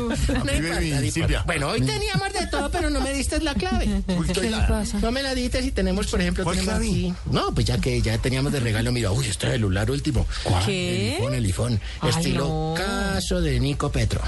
Bueno, 1.46 1.68
hoy 1.68 1.80
teníamos 1.80 2.32
de 2.32 2.46
todo, 2.50 2.70
pero 2.70 2.90
no 2.90 3.00
me 3.00 3.12
diste 3.12 3.40
la 3.40 3.54
clave. 3.54 3.86
¿Qué 4.34 4.50
le 4.50 4.56
pasa? 4.68 4.98
No 5.00 5.10
me 5.10 5.22
la 5.22 5.34
diste 5.34 5.62
si 5.62 5.70
tenemos, 5.70 6.06
por 6.08 6.20
ejemplo, 6.20 6.44
¿Cuál 6.44 6.58
tenemos 6.58 6.80
aquí. 6.80 7.14
No, 7.30 7.52
pues 7.54 7.66
ya 7.66 7.78
que 7.78 8.00
ya 8.02 8.18
teníamos 8.18 8.52
de 8.52 8.60
regalo, 8.60 8.92
mira, 8.92 9.12
uy, 9.12 9.26
este 9.26 9.50
celular 9.50 9.90
último. 9.90 10.26
¿Qué? 10.64 11.16
El 11.16 11.16
iPhone, 11.16 11.34
el 11.34 11.44
iPhone. 11.44 11.80
Estilo 12.02 12.74
caso 12.76 13.40
de 13.40 13.58
Nico 13.60 13.90
Petro. 13.90 14.20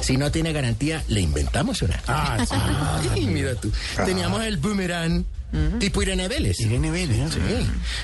Si 0.00 0.16
no 0.16 0.30
tiene 0.30 0.52
garantía, 0.52 1.02
le 1.08 1.20
inventamos 1.20 1.82
una. 1.82 2.00
Ah, 2.06 2.44
sí. 3.14 3.20
Mira 3.26 3.54
tú. 3.54 3.70
Teníamos 4.04 4.42
el 4.44 4.58
boomerang. 4.58 5.24
Tipo 5.78 6.02
Irene 6.02 6.28
Vélez. 6.28 6.58
Irene 6.60 6.90
Vélez, 6.90 7.32
Sí. 7.32 7.40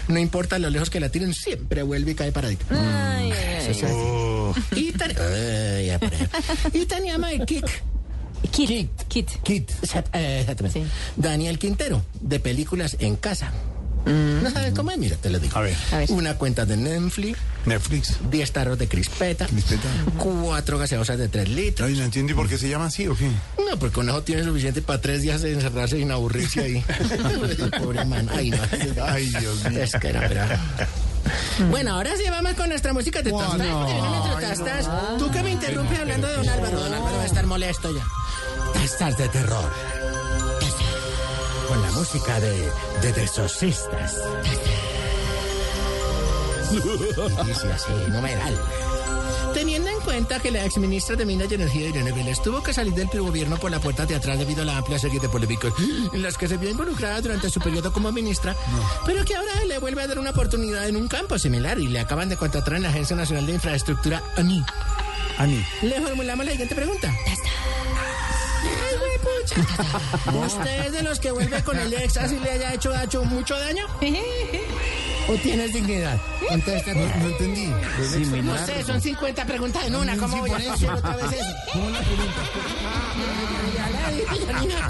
No 0.09 0.19
importa 0.19 0.59
lo 0.59 0.71
lejos 0.71 0.91
que 0.91 1.01
la 1.01 1.09
tiren, 1.09 1.35
siempre 1.35 1.83
vuelve 1.83 2.13
y 2.13 2.15
cae 2.15 2.33
paradito. 2.33 2.65
Ay, 2.71 3.31
ay, 3.31 3.33
ay. 3.33 3.67
Eso 3.71 3.87
es. 3.87 3.93
Oh. 3.93 4.55
Y, 4.77 4.93
ten- 4.93 5.17
Ay, 5.19 5.93
y 6.73 6.87
teníamos 6.87 7.31
el 7.31 7.45
kick. 7.47 7.67
Kit. 8.51 8.91
Kit. 9.09 9.29
Kit. 9.43 9.71
Exactamente. 9.83 10.71
Sí. 10.73 10.87
Daniel 11.17 11.59
Quintero, 11.59 12.03
de 12.21 12.41
películas 12.41 12.97
en 13.01 13.17
casa. 13.17 13.53
¿No 14.07 14.51
sabes 14.51 14.73
cómo 14.75 14.91
es? 14.91 14.99
Mira, 14.99 15.17
te 15.17 15.31
lo 15.31 15.39
digo. 15.39 15.57
A 15.57 15.61
ver. 15.61 15.77
A 15.93 15.99
ver. 15.99 16.11
Una 16.11 16.35
cuenta 16.35 16.65
de 16.65 16.77
Netflix, 16.77 17.39
Netflix. 17.67 18.17
10 18.31 18.53
tarros 18.53 18.79
de 18.79 18.89
crispeta, 18.89 19.47
Crispeta. 19.47 19.89
cuatro 20.19 20.79
gaseosas 20.79 21.19
de 21.19 21.29
3 21.29 21.49
litros. 21.49 21.89
Ay, 21.89 21.97
no 21.97 22.05
entendí 22.05 22.33
por 22.35 22.49
qué 22.49 22.57
se 22.59 22.69
llama 22.69 22.87
así 22.87 23.07
o 23.07 23.15
qué. 23.17 23.29
No, 23.59 23.79
porque 23.79 23.95
con 23.95 24.09
eso 24.09 24.23
tiene 24.23 24.43
suficiente 24.45 24.83
para 24.83 25.01
tres 25.01 25.23
días 25.23 25.43
de 25.43 25.53
encerrarse 25.53 25.97
sin 25.99 26.11
aburrirse 26.11 26.61
ahí. 26.61 26.85
Pobre 27.79 28.05
man. 28.05 28.29
Ay, 28.35 28.51
no. 28.51 28.59
Ay, 29.05 29.27
Dios 29.29 29.65
mío. 29.71 29.83
Es 29.83 29.93
que 29.93 30.09
era, 30.09 30.27
era. 30.27 30.61
Bueno, 31.71 31.95
ahora 31.95 32.17
sí 32.17 32.25
vamos 32.31 32.55
con 32.55 32.69
nuestra 32.71 32.93
música. 32.93 33.23
No. 33.23 33.57
No 33.57 34.37
me 34.37 34.47
tostas. 34.47 34.89
Tú 35.19 35.31
que 35.31 35.43
me 35.43 35.51
interrumpes 35.51 35.99
hablando 35.99 36.27
de 36.27 36.37
Don 36.37 36.49
Álvaro. 36.49 36.81
Don 36.81 36.95
Álvaro 36.95 37.17
va 37.17 37.23
a 37.23 37.27
estar 37.27 37.47
molesto 37.47 37.95
ya. 37.95 38.05
Testas 38.73 39.17
de 39.19 39.29
terror. 39.29 39.71
Con 41.71 41.83
la 41.83 41.91
música 41.93 42.41
de, 42.41 42.69
de 43.01 43.13
The 43.13 43.23
Exorcistas. 43.23 44.17
Dice 47.47 47.73
así, 47.73 47.93
numeral. 48.09 48.61
Teniendo 49.55 49.89
en 49.89 50.01
cuenta 50.01 50.41
que 50.41 50.51
la 50.51 50.65
exministra 50.65 51.15
de 51.15 51.25
Minas 51.25 51.49
y 51.49 51.55
Energía, 51.55 51.91
Irene 51.91 52.11
Vélez, 52.11 52.43
tuvo 52.43 52.61
que 52.61 52.75
salir 52.75 52.93
del 52.93 53.09
gobierno 53.23 53.57
por 53.57 53.71
la 53.71 53.79
puerta 53.79 54.05
de 54.05 54.17
atrás 54.17 54.41
debido 54.41 54.63
a 54.63 54.65
la 54.65 54.79
amplia 54.79 54.99
serie 54.99 55.21
de 55.21 55.29
polémicas 55.29 55.73
en 56.13 56.23
las 56.25 56.37
que 56.37 56.49
se 56.49 56.57
vio 56.57 56.71
involucrada 56.71 57.21
durante 57.21 57.49
su 57.49 57.61
periodo 57.61 57.93
como 57.93 58.11
ministra, 58.11 58.57
pero 59.07 59.25
que 59.25 59.37
ahora 59.37 59.65
le 59.65 59.79
vuelve 59.79 60.03
a 60.03 60.09
dar 60.09 60.19
una 60.19 60.31
oportunidad 60.31 60.89
en 60.89 60.97
un 60.97 61.07
campo 61.07 61.39
similar 61.39 61.79
y 61.79 61.87
le 61.87 62.01
acaban 62.01 62.29
de 62.29 62.37
contratar 62.37 62.75
en 62.75 62.83
la 62.83 62.89
Agencia 62.89 63.15
Nacional 63.15 63.47
de 63.47 63.53
Infraestructura, 63.53 64.21
ANI. 64.37 64.65
Ani. 65.39 65.65
Le 65.83 66.01
formulamos 66.01 66.45
la 66.47 66.51
siguiente 66.51 66.75
pregunta. 66.75 67.15
¿Usted 70.47 70.87
es 70.87 70.93
de 70.93 71.03
los 71.03 71.19
que 71.21 71.31
vuelve 71.31 71.63
con 71.63 71.79
el 71.79 71.93
ex 71.95 72.17
así 72.17 72.39
le 72.39 72.51
haya 72.51 72.75
hecho, 72.75 72.95
hecho 72.95 73.25
mucho 73.25 73.59
daño? 73.59 73.87
¿O 75.29 75.35
tienes 75.35 75.73
dignidad? 75.73 76.19
Contesta. 76.49 76.95
No, 76.95 77.01
no 77.01 77.27
entendí. 77.29 77.67
No 78.43 78.67
sé, 78.67 78.83
son 78.85 79.01
50 79.01 79.45
preguntas 79.45 79.85
en 79.85 79.95
una. 79.95 80.17
¿Cómo 80.17 80.39
voy 80.39 80.51
a 80.51 80.73
hacer 80.73 80.91
otra 80.91 81.17
vez 81.17 81.33
eso? 81.33 81.55
¿Cómo 81.73 81.91
la 81.91 82.01
pregunta? 82.01 82.43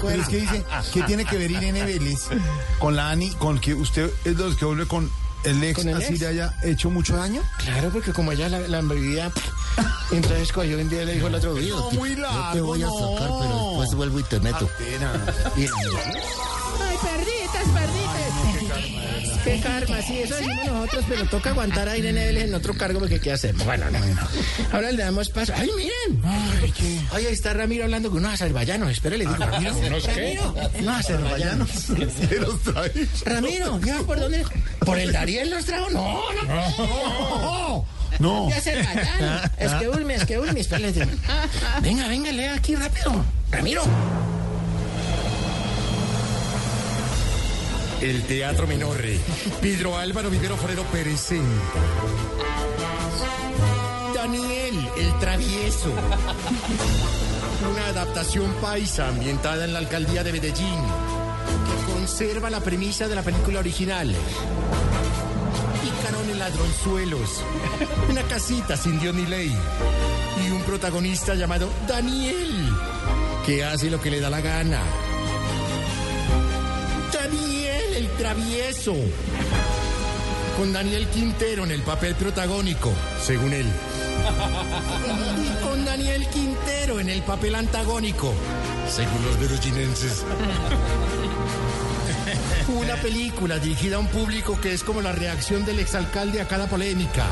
Pero 0.01 0.21
es 0.21 0.27
que 0.27 0.37
dice, 0.37 0.63
¿qué 0.93 1.01
tiene 1.03 1.25
que 1.25 1.37
ver 1.37 1.51
Irene 1.51 1.83
Vélez 1.83 2.27
con 2.79 2.95
la 2.95 3.09
Ani, 3.09 3.29
con 3.31 3.59
que 3.59 3.73
usted 3.73 4.11
es 4.25 4.37
de 4.37 4.43
los 4.43 4.55
que 4.55 4.65
vuelve 4.65 4.87
con 4.87 5.09
el 5.43 5.63
ex, 5.63 5.79
¿Con 5.79 5.89
el 5.89 5.97
así 5.97 6.13
ex? 6.13 6.19
le 6.21 6.27
haya 6.27 6.53
hecho 6.63 6.89
mucho 6.89 7.15
daño? 7.15 7.41
Claro, 7.59 7.89
porque 7.91 8.11
como 8.13 8.31
ella 8.31 8.49
la, 8.49 8.59
la 8.67 8.81
vivía, 8.81 9.31
entonces 10.11 10.51
cogió 10.51 10.77
un 10.77 10.89
día 10.89 11.03
y 11.03 11.05
le 11.05 11.13
dijo 11.13 11.27
al 11.27 11.35
otro 11.35 11.53
día. 11.55 11.73
No, 11.73 11.91
muy 11.91 12.09
Yo 12.09 12.15
te 12.15 12.21
largo, 12.21 12.65
voy 12.67 12.83
a 12.83 12.85
no. 12.87 12.99
sacar, 13.15 13.29
pero 13.39 13.67
después 13.69 13.93
vuelvo 13.95 14.19
y 14.19 14.23
te 14.23 14.39
meto. 14.39 14.69
Y- 15.57 15.61
Ay, 16.81 16.97
perditas, 17.01 17.67
perditas. 17.73 19.41
Qué 19.43 19.59
karma, 19.59 20.01
sí, 20.03 20.19
eso 20.19 20.35
decimos 20.35 20.65
nosotros, 20.67 21.05
pero 21.09 21.25
toca 21.25 21.49
aguantar 21.49 21.89
a 21.89 21.97
Irene 21.97 22.25
Vélez 22.27 22.43
en 22.43 22.53
otro 22.53 22.75
cargo 22.75 22.99
porque 22.99 23.19
¿qué 23.19 23.31
hacemos? 23.31 23.65
Bueno, 23.65 23.85
no. 23.89 23.97
Ahora 24.71 24.91
le 24.91 25.01
damos 25.03 25.29
paso. 25.29 25.51
¡Ay, 25.55 25.67
miren! 25.75 26.21
Ay, 27.11 27.25
ahí 27.25 27.33
está 27.33 27.51
Ramiro 27.53 27.85
hablando 27.85 28.09
con 28.09 28.19
unos 28.19 28.33
azerbaiyanos. 28.33 28.91
Espera, 28.91 29.17
le 29.17 29.25
digo. 29.25 29.35
Ramiro, 29.37 29.73
Ramiro, 30.05 30.55
no, 30.81 30.91
azerbaiyanos. 30.91 31.69
¿Qué 32.29 32.35
los 32.39 32.61
trae? 32.61 32.91
Ramiro, 33.25 33.79
¿ya 33.83 33.97
por 34.03 34.19
dónde? 34.19 34.45
¿Por 34.85 34.99
el 34.99 35.11
Dariel 35.11 35.49
los 35.49 35.65
trajo? 35.65 35.89
No, 35.89 36.21
no. 36.33 36.77
No. 36.77 37.85
Ya 38.49 38.61
se. 38.61 38.79
Es 39.57 39.71
que 39.79 39.89
Ulmi, 39.89 40.13
es 40.13 40.25
que 40.25 40.39
Ulmi, 40.39 40.59
espérate. 40.59 41.07
Venga, 41.81 42.07
venga, 42.07 42.31
lea 42.31 42.55
aquí 42.55 42.75
rápido. 42.75 43.23
Ramiro. 43.51 43.83
El 48.01 48.23
Teatro 48.23 48.67
Menorre. 48.67 49.19
Pedro 49.61 49.97
Álvaro 49.97 50.29
Vivero 50.29 50.57
Forero 50.57 50.83
presenta. 50.85 51.45
el 54.97 55.19
travieso. 55.19 55.91
Una 57.71 57.87
adaptación 57.87 58.53
paisa 58.61 59.07
ambientada 59.07 59.65
en 59.65 59.73
la 59.73 59.79
alcaldía 59.79 60.23
de 60.23 60.31
Medellín, 60.31 60.79
que 61.65 61.91
conserva 61.91 62.49
la 62.49 62.59
premisa 62.59 63.07
de 63.07 63.15
la 63.15 63.23
película 63.23 63.59
original. 63.59 64.15
Picaron 65.81 66.29
el 66.29 66.39
ladronzuelos, 66.39 67.43
una 68.09 68.23
casita 68.23 68.77
sin 68.77 68.99
Dios 68.99 69.15
ni 69.15 69.25
ley, 69.25 69.55
y 70.45 70.51
un 70.51 70.61
protagonista 70.63 71.33
llamado 71.35 71.69
Daniel, 71.87 72.69
que 73.45 73.63
hace 73.63 73.89
lo 73.89 73.99
que 73.99 74.11
le 74.11 74.19
da 74.19 74.29
la 74.29 74.41
gana. 74.41 74.81
Daniel 77.11 77.93
el 77.95 78.09
travieso. 78.17 78.95
Con 80.57 80.73
Daniel 80.73 81.07
Quintero 81.07 81.63
en 81.63 81.71
el 81.71 81.81
papel 81.81 82.15
protagónico, 82.15 82.91
según 83.23 83.53
él. 83.53 83.65
Y 85.43 85.63
con 85.63 85.83
Daniel 85.85 86.27
Quintero 86.27 86.99
en 86.99 87.09
el 87.09 87.23
papel 87.23 87.55
antagónico, 87.55 88.33
según 88.89 89.25
los 89.25 89.39
veroginenses. 89.39 90.25
Una 92.77 92.95
película 92.95 93.59
dirigida 93.59 93.97
a 93.97 93.99
un 93.99 94.07
público 94.07 94.59
que 94.59 94.73
es 94.73 94.83
como 94.83 95.01
la 95.01 95.11
reacción 95.11 95.65
del 95.65 95.79
exalcalde 95.79 96.39
a 96.41 96.47
cada 96.47 96.67
polémica. 96.67 97.25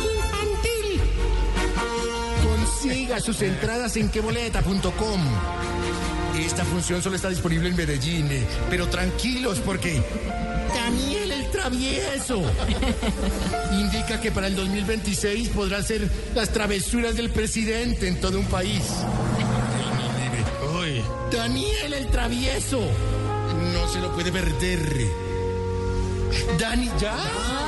Infantil. 0.00 1.00
Consiga 2.42 3.20
sus 3.20 3.42
entradas 3.42 3.96
en 3.96 4.08
queboleta.com. 4.08 5.20
Esta 6.38 6.64
función 6.64 7.02
solo 7.02 7.16
está 7.16 7.28
disponible 7.28 7.68
en 7.68 7.76
Medellín, 7.76 8.28
eh, 8.30 8.46
pero 8.70 8.88
tranquilos 8.88 9.58
porque 9.58 10.02
Daniel 10.74 11.32
el 11.32 11.50
Travieso 11.50 12.42
indica 13.72 14.20
que 14.20 14.30
para 14.30 14.46
el 14.46 14.54
2026 14.54 15.48
podrá 15.50 15.78
hacer 15.78 16.08
las 16.34 16.50
travesuras 16.50 17.16
del 17.16 17.30
presidente 17.30 18.06
en 18.08 18.20
todo 18.20 18.38
un 18.38 18.46
país. 18.46 18.84
Daniel 21.30 21.94
el 21.94 22.06
Travieso 22.08 22.80
no 23.72 23.88
se 23.92 24.00
lo 24.00 24.12
puede 24.12 24.30
perder. 24.32 25.06
Dani, 26.58 26.86
ya. 27.00 27.16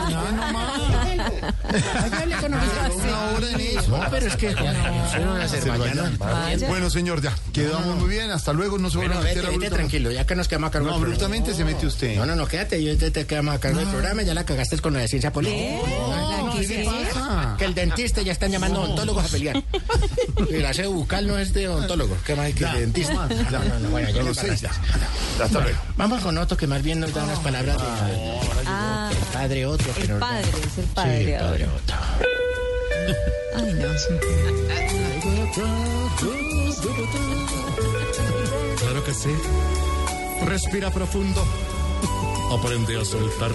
Ya, 0.08 0.31
no 0.32 0.52
más. 0.52 0.81
Hágale 2.05 2.36
con 2.36 2.55
una 2.55 2.62
hora 3.36 3.50
en 3.50 3.60
eso. 3.60 3.89
No, 3.89 4.05
pero 4.10 4.26
es 4.26 4.36
que. 4.36 4.55
Bueno, 6.68 6.90
señor, 6.90 7.20
ya. 7.22 7.34
Quedamos 7.52 7.97
muy 7.98 8.08
bien. 8.10 8.31
Hasta 8.31 8.52
luego. 8.52 8.78
No 8.78 8.89
se 8.90 8.98
vuelvan 8.98 9.18
Bueno, 9.18 9.31
a 9.31 9.34
vete, 9.34 9.36
meter 9.36 9.42
vete 9.42 9.47
abruptamente. 9.66 9.76
tranquilo, 9.76 10.10
ya 10.12 10.26
que 10.26 10.34
nos 10.36 10.47
quedamos 10.48 10.68
a 10.68 10.70
cargo 10.70 10.86
No, 10.89 10.92
del 10.94 11.00
programa. 11.02 11.24
abruptamente 11.34 11.56
se 11.56 11.64
mete 11.64 11.86
usted. 11.86 12.16
No, 12.16 12.26
no, 12.26 12.36
no, 12.36 12.47
quédate, 12.47 12.82
yo 12.82 12.97
te, 12.97 13.10
te 13.10 13.26
quedamos 13.26 13.55
a 13.55 13.58
cargo 13.60 13.78
del 13.81 13.89
programa, 13.89 14.22
ya 14.22 14.34
la 14.34 14.44
cagaste 14.44 14.78
con 14.78 14.92
lo 14.92 14.98
de 15.00 15.08
ciencia 15.08 15.32
política. 15.32 15.81
No, 16.62 16.68
¿qué 16.68 16.78
le 16.78 16.84
pasa? 16.84 17.55
Que 17.58 17.65
el 17.65 17.74
dentista 17.74 18.23
ya 18.23 18.32
están 18.32 18.50
llamando 18.50 18.82
odontólogos 18.82 19.24
a 19.24 19.28
pelear. 19.28 19.62
Y 20.50 20.57
la 20.58 20.73
sede 20.73 20.86
bucal 20.89 21.26
no 21.26 21.39
es 21.39 21.52
de 21.52 21.68
odontólogo, 21.68 22.16
¿qué 22.26 22.34
más 22.34 22.47
hay 22.47 22.52
que 22.52 22.65
de 22.66 22.81
dentista? 22.81 23.15
no. 23.15 23.28
No, 23.50 23.65
no, 23.65 23.78
no, 23.81 23.89
bueno, 23.91 24.10
ya 24.10 24.23
No 24.23 24.34
sé. 24.34 24.50
Hasta 24.50 25.60
luego. 25.60 25.78
Vamos 25.97 26.20
con 26.23 26.36
otro 26.39 26.57
que 26.57 26.66
más 26.66 26.82
bien 26.82 27.00
nos 27.00 27.12
da 27.12 27.24
unas 27.24 27.39
palabras 27.41 27.76
de... 27.78 27.84
Ah, 28.66 29.10
El 29.10 29.16
padre 29.32 29.66
otro. 29.66 29.94
que 29.94 30.02
el 30.02 30.18
padre, 30.18 30.44
es 30.66 30.78
el 30.78 30.84
padre. 30.86 31.24
Sí, 31.24 31.31
el 31.32 31.41
padre 31.41 31.66
otro. 31.68 31.97
Ay, 33.57 33.74
no. 33.74 33.92
Claro 38.81 39.05
que 39.05 39.15
sí. 39.15 39.31
Respira 40.47 40.91
profundo. 40.91 41.44
Aprende 42.52 43.00
a 43.00 43.05
soltar. 43.05 43.52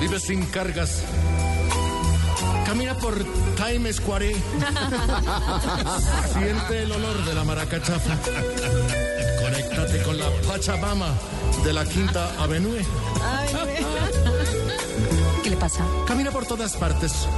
Vive 0.00 0.20
sin 0.20 0.44
cargas. 0.46 1.02
Camina 2.74 2.98
por 2.98 3.24
Times 3.54 3.96
Square. 3.96 4.34
Siente 6.32 6.82
el 6.82 6.90
olor 6.90 7.24
de 7.24 7.32
la 7.32 7.44
maracachafa. 7.44 8.18
Conéctate 9.40 10.02
con 10.02 10.18
la 10.18 10.28
Pachamama 10.48 11.14
de 11.62 11.72
la 11.72 11.84
Quinta 11.84 12.34
Avenue. 12.42 12.84
¿Qué 15.44 15.50
le 15.50 15.56
pasa? 15.56 15.86
Camina 16.04 16.32
por 16.32 16.46
todas 16.46 16.76
partes. 16.76 17.28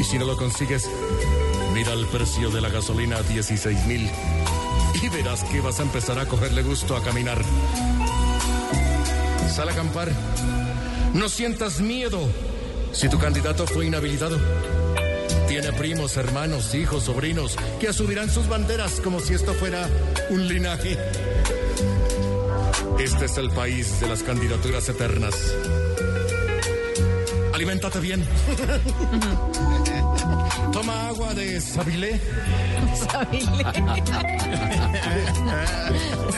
Y 0.00 0.04
si 0.04 0.18
no 0.18 0.24
lo 0.24 0.38
consigues, 0.38 0.88
mira 1.74 1.92
el 1.92 2.06
precio 2.06 2.48
de 2.48 2.62
la 2.62 2.70
gasolina 2.70 3.18
a 3.18 3.22
16 3.22 3.84
mil. 3.84 4.10
Y 5.02 5.08
verás 5.10 5.44
que 5.44 5.60
vas 5.60 5.80
a 5.80 5.82
empezar 5.82 6.18
a 6.18 6.24
cogerle 6.24 6.62
gusto 6.62 6.96
a 6.96 7.02
caminar. 7.02 7.42
Sal 9.54 9.68
a 9.68 9.72
acampar. 9.72 10.10
No 11.12 11.28
sientas 11.28 11.80
miedo 11.80 12.26
si 12.96 13.08
tu 13.10 13.18
candidato 13.18 13.66
fue 13.66 13.84
inhabilitado. 13.86 14.38
Tiene 15.48 15.70
primos, 15.72 16.16
hermanos, 16.16 16.74
hijos, 16.74 17.04
sobrinos 17.04 17.54
que 17.78 17.88
asumirán 17.88 18.30
sus 18.30 18.48
banderas 18.48 19.02
como 19.02 19.20
si 19.20 19.34
esto 19.34 19.52
fuera 19.52 19.86
un 20.30 20.48
linaje. 20.48 20.96
Este 22.98 23.26
es 23.26 23.36
el 23.36 23.50
país 23.50 24.00
de 24.00 24.08
las 24.08 24.22
candidaturas 24.22 24.88
eternas. 24.88 25.34
Aliméntate 27.52 28.00
bien. 28.00 28.26
Toma 30.72 31.08
agua 31.08 31.34
de 31.34 31.60
Sabilé. 31.60 32.18
Sabile. 33.10 33.64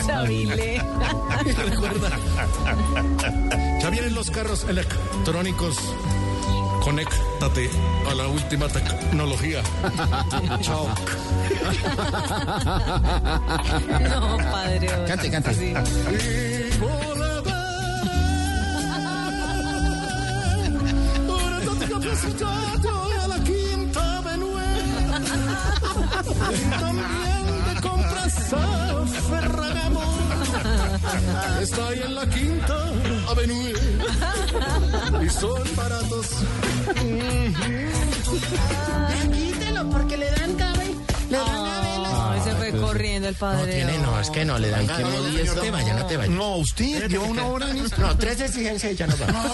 Sabile. 0.05 0.81
Recuerda. 1.65 2.09
Ya 3.81 3.89
vienen 3.89 4.13
los 4.13 4.29
carros 4.29 4.65
electrónicos. 4.65 5.77
Conéctate 6.89 7.69
a 8.09 8.15
la 8.15 8.27
última 8.27 8.67
tecnología. 8.67 9.61
Chao. 10.61 10.87
No, 14.09 14.37
padre. 14.51 14.87
Cante, 15.07 15.29
cante. 15.29 15.53
Sí. 15.53 15.71
a 23.21 23.27
la 23.27 23.39
quinta 23.43 24.17
avenue. 24.17 24.63
También 26.79 27.25
Está 31.61 31.87
ahí 31.89 32.01
en 32.05 32.15
la 32.15 32.29
quinta 32.29 32.75
avenue. 33.29 33.73
Y 35.25 35.29
son 35.29 35.75
baratos. 35.75 36.27
Quítelo 39.33 39.89
porque 39.89 40.17
le 40.17 40.31
dan 40.31 40.55
cabe. 40.55 40.85
Le 41.29 41.37
dan 41.37 41.79
Ay, 42.11 42.41
se 42.43 42.55
fue 42.55 42.71
corriendo 42.71 43.29
el 43.29 43.35
padre. 43.35 43.59
No 43.59 43.71
tiene, 43.71 43.97
no, 43.99 44.19
es 44.19 44.29
que 44.29 44.45
no 44.45 44.57
le 44.57 44.69
dan 44.69 44.87
qué 44.87 45.03
No, 45.03 45.09
no 45.09 45.61
te 45.61 45.71
vayas, 45.71 45.99
no 45.99 46.05
te 46.05 46.17
vayas. 46.17 46.33
No, 46.33 46.55
usted 46.57 47.07
lleva 47.07 47.23
una 47.25 47.45
hora 47.45 47.69
en 47.69 47.77
esto. 47.77 48.01
No, 48.01 48.17
tres 48.17 48.41
exigencias 48.41 48.93
y 48.93 48.95
ya 48.95 49.07
nos 49.07 49.19
vamos. 49.19 49.45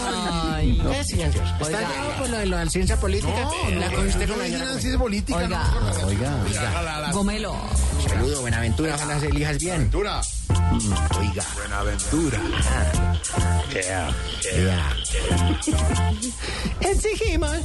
Ay. 0.54 0.82
Tres 0.84 1.00
exigencias. 1.02 1.62
¿Está 1.62 1.80
llegado 1.80 2.12
por 2.18 2.30
lo 2.30 2.38
de 2.38 2.46
la 2.46 2.66
ciencia 2.70 2.98
política? 2.98 3.50
la 3.78 3.92
cogiste 3.92 4.28
con 4.28 4.40
la 4.40 4.48
no 4.48 4.78
es 4.78 4.98
política. 4.98 5.38
Oiga. 5.38 5.64
no. 6.02 6.08
Oiga. 6.08 7.12
Gómelo. 7.12 7.56
Saludo, 8.08 8.42
Buenaventura, 8.42 8.96
ojalá 8.96 9.20
se 9.20 9.28
elijas 9.28 9.58
bien. 9.58 9.90
Dura. 9.90 10.22
Oiga. 11.20 11.44
Buenaventura. 11.56 12.40
Exigimos 16.82 17.58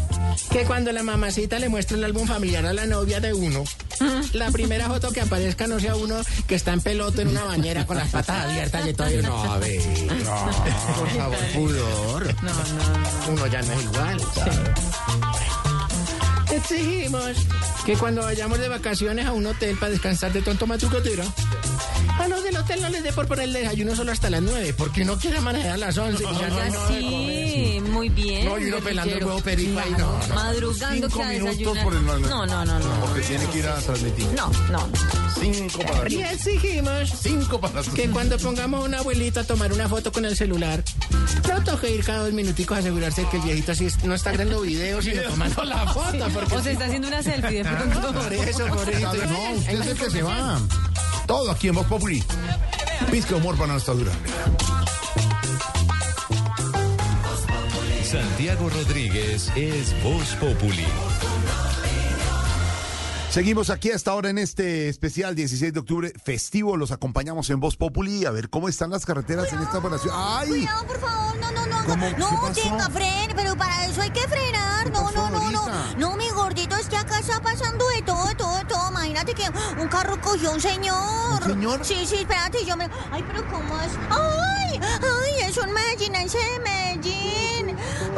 que 0.51 0.65
cuando 0.65 0.93
la 0.93 1.02
mamacita 1.02 1.59
le 1.59 1.69
muestre 1.69 1.97
el 1.99 2.05
álbum 2.05 2.27
familiar 2.27 2.65
a 2.67 2.73
la 2.73 2.86
novia 2.86 3.20
de 3.20 3.33
uno, 3.33 3.65
la 4.33 4.51
primera 4.51 4.89
foto 4.89 5.12
que 5.12 5.20
aparezca 5.20 5.67
no 5.67 5.78
sea 5.78 5.94
uno 5.97 6.20
que 6.47 6.55
está 6.55 6.73
en 6.73 6.81
peloto 6.81 7.20
en 7.20 7.28
una 7.28 7.44
bañera 7.44 7.86
con 7.86 7.97
las 7.97 8.09
patas 8.09 8.47
abiertas 8.47 8.86
y 8.86 8.94
todo. 8.94 9.09
No, 9.23 9.52
a 9.52 9.59
ver, 9.59 9.81
no, 10.25 10.51
por 10.99 11.09
favor, 11.10 11.39
pudor. 11.55 12.35
No, 12.43 12.52
no. 12.52 13.33
Uno 13.33 13.47
ya 13.47 13.62
no 13.62 13.73
es 13.73 13.83
igual. 13.83 14.20
Exigimos 16.52 17.36
que 17.91 17.97
cuando 17.97 18.23
vayamos 18.23 18.60
de 18.60 18.69
vacaciones 18.69 19.27
a 19.27 19.33
un 19.33 19.44
hotel 19.47 19.77
para 19.77 19.91
descansar 19.91 20.33
de 20.33 20.43
tonto 20.43 20.65
matucotero, 20.65 21.25
a 22.19 22.29
los 22.29 22.43
del 22.45 22.57
hotel 22.57 22.83
no 22.83 22.89
les 22.89 23.03
dé 23.03 23.13
por 23.13 23.27
ponerle 23.27 23.61
desayuno 23.61 23.95
solo 23.97 24.13
hasta 24.13 24.31
las 24.31 24.43
9, 24.43 24.75
porque 24.77 25.03
uno 25.03 25.17
quiere 25.19 25.41
manejar 25.41 25.71
a 25.73 25.77
las 25.77 25.97
11. 25.97 26.23
y 26.23 26.27
ya 26.27 26.33
no 26.33 26.41
nada 26.49 26.65
de 26.65 26.71
comer. 26.73 27.03
sí, 27.03 27.81
muy 27.91 28.09
bien. 28.09 28.45
No, 28.47 28.59
y 28.59 28.65
uno 28.65 28.79
pelando 28.79 29.17
el 29.17 29.25
huevo 29.25 29.41
perico 29.41 29.79
ahí, 29.81 29.91
no, 29.99 30.19
no. 30.29 30.35
Madrugando 30.35 31.07
Cinco 31.09 31.19
que 31.19 31.25
a 31.25 31.29
minutos 31.29 31.57
desayunar. 31.57 31.85
por 31.85 31.95
el 31.95 32.01
mal- 32.03 32.23
No, 32.23 32.47
no, 32.47 32.65
no, 32.65 32.79
no. 32.79 33.01
Porque 33.07 33.21
tiene 33.23 33.47
que 33.47 33.59
ir 33.59 33.67
a 33.67 33.77
transmitir. 33.77 34.27
No, 34.37 34.51
no. 34.71 34.89
Cinco 35.41 35.79
para 35.87 36.11
Y 36.13 36.21
exigimos 36.23 37.13
Cinco 37.23 37.61
para 37.61 37.83
que 37.83 38.11
cuando 38.11 38.37
pongamos 38.39 38.83
a 38.83 38.85
una 38.87 38.99
abuelita 38.99 39.41
a 39.41 39.45
tomar 39.45 39.73
una 39.73 39.89
foto 39.89 40.13
con 40.13 40.25
el 40.27 40.37
celular, 40.37 40.83
no 41.49 41.65
toque 41.65 41.91
ir 41.95 42.05
cada 42.05 42.21
dos 42.25 42.33
minuticos 42.33 42.77
a 42.77 42.81
asegurarse 42.81 43.27
que 43.31 43.37
el 43.39 43.43
viejito 43.45 43.73
así 43.73 43.89
no 44.05 44.15
está 44.15 44.33
grabando 44.33 44.61
videos, 44.61 45.05
sino 45.05 45.23
tomando 45.23 45.65
la 45.65 45.87
foto. 45.95 46.29
Porque 46.35 46.55
O 46.57 46.63
se 46.63 46.73
está 46.73 46.85
haciendo 46.87 47.09
una 47.09 47.23
selfie 47.23 47.63
de 47.63 47.71
pronto. 47.71 48.13
por 48.13 48.33
eso, 48.33 48.67
por 48.67 48.89
eso. 48.91 49.15
No, 49.15 49.51
usted 49.53 49.81
es 49.81 49.87
el 49.87 49.97
que 49.97 50.11
se 50.11 50.23
va. 50.23 50.61
Todo 51.31 51.52
aquí 51.52 51.68
en 51.68 51.76
Voz 51.76 51.86
Populi. 51.86 52.25
Pizca 53.09 53.36
humor 53.36 53.57
para 53.57 53.75
nuestra 53.75 53.94
dura. 53.94 54.10
Santiago 58.02 58.68
Rodríguez 58.68 59.52
es 59.55 59.94
Voz 60.02 60.34
Populi. 60.41 60.84
Seguimos 63.31 63.70
aquí 63.70 63.92
hasta 63.92 64.10
ahora 64.10 64.31
en 64.31 64.39
este 64.39 64.89
especial 64.89 65.36
16 65.36 65.73
de 65.73 65.78
octubre 65.78 66.12
festivo. 66.20 66.76
Los 66.76 66.91
acompañamos 66.91 67.49
en 67.50 67.60
Voz 67.60 67.76
Populi 67.76 68.25
a 68.25 68.33
ver 68.33 68.50
cómo 68.50 68.68
están 68.68 68.91
las 68.91 69.07
carreteras 69.07 69.52
en 69.52 69.60
esta 69.60 69.78
operación. 69.78 70.12
¡Ay! 70.12 70.49
Cuidado, 70.49 70.84
por 70.89 70.99
favor, 70.99 71.36
no, 71.36 71.52
no, 71.52 71.65
no, 71.65 71.84
¿Cómo? 71.84 72.10
no, 72.10 72.17
¿Qué 72.17 72.18
no, 72.18 72.41
pasó? 72.41 72.60
tenga 72.60 72.91
fren, 72.91 73.31
pero 73.36 73.57
para 73.57 73.86
eso 73.86 74.02
hay 74.02 74.10
que 74.10 74.26
frenar, 74.26 74.91
no, 74.91 75.12
no, 75.12 75.31
no, 75.31 75.50
no, 75.52 75.97
no, 75.97 76.17
mi 76.17 76.28
gordito, 76.31 76.75
es 76.75 76.89
que 76.89 76.97
acá 76.97 77.20
está 77.20 77.41
pasando 77.41 77.86
de 77.91 78.00
que 79.25 79.45
un 79.81 79.89
carro 79.89 80.21
cogió 80.21 80.51
un 80.53 80.61
señor. 80.61 81.43
¿Un 81.43 81.53
señor? 81.53 81.85
Sí, 81.85 82.05
sí, 82.07 82.17
espérate, 82.17 82.65
yo 82.65 82.77
me, 82.77 82.89
ay, 83.13 83.25
pero 83.29 83.47
¿cómo 83.49 83.79
es? 83.81 83.93
Ay, 84.11 84.81
ay, 84.83 85.49
es 85.49 85.57
un 85.59 85.73
medellinense 85.73 86.39
de 86.39 86.59
Medellín, 86.61 87.77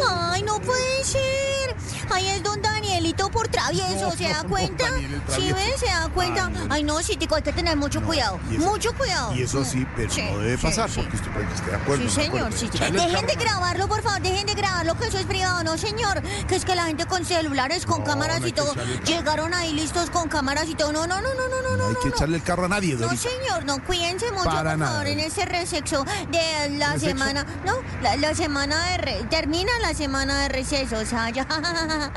ay, 0.09 0.43
no 0.43 0.59
puede 0.61 1.05
ser, 1.05 1.77
ay, 2.11 2.29
es 2.29 2.43
don 2.43 2.61
Danielito 2.63 3.31
por 3.31 3.49
travieso, 3.49 4.11
No, 4.11 4.17
¿se 4.17 4.29
da 4.29 4.43
no, 4.45 4.49
cuenta? 4.49 4.87
El 4.89 5.23
¿Sí 5.35 5.53
ves? 5.53 5.81
¿Se 5.81 5.87
da 5.87 6.09
cuenta? 6.15 6.47
Ay, 6.47 6.53
no. 6.69 6.75
Ay, 6.75 6.83
no, 6.85 7.03
sí, 7.03 7.17
tico, 7.17 7.35
hay 7.35 7.43
que 7.43 7.53
tener 7.53 7.77
mucho 7.77 8.03
cuidado, 8.03 8.39
eso- 8.51 8.61
mucho 8.61 8.93
cuidado. 8.95 9.35
Y 9.35 9.43
eso 9.43 9.65
sí, 9.65 9.87
pero 9.97 10.11
Sí, 10.11 10.23
no 10.23 10.39
debe 10.39 10.57
pasar 10.59 10.89
sí. 10.91 11.01
porque 11.01 11.17
usted 11.17 11.31
puede 11.33 11.47
que 11.49 11.55
esté 11.55 11.71
de 11.71 11.77
acuerdo. 11.77 12.03
Sí, 12.09 12.17
no 12.17 12.25
señor, 12.25 12.53
sí, 12.53 12.71
Dejen 12.93 13.27
de 13.27 13.35
grabarlo, 13.35 13.89
por 13.89 14.03
favor, 14.03 14.21
dejen 14.23 14.47
de 14.47 14.55
grabarlo, 14.55 14.97
que 14.99 15.07
eso 15.09 15.19
es 15.19 15.27
privado, 15.27 15.63
no, 15.65 15.77
señor. 15.77 16.23
Que 16.47 16.57
es 16.57 16.65
que 16.65 16.75
la 16.75 16.85
gente 16.85 17.07
con 17.07 17.25
celulares, 17.25 17.87
con 17.87 18.01
No, 18.01 18.05
cámaras 18.05 18.41
no 18.41 18.47
y 18.47 18.53
todo, 18.53 18.75
llegaron 19.05 19.55
ahí 19.55 19.73
listos 19.73 20.11
con 20.11 20.29
cámaras 20.29 20.69
y 20.69 20.75
todo. 20.75 20.92
No, 20.93 21.07
no, 21.07 21.21
no, 21.21 21.35
no, 21.35 21.49
no, 21.49 21.62
no, 21.62 21.77
No 21.77 21.87
hay 21.89 21.95
no. 21.95 22.01
que 22.01 22.09
no. 22.09 22.15
echarle 22.15 22.37
el 22.37 22.43
carro 22.43 22.67
a 22.67 22.69
nadie, 22.69 22.95
No, 22.95 23.07
Dorita. 23.07 23.23
señor, 23.29 23.65
no, 23.65 23.83
cuídense 23.85 24.31
mucho, 24.33 24.45
Para 24.45 24.71
por 24.71 24.79
nada. 24.79 24.93
favor, 24.93 25.07
en 25.07 25.21
ese 25.21 25.45
resexo 25.45 26.05
de 26.31 26.71
la 26.79 26.93
¿Resexo? 26.95 27.07
semana. 27.07 27.47
No, 27.65 27.75
la, 28.03 28.17
la 28.17 28.35
semana 28.35 28.91
de. 28.91 28.99
re- 28.99 29.25
termina 29.31 29.73
la 29.81 29.95
semana 29.95 30.41
de 30.43 30.49
receso, 30.49 30.99
o 30.99 31.05
sea, 31.07 31.31
ya, 31.31 31.47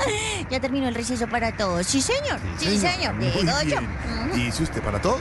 ya 0.50 0.60
terminó 0.60 0.88
el 0.88 0.94
receso 0.94 1.26
para 1.28 1.56
todos. 1.56 1.86
Sí, 1.86 2.00
señor, 2.02 2.38
sí, 2.58 2.78
señor, 2.78 3.14
Muy 3.14 3.26
digo 3.26 3.42
yo. 3.62 3.66
bien. 3.66 3.88
¿Y 4.34 4.42
dice 4.46 4.64
usted 4.64 4.82
para 4.82 5.00
todos? 5.00 5.20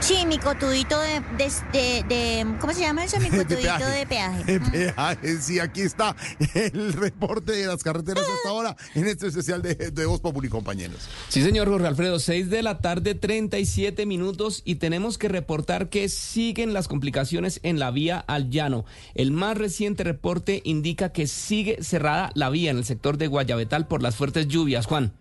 Sí, 0.00 0.24
mi 0.26 0.38
cotudito 0.38 0.98
de, 1.00 1.20
de, 1.36 1.52
de, 1.72 2.04
de- 2.08 2.46
¿Cómo 2.60 2.72
se 2.72 2.80
llama 2.80 3.04
eso? 3.04 3.18
Mi 3.20 3.28
cotudito 3.30 3.86
de 3.86 4.06
peaje. 4.06 4.44
De 4.44 4.60
peaje, 4.60 5.38
sí, 5.40 5.60
aquí 5.60 5.82
está 5.82 6.16
el 6.54 6.92
reporte 6.94 7.52
de 7.52 7.66
las 7.66 7.82
carreteras 7.82 8.24
hasta 8.24 8.48
ahora 8.48 8.76
en 8.94 9.06
este 9.06 9.26
especial 9.28 9.60
de, 9.62 9.74
de 9.74 10.06
Voz 10.06 10.20
Populi, 10.20 10.48
compañeros. 10.48 11.08
Sí, 11.28 11.42
señor 11.42 11.68
Jorge 11.68 11.86
Alfredo, 11.86 12.18
6 12.18 12.48
de 12.48 12.62
la 12.62 12.78
tarde, 12.78 12.93
37 13.02 14.06
minutos 14.06 14.62
y 14.64 14.76
tenemos 14.76 15.18
que 15.18 15.28
reportar 15.28 15.88
que 15.88 16.08
siguen 16.08 16.72
las 16.72 16.86
complicaciones 16.86 17.60
en 17.62 17.78
la 17.78 17.90
vía 17.90 18.18
al 18.18 18.50
llano. 18.50 18.84
El 19.14 19.32
más 19.32 19.58
reciente 19.58 20.04
reporte 20.04 20.60
indica 20.64 21.10
que 21.10 21.26
sigue 21.26 21.82
cerrada 21.82 22.30
la 22.34 22.50
vía 22.50 22.70
en 22.70 22.76
el 22.76 22.84
sector 22.84 23.18
de 23.18 23.26
Guayabetal 23.26 23.88
por 23.88 24.02
las 24.02 24.16
fuertes 24.16 24.46
lluvias. 24.46 24.86
Juan. 24.86 25.12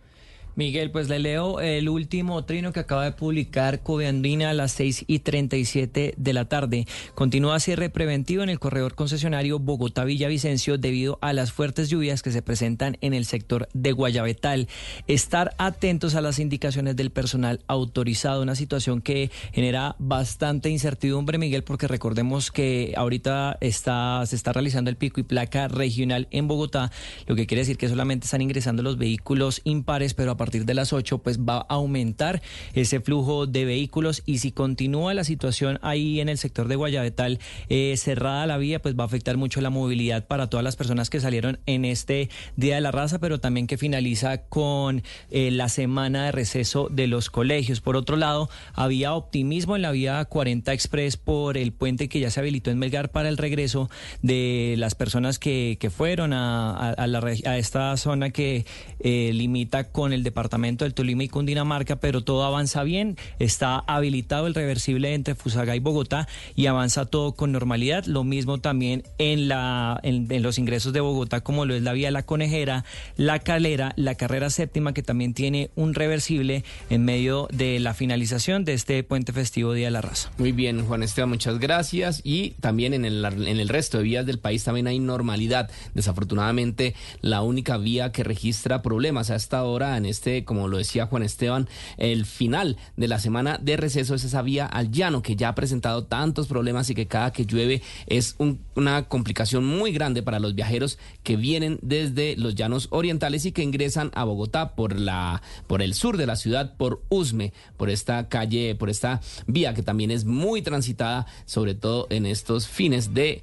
Miguel, 0.56 0.92
pues 0.92 1.10
le 1.10 1.18
leo 1.18 1.60
el 1.60 1.90
último 1.90 2.46
trino 2.46 2.72
que 2.74 2.80
acaba 2.80 3.06
de 3.06 3.12
publicar 3.12 3.82
Coveandina 3.82 4.52
a 4.52 4.54
las 4.54 4.72
6 4.74 5.06
y 5.08 5.20
37 5.20 6.14
de 6.16 6.34
la 6.34 6.46
tarde. 6.46 6.86
Continúa 7.16 7.60
cierre 7.60 7.90
preventivo 7.90 8.44
en 8.44 8.50
el 8.50 8.60
corredor 8.60 8.94
concesionario 8.94 9.58
Bogotá-Villavicencio 9.58 10.78
debido 10.78 11.18
a 11.22 11.34
las 11.34 11.52
fuertes 11.52 11.90
lluvias 11.90 12.22
que 12.22 12.32
se 12.32 12.44
presentan 12.44 12.98
en 13.02 13.16
el 13.16 13.26
sector 13.26 13.68
de 13.74 13.94
Guayabetal. 13.94 14.68
Estar 15.08 15.56
atentos 15.58 16.14
a 16.14 16.22
las 16.22 16.38
indicaciones 16.38 16.96
del 16.96 17.10
personal 17.10 17.62
autorizado, 17.68 18.44
una 18.44 18.56
situación 18.56 19.02
que 19.02 19.32
genera 19.54 19.96
bastante 19.98 20.70
incertidumbre, 20.70 21.40
Miguel, 21.40 21.64
porque 21.64 21.88
recordemos 21.88 22.52
que 22.52 22.94
ahorita 22.96 23.58
está, 23.60 24.24
se 24.28 24.36
está 24.36 24.54
realizando 24.54 24.92
el 24.92 24.98
pico 24.98 25.20
y 25.20 25.24
placa 25.24 25.68
regional 25.68 26.28
en 26.30 26.48
Bogotá, 26.48 26.92
lo 27.26 27.36
que 27.36 27.48
quiere 27.48 27.62
decir 27.62 27.78
que 27.78 27.90
solamente 27.90 28.26
están 28.26 28.42
ingresando 28.42 28.84
los 28.84 28.98
vehículos 28.98 29.62
impares, 29.64 30.14
pero 30.14 30.32
a 30.32 30.38
partir 30.44 30.66
de 30.66 30.74
las 30.74 30.92
8 30.94 31.20
pues 31.20 31.40
va 31.40 31.58
a 31.58 31.66
aumentar 31.76 32.42
ese 32.74 33.00
flujo 33.00 33.48
de 33.48 33.66
vehículos 33.66 34.24
y 34.26 34.40
si 34.40 34.52
continúa 34.52 35.14
la 35.14 35.24
situación 35.24 35.80
ahí 35.82 36.20
en 36.20 36.28
el 36.30 36.38
sector 36.38 36.68
de 36.68 36.76
Guayabetal 36.76 37.40
eh, 37.70 37.96
cerrada 37.98 38.46
la 38.46 38.58
vía, 38.58 38.82
pues 38.82 38.96
va 38.98 39.04
a 39.04 39.08
afectar 39.08 39.38
mucho 39.38 39.62
la 39.62 39.70
movilidad 39.70 40.28
para 40.28 40.48
todas 40.50 40.64
las 40.64 40.76
personas 40.76 41.10
que 41.10 41.20
salieron 41.20 41.60
en 41.66 41.86
este 41.86 42.30
Día 42.58 42.76
de 42.76 42.82
la 42.82 42.92
Raza, 42.92 43.20
pero 43.20 43.40
también 43.40 43.68
que 43.68 43.78
finaliza 43.78 44.40
con 44.50 45.04
eh, 45.32 45.50
la 45.52 45.70
semana 45.70 46.26
de 46.26 46.32
receso 46.32 46.88
de 46.92 47.08
los 47.08 47.30
colegios. 47.30 47.80
Por 47.82 47.96
otro 47.96 48.18
lado, 48.18 48.50
había 48.74 49.14
optimismo 49.14 49.76
en 49.76 49.82
la 49.82 49.92
vía 49.92 50.24
40 50.26 50.74
Express 50.74 51.18
por 51.18 51.58
el 51.58 51.72
puente 51.72 52.10
que 52.10 52.20
ya 52.20 52.30
se 52.32 52.40
habilitó 52.42 52.70
en 52.72 52.80
Melgar 52.80 53.12
para 53.12 53.30
el 53.30 53.38
regreso 53.38 53.90
de 54.22 54.76
las 54.78 54.96
personas 54.96 55.40
que, 55.40 55.78
que 55.80 55.90
fueron 55.90 56.34
a, 56.34 56.96
a- 56.98 57.58
esta 57.58 57.96
zona 57.98 58.32
que 58.32 58.66
eh, 59.00 59.32
limita 59.34 59.92
con 59.92 60.12
el 60.14 60.24
departamento 60.24 60.33
del 60.34 60.94
Tolima 60.94 61.24
y 61.24 61.30
Cundinamarca, 61.30 61.98
pero 61.98 62.24
todo 62.24 62.44
avanza 62.44 62.84
bien. 62.84 63.18
Está 63.40 63.80
habilitado 63.88 64.48
el 64.48 64.54
reversible 64.54 65.14
entre 65.14 65.36
Fusaga 65.36 65.76
y 65.76 65.80
Bogotá 65.80 66.28
y 66.56 66.66
avanza 66.66 67.06
todo 67.06 67.34
con 67.34 67.52
normalidad. 67.52 68.06
Lo 68.06 68.24
mismo 68.24 68.58
también 68.60 69.04
en 69.18 69.48
los 69.48 70.58
ingresos 70.58 70.92
de 70.94 71.00
Bogotá, 71.00 71.42
como 71.42 71.66
lo 71.66 71.76
es 71.76 71.84
la 71.84 71.94
vía 71.94 72.12
La 72.12 72.24
Conejera, 72.24 72.84
La 73.16 73.40
Calera, 73.40 73.94
la 73.96 74.16
carrera 74.16 74.50
séptima, 74.50 74.94
que 74.94 75.04
también 75.04 75.34
tiene 75.34 75.70
un 75.76 75.94
reversible 75.94 76.64
en 76.90 77.06
medio 77.06 77.48
de 77.52 77.80
la 77.80 77.94
finalización 77.94 78.66
de 78.66 78.74
este 78.74 79.04
puente 79.04 79.34
festivo 79.34 79.74
Día 79.74 79.88
de 79.88 79.92
la 79.92 80.02
Raza. 80.02 80.32
Muy 80.38 80.52
bien, 80.52 80.86
Juan 80.86 81.04
Esteban, 81.04 81.30
muchas 81.30 81.60
gracias. 81.60 82.22
Y 82.24 82.52
también 82.60 82.94
en 82.94 83.06
el, 83.06 83.24
en 83.24 83.60
el 83.60 83.70
resto 83.70 84.00
de 84.00 84.04
vías 84.04 84.26
del 84.26 84.40
país 84.40 84.64
también 84.64 84.88
hay 84.88 85.00
normalidad. 85.00 85.70
Desafortunadamente, 85.94 86.96
la 87.22 87.42
única 87.42 87.78
vía 87.78 88.12
que 88.12 88.24
registra 88.24 88.82
problemas 88.82 89.30
hasta 89.30 89.60
ahora, 89.60 89.96
en 89.98 90.06
este, 90.06 90.23
como 90.46 90.68
lo 90.68 90.78
decía 90.78 91.06
Juan 91.08 91.24
Esteban, 91.24 91.68
el 91.98 92.26
final 92.26 92.78
de 92.96 93.08
la 93.08 93.20
semana 93.20 93.60
de 93.62 93.78
receso 93.78 94.16
es 94.16 94.24
esa 94.24 94.42
vía 94.42 94.66
al 94.66 94.92
llano 94.92 95.22
que 95.22 95.36
ya 95.36 95.50
ha 95.50 95.56
presentado 95.56 96.06
tantos 96.06 96.48
problemas 96.48 96.90
y 96.90 96.96
que 96.96 97.08
cada 97.08 97.32
que 97.34 97.46
llueve 97.46 97.82
es 98.08 98.36
un- 98.38 98.60
una 98.76 99.04
complicación 99.10 99.66
muy 99.66 99.92
grande 99.92 100.24
para 100.24 100.40
los 100.40 100.56
viajeros 100.56 100.98
que 101.24 101.36
vienen 101.36 101.78
desde 101.82 102.36
los 102.38 102.56
llanos 102.56 102.88
orientales 102.92 103.46
y 103.46 103.52
que 103.52 103.64
ingresan 103.64 104.12
a 104.16 104.24
Bogotá 104.24 104.76
por 104.76 104.98
la 105.00 105.42
por 105.68 105.82
el 105.82 105.94
sur 105.94 106.18
de 106.18 106.26
la 106.26 106.36
ciudad 106.36 106.76
por 106.78 107.02
Usme, 107.10 107.52
por 107.78 107.90
esta 107.90 108.30
calle, 108.30 108.76
por 108.76 108.90
esta 108.90 109.20
vía 109.48 109.74
que 109.74 109.84
también 109.84 110.12
es 110.12 110.26
muy 110.26 110.62
transitada, 110.62 111.26
sobre 111.46 111.76
todo 111.76 112.08
en 112.10 112.26
estos 112.26 112.68
fines 112.68 113.14
de 113.14 113.42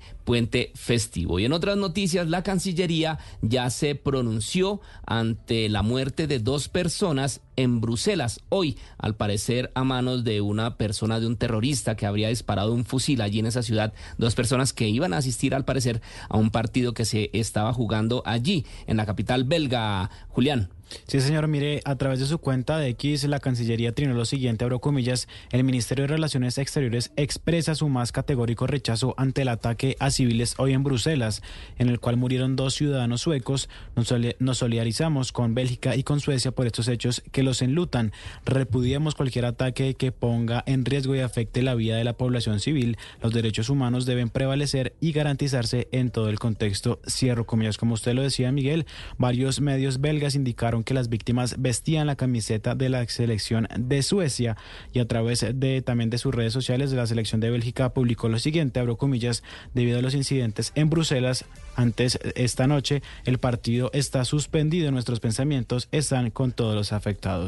festivo. 0.74 1.38
Y 1.38 1.44
en 1.44 1.52
otras 1.52 1.76
noticias, 1.76 2.28
la 2.28 2.42
Cancillería 2.42 3.18
ya 3.42 3.70
se 3.70 3.94
pronunció 3.94 4.80
ante 5.06 5.68
la 5.68 5.82
muerte 5.82 6.26
de 6.26 6.38
dos 6.38 6.68
personas 6.68 7.40
en 7.62 7.80
Bruselas 7.80 8.40
hoy, 8.48 8.76
al 8.98 9.16
parecer 9.16 9.70
a 9.74 9.84
manos 9.84 10.24
de 10.24 10.40
una 10.40 10.76
persona, 10.76 11.20
de 11.20 11.26
un 11.26 11.36
terrorista 11.36 11.96
que 11.96 12.06
habría 12.06 12.28
disparado 12.28 12.72
un 12.72 12.84
fusil 12.84 13.20
allí 13.20 13.38
en 13.38 13.46
esa 13.46 13.62
ciudad, 13.62 13.92
dos 14.18 14.34
personas 14.34 14.72
que 14.72 14.88
iban 14.88 15.12
a 15.12 15.18
asistir 15.18 15.54
al 15.54 15.64
parecer 15.64 16.00
a 16.28 16.36
un 16.36 16.50
partido 16.50 16.94
que 16.94 17.04
se 17.04 17.30
estaba 17.32 17.72
jugando 17.72 18.22
allí, 18.26 18.64
en 18.86 18.96
la 18.96 19.06
capital 19.06 19.44
belga, 19.44 20.10
Julián. 20.28 20.70
Sí, 21.06 21.20
señor, 21.20 21.46
mire, 21.46 21.82
a 21.84 21.94
través 21.94 22.18
de 22.18 22.26
su 22.26 22.38
cuenta 22.38 22.76
de 22.78 22.88
X, 22.88 23.22
la 23.22 23.38
Cancillería 23.38 23.94
trinó 23.94 24.12
lo 24.12 24.24
siguiente, 24.24 24.64
abro 24.64 24.80
comillas, 24.80 25.28
el 25.52 25.62
Ministerio 25.62 26.02
de 26.02 26.08
Relaciones 26.08 26.58
Exteriores 26.58 27.12
expresa 27.14 27.76
su 27.76 27.88
más 27.88 28.10
categórico 28.10 28.66
rechazo 28.66 29.14
ante 29.16 29.42
el 29.42 29.48
ataque 29.50 29.94
a 30.00 30.10
civiles 30.10 30.56
hoy 30.58 30.72
en 30.72 30.82
Bruselas, 30.82 31.42
en 31.78 31.90
el 31.90 32.00
cual 32.00 32.16
murieron 32.16 32.56
dos 32.56 32.74
ciudadanos 32.74 33.20
suecos. 33.20 33.68
Nos, 33.94 34.08
soli- 34.08 34.34
nos 34.40 34.58
solidarizamos 34.58 35.30
con 35.30 35.54
Bélgica 35.54 35.94
y 35.94 36.02
con 36.02 36.18
Suecia 36.18 36.50
por 36.50 36.66
estos 36.66 36.88
hechos 36.88 37.22
que 37.30 37.44
los 37.44 37.49
enlutan. 37.62 38.12
Repudiamos 38.44 39.14
cualquier 39.14 39.44
ataque 39.44 39.94
que 39.94 40.12
ponga 40.12 40.62
en 40.66 40.84
riesgo 40.84 41.14
y 41.14 41.20
afecte 41.20 41.62
la 41.62 41.74
vida 41.74 41.96
de 41.96 42.04
la 42.04 42.14
población 42.14 42.60
civil. 42.60 42.96
Los 43.22 43.32
derechos 43.32 43.68
humanos 43.68 44.06
deben 44.06 44.30
prevalecer 44.30 44.94
y 45.00 45.12
garantizarse 45.12 45.88
en 45.92 46.10
todo 46.10 46.28
el 46.28 46.38
contexto. 46.38 47.00
Cierro 47.08 47.46
comillas. 47.46 47.78
Como 47.78 47.94
usted 47.94 48.14
lo 48.14 48.22
decía, 48.22 48.52
Miguel, 48.52 48.86
varios 49.18 49.60
medios 49.60 50.00
belgas 50.00 50.34
indicaron 50.34 50.84
que 50.84 50.94
las 50.94 51.08
víctimas 51.08 51.56
vestían 51.58 52.06
la 52.06 52.16
camiseta 52.16 52.74
de 52.74 52.88
la 52.88 53.06
selección 53.06 53.68
de 53.78 54.02
Suecia 54.02 54.56
y 54.92 55.00
a 55.00 55.08
través 55.08 55.44
de 55.54 55.82
también 55.82 56.10
de 56.10 56.18
sus 56.18 56.34
redes 56.34 56.52
sociales 56.52 56.90
de 56.90 56.96
la 56.96 57.06
selección 57.06 57.40
de 57.40 57.50
Bélgica 57.50 57.92
publicó 57.92 58.28
lo 58.28 58.38
siguiente, 58.38 58.80
abro 58.80 58.96
comillas, 58.96 59.42
debido 59.74 59.98
a 59.98 60.02
los 60.02 60.14
incidentes 60.14 60.72
en 60.74 60.90
Bruselas 60.90 61.44
antes 61.76 62.18
esta 62.34 62.66
noche, 62.66 63.02
el 63.24 63.38
partido 63.38 63.90
está 63.94 64.24
suspendido, 64.24 64.90
nuestros 64.90 65.20
pensamientos 65.20 65.88
están 65.92 66.30
con 66.30 66.52
todos 66.52 66.74
los 66.74 66.92
afectados, 66.92 67.39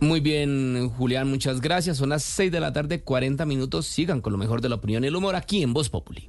Muy 0.00 0.20
bien, 0.20 0.90
Julián, 0.90 1.28
muchas 1.28 1.60
gracias. 1.60 1.98
Son 1.98 2.08
las 2.08 2.22
6 2.22 2.50
de 2.52 2.60
la 2.60 2.72
tarde, 2.72 3.02
40 3.02 3.46
minutos. 3.46 3.86
Sigan 3.86 4.20
con 4.20 4.32
lo 4.32 4.38
mejor 4.38 4.60
de 4.60 4.68
la 4.68 4.76
opinión 4.76 5.04
y 5.04 5.08
el 5.08 5.16
humor 5.16 5.36
aquí 5.36 5.62
en 5.62 5.72
Voz 5.72 5.88
Populi. 5.88 6.28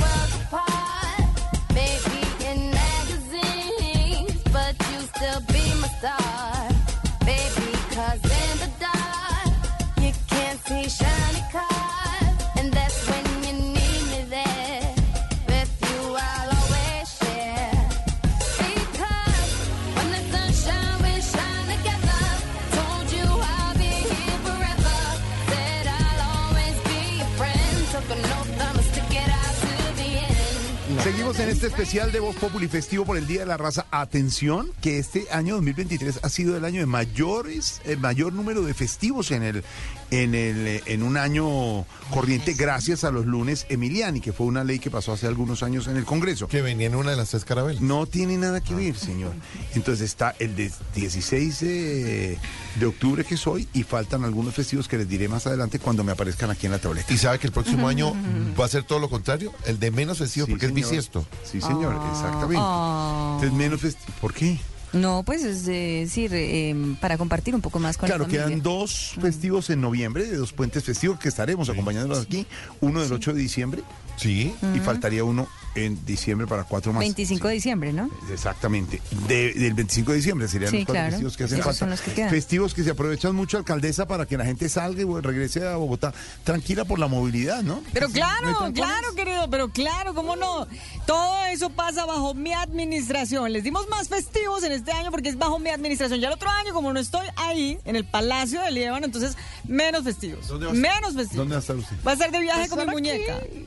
este 31.61 31.75
especial 31.75 32.11
de 32.11 32.19
Voz 32.19 32.35
Populi 32.37 32.67
festivo 32.67 33.05
por 33.05 33.17
el 33.17 33.27
Día 33.27 33.41
de 33.41 33.45
la 33.45 33.55
Raza. 33.55 33.85
Atención, 33.91 34.71
que 34.81 34.97
este 34.97 35.27
año 35.29 35.53
2023 35.57 36.21
ha 36.23 36.29
sido 36.29 36.57
el 36.57 36.65
año 36.65 36.79
de 36.79 36.87
mayores, 36.87 37.81
el 37.85 37.99
mayor 37.99 38.33
número 38.33 38.63
de 38.63 38.73
festivos 38.73 39.29
en 39.29 39.43
el, 39.43 39.63
en 40.11 40.35
el, 40.35 40.67
eh, 40.67 40.83
en 40.85 41.03
un 41.03 41.17
año 41.17 41.85
corriente, 42.11 42.53
gracias 42.53 43.03
a 43.03 43.11
los 43.11 43.25
lunes 43.25 43.65
Emiliani, 43.69 44.19
que 44.19 44.33
fue 44.33 44.45
una 44.45 44.63
ley 44.63 44.77
que 44.79 44.91
pasó 44.91 45.13
hace 45.13 45.25
algunos 45.25 45.63
años 45.63 45.87
en 45.87 45.97
el 45.97 46.03
Congreso. 46.03 46.47
Que 46.47 46.61
venía 46.61 46.87
en 46.87 46.95
una 46.95 47.11
de 47.11 47.17
las 47.17 47.29
tres 47.29 47.45
carabelas. 47.45 47.81
No 47.81 48.05
tiene 48.05 48.37
nada 48.37 48.61
que 48.61 48.75
ver, 48.75 48.95
señor. 48.95 49.31
Entonces 49.73 50.05
está 50.05 50.35
el 50.39 50.55
de 50.55 50.71
16 50.95 51.59
de, 51.61 52.37
de 52.75 52.85
octubre 52.85 53.23
que 53.23 53.37
soy 53.37 53.67
y 53.73 53.83
faltan 53.83 54.25
algunos 54.25 54.53
festivos 54.53 54.87
que 54.87 54.97
les 54.97 55.07
diré 55.07 55.29
más 55.29 55.47
adelante 55.47 55.79
cuando 55.79 56.03
me 56.03 56.11
aparezcan 56.11 56.51
aquí 56.51 56.65
en 56.65 56.73
la 56.73 56.79
tableta. 56.79 57.11
Y 57.13 57.17
sabe 57.17 57.39
que 57.39 57.47
el 57.47 57.53
próximo 57.53 57.87
año 57.87 58.13
va 58.59 58.65
a 58.65 58.69
ser 58.69 58.83
todo 58.83 58.99
lo 58.99 59.09
contrario, 59.09 59.53
el 59.65 59.79
de 59.79 59.91
menos 59.91 60.17
festivos, 60.17 60.49
porque 60.49 60.65
es 60.65 60.73
bisiesto. 60.73 61.25
Sí, 61.49 61.61
señor, 61.61 61.97
exactamente. 62.11 62.61
Ah. 62.61 63.31
Entonces 63.35 63.57
menos 63.57 63.79
festivos. 63.79 64.19
¿Por 64.19 64.33
qué? 64.33 64.59
No, 64.93 65.23
pues 65.23 65.43
es 65.43 65.65
decir, 65.65 66.31
eh, 66.33 66.75
para 66.99 67.17
compartir 67.17 67.55
un 67.55 67.61
poco 67.61 67.79
más 67.79 67.97
con 67.97 68.07
Claro, 68.07 68.23
la 68.23 68.25
familia. 68.25 68.45
quedan 68.47 68.61
dos 68.61 69.15
festivos 69.21 69.69
en 69.69 69.79
noviembre, 69.81 70.25
de 70.25 70.35
dos 70.35 70.51
puentes 70.51 70.83
festivos 70.83 71.17
que 71.19 71.29
estaremos 71.29 71.69
acompañándolos 71.69 72.21
aquí. 72.25 72.45
Uno 72.81 73.01
del 73.01 73.13
8 73.13 73.33
de 73.33 73.39
diciembre. 73.39 73.83
Sí. 74.17 74.53
Y 74.75 74.79
faltaría 74.79 75.23
uno 75.23 75.47
en 75.75 76.05
diciembre 76.05 76.47
para 76.47 76.63
cuatro 76.65 76.91
más. 76.93 76.99
25 77.01 77.47
de 77.47 77.53
diciembre, 77.53 77.93
¿no? 77.93 78.09
Exactamente. 78.31 79.01
De- 79.27 79.53
del 79.53 79.73
25 79.73 80.11
de 80.11 80.17
diciembre 80.17 80.47
serían 80.47 80.71
Sí, 80.71 80.77
los 80.77 80.85
cuatro 80.85 80.93
claro. 81.01 81.11
festivos 81.11 81.37
que 81.37 81.43
hacen 81.45 81.55
Esos 81.59 81.65
falta. 81.65 81.79
son 81.79 81.89
los 81.91 82.01
que 82.01 82.11
quedan. 82.13 82.29
festivos 82.29 82.73
que 82.73 82.83
se 82.83 82.89
aprovechan 82.91 83.35
mucho, 83.35 83.57
alcaldesa, 83.57 84.07
para 84.07 84.25
que 84.25 84.37
la 84.37 84.45
gente 84.45 84.67
salga 84.69 85.01
y 85.01 85.05
regrese 85.21 85.65
a 85.67 85.75
Bogotá 85.77 86.13
tranquila 86.43 86.83
por 86.85 86.99
la 86.99 87.07
movilidad, 87.07 87.63
¿no? 87.63 87.81
Pero 87.93 88.07
¿No 88.07 88.13
claro, 88.13 88.71
claro, 88.73 89.15
querido, 89.15 89.49
pero 89.49 89.69
claro, 89.69 90.13
¿cómo 90.13 90.35
no? 90.35 90.67
Todo 91.05 91.45
eso 91.45 91.69
pasa 91.69 92.05
bajo 92.05 92.33
mi 92.33 92.53
administración. 92.53 93.51
Les 93.53 93.63
dimos 93.63 93.87
más 93.89 94.09
festivos 94.09 94.63
en 94.63 94.71
este 94.73 94.91
año 94.91 95.11
porque 95.11 95.29
es 95.29 95.37
bajo 95.37 95.57
mi 95.59 95.69
administración. 95.69 96.19
Ya 96.19 96.27
el 96.27 96.33
otro 96.33 96.49
año, 96.49 96.73
como 96.73 96.91
no 96.93 96.99
estoy 96.99 97.27
ahí, 97.37 97.77
en 97.85 97.95
el 97.95 98.05
Palacio 98.05 98.61
de 98.61 98.71
Líbano, 98.71 99.05
entonces 99.05 99.37
menos 99.67 100.03
festivos. 100.03 100.47
¿Dónde 100.47 100.65
va 100.65 100.71
a- 100.71 100.75
Menos 100.75 101.13
festivos. 101.15 101.35
¿Dónde 101.35 101.53
va 101.53 101.57
a 101.57 101.61
estar 101.61 101.75
usted? 101.77 101.95
Va 102.05 102.11
a 102.11 102.13
estar 102.15 102.31
de 102.31 102.39
viaje 102.39 102.59
Pues 102.59 102.69
con 102.69 102.79
mi 102.79 102.83
solo 102.85 102.91
muñeca. 102.93 103.35
Aquí, 103.37 103.65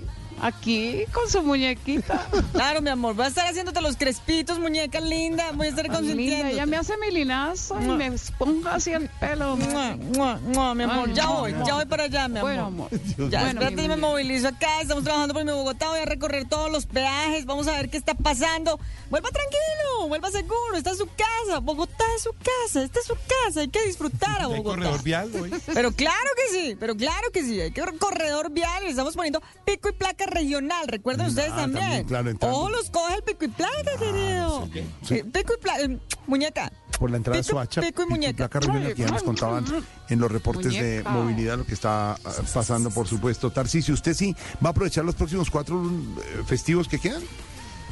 con 1.12 1.30
su 1.30 1.42
muñequita. 1.42 2.26
Claro, 2.52 2.80
mi 2.82 2.90
amor, 2.90 3.18
va 3.18 3.24
a 3.24 3.28
estar 3.28 3.46
haciéndote 3.46 3.80
los 3.80 3.96
crespitos, 3.96 4.58
muñeca 4.58 5.00
linda. 5.00 5.50
Voy 5.54 5.66
a 5.66 5.70
estar 5.70 5.84
Linda, 5.84 5.98
consintiendo. 5.98 6.48
ella 6.48 6.66
me 6.66 6.76
hace 6.76 6.96
mi 6.98 7.10
linazo 7.10 7.80
y 7.80 7.84
me 7.86 8.06
esponja 8.06 8.74
así 8.76 8.92
el 8.92 9.08
pelo. 9.08 9.56
Mua, 9.56 9.96
mua, 9.96 10.36
mua, 10.40 10.74
mi 10.74 10.84
amor, 10.84 11.08
Ay, 11.08 11.14
ya 11.14 11.26
voy, 11.26 11.54
ya 11.66 11.74
voy 11.74 11.86
para 11.86 12.04
allá, 12.04 12.28
mi 12.28 12.38
amor. 12.38 12.50
Bueno, 12.50 12.66
amor. 12.66 12.90
Ya, 13.30 13.40
Bueno, 13.42 13.60
espérate, 13.60 13.88
me 13.88 13.96
movilizo 13.96 14.48
acá, 14.48 14.80
estamos 14.82 15.02
trabajando 15.04 15.34
por 15.34 15.44
mi 15.44 15.52
Bogotá, 15.52 15.88
voy 15.88 16.00
a 16.00 16.04
recorrer 16.04 16.48
todos 16.48 16.70
los 16.70 16.86
peajes, 16.86 17.44
vamos 17.44 17.66
a 17.66 17.72
ver 17.72 17.90
qué 17.90 17.96
está 17.96 18.14
pasando. 18.14 18.78
Vuelva 19.10 19.30
tranquilo, 19.30 20.08
vuelva 20.08 20.30
seguro, 20.30 20.76
esta 20.76 20.90
es 20.92 20.98
su 20.98 21.06
casa, 21.06 21.58
Bogotá 21.60 22.04
es 22.16 22.22
su 22.22 22.30
casa, 22.32 22.82
esta 22.84 23.00
es 23.00 23.06
su 23.06 23.14
casa, 23.14 23.60
hay 23.60 23.68
que 23.68 23.84
disfrutar 23.86 24.42
a 24.42 24.46
Hay 24.46 24.56
Bogotá. 24.58 24.76
corredor 24.76 25.02
vial 25.02 25.30
hoy. 25.40 25.50
Pero 25.72 25.92
claro 25.92 26.30
que 26.36 26.52
sí, 26.58 26.76
pero 26.78 26.96
claro 26.96 27.30
que 27.32 27.42
sí, 27.42 27.60
hay 27.60 27.72
que 27.72 27.82
corredor 27.98 28.50
vial 28.50 28.84
le 28.84 28.90
estamos 28.90 29.14
poniendo 29.14 29.42
pico 29.64 29.88
y 29.88 29.92
placa 29.92 30.26
regional, 30.34 30.86
recuerden 30.88 31.26
ustedes 31.26 31.50
Ah, 31.52 31.56
también. 31.62 31.84
también, 31.84 32.04
claro, 32.06 32.30
entrando. 32.30 32.56
Ojo, 32.58 32.70
los 32.70 32.90
coge 32.90 33.14
el 33.16 33.22
pico 33.22 33.44
y 33.44 33.48
placa, 33.48 33.72
querido. 33.98 34.68
Sí. 35.02 35.14
Eh, 35.14 35.24
Pico 35.32 35.54
y 35.56 35.60
placa, 35.62 35.80
eh, 35.82 35.98
muñeca. 36.26 36.72
Por 36.98 37.10
la 37.10 37.16
entrada 37.16 37.36
de 37.38 37.42
Suacha, 37.44 37.80
pico 37.80 38.02
y 38.02 38.06
muñeca. 38.06 38.48
placa 38.48 38.60
regional 38.60 38.94
que 38.94 39.02
ya 39.02 39.08
nos 39.08 39.22
contaban 39.22 39.64
en 40.08 40.18
los 40.20 40.30
reportes 40.30 40.72
de 40.72 40.80
Muñeca. 41.02 41.10
movilidad 41.10 41.58
lo 41.58 41.64
que 41.66 41.74
está 41.74 42.12
ah, 42.12 42.18
pasando, 42.52 42.90
por 42.90 43.06
supuesto. 43.08 43.50
Tarcisio, 43.50 43.94
¿usted 43.94 44.14
sí 44.14 44.34
va 44.64 44.68
a 44.68 44.70
aprovechar 44.70 45.04
los 45.04 45.14
próximos 45.14 45.50
cuatro 45.50 45.82
eh, 45.84 46.42
festivos 46.46 46.86
que 46.88 46.98
quedan? 46.98 47.22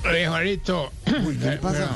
Oye, 0.09 0.27
Jorito. 0.29 0.91
Uy, 1.27 1.37
¿qué 1.39 1.51
le 1.51 1.57
pasa? 1.59 1.91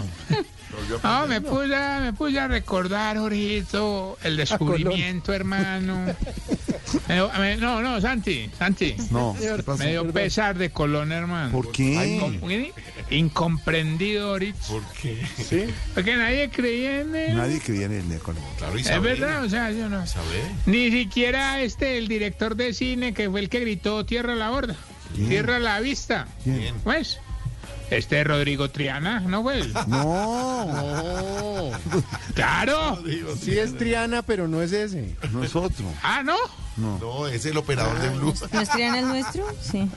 No, 1.02 1.26
me 1.26 1.40
puse, 1.40 1.74
a- 1.74 2.00
me 2.00 2.12
puse 2.12 2.38
a 2.38 2.48
recordar, 2.48 3.16
Jorgito, 3.18 4.18
el 4.22 4.36
descubrimiento, 4.36 5.32
hermano. 5.32 6.06
No, 7.60 7.82
no, 7.82 8.00
Santi, 8.00 8.50
Santi. 8.58 8.94
No. 9.10 9.34
Me 9.78 9.90
dio 9.90 10.10
pesar 10.12 10.56
de 10.56 10.70
Colón, 10.70 11.12
hermano. 11.12 11.50
¿Por 11.52 11.72
qué? 11.72 12.18
Incom- 12.20 12.72
Incomprendido, 13.10 14.30
ahorita. 14.30 14.58
¿Por 14.68 14.82
qué? 15.00 15.20
¿Sí? 15.48 15.64
Porque 15.94 16.16
nadie 16.16 16.50
creía 16.50 17.00
en 17.00 17.14
él. 17.14 17.36
Nadie 17.36 17.60
creía 17.60 17.86
en 17.86 17.92
el 17.92 18.08
Necon. 18.08 18.36
Claro, 18.58 18.76
Es 18.78 19.00
verdad, 19.02 19.44
o 19.44 19.48
sea, 19.48 19.70
yo 19.70 19.88
no. 19.88 20.02
Isabel. 20.04 20.42
Ni 20.66 20.90
siquiera 20.90 21.60
este, 21.60 21.98
el 21.98 22.08
director 22.08 22.56
de 22.56 22.72
cine, 22.74 23.14
que 23.14 23.30
fue 23.30 23.40
el 23.40 23.48
que 23.48 23.60
gritó 23.60 24.04
Tierra 24.04 24.32
a 24.32 24.36
la 24.36 24.50
borda. 24.50 24.76
¿Quién? 25.14 25.28
Tierra 25.28 25.56
a 25.56 25.60
la 25.60 25.80
vista. 25.80 26.26
¿Quién? 26.42 26.74
Pues, 26.82 27.18
este 27.90 28.24
Rodrigo 28.24 28.70
Triana, 28.70 29.20
¿no 29.20 29.42
fue 29.44 29.60
él? 29.60 29.72
No, 29.86 31.70
¡Claro! 32.34 33.00
Sí 33.40 33.56
es 33.58 33.76
Triana, 33.78 34.22
pero 34.22 34.48
no 34.48 34.62
es 34.62 34.72
ese. 34.72 35.14
no 35.32 35.44
es 35.44 35.54
otro. 35.54 35.84
Ah, 36.02 36.22
¿no? 36.24 36.36
No, 36.76 37.26
es 37.28 37.44
el 37.46 37.56
operador 37.56 37.98
de 38.00 38.10
blues. 38.10 38.44
¿No 38.52 38.60
es 38.60 38.68
Triana 38.68 38.98
el 39.00 39.08
nuestro? 39.08 39.44
Sí. 39.60 39.88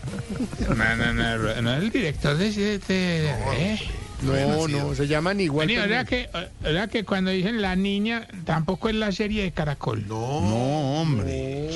No, 0.67 0.95
no, 0.95 1.14
no, 1.14 1.61
no, 1.61 1.74
el 1.74 1.91
director 1.91 2.38
de 2.38 2.51
de- 2.93 3.30
¿eh? 3.58 3.80
No, 4.22 4.67
no, 4.67 4.95
se 4.95 5.08
llaman 5.08 5.40
igual. 5.40 5.67
Vení, 5.67 5.77
que 5.80 5.83
el 5.83 5.90
¿verdad 5.90 6.08
que, 6.08 6.30
¿verdad 6.61 6.90
que 6.90 7.06
cuando 7.06 7.32
dicen 7.32 7.61
la 7.61 7.75
niña, 7.77 8.27
tampoco 8.45 8.90
es 8.90 8.95
la 8.95 9.11
serie 9.14 9.43
de 9.43 9.51
Caracol? 9.51 10.06
No. 10.08 10.41
No, 10.41 11.01
hombre. 11.01 11.69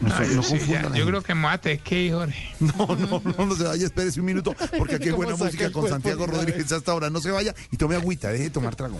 No, 0.00 0.08
No, 0.08 0.26
no 0.34 0.42
sí, 0.42 0.58
ya, 0.68 0.82
yo 0.94 1.06
creo 1.06 1.22
que 1.22 1.34
tener 1.60 1.78
que 1.80 2.12
Jorge. 2.12 2.54
No, 2.60 2.86
no, 2.96 3.22
no, 3.24 3.46
no 3.46 3.56
se 3.56 3.64
vaya, 3.64 3.86
espérese 3.86 4.20
un 4.20 4.26
minuto, 4.26 4.54
porque 4.78 4.96
aquí 4.96 5.04
hay 5.04 5.10
¿Cómo 5.10 5.24
buena 5.24 5.36
música 5.36 5.70
con 5.72 5.88
Santiago 5.88 6.26
Rodríguez 6.26 6.70
hasta 6.72 6.92
ahora. 6.92 7.10
No 7.10 7.20
se 7.20 7.30
vaya 7.30 7.54
y 7.70 7.76
tome 7.76 7.96
agüita, 7.96 8.28
deje 8.28 8.44
de 8.44 8.50
tomar 8.50 8.76
trago. 8.76 8.98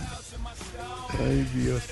Ay, 1.20 1.48
Dios. 1.54 1.82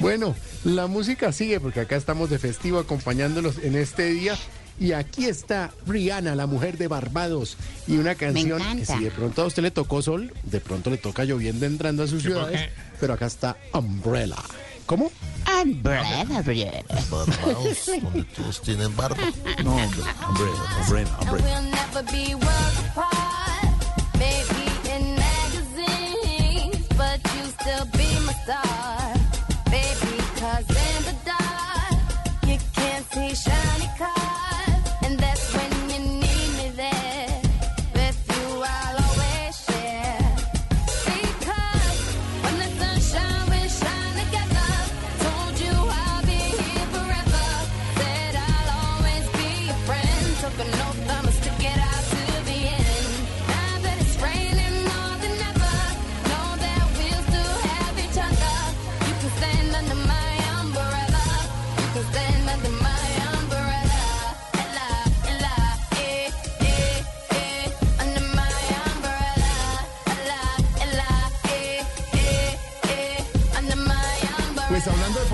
Bueno, 0.00 0.34
la 0.64 0.86
música 0.86 1.32
sigue 1.32 1.60
porque 1.60 1.80
acá 1.80 1.96
estamos 1.96 2.30
de 2.30 2.38
festivo 2.38 2.78
acompañándolos 2.78 3.58
en 3.58 3.76
este 3.76 4.06
día. 4.06 4.36
Y 4.80 4.92
aquí 4.92 5.26
está 5.26 5.70
Rihanna, 5.86 6.34
la 6.34 6.46
mujer 6.46 6.78
de 6.78 6.88
Barbados, 6.88 7.56
y 7.86 7.98
una 7.98 8.14
canción 8.14 8.60
que 8.78 8.86
si 8.86 9.04
de 9.04 9.10
pronto 9.10 9.42
a 9.42 9.46
usted 9.46 9.62
le 9.62 9.70
tocó 9.70 10.00
sol, 10.00 10.32
de 10.44 10.60
pronto 10.60 10.88
le 10.90 10.96
toca 10.96 11.24
lloviendo 11.24 11.66
entrando 11.66 12.02
a 12.02 12.08
sus 12.08 12.22
ciudades, 12.22 12.70
pero 12.98 13.12
acá 13.12 13.26
está 13.26 13.56
Umbrella. 13.74 14.36
¿Cómo? 14.86 15.12
Umbrella, 15.62 16.22
umbrella. 16.22 16.84
Barbados, 17.10 17.86
donde 17.86 18.24
todos 18.34 18.62
tienen 18.62 18.96
barba. 18.96 19.22
No, 19.62 19.76
hombre, 19.76 20.02
hombre, 20.78 21.04
hombre, 21.20 21.42
And 27.64 28.01
hombre. 28.46 28.72
we'll 28.82 28.82
never 28.82 28.82
be 28.82 28.82
worlds 28.82 28.82
apart. 28.82 29.22
Maybe 29.70 29.82
in 29.82 29.82
magazines, 29.82 29.86
but 29.86 29.88
you 29.88 29.90
still 29.92 30.02
be 30.02 30.02
my 30.02 30.04
star. 30.04 30.10
Baby, 30.10 30.18
cause 30.40 30.68
in 30.70 31.04
the 31.04 31.16
dark, 31.24 32.46
you 32.46 32.58
can't 32.74 33.04
see 33.12 33.34
shiny 33.34 33.88
cars. 33.98 34.21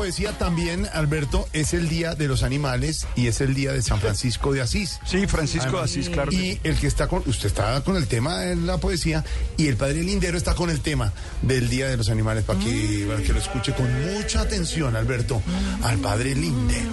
Hablando 0.08 0.20
de 0.22 0.22
poesía 0.22 0.38
también, 0.38 0.88
Alberto, 0.94 1.48
es 1.52 1.74
el 1.74 1.88
Día 1.88 2.14
de 2.14 2.28
los 2.28 2.42
Animales 2.42 3.06
y 3.14 3.26
es 3.26 3.40
el 3.40 3.54
Día 3.54 3.72
de 3.72 3.82
San 3.82 4.00
Francisco 4.00 4.52
de 4.52 4.62
Asís. 4.62 5.00
Sí, 5.04 5.26
Francisco 5.26 5.78
de 5.78 5.84
Asís, 5.84 6.08
claro 6.08 6.32
Y 6.32 6.58
el 6.64 6.76
que 6.76 6.86
está 6.86 7.08
con, 7.08 7.22
usted 7.26 7.46
está 7.46 7.82
con 7.82 7.96
el 7.96 8.06
tema 8.06 8.38
de 8.38 8.56
la 8.56 8.78
poesía 8.78 9.24
y 9.56 9.66
el 9.66 9.76
padre 9.76 10.02
Lindero 10.02 10.38
está 10.38 10.54
con 10.54 10.70
el 10.70 10.80
tema 10.80 11.12
del 11.42 11.68
Día 11.68 11.88
de 11.88 11.96
los 11.96 12.08
Animales 12.08 12.44
para 12.44 12.58
que, 12.58 13.06
para 13.08 13.22
que 13.22 13.32
lo 13.32 13.38
escuche 13.38 13.74
con 13.74 13.86
mucha 14.14 14.40
atención, 14.40 14.96
Alberto, 14.96 15.42
al 15.82 15.98
padre 15.98 16.34
Lindero. 16.34 16.90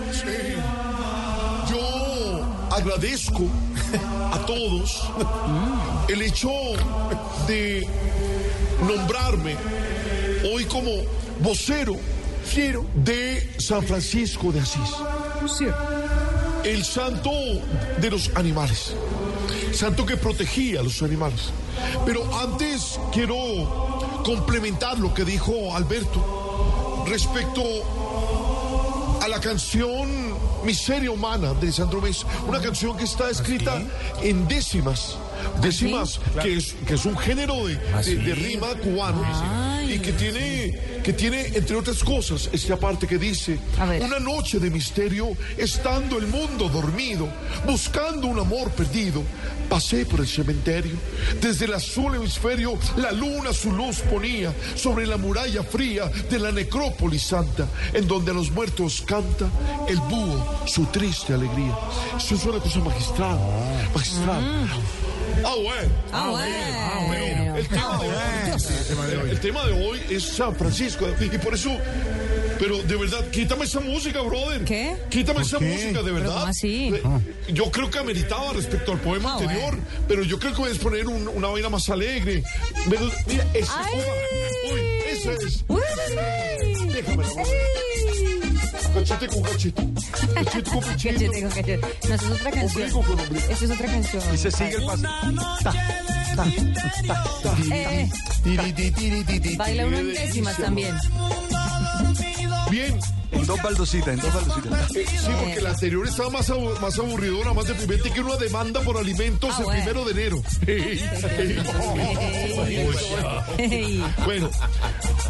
Yo 1.70 2.68
agradezco 2.72 3.48
a 4.32 4.46
todos 4.46 5.10
el 6.10 6.22
hecho 6.22 6.50
de 7.48 7.88
nombrarme 8.86 9.56
hoy 10.52 10.66
como 10.66 10.92
vocero 11.42 11.96
de 12.46 13.56
San 13.58 13.84
Francisco 13.84 14.52
de 14.52 14.60
Asís. 14.62 14.90
El 16.64 16.86
santo 16.86 17.32
de 18.00 18.10
los 18.10 18.32
animales. 18.36 18.94
Santo 19.74 20.06
que 20.06 20.16
protegía 20.16 20.80
a 20.80 20.84
los 20.84 21.02
animales. 21.02 21.50
Pero 22.06 22.24
antes 22.40 23.00
quiero 23.12 24.24
complementar 24.24 24.98
lo 25.00 25.14
que 25.14 25.26
dijo 25.26 25.76
Alberto 25.76 27.04
respecto 27.08 27.62
a 29.22 29.28
la 29.28 29.42
canción 29.42 30.36
Miseria 30.64 31.12
Humana 31.12 31.54
de 31.56 31.72
Sandro 31.72 32.00
Mes, 32.00 32.26
una 32.48 32.62
canción 32.62 32.96
que 32.96 33.04
está 33.04 33.30
escrita 33.30 33.82
en 34.22 34.48
décimas, 34.48 35.18
décimas, 35.62 36.20
que, 36.42 36.58
es, 36.58 36.76
que 36.88 36.94
es 36.96 37.06
un 37.06 37.18
género 37.18 37.66
de, 37.68 37.76
de- 37.76 38.16
de 38.18 38.36
rima 38.36 38.68
cubano 38.76 39.22
y 39.88 40.00
que 40.00 40.12
tiene, 40.14 40.80
que 41.04 41.14
tiene, 41.14 41.42
entre 41.48 41.76
otras 41.76 42.04
cosas, 42.04 42.50
esta 42.52 42.78
parte 42.78 43.08
que 43.08 43.18
dice, 43.18 43.60
una 44.02 44.20
noche 44.20 44.60
de 44.60 44.70
misterio, 44.70 45.30
estando 45.58 46.18
el 46.18 46.28
mundo 46.28 46.70
dormido, 46.70 47.28
buscando 47.66 48.28
un 48.28 48.40
amor 48.40 48.72
perdido, 48.72 49.22
pasé 49.70 50.06
por 50.06 50.20
el 50.22 50.28
cementerio, 50.28 50.94
desde 51.42 51.66
el 51.66 51.74
azul 51.76 52.16
hemisferio, 52.16 52.78
la 52.98 53.12
luna 53.12 53.54
su 53.54 53.72
luz 53.72 54.00
ponía 54.00 54.54
sobre 54.76 55.06
la 55.08 55.18
muralla 55.18 55.64
fría 55.64 56.06
de 56.30 56.40
la 56.40 56.52
necrópolis 56.52 57.24
santa, 57.24 57.68
en 57.94 58.08
donde 58.08 58.32
a 58.32 58.34
los 58.34 58.52
muertos 58.52 59.02
canta 59.06 59.48
el 59.88 59.98
búho 59.98 60.62
su 60.66 60.86
triste 60.88 61.34
alegría. 61.34 61.76
Eso 62.18 62.36
es 62.36 62.46
una 62.46 62.60
cosa 62.60 62.80
magistral, 62.80 63.38
magistral. 63.94 64.68
Ah, 65.44 65.56
bueno. 65.62 65.92
Ah, 66.12 66.30
bueno. 67.08 67.56
El 67.58 67.68
tema, 67.68 69.08
de 69.08 69.18
hoy, 69.18 69.30
el 69.30 69.40
tema 69.40 69.66
de 69.66 69.86
hoy 69.88 70.02
es 70.10 70.24
San 70.24 70.56
Francisco. 70.56 71.08
Y 71.20 71.38
por 71.38 71.54
eso, 71.54 71.72
pero 72.60 72.82
de 72.84 72.96
verdad, 72.96 73.28
quítame 73.32 73.66
esa 73.66 73.80
música, 73.80 74.22
brother. 74.22 74.64
¿Qué? 74.64 74.96
Quítame 75.10 75.42
esa 75.42 75.58
qué? 75.60 75.66
música, 75.66 75.90
de 76.00 76.04
¿Pero 76.04 76.14
verdad. 76.16 76.34
cómo 76.36 76.46
así? 76.48 76.94
Eh, 76.96 77.02
Yo 77.54 77.72
creo 77.72 77.90
que 77.90 78.00
ameritaba 78.00 78.54
respecto 78.54 78.92
al 78.92 79.00
poema 79.00 79.34
Ah, 79.34 79.38
anterior, 79.40 79.78
pero 80.08 80.24
yo 80.24 80.40
creo 80.40 80.54
que 80.54 80.62
voy 80.62 80.72
a 80.76 80.80
poner 80.80 81.08
un- 81.08 81.28
una 81.28 81.48
vaina 81.48 81.70
más 81.70 81.90
alegre. 81.90 82.44
Pero, 82.90 83.10
mira, 83.28 83.46
esa, 83.54 83.82
uy, 84.72 84.80
esa 85.10 85.32
es. 85.34 85.66
Déjame 86.94 87.24
Cachete 88.96 89.28
con 89.28 89.42
cachete. 89.42 89.84
Cachete 90.34 90.72
con 90.72 90.80
cachete. 90.80 91.28
Cachete 91.28 91.42
con 91.42 91.50
cachete. 91.50 91.78
No, 92.08 92.16
esa 92.16 92.26
es 92.26 92.32
otra 92.32 92.52
canción. 92.52 92.84
Ombligo 92.84 93.02
con 93.04 93.20
ombligo. 93.20 93.46
Esa 93.50 93.66
es 93.66 93.72
otra 93.72 93.88
canción. 93.88 94.24
Y 94.34 94.38
se 94.38 94.52
sigue 94.52 94.76
el 94.76 94.86
paso. 94.86 95.08
Eh, 97.74 98.10
baila 99.58 99.86
uno 99.86 99.98
en 99.98 100.14
décimas 100.14 100.58
también. 100.58 100.96
Bien. 102.72 103.00
En 103.36 103.46
dos 103.46 103.62
baldositas, 103.62 104.14
en 104.14 104.20
dos 104.20 104.34
baldositas. 104.34 104.96
Eh, 104.96 105.06
sí, 105.08 105.28
porque 105.40 105.62
la 105.62 105.70
anterior 105.72 106.08
estaba 106.08 106.30
más, 106.30 106.50
abu- 106.50 106.80
más 106.80 106.98
aburridora, 106.98 107.54
más 107.54 107.68
deprimente 107.68 108.12
que 108.12 108.22
una 108.22 108.38
demanda 108.38 108.80
por 108.82 108.98
alimentos 108.98 109.50
Ah, 109.54 109.58
el 109.60 109.64
bueno. 109.66 109.84
primero 109.84 110.06
de 110.06 110.12
enero. 110.12 110.42
bueno, 114.26 114.50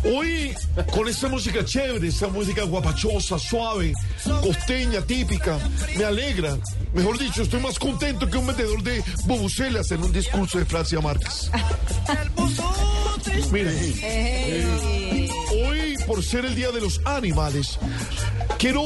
hoy 0.04 0.54
con 0.92 1.08
esta 1.08 1.28
música 1.28 1.64
chévere, 1.66 2.08
esta 2.08 2.28
música 2.28 2.64
guapachosa, 2.64 3.38
suave, 3.40 3.94
costeña, 4.42 5.02
típica, 5.02 5.58
me 5.98 6.06
alegra. 6.06 6.58
Mejor 6.94 7.18
dicho, 7.18 7.42
estoy 7.42 7.60
más 7.60 7.78
contento 7.78 8.30
que 8.30 8.38
un 8.38 8.48
vendedor 8.48 8.82
de 8.84 9.04
bubucelas 9.26 9.92
en 9.92 10.04
un 10.04 10.14
discurso 10.14 10.60
de 10.60 10.66
Francia 10.66 11.00
Márquez. 11.02 11.50
Miren, 13.52 13.76
eh, 14.02 15.25
por 16.08 16.24
ser 16.24 16.46
el 16.46 16.56
Día 16.56 16.72
de 16.72 16.82
los 16.82 17.02
Animales, 17.06 17.78
quiero 18.58 18.84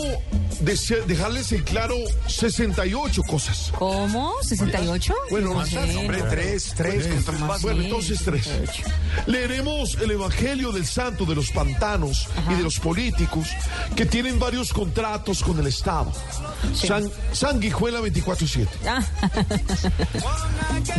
dese- 0.62 1.04
dejarles 1.06 1.52
en 1.52 1.64
claro 1.64 1.96
68 2.28 3.22
cosas. 3.24 3.72
¿Cómo? 3.78 4.34
¿68? 4.44 5.14
Bueno, 5.30 5.54
No 5.54 5.66
sé. 5.66 5.78
hombre, 5.98 6.22
tres, 6.30 6.74
tres, 6.76 7.08
con 7.08 7.24
tres 7.24 7.40
más. 7.42 7.62
Bueno, 7.62 7.82
entonces 7.84 8.20
tres. 8.24 8.48
Leeremos 9.26 9.96
el 10.02 10.12
Evangelio 10.12 10.72
del 10.72 10.86
Santo 10.86 11.26
de 11.26 11.36
los 11.36 11.52
pantanos 11.52 12.28
y 12.50 12.54
de 12.56 12.64
los 12.64 12.80
políticos 12.80 13.48
que 13.96 14.06
tienen 14.06 14.40
varios 14.40 14.72
contratos 14.74 15.44
con 15.44 15.60
el 15.60 15.68
Estado. 15.68 16.12
San, 16.74 17.10
Sanguijuela 17.34 18.00
24-7. 18.02 18.68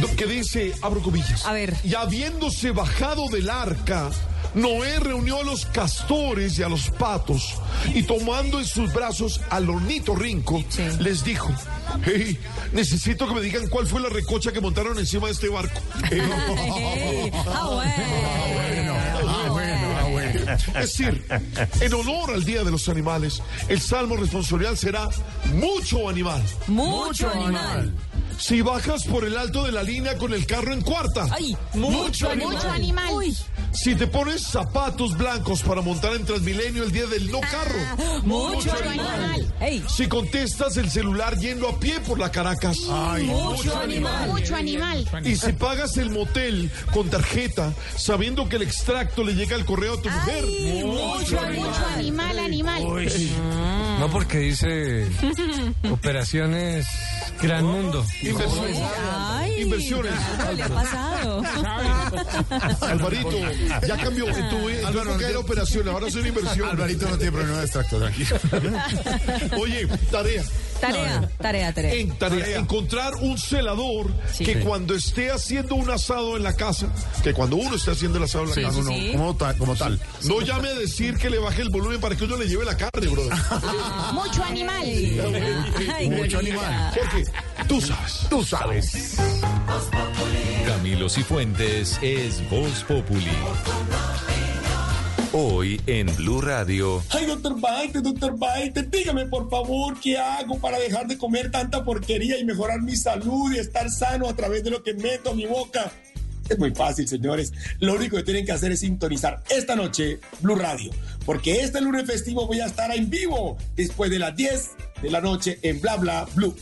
Do- 0.00 0.08
que 0.16 0.26
dice, 0.26 0.74
abro 0.82 1.00
comillas. 1.02 1.44
A 1.46 1.52
ver. 1.52 1.76
Y 1.84 1.94
habiéndose 1.94 2.70
bajado 2.72 3.28
del 3.28 3.48
arca, 3.50 4.10
Noé 4.54 4.98
reunió 4.98 5.40
a 5.40 5.44
los 5.44 5.64
castores 5.66 6.58
y 6.58 6.62
a 6.62 6.68
los 6.68 6.90
patos, 6.90 7.54
y 7.94 8.02
tomando 8.02 8.58
en 8.58 8.64
sus 8.64 8.92
brazos 8.92 9.40
al 9.50 9.70
ornitorrinco, 9.70 10.64
les 10.98 11.24
dijo, 11.24 11.50
hey, 12.04 12.38
necesito 12.72 13.28
que 13.28 13.34
me 13.34 13.40
digan 13.40 13.68
cuál 13.68 13.86
fue 13.86 14.00
la 14.00 14.08
recocha 14.08 14.52
que 14.52 14.60
montaron 14.60 14.98
encima 14.98 15.26
de 15.26 15.32
este 15.32 15.48
barco. 15.48 15.80
Es 20.74 20.98
decir, 20.98 21.24
en 21.80 21.94
honor 21.94 22.32
al 22.32 22.44
Día 22.44 22.64
de 22.64 22.70
los 22.70 22.88
Animales, 22.88 23.42
el 23.68 23.80
salmo 23.80 24.16
responsorial 24.16 24.76
será 24.76 25.08
mucho 25.54 26.08
animal. 26.08 26.42
Mucho 26.66 27.30
animal. 27.30 27.94
Si 28.38 28.62
bajas 28.62 29.04
por 29.04 29.24
el 29.24 29.36
alto 29.36 29.64
de 29.64 29.72
la 29.72 29.82
línea 29.82 30.16
con 30.16 30.32
el 30.32 30.46
carro 30.46 30.72
en 30.72 30.80
cuarta. 30.80 31.28
mucho 31.74 32.30
animal. 32.30 32.54
Mucho 32.54 32.70
animal. 32.70 33.36
Si 33.72 33.94
te 33.94 34.06
pones 34.06 34.42
zapatos 34.42 35.16
blancos 35.16 35.62
para 35.62 35.80
montar 35.80 36.14
en 36.14 36.24
Transmilenio 36.24 36.82
el 36.82 36.92
día 36.92 37.06
del 37.06 37.30
no 37.30 37.40
carro. 37.40 38.22
Mucho 38.24 38.72
animal. 38.72 39.54
Si 39.88 40.06
contestas 40.08 40.76
el 40.76 40.90
celular 40.90 41.36
yendo 41.38 41.68
a 41.68 41.78
pie 41.78 42.00
por 42.00 42.18
la 42.18 42.30
Caracas. 42.30 42.78
Mucho 42.78 43.78
animal. 43.78 44.28
Mucho 44.28 44.56
animal. 44.56 45.08
Y 45.24 45.36
si 45.36 45.52
pagas 45.52 45.96
el 45.96 46.10
motel 46.10 46.70
con 46.92 47.08
tarjeta, 47.08 47.72
sabiendo 47.96 48.48
que 48.48 48.56
el 48.56 48.62
extracto 48.62 49.24
le 49.24 49.34
llega 49.34 49.56
al 49.56 49.64
correo 49.64 49.94
a 49.94 50.02
tu 50.02 50.10
mujer. 50.10 50.44
Mucho, 50.84 51.40
mucho 51.54 51.86
animal, 51.94 52.38
animal. 52.38 52.82
No 53.98 54.10
porque 54.10 54.38
dice 54.38 55.08
operaciones 55.90 56.86
Gran 57.42 57.64
Mundo. 57.64 58.04
Inversiones. 58.22 58.78
Inversiones. 59.58 60.12
¿Qué 60.46 60.54
le 60.54 60.62
ha 60.62 60.68
pasado? 60.68 61.42
Alvarito, 62.82 63.30
ya 63.86 63.96
cambió. 63.96 64.28
En 64.28 64.48
tu, 64.50 64.68
en 64.68 64.92
tu 64.92 65.00
época 65.00 65.28
era 65.28 65.38
operación, 65.38 65.88
ahora 65.88 66.10
son 66.10 66.26
inversiones. 66.26 66.72
Alvarito 66.72 67.08
no 67.08 67.16
tiene 67.16 67.32
problema 67.32 67.58
de 67.58 67.64
extracto, 67.64 67.98
tranquilo. 67.98 68.36
Oye, 69.60 69.86
tarea. 70.10 70.44
Tarea, 70.80 71.30
tarea, 71.38 71.74
tarea. 71.74 71.92
En 71.94 72.16
tarea, 72.18 72.56
encontrar 72.58 73.14
un 73.16 73.36
celador 73.36 74.10
que 74.38 74.60
cuando 74.60 74.94
esté 74.94 75.30
haciendo 75.30 75.74
un 75.74 75.90
asado 75.90 76.38
en 76.38 76.42
la 76.42 76.54
casa, 76.56 76.86
que 77.22 77.34
cuando 77.34 77.56
uno 77.56 77.76
esté 77.76 77.90
haendo 77.90 78.16
el 78.16 78.24
asado 78.24 78.44
en 78.44 78.48
la 78.50 78.54
Sí, 78.54 78.62
casa, 78.62 78.74
sí, 78.76 78.80
no, 78.82 78.90
sí. 78.92 79.12
Como 79.12 79.36
tal, 79.36 79.56
como 79.58 79.76
tal. 79.76 80.00
no 80.24 80.40
llame 80.40 80.68
a 80.70 80.74
decir 80.74 81.18
que 81.18 81.28
le 81.28 81.38
baje 81.38 81.60
el 81.60 81.68
volumen 81.68 82.00
para 82.00 82.16
que 82.16 82.24
uno 82.24 82.38
le 82.38 82.46
lleve 82.48 82.64
la 82.64 82.78
carne, 82.78 83.08
brother. 83.08 83.32
Mucho 84.14 84.42
animal. 84.42 84.86
Mucho 86.10 86.38
animal. 86.38 86.92
Porque 86.98 87.24
tú 87.68 87.80
sabes. 87.82 88.20
Tú 88.30 88.42
sabes. 88.42 89.16
Camilo 90.90 91.08
Cifuentes 91.08 92.00
es 92.02 92.50
Voz 92.50 92.82
Populi. 92.82 93.30
Hoy 95.32 95.80
en 95.86 96.12
Blue 96.16 96.40
Radio. 96.40 97.00
Ay, 97.10 97.26
doctor 97.26 97.60
Baite, 97.60 98.00
doctor 98.00 98.36
Baite, 98.36 98.82
dígame 98.82 99.26
por 99.26 99.48
favor 99.48 100.00
qué 100.00 100.18
hago 100.18 100.58
para 100.58 100.80
dejar 100.80 101.06
de 101.06 101.16
comer 101.16 101.52
tanta 101.52 101.84
porquería 101.84 102.40
y 102.40 102.44
mejorar 102.44 102.82
mi 102.82 102.96
salud 102.96 103.52
y 103.52 103.58
estar 103.58 103.88
sano 103.88 104.28
a 104.28 104.34
través 104.34 104.64
de 104.64 104.70
lo 104.70 104.82
que 104.82 104.94
meto 104.94 105.30
a 105.30 105.34
mi 105.34 105.46
boca. 105.46 105.92
Es 106.48 106.58
muy 106.58 106.74
fácil, 106.74 107.06
señores. 107.06 107.52
Lo 107.78 107.94
único 107.94 108.16
que 108.16 108.24
tienen 108.24 108.44
que 108.44 108.50
hacer 108.50 108.72
es 108.72 108.80
sintonizar 108.80 109.44
esta 109.48 109.76
noche 109.76 110.18
Blue 110.40 110.56
Radio, 110.56 110.90
porque 111.24 111.60
este 111.60 111.80
lunes 111.80 112.04
festivo 112.04 112.48
voy 112.48 112.58
a 112.62 112.66
estar 112.66 112.92
en 112.92 113.08
vivo 113.08 113.56
después 113.76 114.10
de 114.10 114.18
las 114.18 114.34
10 114.34 114.70
de 115.02 115.10
la 115.12 115.20
noche 115.20 115.60
en 115.62 115.80
Bla 115.80 115.98
Bla 115.98 116.26
Blue. 116.34 116.56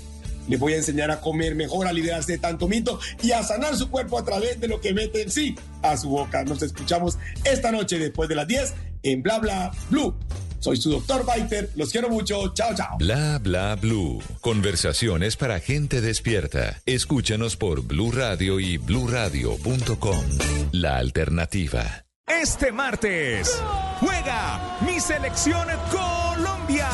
Les 0.49 0.59
voy 0.59 0.73
a 0.75 0.77
enseñar 0.77 1.11
a 1.11 1.21
comer 1.21 1.55
mejor, 1.55 1.87
a 1.87 1.93
liderarse 1.93 2.33
de 2.33 2.39
tanto 2.39 2.69
mito 2.69 2.99
y 3.23 3.33
a 3.33 3.43
sanar 3.43 3.77
su 3.77 3.91
cuerpo 3.91 4.19
a 4.19 4.25
través 4.25 4.61
de 4.61 4.69
lo 4.69 4.81
que 4.81 4.93
meten 4.93 5.31
sí 5.31 5.55
a 5.83 5.97
su 5.97 6.11
boca. 6.11 6.45
Nos 6.45 6.63
escuchamos 6.63 7.19
esta 7.45 7.71
noche 7.71 7.99
después 7.99 8.29
de 8.29 8.35
las 8.35 8.49
10 8.49 8.75
en 9.03 9.23
Bla 9.23 9.39
Bla 9.39 9.71
Blue. 9.91 10.15
Soy 10.61 10.77
su 10.77 10.91
doctor 10.91 11.25
Biter. 11.25 11.71
Los 11.77 11.91
quiero 11.91 12.09
mucho. 12.09 12.53
Chao, 12.55 12.75
chao. 12.75 12.99
Bla 12.99 13.39
bla 13.39 13.77
blue. 13.77 14.21
Conversaciones 14.41 15.37
para 15.37 15.61
gente 15.61 16.01
despierta. 16.01 16.81
Escúchanos 16.87 17.57
por 17.57 17.83
Blue 17.83 18.11
Radio 18.11 18.59
y 18.61 18.77
bluradio.com. 18.77 20.25
La 20.73 20.97
alternativa. 20.97 22.05
Este 22.27 22.73
martes 22.73 23.59
juega 24.01 24.79
mi 24.85 25.01
selección 25.01 25.67
Colombia. 25.91 26.89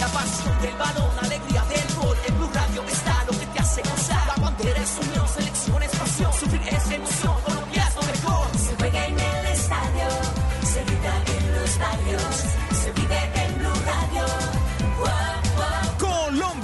La 0.00 0.06
pasión 0.12 0.60
del 0.60 0.74
balón, 0.74 1.10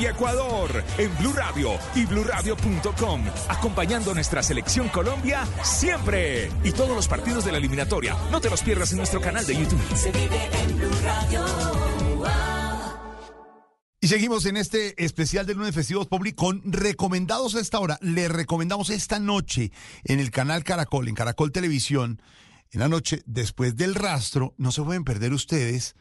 Colombia 0.04 0.10
Ecuador 0.10 0.84
en 0.98 1.16
Blue 1.18 1.32
Radio 1.32 1.78
y 1.94 2.04
bluradio.com. 2.04 3.24
Acompañando 3.48 4.10
a 4.10 4.14
nuestra 4.14 4.42
selección 4.42 4.88
Colombia 4.88 5.46
siempre. 5.62 6.50
Y 6.62 6.72
todos 6.72 6.94
los 6.94 7.08
partidos 7.08 7.44
de 7.44 7.52
la 7.52 7.58
eliminatoria. 7.58 8.16
No 8.30 8.40
te 8.40 8.50
los 8.50 8.62
pierdas 8.62 8.90
en 8.92 8.98
nuestro 8.98 9.20
canal 9.20 9.46
de 9.46 9.54
YouTube. 9.54 9.80
Se 9.96 10.10
vive 10.12 10.50
en 10.52 10.76
Blue 10.76 10.90
Radio. 11.02 11.44
Y 14.00 14.08
seguimos 14.08 14.44
en 14.44 14.58
este 14.58 15.02
especial 15.02 15.46
del 15.46 15.56
lunes 15.56 15.74
festivos 15.74 16.06
Public 16.06 16.34
con 16.34 16.60
recomendados 16.64 17.54
a 17.54 17.60
esta 17.60 17.78
hora. 17.78 17.98
Le 18.02 18.28
recomendamos 18.28 18.90
esta 18.90 19.18
noche 19.18 19.72
en 20.04 20.20
el 20.20 20.30
canal 20.30 20.64
Caracol, 20.64 21.08
en 21.08 21.14
Caracol 21.14 21.52
Televisión, 21.52 22.20
en 22.72 22.80
la 22.80 22.88
noche 22.88 23.22
después 23.24 23.76
del 23.76 23.94
rastro, 23.94 24.54
no 24.58 24.70
se 24.72 24.82
pueden 24.82 25.04
perder 25.04 25.32
ustedes 25.32 25.96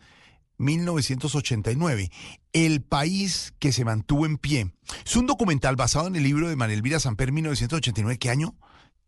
1989, 0.58 2.12
El 2.54 2.82
país 2.82 3.54
que 3.60 3.72
se 3.72 3.84
mantuvo 3.84 4.26
en 4.26 4.38
pie. 4.38 4.74
Es 5.06 5.16
un 5.16 5.26
documental 5.26 5.76
basado 5.76 6.08
en 6.08 6.16
el 6.16 6.24
libro 6.24 6.50
de 6.50 6.56
María 6.56 6.76
Elvira 6.76 7.00
Samper, 7.00 7.32
1989. 7.32 8.18
¿Qué 8.20 8.30
año 8.30 8.56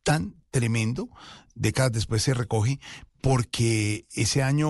tan 0.03 0.35
tremendo? 0.51 1.09
Décadas 1.53 1.91
después 1.91 2.23
se 2.23 2.33
recoge 2.33 2.79
porque 3.21 4.05
ese 4.11 4.43
año 4.43 4.67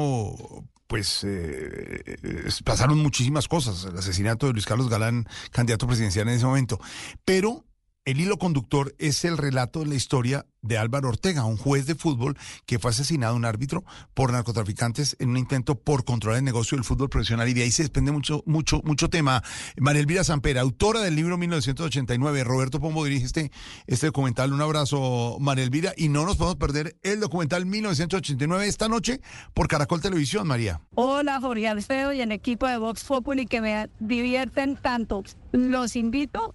pues 0.87 1.21
eh, 1.23 2.17
pasaron 2.63 2.99
muchísimas 2.99 3.47
cosas, 3.47 3.85
el 3.85 3.97
asesinato 3.97 4.47
de 4.47 4.53
Luis 4.53 4.65
Carlos 4.65 4.89
Galán, 4.89 5.27
candidato 5.51 5.87
presidencial 5.87 6.27
en 6.27 6.35
ese 6.35 6.45
momento, 6.45 6.79
pero 7.23 7.65
el 8.05 8.21
hilo 8.21 8.37
conductor 8.37 8.93
es 8.99 9.25
el 9.25 9.35
relato 9.35 9.79
de 9.79 9.87
la 9.87 9.95
historia 9.95 10.45
de 10.61 10.77
Álvaro 10.77 11.09
Ortega, 11.09 11.43
un 11.45 11.57
juez 11.57 11.87
de 11.87 11.95
fútbol 11.95 12.37
que 12.67 12.77
fue 12.77 12.91
asesinado, 12.91 13.35
un 13.35 13.45
árbitro, 13.45 13.83
por 14.13 14.31
narcotraficantes 14.31 15.15
en 15.19 15.29
un 15.29 15.37
intento 15.37 15.75
por 15.75 16.05
controlar 16.05 16.39
el 16.39 16.45
negocio 16.45 16.75
del 16.75 16.85
fútbol 16.85 17.09
profesional. 17.09 17.49
Y 17.49 17.53
de 17.53 17.63
ahí 17.63 17.71
se 17.71 17.83
desprende 17.83 18.11
mucho, 18.11 18.43
mucho, 18.45 18.81
mucho 18.83 19.09
tema. 19.09 19.43
María 19.77 20.01
Elvira 20.01 20.23
Sampera, 20.23 20.61
autora 20.61 21.01
del 21.01 21.15
libro 21.15 21.37
1989. 21.37 22.43
Roberto 22.43 22.79
Pombo 22.79 23.05
dirige 23.05 23.25
este, 23.25 23.51
este 23.87 24.07
documental. 24.07 24.53
Un 24.53 24.61
abrazo, 24.61 25.37
María 25.39 25.63
Elvira. 25.63 25.93
Y 25.97 26.09
no 26.09 26.25
nos 26.25 26.37
podemos 26.37 26.57
perder 26.57 26.95
el 27.01 27.19
documental 27.19 27.65
1989 27.65 28.67
esta 28.67 28.87
noche 28.87 29.21
por 29.53 29.67
Caracol 29.67 30.01
Televisión, 30.01 30.47
María. 30.47 30.79
Hola 30.93 31.39
Jorge 31.41 31.67
Alfredo 31.67 32.13
y 32.13 32.21
el 32.21 32.31
equipo 32.31 32.67
de 32.67 32.77
Vox 32.77 33.03
Populi 33.03 33.45
que 33.45 33.61
me 33.61 33.89
divierten 33.99 34.77
tanto. 34.77 35.23
Los 35.51 35.95
invito 35.95 36.53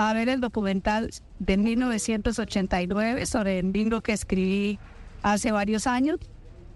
a 0.00 0.14
ver 0.14 0.30
el 0.30 0.40
documental 0.40 1.10
de 1.40 1.58
1989 1.58 3.26
sobre 3.26 3.58
el 3.58 3.70
libro 3.70 4.00
que 4.00 4.14
escribí 4.14 4.78
hace 5.22 5.52
varios 5.52 5.86
años, 5.86 6.18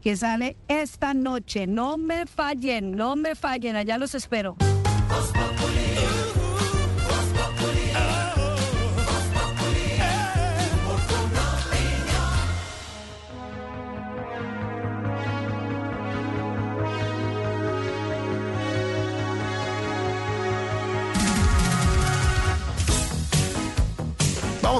que 0.03 0.15
sale 0.15 0.59
esta 0.69 1.15
noche. 1.15 1.67
No 1.67 1.97
me 1.97 2.27
fallen, 2.27 2.93
no 2.93 3.17
me 3.17 3.35
fallen, 3.35 3.77
allá 3.77 3.97
los 3.97 4.15
espero. 4.15 4.57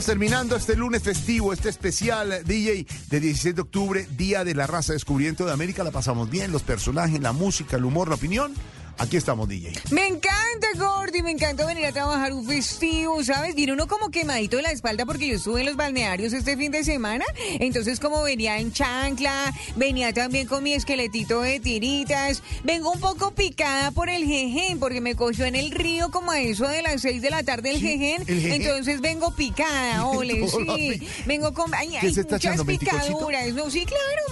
Terminando 0.03 0.57
este 0.57 0.75
lunes 0.75 1.05
festivo, 1.05 1.53
este 1.53 1.69
especial 1.69 2.43
DJ 2.45 2.85
de 3.11 3.21
16 3.21 3.55
de 3.55 3.63
octubre, 3.63 4.07
Día 4.17 4.43
de 4.43 4.53
la 4.53 4.67
Raza 4.67 4.93
Descubrimiento 4.93 5.47
de 5.47 5.53
América. 5.53 5.85
La 5.85 5.93
pasamos 5.93 6.29
bien, 6.29 6.51
los 6.51 6.63
personajes, 6.63 7.21
la 7.21 7.33
música, 7.33 7.77
el 7.77 7.85
humor, 7.85 8.09
la 8.09 8.17
opinión. 8.17 8.53
Aquí 8.99 9.17
estamos, 9.17 9.49
DJ. 9.49 9.73
Me 9.91 10.07
encanta, 10.07 10.69
Gordy, 10.77 11.23
me 11.23 11.33
encanta 11.33 11.67
venir 11.67 11.87
a 11.87 11.93
trabajar 11.93 12.33
un 12.33 12.47
festivo, 12.47 13.23
¿sabes? 13.25 13.55
Viene 13.55 13.73
uno 13.73 13.87
como 13.89 14.11
quemadito 14.11 14.57
de 14.57 14.63
la 14.63 14.71
espalda 14.71 15.05
porque 15.05 15.27
yo 15.27 15.35
estuve 15.35 15.61
en 15.61 15.67
los 15.67 15.77
balnearios 15.77 16.33
este 16.33 16.57
fin 16.57 16.71
de 16.71 16.85
semana. 16.85 17.25
Entonces, 17.59 17.99
como 17.99 18.23
venía 18.23 18.59
en 18.59 18.73
chancla, 18.73 19.53
venía 19.77 20.13
también 20.13 20.47
con 20.47 20.63
mi 20.63 20.75
esqueletito 20.75 21.41
de 21.41 21.61
tiritas. 21.61 22.43
Vengo 22.63 22.93
un 22.93 23.01
poco 23.01 23.33
picada 23.33 23.91
por 23.91 24.09
el 24.09 24.25
jejen, 24.25 24.79
porque 24.79 25.01
me 25.01 25.17
cogió 25.17 25.45
en 25.45 25.57
el 25.57 25.71
río 25.73 26.11
como 26.11 26.31
a 26.31 26.41
eso 26.41 26.69
de 26.69 26.83
las 26.83 27.03
seis 27.03 27.21
de 27.21 27.31
la 27.31 27.43
tarde 27.43 27.71
el 27.71 27.81
jejen. 27.81 28.23
¿el 28.27 28.41
jejen? 28.41 28.63
Entonces 28.63 29.01
vengo 29.01 29.35
picada, 29.35 30.07
ole, 30.07 30.47
sí. 30.49 31.09
Vengo 31.27 31.53
con 31.53 31.75
ay, 31.75 31.89
¿Qué 32.01 32.07
ay, 32.07 32.15
se 32.15 32.21
está 32.21 32.37
muchas 32.37 32.55
echando, 32.55 32.65
picaduras. 32.65 33.53
No, 33.55 33.71
sí, 33.71 33.85
claro, 33.85 34.25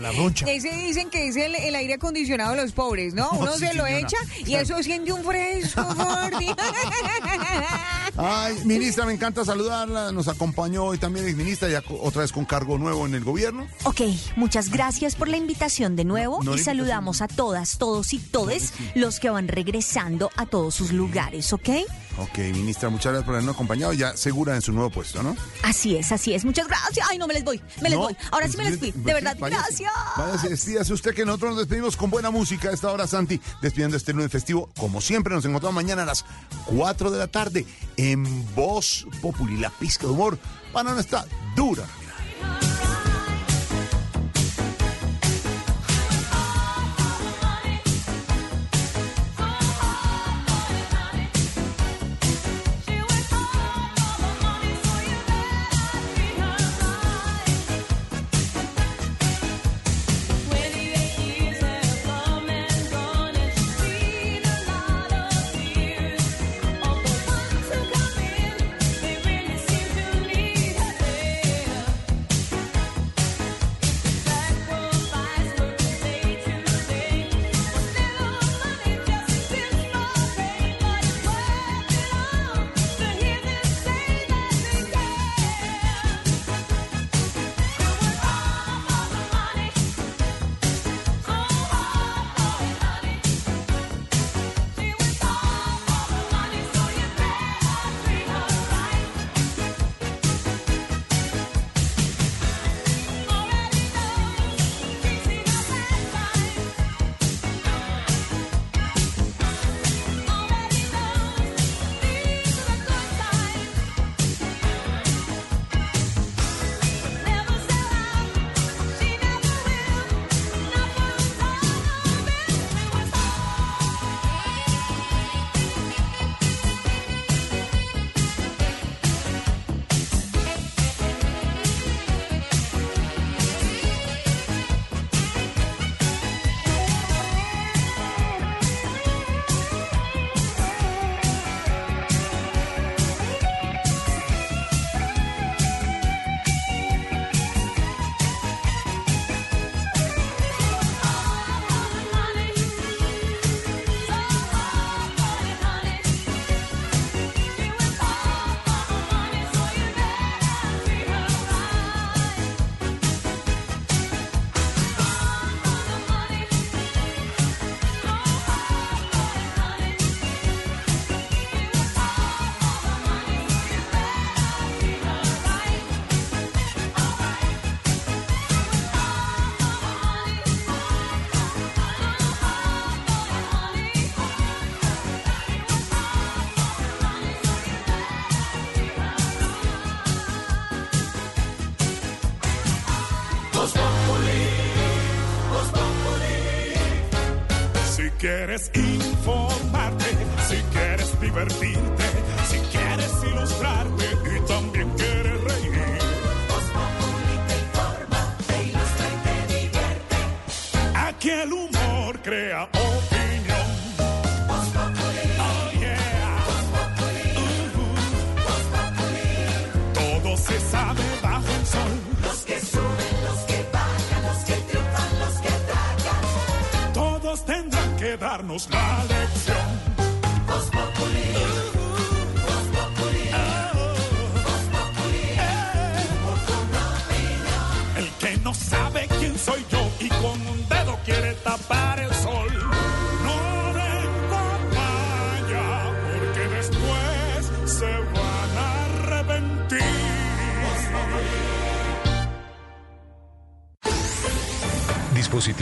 la 0.00 0.12
roncha. 0.12 0.50
Ese 0.50 0.70
dicen 0.70 1.10
que 1.10 1.28
es 1.28 1.36
el, 1.36 1.54
el 1.54 1.74
aire 1.74 1.94
acondicionado 1.94 2.54
de 2.54 2.62
los 2.62 2.72
pobres, 2.72 3.14
¿no? 3.14 3.30
Uno 3.38 3.53
sí, 3.58 3.66
se 3.66 3.74
lo 3.74 3.86
echa 3.86 4.16
y 4.44 4.54
eso 4.54 4.82
siente 4.82 5.12
un 5.12 5.24
fresco, 5.24 5.82
Gordy. 5.96 6.54
Ay, 8.16 8.56
ministra, 8.64 9.06
me 9.06 9.12
encanta 9.14 9.44
saludarla. 9.44 10.12
Nos 10.12 10.28
acompañó 10.28 10.84
hoy 10.84 10.98
también 10.98 11.26
ex 11.26 11.36
ministra, 11.36 11.68
ya 11.68 11.82
otra 12.00 12.22
vez 12.22 12.32
con 12.32 12.44
cargo 12.44 12.78
nuevo 12.78 13.06
en 13.06 13.14
el 13.14 13.24
gobierno. 13.24 13.66
Ok, 13.84 14.02
muchas 14.36 14.70
gracias 14.70 15.16
por 15.16 15.28
la 15.28 15.36
invitación 15.36 15.96
de 15.96 16.04
nuevo 16.04 16.42
No, 16.42 16.52
no 16.52 16.56
y 16.56 16.60
saludamos 16.60 17.22
a 17.22 17.28
todas, 17.28 17.78
todos 17.78 18.12
y 18.12 18.18
todes 18.18 18.72
los 18.94 19.20
que 19.20 19.30
van 19.30 19.48
regresando 19.48 20.30
a 20.36 20.46
todos 20.46 20.74
sus 20.74 20.92
lugares, 20.92 21.52
¿ok? 21.52 21.68
Ok, 22.16 22.38
ministra, 22.38 22.88
muchas 22.90 23.06
gracias 23.12 23.24
por 23.24 23.34
habernos 23.34 23.54
acompañado. 23.56 23.92
Ya 23.92 24.16
segura 24.16 24.54
en 24.54 24.62
su 24.62 24.72
nuevo 24.72 24.88
puesto, 24.90 25.22
¿no? 25.22 25.36
Así 25.62 25.96
es, 25.96 26.12
así 26.12 26.32
es. 26.32 26.44
Muchas 26.44 26.68
gracias. 26.68 27.06
Ay, 27.10 27.18
no 27.18 27.26
me 27.26 27.34
les 27.34 27.42
voy, 27.44 27.60
me 27.82 27.88
les 27.88 27.98
No, 27.98 28.04
voy. 28.04 28.16
Ahora 28.30 28.48
sí 28.48 28.56
me 28.56 28.64
les 28.64 28.78
fui. 28.78 28.92
pues, 28.92 29.04
De 29.04 29.10
sí, 29.10 29.14
verdad, 29.14 29.36
gracias. 29.40 29.92
Váyase, 30.16 30.48
despídase 30.50 30.92
usted 30.92 31.14
que 31.14 31.24
nosotros 31.24 31.50
nos 31.50 31.58
despedimos 31.60 31.96
con 31.96 32.10
buena 32.10 32.30
música 32.30 32.68
a 32.68 32.72
esta 32.72 32.92
hora, 32.92 33.06
Santi. 33.08 33.40
Despidiendo 33.62 33.96
este 33.96 34.12
lunes 34.12 34.30
festivo. 34.30 34.70
Como 34.78 35.00
siempre, 35.00 35.34
nos 35.34 35.44
encontramos 35.44 35.74
mañana 35.74 36.02
a 36.02 36.06
las 36.06 36.24
4 36.66 37.10
de 37.10 37.18
la 37.18 37.26
tarde 37.26 37.66
en 37.96 38.24
Voz 38.54 39.06
Populi, 39.20 39.56
la 39.56 39.70
pizca 39.70 40.06
de 40.06 40.12
humor 40.12 40.38
para 40.72 40.92
nuestra 40.94 41.24
dura. 41.56 41.84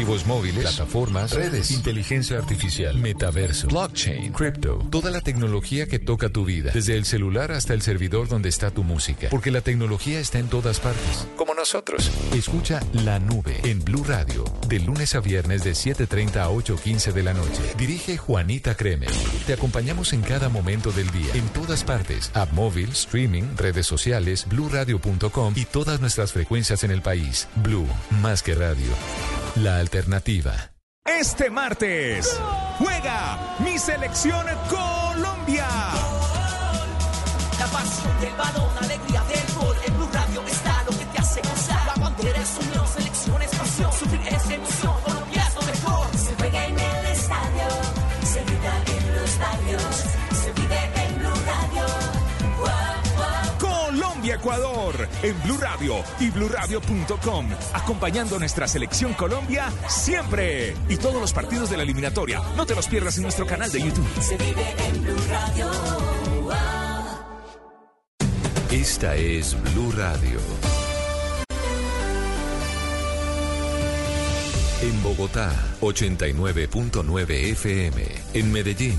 Dispositivos 0.03 0.27
móviles, 0.27 0.65
plataformas, 0.65 1.31
redes, 1.31 1.71
inteligencia 1.71 2.37
artificial, 2.37 2.99
metaverso, 2.99 3.69
blockchain, 3.69 4.33
crypto, 4.33 4.85
toda 4.91 5.13
la 5.13 5.21
tecnología 5.21 5.87
que 5.87 6.01
toca 6.01 6.29
tu 6.29 6.45
vida, 6.45 6.73
desde 6.75 6.97
el 6.97 7.05
celular 7.05 7.53
hasta 7.53 7.73
el 7.73 7.83
servidor 7.83 8.27
donde 8.27 8.49
está 8.49 8.73
tu 8.73 8.83
música, 8.83 9.29
porque 9.31 9.53
la 9.53 9.61
tecnología 9.61 10.19
está 10.19 10.41
en 10.41 10.49
todas 10.49 10.81
partes, 10.81 11.29
como 11.37 11.55
nosotros. 11.55 12.11
Escucha 12.35 12.81
La 12.93 13.21
Nube 13.21 13.61
en 13.63 13.79
Blue 13.85 14.03
Radio, 14.03 14.43
de 14.67 14.81
lunes 14.81 15.15
a 15.15 15.21
viernes 15.21 15.63
de 15.63 15.71
7:30 15.77 16.43
a 16.43 16.51
8:15 16.51 17.13
de 17.13 17.23
la 17.23 17.33
noche. 17.33 17.63
Dirige 17.79 18.17
Juanita 18.17 18.75
Kremer. 18.75 19.13
Te 19.47 19.53
acompañamos 19.53 20.13
en 20.15 20.23
cada 20.23 20.49
momento 20.49 20.91
del 20.91 21.09
día, 21.13 21.33
en 21.35 21.49
todas 21.51 21.85
partes, 21.85 22.33
app 22.35 22.53
móvil, 22.53 22.91
streaming, 22.91 23.45
redes 23.57 23.87
sociales, 23.87 24.47
bluradio.com 24.49 25.55
y 25.55 25.65
todas 25.65 26.01
nuestras 26.01 26.33
frecuencias 26.33 26.83
en 26.83 26.91
el 26.91 27.03
país. 27.03 27.47
Blue, 27.55 27.87
más 28.21 28.43
que 28.43 28.57
radio. 28.57 28.89
La 29.57 29.77
alternativa. 29.77 30.73
Este 31.05 31.51
martes 31.51 32.41
juega 32.79 33.39
mi 33.59 33.79
selección 33.79 34.47
Colombia. 34.71 35.67
La 37.59 37.67
pasión 37.67 38.21
del 38.21 38.33
balón, 38.35 38.71
alegría 38.81 39.23
del 39.25 39.55
gol. 39.55 39.77
En 39.87 39.97
Blue 39.99 40.09
Radio 40.11 40.43
está 40.47 40.83
lo 40.85 40.99
que 40.99 41.05
te 41.05 41.19
hace 41.19 41.41
gozar. 41.43 41.87
La 41.87 42.03
bandera 42.03 42.39
es 42.39 42.59
unión, 42.67 42.87
selección 42.89 43.43
es 43.43 43.51
pasión. 43.51 43.93
Sufrir 43.93 44.21
es 44.27 44.51
emoción, 44.51 44.95
Colombia 45.05 45.45
es 45.47 45.55
lo 45.55 45.63
mejor. 45.63 46.17
Se 46.17 46.35
juega 46.35 46.67
en 46.67 46.79
el 46.79 47.07
estadio, 47.07 47.69
se 48.25 48.45
grita 48.45 48.83
en 48.87 49.17
los 49.17 49.39
barrios. 49.39 49.97
Se 50.43 50.53
vive 50.53 50.81
en 51.05 51.19
Blue 51.19 51.43
Radio. 51.47 51.87
Colombia 53.59 54.35
Ecuador 54.37 54.92
en 55.23 55.43
Blue 55.43 55.59
Radio 55.59 55.97
y 56.21 56.31
bluradio.com 56.31 57.49
acompañando 57.73 58.39
nuestra 58.39 58.69
selección 58.69 59.15
Colombia 59.15 59.73
siempre 59.89 60.75
y 60.89 60.97
todos 60.97 61.21
los 61.21 61.33
partidos 61.33 61.71
de 61.71 61.77
la 61.77 61.83
eliminatoria. 61.83 62.41
No 62.57 62.67
te 62.67 62.75
los 62.75 62.87
pierdas 62.87 63.17
en 63.17 63.25
nuestro 63.25 63.47
canal 63.47 63.71
de 63.71 63.81
YouTube. 63.81 64.09
Se 64.21 64.37
vive 64.37 64.75
en 64.79 65.03
Blue 65.03 65.17
Radio. 65.31 65.71
Esta 68.71 69.15
es 69.17 69.55
Blue 69.63 69.93
Radio. 69.93 70.39
En 74.83 75.03
Bogotá, 75.03 75.53
89.9 75.81 77.31
FM. 77.53 78.03
En 78.35 78.51
Medellín, 78.51 78.99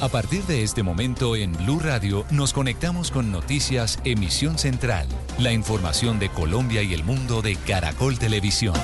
A 0.00 0.08
partir 0.08 0.44
de 0.44 0.62
este 0.62 0.84
momento 0.84 1.34
en 1.34 1.52
Blue 1.52 1.80
Radio 1.80 2.24
nos 2.30 2.52
conectamos 2.52 3.10
con 3.10 3.32
Noticias 3.32 3.98
Emisión 4.04 4.56
Central, 4.56 5.08
la 5.40 5.50
información 5.50 6.20
de 6.20 6.28
Colombia 6.28 6.84
y 6.84 6.94
el 6.94 7.02
mundo 7.02 7.42
de 7.42 7.56
Caracol 7.56 8.16
Televisión. 8.16 8.76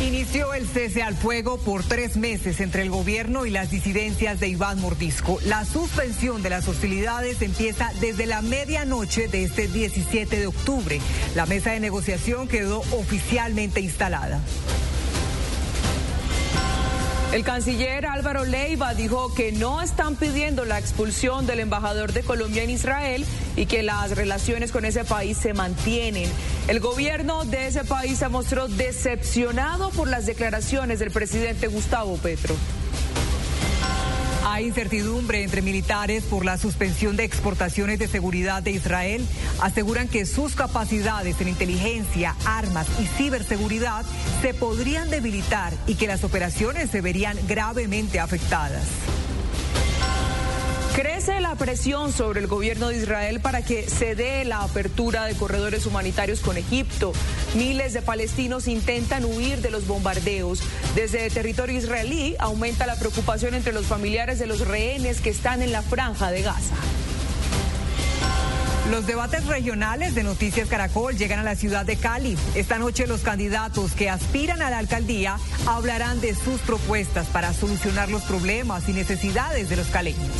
Inició 0.00 0.54
el 0.54 0.68
cese 0.68 1.02
al 1.02 1.16
fuego 1.16 1.58
por 1.58 1.82
tres 1.82 2.16
meses 2.16 2.60
entre 2.60 2.82
el 2.82 2.90
gobierno 2.90 3.44
y 3.46 3.50
las 3.50 3.68
disidencias 3.68 4.38
de 4.38 4.46
Iván 4.46 4.80
Mordisco. 4.80 5.40
La 5.44 5.64
suspensión 5.64 6.42
de 6.42 6.50
las 6.50 6.68
hostilidades 6.68 7.42
empieza 7.42 7.90
desde 8.00 8.26
la 8.26 8.42
medianoche 8.42 9.26
de 9.26 9.42
este 9.42 9.66
17 9.66 10.38
de 10.38 10.46
octubre. 10.46 11.00
La 11.34 11.46
mesa 11.46 11.72
de 11.72 11.80
negociación 11.80 12.46
quedó 12.46 12.78
oficialmente 12.92 13.80
instalada. 13.80 14.40
El 17.32 17.44
canciller 17.44 18.06
Álvaro 18.06 18.44
Leiva 18.44 18.92
dijo 18.94 19.32
que 19.32 19.52
no 19.52 19.80
están 19.80 20.16
pidiendo 20.16 20.64
la 20.64 20.80
expulsión 20.80 21.46
del 21.46 21.60
embajador 21.60 22.12
de 22.12 22.24
Colombia 22.24 22.64
en 22.64 22.70
Israel 22.70 23.24
y 23.54 23.66
que 23.66 23.84
las 23.84 24.16
relaciones 24.16 24.72
con 24.72 24.84
ese 24.84 25.04
país 25.04 25.38
se 25.38 25.54
mantienen. 25.54 26.28
El 26.66 26.80
gobierno 26.80 27.44
de 27.44 27.68
ese 27.68 27.84
país 27.84 28.18
se 28.18 28.28
mostró 28.28 28.66
decepcionado 28.66 29.90
por 29.90 30.08
las 30.08 30.26
declaraciones 30.26 30.98
del 30.98 31.12
presidente 31.12 31.68
Gustavo 31.68 32.16
Petro. 32.16 32.56
Hay 34.44 34.66
incertidumbre 34.66 35.42
entre 35.42 35.60
militares 35.60 36.24
por 36.24 36.44
la 36.44 36.56
suspensión 36.56 37.16
de 37.16 37.24
exportaciones 37.24 37.98
de 37.98 38.08
seguridad 38.08 38.62
de 38.62 38.70
Israel. 38.70 39.26
Aseguran 39.60 40.08
que 40.08 40.24
sus 40.24 40.54
capacidades 40.54 41.40
en 41.40 41.48
inteligencia, 41.48 42.34
armas 42.46 42.86
y 43.00 43.06
ciberseguridad 43.06 44.04
se 44.40 44.54
podrían 44.54 45.10
debilitar 45.10 45.74
y 45.86 45.96
que 45.96 46.06
las 46.06 46.24
operaciones 46.24 46.90
se 46.90 47.02
verían 47.02 47.36
gravemente 47.46 48.18
afectadas. 48.18 48.84
Crece 50.94 51.40
la 51.40 51.54
presión 51.54 52.12
sobre 52.12 52.40
el 52.40 52.48
gobierno 52.48 52.88
de 52.88 52.96
Israel 52.96 53.40
para 53.40 53.62
que 53.62 53.88
se 53.88 54.16
dé 54.16 54.44
la 54.44 54.62
apertura 54.62 55.24
de 55.24 55.34
corredores 55.34 55.86
humanitarios 55.86 56.40
con 56.40 56.56
Egipto. 56.56 57.12
Miles 57.54 57.92
de 57.92 58.02
palestinos 58.02 58.66
intentan 58.66 59.24
huir 59.24 59.60
de 59.60 59.70
los 59.70 59.86
bombardeos. 59.86 60.60
Desde 60.96 61.30
territorio 61.30 61.78
israelí 61.78 62.34
aumenta 62.40 62.86
la 62.86 62.98
preocupación 62.98 63.54
entre 63.54 63.72
los 63.72 63.86
familiares 63.86 64.40
de 64.40 64.48
los 64.48 64.66
rehenes 64.66 65.20
que 65.20 65.30
están 65.30 65.62
en 65.62 65.70
la 65.70 65.82
franja 65.82 66.32
de 66.32 66.42
Gaza. 66.42 66.74
Los 68.88 69.06
debates 69.06 69.46
regionales 69.46 70.14
de 70.14 70.22
Noticias 70.22 70.68
Caracol 70.68 71.16
llegan 71.16 71.38
a 71.38 71.44
la 71.44 71.54
ciudad 71.54 71.84
de 71.84 71.96
Cali. 71.96 72.36
Esta 72.54 72.78
noche 72.78 73.06
los 73.06 73.20
candidatos 73.20 73.92
que 73.92 74.08
aspiran 74.08 74.62
a 74.62 74.70
la 74.70 74.78
alcaldía 74.78 75.36
hablarán 75.66 76.20
de 76.20 76.34
sus 76.34 76.60
propuestas 76.62 77.26
para 77.26 77.52
solucionar 77.52 78.08
los 78.08 78.22
problemas 78.22 78.88
y 78.88 78.92
necesidades 78.92 79.68
de 79.68 79.76
los 79.76 79.86
caleños. 79.88 80.30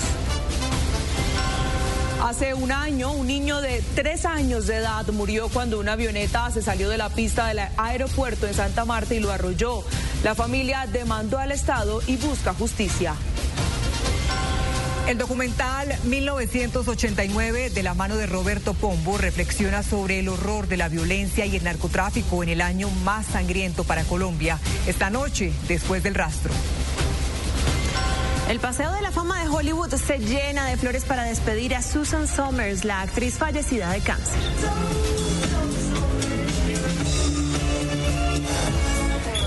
Hace 2.23 2.55
un 2.55 2.70
año, 2.73 3.12
un 3.12 3.27
niño 3.27 3.60
de 3.60 3.83
tres 3.94 4.25
años 4.25 4.67
de 4.67 4.77
edad 4.77 5.07
murió 5.09 5.49
cuando 5.49 5.78
una 5.78 5.93
avioneta 5.93 6.51
se 6.51 6.62
salió 6.62 6.89
de 6.89 6.99
la 6.99 7.09
pista 7.09 7.47
del 7.47 7.60
aeropuerto 7.77 8.47
en 8.47 8.55
Santa 8.55 8.85
Marta 8.85 9.15
y 9.15 9.20
lo 9.20 9.31
arrolló. 9.31 9.85
La 10.23 10.35
familia 10.35 10.86
demandó 10.91 11.39
al 11.39 11.51
Estado 11.52 12.01
y 12.07 12.17
busca 12.17 12.52
justicia. 12.52 13.15
El 15.07 15.19
documental 15.19 15.93
1989 16.05 17.70
de 17.70 17.83
la 17.83 17.95
mano 17.95 18.17
de 18.17 18.27
Roberto 18.27 18.75
Pombo 18.75 19.19
reflexiona 19.19 19.83
sobre 19.83 20.20
el 20.20 20.29
horror 20.29 20.69
de 20.69 20.77
la 20.77 20.89
violencia 20.89 21.47
y 21.47 21.57
el 21.57 21.65
narcotráfico 21.65 22.43
en 22.43 22.49
el 22.49 22.61
año 22.61 22.89
más 23.05 23.27
sangriento 23.27 23.85
para 23.85 24.05
Colombia. 24.05 24.59
Esta 24.87 25.11
noche, 25.11 25.53
después 25.67 26.03
del 26.03 26.15
rastro. 26.15 26.53
El 28.49 28.59
Paseo 28.59 28.91
de 28.93 29.01
la 29.01 29.12
Fama 29.12 29.41
de 29.43 29.49
Hollywood 29.49 29.95
se 29.95 30.19
llena 30.19 30.67
de 30.67 30.77
flores 30.77 31.05
para 31.05 31.23
despedir 31.23 31.75
a 31.75 31.83
Susan 31.83 32.27
Somers, 32.27 32.85
la 32.85 33.01
actriz 33.01 33.35
fallecida 33.35 33.91
de 33.93 34.01
cáncer. 34.01 34.41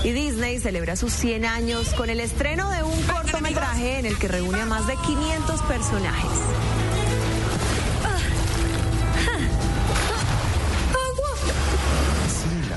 Y 0.04 0.12
Disney 0.12 0.60
celebra 0.60 0.96
sus 0.96 1.14
100 1.14 1.46
años 1.46 1.88
con 1.94 2.10
el 2.10 2.20
estreno 2.20 2.70
de 2.70 2.82
un 2.82 3.02
cortometraje 3.04 3.98
en 3.98 4.06
el 4.06 4.18
que 4.18 4.28
reúne 4.28 4.60
a 4.60 4.66
más 4.66 4.86
de 4.86 4.96
500 4.96 5.62
personajes. 5.62 6.30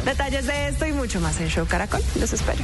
Detalles 0.06 0.48
de 0.48 0.68
esto 0.70 0.88
y 0.88 0.94
mucho 0.94 1.20
más 1.20 1.38
en 1.42 1.50
Show 1.50 1.68
Caracol. 1.68 2.02
Los 2.18 2.32
espero. 2.32 2.64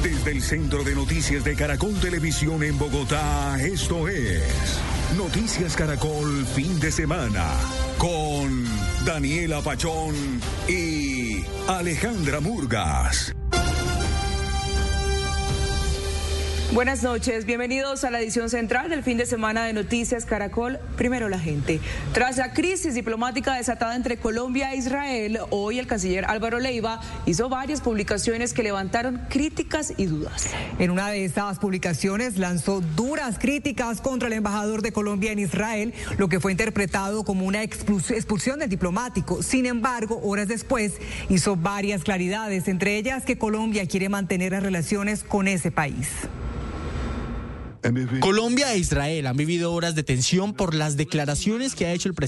Desde 0.00 0.30
el 0.30 0.40
Centro 0.40 0.84
de 0.84 0.94
Noticias 0.94 1.42
de 1.42 1.56
Caracol 1.56 1.98
Televisión 1.98 2.62
en 2.62 2.78
Bogotá, 2.78 3.58
esto 3.60 4.06
es 4.06 4.44
Noticias 5.16 5.74
Caracol 5.74 6.46
Fin 6.54 6.78
de 6.78 6.92
Semana 6.92 7.46
con 7.98 8.64
Daniela 9.04 9.60
Pachón 9.60 10.14
y 10.68 11.13
Alejandra 11.68 12.40
Murgas. 12.40 13.34
Buenas 16.74 17.04
noches, 17.04 17.46
bienvenidos 17.46 18.02
a 18.02 18.10
la 18.10 18.20
edición 18.20 18.50
central 18.50 18.90
del 18.90 19.04
fin 19.04 19.16
de 19.16 19.26
semana 19.26 19.64
de 19.64 19.72
Noticias 19.72 20.26
Caracol. 20.26 20.80
Primero 20.96 21.28
la 21.28 21.38
gente. 21.38 21.78
Tras 22.12 22.36
la 22.36 22.52
crisis 22.52 22.94
diplomática 22.94 23.54
desatada 23.54 23.94
entre 23.94 24.16
Colombia 24.16 24.72
e 24.72 24.78
Israel, 24.78 25.38
hoy 25.50 25.78
el 25.78 25.86
canciller 25.86 26.24
Álvaro 26.24 26.58
Leiva 26.58 27.00
hizo 27.26 27.48
varias 27.48 27.80
publicaciones 27.80 28.52
que 28.52 28.64
levantaron 28.64 29.20
críticas 29.28 29.92
y 29.96 30.06
dudas. 30.06 30.48
En 30.80 30.90
una 30.90 31.10
de 31.10 31.24
estas 31.24 31.60
publicaciones 31.60 32.38
lanzó 32.38 32.80
duras 32.80 33.38
críticas 33.38 34.00
contra 34.00 34.26
el 34.26 34.34
embajador 34.34 34.82
de 34.82 34.90
Colombia 34.90 35.30
en 35.30 35.38
Israel, 35.38 35.94
lo 36.18 36.28
que 36.28 36.40
fue 36.40 36.50
interpretado 36.50 37.22
como 37.22 37.46
una 37.46 37.62
expulsión 37.62 38.58
del 38.58 38.68
diplomático. 38.68 39.44
Sin 39.44 39.66
embargo, 39.66 40.20
horas 40.24 40.48
después 40.48 40.94
hizo 41.28 41.54
varias 41.54 42.02
claridades, 42.02 42.66
entre 42.66 42.96
ellas 42.96 43.24
que 43.24 43.38
Colombia 43.38 43.86
quiere 43.86 44.08
mantener 44.08 44.50
las 44.50 44.64
relaciones 44.64 45.22
con 45.22 45.46
ese 45.46 45.70
país. 45.70 46.08
Colombia 48.20 48.72
e 48.72 48.78
Israel 48.78 49.26
han 49.26 49.36
vivido 49.36 49.72
horas 49.72 49.94
de 49.94 50.02
tensión 50.02 50.54
por 50.54 50.74
las 50.74 50.96
declaraciones 50.96 51.74
que 51.74 51.86
ha 51.86 51.92
hecho 51.92 52.08
el 52.08 52.14
presidente. 52.14 52.24